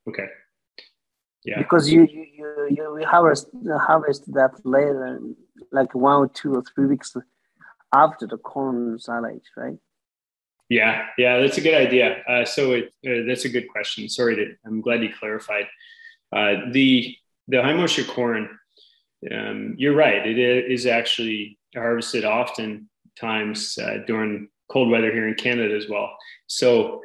okay. 0.08 0.28
Yeah. 1.44 1.58
Because 1.58 1.92
you 1.92 2.08
you 2.10 2.68
you, 2.70 3.00
you 3.00 3.06
harvest 3.06 3.50
harvest 3.68 4.32
that 4.34 4.52
later, 4.64 5.20
like 5.72 5.94
one 5.94 6.20
or 6.22 6.28
two 6.30 6.56
or 6.56 6.64
three 6.64 6.86
weeks 6.86 7.16
after 7.94 8.26
the 8.26 8.38
corn 8.38 8.98
silage, 9.00 9.44
right? 9.58 9.78
Yeah, 10.70 11.08
yeah, 11.18 11.40
that's 11.40 11.58
a 11.58 11.62
good 11.62 11.76
idea. 11.76 12.24
Uh, 12.28 12.46
so 12.46 12.72
it, 12.72 12.94
uh, 13.06 13.28
that's 13.28 13.46
a 13.46 13.50
good 13.50 13.68
question. 13.68 14.08
Sorry, 14.08 14.36
to, 14.38 14.56
I'm 14.66 14.82
glad 14.82 15.04
you 15.04 15.10
clarified. 15.14 15.68
Uh, 16.32 16.72
the 16.72 17.16
the 17.48 17.62
high 17.62 17.74
moisture 17.74 18.04
corn, 18.04 18.50
um, 19.32 19.76
you're 19.78 19.96
right. 19.96 20.26
It 20.26 20.38
is 20.38 20.86
actually 20.86 21.58
harvested 21.76 22.26
oftentimes 22.26 23.78
uh, 23.78 24.00
during 24.06 24.50
cold 24.70 24.90
weather 24.90 25.12
here 25.12 25.28
in 25.28 25.36
Canada 25.36 25.76
as 25.76 25.90
well. 25.90 26.16
So, 26.48 27.02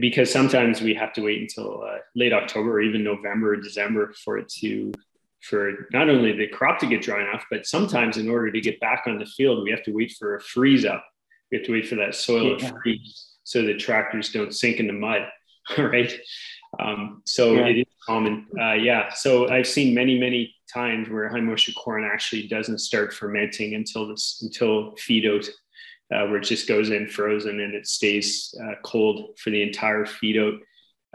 because 0.00 0.30
sometimes 0.30 0.80
we 0.80 0.94
have 0.94 1.12
to 1.14 1.22
wait 1.22 1.40
until 1.40 1.82
uh, 1.82 1.98
late 2.14 2.32
October 2.32 2.72
or 2.72 2.80
even 2.80 3.04
November 3.04 3.54
or 3.54 3.56
December 3.56 4.12
for 4.24 4.38
it 4.38 4.48
to, 4.60 4.92
for 5.40 5.88
not 5.92 6.10
only 6.10 6.32
the 6.32 6.48
crop 6.48 6.78
to 6.80 6.86
get 6.86 7.02
dry 7.02 7.22
enough, 7.22 7.44
but 7.50 7.66
sometimes 7.66 8.18
in 8.18 8.28
order 8.28 8.50
to 8.50 8.60
get 8.60 8.80
back 8.80 9.04
on 9.06 9.18
the 9.18 9.26
field, 9.26 9.62
we 9.62 9.70
have 9.70 9.82
to 9.84 9.92
wait 9.92 10.14
for 10.18 10.36
a 10.36 10.40
freeze 10.40 10.84
up. 10.84 11.04
We 11.50 11.58
have 11.58 11.66
to 11.66 11.72
wait 11.72 11.88
for 11.88 11.96
that 11.96 12.14
soil 12.14 12.58
yeah. 12.58 12.68
to 12.68 12.74
freeze 12.82 13.32
so 13.44 13.62
the 13.62 13.74
tractors 13.74 14.30
don't 14.30 14.54
sink 14.54 14.78
in 14.78 14.86
the 14.86 14.92
mud. 14.92 15.28
right? 15.78 16.12
Um, 16.80 17.22
so 17.26 17.54
yeah. 17.54 17.66
it 17.66 17.78
is 17.78 17.86
common. 18.06 18.46
Uh, 18.60 18.72
yeah. 18.72 19.12
So 19.12 19.48
I've 19.48 19.66
seen 19.66 19.94
many, 19.94 20.18
many 20.18 20.54
times 20.72 21.08
where 21.08 21.28
high 21.28 21.40
moisture 21.40 21.72
corn 21.72 22.08
actually 22.10 22.48
doesn't 22.48 22.78
start 22.78 23.12
fermenting 23.12 23.74
until 23.74 24.08
this 24.08 24.40
until 24.42 24.94
feed 24.96 25.26
out, 25.26 25.46
uh, 26.14 26.26
where 26.28 26.38
it 26.38 26.44
just 26.44 26.68
goes 26.68 26.90
in 26.90 27.08
frozen 27.08 27.60
and 27.60 27.74
it 27.74 27.86
stays 27.86 28.54
uh, 28.62 28.74
cold 28.82 29.38
for 29.38 29.50
the 29.50 29.62
entire 29.62 30.06
feed 30.06 30.38
out. 30.38 30.54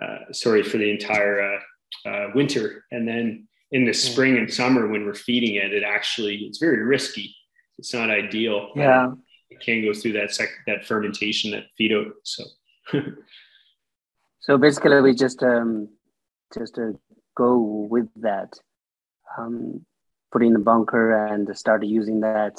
Uh, 0.01 0.31
sorry, 0.31 0.61
for 0.61 0.77
the 0.77 0.89
entire 0.89 1.41
uh, 1.41 2.09
uh, 2.09 2.27
winter, 2.35 2.85
and 2.91 3.07
then 3.07 3.47
in 3.71 3.83
the 3.83 3.93
spring 3.93 4.37
and 4.37 4.53
summer 4.53 4.87
when 4.87 5.05
we're 5.05 5.13
feeding 5.15 5.55
it, 5.55 5.73
it 5.73 5.83
actually 5.83 6.35
it's 6.35 6.59
very 6.59 6.83
risky. 6.83 7.35
It's 7.79 7.93
not 7.93 8.11
ideal. 8.11 8.71
Yeah. 8.75 9.11
It 9.49 9.59
can 9.59 9.83
go 9.83 9.93
through 9.93 10.13
that 10.13 10.33
sec- 10.33 10.65
that 10.67 10.85
fermentation, 10.85 11.51
that 11.51 11.63
feed 11.77 11.93
out. 11.93 12.07
So. 12.23 12.43
So 14.47 14.57
basically, 14.57 15.01
we 15.01 15.13
just 15.13 15.43
um, 15.43 15.89
just 16.57 16.79
uh, 16.79 16.93
go 17.35 17.57
with 17.91 18.07
that, 18.21 18.53
um, 19.37 19.85
put 20.31 20.41
in 20.41 20.53
the 20.53 20.59
bunker 20.59 21.25
and 21.27 21.55
start 21.57 21.85
using 21.85 22.21
that 22.21 22.55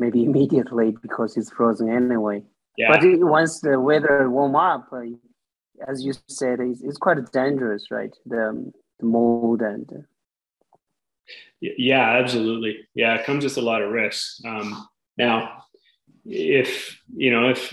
maybe 0.00 0.24
immediately 0.28 0.96
because 1.00 1.36
it's 1.36 1.50
frozen 1.50 1.88
anyway. 1.88 2.42
Yeah. 2.76 2.88
But 2.88 3.04
it, 3.04 3.24
once 3.24 3.60
the 3.60 3.78
weather 3.78 4.28
warm 4.28 4.56
up, 4.56 4.88
uh, 4.92 5.02
as 5.86 6.04
you 6.04 6.12
said, 6.26 6.58
it's, 6.58 6.82
it's 6.82 6.98
quite 6.98 7.30
dangerous, 7.30 7.86
right? 7.92 8.12
The, 8.26 8.72
the 8.98 9.06
mold 9.06 9.62
and. 9.62 9.88
Uh, 9.88 10.02
yeah, 11.60 12.18
absolutely. 12.20 12.78
Yeah, 12.94 13.14
it 13.14 13.24
comes 13.24 13.44
with 13.44 13.58
a 13.58 13.62
lot 13.62 13.80
of 13.80 13.92
risks. 13.92 14.40
Um, 14.44 14.88
now, 15.16 15.62
if 16.24 17.00
you 17.14 17.30
know 17.30 17.50
if 17.50 17.72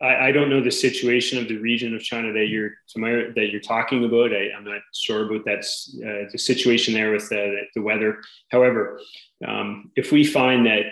I, 0.00 0.28
I, 0.28 0.32
don't 0.32 0.50
know 0.50 0.60
the 0.60 0.70
situation 0.70 1.38
of 1.38 1.48
the 1.48 1.56
region 1.56 1.94
of 1.94 2.02
China 2.02 2.32
that 2.32 2.46
you're 2.46 2.72
that 2.94 3.48
you're 3.50 3.60
talking 3.60 4.04
about. 4.04 4.32
I, 4.32 4.50
am 4.56 4.64
not 4.64 4.80
sure 4.94 5.26
about 5.26 5.44
that 5.46 5.58
uh, 5.58 6.30
the 6.30 6.38
situation 6.38 6.94
there 6.94 7.12
with 7.12 7.28
the, 7.28 7.62
the 7.74 7.82
weather. 7.82 8.20
However, 8.50 9.00
um, 9.46 9.90
if 9.96 10.12
we 10.12 10.24
find 10.24 10.66
that, 10.66 10.86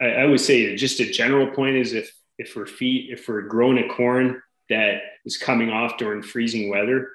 I, 0.00 0.06
I, 0.06 0.26
would 0.26 0.40
say 0.40 0.76
just 0.76 1.00
a 1.00 1.10
general 1.10 1.48
point 1.48 1.76
is 1.76 1.92
if 1.92 2.12
if 2.38 2.54
we're 2.54 2.66
feed, 2.66 3.10
if 3.10 3.28
we're 3.28 3.42
growing 3.42 3.78
a 3.78 3.88
corn 3.88 4.40
that 4.68 5.02
is 5.24 5.36
coming 5.36 5.70
off 5.70 5.98
during 5.98 6.22
freezing 6.22 6.70
weather, 6.70 7.08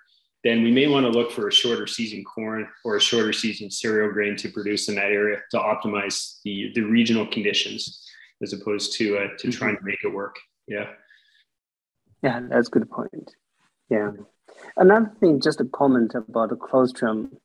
then 0.44 0.62
we 0.62 0.72
may 0.72 0.88
want 0.88 1.06
to 1.06 1.12
look 1.12 1.32
for 1.32 1.48
a 1.48 1.52
shorter 1.52 1.88
season 1.88 2.24
corn 2.24 2.68
or 2.84 2.98
a 2.98 3.02
shorter 3.02 3.34
season 3.34 3.72
cereal 3.72 4.12
grain 4.12 4.36
to 4.36 4.50
produce 4.50 4.90
in 4.90 4.96
that 4.96 5.12
area 5.12 5.40
to 5.52 5.58
optimize 5.58 6.40
the 6.44 6.72
the 6.76 6.82
regional 6.82 7.26
conditions 7.26 8.04
as 8.42 8.54
opposed 8.54 8.94
to 8.98 9.18
uh, 9.18 9.28
to 9.38 9.52
trying 9.52 9.78
to 9.78 9.84
make 9.84 10.04
it 10.04 10.14
work. 10.14 10.36
Yeah. 10.68 10.88
Yeah, 12.22 12.42
that's 12.50 12.68
a 12.68 12.72
good 12.72 12.90
point. 12.90 13.36
Yeah. 13.90 14.12
Another 14.76 15.12
thing, 15.20 15.40
just 15.40 15.62
a 15.62 15.66
comment 15.66 16.16
about 16.16 16.50
the 16.50 16.56
colostrum. 16.56 17.38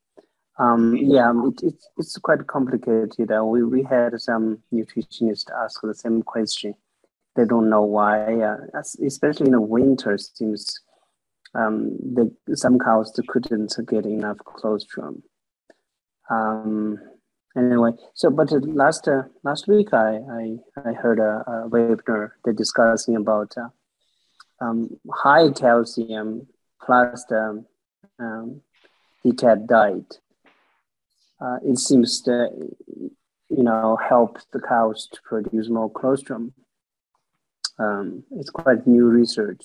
Um, 0.58 0.96
yeah, 0.96 1.32
it, 1.34 1.62
it, 1.62 1.74
it's 1.98 2.16
quite 2.18 2.46
complicated. 2.46 3.30
Uh, 3.30 3.44
we, 3.44 3.64
we 3.64 3.82
had 3.82 4.20
some 4.20 4.58
nutritionists 4.72 5.50
ask 5.62 5.80
the 5.82 5.94
same 5.94 6.22
question. 6.22 6.74
They 7.36 7.44
don't 7.44 7.70
know 7.70 7.82
why, 7.82 8.40
uh, 8.40 8.56
especially 9.04 9.46
in 9.46 9.52
the 9.52 9.60
winter, 9.60 10.18
seems 10.18 10.80
um, 11.54 11.96
the, 11.98 12.34
some 12.54 12.78
cows 12.78 13.18
couldn't 13.28 13.74
get 13.86 14.04
enough 14.04 14.38
colostrum. 14.44 15.22
Um, 16.30 16.98
anyway, 17.56 17.92
so 18.14 18.30
but 18.30 18.50
last 18.66 19.08
uh, 19.08 19.22
last 19.42 19.68
week 19.68 19.92
I 19.92 20.18
I, 20.40 20.56
I 20.88 20.92
heard 20.92 21.18
a, 21.18 21.44
a 21.46 21.68
webinar 21.68 22.30
they 22.44 22.52
discussing 22.52 23.16
about 23.16 23.54
uh, 23.56 23.68
um, 24.64 24.98
high 25.10 25.50
calcium 25.50 26.46
plus 26.80 27.24
the 27.28 27.64
um, 28.18 28.60
DCAD 29.24 29.66
diet. 29.66 30.18
Uh, 31.40 31.58
it 31.64 31.78
seems 31.78 32.22
to 32.22 32.48
you 33.50 33.62
know 33.62 33.96
help 33.96 34.38
the 34.52 34.60
cows 34.60 35.08
to 35.12 35.20
produce 35.22 35.68
more 35.68 35.90
colostrum. 35.90 36.54
Um, 37.78 38.24
it's 38.32 38.50
quite 38.50 38.86
new 38.86 39.06
research. 39.06 39.64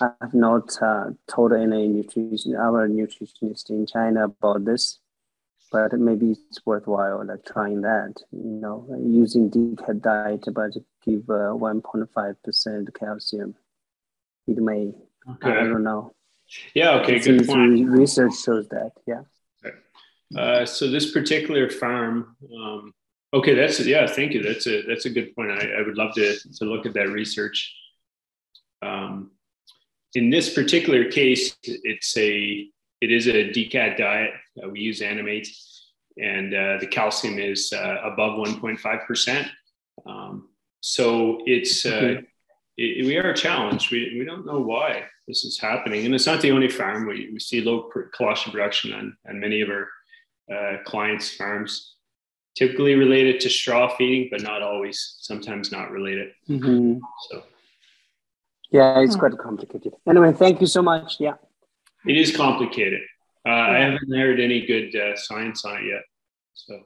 I 0.00 0.10
have 0.20 0.34
not 0.34 0.76
uh, 0.82 1.10
told 1.28 1.52
any 1.52 1.88
nutrition 1.88 2.56
our 2.56 2.88
nutritionist 2.88 3.70
in 3.70 3.86
China 3.86 4.24
about 4.24 4.64
this 4.64 4.98
but 5.76 5.92
maybe 6.00 6.30
it's 6.30 6.64
worthwhile 6.64 7.24
like 7.26 7.44
trying 7.44 7.82
that 7.82 8.14
you 8.32 8.60
know 8.62 8.86
using 8.98 9.50
DCAD 9.50 10.00
diet 10.00 10.44
but 10.54 10.72
give 11.04 11.28
uh, 11.28 11.52
1.5% 11.52 12.94
calcium. 12.98 13.54
It 14.46 14.58
may 14.58 14.92
okay. 15.30 15.50
i 15.50 15.64
don't 15.64 15.84
know. 15.84 16.12
Yeah 16.74 16.92
okay 17.00 17.16
it's 17.16 17.26
good 17.26 17.46
point. 17.46 17.88
research 17.88 18.36
shows 18.44 18.68
that 18.68 18.92
yeah. 19.06 19.22
Uh, 20.36 20.66
so 20.66 20.90
this 20.90 21.12
particular 21.12 21.70
farm 21.70 22.36
um, 22.60 22.92
okay 23.32 23.54
that's 23.54 23.78
yeah 23.80 24.06
thank 24.06 24.32
you. 24.32 24.42
That's 24.42 24.66
a 24.66 24.82
that's 24.88 25.04
a 25.04 25.10
good 25.10 25.34
point. 25.36 25.50
I, 25.50 25.62
I 25.78 25.82
would 25.86 25.98
love 25.98 26.14
to 26.14 26.38
to 26.58 26.64
look 26.64 26.86
at 26.86 26.94
that 26.94 27.08
research. 27.10 27.58
Um, 28.82 29.32
in 30.14 30.30
this 30.30 30.54
particular 30.54 31.10
case 31.10 31.56
it's 31.62 32.16
a 32.16 32.66
it 33.02 33.10
is 33.12 33.26
a 33.26 33.50
DCAD 33.54 33.98
diet. 33.98 34.30
Uh, 34.62 34.68
we 34.68 34.80
use 34.80 35.02
Animate, 35.02 35.48
and 36.18 36.54
uh, 36.54 36.78
the 36.80 36.86
calcium 36.86 37.38
is 37.38 37.72
uh, 37.72 37.96
above 38.04 38.38
1.5%. 38.38 39.48
Um, 40.06 40.48
so 40.80 41.40
it's 41.46 41.84
uh, 41.84 42.20
it, 42.76 43.06
we 43.06 43.16
are 43.16 43.32
challenged. 43.32 43.90
We, 43.90 44.16
we 44.18 44.24
don't 44.24 44.46
know 44.46 44.60
why 44.60 45.04
this 45.26 45.44
is 45.44 45.58
happening, 45.58 46.04
and 46.04 46.14
it's 46.14 46.26
not 46.26 46.40
the 46.40 46.52
only 46.52 46.68
farm. 46.68 47.06
We, 47.06 47.30
we 47.32 47.40
see 47.40 47.62
low 47.62 47.90
colostrum 48.14 48.52
production 48.52 48.92
on, 48.92 49.16
on 49.28 49.40
many 49.40 49.60
of 49.60 49.68
our 49.68 49.88
uh, 50.52 50.82
clients' 50.84 51.34
farms, 51.34 51.96
typically 52.56 52.94
related 52.94 53.40
to 53.40 53.50
straw 53.50 53.88
feeding, 53.96 54.28
but 54.30 54.42
not 54.42 54.62
always. 54.62 55.16
Sometimes 55.20 55.72
not 55.72 55.90
related. 55.90 56.32
Mm-hmm. 56.48 56.98
So. 57.30 57.42
Yeah, 58.70 59.00
it's 59.00 59.16
quite 59.16 59.36
complicated. 59.38 59.94
Anyway, 60.08 60.32
thank 60.32 60.60
you 60.60 60.66
so 60.66 60.82
much. 60.82 61.16
Yeah. 61.18 61.34
It 62.06 62.16
is 62.16 62.36
complicated. 62.36 63.00
Uh, 63.46 63.50
I 63.50 63.78
haven't 63.78 64.12
heard 64.12 64.40
any 64.40 64.66
good 64.66 64.96
uh, 64.96 65.16
science 65.16 65.64
on 65.64 65.76
it 65.76 65.84
yet. 65.86 66.02
So. 66.54 66.80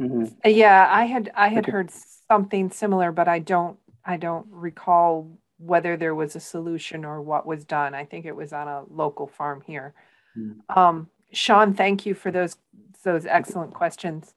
Mm-hmm. 0.00 0.50
Yeah, 0.50 0.86
I 0.90 1.04
had 1.04 1.30
I 1.34 1.48
had 1.48 1.66
heard 1.66 1.90
something 2.28 2.70
similar, 2.70 3.12
but 3.12 3.28
I 3.28 3.38
don't 3.38 3.78
I 4.04 4.18
don't 4.18 4.46
recall 4.50 5.38
whether 5.58 5.96
there 5.96 6.14
was 6.14 6.36
a 6.36 6.40
solution 6.40 7.04
or 7.04 7.22
what 7.22 7.46
was 7.46 7.64
done. 7.64 7.94
I 7.94 8.04
think 8.04 8.26
it 8.26 8.36
was 8.36 8.52
on 8.52 8.68
a 8.68 8.84
local 8.90 9.26
farm 9.26 9.62
here. 9.66 9.94
Mm. 10.36 10.56
Um, 10.76 11.08
Sean, 11.32 11.72
thank 11.72 12.04
you 12.04 12.14
for 12.14 12.30
those 12.30 12.56
those 13.02 13.24
excellent 13.24 13.72
questions. 13.72 14.34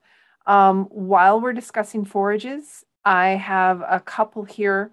Um, 0.48 0.86
while 0.86 1.42
we're 1.42 1.54
discussing 1.54 2.06
forages, 2.06 2.86
I 3.04 3.30
have 3.30 3.82
a 3.82 4.00
couple 4.00 4.44
here 4.44 4.92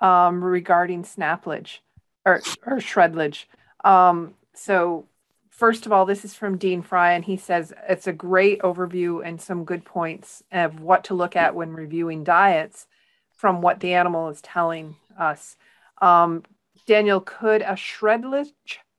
um, 0.00 0.44
regarding 0.44 1.04
snaplage 1.04 1.78
or, 2.26 2.42
or 2.66 2.78
shredlage. 2.78 3.44
Um, 3.84 4.34
so 4.54 5.06
first 5.54 5.86
of 5.86 5.92
all, 5.92 6.04
this 6.04 6.24
is 6.24 6.34
from 6.34 6.58
Dean 6.58 6.82
Fry, 6.82 7.12
and 7.12 7.24
he 7.24 7.36
says 7.36 7.72
it's 7.88 8.06
a 8.06 8.12
great 8.12 8.60
overview 8.62 9.24
and 9.24 9.40
some 9.40 9.64
good 9.64 9.84
points 9.84 10.42
of 10.50 10.80
what 10.80 11.04
to 11.04 11.14
look 11.14 11.36
at 11.36 11.54
when 11.54 11.72
reviewing 11.72 12.24
diets 12.24 12.86
from 13.32 13.62
what 13.62 13.80
the 13.80 13.94
animal 13.94 14.28
is 14.28 14.40
telling 14.42 14.96
us. 15.18 15.56
Um, 16.02 16.42
Daniel, 16.86 17.20
could 17.20 17.62
a 17.62 17.74
shredlage 17.74 18.52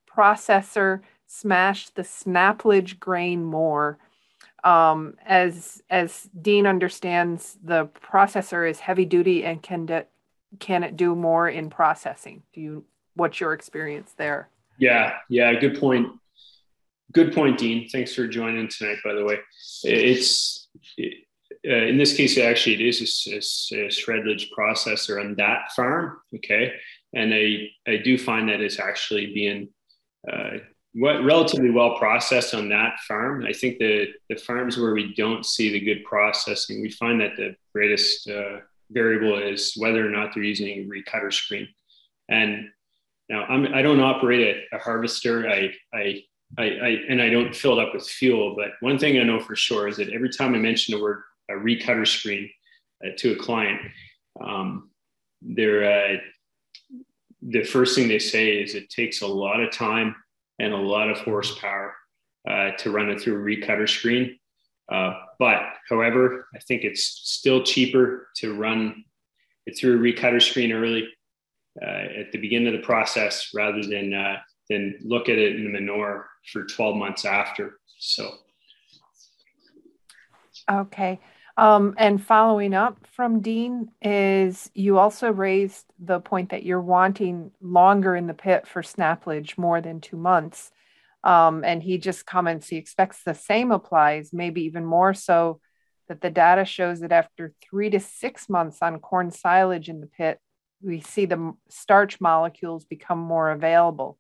processor 0.10 1.02
smash 1.28 1.90
the 1.90 2.04
snaplage 2.04 3.00
grain 3.00 3.44
more? 3.44 3.98
Um, 4.64 5.16
as 5.26 5.84
as 5.90 6.28
Dean 6.42 6.66
understands, 6.66 7.58
the 7.64 7.88
processor 7.88 8.68
is 8.68 8.80
heavy 8.80 9.06
duty 9.06 9.44
and 9.44 9.62
can 9.62 9.86
de- 9.86 10.08
can 10.60 10.84
it 10.84 10.98
do 10.98 11.16
more 11.16 11.48
in 11.48 11.70
processing? 11.70 12.44
Do 12.54 12.62
you 12.62 12.86
what's 13.14 13.40
your 13.40 13.54
experience 13.54 14.14
there? 14.18 14.50
Yeah, 14.80 15.18
yeah, 15.30 15.54
good 15.54 15.80
point. 15.80 16.08
Good 17.16 17.34
point, 17.34 17.58
Dean. 17.58 17.88
Thanks 17.88 18.14
for 18.14 18.28
joining 18.28 18.68
tonight. 18.68 18.98
By 19.02 19.14
the 19.14 19.24
way, 19.24 19.40
it's 19.84 20.68
it, 20.98 21.24
uh, 21.66 21.74
in 21.74 21.98
this 21.98 22.16
case 22.16 22.38
actually 22.38 22.76
it 22.76 22.82
is 22.82 23.28
a, 23.28 23.36
a, 23.36 23.86
a, 23.88 24.38
processor 24.60 25.22
on 25.22 25.34
that 25.36 25.72
farm. 25.74 26.18
Okay, 26.36 26.74
and 27.14 27.34
I 27.34 27.70
I 27.88 27.98
do 28.04 28.18
find 28.18 28.50
that 28.50 28.60
it's 28.60 28.82
actually 28.82 29.34
being 29.34 29.70
uh, 30.30 30.58
what 30.94 31.24
relatively 31.24 31.72
well 31.72 31.98
processed 31.98 32.54
on 32.54 32.68
that 32.70 33.00
farm. 33.08 33.46
I 33.46 33.54
think 33.54 33.80
the 33.80 34.08
the 34.30 34.36
farms 34.36 34.78
where 34.78 34.94
we 34.94 35.14
don't 35.16 35.46
see 35.46 35.72
the 35.72 35.80
good 35.80 36.04
processing, 36.04 36.82
we 36.82 36.92
find 36.92 37.22
that 37.22 37.38
the 37.38 37.56
greatest 37.74 38.30
uh, 38.30 38.58
variable 38.92 39.38
is 39.38 39.74
whether 39.78 40.06
or 40.06 40.10
not 40.10 40.34
they're 40.34 40.44
using 40.44 40.68
a 40.68 40.86
recutter 40.86 41.32
screen, 41.32 41.70
and 42.28 42.68
now, 43.30 43.44
I'm, 43.46 43.74
I 43.74 43.82
don't 43.82 44.00
operate 44.00 44.66
a, 44.72 44.76
a 44.76 44.80
harvester. 44.80 45.50
I, 45.50 45.72
I, 45.94 46.24
I, 46.58 46.64
I, 46.64 46.90
and 47.10 47.22
I 47.22 47.30
don't 47.30 47.56
fill 47.56 47.80
it 47.80 47.88
up 47.88 47.94
with 47.94 48.08
fuel. 48.08 48.56
But 48.56 48.72
one 48.80 48.98
thing 48.98 49.20
I 49.20 49.24
know 49.24 49.40
for 49.40 49.56
sure 49.56 49.88
is 49.88 49.98
that 49.98 50.10
every 50.10 50.30
time 50.30 50.56
I 50.56 50.60
mention 50.60 50.96
the 50.96 51.02
word 51.02 51.22
a 51.50 51.54
recutter 51.54 52.08
screen 52.08 52.50
uh, 53.06 53.10
to 53.18 53.34
a 53.34 53.36
client, 53.36 53.82
um, 54.44 54.90
they're, 55.42 56.16
uh, 56.16 56.18
the 57.42 57.64
first 57.64 57.96
thing 57.96 58.08
they 58.08 58.20
say 58.20 58.58
is 58.58 58.74
it 58.74 58.90
takes 58.90 59.22
a 59.22 59.28
lot 59.28 59.60
of 59.60 59.72
time 59.72 60.16
and 60.60 60.74
a 60.74 60.78
lot 60.78 61.10
of 61.10 61.18
horsepower 61.20 61.94
uh, 62.50 62.72
to 62.80 62.92
run 62.92 63.10
it 63.10 63.22
through 63.22 63.36
a 63.36 63.46
recutter 63.46 63.88
screen. 63.88 64.38
Uh, 64.92 65.14
but 65.40 65.62
however, 65.90 66.48
I 66.56 66.60
think 66.60 66.84
it's 66.84 67.04
still 67.04 67.64
cheaper 67.64 68.30
to 68.38 68.56
run 68.56 69.04
it 69.66 69.78
through 69.78 69.98
a 69.98 70.00
recutter 70.00 70.42
screen 70.42 70.72
early 70.72 71.08
uh, 71.82 72.20
at 72.20 72.32
the 72.32 72.38
beginning 72.38 72.74
of 72.74 72.80
the 72.80 72.86
process 72.86 73.50
rather 73.54 73.82
than 73.82 74.14
uh, 74.14 74.38
than 74.70 74.98
look 75.04 75.30
at 75.30 75.38
it 75.38 75.56
in 75.56 75.64
the 75.64 75.70
manure 75.70 76.28
for 76.52 76.64
12 76.64 76.96
months 76.96 77.26
after. 77.26 77.80
So. 78.00 78.32
Okay. 80.70 81.20
Um, 81.58 81.96
and 81.98 82.22
following 82.22 82.74
up 82.74 82.98
from 83.14 83.40
Dean 83.40 83.92
is 84.02 84.70
you 84.74 84.98
also 84.98 85.32
raised 85.32 85.86
the 86.00 86.20
point 86.20 86.50
that 86.50 86.64
you're 86.64 86.82
wanting 86.82 87.52
longer 87.62 88.16
in 88.16 88.28
the 88.28 88.34
pit 88.34 88.68
for 88.68 88.82
snaplage, 88.82 89.58
more 89.58 89.80
than 89.80 90.02
two 90.02 90.18
months. 90.18 90.72
Um, 91.24 91.64
and 91.64 91.82
he 91.82 91.98
just 91.98 92.26
comments 92.26 92.68
he 92.68 92.76
expects 92.76 93.24
the 93.24 93.34
same 93.34 93.72
applies, 93.72 94.34
maybe 94.34 94.64
even 94.64 94.86
more 94.86 95.14
so, 95.14 95.62
that 96.08 96.22
the 96.22 96.30
data 96.30 96.66
shows 96.66 97.00
that 97.00 97.12
after 97.12 97.54
three 97.62 97.90
to 97.90 98.00
six 98.00 98.50
months 98.50 98.80
on 98.82 99.00
corn 99.00 99.32
silage 99.32 99.90
in 99.90 100.02
the 100.02 100.08
pit, 100.08 100.40
we 100.82 101.00
see 101.00 101.26
the 101.26 101.54
starch 101.70 102.20
molecules 102.20 102.86
become 102.86 103.18
more 103.18 103.50
available, 103.50 104.18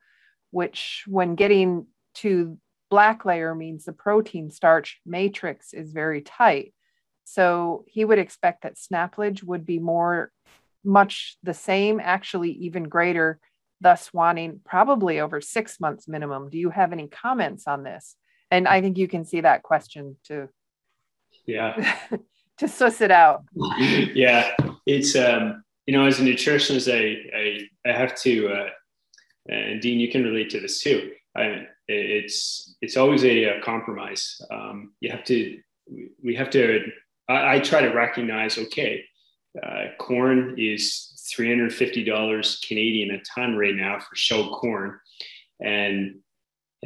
which 0.52 1.04
when 1.06 1.36
getting 1.36 1.86
to 2.16 2.58
black 2.90 3.26
layer 3.26 3.56
means 3.56 3.85
the 3.85 3.94
protein 3.94 4.50
starch 4.50 5.00
matrix 5.06 5.74
is 5.74 5.92
very 5.92 6.22
tight. 6.22 6.74
So 7.24 7.84
he 7.88 8.06
would 8.06 8.19
expect 8.19 8.64
that 8.64 8.77
snaplage 8.77 9.44
would 9.44 9.66
be 9.66 9.80
more, 9.80 10.32
much 10.84 11.38
the 11.44 11.53
same, 11.53 12.00
actually 12.00 12.52
even 12.52 12.84
greater, 12.84 13.40
thus 13.82 14.14
wanting 14.14 14.61
probably 14.64 15.19
over 15.19 15.42
six 15.42 15.80
months 15.80 16.08
minimum. 16.08 16.50
Do 16.50 16.58
you 16.58 16.69
have 16.69 16.94
any 16.94 17.08
comments 17.08 17.68
on 17.68 17.84
this? 17.84 18.16
And 18.52 18.68
I 18.68 18.82
think 18.82 18.98
you 18.98 19.08
can 19.08 19.26
see 19.26 19.42
that 19.42 19.64
question 19.64 20.18
to, 20.26 20.50
yeah, 21.45 21.98
to 22.60 22.68
suss 22.68 23.02
it 23.02 23.11
out. 23.11 23.44
Yeah, 24.14 24.52
it's 24.85 25.16
um, 25.16 25.64
you 25.85 25.94
know, 25.98 26.06
as 26.06 26.19
a 26.19 26.24
nutritionist, 26.24 26.88
I 26.92 27.38
I, 27.38 27.90
I 27.90 27.98
have 27.98 28.16
to, 28.22 28.48
uh, 28.48 28.69
and 29.50 29.82
Dean, 29.82 30.00
you 30.00 30.10
can 30.10 30.24
relate 30.24 30.52
to 30.52 30.60
this 30.60 30.80
too. 30.80 31.11
I, 31.35 31.68
it's 31.88 32.76
it's 32.82 32.98
always 32.98 33.24
a, 33.24 33.44
a 33.46 33.62
compromise. 33.62 34.42
Um, 34.52 34.94
you 35.00 35.12
have 35.12 35.24
to 35.26 35.60
we 36.24 36.36
have 36.36 36.50
to. 36.52 36.84
I, 37.30 37.56
I 37.56 37.60
try 37.60 37.82
to 37.82 37.90
recognize. 37.90 38.58
Okay, 38.58 39.04
uh, 39.62 39.86
corn 40.00 40.56
is 40.58 41.28
three 41.36 41.50
hundred 41.50 41.74
fifty 41.74 42.04
dollars 42.04 42.60
Canadian 42.68 43.12
a 43.12 43.22
ton 43.24 43.56
right 43.56 43.76
now 43.76 44.00
for 44.00 44.16
shelled 44.16 44.54
corn, 44.54 45.00
and 45.60 46.16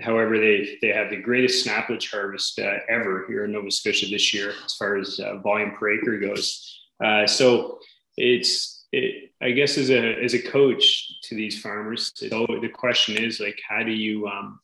however 0.02 0.38
they 0.38 0.78
they 0.82 0.90
have 0.90 1.10
the 1.10 1.22
greatest 1.22 1.66
snaplage 1.66 2.12
harvest 2.12 2.60
uh, 2.60 2.78
ever 2.90 3.26
here 3.28 3.46
in 3.46 3.52
Nova 3.52 3.72
Scotia 3.72 4.08
this 4.08 4.34
year 4.34 4.54
as 4.66 4.74
far 4.76 4.98
as 4.98 5.20
uh, 5.20 5.38
volume 5.40 5.72
per 5.72 5.92
acre 5.94 6.20
goes. 6.20 6.80
Uh, 7.04 7.26
so 7.26 7.80
it's 8.18 8.86
it, 8.92 9.32
I 9.42 9.52
guess 9.52 9.78
as 9.78 9.90
a 9.90 10.24
as 10.24 10.34
a 10.34 10.42
coach 10.42 11.08
to 11.24 11.36
these 11.36 11.62
farmers, 11.62 12.12
so 12.16 12.46
the 12.62 12.70
question 12.70 13.24
is 13.24 13.40
like, 13.40 13.60
how 13.68 13.84
do 13.84 13.92
you, 13.92 14.28
um, 14.28 14.60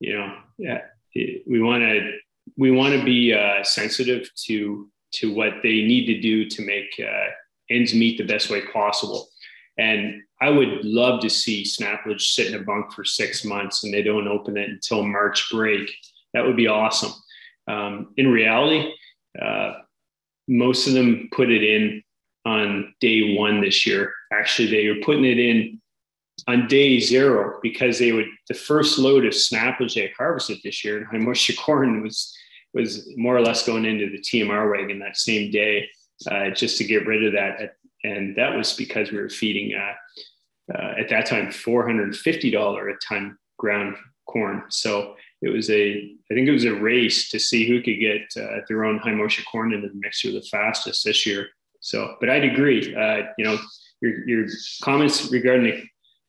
you 0.00 0.16
know, 0.16 0.36
yeah, 0.58 0.80
we 1.14 1.60
want 1.60 1.82
to 1.82 2.12
we 2.56 2.70
want 2.70 2.94
to 2.94 3.04
be 3.04 3.32
uh, 3.32 3.62
sensitive 3.62 4.30
to 4.46 4.88
to 5.12 5.34
what 5.34 5.54
they 5.62 5.82
need 5.82 6.06
to 6.06 6.20
do 6.20 6.48
to 6.48 6.62
make 6.62 7.00
uh, 7.00 7.30
ends 7.70 7.94
meet 7.94 8.18
the 8.18 8.24
best 8.24 8.50
way 8.50 8.62
possible. 8.72 9.28
And 9.78 10.22
I 10.40 10.50
would 10.50 10.84
love 10.84 11.20
to 11.20 11.30
see 11.30 11.64
Snaplage 11.64 12.20
sit 12.20 12.48
in 12.48 12.60
a 12.60 12.64
bunk 12.64 12.92
for 12.92 13.04
six 13.04 13.44
months 13.44 13.84
and 13.84 13.92
they 13.92 14.02
don't 14.02 14.28
open 14.28 14.56
it 14.56 14.68
until 14.68 15.02
March 15.02 15.48
break. 15.50 15.90
That 16.34 16.44
would 16.44 16.56
be 16.56 16.66
awesome. 16.66 17.12
Um, 17.68 18.12
in 18.16 18.28
reality, 18.28 18.92
uh, 19.40 19.74
most 20.48 20.86
of 20.86 20.94
them 20.94 21.28
put 21.32 21.50
it 21.50 21.62
in 21.62 22.02
on 22.44 22.94
day 23.00 23.36
one 23.36 23.60
this 23.60 23.86
year. 23.86 24.12
Actually, 24.32 24.70
they 24.70 24.88
were 24.88 25.04
putting 25.04 25.24
it 25.24 25.38
in 25.38 25.80
on 26.48 26.68
day 26.68 27.00
zero 27.00 27.58
because 27.62 27.98
they 27.98 28.12
would 28.12 28.26
the 28.48 28.54
first 28.54 28.98
load 28.98 29.24
of 29.24 29.34
they 29.50 30.12
harvested 30.16 30.58
this 30.62 30.84
year 30.84 30.98
and 30.98 31.06
high 31.10 31.18
moisture 31.18 31.54
corn 31.54 32.02
was 32.02 32.36
was 32.74 33.08
more 33.16 33.36
or 33.36 33.40
less 33.40 33.66
going 33.66 33.86
into 33.86 34.10
the 34.10 34.18
TMR 34.18 34.70
wagon 34.70 34.98
that 34.98 35.16
same 35.16 35.50
day 35.50 35.88
uh, 36.30 36.50
just 36.50 36.78
to 36.78 36.84
get 36.84 37.06
rid 37.06 37.24
of 37.24 37.32
that. 37.32 37.76
And 38.04 38.36
that 38.36 38.54
was 38.54 38.74
because 38.74 39.10
we 39.10 39.18
were 39.18 39.30
feeding 39.30 39.74
uh, 39.74 40.74
uh, 40.74 40.94
at 40.98 41.08
that 41.08 41.26
time 41.26 41.48
$450 41.48 42.92
a 42.92 42.96
ton 43.06 43.36
ground 43.58 43.96
corn. 44.26 44.64
So 44.68 45.14
it 45.42 45.48
was 45.48 45.70
a, 45.70 46.16
I 46.30 46.34
think 46.34 46.48
it 46.48 46.52
was 46.52 46.64
a 46.64 46.74
race 46.74 47.30
to 47.30 47.38
see 47.38 47.66
who 47.66 47.82
could 47.82 47.98
get 47.98 48.22
uh, 48.40 48.60
their 48.68 48.84
own 48.84 48.98
high 48.98 49.14
moisture 49.14 49.44
corn 49.50 49.72
into 49.72 49.88
the 49.88 49.94
mixer 49.94 50.32
the 50.32 50.42
fastest 50.42 51.04
this 51.04 51.24
year. 51.26 51.48
So, 51.80 52.16
but 52.20 52.30
I'd 52.30 52.44
agree. 52.44 52.94
Uh, 52.94 53.28
you 53.38 53.44
know, 53.44 53.58
your, 54.00 54.28
your 54.28 54.46
comments 54.82 55.30
regarding 55.30 55.64
the, 55.64 55.84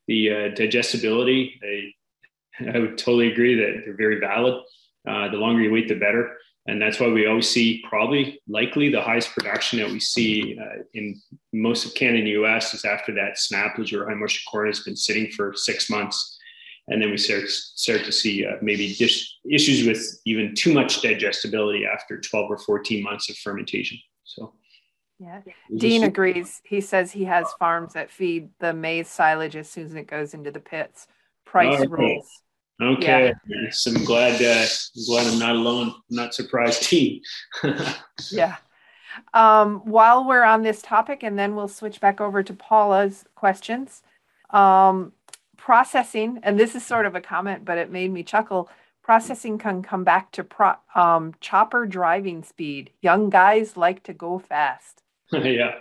the 0.07 0.31
uh, 0.31 0.47
digestibility, 0.55 1.59
I, 1.63 2.69
I 2.75 2.79
would 2.79 2.97
totally 2.97 3.31
agree 3.31 3.55
that 3.55 3.83
they're 3.85 3.97
very 3.97 4.19
valid. 4.19 4.55
Uh, 5.07 5.29
the 5.29 5.37
longer 5.37 5.61
you 5.61 5.71
wait, 5.71 5.87
the 5.87 5.95
better. 5.95 6.35
And 6.67 6.81
that's 6.81 6.99
why 6.99 7.07
we 7.07 7.27
always 7.27 7.49
see 7.49 7.81
probably 7.87 8.41
likely 8.47 8.89
the 8.89 9.01
highest 9.01 9.31
production 9.31 9.79
that 9.79 9.89
we 9.89 10.01
see 10.01 10.59
uh, 10.61 10.83
in 10.93 11.19
most 11.53 11.85
of 11.85 11.93
Canada 11.93 12.19
and 12.19 12.27
the 12.27 12.31
US 12.31 12.73
is 12.73 12.83
after 12.83 13.13
that 13.13 13.37
snaplage 13.37 13.93
or 13.93 14.07
high 14.07 14.15
moisture 14.15 14.41
corn 14.51 14.67
has 14.67 14.81
been 14.81 14.97
sitting 14.97 15.31
for 15.31 15.53
six 15.55 15.89
months. 15.89 16.37
And 16.89 17.01
then 17.01 17.09
we 17.09 17.17
start, 17.17 17.47
start 17.49 18.03
to 18.03 18.11
see 18.11 18.45
uh, 18.45 18.55
maybe 18.61 18.93
dish, 18.95 19.37
issues 19.49 19.87
with 19.87 20.01
even 20.25 20.55
too 20.55 20.73
much 20.73 21.01
digestibility 21.01 21.85
after 21.85 22.19
12 22.19 22.51
or 22.51 22.57
14 22.57 23.01
months 23.01 23.29
of 23.29 23.37
fermentation. 23.37 23.97
So, 24.25 24.53
yeah. 25.19 25.41
Dean 25.75 26.03
agrees. 26.03 26.61
He 26.63 26.81
says 26.81 27.11
he 27.11 27.25
has 27.25 27.51
farms 27.59 27.93
that 27.93 28.11
feed 28.11 28.49
the 28.59 28.73
maize 28.73 29.07
silage 29.07 29.55
as 29.55 29.69
soon 29.69 29.85
as 29.85 29.95
it 29.95 30.07
goes 30.07 30.33
into 30.33 30.51
the 30.51 30.59
pits. 30.59 31.07
Price 31.45 31.81
oh, 31.81 31.87
rules. 31.87 32.29
Okay, 32.79 33.33
yeah. 33.47 33.69
so 33.71 33.91
I'm 33.91 34.03
glad. 34.03 34.39
Uh, 34.41 34.67
I'm 34.95 35.05
glad 35.05 35.27
I'm 35.27 35.39
not 35.39 35.55
alone. 35.55 35.87
I'm 35.87 36.15
not 36.15 36.33
surprised, 36.35 36.83
team. 36.83 37.21
yeah. 38.31 38.57
Um, 39.33 39.79
while 39.79 40.27
we're 40.27 40.43
on 40.43 40.61
this 40.61 40.83
topic, 40.83 41.23
and 41.23 41.39
then 41.39 41.55
we'll 41.55 41.67
switch 41.67 41.99
back 41.99 42.21
over 42.21 42.43
to 42.43 42.53
Paula's 42.53 43.25
questions. 43.33 44.03
Um, 44.51 45.13
processing, 45.57 46.39
and 46.43 46.59
this 46.59 46.75
is 46.75 46.85
sort 46.85 47.07
of 47.07 47.15
a 47.15 47.21
comment, 47.21 47.65
but 47.65 47.79
it 47.79 47.91
made 47.91 48.11
me 48.11 48.21
chuckle. 48.21 48.69
Processing 49.01 49.57
can 49.57 49.81
come 49.81 50.03
back 50.03 50.31
to 50.33 50.43
pro, 50.43 50.73
um, 50.93 51.33
chopper 51.41 51.87
driving 51.87 52.43
speed. 52.43 52.91
Young 53.01 53.31
guys 53.31 53.75
like 53.75 54.03
to 54.03 54.13
go 54.13 54.37
fast. 54.37 55.01
yeah. 55.43 55.75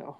So, 0.00 0.16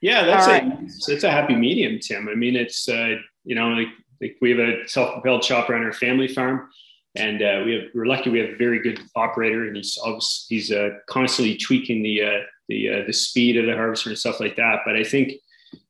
yeah, 0.00 0.24
that's 0.24 0.46
right. 0.46 0.64
a 0.64 1.12
it's 1.12 1.24
a 1.24 1.30
happy 1.30 1.54
medium, 1.54 1.98
Tim. 2.00 2.28
I 2.28 2.34
mean, 2.34 2.56
it's 2.56 2.88
uh, 2.88 3.16
you 3.44 3.54
know 3.54 3.68
like 3.68 3.88
like 4.20 4.36
we 4.40 4.50
have 4.50 4.58
a 4.58 4.86
self-propelled 4.88 5.42
chopper 5.42 5.74
on 5.74 5.84
our 5.84 5.92
family 5.92 6.28
farm, 6.28 6.68
and 7.14 7.42
uh, 7.42 7.62
we 7.64 7.74
have 7.74 7.84
we're 7.94 8.06
lucky 8.06 8.30
we 8.30 8.38
have 8.40 8.50
a 8.50 8.56
very 8.56 8.80
good 8.80 9.00
operator, 9.14 9.66
and 9.66 9.76
he's 9.76 9.98
obviously 10.02 10.56
he's 10.56 10.72
uh, 10.72 10.90
constantly 11.08 11.56
tweaking 11.56 12.02
the 12.02 12.22
uh, 12.22 12.40
the 12.68 12.88
uh, 12.90 13.06
the 13.06 13.12
speed 13.12 13.56
of 13.56 13.66
the 13.66 13.74
harvester 13.74 14.10
and 14.10 14.18
stuff 14.18 14.40
like 14.40 14.56
that. 14.56 14.80
But 14.84 14.96
I 14.96 15.04
think 15.04 15.34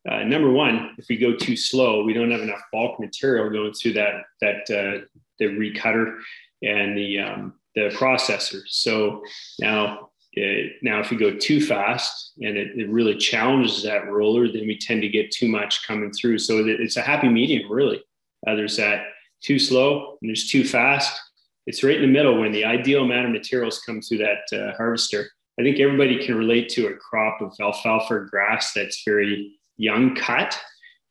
uh, 0.08 0.22
number 0.24 0.50
one, 0.50 0.94
if 0.98 1.06
we 1.08 1.16
go 1.16 1.34
too 1.34 1.56
slow, 1.56 2.04
we 2.04 2.12
don't 2.12 2.30
have 2.30 2.42
enough 2.42 2.60
bulk 2.72 3.00
material 3.00 3.50
going 3.50 3.72
through 3.72 3.94
that 3.94 4.24
that 4.40 4.60
uh, 4.70 5.04
the 5.38 5.46
recutter 5.46 6.18
and 6.62 6.96
the 6.96 7.18
um, 7.18 7.54
the 7.74 7.88
processor. 7.90 8.62
So 8.66 9.22
now 9.60 10.05
it, 10.36 10.74
now, 10.82 11.00
if 11.00 11.10
you 11.10 11.18
go 11.18 11.34
too 11.34 11.60
fast 11.64 12.32
and 12.42 12.58
it, 12.58 12.78
it, 12.78 12.90
really 12.90 13.16
challenges 13.16 13.82
that 13.82 14.06
roller, 14.06 14.46
then 14.52 14.66
we 14.66 14.78
tend 14.78 15.00
to 15.00 15.08
get 15.08 15.30
too 15.30 15.48
much 15.48 15.86
coming 15.86 16.12
through. 16.12 16.38
So 16.38 16.62
it's 16.66 16.98
a 16.98 17.02
happy 17.02 17.28
medium, 17.28 17.72
really. 17.72 18.02
Uh, 18.46 18.54
there's 18.54 18.76
that 18.76 19.04
too 19.42 19.58
slow 19.58 20.18
and 20.20 20.28
there's 20.28 20.48
too 20.48 20.64
fast. 20.64 21.18
It's 21.66 21.82
right 21.82 21.96
in 21.96 22.02
the 22.02 22.08
middle 22.08 22.38
when 22.38 22.52
the 22.52 22.66
ideal 22.66 23.04
amount 23.04 23.26
of 23.26 23.32
materials 23.32 23.80
come 23.80 24.02
through 24.02 24.18
that 24.18 24.56
uh, 24.56 24.76
harvester. 24.76 25.26
I 25.58 25.62
think 25.62 25.80
everybody 25.80 26.24
can 26.24 26.36
relate 26.36 26.68
to 26.70 26.88
a 26.88 26.96
crop 26.96 27.40
of 27.40 27.54
alfalfa 27.58 28.14
or 28.14 28.24
grass 28.26 28.74
that's 28.74 29.02
very 29.06 29.58
young 29.78 30.14
cut, 30.14 30.58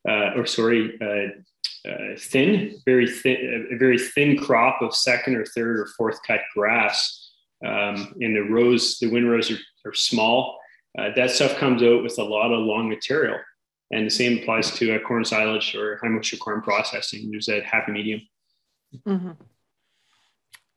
uh, 0.08 0.34
or 0.36 0.46
sorry, 0.46 0.96
uh, 1.02 1.88
uh, 1.90 2.16
thin, 2.16 2.80
very 2.84 3.10
thin, 3.10 3.68
a 3.72 3.76
very 3.76 3.98
thin 3.98 4.36
crop 4.38 4.82
of 4.82 4.94
second 4.94 5.34
or 5.34 5.44
third 5.46 5.78
or 5.78 5.86
fourth 5.96 6.18
cut 6.26 6.40
grass. 6.54 7.25
Um, 7.64 8.14
and 8.20 8.36
the 8.36 8.42
rows, 8.42 8.98
the 8.98 9.08
windrows 9.08 9.50
are, 9.50 9.58
are 9.86 9.94
small. 9.94 10.58
Uh, 10.98 11.10
that 11.16 11.30
stuff 11.30 11.56
comes 11.56 11.82
out 11.82 12.02
with 12.02 12.18
a 12.18 12.24
lot 12.24 12.52
of 12.52 12.64
long 12.64 12.88
material. 12.88 13.38
And 13.92 14.06
the 14.06 14.10
same 14.10 14.38
applies 14.38 14.72
to 14.72 14.94
a 14.94 15.00
corn 15.00 15.24
silage 15.24 15.74
or 15.74 15.98
high 15.98 16.08
moisture 16.08 16.36
corn 16.36 16.60
processing. 16.60 17.30
There's 17.30 17.46
that 17.46 17.64
happy 17.64 17.92
medium. 17.92 18.20
Mm-hmm. 19.06 19.30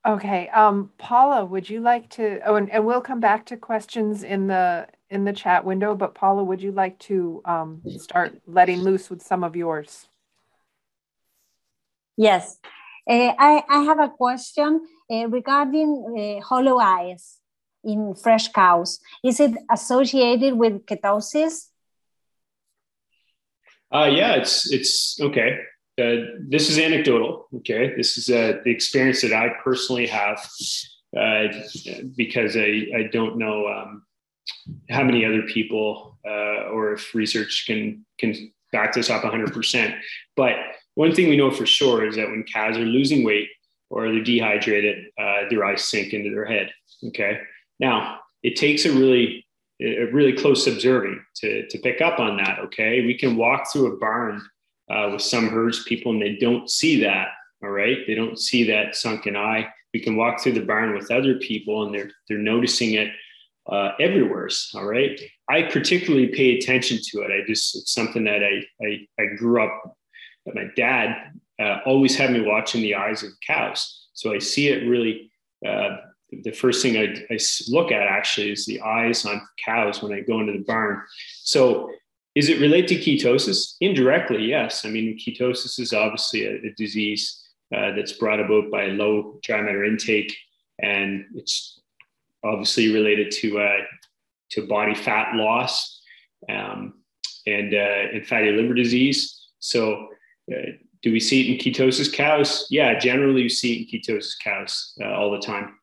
Okay, 0.08 0.48
um, 0.50 0.92
Paula, 0.98 1.44
would 1.44 1.70
you 1.70 1.82
like 1.82 2.10
to? 2.12 2.40
Oh, 2.46 2.56
and, 2.56 2.70
and, 2.72 2.86
we'll 2.86 3.02
come 3.02 3.20
back 3.20 3.46
to 3.48 3.58
questions 3.58 4.24
in 4.24 4.48
the 4.48 4.88
in 5.10 5.26
the 5.26 5.34
chat 5.34 5.66
window. 5.66 5.94
But 5.94 6.16
Paula, 6.16 6.44
would 6.44 6.62
you 6.62 6.72
like 6.72 6.98
to 7.00 7.42
um, 7.44 7.82
start 7.98 8.40
letting 8.48 8.80
loose 8.80 9.10
with 9.10 9.22
some 9.22 9.44
of 9.44 9.58
yours? 9.58 10.08
Yes, 12.16 12.60
uh, 13.10 13.34
I 13.40 13.64
I 13.68 13.84
have 13.84 14.00
a 14.00 14.10
question 14.10 14.82
uh, 15.12 15.28
regarding 15.28 16.40
uh, 16.40 16.46
hollow 16.46 16.80
eyes 16.80 17.38
in 17.84 18.14
fresh 18.14 18.50
cows. 18.50 19.00
Is 19.24 19.40
it 19.40 19.52
associated 19.72 20.54
with 20.54 20.86
ketosis? 20.86 21.70
Uh, 23.92 24.10
yeah, 24.12 24.36
it's 24.36 24.72
it's 24.72 25.20
okay. 25.20 25.58
Uh, 26.00 26.38
this 26.48 26.70
is 26.70 26.78
anecdotal. 26.78 27.48
Okay, 27.58 27.96
this 27.98 28.18
is 28.18 28.30
uh, 28.30 28.60
the 28.64 28.70
experience 28.70 29.22
that 29.22 29.34
I 29.34 29.50
personally 29.64 30.08
have 30.08 30.40
because 32.16 32.56
I 32.56 32.86
I 32.96 33.10
don't 33.12 33.38
know 33.38 33.68
um, 33.68 34.04
how 34.90 35.04
many 35.04 35.26
other 35.26 35.42
people 35.42 36.20
or 36.72 36.94
if 36.94 37.16
research 37.16 37.64
can 37.66 38.06
can 38.20 38.54
back 38.72 38.94
this 38.94 39.10
up 39.10 39.24
100. 39.24 39.52
percent 39.52 39.96
But 40.36 40.54
one 41.04 41.14
thing 41.16 41.30
we 41.30 41.38
know 41.38 41.52
for 41.52 41.66
sure 41.66 42.06
is 42.06 42.16
that 42.18 42.30
when 42.30 42.44
cows 42.44 42.78
are 42.78 42.94
losing 42.98 43.24
weight 43.24 43.50
or 43.90 44.12
they're 44.12 44.24
dehydrated, 44.24 44.98
uh, 45.18 45.42
their 45.50 45.66
eyes 45.66 45.84
sink 45.86 46.14
into 46.14 46.30
their 46.30 46.46
head. 46.46 46.72
Okay, 47.08 47.40
now 47.80 48.20
it 48.44 48.56
takes 48.56 48.86
a 48.86 48.92
really 48.92 49.46
a 49.82 50.06
really 50.12 50.34
close 50.34 50.68
observing 50.68 51.24
to, 51.38 51.68
to 51.70 51.78
pick 51.80 52.02
up 52.02 52.20
on 52.20 52.38
that. 52.38 52.60
Okay. 52.60 53.06
We 53.06 53.18
can 53.18 53.38
walk 53.38 53.72
through 53.72 53.94
a 53.94 53.98
barn 53.98 54.42
uh, 54.90 55.10
with 55.14 55.22
some 55.22 55.50
herds 55.50 55.84
people 55.84 56.12
and 56.12 56.22
they 56.22 56.36
don't 56.36 56.70
see 56.70 57.02
that. 57.04 57.30
All 57.64 57.70
right. 57.70 58.00
They 58.06 58.16
don't 58.16 58.38
see 58.38 58.66
that 58.66 58.96
sunken 58.96 59.36
eye. 59.36 59.68
We 59.94 60.02
can 60.02 60.18
walk 60.18 60.42
through 60.42 60.54
the 60.54 60.66
barn 60.66 60.94
with 60.94 61.12
other 61.12 61.36
people 61.36 61.86
and 61.86 61.96
they're, 61.96 62.12
they're 62.28 62.38
noticing 62.38 62.94
it 62.96 63.10
uh, 63.72 63.92
everywhere. 64.00 64.50
All 64.76 64.86
right. 64.86 65.20
I 65.50 65.64
particularly 65.64 66.28
pay 66.28 66.58
attention 66.58 67.00
to 67.12 67.22
it. 67.22 67.32
I 67.32 67.48
just, 67.48 67.76
it's 67.78 67.94
something 67.94 68.26
that 68.26 68.44
I, 68.44 68.86
I, 68.86 69.08
I 69.20 69.36
grew 69.38 69.64
up, 69.64 69.98
my 70.56 70.66
dad 70.76 71.32
uh, 71.60 71.80
always 71.86 72.16
had 72.16 72.32
me 72.32 72.42
watching 72.42 72.82
the 72.82 72.96
eyes 72.96 73.24
of 73.24 73.32
cows. 73.46 74.08
So 74.14 74.34
I 74.34 74.40
see 74.40 74.70
it 74.70 74.88
really 74.88 75.32
uh, 75.66 75.98
the 76.32 76.52
first 76.52 76.82
thing 76.82 76.98
I, 76.98 77.34
I, 77.34 77.40
look 77.70 77.92
at 77.92 78.04
actually 78.04 78.52
is 78.52 78.66
the 78.66 78.82
eyes 78.82 79.26
on 79.26 79.42
cows 79.64 80.02
when 80.02 80.14
I 80.14 80.22
go 80.22 80.40
into 80.40 80.54
the 80.54 80.64
barn. 80.64 81.02
So, 81.44 81.92
is 82.36 82.50
it 82.50 82.62
related 82.62 82.88
to 82.90 82.96
ketosis? 82.96 83.76
Indirectly, 83.82 84.46
yes. 84.46 84.86
I 84.86 84.90
mean, 84.90 85.18
ketosis 85.18 85.80
is 85.80 85.94
obviously 85.94 86.46
a, 86.46 86.56
a 86.68 86.74
disease 86.78 87.44
uh, 87.76 87.92
that's 87.96 88.14
brought 88.14 88.40
about 88.40 88.70
by 88.72 88.88
low 88.88 89.40
dry 89.44 89.62
matter 89.62 89.84
intake, 89.84 90.36
and 90.80 91.26
it's 91.36 91.82
obviously 92.44 92.94
related 92.94 93.32
to 93.32 93.60
uh, 93.60 93.78
to 94.52 94.68
body 94.68 94.96
fat 94.96 95.36
loss 95.36 96.02
um, 96.48 96.94
and 97.48 97.74
uh, 97.74 98.14
and 98.14 98.26
fatty 98.28 98.52
liver 98.52 98.74
disease. 98.74 99.48
So. 99.60 100.10
Uh, 100.52 100.72
do 101.02 101.12
we 101.12 101.20
see 101.20 101.42
it 101.42 101.54
in 101.54 101.58
ketosis 101.74 102.12
cows? 102.12 102.68
Yeah, 102.70 102.98
generally 103.00 103.44
you 103.44 103.50
see 103.50 103.74
it 103.74 103.94
in 103.94 104.02
ketosis 104.02 104.34
cows 104.44 104.94
uh, 105.02 105.06
all 105.06 105.32
the 105.32 105.40
time. 105.40 105.76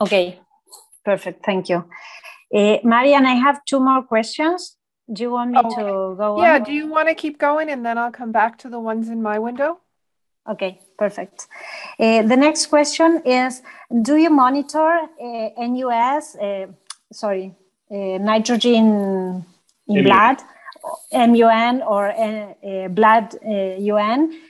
Okay, 0.00 0.40
perfect. 1.04 1.44
Thank 1.44 1.68
you. 1.68 1.84
Uh, 2.54 2.78
Marian, 2.84 3.26
I 3.26 3.34
have 3.34 3.64
two 3.64 3.80
more 3.80 4.02
questions. 4.02 4.76
Do 5.12 5.22
you 5.22 5.30
want 5.30 5.50
me 5.52 5.60
oh, 5.64 5.74
to 5.76 6.16
go 6.16 6.42
yeah, 6.42 6.56
on? 6.56 6.64
do 6.64 6.72
you 6.72 6.86
want 6.86 7.08
to 7.08 7.14
keep 7.14 7.38
going 7.38 7.70
and 7.70 7.84
then 7.84 7.96
I'll 7.98 8.12
come 8.12 8.30
back 8.30 8.58
to 8.58 8.68
the 8.68 8.78
ones 8.78 9.08
in 9.08 9.22
my 9.22 9.38
window? 9.38 9.80
Okay, 10.48 10.80
perfect. 10.98 11.46
Uh, 11.98 12.22
the 12.22 12.36
next 12.36 12.66
question 12.66 13.22
is 13.24 13.62
Do 14.02 14.16
you 14.16 14.30
monitor 14.30 15.00
uh, 15.20 15.48
NUS, 15.58 16.36
uh, 16.36 16.66
sorry, 17.12 17.54
uh, 17.90 18.18
nitrogen 18.18 19.44
in 19.88 20.04
blood, 20.04 20.36
MUN 21.12 21.82
or 21.82 22.10
uh, 22.10 22.52
uh, 22.62 22.88
blood 22.88 23.34
UN 23.42 24.40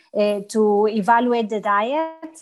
to 0.48 0.88
evaluate 0.90 1.48
the 1.48 1.60
diet? 1.60 2.40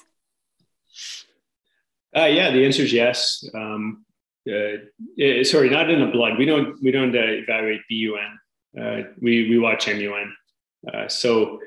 yeah, 2.15 2.51
the 2.51 2.65
answer 2.65 2.83
is 2.83 2.93
yes. 2.93 3.45
Um, 3.55 4.07
sorry, 4.47 5.69
not 5.69 5.91
in 5.91 6.01
the 6.01 6.11
blood. 6.13 6.39
We 6.39 6.47
don't 6.47 6.83
we 6.83 6.91
don't 6.91 7.15
evaluate 7.15 7.83
BUN. 7.91 9.13
we 9.21 9.51
we 9.51 9.59
watch 9.59 9.87
MUN. 9.89 10.35
so 11.09 11.61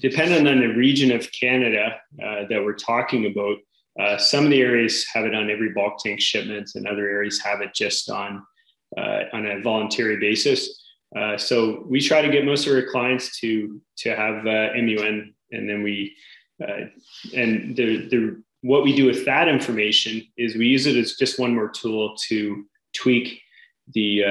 depending 0.00 0.46
on 0.46 0.60
the 0.60 0.74
region 0.74 1.12
of 1.12 1.30
Canada 1.32 1.96
uh, 2.22 2.44
that 2.48 2.62
we're 2.62 2.74
talking 2.74 3.26
about, 3.26 3.56
uh, 4.00 4.16
some 4.16 4.44
of 4.44 4.50
the 4.50 4.60
areas 4.60 5.06
have 5.12 5.24
it 5.24 5.34
on 5.34 5.50
every 5.50 5.70
bulk 5.72 5.98
tank 5.98 6.20
shipment, 6.20 6.70
and 6.74 6.86
other 6.86 7.08
areas 7.08 7.40
have 7.42 7.60
it 7.60 7.74
just 7.74 8.08
on 8.10 8.42
uh, 8.96 9.24
on 9.32 9.46
a 9.46 9.60
voluntary 9.60 10.18
basis. 10.18 10.82
Uh, 11.16 11.36
so 11.36 11.84
we 11.88 12.00
try 12.00 12.22
to 12.22 12.30
get 12.30 12.44
most 12.44 12.66
of 12.66 12.74
our 12.74 12.82
clients 12.82 13.38
to 13.40 13.80
to 13.98 14.14
have 14.14 14.46
uh, 14.46 14.70
MUN, 14.74 15.34
and 15.50 15.68
then 15.68 15.82
we 15.82 16.14
uh, 16.62 16.86
and 17.34 17.76
the 17.76 18.08
the 18.08 18.42
what 18.62 18.82
we 18.82 18.94
do 18.94 19.06
with 19.06 19.24
that 19.24 19.48
information 19.48 20.22
is 20.36 20.54
we 20.54 20.66
use 20.66 20.86
it 20.86 20.96
as 20.96 21.14
just 21.14 21.38
one 21.38 21.54
more 21.54 21.68
tool 21.68 22.14
to 22.28 22.64
tweak 22.94 23.40
the 23.94 24.22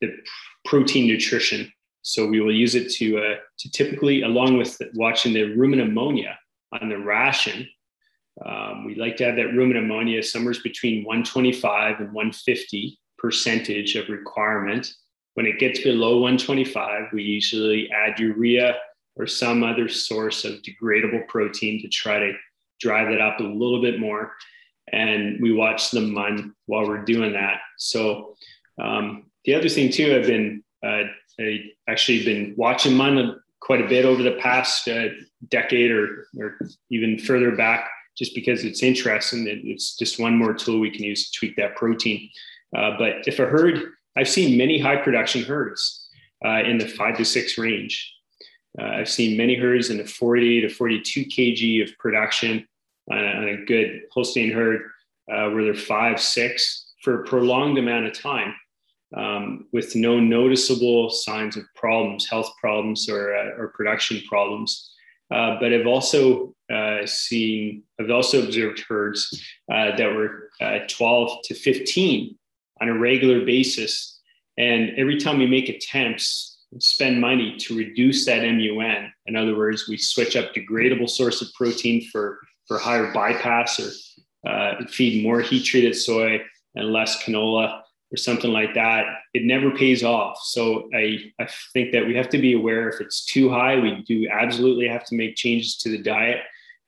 the 0.00 0.16
protein 0.64 1.06
nutrition 1.06 1.72
so 2.02 2.26
we 2.26 2.40
will 2.40 2.54
use 2.54 2.74
it 2.74 2.90
to, 2.94 3.18
uh, 3.18 3.36
to 3.58 3.70
typically, 3.70 4.22
along 4.22 4.58
with 4.58 4.80
watching 4.94 5.32
the 5.32 5.54
rumen 5.54 5.82
ammonia 5.82 6.36
on 6.80 6.88
the 6.88 6.98
ration, 6.98 7.68
um, 8.44 8.84
we 8.84 8.96
like 8.96 9.16
to 9.18 9.24
have 9.24 9.36
that 9.36 9.52
rumen 9.52 9.78
ammonia 9.78 10.22
somewhere 10.22 10.54
between 10.62 11.04
125 11.04 12.00
and 12.00 12.12
150 12.12 12.98
percentage 13.22 13.94
of 13.94 14.08
requirement. 14.08 14.94
When 15.34 15.46
it 15.46 15.58
gets 15.58 15.80
below 15.80 16.18
125, 16.18 17.12
we 17.12 17.22
usually 17.22 17.90
add 17.90 18.18
urea 18.18 18.76
or 19.16 19.26
some 19.26 19.62
other 19.62 19.88
source 19.88 20.44
of 20.44 20.60
degradable 20.62 21.26
protein 21.28 21.80
to 21.80 21.88
try 21.88 22.18
to 22.18 22.32
drive 22.80 23.08
that 23.08 23.20
up 23.20 23.38
a 23.38 23.44
little 23.44 23.80
bit 23.80 24.00
more. 24.00 24.32
And 24.92 25.40
we 25.40 25.52
watch 25.52 25.90
the 25.90 26.00
MUN 26.00 26.54
while 26.66 26.86
we're 26.86 27.04
doing 27.04 27.32
that. 27.32 27.60
So 27.78 28.34
um, 28.80 29.30
the 29.44 29.54
other 29.54 29.68
thing 29.68 29.90
too, 29.90 30.14
I've 30.14 30.26
been 30.26 30.62
uh, 30.84 31.04
actually 31.88 32.24
been 32.24 32.54
watching 32.56 32.96
MUN 32.96 33.40
quite 33.60 33.80
a 33.80 33.88
bit 33.88 34.04
over 34.04 34.22
the 34.22 34.32
past 34.32 34.88
uh, 34.88 35.08
decade 35.48 35.92
or, 35.92 36.26
or 36.36 36.58
even 36.90 37.18
further 37.18 37.54
back, 37.54 37.88
just 38.18 38.34
because 38.34 38.64
it's 38.64 38.82
interesting. 38.82 39.46
It's 39.64 39.96
just 39.96 40.18
one 40.18 40.36
more 40.36 40.52
tool 40.52 40.80
we 40.80 40.90
can 40.90 41.04
use 41.04 41.30
to 41.30 41.38
tweak 41.38 41.56
that 41.56 41.76
protein. 41.76 42.28
Uh, 42.76 42.92
but 42.98 43.26
if 43.26 43.38
a 43.38 43.46
herd, 43.46 43.92
I've 44.16 44.28
seen 44.28 44.58
many 44.58 44.78
high 44.78 44.96
production 44.96 45.42
herds 45.42 46.08
uh, 46.44 46.62
in 46.64 46.78
the 46.78 46.88
five 46.88 47.16
to 47.18 47.24
six 47.24 47.58
range. 47.58 48.12
Uh, 48.80 48.86
I've 48.86 49.08
seen 49.08 49.36
many 49.36 49.54
herds 49.54 49.90
in 49.90 49.98
the 49.98 50.06
40 50.06 50.62
to 50.62 50.68
42 50.68 51.24
kg 51.26 51.82
of 51.84 51.98
production 51.98 52.66
on 53.10 53.18
a, 53.18 53.26
on 53.26 53.48
a 53.48 53.64
good 53.64 54.02
Holstein 54.12 54.50
herd 54.50 54.82
uh, 55.30 55.50
where 55.50 55.64
they're 55.64 55.74
five, 55.74 56.20
six 56.20 56.94
for 57.02 57.22
a 57.22 57.24
prolonged 57.24 57.78
amount 57.78 58.06
of 58.06 58.18
time 58.18 58.54
um, 59.16 59.66
with 59.72 59.94
no 59.94 60.18
noticeable 60.18 61.10
signs 61.10 61.56
of 61.56 61.64
problems, 61.74 62.28
health 62.28 62.50
problems, 62.60 63.08
or, 63.08 63.34
uh, 63.34 63.58
or 63.58 63.68
production 63.68 64.20
problems. 64.28 64.90
Uh, 65.30 65.56
but 65.60 65.72
I've 65.72 65.86
also 65.86 66.54
uh, 66.72 67.06
seen, 67.06 67.82
I've 68.00 68.10
also 68.10 68.42
observed 68.42 68.84
herds 68.88 69.42
uh, 69.70 69.96
that 69.96 70.14
were 70.14 70.50
uh, 70.60 70.80
12 70.88 71.38
to 71.44 71.54
15 71.54 72.38
on 72.82 72.88
a 72.88 72.98
regular 72.98 73.44
basis. 73.44 74.20
And 74.58 74.90
every 74.98 75.18
time 75.18 75.38
we 75.38 75.46
make 75.46 75.68
attempts, 75.68 76.58
spend 76.78 77.20
money 77.20 77.56
to 77.58 77.76
reduce 77.76 78.26
that 78.26 78.42
MUN. 78.42 79.12
In 79.26 79.36
other 79.36 79.56
words, 79.56 79.88
we 79.88 79.96
switch 79.96 80.36
up 80.36 80.52
degradable 80.52 81.08
source 81.08 81.40
of 81.40 81.52
protein 81.54 82.06
for, 82.10 82.38
for 82.66 82.78
higher 82.78 83.12
bypass 83.12 83.78
or 83.78 84.50
uh, 84.50 84.84
feed 84.88 85.22
more 85.22 85.40
heat 85.40 85.64
treated 85.64 85.94
soy 85.94 86.40
and 86.74 86.92
less 86.92 87.22
canola 87.22 87.80
or 88.12 88.16
something 88.16 88.50
like 88.52 88.74
that, 88.74 89.06
it 89.32 89.44
never 89.44 89.70
pays 89.70 90.02
off. 90.02 90.38
So 90.42 90.90
I, 90.94 91.18
I 91.40 91.48
think 91.72 91.92
that 91.92 92.06
we 92.06 92.14
have 92.16 92.28
to 92.30 92.38
be 92.38 92.52
aware 92.52 92.88
if 92.88 93.00
it's 93.00 93.24
too 93.24 93.48
high, 93.48 93.78
we 93.78 94.02
do 94.06 94.28
absolutely 94.30 94.86
have 94.88 95.04
to 95.06 95.14
make 95.14 95.36
changes 95.36 95.76
to 95.78 95.88
the 95.88 96.02
diet. 96.02 96.40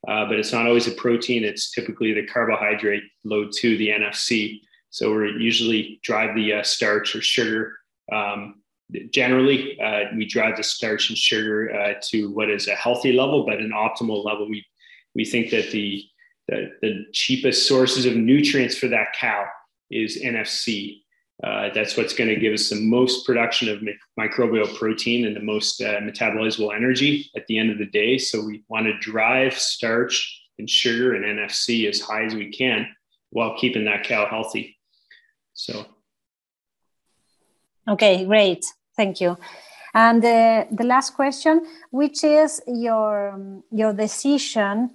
Uh, 0.06 0.26
but 0.26 0.38
it's 0.38 0.52
not 0.52 0.66
always 0.66 0.86
a 0.86 0.90
protein, 0.92 1.44
it's 1.44 1.70
typically 1.70 2.12
the 2.12 2.26
carbohydrate 2.26 3.04
load 3.24 3.50
to 3.52 3.78
the 3.78 3.88
NFC. 3.88 4.60
So 4.94 5.12
we 5.12 5.32
usually 5.40 5.98
drive 6.04 6.36
the 6.36 6.52
uh, 6.52 6.62
starch 6.62 7.16
or 7.16 7.20
sugar. 7.20 7.78
Um, 8.12 8.62
generally, 9.10 9.76
uh, 9.80 10.04
we 10.14 10.24
drive 10.24 10.56
the 10.56 10.62
starch 10.62 11.08
and 11.08 11.18
sugar 11.18 11.74
uh, 11.74 11.94
to 12.10 12.30
what 12.30 12.48
is 12.48 12.68
a 12.68 12.76
healthy 12.76 13.12
level, 13.12 13.44
but 13.44 13.58
an 13.58 13.72
optimal 13.74 14.24
level. 14.24 14.48
We, 14.48 14.64
we 15.16 15.24
think 15.24 15.50
that 15.50 15.72
the, 15.72 16.04
the, 16.46 16.70
the 16.80 17.06
cheapest 17.12 17.66
sources 17.66 18.06
of 18.06 18.14
nutrients 18.14 18.78
for 18.78 18.86
that 18.86 19.08
cow 19.18 19.46
is 19.90 20.22
NFC. 20.22 21.00
Uh, 21.42 21.70
that's 21.74 21.96
what's 21.96 22.14
going 22.14 22.30
to 22.30 22.36
give 22.38 22.54
us 22.54 22.70
the 22.70 22.80
most 22.80 23.26
production 23.26 23.68
of 23.68 23.82
microbial 24.16 24.72
protein 24.78 25.26
and 25.26 25.34
the 25.34 25.42
most 25.42 25.82
uh, 25.82 25.98
metabolizable 26.02 26.72
energy 26.72 27.28
at 27.34 27.44
the 27.48 27.58
end 27.58 27.72
of 27.72 27.78
the 27.78 27.86
day. 27.86 28.16
So 28.16 28.44
we 28.44 28.62
want 28.68 28.86
to 28.86 28.96
drive 29.00 29.54
starch 29.54 30.40
and 30.60 30.70
sugar 30.70 31.16
and 31.16 31.24
NFC 31.24 31.88
as 31.88 31.98
high 31.98 32.26
as 32.26 32.36
we 32.36 32.52
can 32.52 32.86
while 33.30 33.58
keeping 33.58 33.86
that 33.86 34.04
cow 34.04 34.28
healthy. 34.30 34.73
So. 35.54 35.86
Okay, 37.88 38.24
great. 38.24 38.64
Thank 38.96 39.20
you. 39.20 39.36
And 39.94 40.24
uh, 40.24 40.64
the 40.70 40.84
last 40.84 41.14
question, 41.14 41.64
which 41.90 42.24
is 42.24 42.60
your 42.66 43.62
your 43.70 43.92
decision 43.92 44.90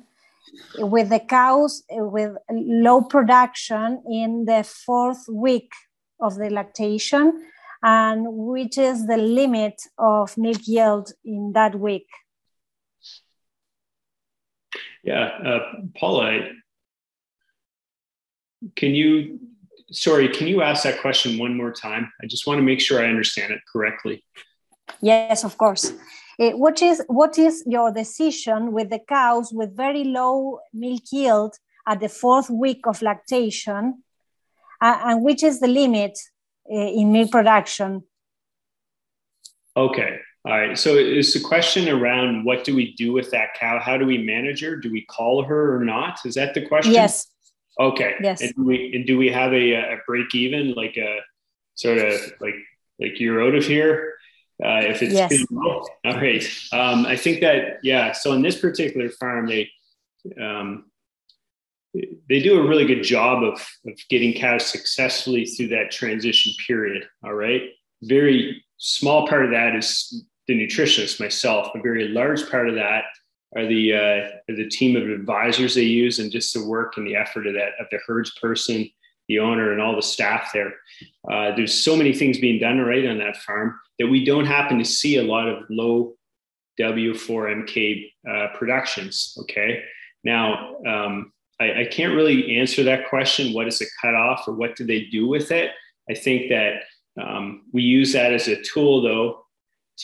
with 0.77 1.09
the 1.09 1.19
cows 1.19 1.83
with 1.89 2.35
low 2.51 3.01
production 3.01 4.03
in 4.11 4.45
the 4.45 4.63
fourth 4.63 5.25
week 5.29 5.71
of 6.19 6.35
the 6.35 6.49
lactation 6.49 7.45
and 7.81 8.25
which 8.27 8.77
is 8.77 9.07
the 9.07 9.17
limit 9.17 9.81
of 9.97 10.37
milk 10.37 10.61
yield 10.65 11.13
in 11.23 11.53
that 11.53 11.79
week? 11.79 12.07
Yeah, 15.03 15.29
uh, 15.45 15.59
Paula, 15.97 16.41
can 18.75 18.95
you, 18.95 19.39
sorry, 19.91 20.29
can 20.29 20.47
you 20.47 20.61
ask 20.61 20.83
that 20.83 21.01
question 21.01 21.37
one 21.37 21.55
more 21.55 21.71
time? 21.71 22.11
I 22.21 22.27
just 22.27 22.47
want 22.47 22.57
to 22.59 22.63
make 22.63 22.79
sure 22.79 23.03
I 23.03 23.07
understand 23.09 23.53
it 23.53 23.61
correctly. 23.71 24.23
Yes, 25.01 25.43
of 25.43 25.57
course. 25.57 25.93
Uh, 26.39 26.51
what 26.51 26.81
is 26.81 27.03
what 27.07 27.37
is 27.37 27.63
your 27.67 27.91
decision 27.91 28.71
with 28.71 28.89
the 28.89 28.99
cows 28.99 29.51
with 29.51 29.75
very 29.75 30.05
low 30.05 30.59
milk 30.73 31.03
yield 31.11 31.55
at 31.87 31.99
the 31.99 32.09
fourth 32.09 32.49
week 32.49 32.87
of 32.87 33.01
lactation 33.01 34.03
uh, 34.81 34.99
and 35.05 35.23
which 35.23 35.43
is 35.43 35.59
the 35.59 35.67
limit 35.67 36.17
uh, 36.71 36.75
in 36.75 37.11
milk 37.11 37.31
production? 37.31 38.03
Okay. 39.75 40.19
All 40.45 40.57
right. 40.57 40.77
So 40.77 40.95
is 40.95 41.33
the 41.33 41.41
question 41.41 41.89
around 41.89 42.45
what 42.45 42.63
do 42.63 42.73
we 42.73 42.93
do 42.95 43.11
with 43.11 43.29
that 43.31 43.53
cow? 43.59 43.79
How 43.79 43.97
do 43.97 44.05
we 44.05 44.17
manage 44.17 44.61
her? 44.61 44.77
Do 44.77 44.89
we 44.91 45.03
call 45.05 45.43
her 45.43 45.75
or 45.75 45.83
not? 45.83 46.19
Is 46.25 46.35
that 46.35 46.53
the 46.53 46.65
question? 46.65 46.93
Yes. 46.93 47.27
Okay. 47.79 48.15
Yes. 48.21 48.41
And 48.41 48.53
do 48.55 48.63
we, 48.63 48.91
and 48.93 49.05
do 49.07 49.17
we 49.17 49.29
have 49.29 49.53
a, 49.53 49.73
a 49.73 49.97
break 50.05 50.35
even, 50.35 50.73
like 50.73 50.97
a 50.97 51.19
sort 51.75 51.97
of 51.97 52.19
like, 52.41 52.55
like 52.99 53.19
you're 53.19 53.41
out 53.41 53.55
of 53.55 53.65
here? 53.65 54.15
Uh, 54.61 54.81
if 54.83 55.01
it's 55.01 55.13
yes. 55.13 55.45
All 55.49 55.87
right. 56.05 56.43
Um, 56.73 57.05
I 57.05 57.15
think 57.15 57.39
that, 57.39 57.79
yeah. 57.81 58.11
So 58.11 58.33
in 58.33 58.41
this 58.41 58.59
particular 58.59 59.09
farm, 59.09 59.47
they, 59.47 59.69
um, 60.41 60.91
they 61.93 62.41
do 62.41 62.59
a 62.59 62.67
really 62.67 62.85
good 62.85 63.01
job 63.01 63.43
of, 63.43 63.65
of 63.87 63.97
getting 64.09 64.33
cows 64.33 64.65
successfully 64.65 65.45
through 65.45 65.69
that 65.69 65.91
transition 65.91 66.51
period. 66.67 67.07
All 67.23 67.33
right. 67.33 67.63
Very 68.03 68.63
small 68.77 69.27
part 69.27 69.45
of 69.45 69.51
that 69.51 69.75
is 69.75 70.25
the 70.47 70.53
nutritionist 70.53 71.19
myself. 71.19 71.69
A 71.73 71.81
very 71.81 72.09
large 72.09 72.49
part 72.49 72.67
of 72.67 72.75
that 72.75 73.05
are 73.55 73.65
the 73.65 73.93
uh, 73.93 74.27
the 74.47 74.69
team 74.69 74.95
of 74.95 75.09
advisors 75.09 75.75
they 75.75 75.83
use 75.83 76.19
and 76.19 76.31
just 76.31 76.53
the 76.53 76.65
work 76.65 76.97
and 76.97 77.07
the 77.07 77.15
effort 77.15 77.47
of 77.47 77.53
that 77.53 77.71
of 77.79 77.87
the 77.91 77.99
herds 78.05 78.31
person, 78.41 78.89
the 79.27 79.39
owner, 79.39 79.71
and 79.71 79.81
all 79.81 79.95
the 79.95 80.01
staff 80.01 80.51
there. 80.53 80.73
Uh, 81.31 81.55
there's 81.55 81.83
so 81.83 81.95
many 81.95 82.13
things 82.13 82.37
being 82.39 82.59
done 82.59 82.79
right 82.79 83.07
on 83.07 83.17
that 83.17 83.37
farm 83.37 83.79
that 83.97 84.07
we 84.07 84.23
don't 84.23 84.45
happen 84.45 84.77
to 84.77 84.85
see 84.85 85.17
a 85.17 85.23
lot 85.23 85.47
of 85.47 85.63
low 85.69 86.13
W4MK 86.79 88.11
uh, 88.29 88.47
productions. 88.57 89.35
Okay. 89.41 89.83
Now, 90.23 90.75
um, 90.85 91.33
I, 91.59 91.81
I 91.81 91.85
can't 91.85 92.15
really 92.15 92.57
answer 92.57 92.83
that 92.83 93.09
question. 93.09 93.53
What 93.53 93.67
is 93.67 93.79
the 93.79 93.87
cutoff 94.01 94.47
or 94.47 94.53
what 94.53 94.75
do 94.75 94.85
they 94.85 95.05
do 95.05 95.27
with 95.27 95.51
it? 95.51 95.71
I 96.09 96.13
think 96.13 96.49
that 96.49 96.83
Um, 97.19 97.63
we 97.73 97.81
use 97.81 98.13
that 98.13 98.33
as 98.33 98.47
a 98.47 98.61
tool, 98.61 99.01
though, 99.01 99.45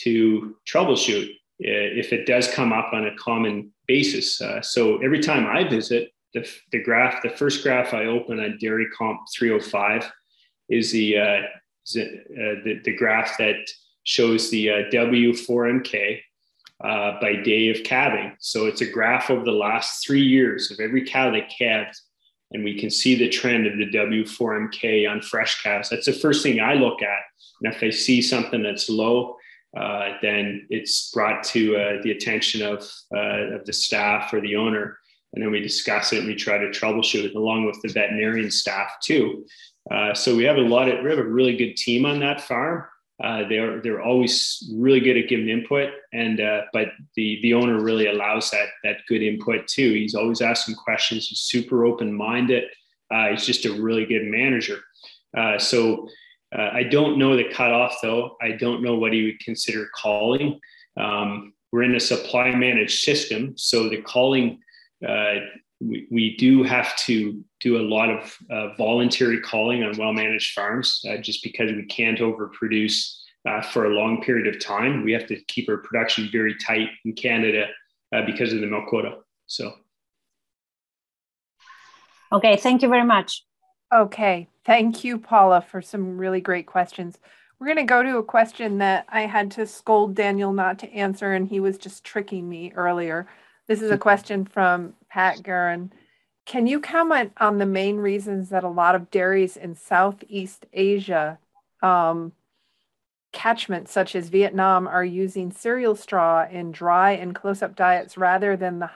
to 0.02 0.56
troubleshoot 0.70 1.30
if 1.58 2.12
it 2.12 2.26
does 2.26 2.48
come 2.48 2.72
up 2.72 2.92
on 2.92 3.06
a 3.06 3.16
common 3.16 3.72
basis. 3.86 4.40
Uh, 4.40 4.60
so 4.60 4.98
every 4.98 5.20
time 5.20 5.46
I 5.46 5.68
visit, 5.68 6.10
the, 6.34 6.48
the 6.72 6.82
graph, 6.82 7.22
the 7.22 7.30
first 7.30 7.62
graph 7.62 7.94
I 7.94 8.06
open 8.06 8.40
on 8.40 8.58
Dairy 8.60 8.86
Comp 8.96 9.20
305 9.34 10.10
is 10.68 10.92
the, 10.92 11.18
uh, 11.18 11.22
uh, 11.22 11.42
the, 11.94 12.80
the, 12.84 12.96
graph 12.96 13.38
that 13.38 13.56
shows 14.04 14.50
the 14.50 14.70
uh, 14.70 14.74
W4MK 14.92 16.20
uh, 16.84 17.20
by 17.20 17.36
day 17.36 17.70
of 17.70 17.84
calving. 17.84 18.36
So 18.40 18.66
it's 18.66 18.82
a 18.82 18.90
graph 18.90 19.30
over 19.30 19.44
the 19.44 19.52
last 19.52 20.04
three 20.04 20.24
years 20.24 20.70
of 20.70 20.80
every 20.80 21.06
cow 21.06 21.30
that 21.30 21.48
calved 21.56 21.96
and 22.52 22.64
we 22.64 22.78
can 22.78 22.90
see 22.90 23.14
the 23.14 23.28
trend 23.28 23.66
of 23.66 23.76
the 23.76 23.86
W4MK 23.86 25.10
on 25.10 25.20
fresh 25.20 25.62
calves. 25.62 25.88
That's 25.88 26.06
the 26.06 26.12
first 26.12 26.42
thing 26.42 26.60
I 26.60 26.74
look 26.74 27.02
at. 27.02 27.18
And 27.60 27.74
if 27.74 27.82
I 27.82 27.90
see 27.90 28.22
something 28.22 28.62
that's 28.62 28.88
low, 28.88 29.36
uh, 29.76 30.12
then 30.22 30.66
it's 30.70 31.10
brought 31.10 31.44
to 31.44 31.76
uh, 31.76 32.02
the 32.02 32.10
attention 32.10 32.62
of, 32.62 32.88
uh, 33.14 33.56
of 33.56 33.64
the 33.66 33.72
staff 33.72 34.32
or 34.32 34.40
the 34.40 34.56
owner. 34.56 34.98
And 35.34 35.42
then 35.42 35.50
we 35.50 35.60
discuss 35.60 36.12
it 36.12 36.20
and 36.20 36.26
we 36.26 36.34
try 36.34 36.56
to 36.56 36.68
troubleshoot 36.68 37.24
it 37.24 37.34
along 37.34 37.66
with 37.66 37.80
the 37.82 37.92
veterinarian 37.92 38.50
staff 38.50 38.92
too. 39.02 39.44
Uh, 39.90 40.14
so 40.14 40.34
we 40.34 40.44
have 40.44 40.56
a 40.56 40.60
lot 40.60 40.88
of, 40.88 41.04
we 41.04 41.10
have 41.10 41.18
a 41.18 41.24
really 41.24 41.56
good 41.56 41.76
team 41.76 42.06
on 42.06 42.20
that 42.20 42.40
farm. 42.40 42.84
They're 43.48 43.80
they're 43.80 44.02
always 44.02 44.70
really 44.76 45.00
good 45.00 45.16
at 45.16 45.28
giving 45.28 45.48
input, 45.48 45.90
and 46.12 46.38
but 46.74 46.88
the 47.14 47.38
the 47.40 47.54
owner 47.54 47.80
really 47.80 48.08
allows 48.08 48.50
that 48.50 48.68
that 48.84 48.98
good 49.08 49.22
input 49.22 49.66
too. 49.66 49.92
He's 49.94 50.14
always 50.14 50.42
asking 50.42 50.74
questions. 50.74 51.28
He's 51.28 51.40
super 51.40 51.86
open 51.86 52.12
minded. 52.12 52.64
Uh, 53.10 53.28
he's 53.28 53.46
just 53.46 53.64
a 53.64 53.72
really 53.72 54.04
good 54.04 54.24
manager. 54.24 54.80
So 55.58 56.08
uh, 56.56 56.70
I 56.72 56.84
don't 56.84 57.18
know 57.18 57.36
the 57.36 57.44
cutoff 57.44 57.98
though. 58.02 58.36
I 58.40 58.52
don't 58.52 58.82
know 58.82 58.96
what 58.96 59.12
he 59.12 59.24
would 59.24 59.40
consider 59.40 59.88
calling. 59.94 60.60
Um, 60.96 61.52
we're 61.72 61.82
in 61.82 61.96
a 61.96 62.00
supply 62.00 62.54
managed 62.54 63.00
system, 63.00 63.54
so 63.56 63.88
the 63.88 64.00
calling 64.02 64.60
uh, 65.06 65.34
we, 65.80 66.06
we 66.10 66.36
do 66.36 66.62
have 66.62 66.96
to 66.96 67.44
do 67.60 67.78
a 67.78 67.82
lot 67.82 68.08
of 68.08 68.36
uh, 68.50 68.74
voluntary 68.76 69.40
calling 69.40 69.82
on 69.82 69.96
well 69.98 70.12
managed 70.12 70.54
farms 70.54 71.04
uh, 71.08 71.16
just 71.18 71.42
because 71.42 71.72
we 71.72 71.84
can't 71.84 72.18
overproduce 72.18 73.14
uh, 73.46 73.60
for 73.60 73.86
a 73.86 73.90
long 73.90 74.22
period 74.22 74.52
of 74.52 74.60
time. 74.60 75.04
We 75.04 75.12
have 75.12 75.26
to 75.26 75.36
keep 75.44 75.68
our 75.68 75.78
production 75.78 76.28
very 76.32 76.54
tight 76.56 76.88
in 77.04 77.12
Canada 77.12 77.66
uh, 78.14 78.22
because 78.24 78.52
of 78.52 78.60
the 78.60 78.66
milk 78.66 78.86
quota. 78.88 79.18
So. 79.46 79.72
Okay, 82.32 82.56
thank 82.56 82.82
you 82.82 82.88
very 82.88 83.04
much. 83.04 83.44
Okay, 83.94 84.48
thank 84.66 85.04
you, 85.04 85.18
Paula, 85.18 85.60
for 85.62 85.80
some 85.80 86.18
really 86.18 86.40
great 86.40 86.66
questions. 86.66 87.18
We're 87.58 87.68
going 87.68 87.78
to 87.78 87.84
go 87.84 88.02
to 88.02 88.18
a 88.18 88.22
question 88.22 88.78
that 88.78 89.06
I 89.08 89.22
had 89.22 89.52
to 89.52 89.66
scold 89.66 90.14
Daniel 90.14 90.52
not 90.52 90.80
to 90.80 90.92
answer, 90.92 91.32
and 91.32 91.48
he 91.48 91.60
was 91.60 91.78
just 91.78 92.04
tricking 92.04 92.46
me 92.46 92.72
earlier. 92.74 93.28
This 93.68 93.80
is 93.80 93.90
a 93.90 93.98
question 93.98 94.44
from 94.44 94.94
Pat 95.08 95.38
Gurin. 95.38 95.90
Can 96.44 96.66
you 96.66 96.80
comment 96.80 97.32
on 97.38 97.58
the 97.58 97.66
main 97.66 97.96
reasons 97.96 98.50
that 98.50 98.62
a 98.62 98.68
lot 98.68 98.94
of 98.94 99.10
dairies 99.10 99.56
in 99.56 99.74
Southeast 99.74 100.66
Asia 100.72 101.38
um, 101.82 102.32
catchments, 103.32 103.90
such 103.90 104.14
as 104.14 104.28
Vietnam, 104.28 104.86
are 104.86 105.04
using 105.04 105.50
cereal 105.50 105.96
straw 105.96 106.46
in 106.48 106.72
dry 106.72 107.12
and 107.12 107.34
close-up 107.34 107.74
diets 107.74 108.16
rather 108.16 108.56
than 108.56 108.80
the 108.80 108.90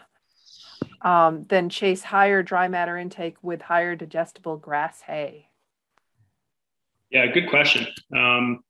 um, 1.02 1.46
than 1.48 1.70
chase 1.70 2.02
higher 2.02 2.42
dry 2.42 2.68
matter 2.68 2.96
intake 2.96 3.36
with 3.42 3.62
higher 3.62 3.96
digestible 3.96 4.56
grass 4.56 5.00
hay? 5.02 5.49
Yeah, 7.10 7.26
good 7.26 7.48
question. 7.50 7.86
Um, 8.16 8.60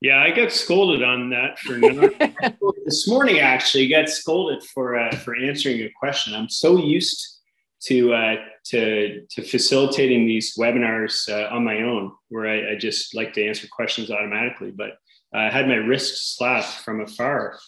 yeah, 0.00 0.22
I 0.22 0.30
got 0.30 0.52
scolded 0.52 1.02
on 1.02 1.30
that 1.30 1.58
for 1.58 1.76
not, 1.78 2.12
this 2.84 3.08
morning. 3.08 3.38
Actually, 3.38 3.88
got 3.88 4.08
scolded 4.08 4.62
for 4.62 4.98
uh, 4.98 5.14
for 5.16 5.36
answering 5.36 5.80
a 5.80 5.90
question. 5.98 6.34
I'm 6.34 6.48
so 6.48 6.76
used 6.76 7.40
to 7.84 8.12
uh, 8.14 8.36
to 8.66 9.26
to 9.30 9.42
facilitating 9.42 10.26
these 10.26 10.56
webinars 10.58 11.28
uh, 11.28 11.54
on 11.54 11.64
my 11.64 11.82
own, 11.82 12.12
where 12.28 12.46
I, 12.46 12.72
I, 12.72 12.76
just 12.76 13.14
like 13.14 13.32
to 13.34 13.46
answer 13.46 13.66
questions 13.70 14.10
automatically. 14.10 14.70
But 14.70 14.98
I 15.32 15.50
had 15.50 15.68
my 15.68 15.76
wrist 15.76 16.36
slapped 16.36 16.80
from 16.84 17.00
afar. 17.00 17.58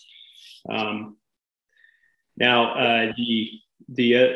Um, 0.68 1.16
now 2.36 2.74
uh, 2.74 3.12
the 3.16 3.50
the 3.88 4.16
uh, 4.16 4.28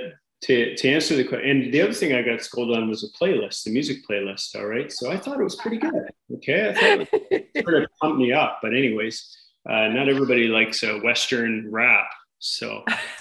to, 0.43 0.75
to 0.75 0.89
answer 0.89 1.17
the 1.17 1.25
question, 1.25 1.51
and 1.51 1.73
the 1.73 1.83
other 1.83 1.93
thing 1.93 2.15
I 2.15 2.23
got 2.23 2.43
scolded 2.43 2.77
on 2.77 2.89
was 2.89 3.05
a 3.05 3.09
playlist, 3.23 3.65
the 3.65 3.73
music 3.73 3.99
playlist. 4.09 4.57
All 4.57 4.67
right. 4.67 4.91
So 4.91 5.11
I 5.11 5.19
thought 5.19 5.39
it 5.39 5.45
was 5.45 5.57
pretty 5.57 5.77
good. 5.77 6.09
Okay. 6.37 6.71
I 6.71 6.73
thought 6.73 7.09
it 7.31 7.51
sort 7.63 7.83
of 7.83 7.91
pumped 8.01 8.19
me 8.19 8.33
up. 8.33 8.61
But, 8.63 8.75
anyways, 8.75 9.37
uh, 9.69 9.89
not 9.89 10.09
everybody 10.09 10.49
likes 10.49 10.83
a 10.83 10.99
Western 11.01 11.71
rap. 11.71 12.09
So, 12.39 12.83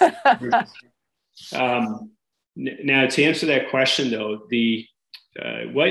um, 1.52 2.10
now 2.56 3.06
to 3.06 3.22
answer 3.22 3.46
that 3.46 3.68
question, 3.68 4.10
though, 4.10 4.46
the 4.48 4.86
uh, 5.40 5.64
what 5.72 5.90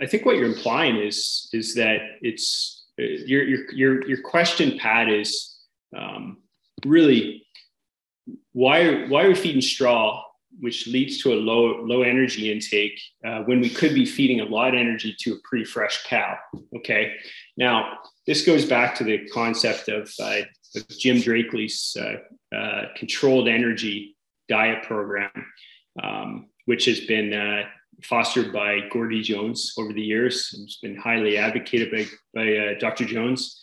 I 0.00 0.06
think 0.06 0.24
what 0.24 0.36
you're 0.36 0.46
implying 0.46 0.96
is 0.96 1.50
is 1.52 1.74
that 1.74 1.98
it's 2.22 2.86
uh, 2.98 3.02
your 3.02 3.44
your 3.44 3.72
your 3.72 4.08
your 4.08 4.22
question, 4.22 4.78
Pat, 4.78 5.10
is 5.10 5.58
um, 5.96 6.38
really 6.86 7.46
why 8.52 9.06
why 9.08 9.24
are 9.24 9.28
we 9.28 9.34
feeding 9.34 9.60
straw 9.60 10.22
which 10.58 10.86
leads 10.86 11.22
to 11.22 11.32
a 11.32 11.36
low 11.36 11.80
low 11.82 12.02
energy 12.02 12.50
intake 12.50 13.00
uh, 13.24 13.40
when 13.44 13.60
we 13.60 13.70
could 13.70 13.94
be 13.94 14.04
feeding 14.04 14.40
a 14.40 14.44
lot 14.44 14.68
of 14.68 14.74
energy 14.74 15.14
to 15.20 15.34
a 15.34 15.36
pretty 15.48 15.64
fresh 15.64 16.04
cow. 16.04 16.36
Okay, 16.76 17.12
now 17.56 17.98
this 18.26 18.44
goes 18.44 18.64
back 18.64 18.94
to 18.96 19.04
the 19.04 19.28
concept 19.28 19.88
of, 19.88 20.10
uh, 20.20 20.40
of 20.76 20.88
Jim 20.98 21.20
Drackley's 21.20 21.96
uh, 22.00 22.56
uh 22.56 22.86
controlled 22.96 23.48
energy 23.48 24.16
diet 24.48 24.82
program, 24.82 25.30
um, 26.02 26.48
which 26.66 26.84
has 26.86 27.00
been 27.00 27.32
uh, 27.32 27.62
fostered 28.02 28.52
by 28.52 28.80
Gordie 28.90 29.22
Jones 29.22 29.72
over 29.78 29.92
the 29.92 30.02
years. 30.02 30.54
It's 30.62 30.78
been 30.78 30.96
highly 30.96 31.38
advocated 31.38 31.90
by, 31.90 32.06
by 32.34 32.56
uh, 32.56 32.78
Dr. 32.78 33.04
Jones. 33.04 33.60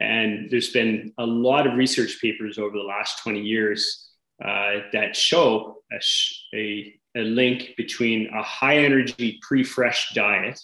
And 0.00 0.50
there's 0.50 0.72
been 0.72 1.12
a 1.18 1.26
lot 1.26 1.66
of 1.66 1.74
research 1.74 2.20
papers 2.20 2.58
over 2.58 2.76
the 2.76 2.82
last 2.82 3.22
20 3.22 3.40
years 3.40 4.03
uh, 4.44 4.80
that 4.92 5.16
show 5.16 5.78
a, 5.92 6.00
a, 6.54 6.94
a, 7.16 7.22
link 7.22 7.70
between 7.76 8.28
a 8.34 8.42
high 8.42 8.78
energy 8.78 9.38
pre 9.42 9.64
fresh 9.64 10.12
diet 10.14 10.60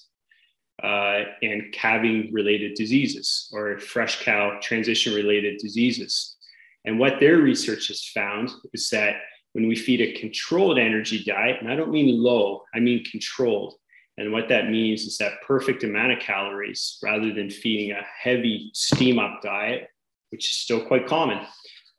uh, 0.83 1.25
and 1.43 1.73
calving 1.73 2.31
related 2.33 2.75
diseases 2.75 3.49
or 3.53 3.79
fresh 3.79 4.23
cow 4.23 4.59
transition 4.63 5.15
related 5.15 5.59
diseases. 5.59 6.37
And 6.85 6.99
what 6.99 7.21
their 7.21 7.39
research 7.39 7.89
has 7.89 8.05
found 8.05 8.51
is 8.73 8.91
that 8.91 9.17
when 9.53 9.67
we 9.67 9.77
feed 9.77 10.01
a 10.01 10.19
controlled 10.19 10.79
energy 10.79 11.25
diet, 11.25 11.57
and 11.61 11.71
I 11.71 11.77
don't 11.77 11.91
mean 11.91 12.23
low, 12.23 12.63
I 12.75 12.81
mean 12.81 13.05
controlled. 13.05 13.75
And 14.17 14.33
what 14.33 14.49
that 14.49 14.71
means 14.71 15.03
is 15.03 15.17
that 15.19 15.41
perfect 15.47 15.83
amount 15.83 16.13
of 16.13 16.19
calories 16.19 16.99
rather 17.03 17.33
than 17.33 17.49
feeding 17.49 17.93
a 17.93 18.03
heavy 18.23 18.71
steam 18.75 19.19
up 19.19 19.41
diet, 19.43 19.89
which 20.31 20.51
is 20.51 20.59
still 20.59 20.85
quite 20.85 21.07
common. 21.07 21.39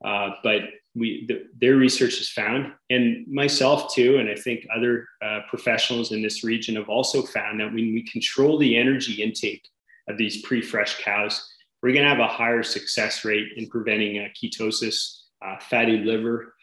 Uh, 0.06 0.30
but 0.44 0.62
we 0.96 1.26
the, 1.28 1.46
their 1.60 1.76
research 1.76 2.18
has 2.18 2.30
found, 2.30 2.74
and 2.90 3.26
myself 3.28 3.94
too, 3.94 4.18
and 4.18 4.30
I 4.30 4.36
think 4.36 4.68
other 4.76 5.08
uh, 5.24 5.40
professionals 5.50 6.12
in 6.12 6.22
this 6.22 6.44
region 6.44 6.76
have 6.76 6.90
also 6.90 7.22
found 7.22 7.60
that 7.60 7.68
when 7.74 7.94
we 7.94 8.04
control 8.12 8.58
the 8.58 8.78
energy 8.78 9.22
intake 9.22 9.66
of 10.10 10.18
these 10.18 10.42
pre-fresh 10.42 11.02
cows, 11.02 11.48
we're 11.82 11.94
going 11.94 12.04
to 12.04 12.10
have 12.10 12.20
a 12.20 12.28
higher 12.28 12.64
success 12.64 13.24
rate 13.24 13.48
in 13.56 13.70
preventing 13.70 14.20
uh, 14.20 14.28
ketosis, 14.42 15.22
uh, 15.46 15.58
fatty 15.60 15.98
liver, 16.00 16.54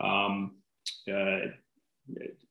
um, 0.00 0.56
uh, 1.08 1.46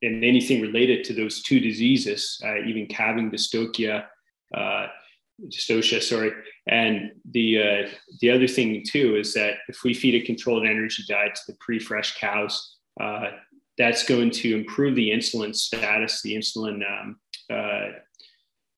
and 0.02 0.24
anything 0.24 0.62
related 0.62 1.04
to 1.06 1.14
those 1.14 1.42
two 1.44 1.60
diseases, 1.60 2.42
uh, 2.46 2.64
even 2.66 2.88
calving 2.88 3.32
dystocia 3.32 4.06
dystocia, 5.44 6.02
sorry. 6.02 6.32
And 6.68 7.12
the 7.32 7.62
uh, 7.62 7.90
the 8.22 8.32
other 8.32 8.48
thing 8.48 8.84
too 8.86 9.16
is 9.16 9.34
that 9.34 9.56
if 9.68 9.84
we 9.84 9.94
feed 9.94 10.16
a 10.16 10.26
controlled 10.26 10.66
energy 10.66 11.04
diet 11.08 11.36
to 11.36 11.52
the 11.52 11.58
pre-fresh 11.60 12.18
cows, 12.18 12.78
uh, 13.00 13.32
that's 13.78 14.06
going 14.06 14.32
to 14.32 14.56
improve 14.56 14.96
the 14.96 15.12
insulin 15.12 15.56
status, 15.56 16.22
the 16.22 16.36
insulin, 16.36 16.82
um, 16.90 17.18
uh, 17.50 17.90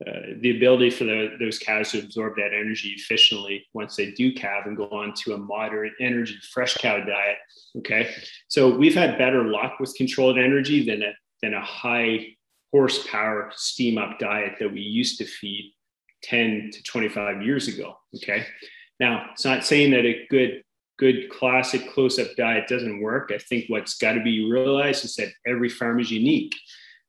uh 0.06 0.22
the 0.42 0.58
ability 0.58 0.90
for 0.90 1.06
the, 1.06 1.36
those 1.40 1.60
cows 1.60 1.92
to 1.92 2.00
absorb 2.00 2.36
that 2.36 2.54
energy 2.54 2.94
efficiently 2.98 3.66
once 3.74 3.96
they 3.96 4.12
do 4.12 4.34
calve 4.34 4.66
and 4.66 4.78
go 4.78 4.88
on 4.90 5.14
to 5.14 5.34
a 5.34 5.38
moderate 5.38 5.94
energy 6.02 6.38
fresh 6.52 6.76
cow 6.78 6.98
diet. 6.98 7.38
Okay, 7.78 8.14
so 8.48 8.76
we've 8.76 8.96
had 8.96 9.18
better 9.18 9.44
luck 9.44 9.80
with 9.80 9.94
controlled 9.96 10.38
energy 10.38 10.86
than 10.86 11.04
a 11.04 11.14
than 11.42 11.54
a 11.54 11.62
high 11.62 12.28
horsepower 12.72 13.50
steam 13.56 13.98
up 13.98 14.20
diet 14.20 14.56
that 14.60 14.72
we 14.72 14.82
used 14.82 15.18
to 15.20 15.26
feed 15.26 15.74
10 16.24 16.72
to 16.74 16.84
25 16.84 17.42
years 17.42 17.68
ago. 17.68 17.98
Okay. 18.16 18.46
Now, 19.00 19.30
it's 19.32 19.46
not 19.46 19.66
saying 19.66 19.92
that 19.92 20.06
a 20.06 20.26
good, 20.30 20.64
good 20.98 21.30
classic 21.30 21.92
close 21.94 22.18
up 22.18 22.28
diet 22.36 22.68
doesn't 22.68 23.02
work. 23.02 23.32
I 23.34 23.38
think 23.38 23.66
what's 23.68 23.98
got 23.98 24.14
to 24.14 24.24
be 24.24 24.50
realized 24.50 25.06
is 25.06 25.16
that 25.16 25.30
every 25.46 25.70
farm 25.70 26.00
is 26.00 26.12
unique. 26.12 26.56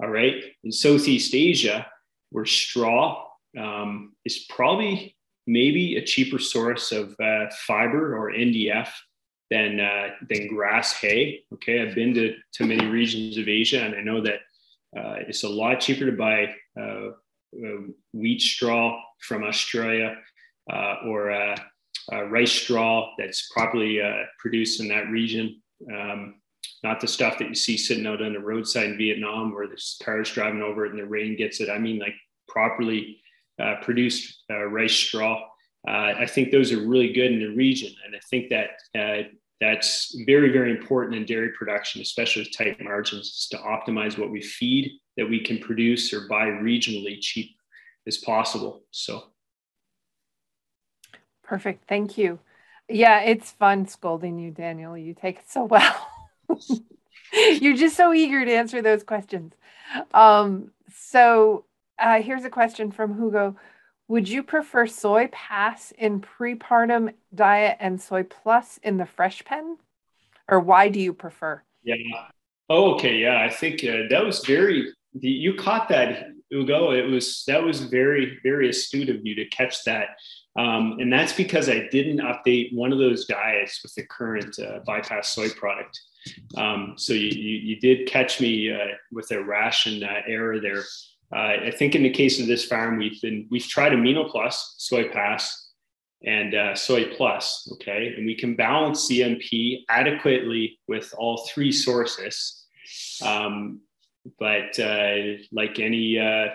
All 0.02 0.10
right. 0.10 0.44
In 0.64 0.70
Southeast 0.70 1.34
Asia, 1.34 1.86
where 2.30 2.44
straw 2.44 3.24
um, 3.58 4.12
is 4.24 4.44
probably 4.50 5.16
maybe 5.46 5.96
a 5.96 6.04
cheaper 6.04 6.38
source 6.38 6.92
of 6.92 7.14
uh, 7.20 7.46
fiber 7.66 8.16
or 8.16 8.30
NDF 8.30 8.90
than 9.50 9.80
uh, 9.80 10.10
than 10.28 10.48
grass 10.48 10.92
hay. 10.92 11.40
Okay, 11.54 11.82
I've 11.82 11.94
been 11.94 12.14
to 12.14 12.34
to 12.54 12.66
many 12.66 12.86
regions 12.86 13.38
of 13.38 13.48
Asia, 13.48 13.82
and 13.82 13.94
I 13.94 14.02
know 14.02 14.20
that 14.20 14.40
uh, 14.96 15.16
it's 15.26 15.44
a 15.44 15.48
lot 15.48 15.80
cheaper 15.80 16.06
to 16.06 16.12
buy 16.12 16.54
uh, 16.80 17.12
wheat 18.12 18.40
straw 18.40 19.00
from 19.20 19.44
Australia 19.44 20.16
uh, 20.72 20.96
or 21.06 21.54
rice 22.28 22.52
straw 22.52 23.12
that's 23.18 23.50
properly 23.50 24.00
produced 24.38 24.80
in 24.80 24.88
that 24.88 25.08
region. 25.08 25.60
Um, 25.92 26.36
not 26.82 27.00
the 27.00 27.08
stuff 27.08 27.38
that 27.38 27.48
you 27.48 27.54
see 27.54 27.76
sitting 27.76 28.06
out 28.06 28.22
on 28.22 28.32
the 28.32 28.40
roadside 28.40 28.86
in 28.86 28.98
Vietnam 28.98 29.52
where 29.52 29.66
there's 29.66 30.00
cars 30.02 30.30
driving 30.30 30.62
over 30.62 30.86
it 30.86 30.92
and 30.92 31.00
the 31.00 31.06
rain 31.06 31.36
gets 31.36 31.60
it. 31.60 31.68
I 31.68 31.78
mean, 31.78 31.98
like 31.98 32.14
properly 32.46 33.20
uh, 33.60 33.76
produced 33.82 34.44
uh, 34.50 34.64
rice 34.64 34.94
straw. 34.94 35.42
Uh, 35.86 36.12
I 36.18 36.26
think 36.26 36.50
those 36.50 36.72
are 36.72 36.86
really 36.86 37.12
good 37.12 37.32
in 37.32 37.40
the 37.40 37.54
region, 37.54 37.92
and 38.04 38.14
I 38.14 38.20
think 38.30 38.50
that 38.50 38.70
uh, 38.98 39.28
that's 39.60 40.16
very, 40.26 40.52
very 40.52 40.70
important 40.70 41.16
in 41.16 41.24
dairy 41.24 41.50
production, 41.58 42.00
especially 42.00 42.42
with 42.42 42.56
tight 42.56 42.82
margins, 42.82 43.48
to 43.50 43.56
optimize 43.58 44.18
what 44.18 44.30
we 44.30 44.42
feed 44.42 44.92
that 45.18 45.28
we 45.28 45.40
can 45.40 45.58
produce 45.58 46.14
or 46.14 46.26
buy 46.28 46.46
regionally 46.46 47.20
cheap 47.20 47.50
as 48.06 48.16
possible. 48.16 48.84
So, 48.92 49.24
perfect. 51.42 51.86
Thank 51.86 52.16
you. 52.16 52.38
Yeah, 52.88 53.20
it's 53.20 53.50
fun 53.50 53.86
scolding 53.86 54.38
you, 54.38 54.50
Daniel. 54.50 54.96
You 54.96 55.12
take 55.12 55.40
it 55.40 55.50
so 55.50 55.64
well. 55.64 56.08
You're 57.32 57.76
just 57.76 57.96
so 57.96 58.14
eager 58.14 58.42
to 58.42 58.50
answer 58.50 58.80
those 58.80 59.02
questions. 59.02 59.52
Um, 60.14 60.70
so 60.94 61.66
uh, 61.98 62.22
here's 62.22 62.44
a 62.44 62.50
question 62.50 62.90
from 62.90 63.18
Hugo. 63.18 63.56
Would 64.08 64.28
you 64.28 64.42
prefer 64.42 64.86
SoyPass 64.86 65.92
in 65.92 66.22
prepartum 66.22 67.12
diet 67.34 67.76
and 67.78 67.98
SoyPlus 67.98 68.78
in 68.82 68.96
the 68.96 69.04
fresh 69.04 69.44
pen? 69.44 69.76
Or 70.48 70.60
why 70.60 70.88
do 70.88 70.98
you 70.98 71.12
prefer? 71.12 71.62
Yeah. 71.82 71.96
Oh, 72.70 72.94
okay. 72.94 73.18
Yeah. 73.18 73.42
I 73.42 73.50
think 73.50 73.84
uh, 73.84 74.08
that 74.08 74.24
was 74.24 74.44
very, 74.46 74.94
you 75.20 75.54
caught 75.54 75.88
that, 75.88 76.28
Hugo. 76.50 76.92
It 76.92 77.06
was, 77.06 77.44
that 77.46 77.62
was 77.62 77.80
very, 77.80 78.38
very 78.42 78.70
astute 78.70 79.08
of 79.08 79.24
you 79.24 79.34
to 79.36 79.44
catch 79.46 79.84
that. 79.84 80.16
Um, 80.56 80.96
and 80.98 81.12
that's 81.12 81.32
because 81.32 81.68
I 81.68 81.88
didn't 81.88 82.18
update 82.18 82.74
one 82.74 82.92
of 82.92 82.98
those 82.98 83.26
diets 83.26 83.80
with 83.82 83.94
the 83.94 84.04
current 84.04 84.58
uh, 84.58 84.80
bypass 84.84 85.28
soy 85.28 85.50
product. 85.50 86.00
Um, 86.56 86.94
so 86.96 87.12
you, 87.12 87.28
you, 87.28 87.56
you, 87.58 87.80
did 87.80 88.08
catch 88.08 88.40
me 88.40 88.72
uh, 88.72 88.94
with 89.12 89.30
a 89.30 89.42
ration 89.42 90.02
uh, 90.02 90.20
error 90.26 90.60
there. 90.60 90.82
Uh, 91.34 91.66
I 91.66 91.70
think 91.70 91.94
in 91.94 92.02
the 92.02 92.10
case 92.10 92.40
of 92.40 92.46
this 92.46 92.64
farm, 92.64 92.98
we've 92.98 93.20
been 93.20 93.46
we've 93.50 93.66
tried 93.66 93.92
AminoPlus, 93.92 94.54
Soy 94.78 95.08
Pass, 95.10 95.68
and 96.24 96.54
uh, 96.54 96.72
SoyPlus. 96.72 97.72
Okay, 97.74 98.14
and 98.16 98.26
we 98.26 98.34
can 98.34 98.56
balance 98.56 99.08
CMP 99.08 99.84
adequately 99.88 100.78
with 100.88 101.14
all 101.16 101.46
three 101.46 101.72
sources. 101.72 102.64
Um, 103.22 103.80
but 104.38 104.78
uh, 104.78 105.16
like 105.52 105.78
any 105.78 106.18
uh, 106.18 106.48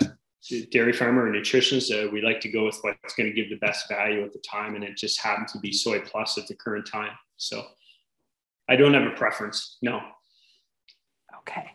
dairy 0.71 0.93
farmer 0.93 1.27
or 1.27 1.31
nutritionist, 1.31 1.91
uh, 1.91 2.09
we 2.11 2.21
like 2.21 2.39
to 2.41 2.49
go 2.49 2.65
with 2.65 2.77
what's 2.81 3.15
going 3.15 3.29
to 3.29 3.35
give 3.35 3.49
the 3.49 3.65
best 3.65 3.87
value 3.89 4.23
at 4.23 4.33
the 4.33 4.43
time, 4.49 4.75
and 4.75 4.83
it 4.83 4.97
just 4.97 5.21
happened 5.21 5.47
to 5.49 5.59
be 5.59 5.71
SoyPlus 5.71 6.37
at 6.37 6.47
the 6.47 6.55
current 6.55 6.85
time. 6.85 7.13
So 7.37 7.65
I 8.69 8.75
don't 8.75 8.93
have 8.93 9.03
a 9.03 9.15
preference. 9.15 9.77
No. 9.81 10.01
Okay. 11.39 11.71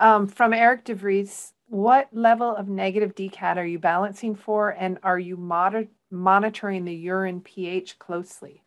Um, 0.00 0.26
from 0.26 0.52
Eric 0.52 0.84
DeVries, 0.84 1.52
what 1.66 2.08
level 2.12 2.54
of 2.54 2.68
negative 2.68 3.14
DCAD 3.14 3.56
are 3.56 3.66
you 3.66 3.78
balancing 3.78 4.34
for, 4.34 4.70
and 4.70 4.98
are 5.02 5.18
you 5.18 5.36
moder- 5.36 5.88
monitoring 6.10 6.84
the 6.84 6.94
urine 6.94 7.40
pH 7.40 7.98
closely? 7.98 8.62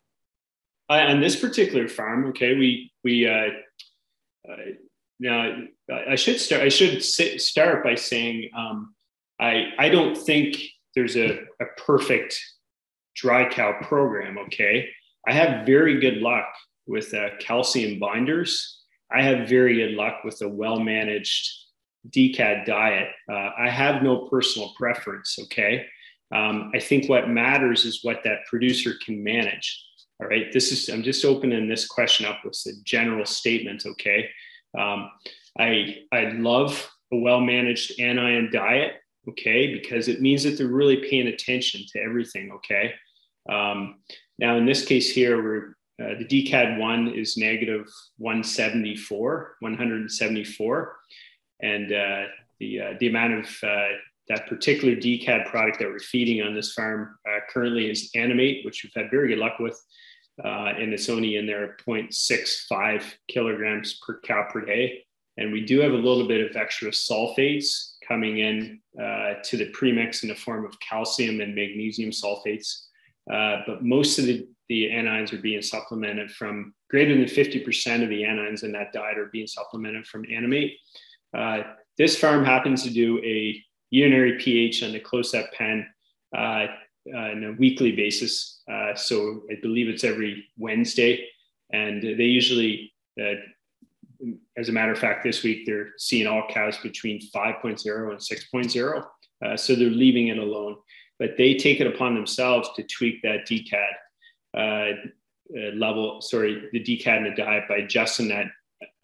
Uh, 0.90 0.94
on 0.94 1.20
this 1.20 1.36
particular 1.36 1.88
farm, 1.88 2.26
okay, 2.26 2.54
we 2.54 2.90
we 3.04 3.26
uh, 3.26 3.48
uh, 4.50 4.56
now 5.20 5.54
I 5.90 6.16
should 6.16 6.40
start. 6.40 6.62
I 6.62 6.68
should 6.68 7.02
sit, 7.02 7.40
start 7.40 7.82
by 7.82 7.94
saying 7.94 8.50
um, 8.56 8.94
I 9.40 9.68
I 9.78 9.88
don't 9.88 10.16
think 10.16 10.56
there's 10.94 11.16
a, 11.16 11.40
a 11.60 11.66
perfect 11.76 12.38
dry 13.14 13.48
cow 13.48 13.74
program. 13.82 14.38
Okay, 14.38 14.88
I 15.26 15.32
have 15.32 15.66
very 15.66 16.00
good 16.00 16.18
luck 16.18 16.46
with 16.86 17.12
uh, 17.14 17.30
calcium 17.40 17.98
binders. 17.98 18.82
I 19.10 19.22
have 19.22 19.48
very 19.48 19.76
good 19.76 19.94
luck 19.94 20.24
with 20.24 20.40
a 20.42 20.48
well 20.48 20.80
managed 20.80 21.48
DCAD 22.10 22.66
diet. 22.66 23.08
Uh, 23.30 23.50
I 23.58 23.68
have 23.68 24.02
no 24.02 24.28
personal 24.28 24.72
preference. 24.76 25.38
Okay. 25.44 25.86
Um, 26.34 26.70
I 26.74 26.78
think 26.78 27.08
what 27.08 27.28
matters 27.28 27.84
is 27.84 28.00
what 28.02 28.20
that 28.24 28.44
producer 28.46 28.92
can 29.04 29.22
manage. 29.22 29.84
All 30.20 30.28
right. 30.28 30.52
This 30.52 30.72
is, 30.72 30.88
I'm 30.88 31.02
just 31.02 31.24
opening 31.24 31.68
this 31.68 31.86
question 31.86 32.26
up 32.26 32.40
with 32.44 32.60
a 32.66 32.72
general 32.84 33.24
statement. 33.24 33.84
Okay. 33.86 34.28
Um, 34.78 35.10
I, 35.58 35.98
I 36.12 36.30
love 36.36 36.90
a 37.12 37.16
well 37.16 37.40
managed 37.40 38.00
anion 38.00 38.50
diet. 38.52 38.94
Okay. 39.28 39.72
Because 39.72 40.08
it 40.08 40.20
means 40.20 40.42
that 40.44 40.56
they're 40.56 40.68
really 40.68 41.08
paying 41.08 41.28
attention 41.28 41.82
to 41.92 42.00
everything. 42.00 42.52
Okay. 42.52 42.94
Um, 43.50 44.00
now, 44.38 44.56
in 44.56 44.66
this 44.66 44.84
case 44.84 45.10
here, 45.10 45.42
we're 45.42 45.74
uh, 46.00 46.14
the 46.16 46.24
DCAD 46.24 46.78
one 46.78 47.08
is 47.08 47.36
negative 47.36 47.84
174, 48.18 49.56
174 49.58 50.96
and 51.60 51.92
uh, 51.92 52.22
the 52.60 52.80
uh, 52.80 52.94
the 53.00 53.08
amount 53.08 53.34
of 53.34 53.46
uh, 53.62 53.88
that 54.28 54.46
particular 54.46 54.94
DCAD 54.94 55.46
product 55.46 55.78
that 55.78 55.88
we're 55.88 55.98
feeding 55.98 56.42
on 56.42 56.54
this 56.54 56.72
farm 56.72 57.18
uh, 57.28 57.40
currently 57.48 57.90
is 57.90 58.10
Animate, 58.14 58.64
which 58.64 58.84
we've 58.84 58.92
had 58.94 59.10
very 59.10 59.28
good 59.28 59.38
luck 59.38 59.58
with, 59.58 59.80
uh, 60.44 60.72
and 60.78 60.92
it's 60.92 61.08
only 61.08 61.36
in 61.36 61.46
there 61.46 61.76
0.65 61.86 63.04
kilograms 63.28 63.98
per 64.06 64.20
cow 64.20 64.46
per 64.50 64.64
day. 64.64 65.04
And 65.38 65.52
we 65.52 65.64
do 65.64 65.80
have 65.80 65.92
a 65.92 65.96
little 65.96 66.28
bit 66.28 66.48
of 66.50 66.56
extra 66.56 66.90
sulfates 66.90 67.94
coming 68.06 68.38
in 68.38 68.80
uh, 69.00 69.34
to 69.44 69.56
the 69.56 69.70
premix 69.70 70.22
in 70.22 70.28
the 70.28 70.34
form 70.34 70.66
of 70.66 70.78
calcium 70.80 71.40
and 71.40 71.54
magnesium 71.54 72.10
sulfates. 72.10 72.88
but 73.26 73.82
most 73.82 74.18
of 74.18 74.26
the, 74.26 74.46
the 74.68 74.90
anions 74.90 75.32
are 75.32 75.40
being 75.40 75.62
supplemented 75.62 76.30
from 76.30 76.74
greater 76.90 77.14
than 77.14 77.24
50% 77.24 78.02
of 78.02 78.08
the 78.08 78.22
anions 78.22 78.62
in 78.64 78.72
that 78.72 78.92
diet 78.92 79.18
are 79.18 79.30
being 79.32 79.46
supplemented 79.46 80.06
from 80.06 80.24
Animate. 80.30 80.74
Uh, 81.36 81.62
this 81.96 82.16
farm 82.16 82.44
happens 82.44 82.82
to 82.82 82.90
do 82.90 83.18
a 83.24 83.62
urinary 83.90 84.38
pH 84.38 84.82
on 84.82 84.92
the 84.92 85.00
close-up 85.00 85.52
pen 85.52 85.86
uh, 86.36 86.66
uh, 87.12 87.16
on 87.16 87.44
a 87.44 87.52
weekly 87.58 87.92
basis. 87.92 88.62
Uh, 88.70 88.94
so 88.94 89.42
I 89.50 89.54
believe 89.60 89.88
it's 89.88 90.04
every 90.04 90.44
Wednesday, 90.56 91.26
and 91.72 92.02
they 92.02 92.24
usually, 92.24 92.92
uh, 93.20 93.34
as 94.56 94.68
a 94.68 94.72
matter 94.72 94.92
of 94.92 94.98
fact, 94.98 95.22
this 95.22 95.42
week 95.42 95.64
they're 95.66 95.90
seeing 95.98 96.26
all 96.26 96.48
cows 96.48 96.76
between 96.78 97.20
5.0 97.34 98.10
and 98.10 98.18
6.0. 98.18 99.04
Uh, 99.44 99.56
so 99.56 99.74
they're 99.74 99.90
leaving 99.90 100.28
it 100.28 100.38
alone, 100.38 100.76
but 101.18 101.36
they 101.38 101.54
take 101.54 101.80
it 101.80 101.86
upon 101.86 102.14
themselves 102.14 102.68
to 102.74 102.82
tweak 102.84 103.22
that 103.22 103.46
DCAD 103.46 105.10
level, 105.74 106.20
sorry, 106.20 106.68
the 106.72 106.80
DCAD 106.80 107.18
in 107.18 107.24
the 107.24 107.34
diet 107.34 107.64
by 107.68 107.76
adjusting 107.76 108.28
that 108.28 108.46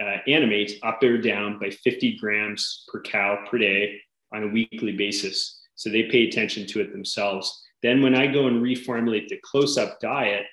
uh, 0.02 0.16
animate 0.26 0.78
up 0.82 1.02
or 1.02 1.18
down 1.18 1.58
by 1.58 1.70
50 1.70 2.18
grams 2.18 2.84
per 2.88 3.00
cow 3.00 3.44
per 3.48 3.58
day 3.58 4.00
on 4.32 4.44
a 4.44 4.48
weekly 4.48 4.92
basis. 4.92 5.60
So 5.74 5.90
they 5.90 6.04
pay 6.04 6.28
attention 6.28 6.66
to 6.68 6.80
it 6.80 6.92
themselves. 6.92 7.62
Then 7.82 8.02
when 8.02 8.14
I 8.14 8.26
go 8.26 8.46
and 8.46 8.62
reformulate 8.62 9.28
the 9.28 9.40
close 9.42 9.76
up 9.76 10.00
diet, 10.00 10.46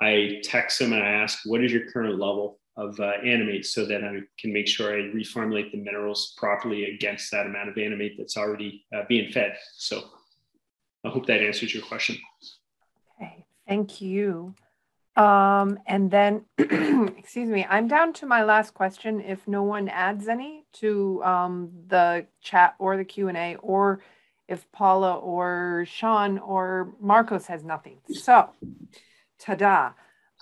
I 0.00 0.40
text 0.42 0.78
them 0.78 0.92
and 0.92 1.02
I 1.02 1.10
ask, 1.10 1.40
what 1.44 1.62
is 1.62 1.72
your 1.72 1.90
current 1.90 2.18
level 2.18 2.58
of 2.76 2.98
uh, 2.98 3.12
animate 3.24 3.64
so 3.66 3.84
that 3.86 4.02
I 4.02 4.20
can 4.38 4.52
make 4.52 4.66
sure 4.66 4.92
I 4.92 5.02
reformulate 5.14 5.70
the 5.70 5.78
minerals 5.78 6.34
properly 6.36 6.84
against 6.84 7.30
that 7.30 7.46
amount 7.46 7.68
of 7.68 7.78
animate 7.78 8.16
that's 8.18 8.36
already 8.36 8.84
uh, 8.94 9.02
being 9.08 9.30
fed. 9.30 9.56
So 9.76 10.02
I 11.04 11.10
hope 11.10 11.26
that 11.26 11.40
answers 11.40 11.72
your 11.72 11.84
question. 11.84 12.16
Okay, 13.20 13.44
thank 13.68 14.00
you. 14.00 14.54
Um, 15.16 15.78
and 15.86 16.10
then, 16.10 16.44
excuse 16.58 17.48
me, 17.48 17.64
I'm 17.68 17.86
down 17.86 18.12
to 18.14 18.26
my 18.26 18.42
last 18.42 18.74
question. 18.74 19.20
If 19.20 19.46
no 19.46 19.62
one 19.62 19.88
adds 19.88 20.26
any 20.26 20.64
to 20.74 21.22
um, 21.22 21.70
the 21.86 22.26
chat 22.40 22.74
or 22.80 22.96
the 22.96 23.04
Q 23.04 23.28
and 23.28 23.36
A, 23.36 23.54
or 23.56 24.00
if 24.48 24.70
Paula 24.72 25.14
or 25.14 25.84
Sean 25.86 26.38
or 26.38 26.94
Marcos 27.00 27.46
has 27.46 27.62
nothing. 27.62 27.98
So, 28.12 28.50
ta-da. 29.38 29.92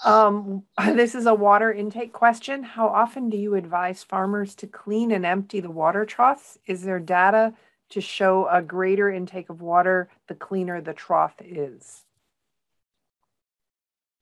Um, 0.04 0.64
this 0.84 1.14
is 1.14 1.26
a 1.26 1.34
water 1.34 1.72
intake 1.72 2.12
question. 2.12 2.62
How 2.62 2.88
often 2.88 3.30
do 3.30 3.36
you 3.36 3.54
advise 3.54 4.02
farmers 4.02 4.54
to 4.56 4.66
clean 4.66 5.12
and 5.12 5.24
empty 5.24 5.60
the 5.60 5.70
water 5.70 6.04
troughs? 6.04 6.58
Is 6.66 6.82
there 6.82 7.00
data 7.00 7.54
to 7.90 8.00
show 8.00 8.48
a 8.48 8.62
greater 8.62 9.10
intake 9.10 9.50
of 9.50 9.60
water 9.60 10.08
the 10.28 10.34
cleaner 10.34 10.80
the 10.80 10.94
trough 10.94 11.34
is? 11.40 12.04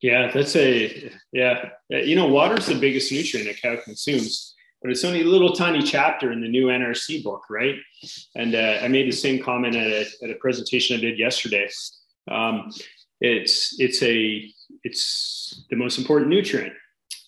Yeah, 0.01 0.31
that's 0.31 0.55
a 0.55 1.11
yeah. 1.31 1.69
You 1.89 2.15
know, 2.15 2.27
water 2.27 2.57
is 2.57 2.65
the 2.65 2.75
biggest 2.75 3.11
nutrient 3.11 3.49
a 3.49 3.53
cow 3.53 3.77
consumes. 3.83 4.55
but 4.81 4.89
it's 4.89 5.05
only 5.05 5.21
a 5.21 5.25
little 5.25 5.53
tiny 5.53 5.83
chapter 5.83 6.31
in 6.31 6.41
the 6.41 6.47
new 6.47 6.67
NRC 6.67 7.23
book, 7.23 7.43
right? 7.51 7.75
And 8.35 8.55
uh, 8.55 8.79
I 8.81 8.87
made 8.87 9.07
the 9.07 9.15
same 9.15 9.43
comment 9.43 9.75
at 9.75 9.87
a, 9.87 10.05
at 10.23 10.31
a 10.31 10.35
presentation 10.35 10.97
I 10.97 11.01
did 11.01 11.19
yesterday. 11.19 11.69
Um, 12.29 12.71
it's 13.21 13.79
it's 13.79 14.01
a 14.03 14.51
it's 14.83 15.65
the 15.69 15.75
most 15.75 15.97
important 15.97 16.29
nutrient, 16.29 16.73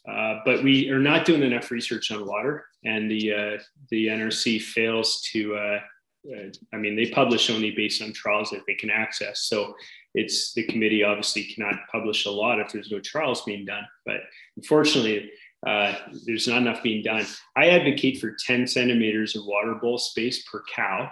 uh, 0.10 0.40
but 0.44 0.64
we 0.64 0.90
are 0.90 1.00
not 1.00 1.26
doing 1.26 1.44
enough 1.44 1.72
research 1.72 2.12
on 2.12 2.26
water, 2.26 2.66
and 2.84 3.10
the 3.10 3.34
uh, 3.34 3.58
the 3.90 4.08
NRC 4.08 4.62
fails 4.62 5.22
to. 5.32 5.56
Uh, 5.56 5.80
uh, 6.26 6.48
I 6.74 6.78
mean, 6.78 6.96
they 6.96 7.08
publish 7.08 7.50
only 7.50 7.72
based 7.72 8.02
on 8.02 8.14
trials 8.14 8.50
that 8.52 8.62
they 8.66 8.76
can 8.76 8.90
access. 8.90 9.42
So 9.42 9.76
it's 10.14 10.54
the 10.54 10.64
committee 10.64 11.04
obviously 11.04 11.44
cannot 11.44 11.76
publish 11.92 12.26
a 12.26 12.32
lot 12.32 12.62
if 12.62 12.72
there's 12.72 12.92
no 12.92 13.02
trials 13.02 13.42
being 13.42 13.66
done. 13.66 13.84
But 14.06 14.22
unfortunately, 14.56 15.30
uh, 15.68 15.96
there's 16.26 16.48
not 16.48 16.62
enough 16.62 16.82
being 16.82 17.04
done. 17.04 17.26
I 17.58 17.72
advocate 17.72 18.22
for 18.22 18.38
10 18.40 18.68
centimeters 18.68 19.36
of 19.36 19.46
water 19.46 19.76
bowl 19.76 19.98
space 19.98 20.48
per 20.50 20.64
cow. 20.74 21.12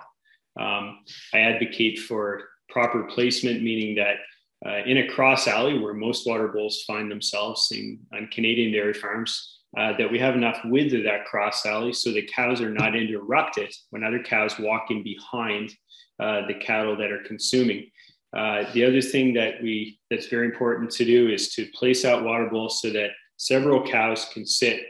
Um, 0.57 0.99
I 1.33 1.39
advocate 1.39 1.99
for 1.99 2.43
proper 2.69 3.03
placement, 3.03 3.61
meaning 3.61 3.95
that 3.95 4.15
uh, 4.65 4.83
in 4.85 4.97
a 4.97 5.07
cross 5.07 5.47
alley 5.47 5.77
where 5.79 5.93
most 5.93 6.27
water 6.27 6.47
bowls 6.47 6.83
find 6.85 7.09
themselves 7.09 7.69
in, 7.71 7.99
on 8.13 8.27
Canadian 8.31 8.71
dairy 8.71 8.93
farms, 8.93 9.59
uh, 9.77 9.95
that 9.97 10.11
we 10.11 10.19
have 10.19 10.35
enough 10.35 10.59
width 10.65 10.93
of 10.93 11.03
that 11.03 11.25
cross 11.25 11.65
alley 11.65 11.93
so 11.93 12.11
the 12.11 12.27
cows 12.27 12.61
are 12.61 12.69
not 12.69 12.95
interrupted 12.95 13.71
when 13.89 14.03
other 14.03 14.21
cows 14.21 14.59
walk 14.59 14.91
in 14.91 15.01
behind 15.01 15.73
uh, 16.19 16.45
the 16.47 16.55
cattle 16.55 16.95
that 16.97 17.11
are 17.11 17.23
consuming. 17.23 17.89
Uh, 18.35 18.63
the 18.73 18.85
other 18.85 19.01
thing 19.01 19.33
that 19.33 19.61
we 19.61 19.99
that's 20.09 20.27
very 20.27 20.45
important 20.45 20.89
to 20.89 21.05
do 21.05 21.29
is 21.29 21.53
to 21.53 21.65
place 21.73 22.05
out 22.05 22.23
water 22.23 22.47
bowls 22.49 22.81
so 22.81 22.89
that 22.89 23.11
several 23.37 23.85
cows 23.85 24.29
can 24.33 24.45
sit 24.45 24.83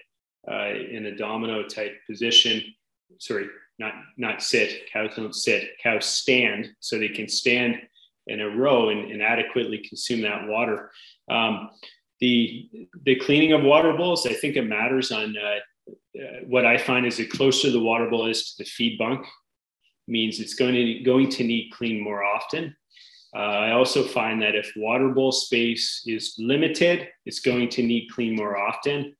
uh, 0.51 0.69
in 0.69 1.06
a 1.06 1.16
domino 1.16 1.64
type 1.64 1.93
position. 2.08 2.61
Sorry, 3.19 3.48
not 3.80 3.93
not 4.17 4.43
sit. 4.43 4.91
Cows 4.91 5.11
don't 5.16 5.33
sit. 5.33 5.69
Cows 5.82 6.06
stand, 6.06 6.69
so 6.80 7.00
they 7.00 7.09
can 7.09 7.27
stand 7.27 7.82
in 8.32 8.42
a 8.42 8.50
row 8.50 8.90
and, 8.90 9.11
and 9.11 9.22
adequately 9.22 9.80
consume 9.80 10.22
that 10.22 10.48
water. 10.48 10.92
Um, 11.30 11.69
the 12.19 12.69
the 13.03 13.16
cleaning 13.16 13.53
of 13.53 13.64
water 13.64 13.93
bowls, 13.93 14.26
I 14.26 14.34
think 14.34 14.56
it 14.56 14.68
matters 14.68 15.11
on 15.11 15.35
uh, 15.38 15.92
uh, 16.22 16.40
what 16.48 16.66
I 16.66 16.77
find 16.77 17.06
is 17.06 17.18
the 17.18 17.26
closer 17.26 17.72
the 17.72 17.80
water 17.80 18.10
bowl 18.10 18.27
is 18.27 18.40
to 18.53 18.64
the 18.64 18.69
feed 18.69 18.98
bunk, 18.98 19.26
means 20.08 20.40
it's 20.40 20.53
going 20.53 20.76
to 20.76 21.00
going 21.03 21.30
to 21.30 21.43
need 21.43 21.72
clean 21.72 22.03
more 22.03 22.24
often. 22.24 22.76
Uh, 23.35 23.40
I 23.68 23.72
also 23.72 24.03
find 24.03 24.42
that 24.42 24.56
if 24.56 24.74
water 24.76 25.10
bowl 25.10 25.32
space 25.32 26.03
is 26.06 26.35
limited, 26.38 27.08
it's 27.26 27.40
going 27.40 27.69
to 27.69 27.82
need 27.82 28.10
clean 28.10 28.35
more 28.35 28.58
often. 28.58 29.16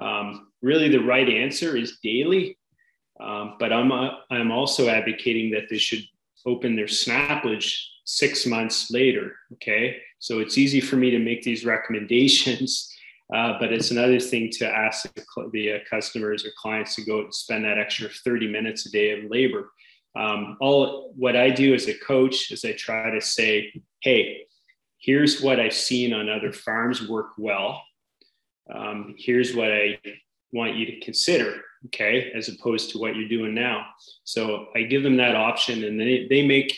Um, 0.00 0.48
really, 0.62 0.88
the 0.88 1.04
right 1.14 1.28
answer 1.28 1.76
is 1.76 1.98
daily, 2.02 2.58
um, 3.20 3.54
but 3.60 3.72
I'm, 3.72 3.92
uh, 3.92 4.10
I'm 4.30 4.50
also 4.50 4.88
advocating 4.88 5.52
that 5.52 5.68
they 5.70 5.78
should 5.78 6.02
open 6.44 6.74
their 6.74 6.86
snaplage 6.86 7.72
six 8.06 8.46
months 8.46 8.90
later. 8.90 9.36
Okay, 9.54 9.98
so 10.18 10.38
it's 10.38 10.56
easy 10.56 10.80
for 10.80 10.96
me 10.96 11.10
to 11.10 11.18
make 11.18 11.42
these 11.42 11.66
recommendations, 11.66 12.90
uh, 13.34 13.58
but 13.60 13.72
it's 13.72 13.90
another 13.90 14.18
thing 14.18 14.50
to 14.52 14.66
ask 14.66 15.12
the, 15.14 15.50
the 15.52 15.72
uh, 15.72 15.78
customers 15.90 16.46
or 16.46 16.50
clients 16.56 16.94
to 16.94 17.04
go 17.04 17.20
and 17.20 17.34
spend 17.34 17.64
that 17.64 17.78
extra 17.78 18.08
30 18.08 18.48
minutes 18.48 18.86
a 18.86 18.90
day 18.90 19.10
of 19.10 19.30
labor 19.30 19.70
um, 20.16 20.56
all 20.60 21.12
what 21.16 21.36
I 21.36 21.50
do 21.50 21.74
as 21.74 21.88
a 21.88 21.98
coach 21.98 22.50
is 22.50 22.64
I 22.64 22.72
try 22.72 23.10
to 23.10 23.20
say, 23.20 23.82
hey, 24.00 24.46
here's 24.98 25.42
what 25.42 25.60
I've 25.60 25.74
seen 25.74 26.14
on 26.14 26.28
other 26.28 26.52
farms 26.52 27.06
work 27.06 27.32
well. 27.36 27.82
Um, 28.74 29.14
here's 29.18 29.54
what 29.54 29.70
I 29.70 29.98
want 30.52 30.76
you 30.76 30.86
to 30.86 31.00
consider, 31.00 31.60
okay, 31.86 32.32
as 32.34 32.48
opposed 32.48 32.90
to 32.90 32.98
what 32.98 33.14
you're 33.14 33.28
doing 33.28 33.54
now. 33.54 33.86
So 34.24 34.68
I 34.74 34.82
give 34.82 35.02
them 35.02 35.18
that 35.18 35.36
option 35.36 35.84
and 35.84 36.00
they, 36.00 36.26
they 36.30 36.46
make 36.46 36.76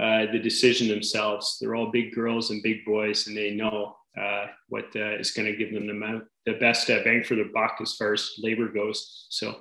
uh, 0.00 0.26
the 0.32 0.38
decision 0.38 0.88
themselves. 0.88 1.58
They're 1.60 1.74
all 1.74 1.90
big 1.90 2.14
girls 2.14 2.50
and 2.50 2.62
big 2.62 2.84
boys, 2.84 3.26
and 3.26 3.36
they 3.36 3.50
know 3.50 3.96
uh, 4.20 4.46
what 4.68 4.86
uh, 4.96 5.16
is 5.18 5.30
going 5.30 5.46
to 5.46 5.56
give 5.56 5.72
them 5.72 5.86
the, 5.86 6.26
the 6.46 6.58
best 6.58 6.90
uh, 6.90 7.02
bang 7.04 7.22
for 7.22 7.34
the 7.34 7.50
buck 7.52 7.78
as 7.80 7.94
far 7.94 8.12
as 8.14 8.30
labor 8.38 8.68
goes. 8.68 9.26
So 9.30 9.56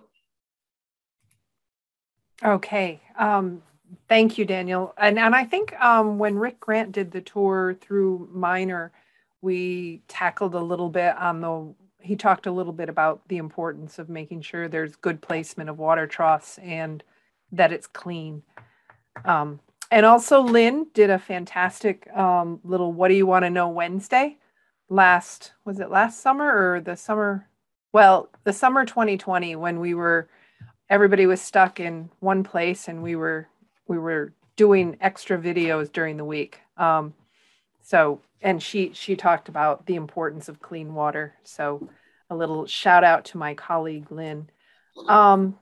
Okay. 2.43 3.01
Um, 3.17 3.63
thank 4.07 4.37
you, 4.37 4.45
Daniel. 4.45 4.93
And 4.97 5.17
and 5.17 5.35
I 5.35 5.43
think 5.45 5.73
um, 5.81 6.17
when 6.17 6.37
Rick 6.37 6.59
Grant 6.59 6.91
did 6.91 7.11
the 7.11 7.21
tour 7.21 7.75
through 7.81 8.29
Miner, 8.31 8.91
we 9.41 10.01
tackled 10.07 10.55
a 10.55 10.61
little 10.61 10.89
bit 10.89 11.15
on 11.17 11.41
the. 11.41 11.73
He 11.99 12.15
talked 12.15 12.45
a 12.45 12.51
little 12.51 12.73
bit 12.73 12.89
about 12.89 13.27
the 13.27 13.37
importance 13.37 13.99
of 13.99 14.07
making 14.07 14.41
sure 14.41 14.67
there's 14.67 14.95
good 14.95 15.21
placement 15.21 15.69
of 15.69 15.77
water 15.77 16.07
troughs 16.07 16.57
and 16.59 17.03
that 17.51 17.73
it's 17.73 17.87
clean. 17.87 18.43
Um, 19.25 19.59
and 19.91 20.05
also, 20.05 20.41
Lynn 20.41 20.87
did 20.93 21.09
a 21.09 21.19
fantastic 21.19 22.07
um, 22.15 22.59
little 22.63 22.91
"What 22.93 23.07
do 23.09 23.15
you 23.15 23.25
want 23.25 23.43
to 23.43 23.49
know?" 23.49 23.69
Wednesday 23.69 24.37
last 24.89 25.51
was 25.65 25.79
it 25.79 25.89
last 25.89 26.21
summer 26.21 26.45
or 26.45 26.81
the 26.81 26.95
summer? 26.95 27.47
Well, 27.93 28.29
the 28.43 28.53
summer 28.53 28.85
2020 28.85 29.55
when 29.55 29.79
we 29.79 29.93
were 29.93 30.29
everybody 30.89 31.25
was 31.25 31.41
stuck 31.41 31.79
in 31.79 32.09
one 32.19 32.43
place 32.43 32.87
and 32.87 33.03
we 33.03 33.15
were 33.15 33.47
we 33.87 33.97
were 33.97 34.33
doing 34.55 34.97
extra 35.01 35.37
videos 35.37 35.91
during 35.91 36.17
the 36.17 36.25
week 36.25 36.59
um, 36.77 37.13
so 37.81 38.19
and 38.41 38.61
she 38.61 38.91
she 38.93 39.15
talked 39.15 39.49
about 39.49 39.85
the 39.85 39.95
importance 39.95 40.49
of 40.49 40.61
clean 40.61 40.93
water 40.93 41.33
so 41.43 41.89
a 42.29 42.35
little 42.35 42.65
shout 42.65 43.03
out 43.03 43.25
to 43.25 43.37
my 43.37 43.53
colleague 43.53 44.11
lynn 44.11 44.49
um, 45.07 45.57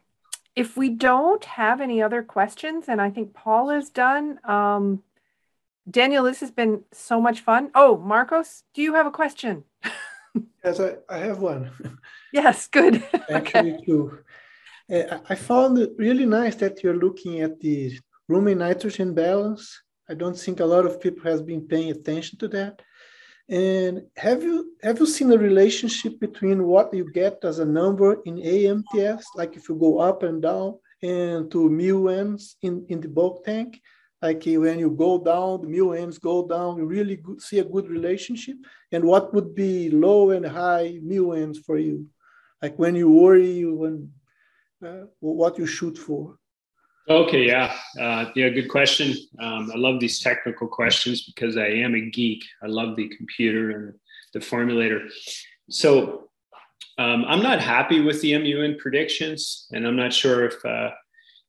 if 0.56 0.78
we 0.78 0.90
don't 0.90 1.46
have 1.46 1.82
any 1.82 2.02
other 2.02 2.24
questions 2.24 2.86
and 2.88 3.02
i 3.02 3.10
think 3.10 3.34
paul 3.34 3.70
is 3.70 3.90
done 3.90 4.40
um, 4.46 5.04
daniel 5.90 6.24
this 6.24 6.40
has 6.40 6.52
been 6.52 6.84
so 6.92 7.20
much 7.22 7.42
fun 7.42 7.70
oh 7.76 7.98
marcos 7.98 8.64
do 8.74 8.82
you 8.82 8.94
have 8.94 9.06
a 9.06 9.12
question 9.12 9.64
yes 10.64 10.80
i, 10.80 10.96
I 11.10 11.18
have 11.20 11.40
one 11.40 11.72
yes 12.34 12.68
good 12.68 13.04
actually 13.30 13.74
okay. 13.74 13.86
two 13.86 14.20
uh, 14.92 15.20
I 15.30 15.36
found 15.36 15.78
it 15.80 15.94
really 15.98 16.26
nice 16.26 16.56
that 16.56 16.84
you're 16.84 16.98
looking 16.98 17.42
at 17.42 17.60
the 17.60 17.98
rumen 18.30 18.58
nitrogen 18.58 19.14
balance. 19.14 19.82
I 20.10 20.14
don't 20.14 20.38
think 20.38 20.60
a 20.60 20.66
lot 20.66 20.86
of 20.86 21.02
people 21.02 21.24
has 21.24 21.42
been 21.42 21.68
paying 21.68 21.92
attention 21.92 22.38
to 22.40 22.48
that. 22.50 22.82
And 23.48 24.04
have 24.18 24.42
you 24.42 24.74
have 24.82 25.00
you 25.00 25.06
seen 25.06 25.32
a 25.32 25.38
relationship 25.38 26.20
between 26.20 26.64
what 26.64 26.94
you 26.94 27.12
get 27.12 27.44
as 27.44 27.60
a 27.60 27.66
number 27.66 28.22
in 28.26 28.38
AMTS, 28.38 29.24
like 29.36 29.56
if 29.56 29.70
you 29.70 29.76
go 29.76 30.00
up 30.00 30.24
and 30.24 30.42
down, 30.42 30.80
and 31.04 31.52
to 31.52 31.70
MUNs 31.70 32.56
in, 32.64 32.86
in 32.90 33.02
the 33.02 33.08
bulk 33.08 33.46
tank? 33.46 33.80
Like 34.22 34.44
when 34.46 34.80
you 34.80 34.90
go 34.90 35.24
down, 35.24 35.62
the 35.62 35.68
MUNs 35.68 36.18
go 36.18 36.48
down, 36.48 36.78
you 36.78 36.86
really 36.86 37.22
see 37.38 37.60
a 37.60 37.64
good 37.64 37.88
relationship. 37.88 38.58
And 38.92 39.04
what 39.04 39.32
would 39.34 39.54
be 39.54 39.92
low 39.92 40.32
and 40.32 40.46
high 40.46 41.00
MUNs 41.04 41.60
for 41.60 41.78
you? 41.78 42.08
Like 42.62 42.80
when 42.80 42.96
you 42.96 43.12
worry, 43.12 43.64
when 43.66 44.12
uh, 44.84 45.06
what 45.20 45.60
you 45.60 45.68
shoot 45.68 45.98
for? 45.98 46.38
Okay, 47.08 47.46
yeah, 47.46 47.76
uh, 48.00 48.32
yeah, 48.36 48.50
good 48.50 48.70
question. 48.70 49.14
Um, 49.40 49.72
I 49.72 49.78
love 49.78 50.00
these 50.00 50.20
technical 50.20 50.68
questions 50.68 51.24
because 51.24 51.56
I 51.56 51.68
am 51.68 51.94
a 51.94 52.02
geek. 52.02 52.44
I 52.64 52.66
love 52.66 52.96
the 52.96 53.08
computer 53.10 53.70
and 53.70 53.94
the 54.34 54.40
formulator. 54.40 55.08
So 55.70 56.30
um, 56.98 57.26
I'm 57.28 57.44
not 57.44 57.62
happy 57.62 58.02
with 58.02 58.22
the 58.22 58.36
MUN 58.38 58.78
predictions, 58.80 59.68
and 59.72 59.86
I'm 59.86 59.96
not 59.96 60.14
sure 60.14 60.46
if 60.46 60.66
uh, 60.66 60.92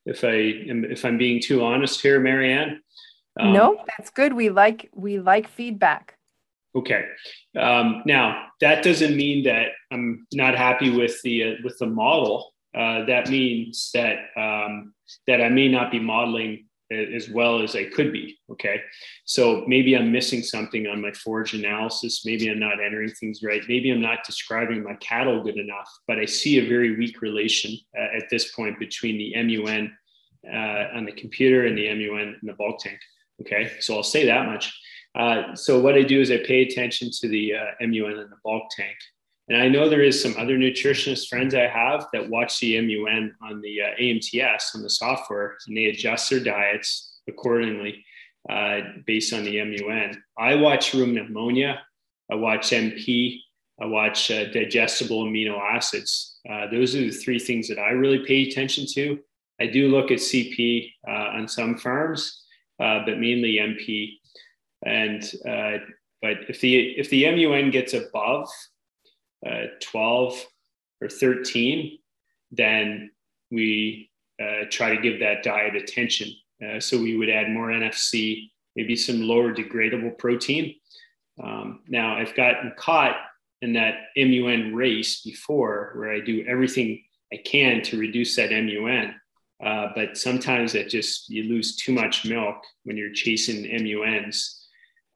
if 0.05 0.25
I 0.25 0.35
am, 0.69 0.85
if 0.85 1.07
I'm 1.07 1.17
being 1.17 1.41
too 1.41 1.65
honest 1.65 2.03
here, 2.03 2.21
Marianne. 2.21 2.83
Um, 3.41 3.55
no, 3.55 3.83
that's 3.97 4.11
good. 4.11 4.35
We 4.35 4.51
like 4.51 4.91
we 4.93 5.19
like 5.21 5.49
feedback. 5.49 6.19
Okay. 6.75 7.07
Um, 7.59 8.03
now 8.05 8.49
that 8.61 8.85
doesn't 8.85 9.17
mean 9.17 9.45
that 9.45 9.69
I'm 9.91 10.27
not 10.35 10.55
happy 10.55 10.91
with 10.91 11.21
the 11.23 11.45
uh, 11.45 11.55
with 11.65 11.79
the 11.79 11.87
model 11.87 12.53
uh, 12.77 13.05
that 13.07 13.31
means 13.31 13.91
that 13.95 14.19
um, 14.37 14.93
that 15.27 15.41
I 15.41 15.49
may 15.49 15.69
not 15.69 15.91
be 15.91 15.99
modeling 15.99 16.67
as 16.91 17.29
well 17.29 17.63
as 17.63 17.75
I 17.75 17.85
could 17.85 18.13
be. 18.13 18.39
Okay, 18.51 18.81
so 19.25 19.65
maybe 19.67 19.97
I'm 19.97 20.13
missing 20.13 20.43
something 20.43 20.87
on 20.87 21.01
my 21.01 21.11
forage 21.13 21.55
analysis. 21.55 22.25
Maybe 22.25 22.49
I'm 22.49 22.61
not 22.61 22.81
entering 22.85 23.11
things 23.11 23.43
right. 23.43 23.63
Maybe 23.69 23.91
I'm 23.91 24.01
not 24.01 24.25
describing 24.25 24.83
my 24.83 24.95
cattle 24.95 25.43
good 25.43 25.57
enough. 25.57 25.91
But 26.07 26.19
I 26.19 26.27
see 26.27 26.59
a 26.59 26.69
very 26.69 26.97
weak 26.97 27.23
relation 27.23 27.77
uh, 27.99 28.17
at 28.17 28.31
this 28.31 28.53
point 28.53 28.79
between 28.79 29.19
the 29.19 29.35
MUN 29.43 29.97
uh, 30.53 30.97
on 30.97 31.05
the 31.05 31.13
computer 31.13 31.67
and 31.67 31.77
the 31.77 31.89
MUN 31.89 32.37
in 32.41 32.47
the 32.47 32.55
bulk 32.55 32.79
tank. 32.79 32.99
Okay, 33.41 33.73
so 33.81 33.97
I'll 33.97 34.03
say 34.03 34.27
that 34.27 34.47
much. 34.47 34.73
Uh, 35.15 35.55
so 35.55 35.81
what 35.81 35.95
I 35.95 36.03
do 36.03 36.21
is 36.21 36.31
I 36.31 36.39
pay 36.39 36.63
attention 36.63 37.11
to 37.21 37.29
the 37.29 37.55
uh, 37.55 37.71
MUN 37.81 38.13
in 38.13 38.31
the 38.31 38.37
bulk 38.45 38.65
tank. 38.77 38.97
And 39.49 39.63
I 39.63 39.69
know 39.69 39.89
there 39.89 40.03
is 40.03 40.21
some 40.21 40.35
other 40.37 40.59
nutritionist 40.59 41.29
friends 41.29 41.55
I 41.55 41.69
have 41.69 42.07
that 42.13 42.29
watch 42.29 42.59
the 42.59 42.81
MUN 42.81 43.33
on 43.43 43.61
the 43.61 43.81
uh, 43.83 44.01
AMTS 44.01 44.75
on 44.75 44.83
the 44.83 44.91
software, 44.91 45.57
and 45.67 45.77
they 45.77 45.87
adjust 45.87 46.31
their 46.31 46.41
diets 46.41 47.21
accordingly 47.29 48.05
uh, 48.49 48.81
based 49.07 49.33
on 49.33 49.45
the 49.45 49.63
MUN. 49.63 50.21
I 50.37 50.57
watch 50.57 50.93
rumen 50.93 51.25
ammonia, 51.25 51.81
I 52.31 52.35
watch 52.35 52.71
MP, 52.71 53.39
I 53.81 53.87
watch 53.87 54.31
uh, 54.31 54.47
digestible 54.47 55.25
amino 55.25 55.59
acids 55.61 56.41
Uh, 56.49 56.67
those 56.71 56.95
are 56.95 57.01
the 57.01 57.11
three 57.11 57.39
things 57.39 57.69
that 57.69 57.79
I 57.79 57.91
really 57.91 58.25
pay 58.25 58.49
attention 58.49 58.87
to. 58.95 59.19
I 59.61 59.67
do 59.67 59.89
look 59.89 60.11
at 60.11 60.19
CP 60.19 60.93
uh, 61.09 61.37
on 61.37 61.49
some 61.49 61.77
farms, 61.77 62.45
uh, 62.81 63.01
but 63.05 63.19
mainly 63.19 63.59
MP. 63.59 64.19
And 64.85 65.23
but 66.23 66.37
if 66.49 66.61
the 66.61 66.99
if 66.99 67.11
the 67.11 67.31
MUN 67.31 67.71
gets 67.71 67.95
above 67.95 68.49
uh, 69.45 69.67
12 69.81 70.47
or 71.03 71.09
13, 71.09 71.99
then 72.53 73.11
we 73.51 74.11
try 74.71 74.95
to 74.95 75.01
give 75.01 75.19
that 75.21 75.43
diet 75.43 75.75
attention. 75.75 76.29
so 76.79 76.99
we 76.99 77.17
would 77.17 77.31
add 77.31 77.51
more 77.51 77.69
NFC, 77.69 78.51
maybe 78.75 78.95
some 78.95 79.23
lower 79.23 79.55
degradable 79.55 80.17
protein. 80.19 80.75
Um, 81.43 81.81
now 81.89 82.17
I've 82.17 82.35
gotten 82.35 82.73
caught 82.77 83.17
in 83.63 83.73
that 83.75 83.95
MUN 84.17 84.75
race 84.75 85.23
before 85.23 85.93
where 85.97 86.13
I 86.13 86.21
do 86.21 86.45
everything 86.47 87.03
I 87.33 87.39
can 87.39 87.83
to 87.83 87.99
reduce 87.99 88.37
that 88.37 88.51
MUN. 88.51 89.15
Uh, 89.65 89.89
but 89.95 90.19
sometimes 90.19 90.75
it 90.75 90.89
just, 90.89 91.31
you 91.31 91.45
lose 91.45 91.77
too 91.77 91.93
much 91.93 92.27
milk 92.27 92.57
when 92.85 92.97
you're 92.97 93.13
chasing 93.13 93.63
MUNs 93.83 94.66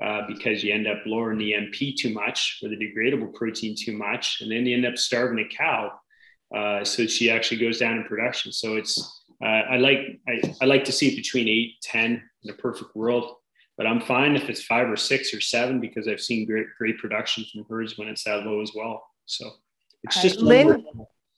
uh, 0.02 0.22
because 0.26 0.64
you 0.64 0.72
end 0.72 0.86
up 0.86 0.98
lowering 1.06 1.38
the 1.38 1.52
MP 1.52 1.96
too 1.96 2.12
much 2.12 2.60
or 2.62 2.68
the 2.68 2.76
degradable 2.76 3.32
protein 3.34 3.74
too 3.78 3.96
much. 3.96 4.40
And 4.40 4.50
then 4.50 4.66
you 4.66 4.76
end 4.76 4.86
up 4.86 4.96
starving 4.96 5.44
a 5.44 5.48
cow. 5.48 5.92
Uh, 6.54 6.84
so 6.84 7.06
she 7.06 7.30
actually 7.30 7.58
goes 7.58 7.78
down 7.78 7.98
in 7.98 8.04
production. 8.04 8.52
So 8.52 8.76
it's, 8.76 9.22
uh, 9.42 9.46
I 9.46 9.76
like, 9.76 10.20
I, 10.28 10.54
I 10.62 10.64
like 10.64 10.84
to 10.84 10.92
see 10.92 11.08
it 11.08 11.16
between 11.16 11.48
eight, 11.48 11.74
10 11.82 12.22
in 12.42 12.50
a 12.50 12.54
perfect 12.54 12.96
world 12.96 13.36
but 13.80 13.86
I'm 13.86 14.02
fine 14.02 14.36
if 14.36 14.50
it's 14.50 14.62
five 14.62 14.90
or 14.90 14.96
six 14.96 15.32
or 15.32 15.40
seven 15.40 15.80
because 15.80 16.06
I've 16.06 16.20
seen 16.20 16.44
great 16.44 16.66
great 16.76 16.98
production 16.98 17.46
from 17.50 17.64
herds 17.66 17.96
when 17.96 18.08
it's 18.08 18.24
that 18.24 18.44
low 18.44 18.60
as 18.60 18.72
well. 18.74 19.02
So 19.24 19.50
it's 20.02 20.20
just 20.20 20.40
uh, 20.40 20.42
Lynn. 20.42 20.84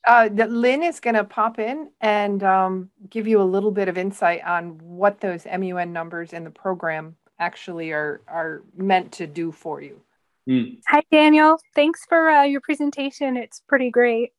Uh, 0.05 0.29
Lynn 0.33 0.83
is 0.83 0.99
going 0.99 1.15
to 1.15 1.23
pop 1.23 1.61
in 1.61 1.93
and 2.01 2.43
um, 2.43 2.91
give 3.09 3.29
you 3.29 3.41
a 3.41 3.45
little 3.45 3.71
bit 3.71 3.87
of 3.87 3.97
insight 3.97 4.43
on 4.43 4.77
what 4.79 5.21
those 5.21 5.47
MUN 5.47 5.93
numbers 5.93 6.33
in 6.33 6.43
the 6.43 6.51
program 6.51 7.15
actually 7.43 7.93
are 7.93 8.21
are 8.29 8.63
meant 8.77 9.13
to 9.13 9.27
do 9.27 9.53
for 9.53 9.83
you. 9.83 10.01
Mm. 10.49 10.79
Hi, 10.89 11.03
Daniel. 11.11 11.59
Thanks 11.75 12.05
for 12.09 12.31
uh, 12.31 12.45
your 12.45 12.61
presentation. 12.61 13.37
It's 13.37 13.63
pretty 13.69 13.91
great, 13.91 14.33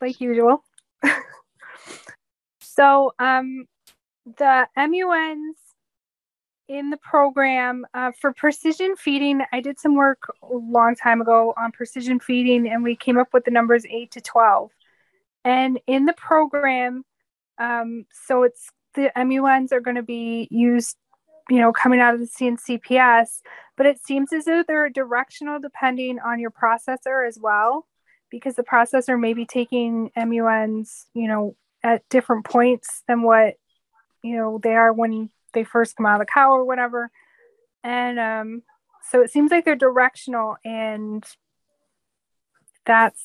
like 0.00 0.20
usual. 0.20 0.62
so, 2.60 3.12
um, 3.18 3.66
the 4.38 4.66
MUNs 4.76 5.56
in 6.68 6.90
the 6.90 6.96
program 6.98 7.84
uh, 7.92 8.12
for 8.20 8.32
precision 8.32 8.96
feeding. 8.96 9.42
I 9.52 9.60
did 9.60 9.78
some 9.78 9.94
work 9.94 10.22
a 10.42 10.54
long 10.54 10.94
time 10.94 11.20
ago 11.20 11.52
on 11.56 11.72
precision 11.72 12.20
feeding, 12.20 12.68
and 12.68 12.82
we 12.82 12.96
came 12.96 13.18
up 13.18 13.28
with 13.32 13.44
the 13.44 13.50
numbers 13.50 13.84
8 13.84 14.10
to 14.12 14.20
12. 14.20 14.70
And 15.44 15.80
in 15.86 16.06
the 16.06 16.14
program, 16.14 17.04
um, 17.58 18.06
so 18.26 18.44
it's 18.44 18.70
the 18.94 19.10
MUNs 19.16 19.72
are 19.72 19.80
going 19.80 19.96
to 19.96 20.02
be 20.02 20.48
used, 20.50 20.96
you 21.48 21.60
know, 21.60 21.72
coming 21.72 22.00
out 22.00 22.14
of 22.14 22.20
the 22.20 22.26
CNCPS, 22.26 23.40
but 23.76 23.86
it 23.86 23.98
seems 24.04 24.32
as 24.32 24.44
though 24.44 24.64
they're 24.66 24.88
directional 24.88 25.60
depending 25.60 26.18
on 26.20 26.38
your 26.38 26.50
processor 26.50 27.26
as 27.26 27.38
well, 27.40 27.86
because 28.30 28.54
the 28.54 28.62
processor 28.62 29.18
may 29.18 29.34
be 29.34 29.44
taking 29.44 30.10
MUNs, 30.16 31.06
you 31.14 31.28
know, 31.28 31.56
at 31.82 32.08
different 32.08 32.44
points 32.44 33.02
than 33.08 33.22
what, 33.22 33.54
you 34.22 34.36
know, 34.36 34.60
they 34.62 34.74
are 34.74 34.92
when 34.92 35.30
they 35.52 35.64
first 35.64 35.96
come 35.96 36.06
out 36.06 36.20
of 36.20 36.26
the 36.26 36.32
cow 36.32 36.52
or 36.52 36.64
whatever. 36.64 37.10
And 37.82 38.18
um, 38.18 38.62
so 39.10 39.20
it 39.20 39.30
seems 39.30 39.50
like 39.50 39.64
they're 39.64 39.76
directional 39.76 40.56
and 40.64 41.24
that's 42.84 43.20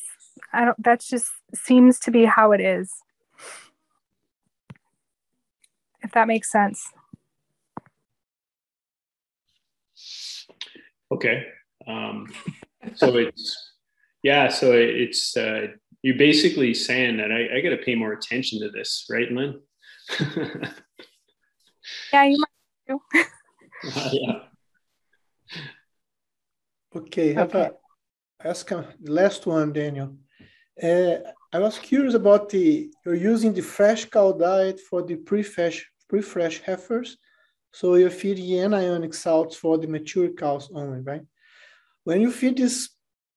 I 0.52 0.64
don't 0.64 0.82
that's 0.82 1.08
just 1.08 1.26
seems 1.54 1.98
to 2.00 2.10
be 2.10 2.24
how 2.24 2.52
it 2.52 2.60
is. 2.60 2.92
If 6.02 6.12
that 6.12 6.28
makes 6.28 6.50
sense. 6.50 6.92
Okay. 11.10 11.46
Um, 11.86 12.26
so 12.94 13.16
it's 13.16 13.72
yeah, 14.22 14.48
so 14.48 14.72
it's 14.72 15.36
uh, 15.36 15.68
you're 16.02 16.18
basically 16.18 16.74
saying 16.74 17.16
that 17.18 17.30
I, 17.32 17.56
I 17.56 17.60
got 17.60 17.70
to 17.70 17.78
pay 17.78 17.94
more 17.94 18.12
attention 18.12 18.60
to 18.60 18.70
this, 18.70 19.06
right, 19.10 19.30
Lynn? 19.30 19.60
Yeah, 22.12 22.24
you 22.24 22.38
might 22.38 22.48
do. 22.86 23.00
uh, 23.14 24.10
yeah. 24.12 24.38
Okay, 26.96 27.32
have 27.32 27.54
okay. 27.54 27.70
a 28.42 28.48
ask 28.48 28.70
a 28.70 28.94
last 29.02 29.46
one, 29.46 29.72
Daniel. 29.72 30.14
Uh, 30.82 31.16
I 31.52 31.58
was 31.58 31.78
curious 31.78 32.14
about 32.14 32.48
the 32.48 32.90
you're 33.04 33.14
using 33.14 33.52
the 33.52 33.62
fresh 33.62 34.04
cow 34.06 34.32
diet 34.32 34.80
for 34.80 35.02
the 35.02 35.16
pre-fresh 35.16 35.86
pre-fresh 36.08 36.60
heifers, 36.62 37.18
so 37.72 37.94
you're 37.94 38.10
feeding 38.10 38.46
anionic 38.46 39.14
salts 39.14 39.56
for 39.56 39.78
the 39.78 39.86
mature 39.86 40.30
cows 40.30 40.70
only, 40.74 41.00
right? 41.00 41.22
When 42.04 42.20
you 42.20 42.30
feed 42.30 42.56
this 42.56 42.90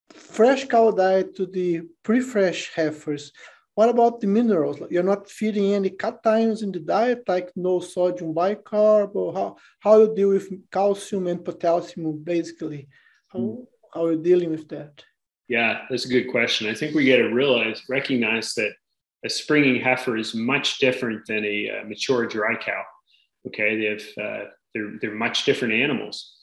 fresh 0.09 0.67
cow 0.67 0.91
diet 0.91 1.35
to 1.35 1.45
the 1.45 1.81
pre-fresh 2.03 2.71
heifers, 2.75 3.31
what 3.75 3.89
about 3.89 4.19
the 4.19 4.27
minerals? 4.27 4.79
You're 4.89 5.03
not 5.03 5.29
feeding 5.29 5.73
any 5.73 5.89
cations 5.89 6.61
in 6.61 6.71
the 6.71 6.79
diet, 6.79 7.23
like 7.27 7.51
no 7.55 7.79
sodium 7.79 8.33
bicarb, 8.33 9.15
or 9.15 9.33
how, 9.33 9.57
how 9.79 9.99
you 9.99 10.13
deal 10.13 10.29
with 10.29 10.51
calcium 10.71 11.27
and 11.27 11.43
potassium, 11.43 12.21
basically? 12.23 12.87
How, 13.29 13.39
mm. 13.39 13.65
how 13.93 14.05
are 14.05 14.11
you 14.11 14.21
dealing 14.21 14.51
with 14.51 14.67
that? 14.69 15.03
Yeah, 15.47 15.81
that's 15.89 16.05
a 16.05 16.09
good 16.09 16.29
question. 16.29 16.69
I 16.69 16.73
think 16.73 16.95
we 16.95 17.07
got 17.07 17.17
to 17.17 17.33
realize, 17.33 17.81
recognize 17.89 18.53
that 18.55 18.71
a 19.25 19.29
springing 19.29 19.81
heifer 19.81 20.17
is 20.17 20.33
much 20.33 20.79
different 20.79 21.25
than 21.25 21.45
a 21.45 21.69
uh, 21.69 21.87
mature 21.87 22.25
dry 22.25 22.55
cow. 22.55 22.83
Okay, 23.47 23.77
they 23.77 23.85
have 23.85 24.01
uh, 24.25 24.45
they're 24.73 24.93
they're 25.01 25.15
much 25.15 25.45
different 25.45 25.73
animals. 25.73 26.33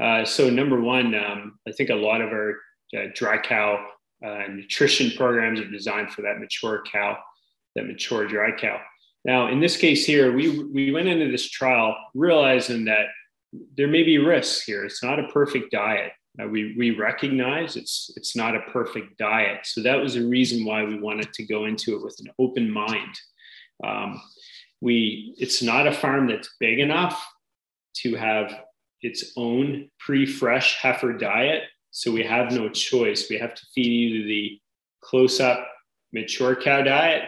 Uh, 0.00 0.24
so 0.24 0.50
number 0.50 0.80
one, 0.80 1.14
um, 1.14 1.58
I 1.68 1.72
think 1.72 1.90
a 1.90 1.94
lot 1.94 2.20
of 2.20 2.30
our 2.30 2.56
uh, 2.96 3.06
dry 3.14 3.38
cow 3.38 3.86
uh, 4.24 4.44
nutrition 4.48 5.12
programs 5.16 5.60
are 5.60 5.70
designed 5.70 6.10
for 6.10 6.22
that 6.22 6.38
mature 6.38 6.82
cow, 6.90 7.18
that 7.76 7.86
mature 7.86 8.26
dry 8.26 8.50
cow. 8.52 8.80
Now, 9.24 9.48
in 9.48 9.60
this 9.60 9.76
case 9.76 10.04
here, 10.04 10.32
we, 10.32 10.64
we 10.64 10.90
went 10.90 11.08
into 11.08 11.30
this 11.30 11.48
trial 11.48 11.96
realizing 12.14 12.84
that 12.86 13.06
there 13.76 13.88
may 13.88 14.02
be 14.02 14.18
risks 14.18 14.62
here. 14.64 14.84
It's 14.84 15.02
not 15.02 15.18
a 15.18 15.28
perfect 15.28 15.70
diet. 15.70 16.12
Uh, 16.42 16.48
we, 16.48 16.74
we 16.76 16.90
recognize 16.90 17.76
it's, 17.76 18.10
it's 18.16 18.36
not 18.36 18.56
a 18.56 18.60
perfect 18.72 19.16
diet. 19.16 19.60
So 19.64 19.82
that 19.82 19.96
was 19.96 20.14
the 20.14 20.26
reason 20.26 20.64
why 20.64 20.84
we 20.84 20.98
wanted 20.98 21.32
to 21.32 21.46
go 21.46 21.64
into 21.64 21.96
it 21.96 22.02
with 22.02 22.16
an 22.20 22.32
open 22.38 22.70
mind. 22.70 23.18
Um, 23.86 24.20
we, 24.80 25.34
it's 25.38 25.62
not 25.62 25.86
a 25.86 25.92
farm 25.92 26.28
that's 26.28 26.54
big 26.60 26.78
enough 26.78 27.26
to 28.02 28.14
have 28.16 28.64
its 29.00 29.32
own 29.36 29.88
pre-fresh 29.98 30.76
heifer 30.80 31.12
diet 31.12 31.64
so 31.96 32.10
we 32.10 32.24
have 32.24 32.50
no 32.50 32.68
choice. 32.68 33.30
We 33.30 33.38
have 33.38 33.54
to 33.54 33.62
feed 33.72 33.86
either 33.86 34.26
the 34.26 34.60
close 35.00 35.38
up 35.38 35.64
mature 36.12 36.56
cow 36.56 36.82
diet. 36.82 37.22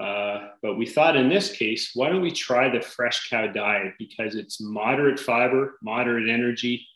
Uh, 0.00 0.48
but 0.62 0.78
we 0.78 0.86
thought 0.86 1.14
in 1.14 1.28
this 1.28 1.52
case, 1.52 1.90
why 1.92 2.08
don't 2.08 2.22
we 2.22 2.30
try 2.30 2.70
the 2.70 2.80
fresh 2.80 3.28
cow 3.28 3.48
diet 3.48 3.92
because 3.98 4.34
it's 4.34 4.62
moderate 4.62 5.20
fiber, 5.20 5.76
moderate 5.82 6.30
energy. 6.30 6.86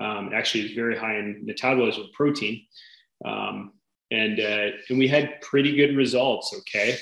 Um, 0.00 0.30
actually, 0.32 0.64
it's 0.64 0.74
very 0.74 0.96
high 0.96 1.18
in 1.18 1.44
metabolism 1.44 2.06
protein. 2.14 2.64
Um, 3.22 3.74
and, 4.10 4.40
uh, 4.40 4.70
and 4.88 4.98
we 4.98 5.08
had 5.08 5.42
pretty 5.42 5.76
good 5.76 5.94
results. 5.94 6.54
Okay. 6.60 6.96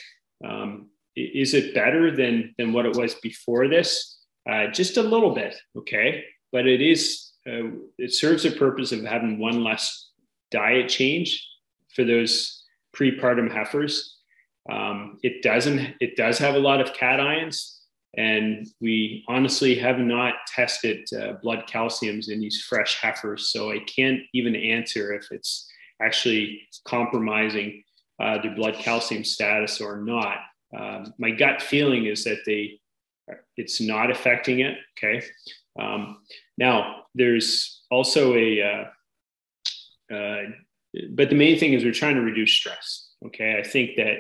Um, 0.45 0.84
is 1.17 1.55
it 1.55 1.75
better 1.75 2.15
than, 2.15 2.55
than 2.59 2.73
what 2.73 2.87
it 2.87 2.97
was 2.97 3.15
before 3.17 3.69
this? 3.69 4.19
Uh, 4.49 4.67
just 4.69 4.97
a 4.97 5.03
little 5.03 5.35
bit. 5.35 5.55
Okay. 5.77 6.25
But 6.53 6.67
it 6.67 6.81
is 6.81 7.33
uh, 7.47 7.71
it 7.99 8.13
serves 8.15 8.43
the 8.43 8.51
purpose 8.51 8.93
of 8.93 9.05
having 9.05 9.39
one 9.39 9.63
less 9.63 10.11
diet 10.51 10.89
change 10.89 11.47
for 11.95 12.05
those 12.05 12.65
prepartum 12.97 13.53
heifers. 13.53 14.19
Um, 14.71 15.19
it 15.23 15.43
doesn't. 15.43 15.95
It 16.01 16.17
does 16.17 16.39
have 16.39 16.55
a 16.55 16.59
lot 16.61 16.81
of 16.81 16.95
cations, 16.95 17.81
and 18.17 18.67
we 18.81 19.25
honestly 19.29 19.75
have 19.75 19.99
not 19.99 20.35
tested 20.47 21.07
uh, 21.13 21.35
blood 21.43 21.65
calciums 21.69 22.31
in 22.31 22.41
these 22.41 22.63
fresh 22.63 22.99
heifers, 23.01 23.53
so 23.53 23.71
I 23.71 23.81
can't 23.81 24.21
even 24.33 24.57
answer 24.57 25.13
if 25.13 25.27
it's 25.31 25.69
actually 26.01 26.63
compromising 26.87 27.83
uh, 28.19 28.41
their 28.41 28.55
blood 28.55 28.75
calcium 28.75 29.25
status 29.25 29.83
or 29.83 29.99
not. 29.99 30.39
Um, 30.77 31.15
my 31.19 31.31
gut 31.31 31.63
feeling 31.63 32.07
is 32.07 32.25
that 32.25 32.39
they, 32.47 32.81
it's 33.57 33.81
not 33.81 34.11
affecting 34.11 34.61
it. 34.61 34.77
Okay, 34.99 35.25
um, 35.79 36.19
now, 36.59 37.03
there's 37.15 37.83
also 37.91 38.35
a, 38.35 38.63
uh, 40.11 40.15
uh, 40.15 40.43
but 41.11 41.29
the 41.29 41.35
main 41.35 41.59
thing 41.59 41.73
is 41.73 41.85
we're 41.85 41.93
trying 41.93 42.15
to 42.15 42.21
reduce 42.21 42.53
stress. 42.53 43.11
Okay, 43.27 43.59
I 43.59 43.67
think 43.67 43.97
that 43.97 44.19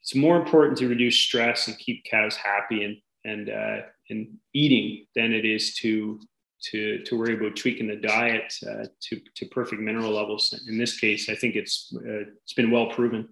it's 0.00 0.14
more 0.14 0.36
important 0.36 0.78
to 0.78 0.88
reduce 0.88 1.16
stress 1.16 1.68
and 1.68 1.78
keep 1.78 2.04
cows 2.10 2.36
happy 2.36 2.84
and 2.84 2.96
and 3.24 3.50
uh, 3.50 3.82
and 4.08 4.28
eating 4.54 5.06
than 5.14 5.32
it 5.32 5.44
is 5.44 5.74
to 5.76 6.18
to 6.62 7.02
to 7.04 7.18
worry 7.18 7.34
about 7.34 7.56
tweaking 7.56 7.86
the 7.86 7.96
diet 7.96 8.52
uh, 8.68 8.86
to 9.00 9.20
to 9.36 9.46
perfect 9.46 9.82
mineral 9.82 10.10
levels. 10.10 10.58
In 10.68 10.78
this 10.78 10.98
case, 10.98 11.28
I 11.28 11.34
think 11.34 11.54
it's 11.54 11.94
uh, 11.94 12.24
it's 12.42 12.54
been 12.54 12.70
well 12.70 12.86
proven. 12.86 13.28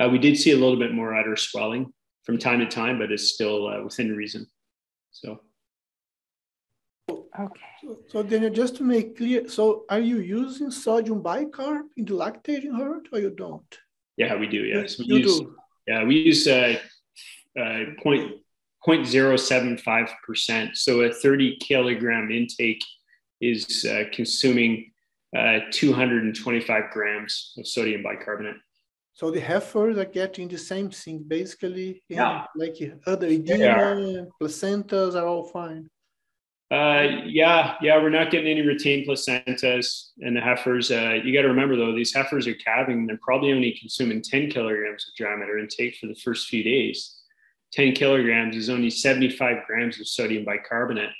Uh, 0.00 0.08
we 0.08 0.18
did 0.18 0.36
see 0.36 0.52
a 0.52 0.56
little 0.56 0.78
bit 0.78 0.92
more 0.92 1.14
udder 1.14 1.36
swelling 1.36 1.92
from 2.24 2.38
time 2.38 2.60
to 2.60 2.66
time, 2.66 2.98
but 2.98 3.12
it's 3.12 3.32
still 3.32 3.66
uh, 3.66 3.82
within 3.82 4.16
reason. 4.16 4.46
So. 5.10 5.40
Okay. 7.10 7.60
So, 7.82 7.98
so 8.08 8.22
Daniel, 8.22 8.50
just 8.50 8.76
to 8.76 8.82
make 8.82 9.16
clear, 9.16 9.48
so 9.48 9.84
are 9.88 10.00
you 10.00 10.20
using 10.20 10.70
sodium 10.70 11.22
bicarb 11.22 11.82
in 11.96 12.04
the 12.04 12.14
lactating 12.14 12.76
herd 12.76 13.08
or 13.12 13.20
you 13.20 13.30
don't? 13.30 13.78
Yeah, 14.16 14.34
we 14.36 14.46
do. 14.46 14.62
Yes, 14.62 14.98
we 14.98 15.04
you 15.06 15.16
use. 15.18 15.40
do. 15.40 15.54
Yeah, 15.86 16.04
we 16.04 16.16
use 16.16 16.46
uh, 16.48 16.78
uh, 17.60 17.80
point 18.02 18.32
point 18.84 19.06
zero 19.06 19.36
seven 19.36 19.76
five 19.76 20.08
percent. 20.26 20.76
So 20.76 21.02
a 21.02 21.12
thirty 21.12 21.56
kilogram 21.56 22.30
intake 22.30 22.82
is 23.40 23.84
uh, 23.84 24.04
consuming 24.12 24.90
uh, 25.36 25.60
two 25.70 25.92
hundred 25.92 26.24
and 26.24 26.34
twenty 26.34 26.60
five 26.60 26.84
grams 26.92 27.52
of 27.58 27.68
sodium 27.68 28.02
bicarbonate. 28.02 28.56
So 29.16 29.30
the 29.30 29.40
heifers 29.40 29.96
are 29.96 30.04
getting 30.04 30.46
the 30.46 30.58
same 30.58 30.90
thing, 30.90 31.24
basically. 31.26 32.02
Yeah. 32.06 32.44
Like 32.54 32.76
other 33.06 33.28
edema, 33.28 34.26
placentas 34.38 35.14
are 35.14 35.26
all 35.26 35.44
fine. 35.44 35.88
Uh, 36.70 37.22
yeah, 37.24 37.76
yeah, 37.80 37.96
we're 37.96 38.10
not 38.10 38.30
getting 38.30 38.50
any 38.50 38.60
retained 38.60 39.08
placentas 39.08 40.10
and 40.20 40.36
the 40.36 40.40
heifers. 40.42 40.90
Uh, 40.90 41.14
you 41.24 41.32
got 41.32 41.42
to 41.42 41.48
remember 41.48 41.76
though, 41.76 41.94
these 41.94 42.12
heifers 42.12 42.46
are 42.46 42.54
calving. 42.56 43.06
They're 43.06 43.18
probably 43.22 43.52
only 43.52 43.78
consuming 43.80 44.20
10 44.20 44.50
kilograms 44.50 45.06
of 45.08 45.14
dry 45.16 45.34
matter 45.34 45.58
intake 45.58 45.96
for 45.96 46.08
the 46.08 46.14
first 46.16 46.48
few 46.48 46.62
days. 46.62 47.16
10 47.72 47.94
kilograms 47.94 48.54
is 48.54 48.68
only 48.68 48.90
75 48.90 49.64
grams 49.66 49.98
of 49.98 50.06
sodium 50.08 50.44
bicarbonate. 50.44 51.14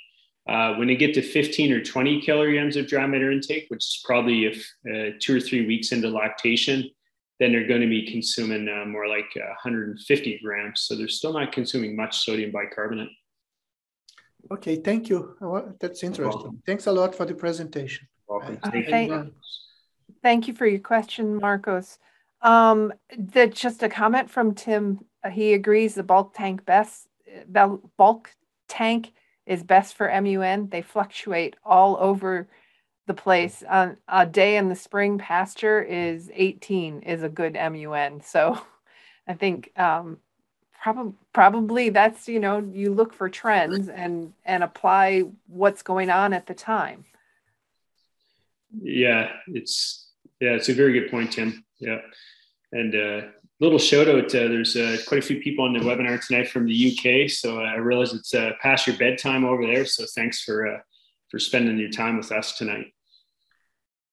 Uh, 0.47 0.75
when 0.75 0.87
they 0.87 0.95
get 0.95 1.15
to 1.15 1.21
15 1.23 1.71
or 1.71 1.83
20 1.83 2.21
kilograms 2.21 2.75
of 2.75 2.87
dry 2.87 3.07
matter 3.07 3.31
intake, 3.31 3.65
which 3.69 3.83
is 3.83 4.01
probably 4.05 4.45
if 4.45 4.71
uh, 4.87 5.17
two 5.19 5.35
or 5.35 5.39
three 5.39 5.65
weeks 5.65 5.91
into 5.91 6.09
lactation, 6.09 6.87
then 7.39 7.51
they're 7.51 7.67
going 7.67 7.81
to 7.81 7.87
be 7.87 8.11
consuming 8.11 8.67
uh, 8.67 8.85
more 8.85 9.07
like 9.07 9.29
150 9.35 10.39
grams. 10.43 10.81
So 10.81 10.95
they're 10.95 11.07
still 11.07 11.33
not 11.33 11.51
consuming 11.51 11.95
much 11.95 12.25
sodium 12.25 12.51
bicarbonate. 12.51 13.09
Okay, 14.51 14.77
thank 14.77 15.09
you. 15.09 15.35
That's 15.79 16.03
interesting. 16.03 16.61
Thanks 16.65 16.87
a 16.87 16.91
lot 16.91 17.13
for 17.13 17.25
the 17.25 17.33
presentation. 17.33 18.07
Welcome. 18.27 18.59
Uh, 18.63 18.71
thank, 18.71 19.33
thank 20.23 20.47
you 20.47 20.53
for 20.53 20.65
your 20.65 20.79
question, 20.79 21.39
Marcos. 21.39 21.99
Um, 22.41 22.93
that 23.17 23.53
just 23.53 23.83
a 23.83 23.89
comment 23.89 24.29
from 24.29 24.55
Tim. 24.55 24.99
Uh, 25.23 25.29
he 25.29 25.53
agrees 25.53 25.95
the 25.95 26.03
bulk 26.03 26.33
tank 26.33 26.65
best 26.65 27.07
bulk 27.97 28.31
tank 28.67 29.13
is 29.45 29.63
best 29.63 29.95
for 29.95 30.09
MUN. 30.21 30.69
They 30.69 30.81
fluctuate 30.81 31.55
all 31.63 31.97
over 31.99 32.47
the 33.07 33.13
place. 33.13 33.63
Uh, 33.67 33.95
a 34.07 34.25
day 34.25 34.57
in 34.57 34.69
the 34.69 34.75
spring 34.75 35.17
pasture 35.17 35.81
is 35.81 36.29
18 36.33 37.01
is 37.01 37.23
a 37.23 37.29
good 37.29 37.53
MUN. 37.53 38.21
So 38.21 38.61
I 39.27 39.33
think 39.33 39.71
um, 39.77 40.17
probably 40.81 41.13
probably 41.33 41.89
that's 41.89 42.27
you 42.27 42.39
know 42.39 42.59
you 42.59 42.93
look 42.93 43.13
for 43.13 43.29
trends 43.29 43.89
and 43.89 44.33
and 44.45 44.63
apply 44.63 45.23
what's 45.47 45.81
going 45.81 46.09
on 46.09 46.33
at 46.33 46.45
the 46.45 46.53
time. 46.53 47.05
Yeah 48.71 49.29
it's 49.47 50.11
yeah 50.39 50.51
it's 50.51 50.69
a 50.69 50.73
very 50.73 50.93
good 50.93 51.09
point 51.09 51.31
tim. 51.31 51.63
Yeah. 51.79 51.99
And 52.71 52.95
uh 52.95 53.27
little 53.59 53.79
shout 53.79 54.07
out 54.07 54.25
uh, 54.35 54.47
there's 54.49 54.75
uh, 54.75 54.97
quite 55.07 55.23
a 55.23 55.25
few 55.25 55.39
people 55.39 55.65
on 55.65 55.73
the 55.73 55.79
webinar 55.79 56.23
tonight 56.23 56.47
from 56.47 56.67
the 56.67 56.91
uk 56.91 57.27
so 57.27 57.59
i 57.59 57.75
realize 57.77 58.13
it's 58.13 58.35
uh, 58.35 58.51
past 58.61 58.85
your 58.85 58.95
bedtime 58.97 59.43
over 59.43 59.65
there. 59.65 59.85
So 59.85 60.05
thanks 60.15 60.43
for 60.43 60.67
uh, 60.67 60.79
for 61.29 61.39
spending 61.39 61.77
your 61.77 61.89
time 61.89 62.17
with 62.17 62.31
us 62.31 62.57
tonight 62.57 62.93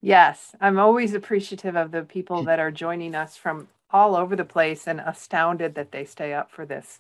yes 0.05 0.55
i'm 0.61 0.79
always 0.79 1.15
appreciative 1.15 1.77
of 1.77 1.91
the 1.91 2.03
people 2.03 2.43
that 2.45 2.59
are 2.59 2.71
joining 2.71 3.15
us 3.15 3.37
from 3.37 3.69
all 3.95 4.17
over 4.17 4.35
the 4.35 4.45
place 4.45 4.89
and 4.89 5.01
astounded 5.01 5.77
that 5.77 5.93
they 5.93 6.05
stay 6.05 6.35
up 6.35 6.51
for 6.51 6.67
this 6.67 6.99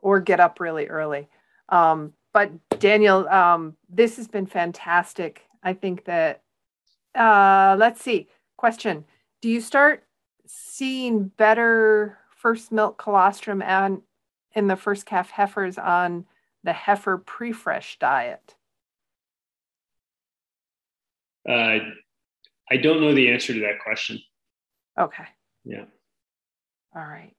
or 0.00 0.18
get 0.18 0.40
up 0.40 0.58
really 0.58 0.86
early. 0.86 1.28
Um, 1.68 2.14
but 2.32 2.50
Daniel, 2.80 3.28
um, 3.28 3.76
this 3.88 4.16
has 4.16 4.28
been 4.28 4.46
fantastic. 4.46 5.42
I 5.62 5.74
think 5.74 6.06
that, 6.06 6.40
uh, 7.14 7.76
let's 7.78 8.02
see, 8.02 8.28
question. 8.56 9.04
Do 9.42 9.50
you 9.50 9.60
start 9.60 10.04
seeing 10.46 11.24
better 11.24 12.18
first 12.30 12.72
milk 12.72 12.96
colostrum 12.96 13.60
and 13.60 14.00
in 14.54 14.66
the 14.66 14.76
first 14.76 15.04
calf 15.04 15.30
heifers 15.30 15.76
on 15.76 16.24
the 16.64 16.72
heifer 16.72 17.18
pre-fresh 17.18 17.98
diet? 17.98 18.54
Uh, 21.46 21.78
I 22.70 22.76
don't 22.76 23.00
know 23.00 23.14
the 23.14 23.30
answer 23.30 23.52
to 23.52 23.60
that 23.60 23.80
question. 23.82 24.20
Okay. 24.98 25.24
Yeah. 25.64 25.84
All 26.94 27.02
right. 27.02 27.34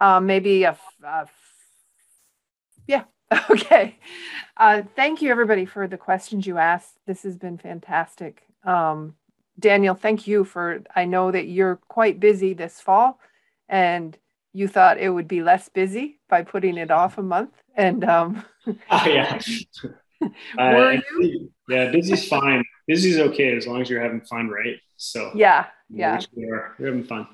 Um, 0.00 0.26
maybe 0.26 0.64
a, 0.64 0.78
a 1.04 1.28
yeah. 2.86 3.04
Okay. 3.50 3.96
Uh, 4.56 4.82
thank 4.96 5.22
you, 5.22 5.30
everybody, 5.30 5.64
for 5.64 5.86
the 5.86 5.96
questions 5.96 6.46
you 6.46 6.58
asked. 6.58 6.98
This 7.06 7.22
has 7.22 7.36
been 7.36 7.58
fantastic. 7.58 8.42
Um, 8.64 9.14
Daniel, 9.58 9.94
thank 9.94 10.26
you 10.26 10.44
for. 10.44 10.82
I 10.96 11.04
know 11.04 11.30
that 11.30 11.46
you're 11.46 11.76
quite 11.88 12.18
busy 12.18 12.54
this 12.54 12.80
fall, 12.80 13.20
and 13.68 14.18
you 14.52 14.66
thought 14.66 14.98
it 14.98 15.10
would 15.10 15.28
be 15.28 15.42
less 15.42 15.68
busy 15.68 16.18
by 16.28 16.42
putting 16.42 16.76
it 16.76 16.90
off 16.90 17.18
a 17.18 17.22
month. 17.22 17.52
And 17.74 18.04
um, 18.04 18.44
oh, 18.66 19.06
yeah. 19.06 19.40
were 20.20 20.28
uh, 20.58 21.00
you? 21.18 21.52
Yeah, 21.68 21.90
busy's 21.90 22.26
fine. 22.26 22.64
Busy's 22.90 23.18
okay 23.18 23.56
as 23.56 23.66
long 23.66 23.80
as 23.80 23.88
you're 23.88 24.02
having 24.02 24.20
fun, 24.20 24.48
right? 24.48 24.76
So 24.96 25.30
yeah, 25.34 25.66
yeah, 25.88 26.20
we 26.34 26.50
are. 26.50 26.74
We're 26.78 26.86
having 26.86 27.04
fun. 27.04 27.28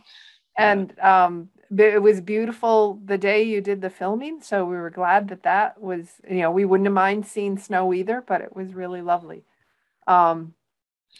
And 0.58 0.98
um, 1.00 1.50
it 1.76 2.02
was 2.02 2.20
beautiful 2.20 3.00
the 3.04 3.18
day 3.18 3.42
you 3.42 3.60
did 3.60 3.80
the 3.80 3.90
filming 3.90 4.40
so 4.40 4.64
we 4.64 4.76
were 4.76 4.90
glad 4.90 5.28
that 5.28 5.42
that 5.42 5.80
was 5.80 6.06
you 6.28 6.38
know 6.38 6.50
we 6.50 6.64
wouldn't 6.64 6.86
have 6.86 6.94
mind 6.94 7.26
seeing 7.26 7.58
snow 7.58 7.92
either 7.92 8.22
but 8.26 8.40
it 8.40 8.54
was 8.54 8.74
really 8.74 9.02
lovely 9.02 9.42
um, 10.06 10.54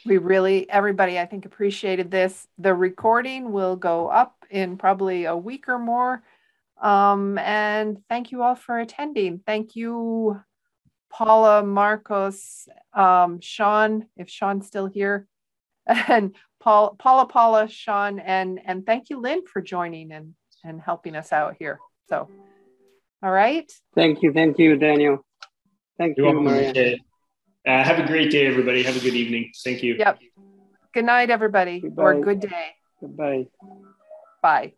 we 0.04 0.18
really 0.18 0.68
everybody 0.70 1.18
i 1.18 1.26
think 1.26 1.46
appreciated 1.46 2.10
this 2.10 2.46
the 2.58 2.72
recording 2.72 3.52
will 3.52 3.76
go 3.76 4.08
up 4.08 4.44
in 4.50 4.76
probably 4.76 5.24
a 5.24 5.36
week 5.36 5.68
or 5.68 5.78
more 5.78 6.22
um, 6.80 7.38
and 7.38 8.02
thank 8.08 8.30
you 8.30 8.42
all 8.42 8.54
for 8.54 8.78
attending 8.78 9.40
thank 9.46 9.74
you 9.74 10.40
paula 11.16 11.62
marcos 11.62 12.68
um, 12.92 13.40
sean 13.40 14.06
if 14.16 14.28
sean's 14.28 14.66
still 14.66 14.86
here 14.86 15.26
and 16.08 16.34
Paul, 16.66 16.96
Paula, 16.98 17.26
Paula, 17.26 17.68
Sean, 17.68 18.18
and 18.18 18.60
and 18.64 18.84
thank 18.84 19.08
you, 19.08 19.20
Lynn, 19.20 19.46
for 19.46 19.62
joining 19.62 20.10
and 20.10 20.34
and 20.64 20.80
helping 20.80 21.14
us 21.14 21.32
out 21.32 21.54
here. 21.60 21.78
So, 22.08 22.28
all 23.22 23.30
right. 23.30 23.70
Thank 23.94 24.20
you, 24.20 24.32
thank 24.32 24.58
you, 24.58 24.76
Daniel. 24.76 25.24
Thank 25.96 26.16
You're 26.16 26.34
you. 26.34 26.40
Maria. 26.40 26.96
Uh, 27.64 27.84
have 27.84 28.00
a 28.00 28.06
great 28.06 28.32
day, 28.32 28.46
everybody. 28.48 28.82
Have 28.82 28.96
a 28.96 29.00
good 29.00 29.14
evening. 29.14 29.52
Thank 29.62 29.84
you. 29.84 29.94
Yep. 29.96 30.18
Good 30.92 31.04
night, 31.04 31.30
everybody, 31.30 31.80
Goodbye. 31.80 32.02
or 32.02 32.20
good 32.20 32.40
day. 32.40 32.70
Goodbye. 33.00 33.46
Bye. 34.42 34.72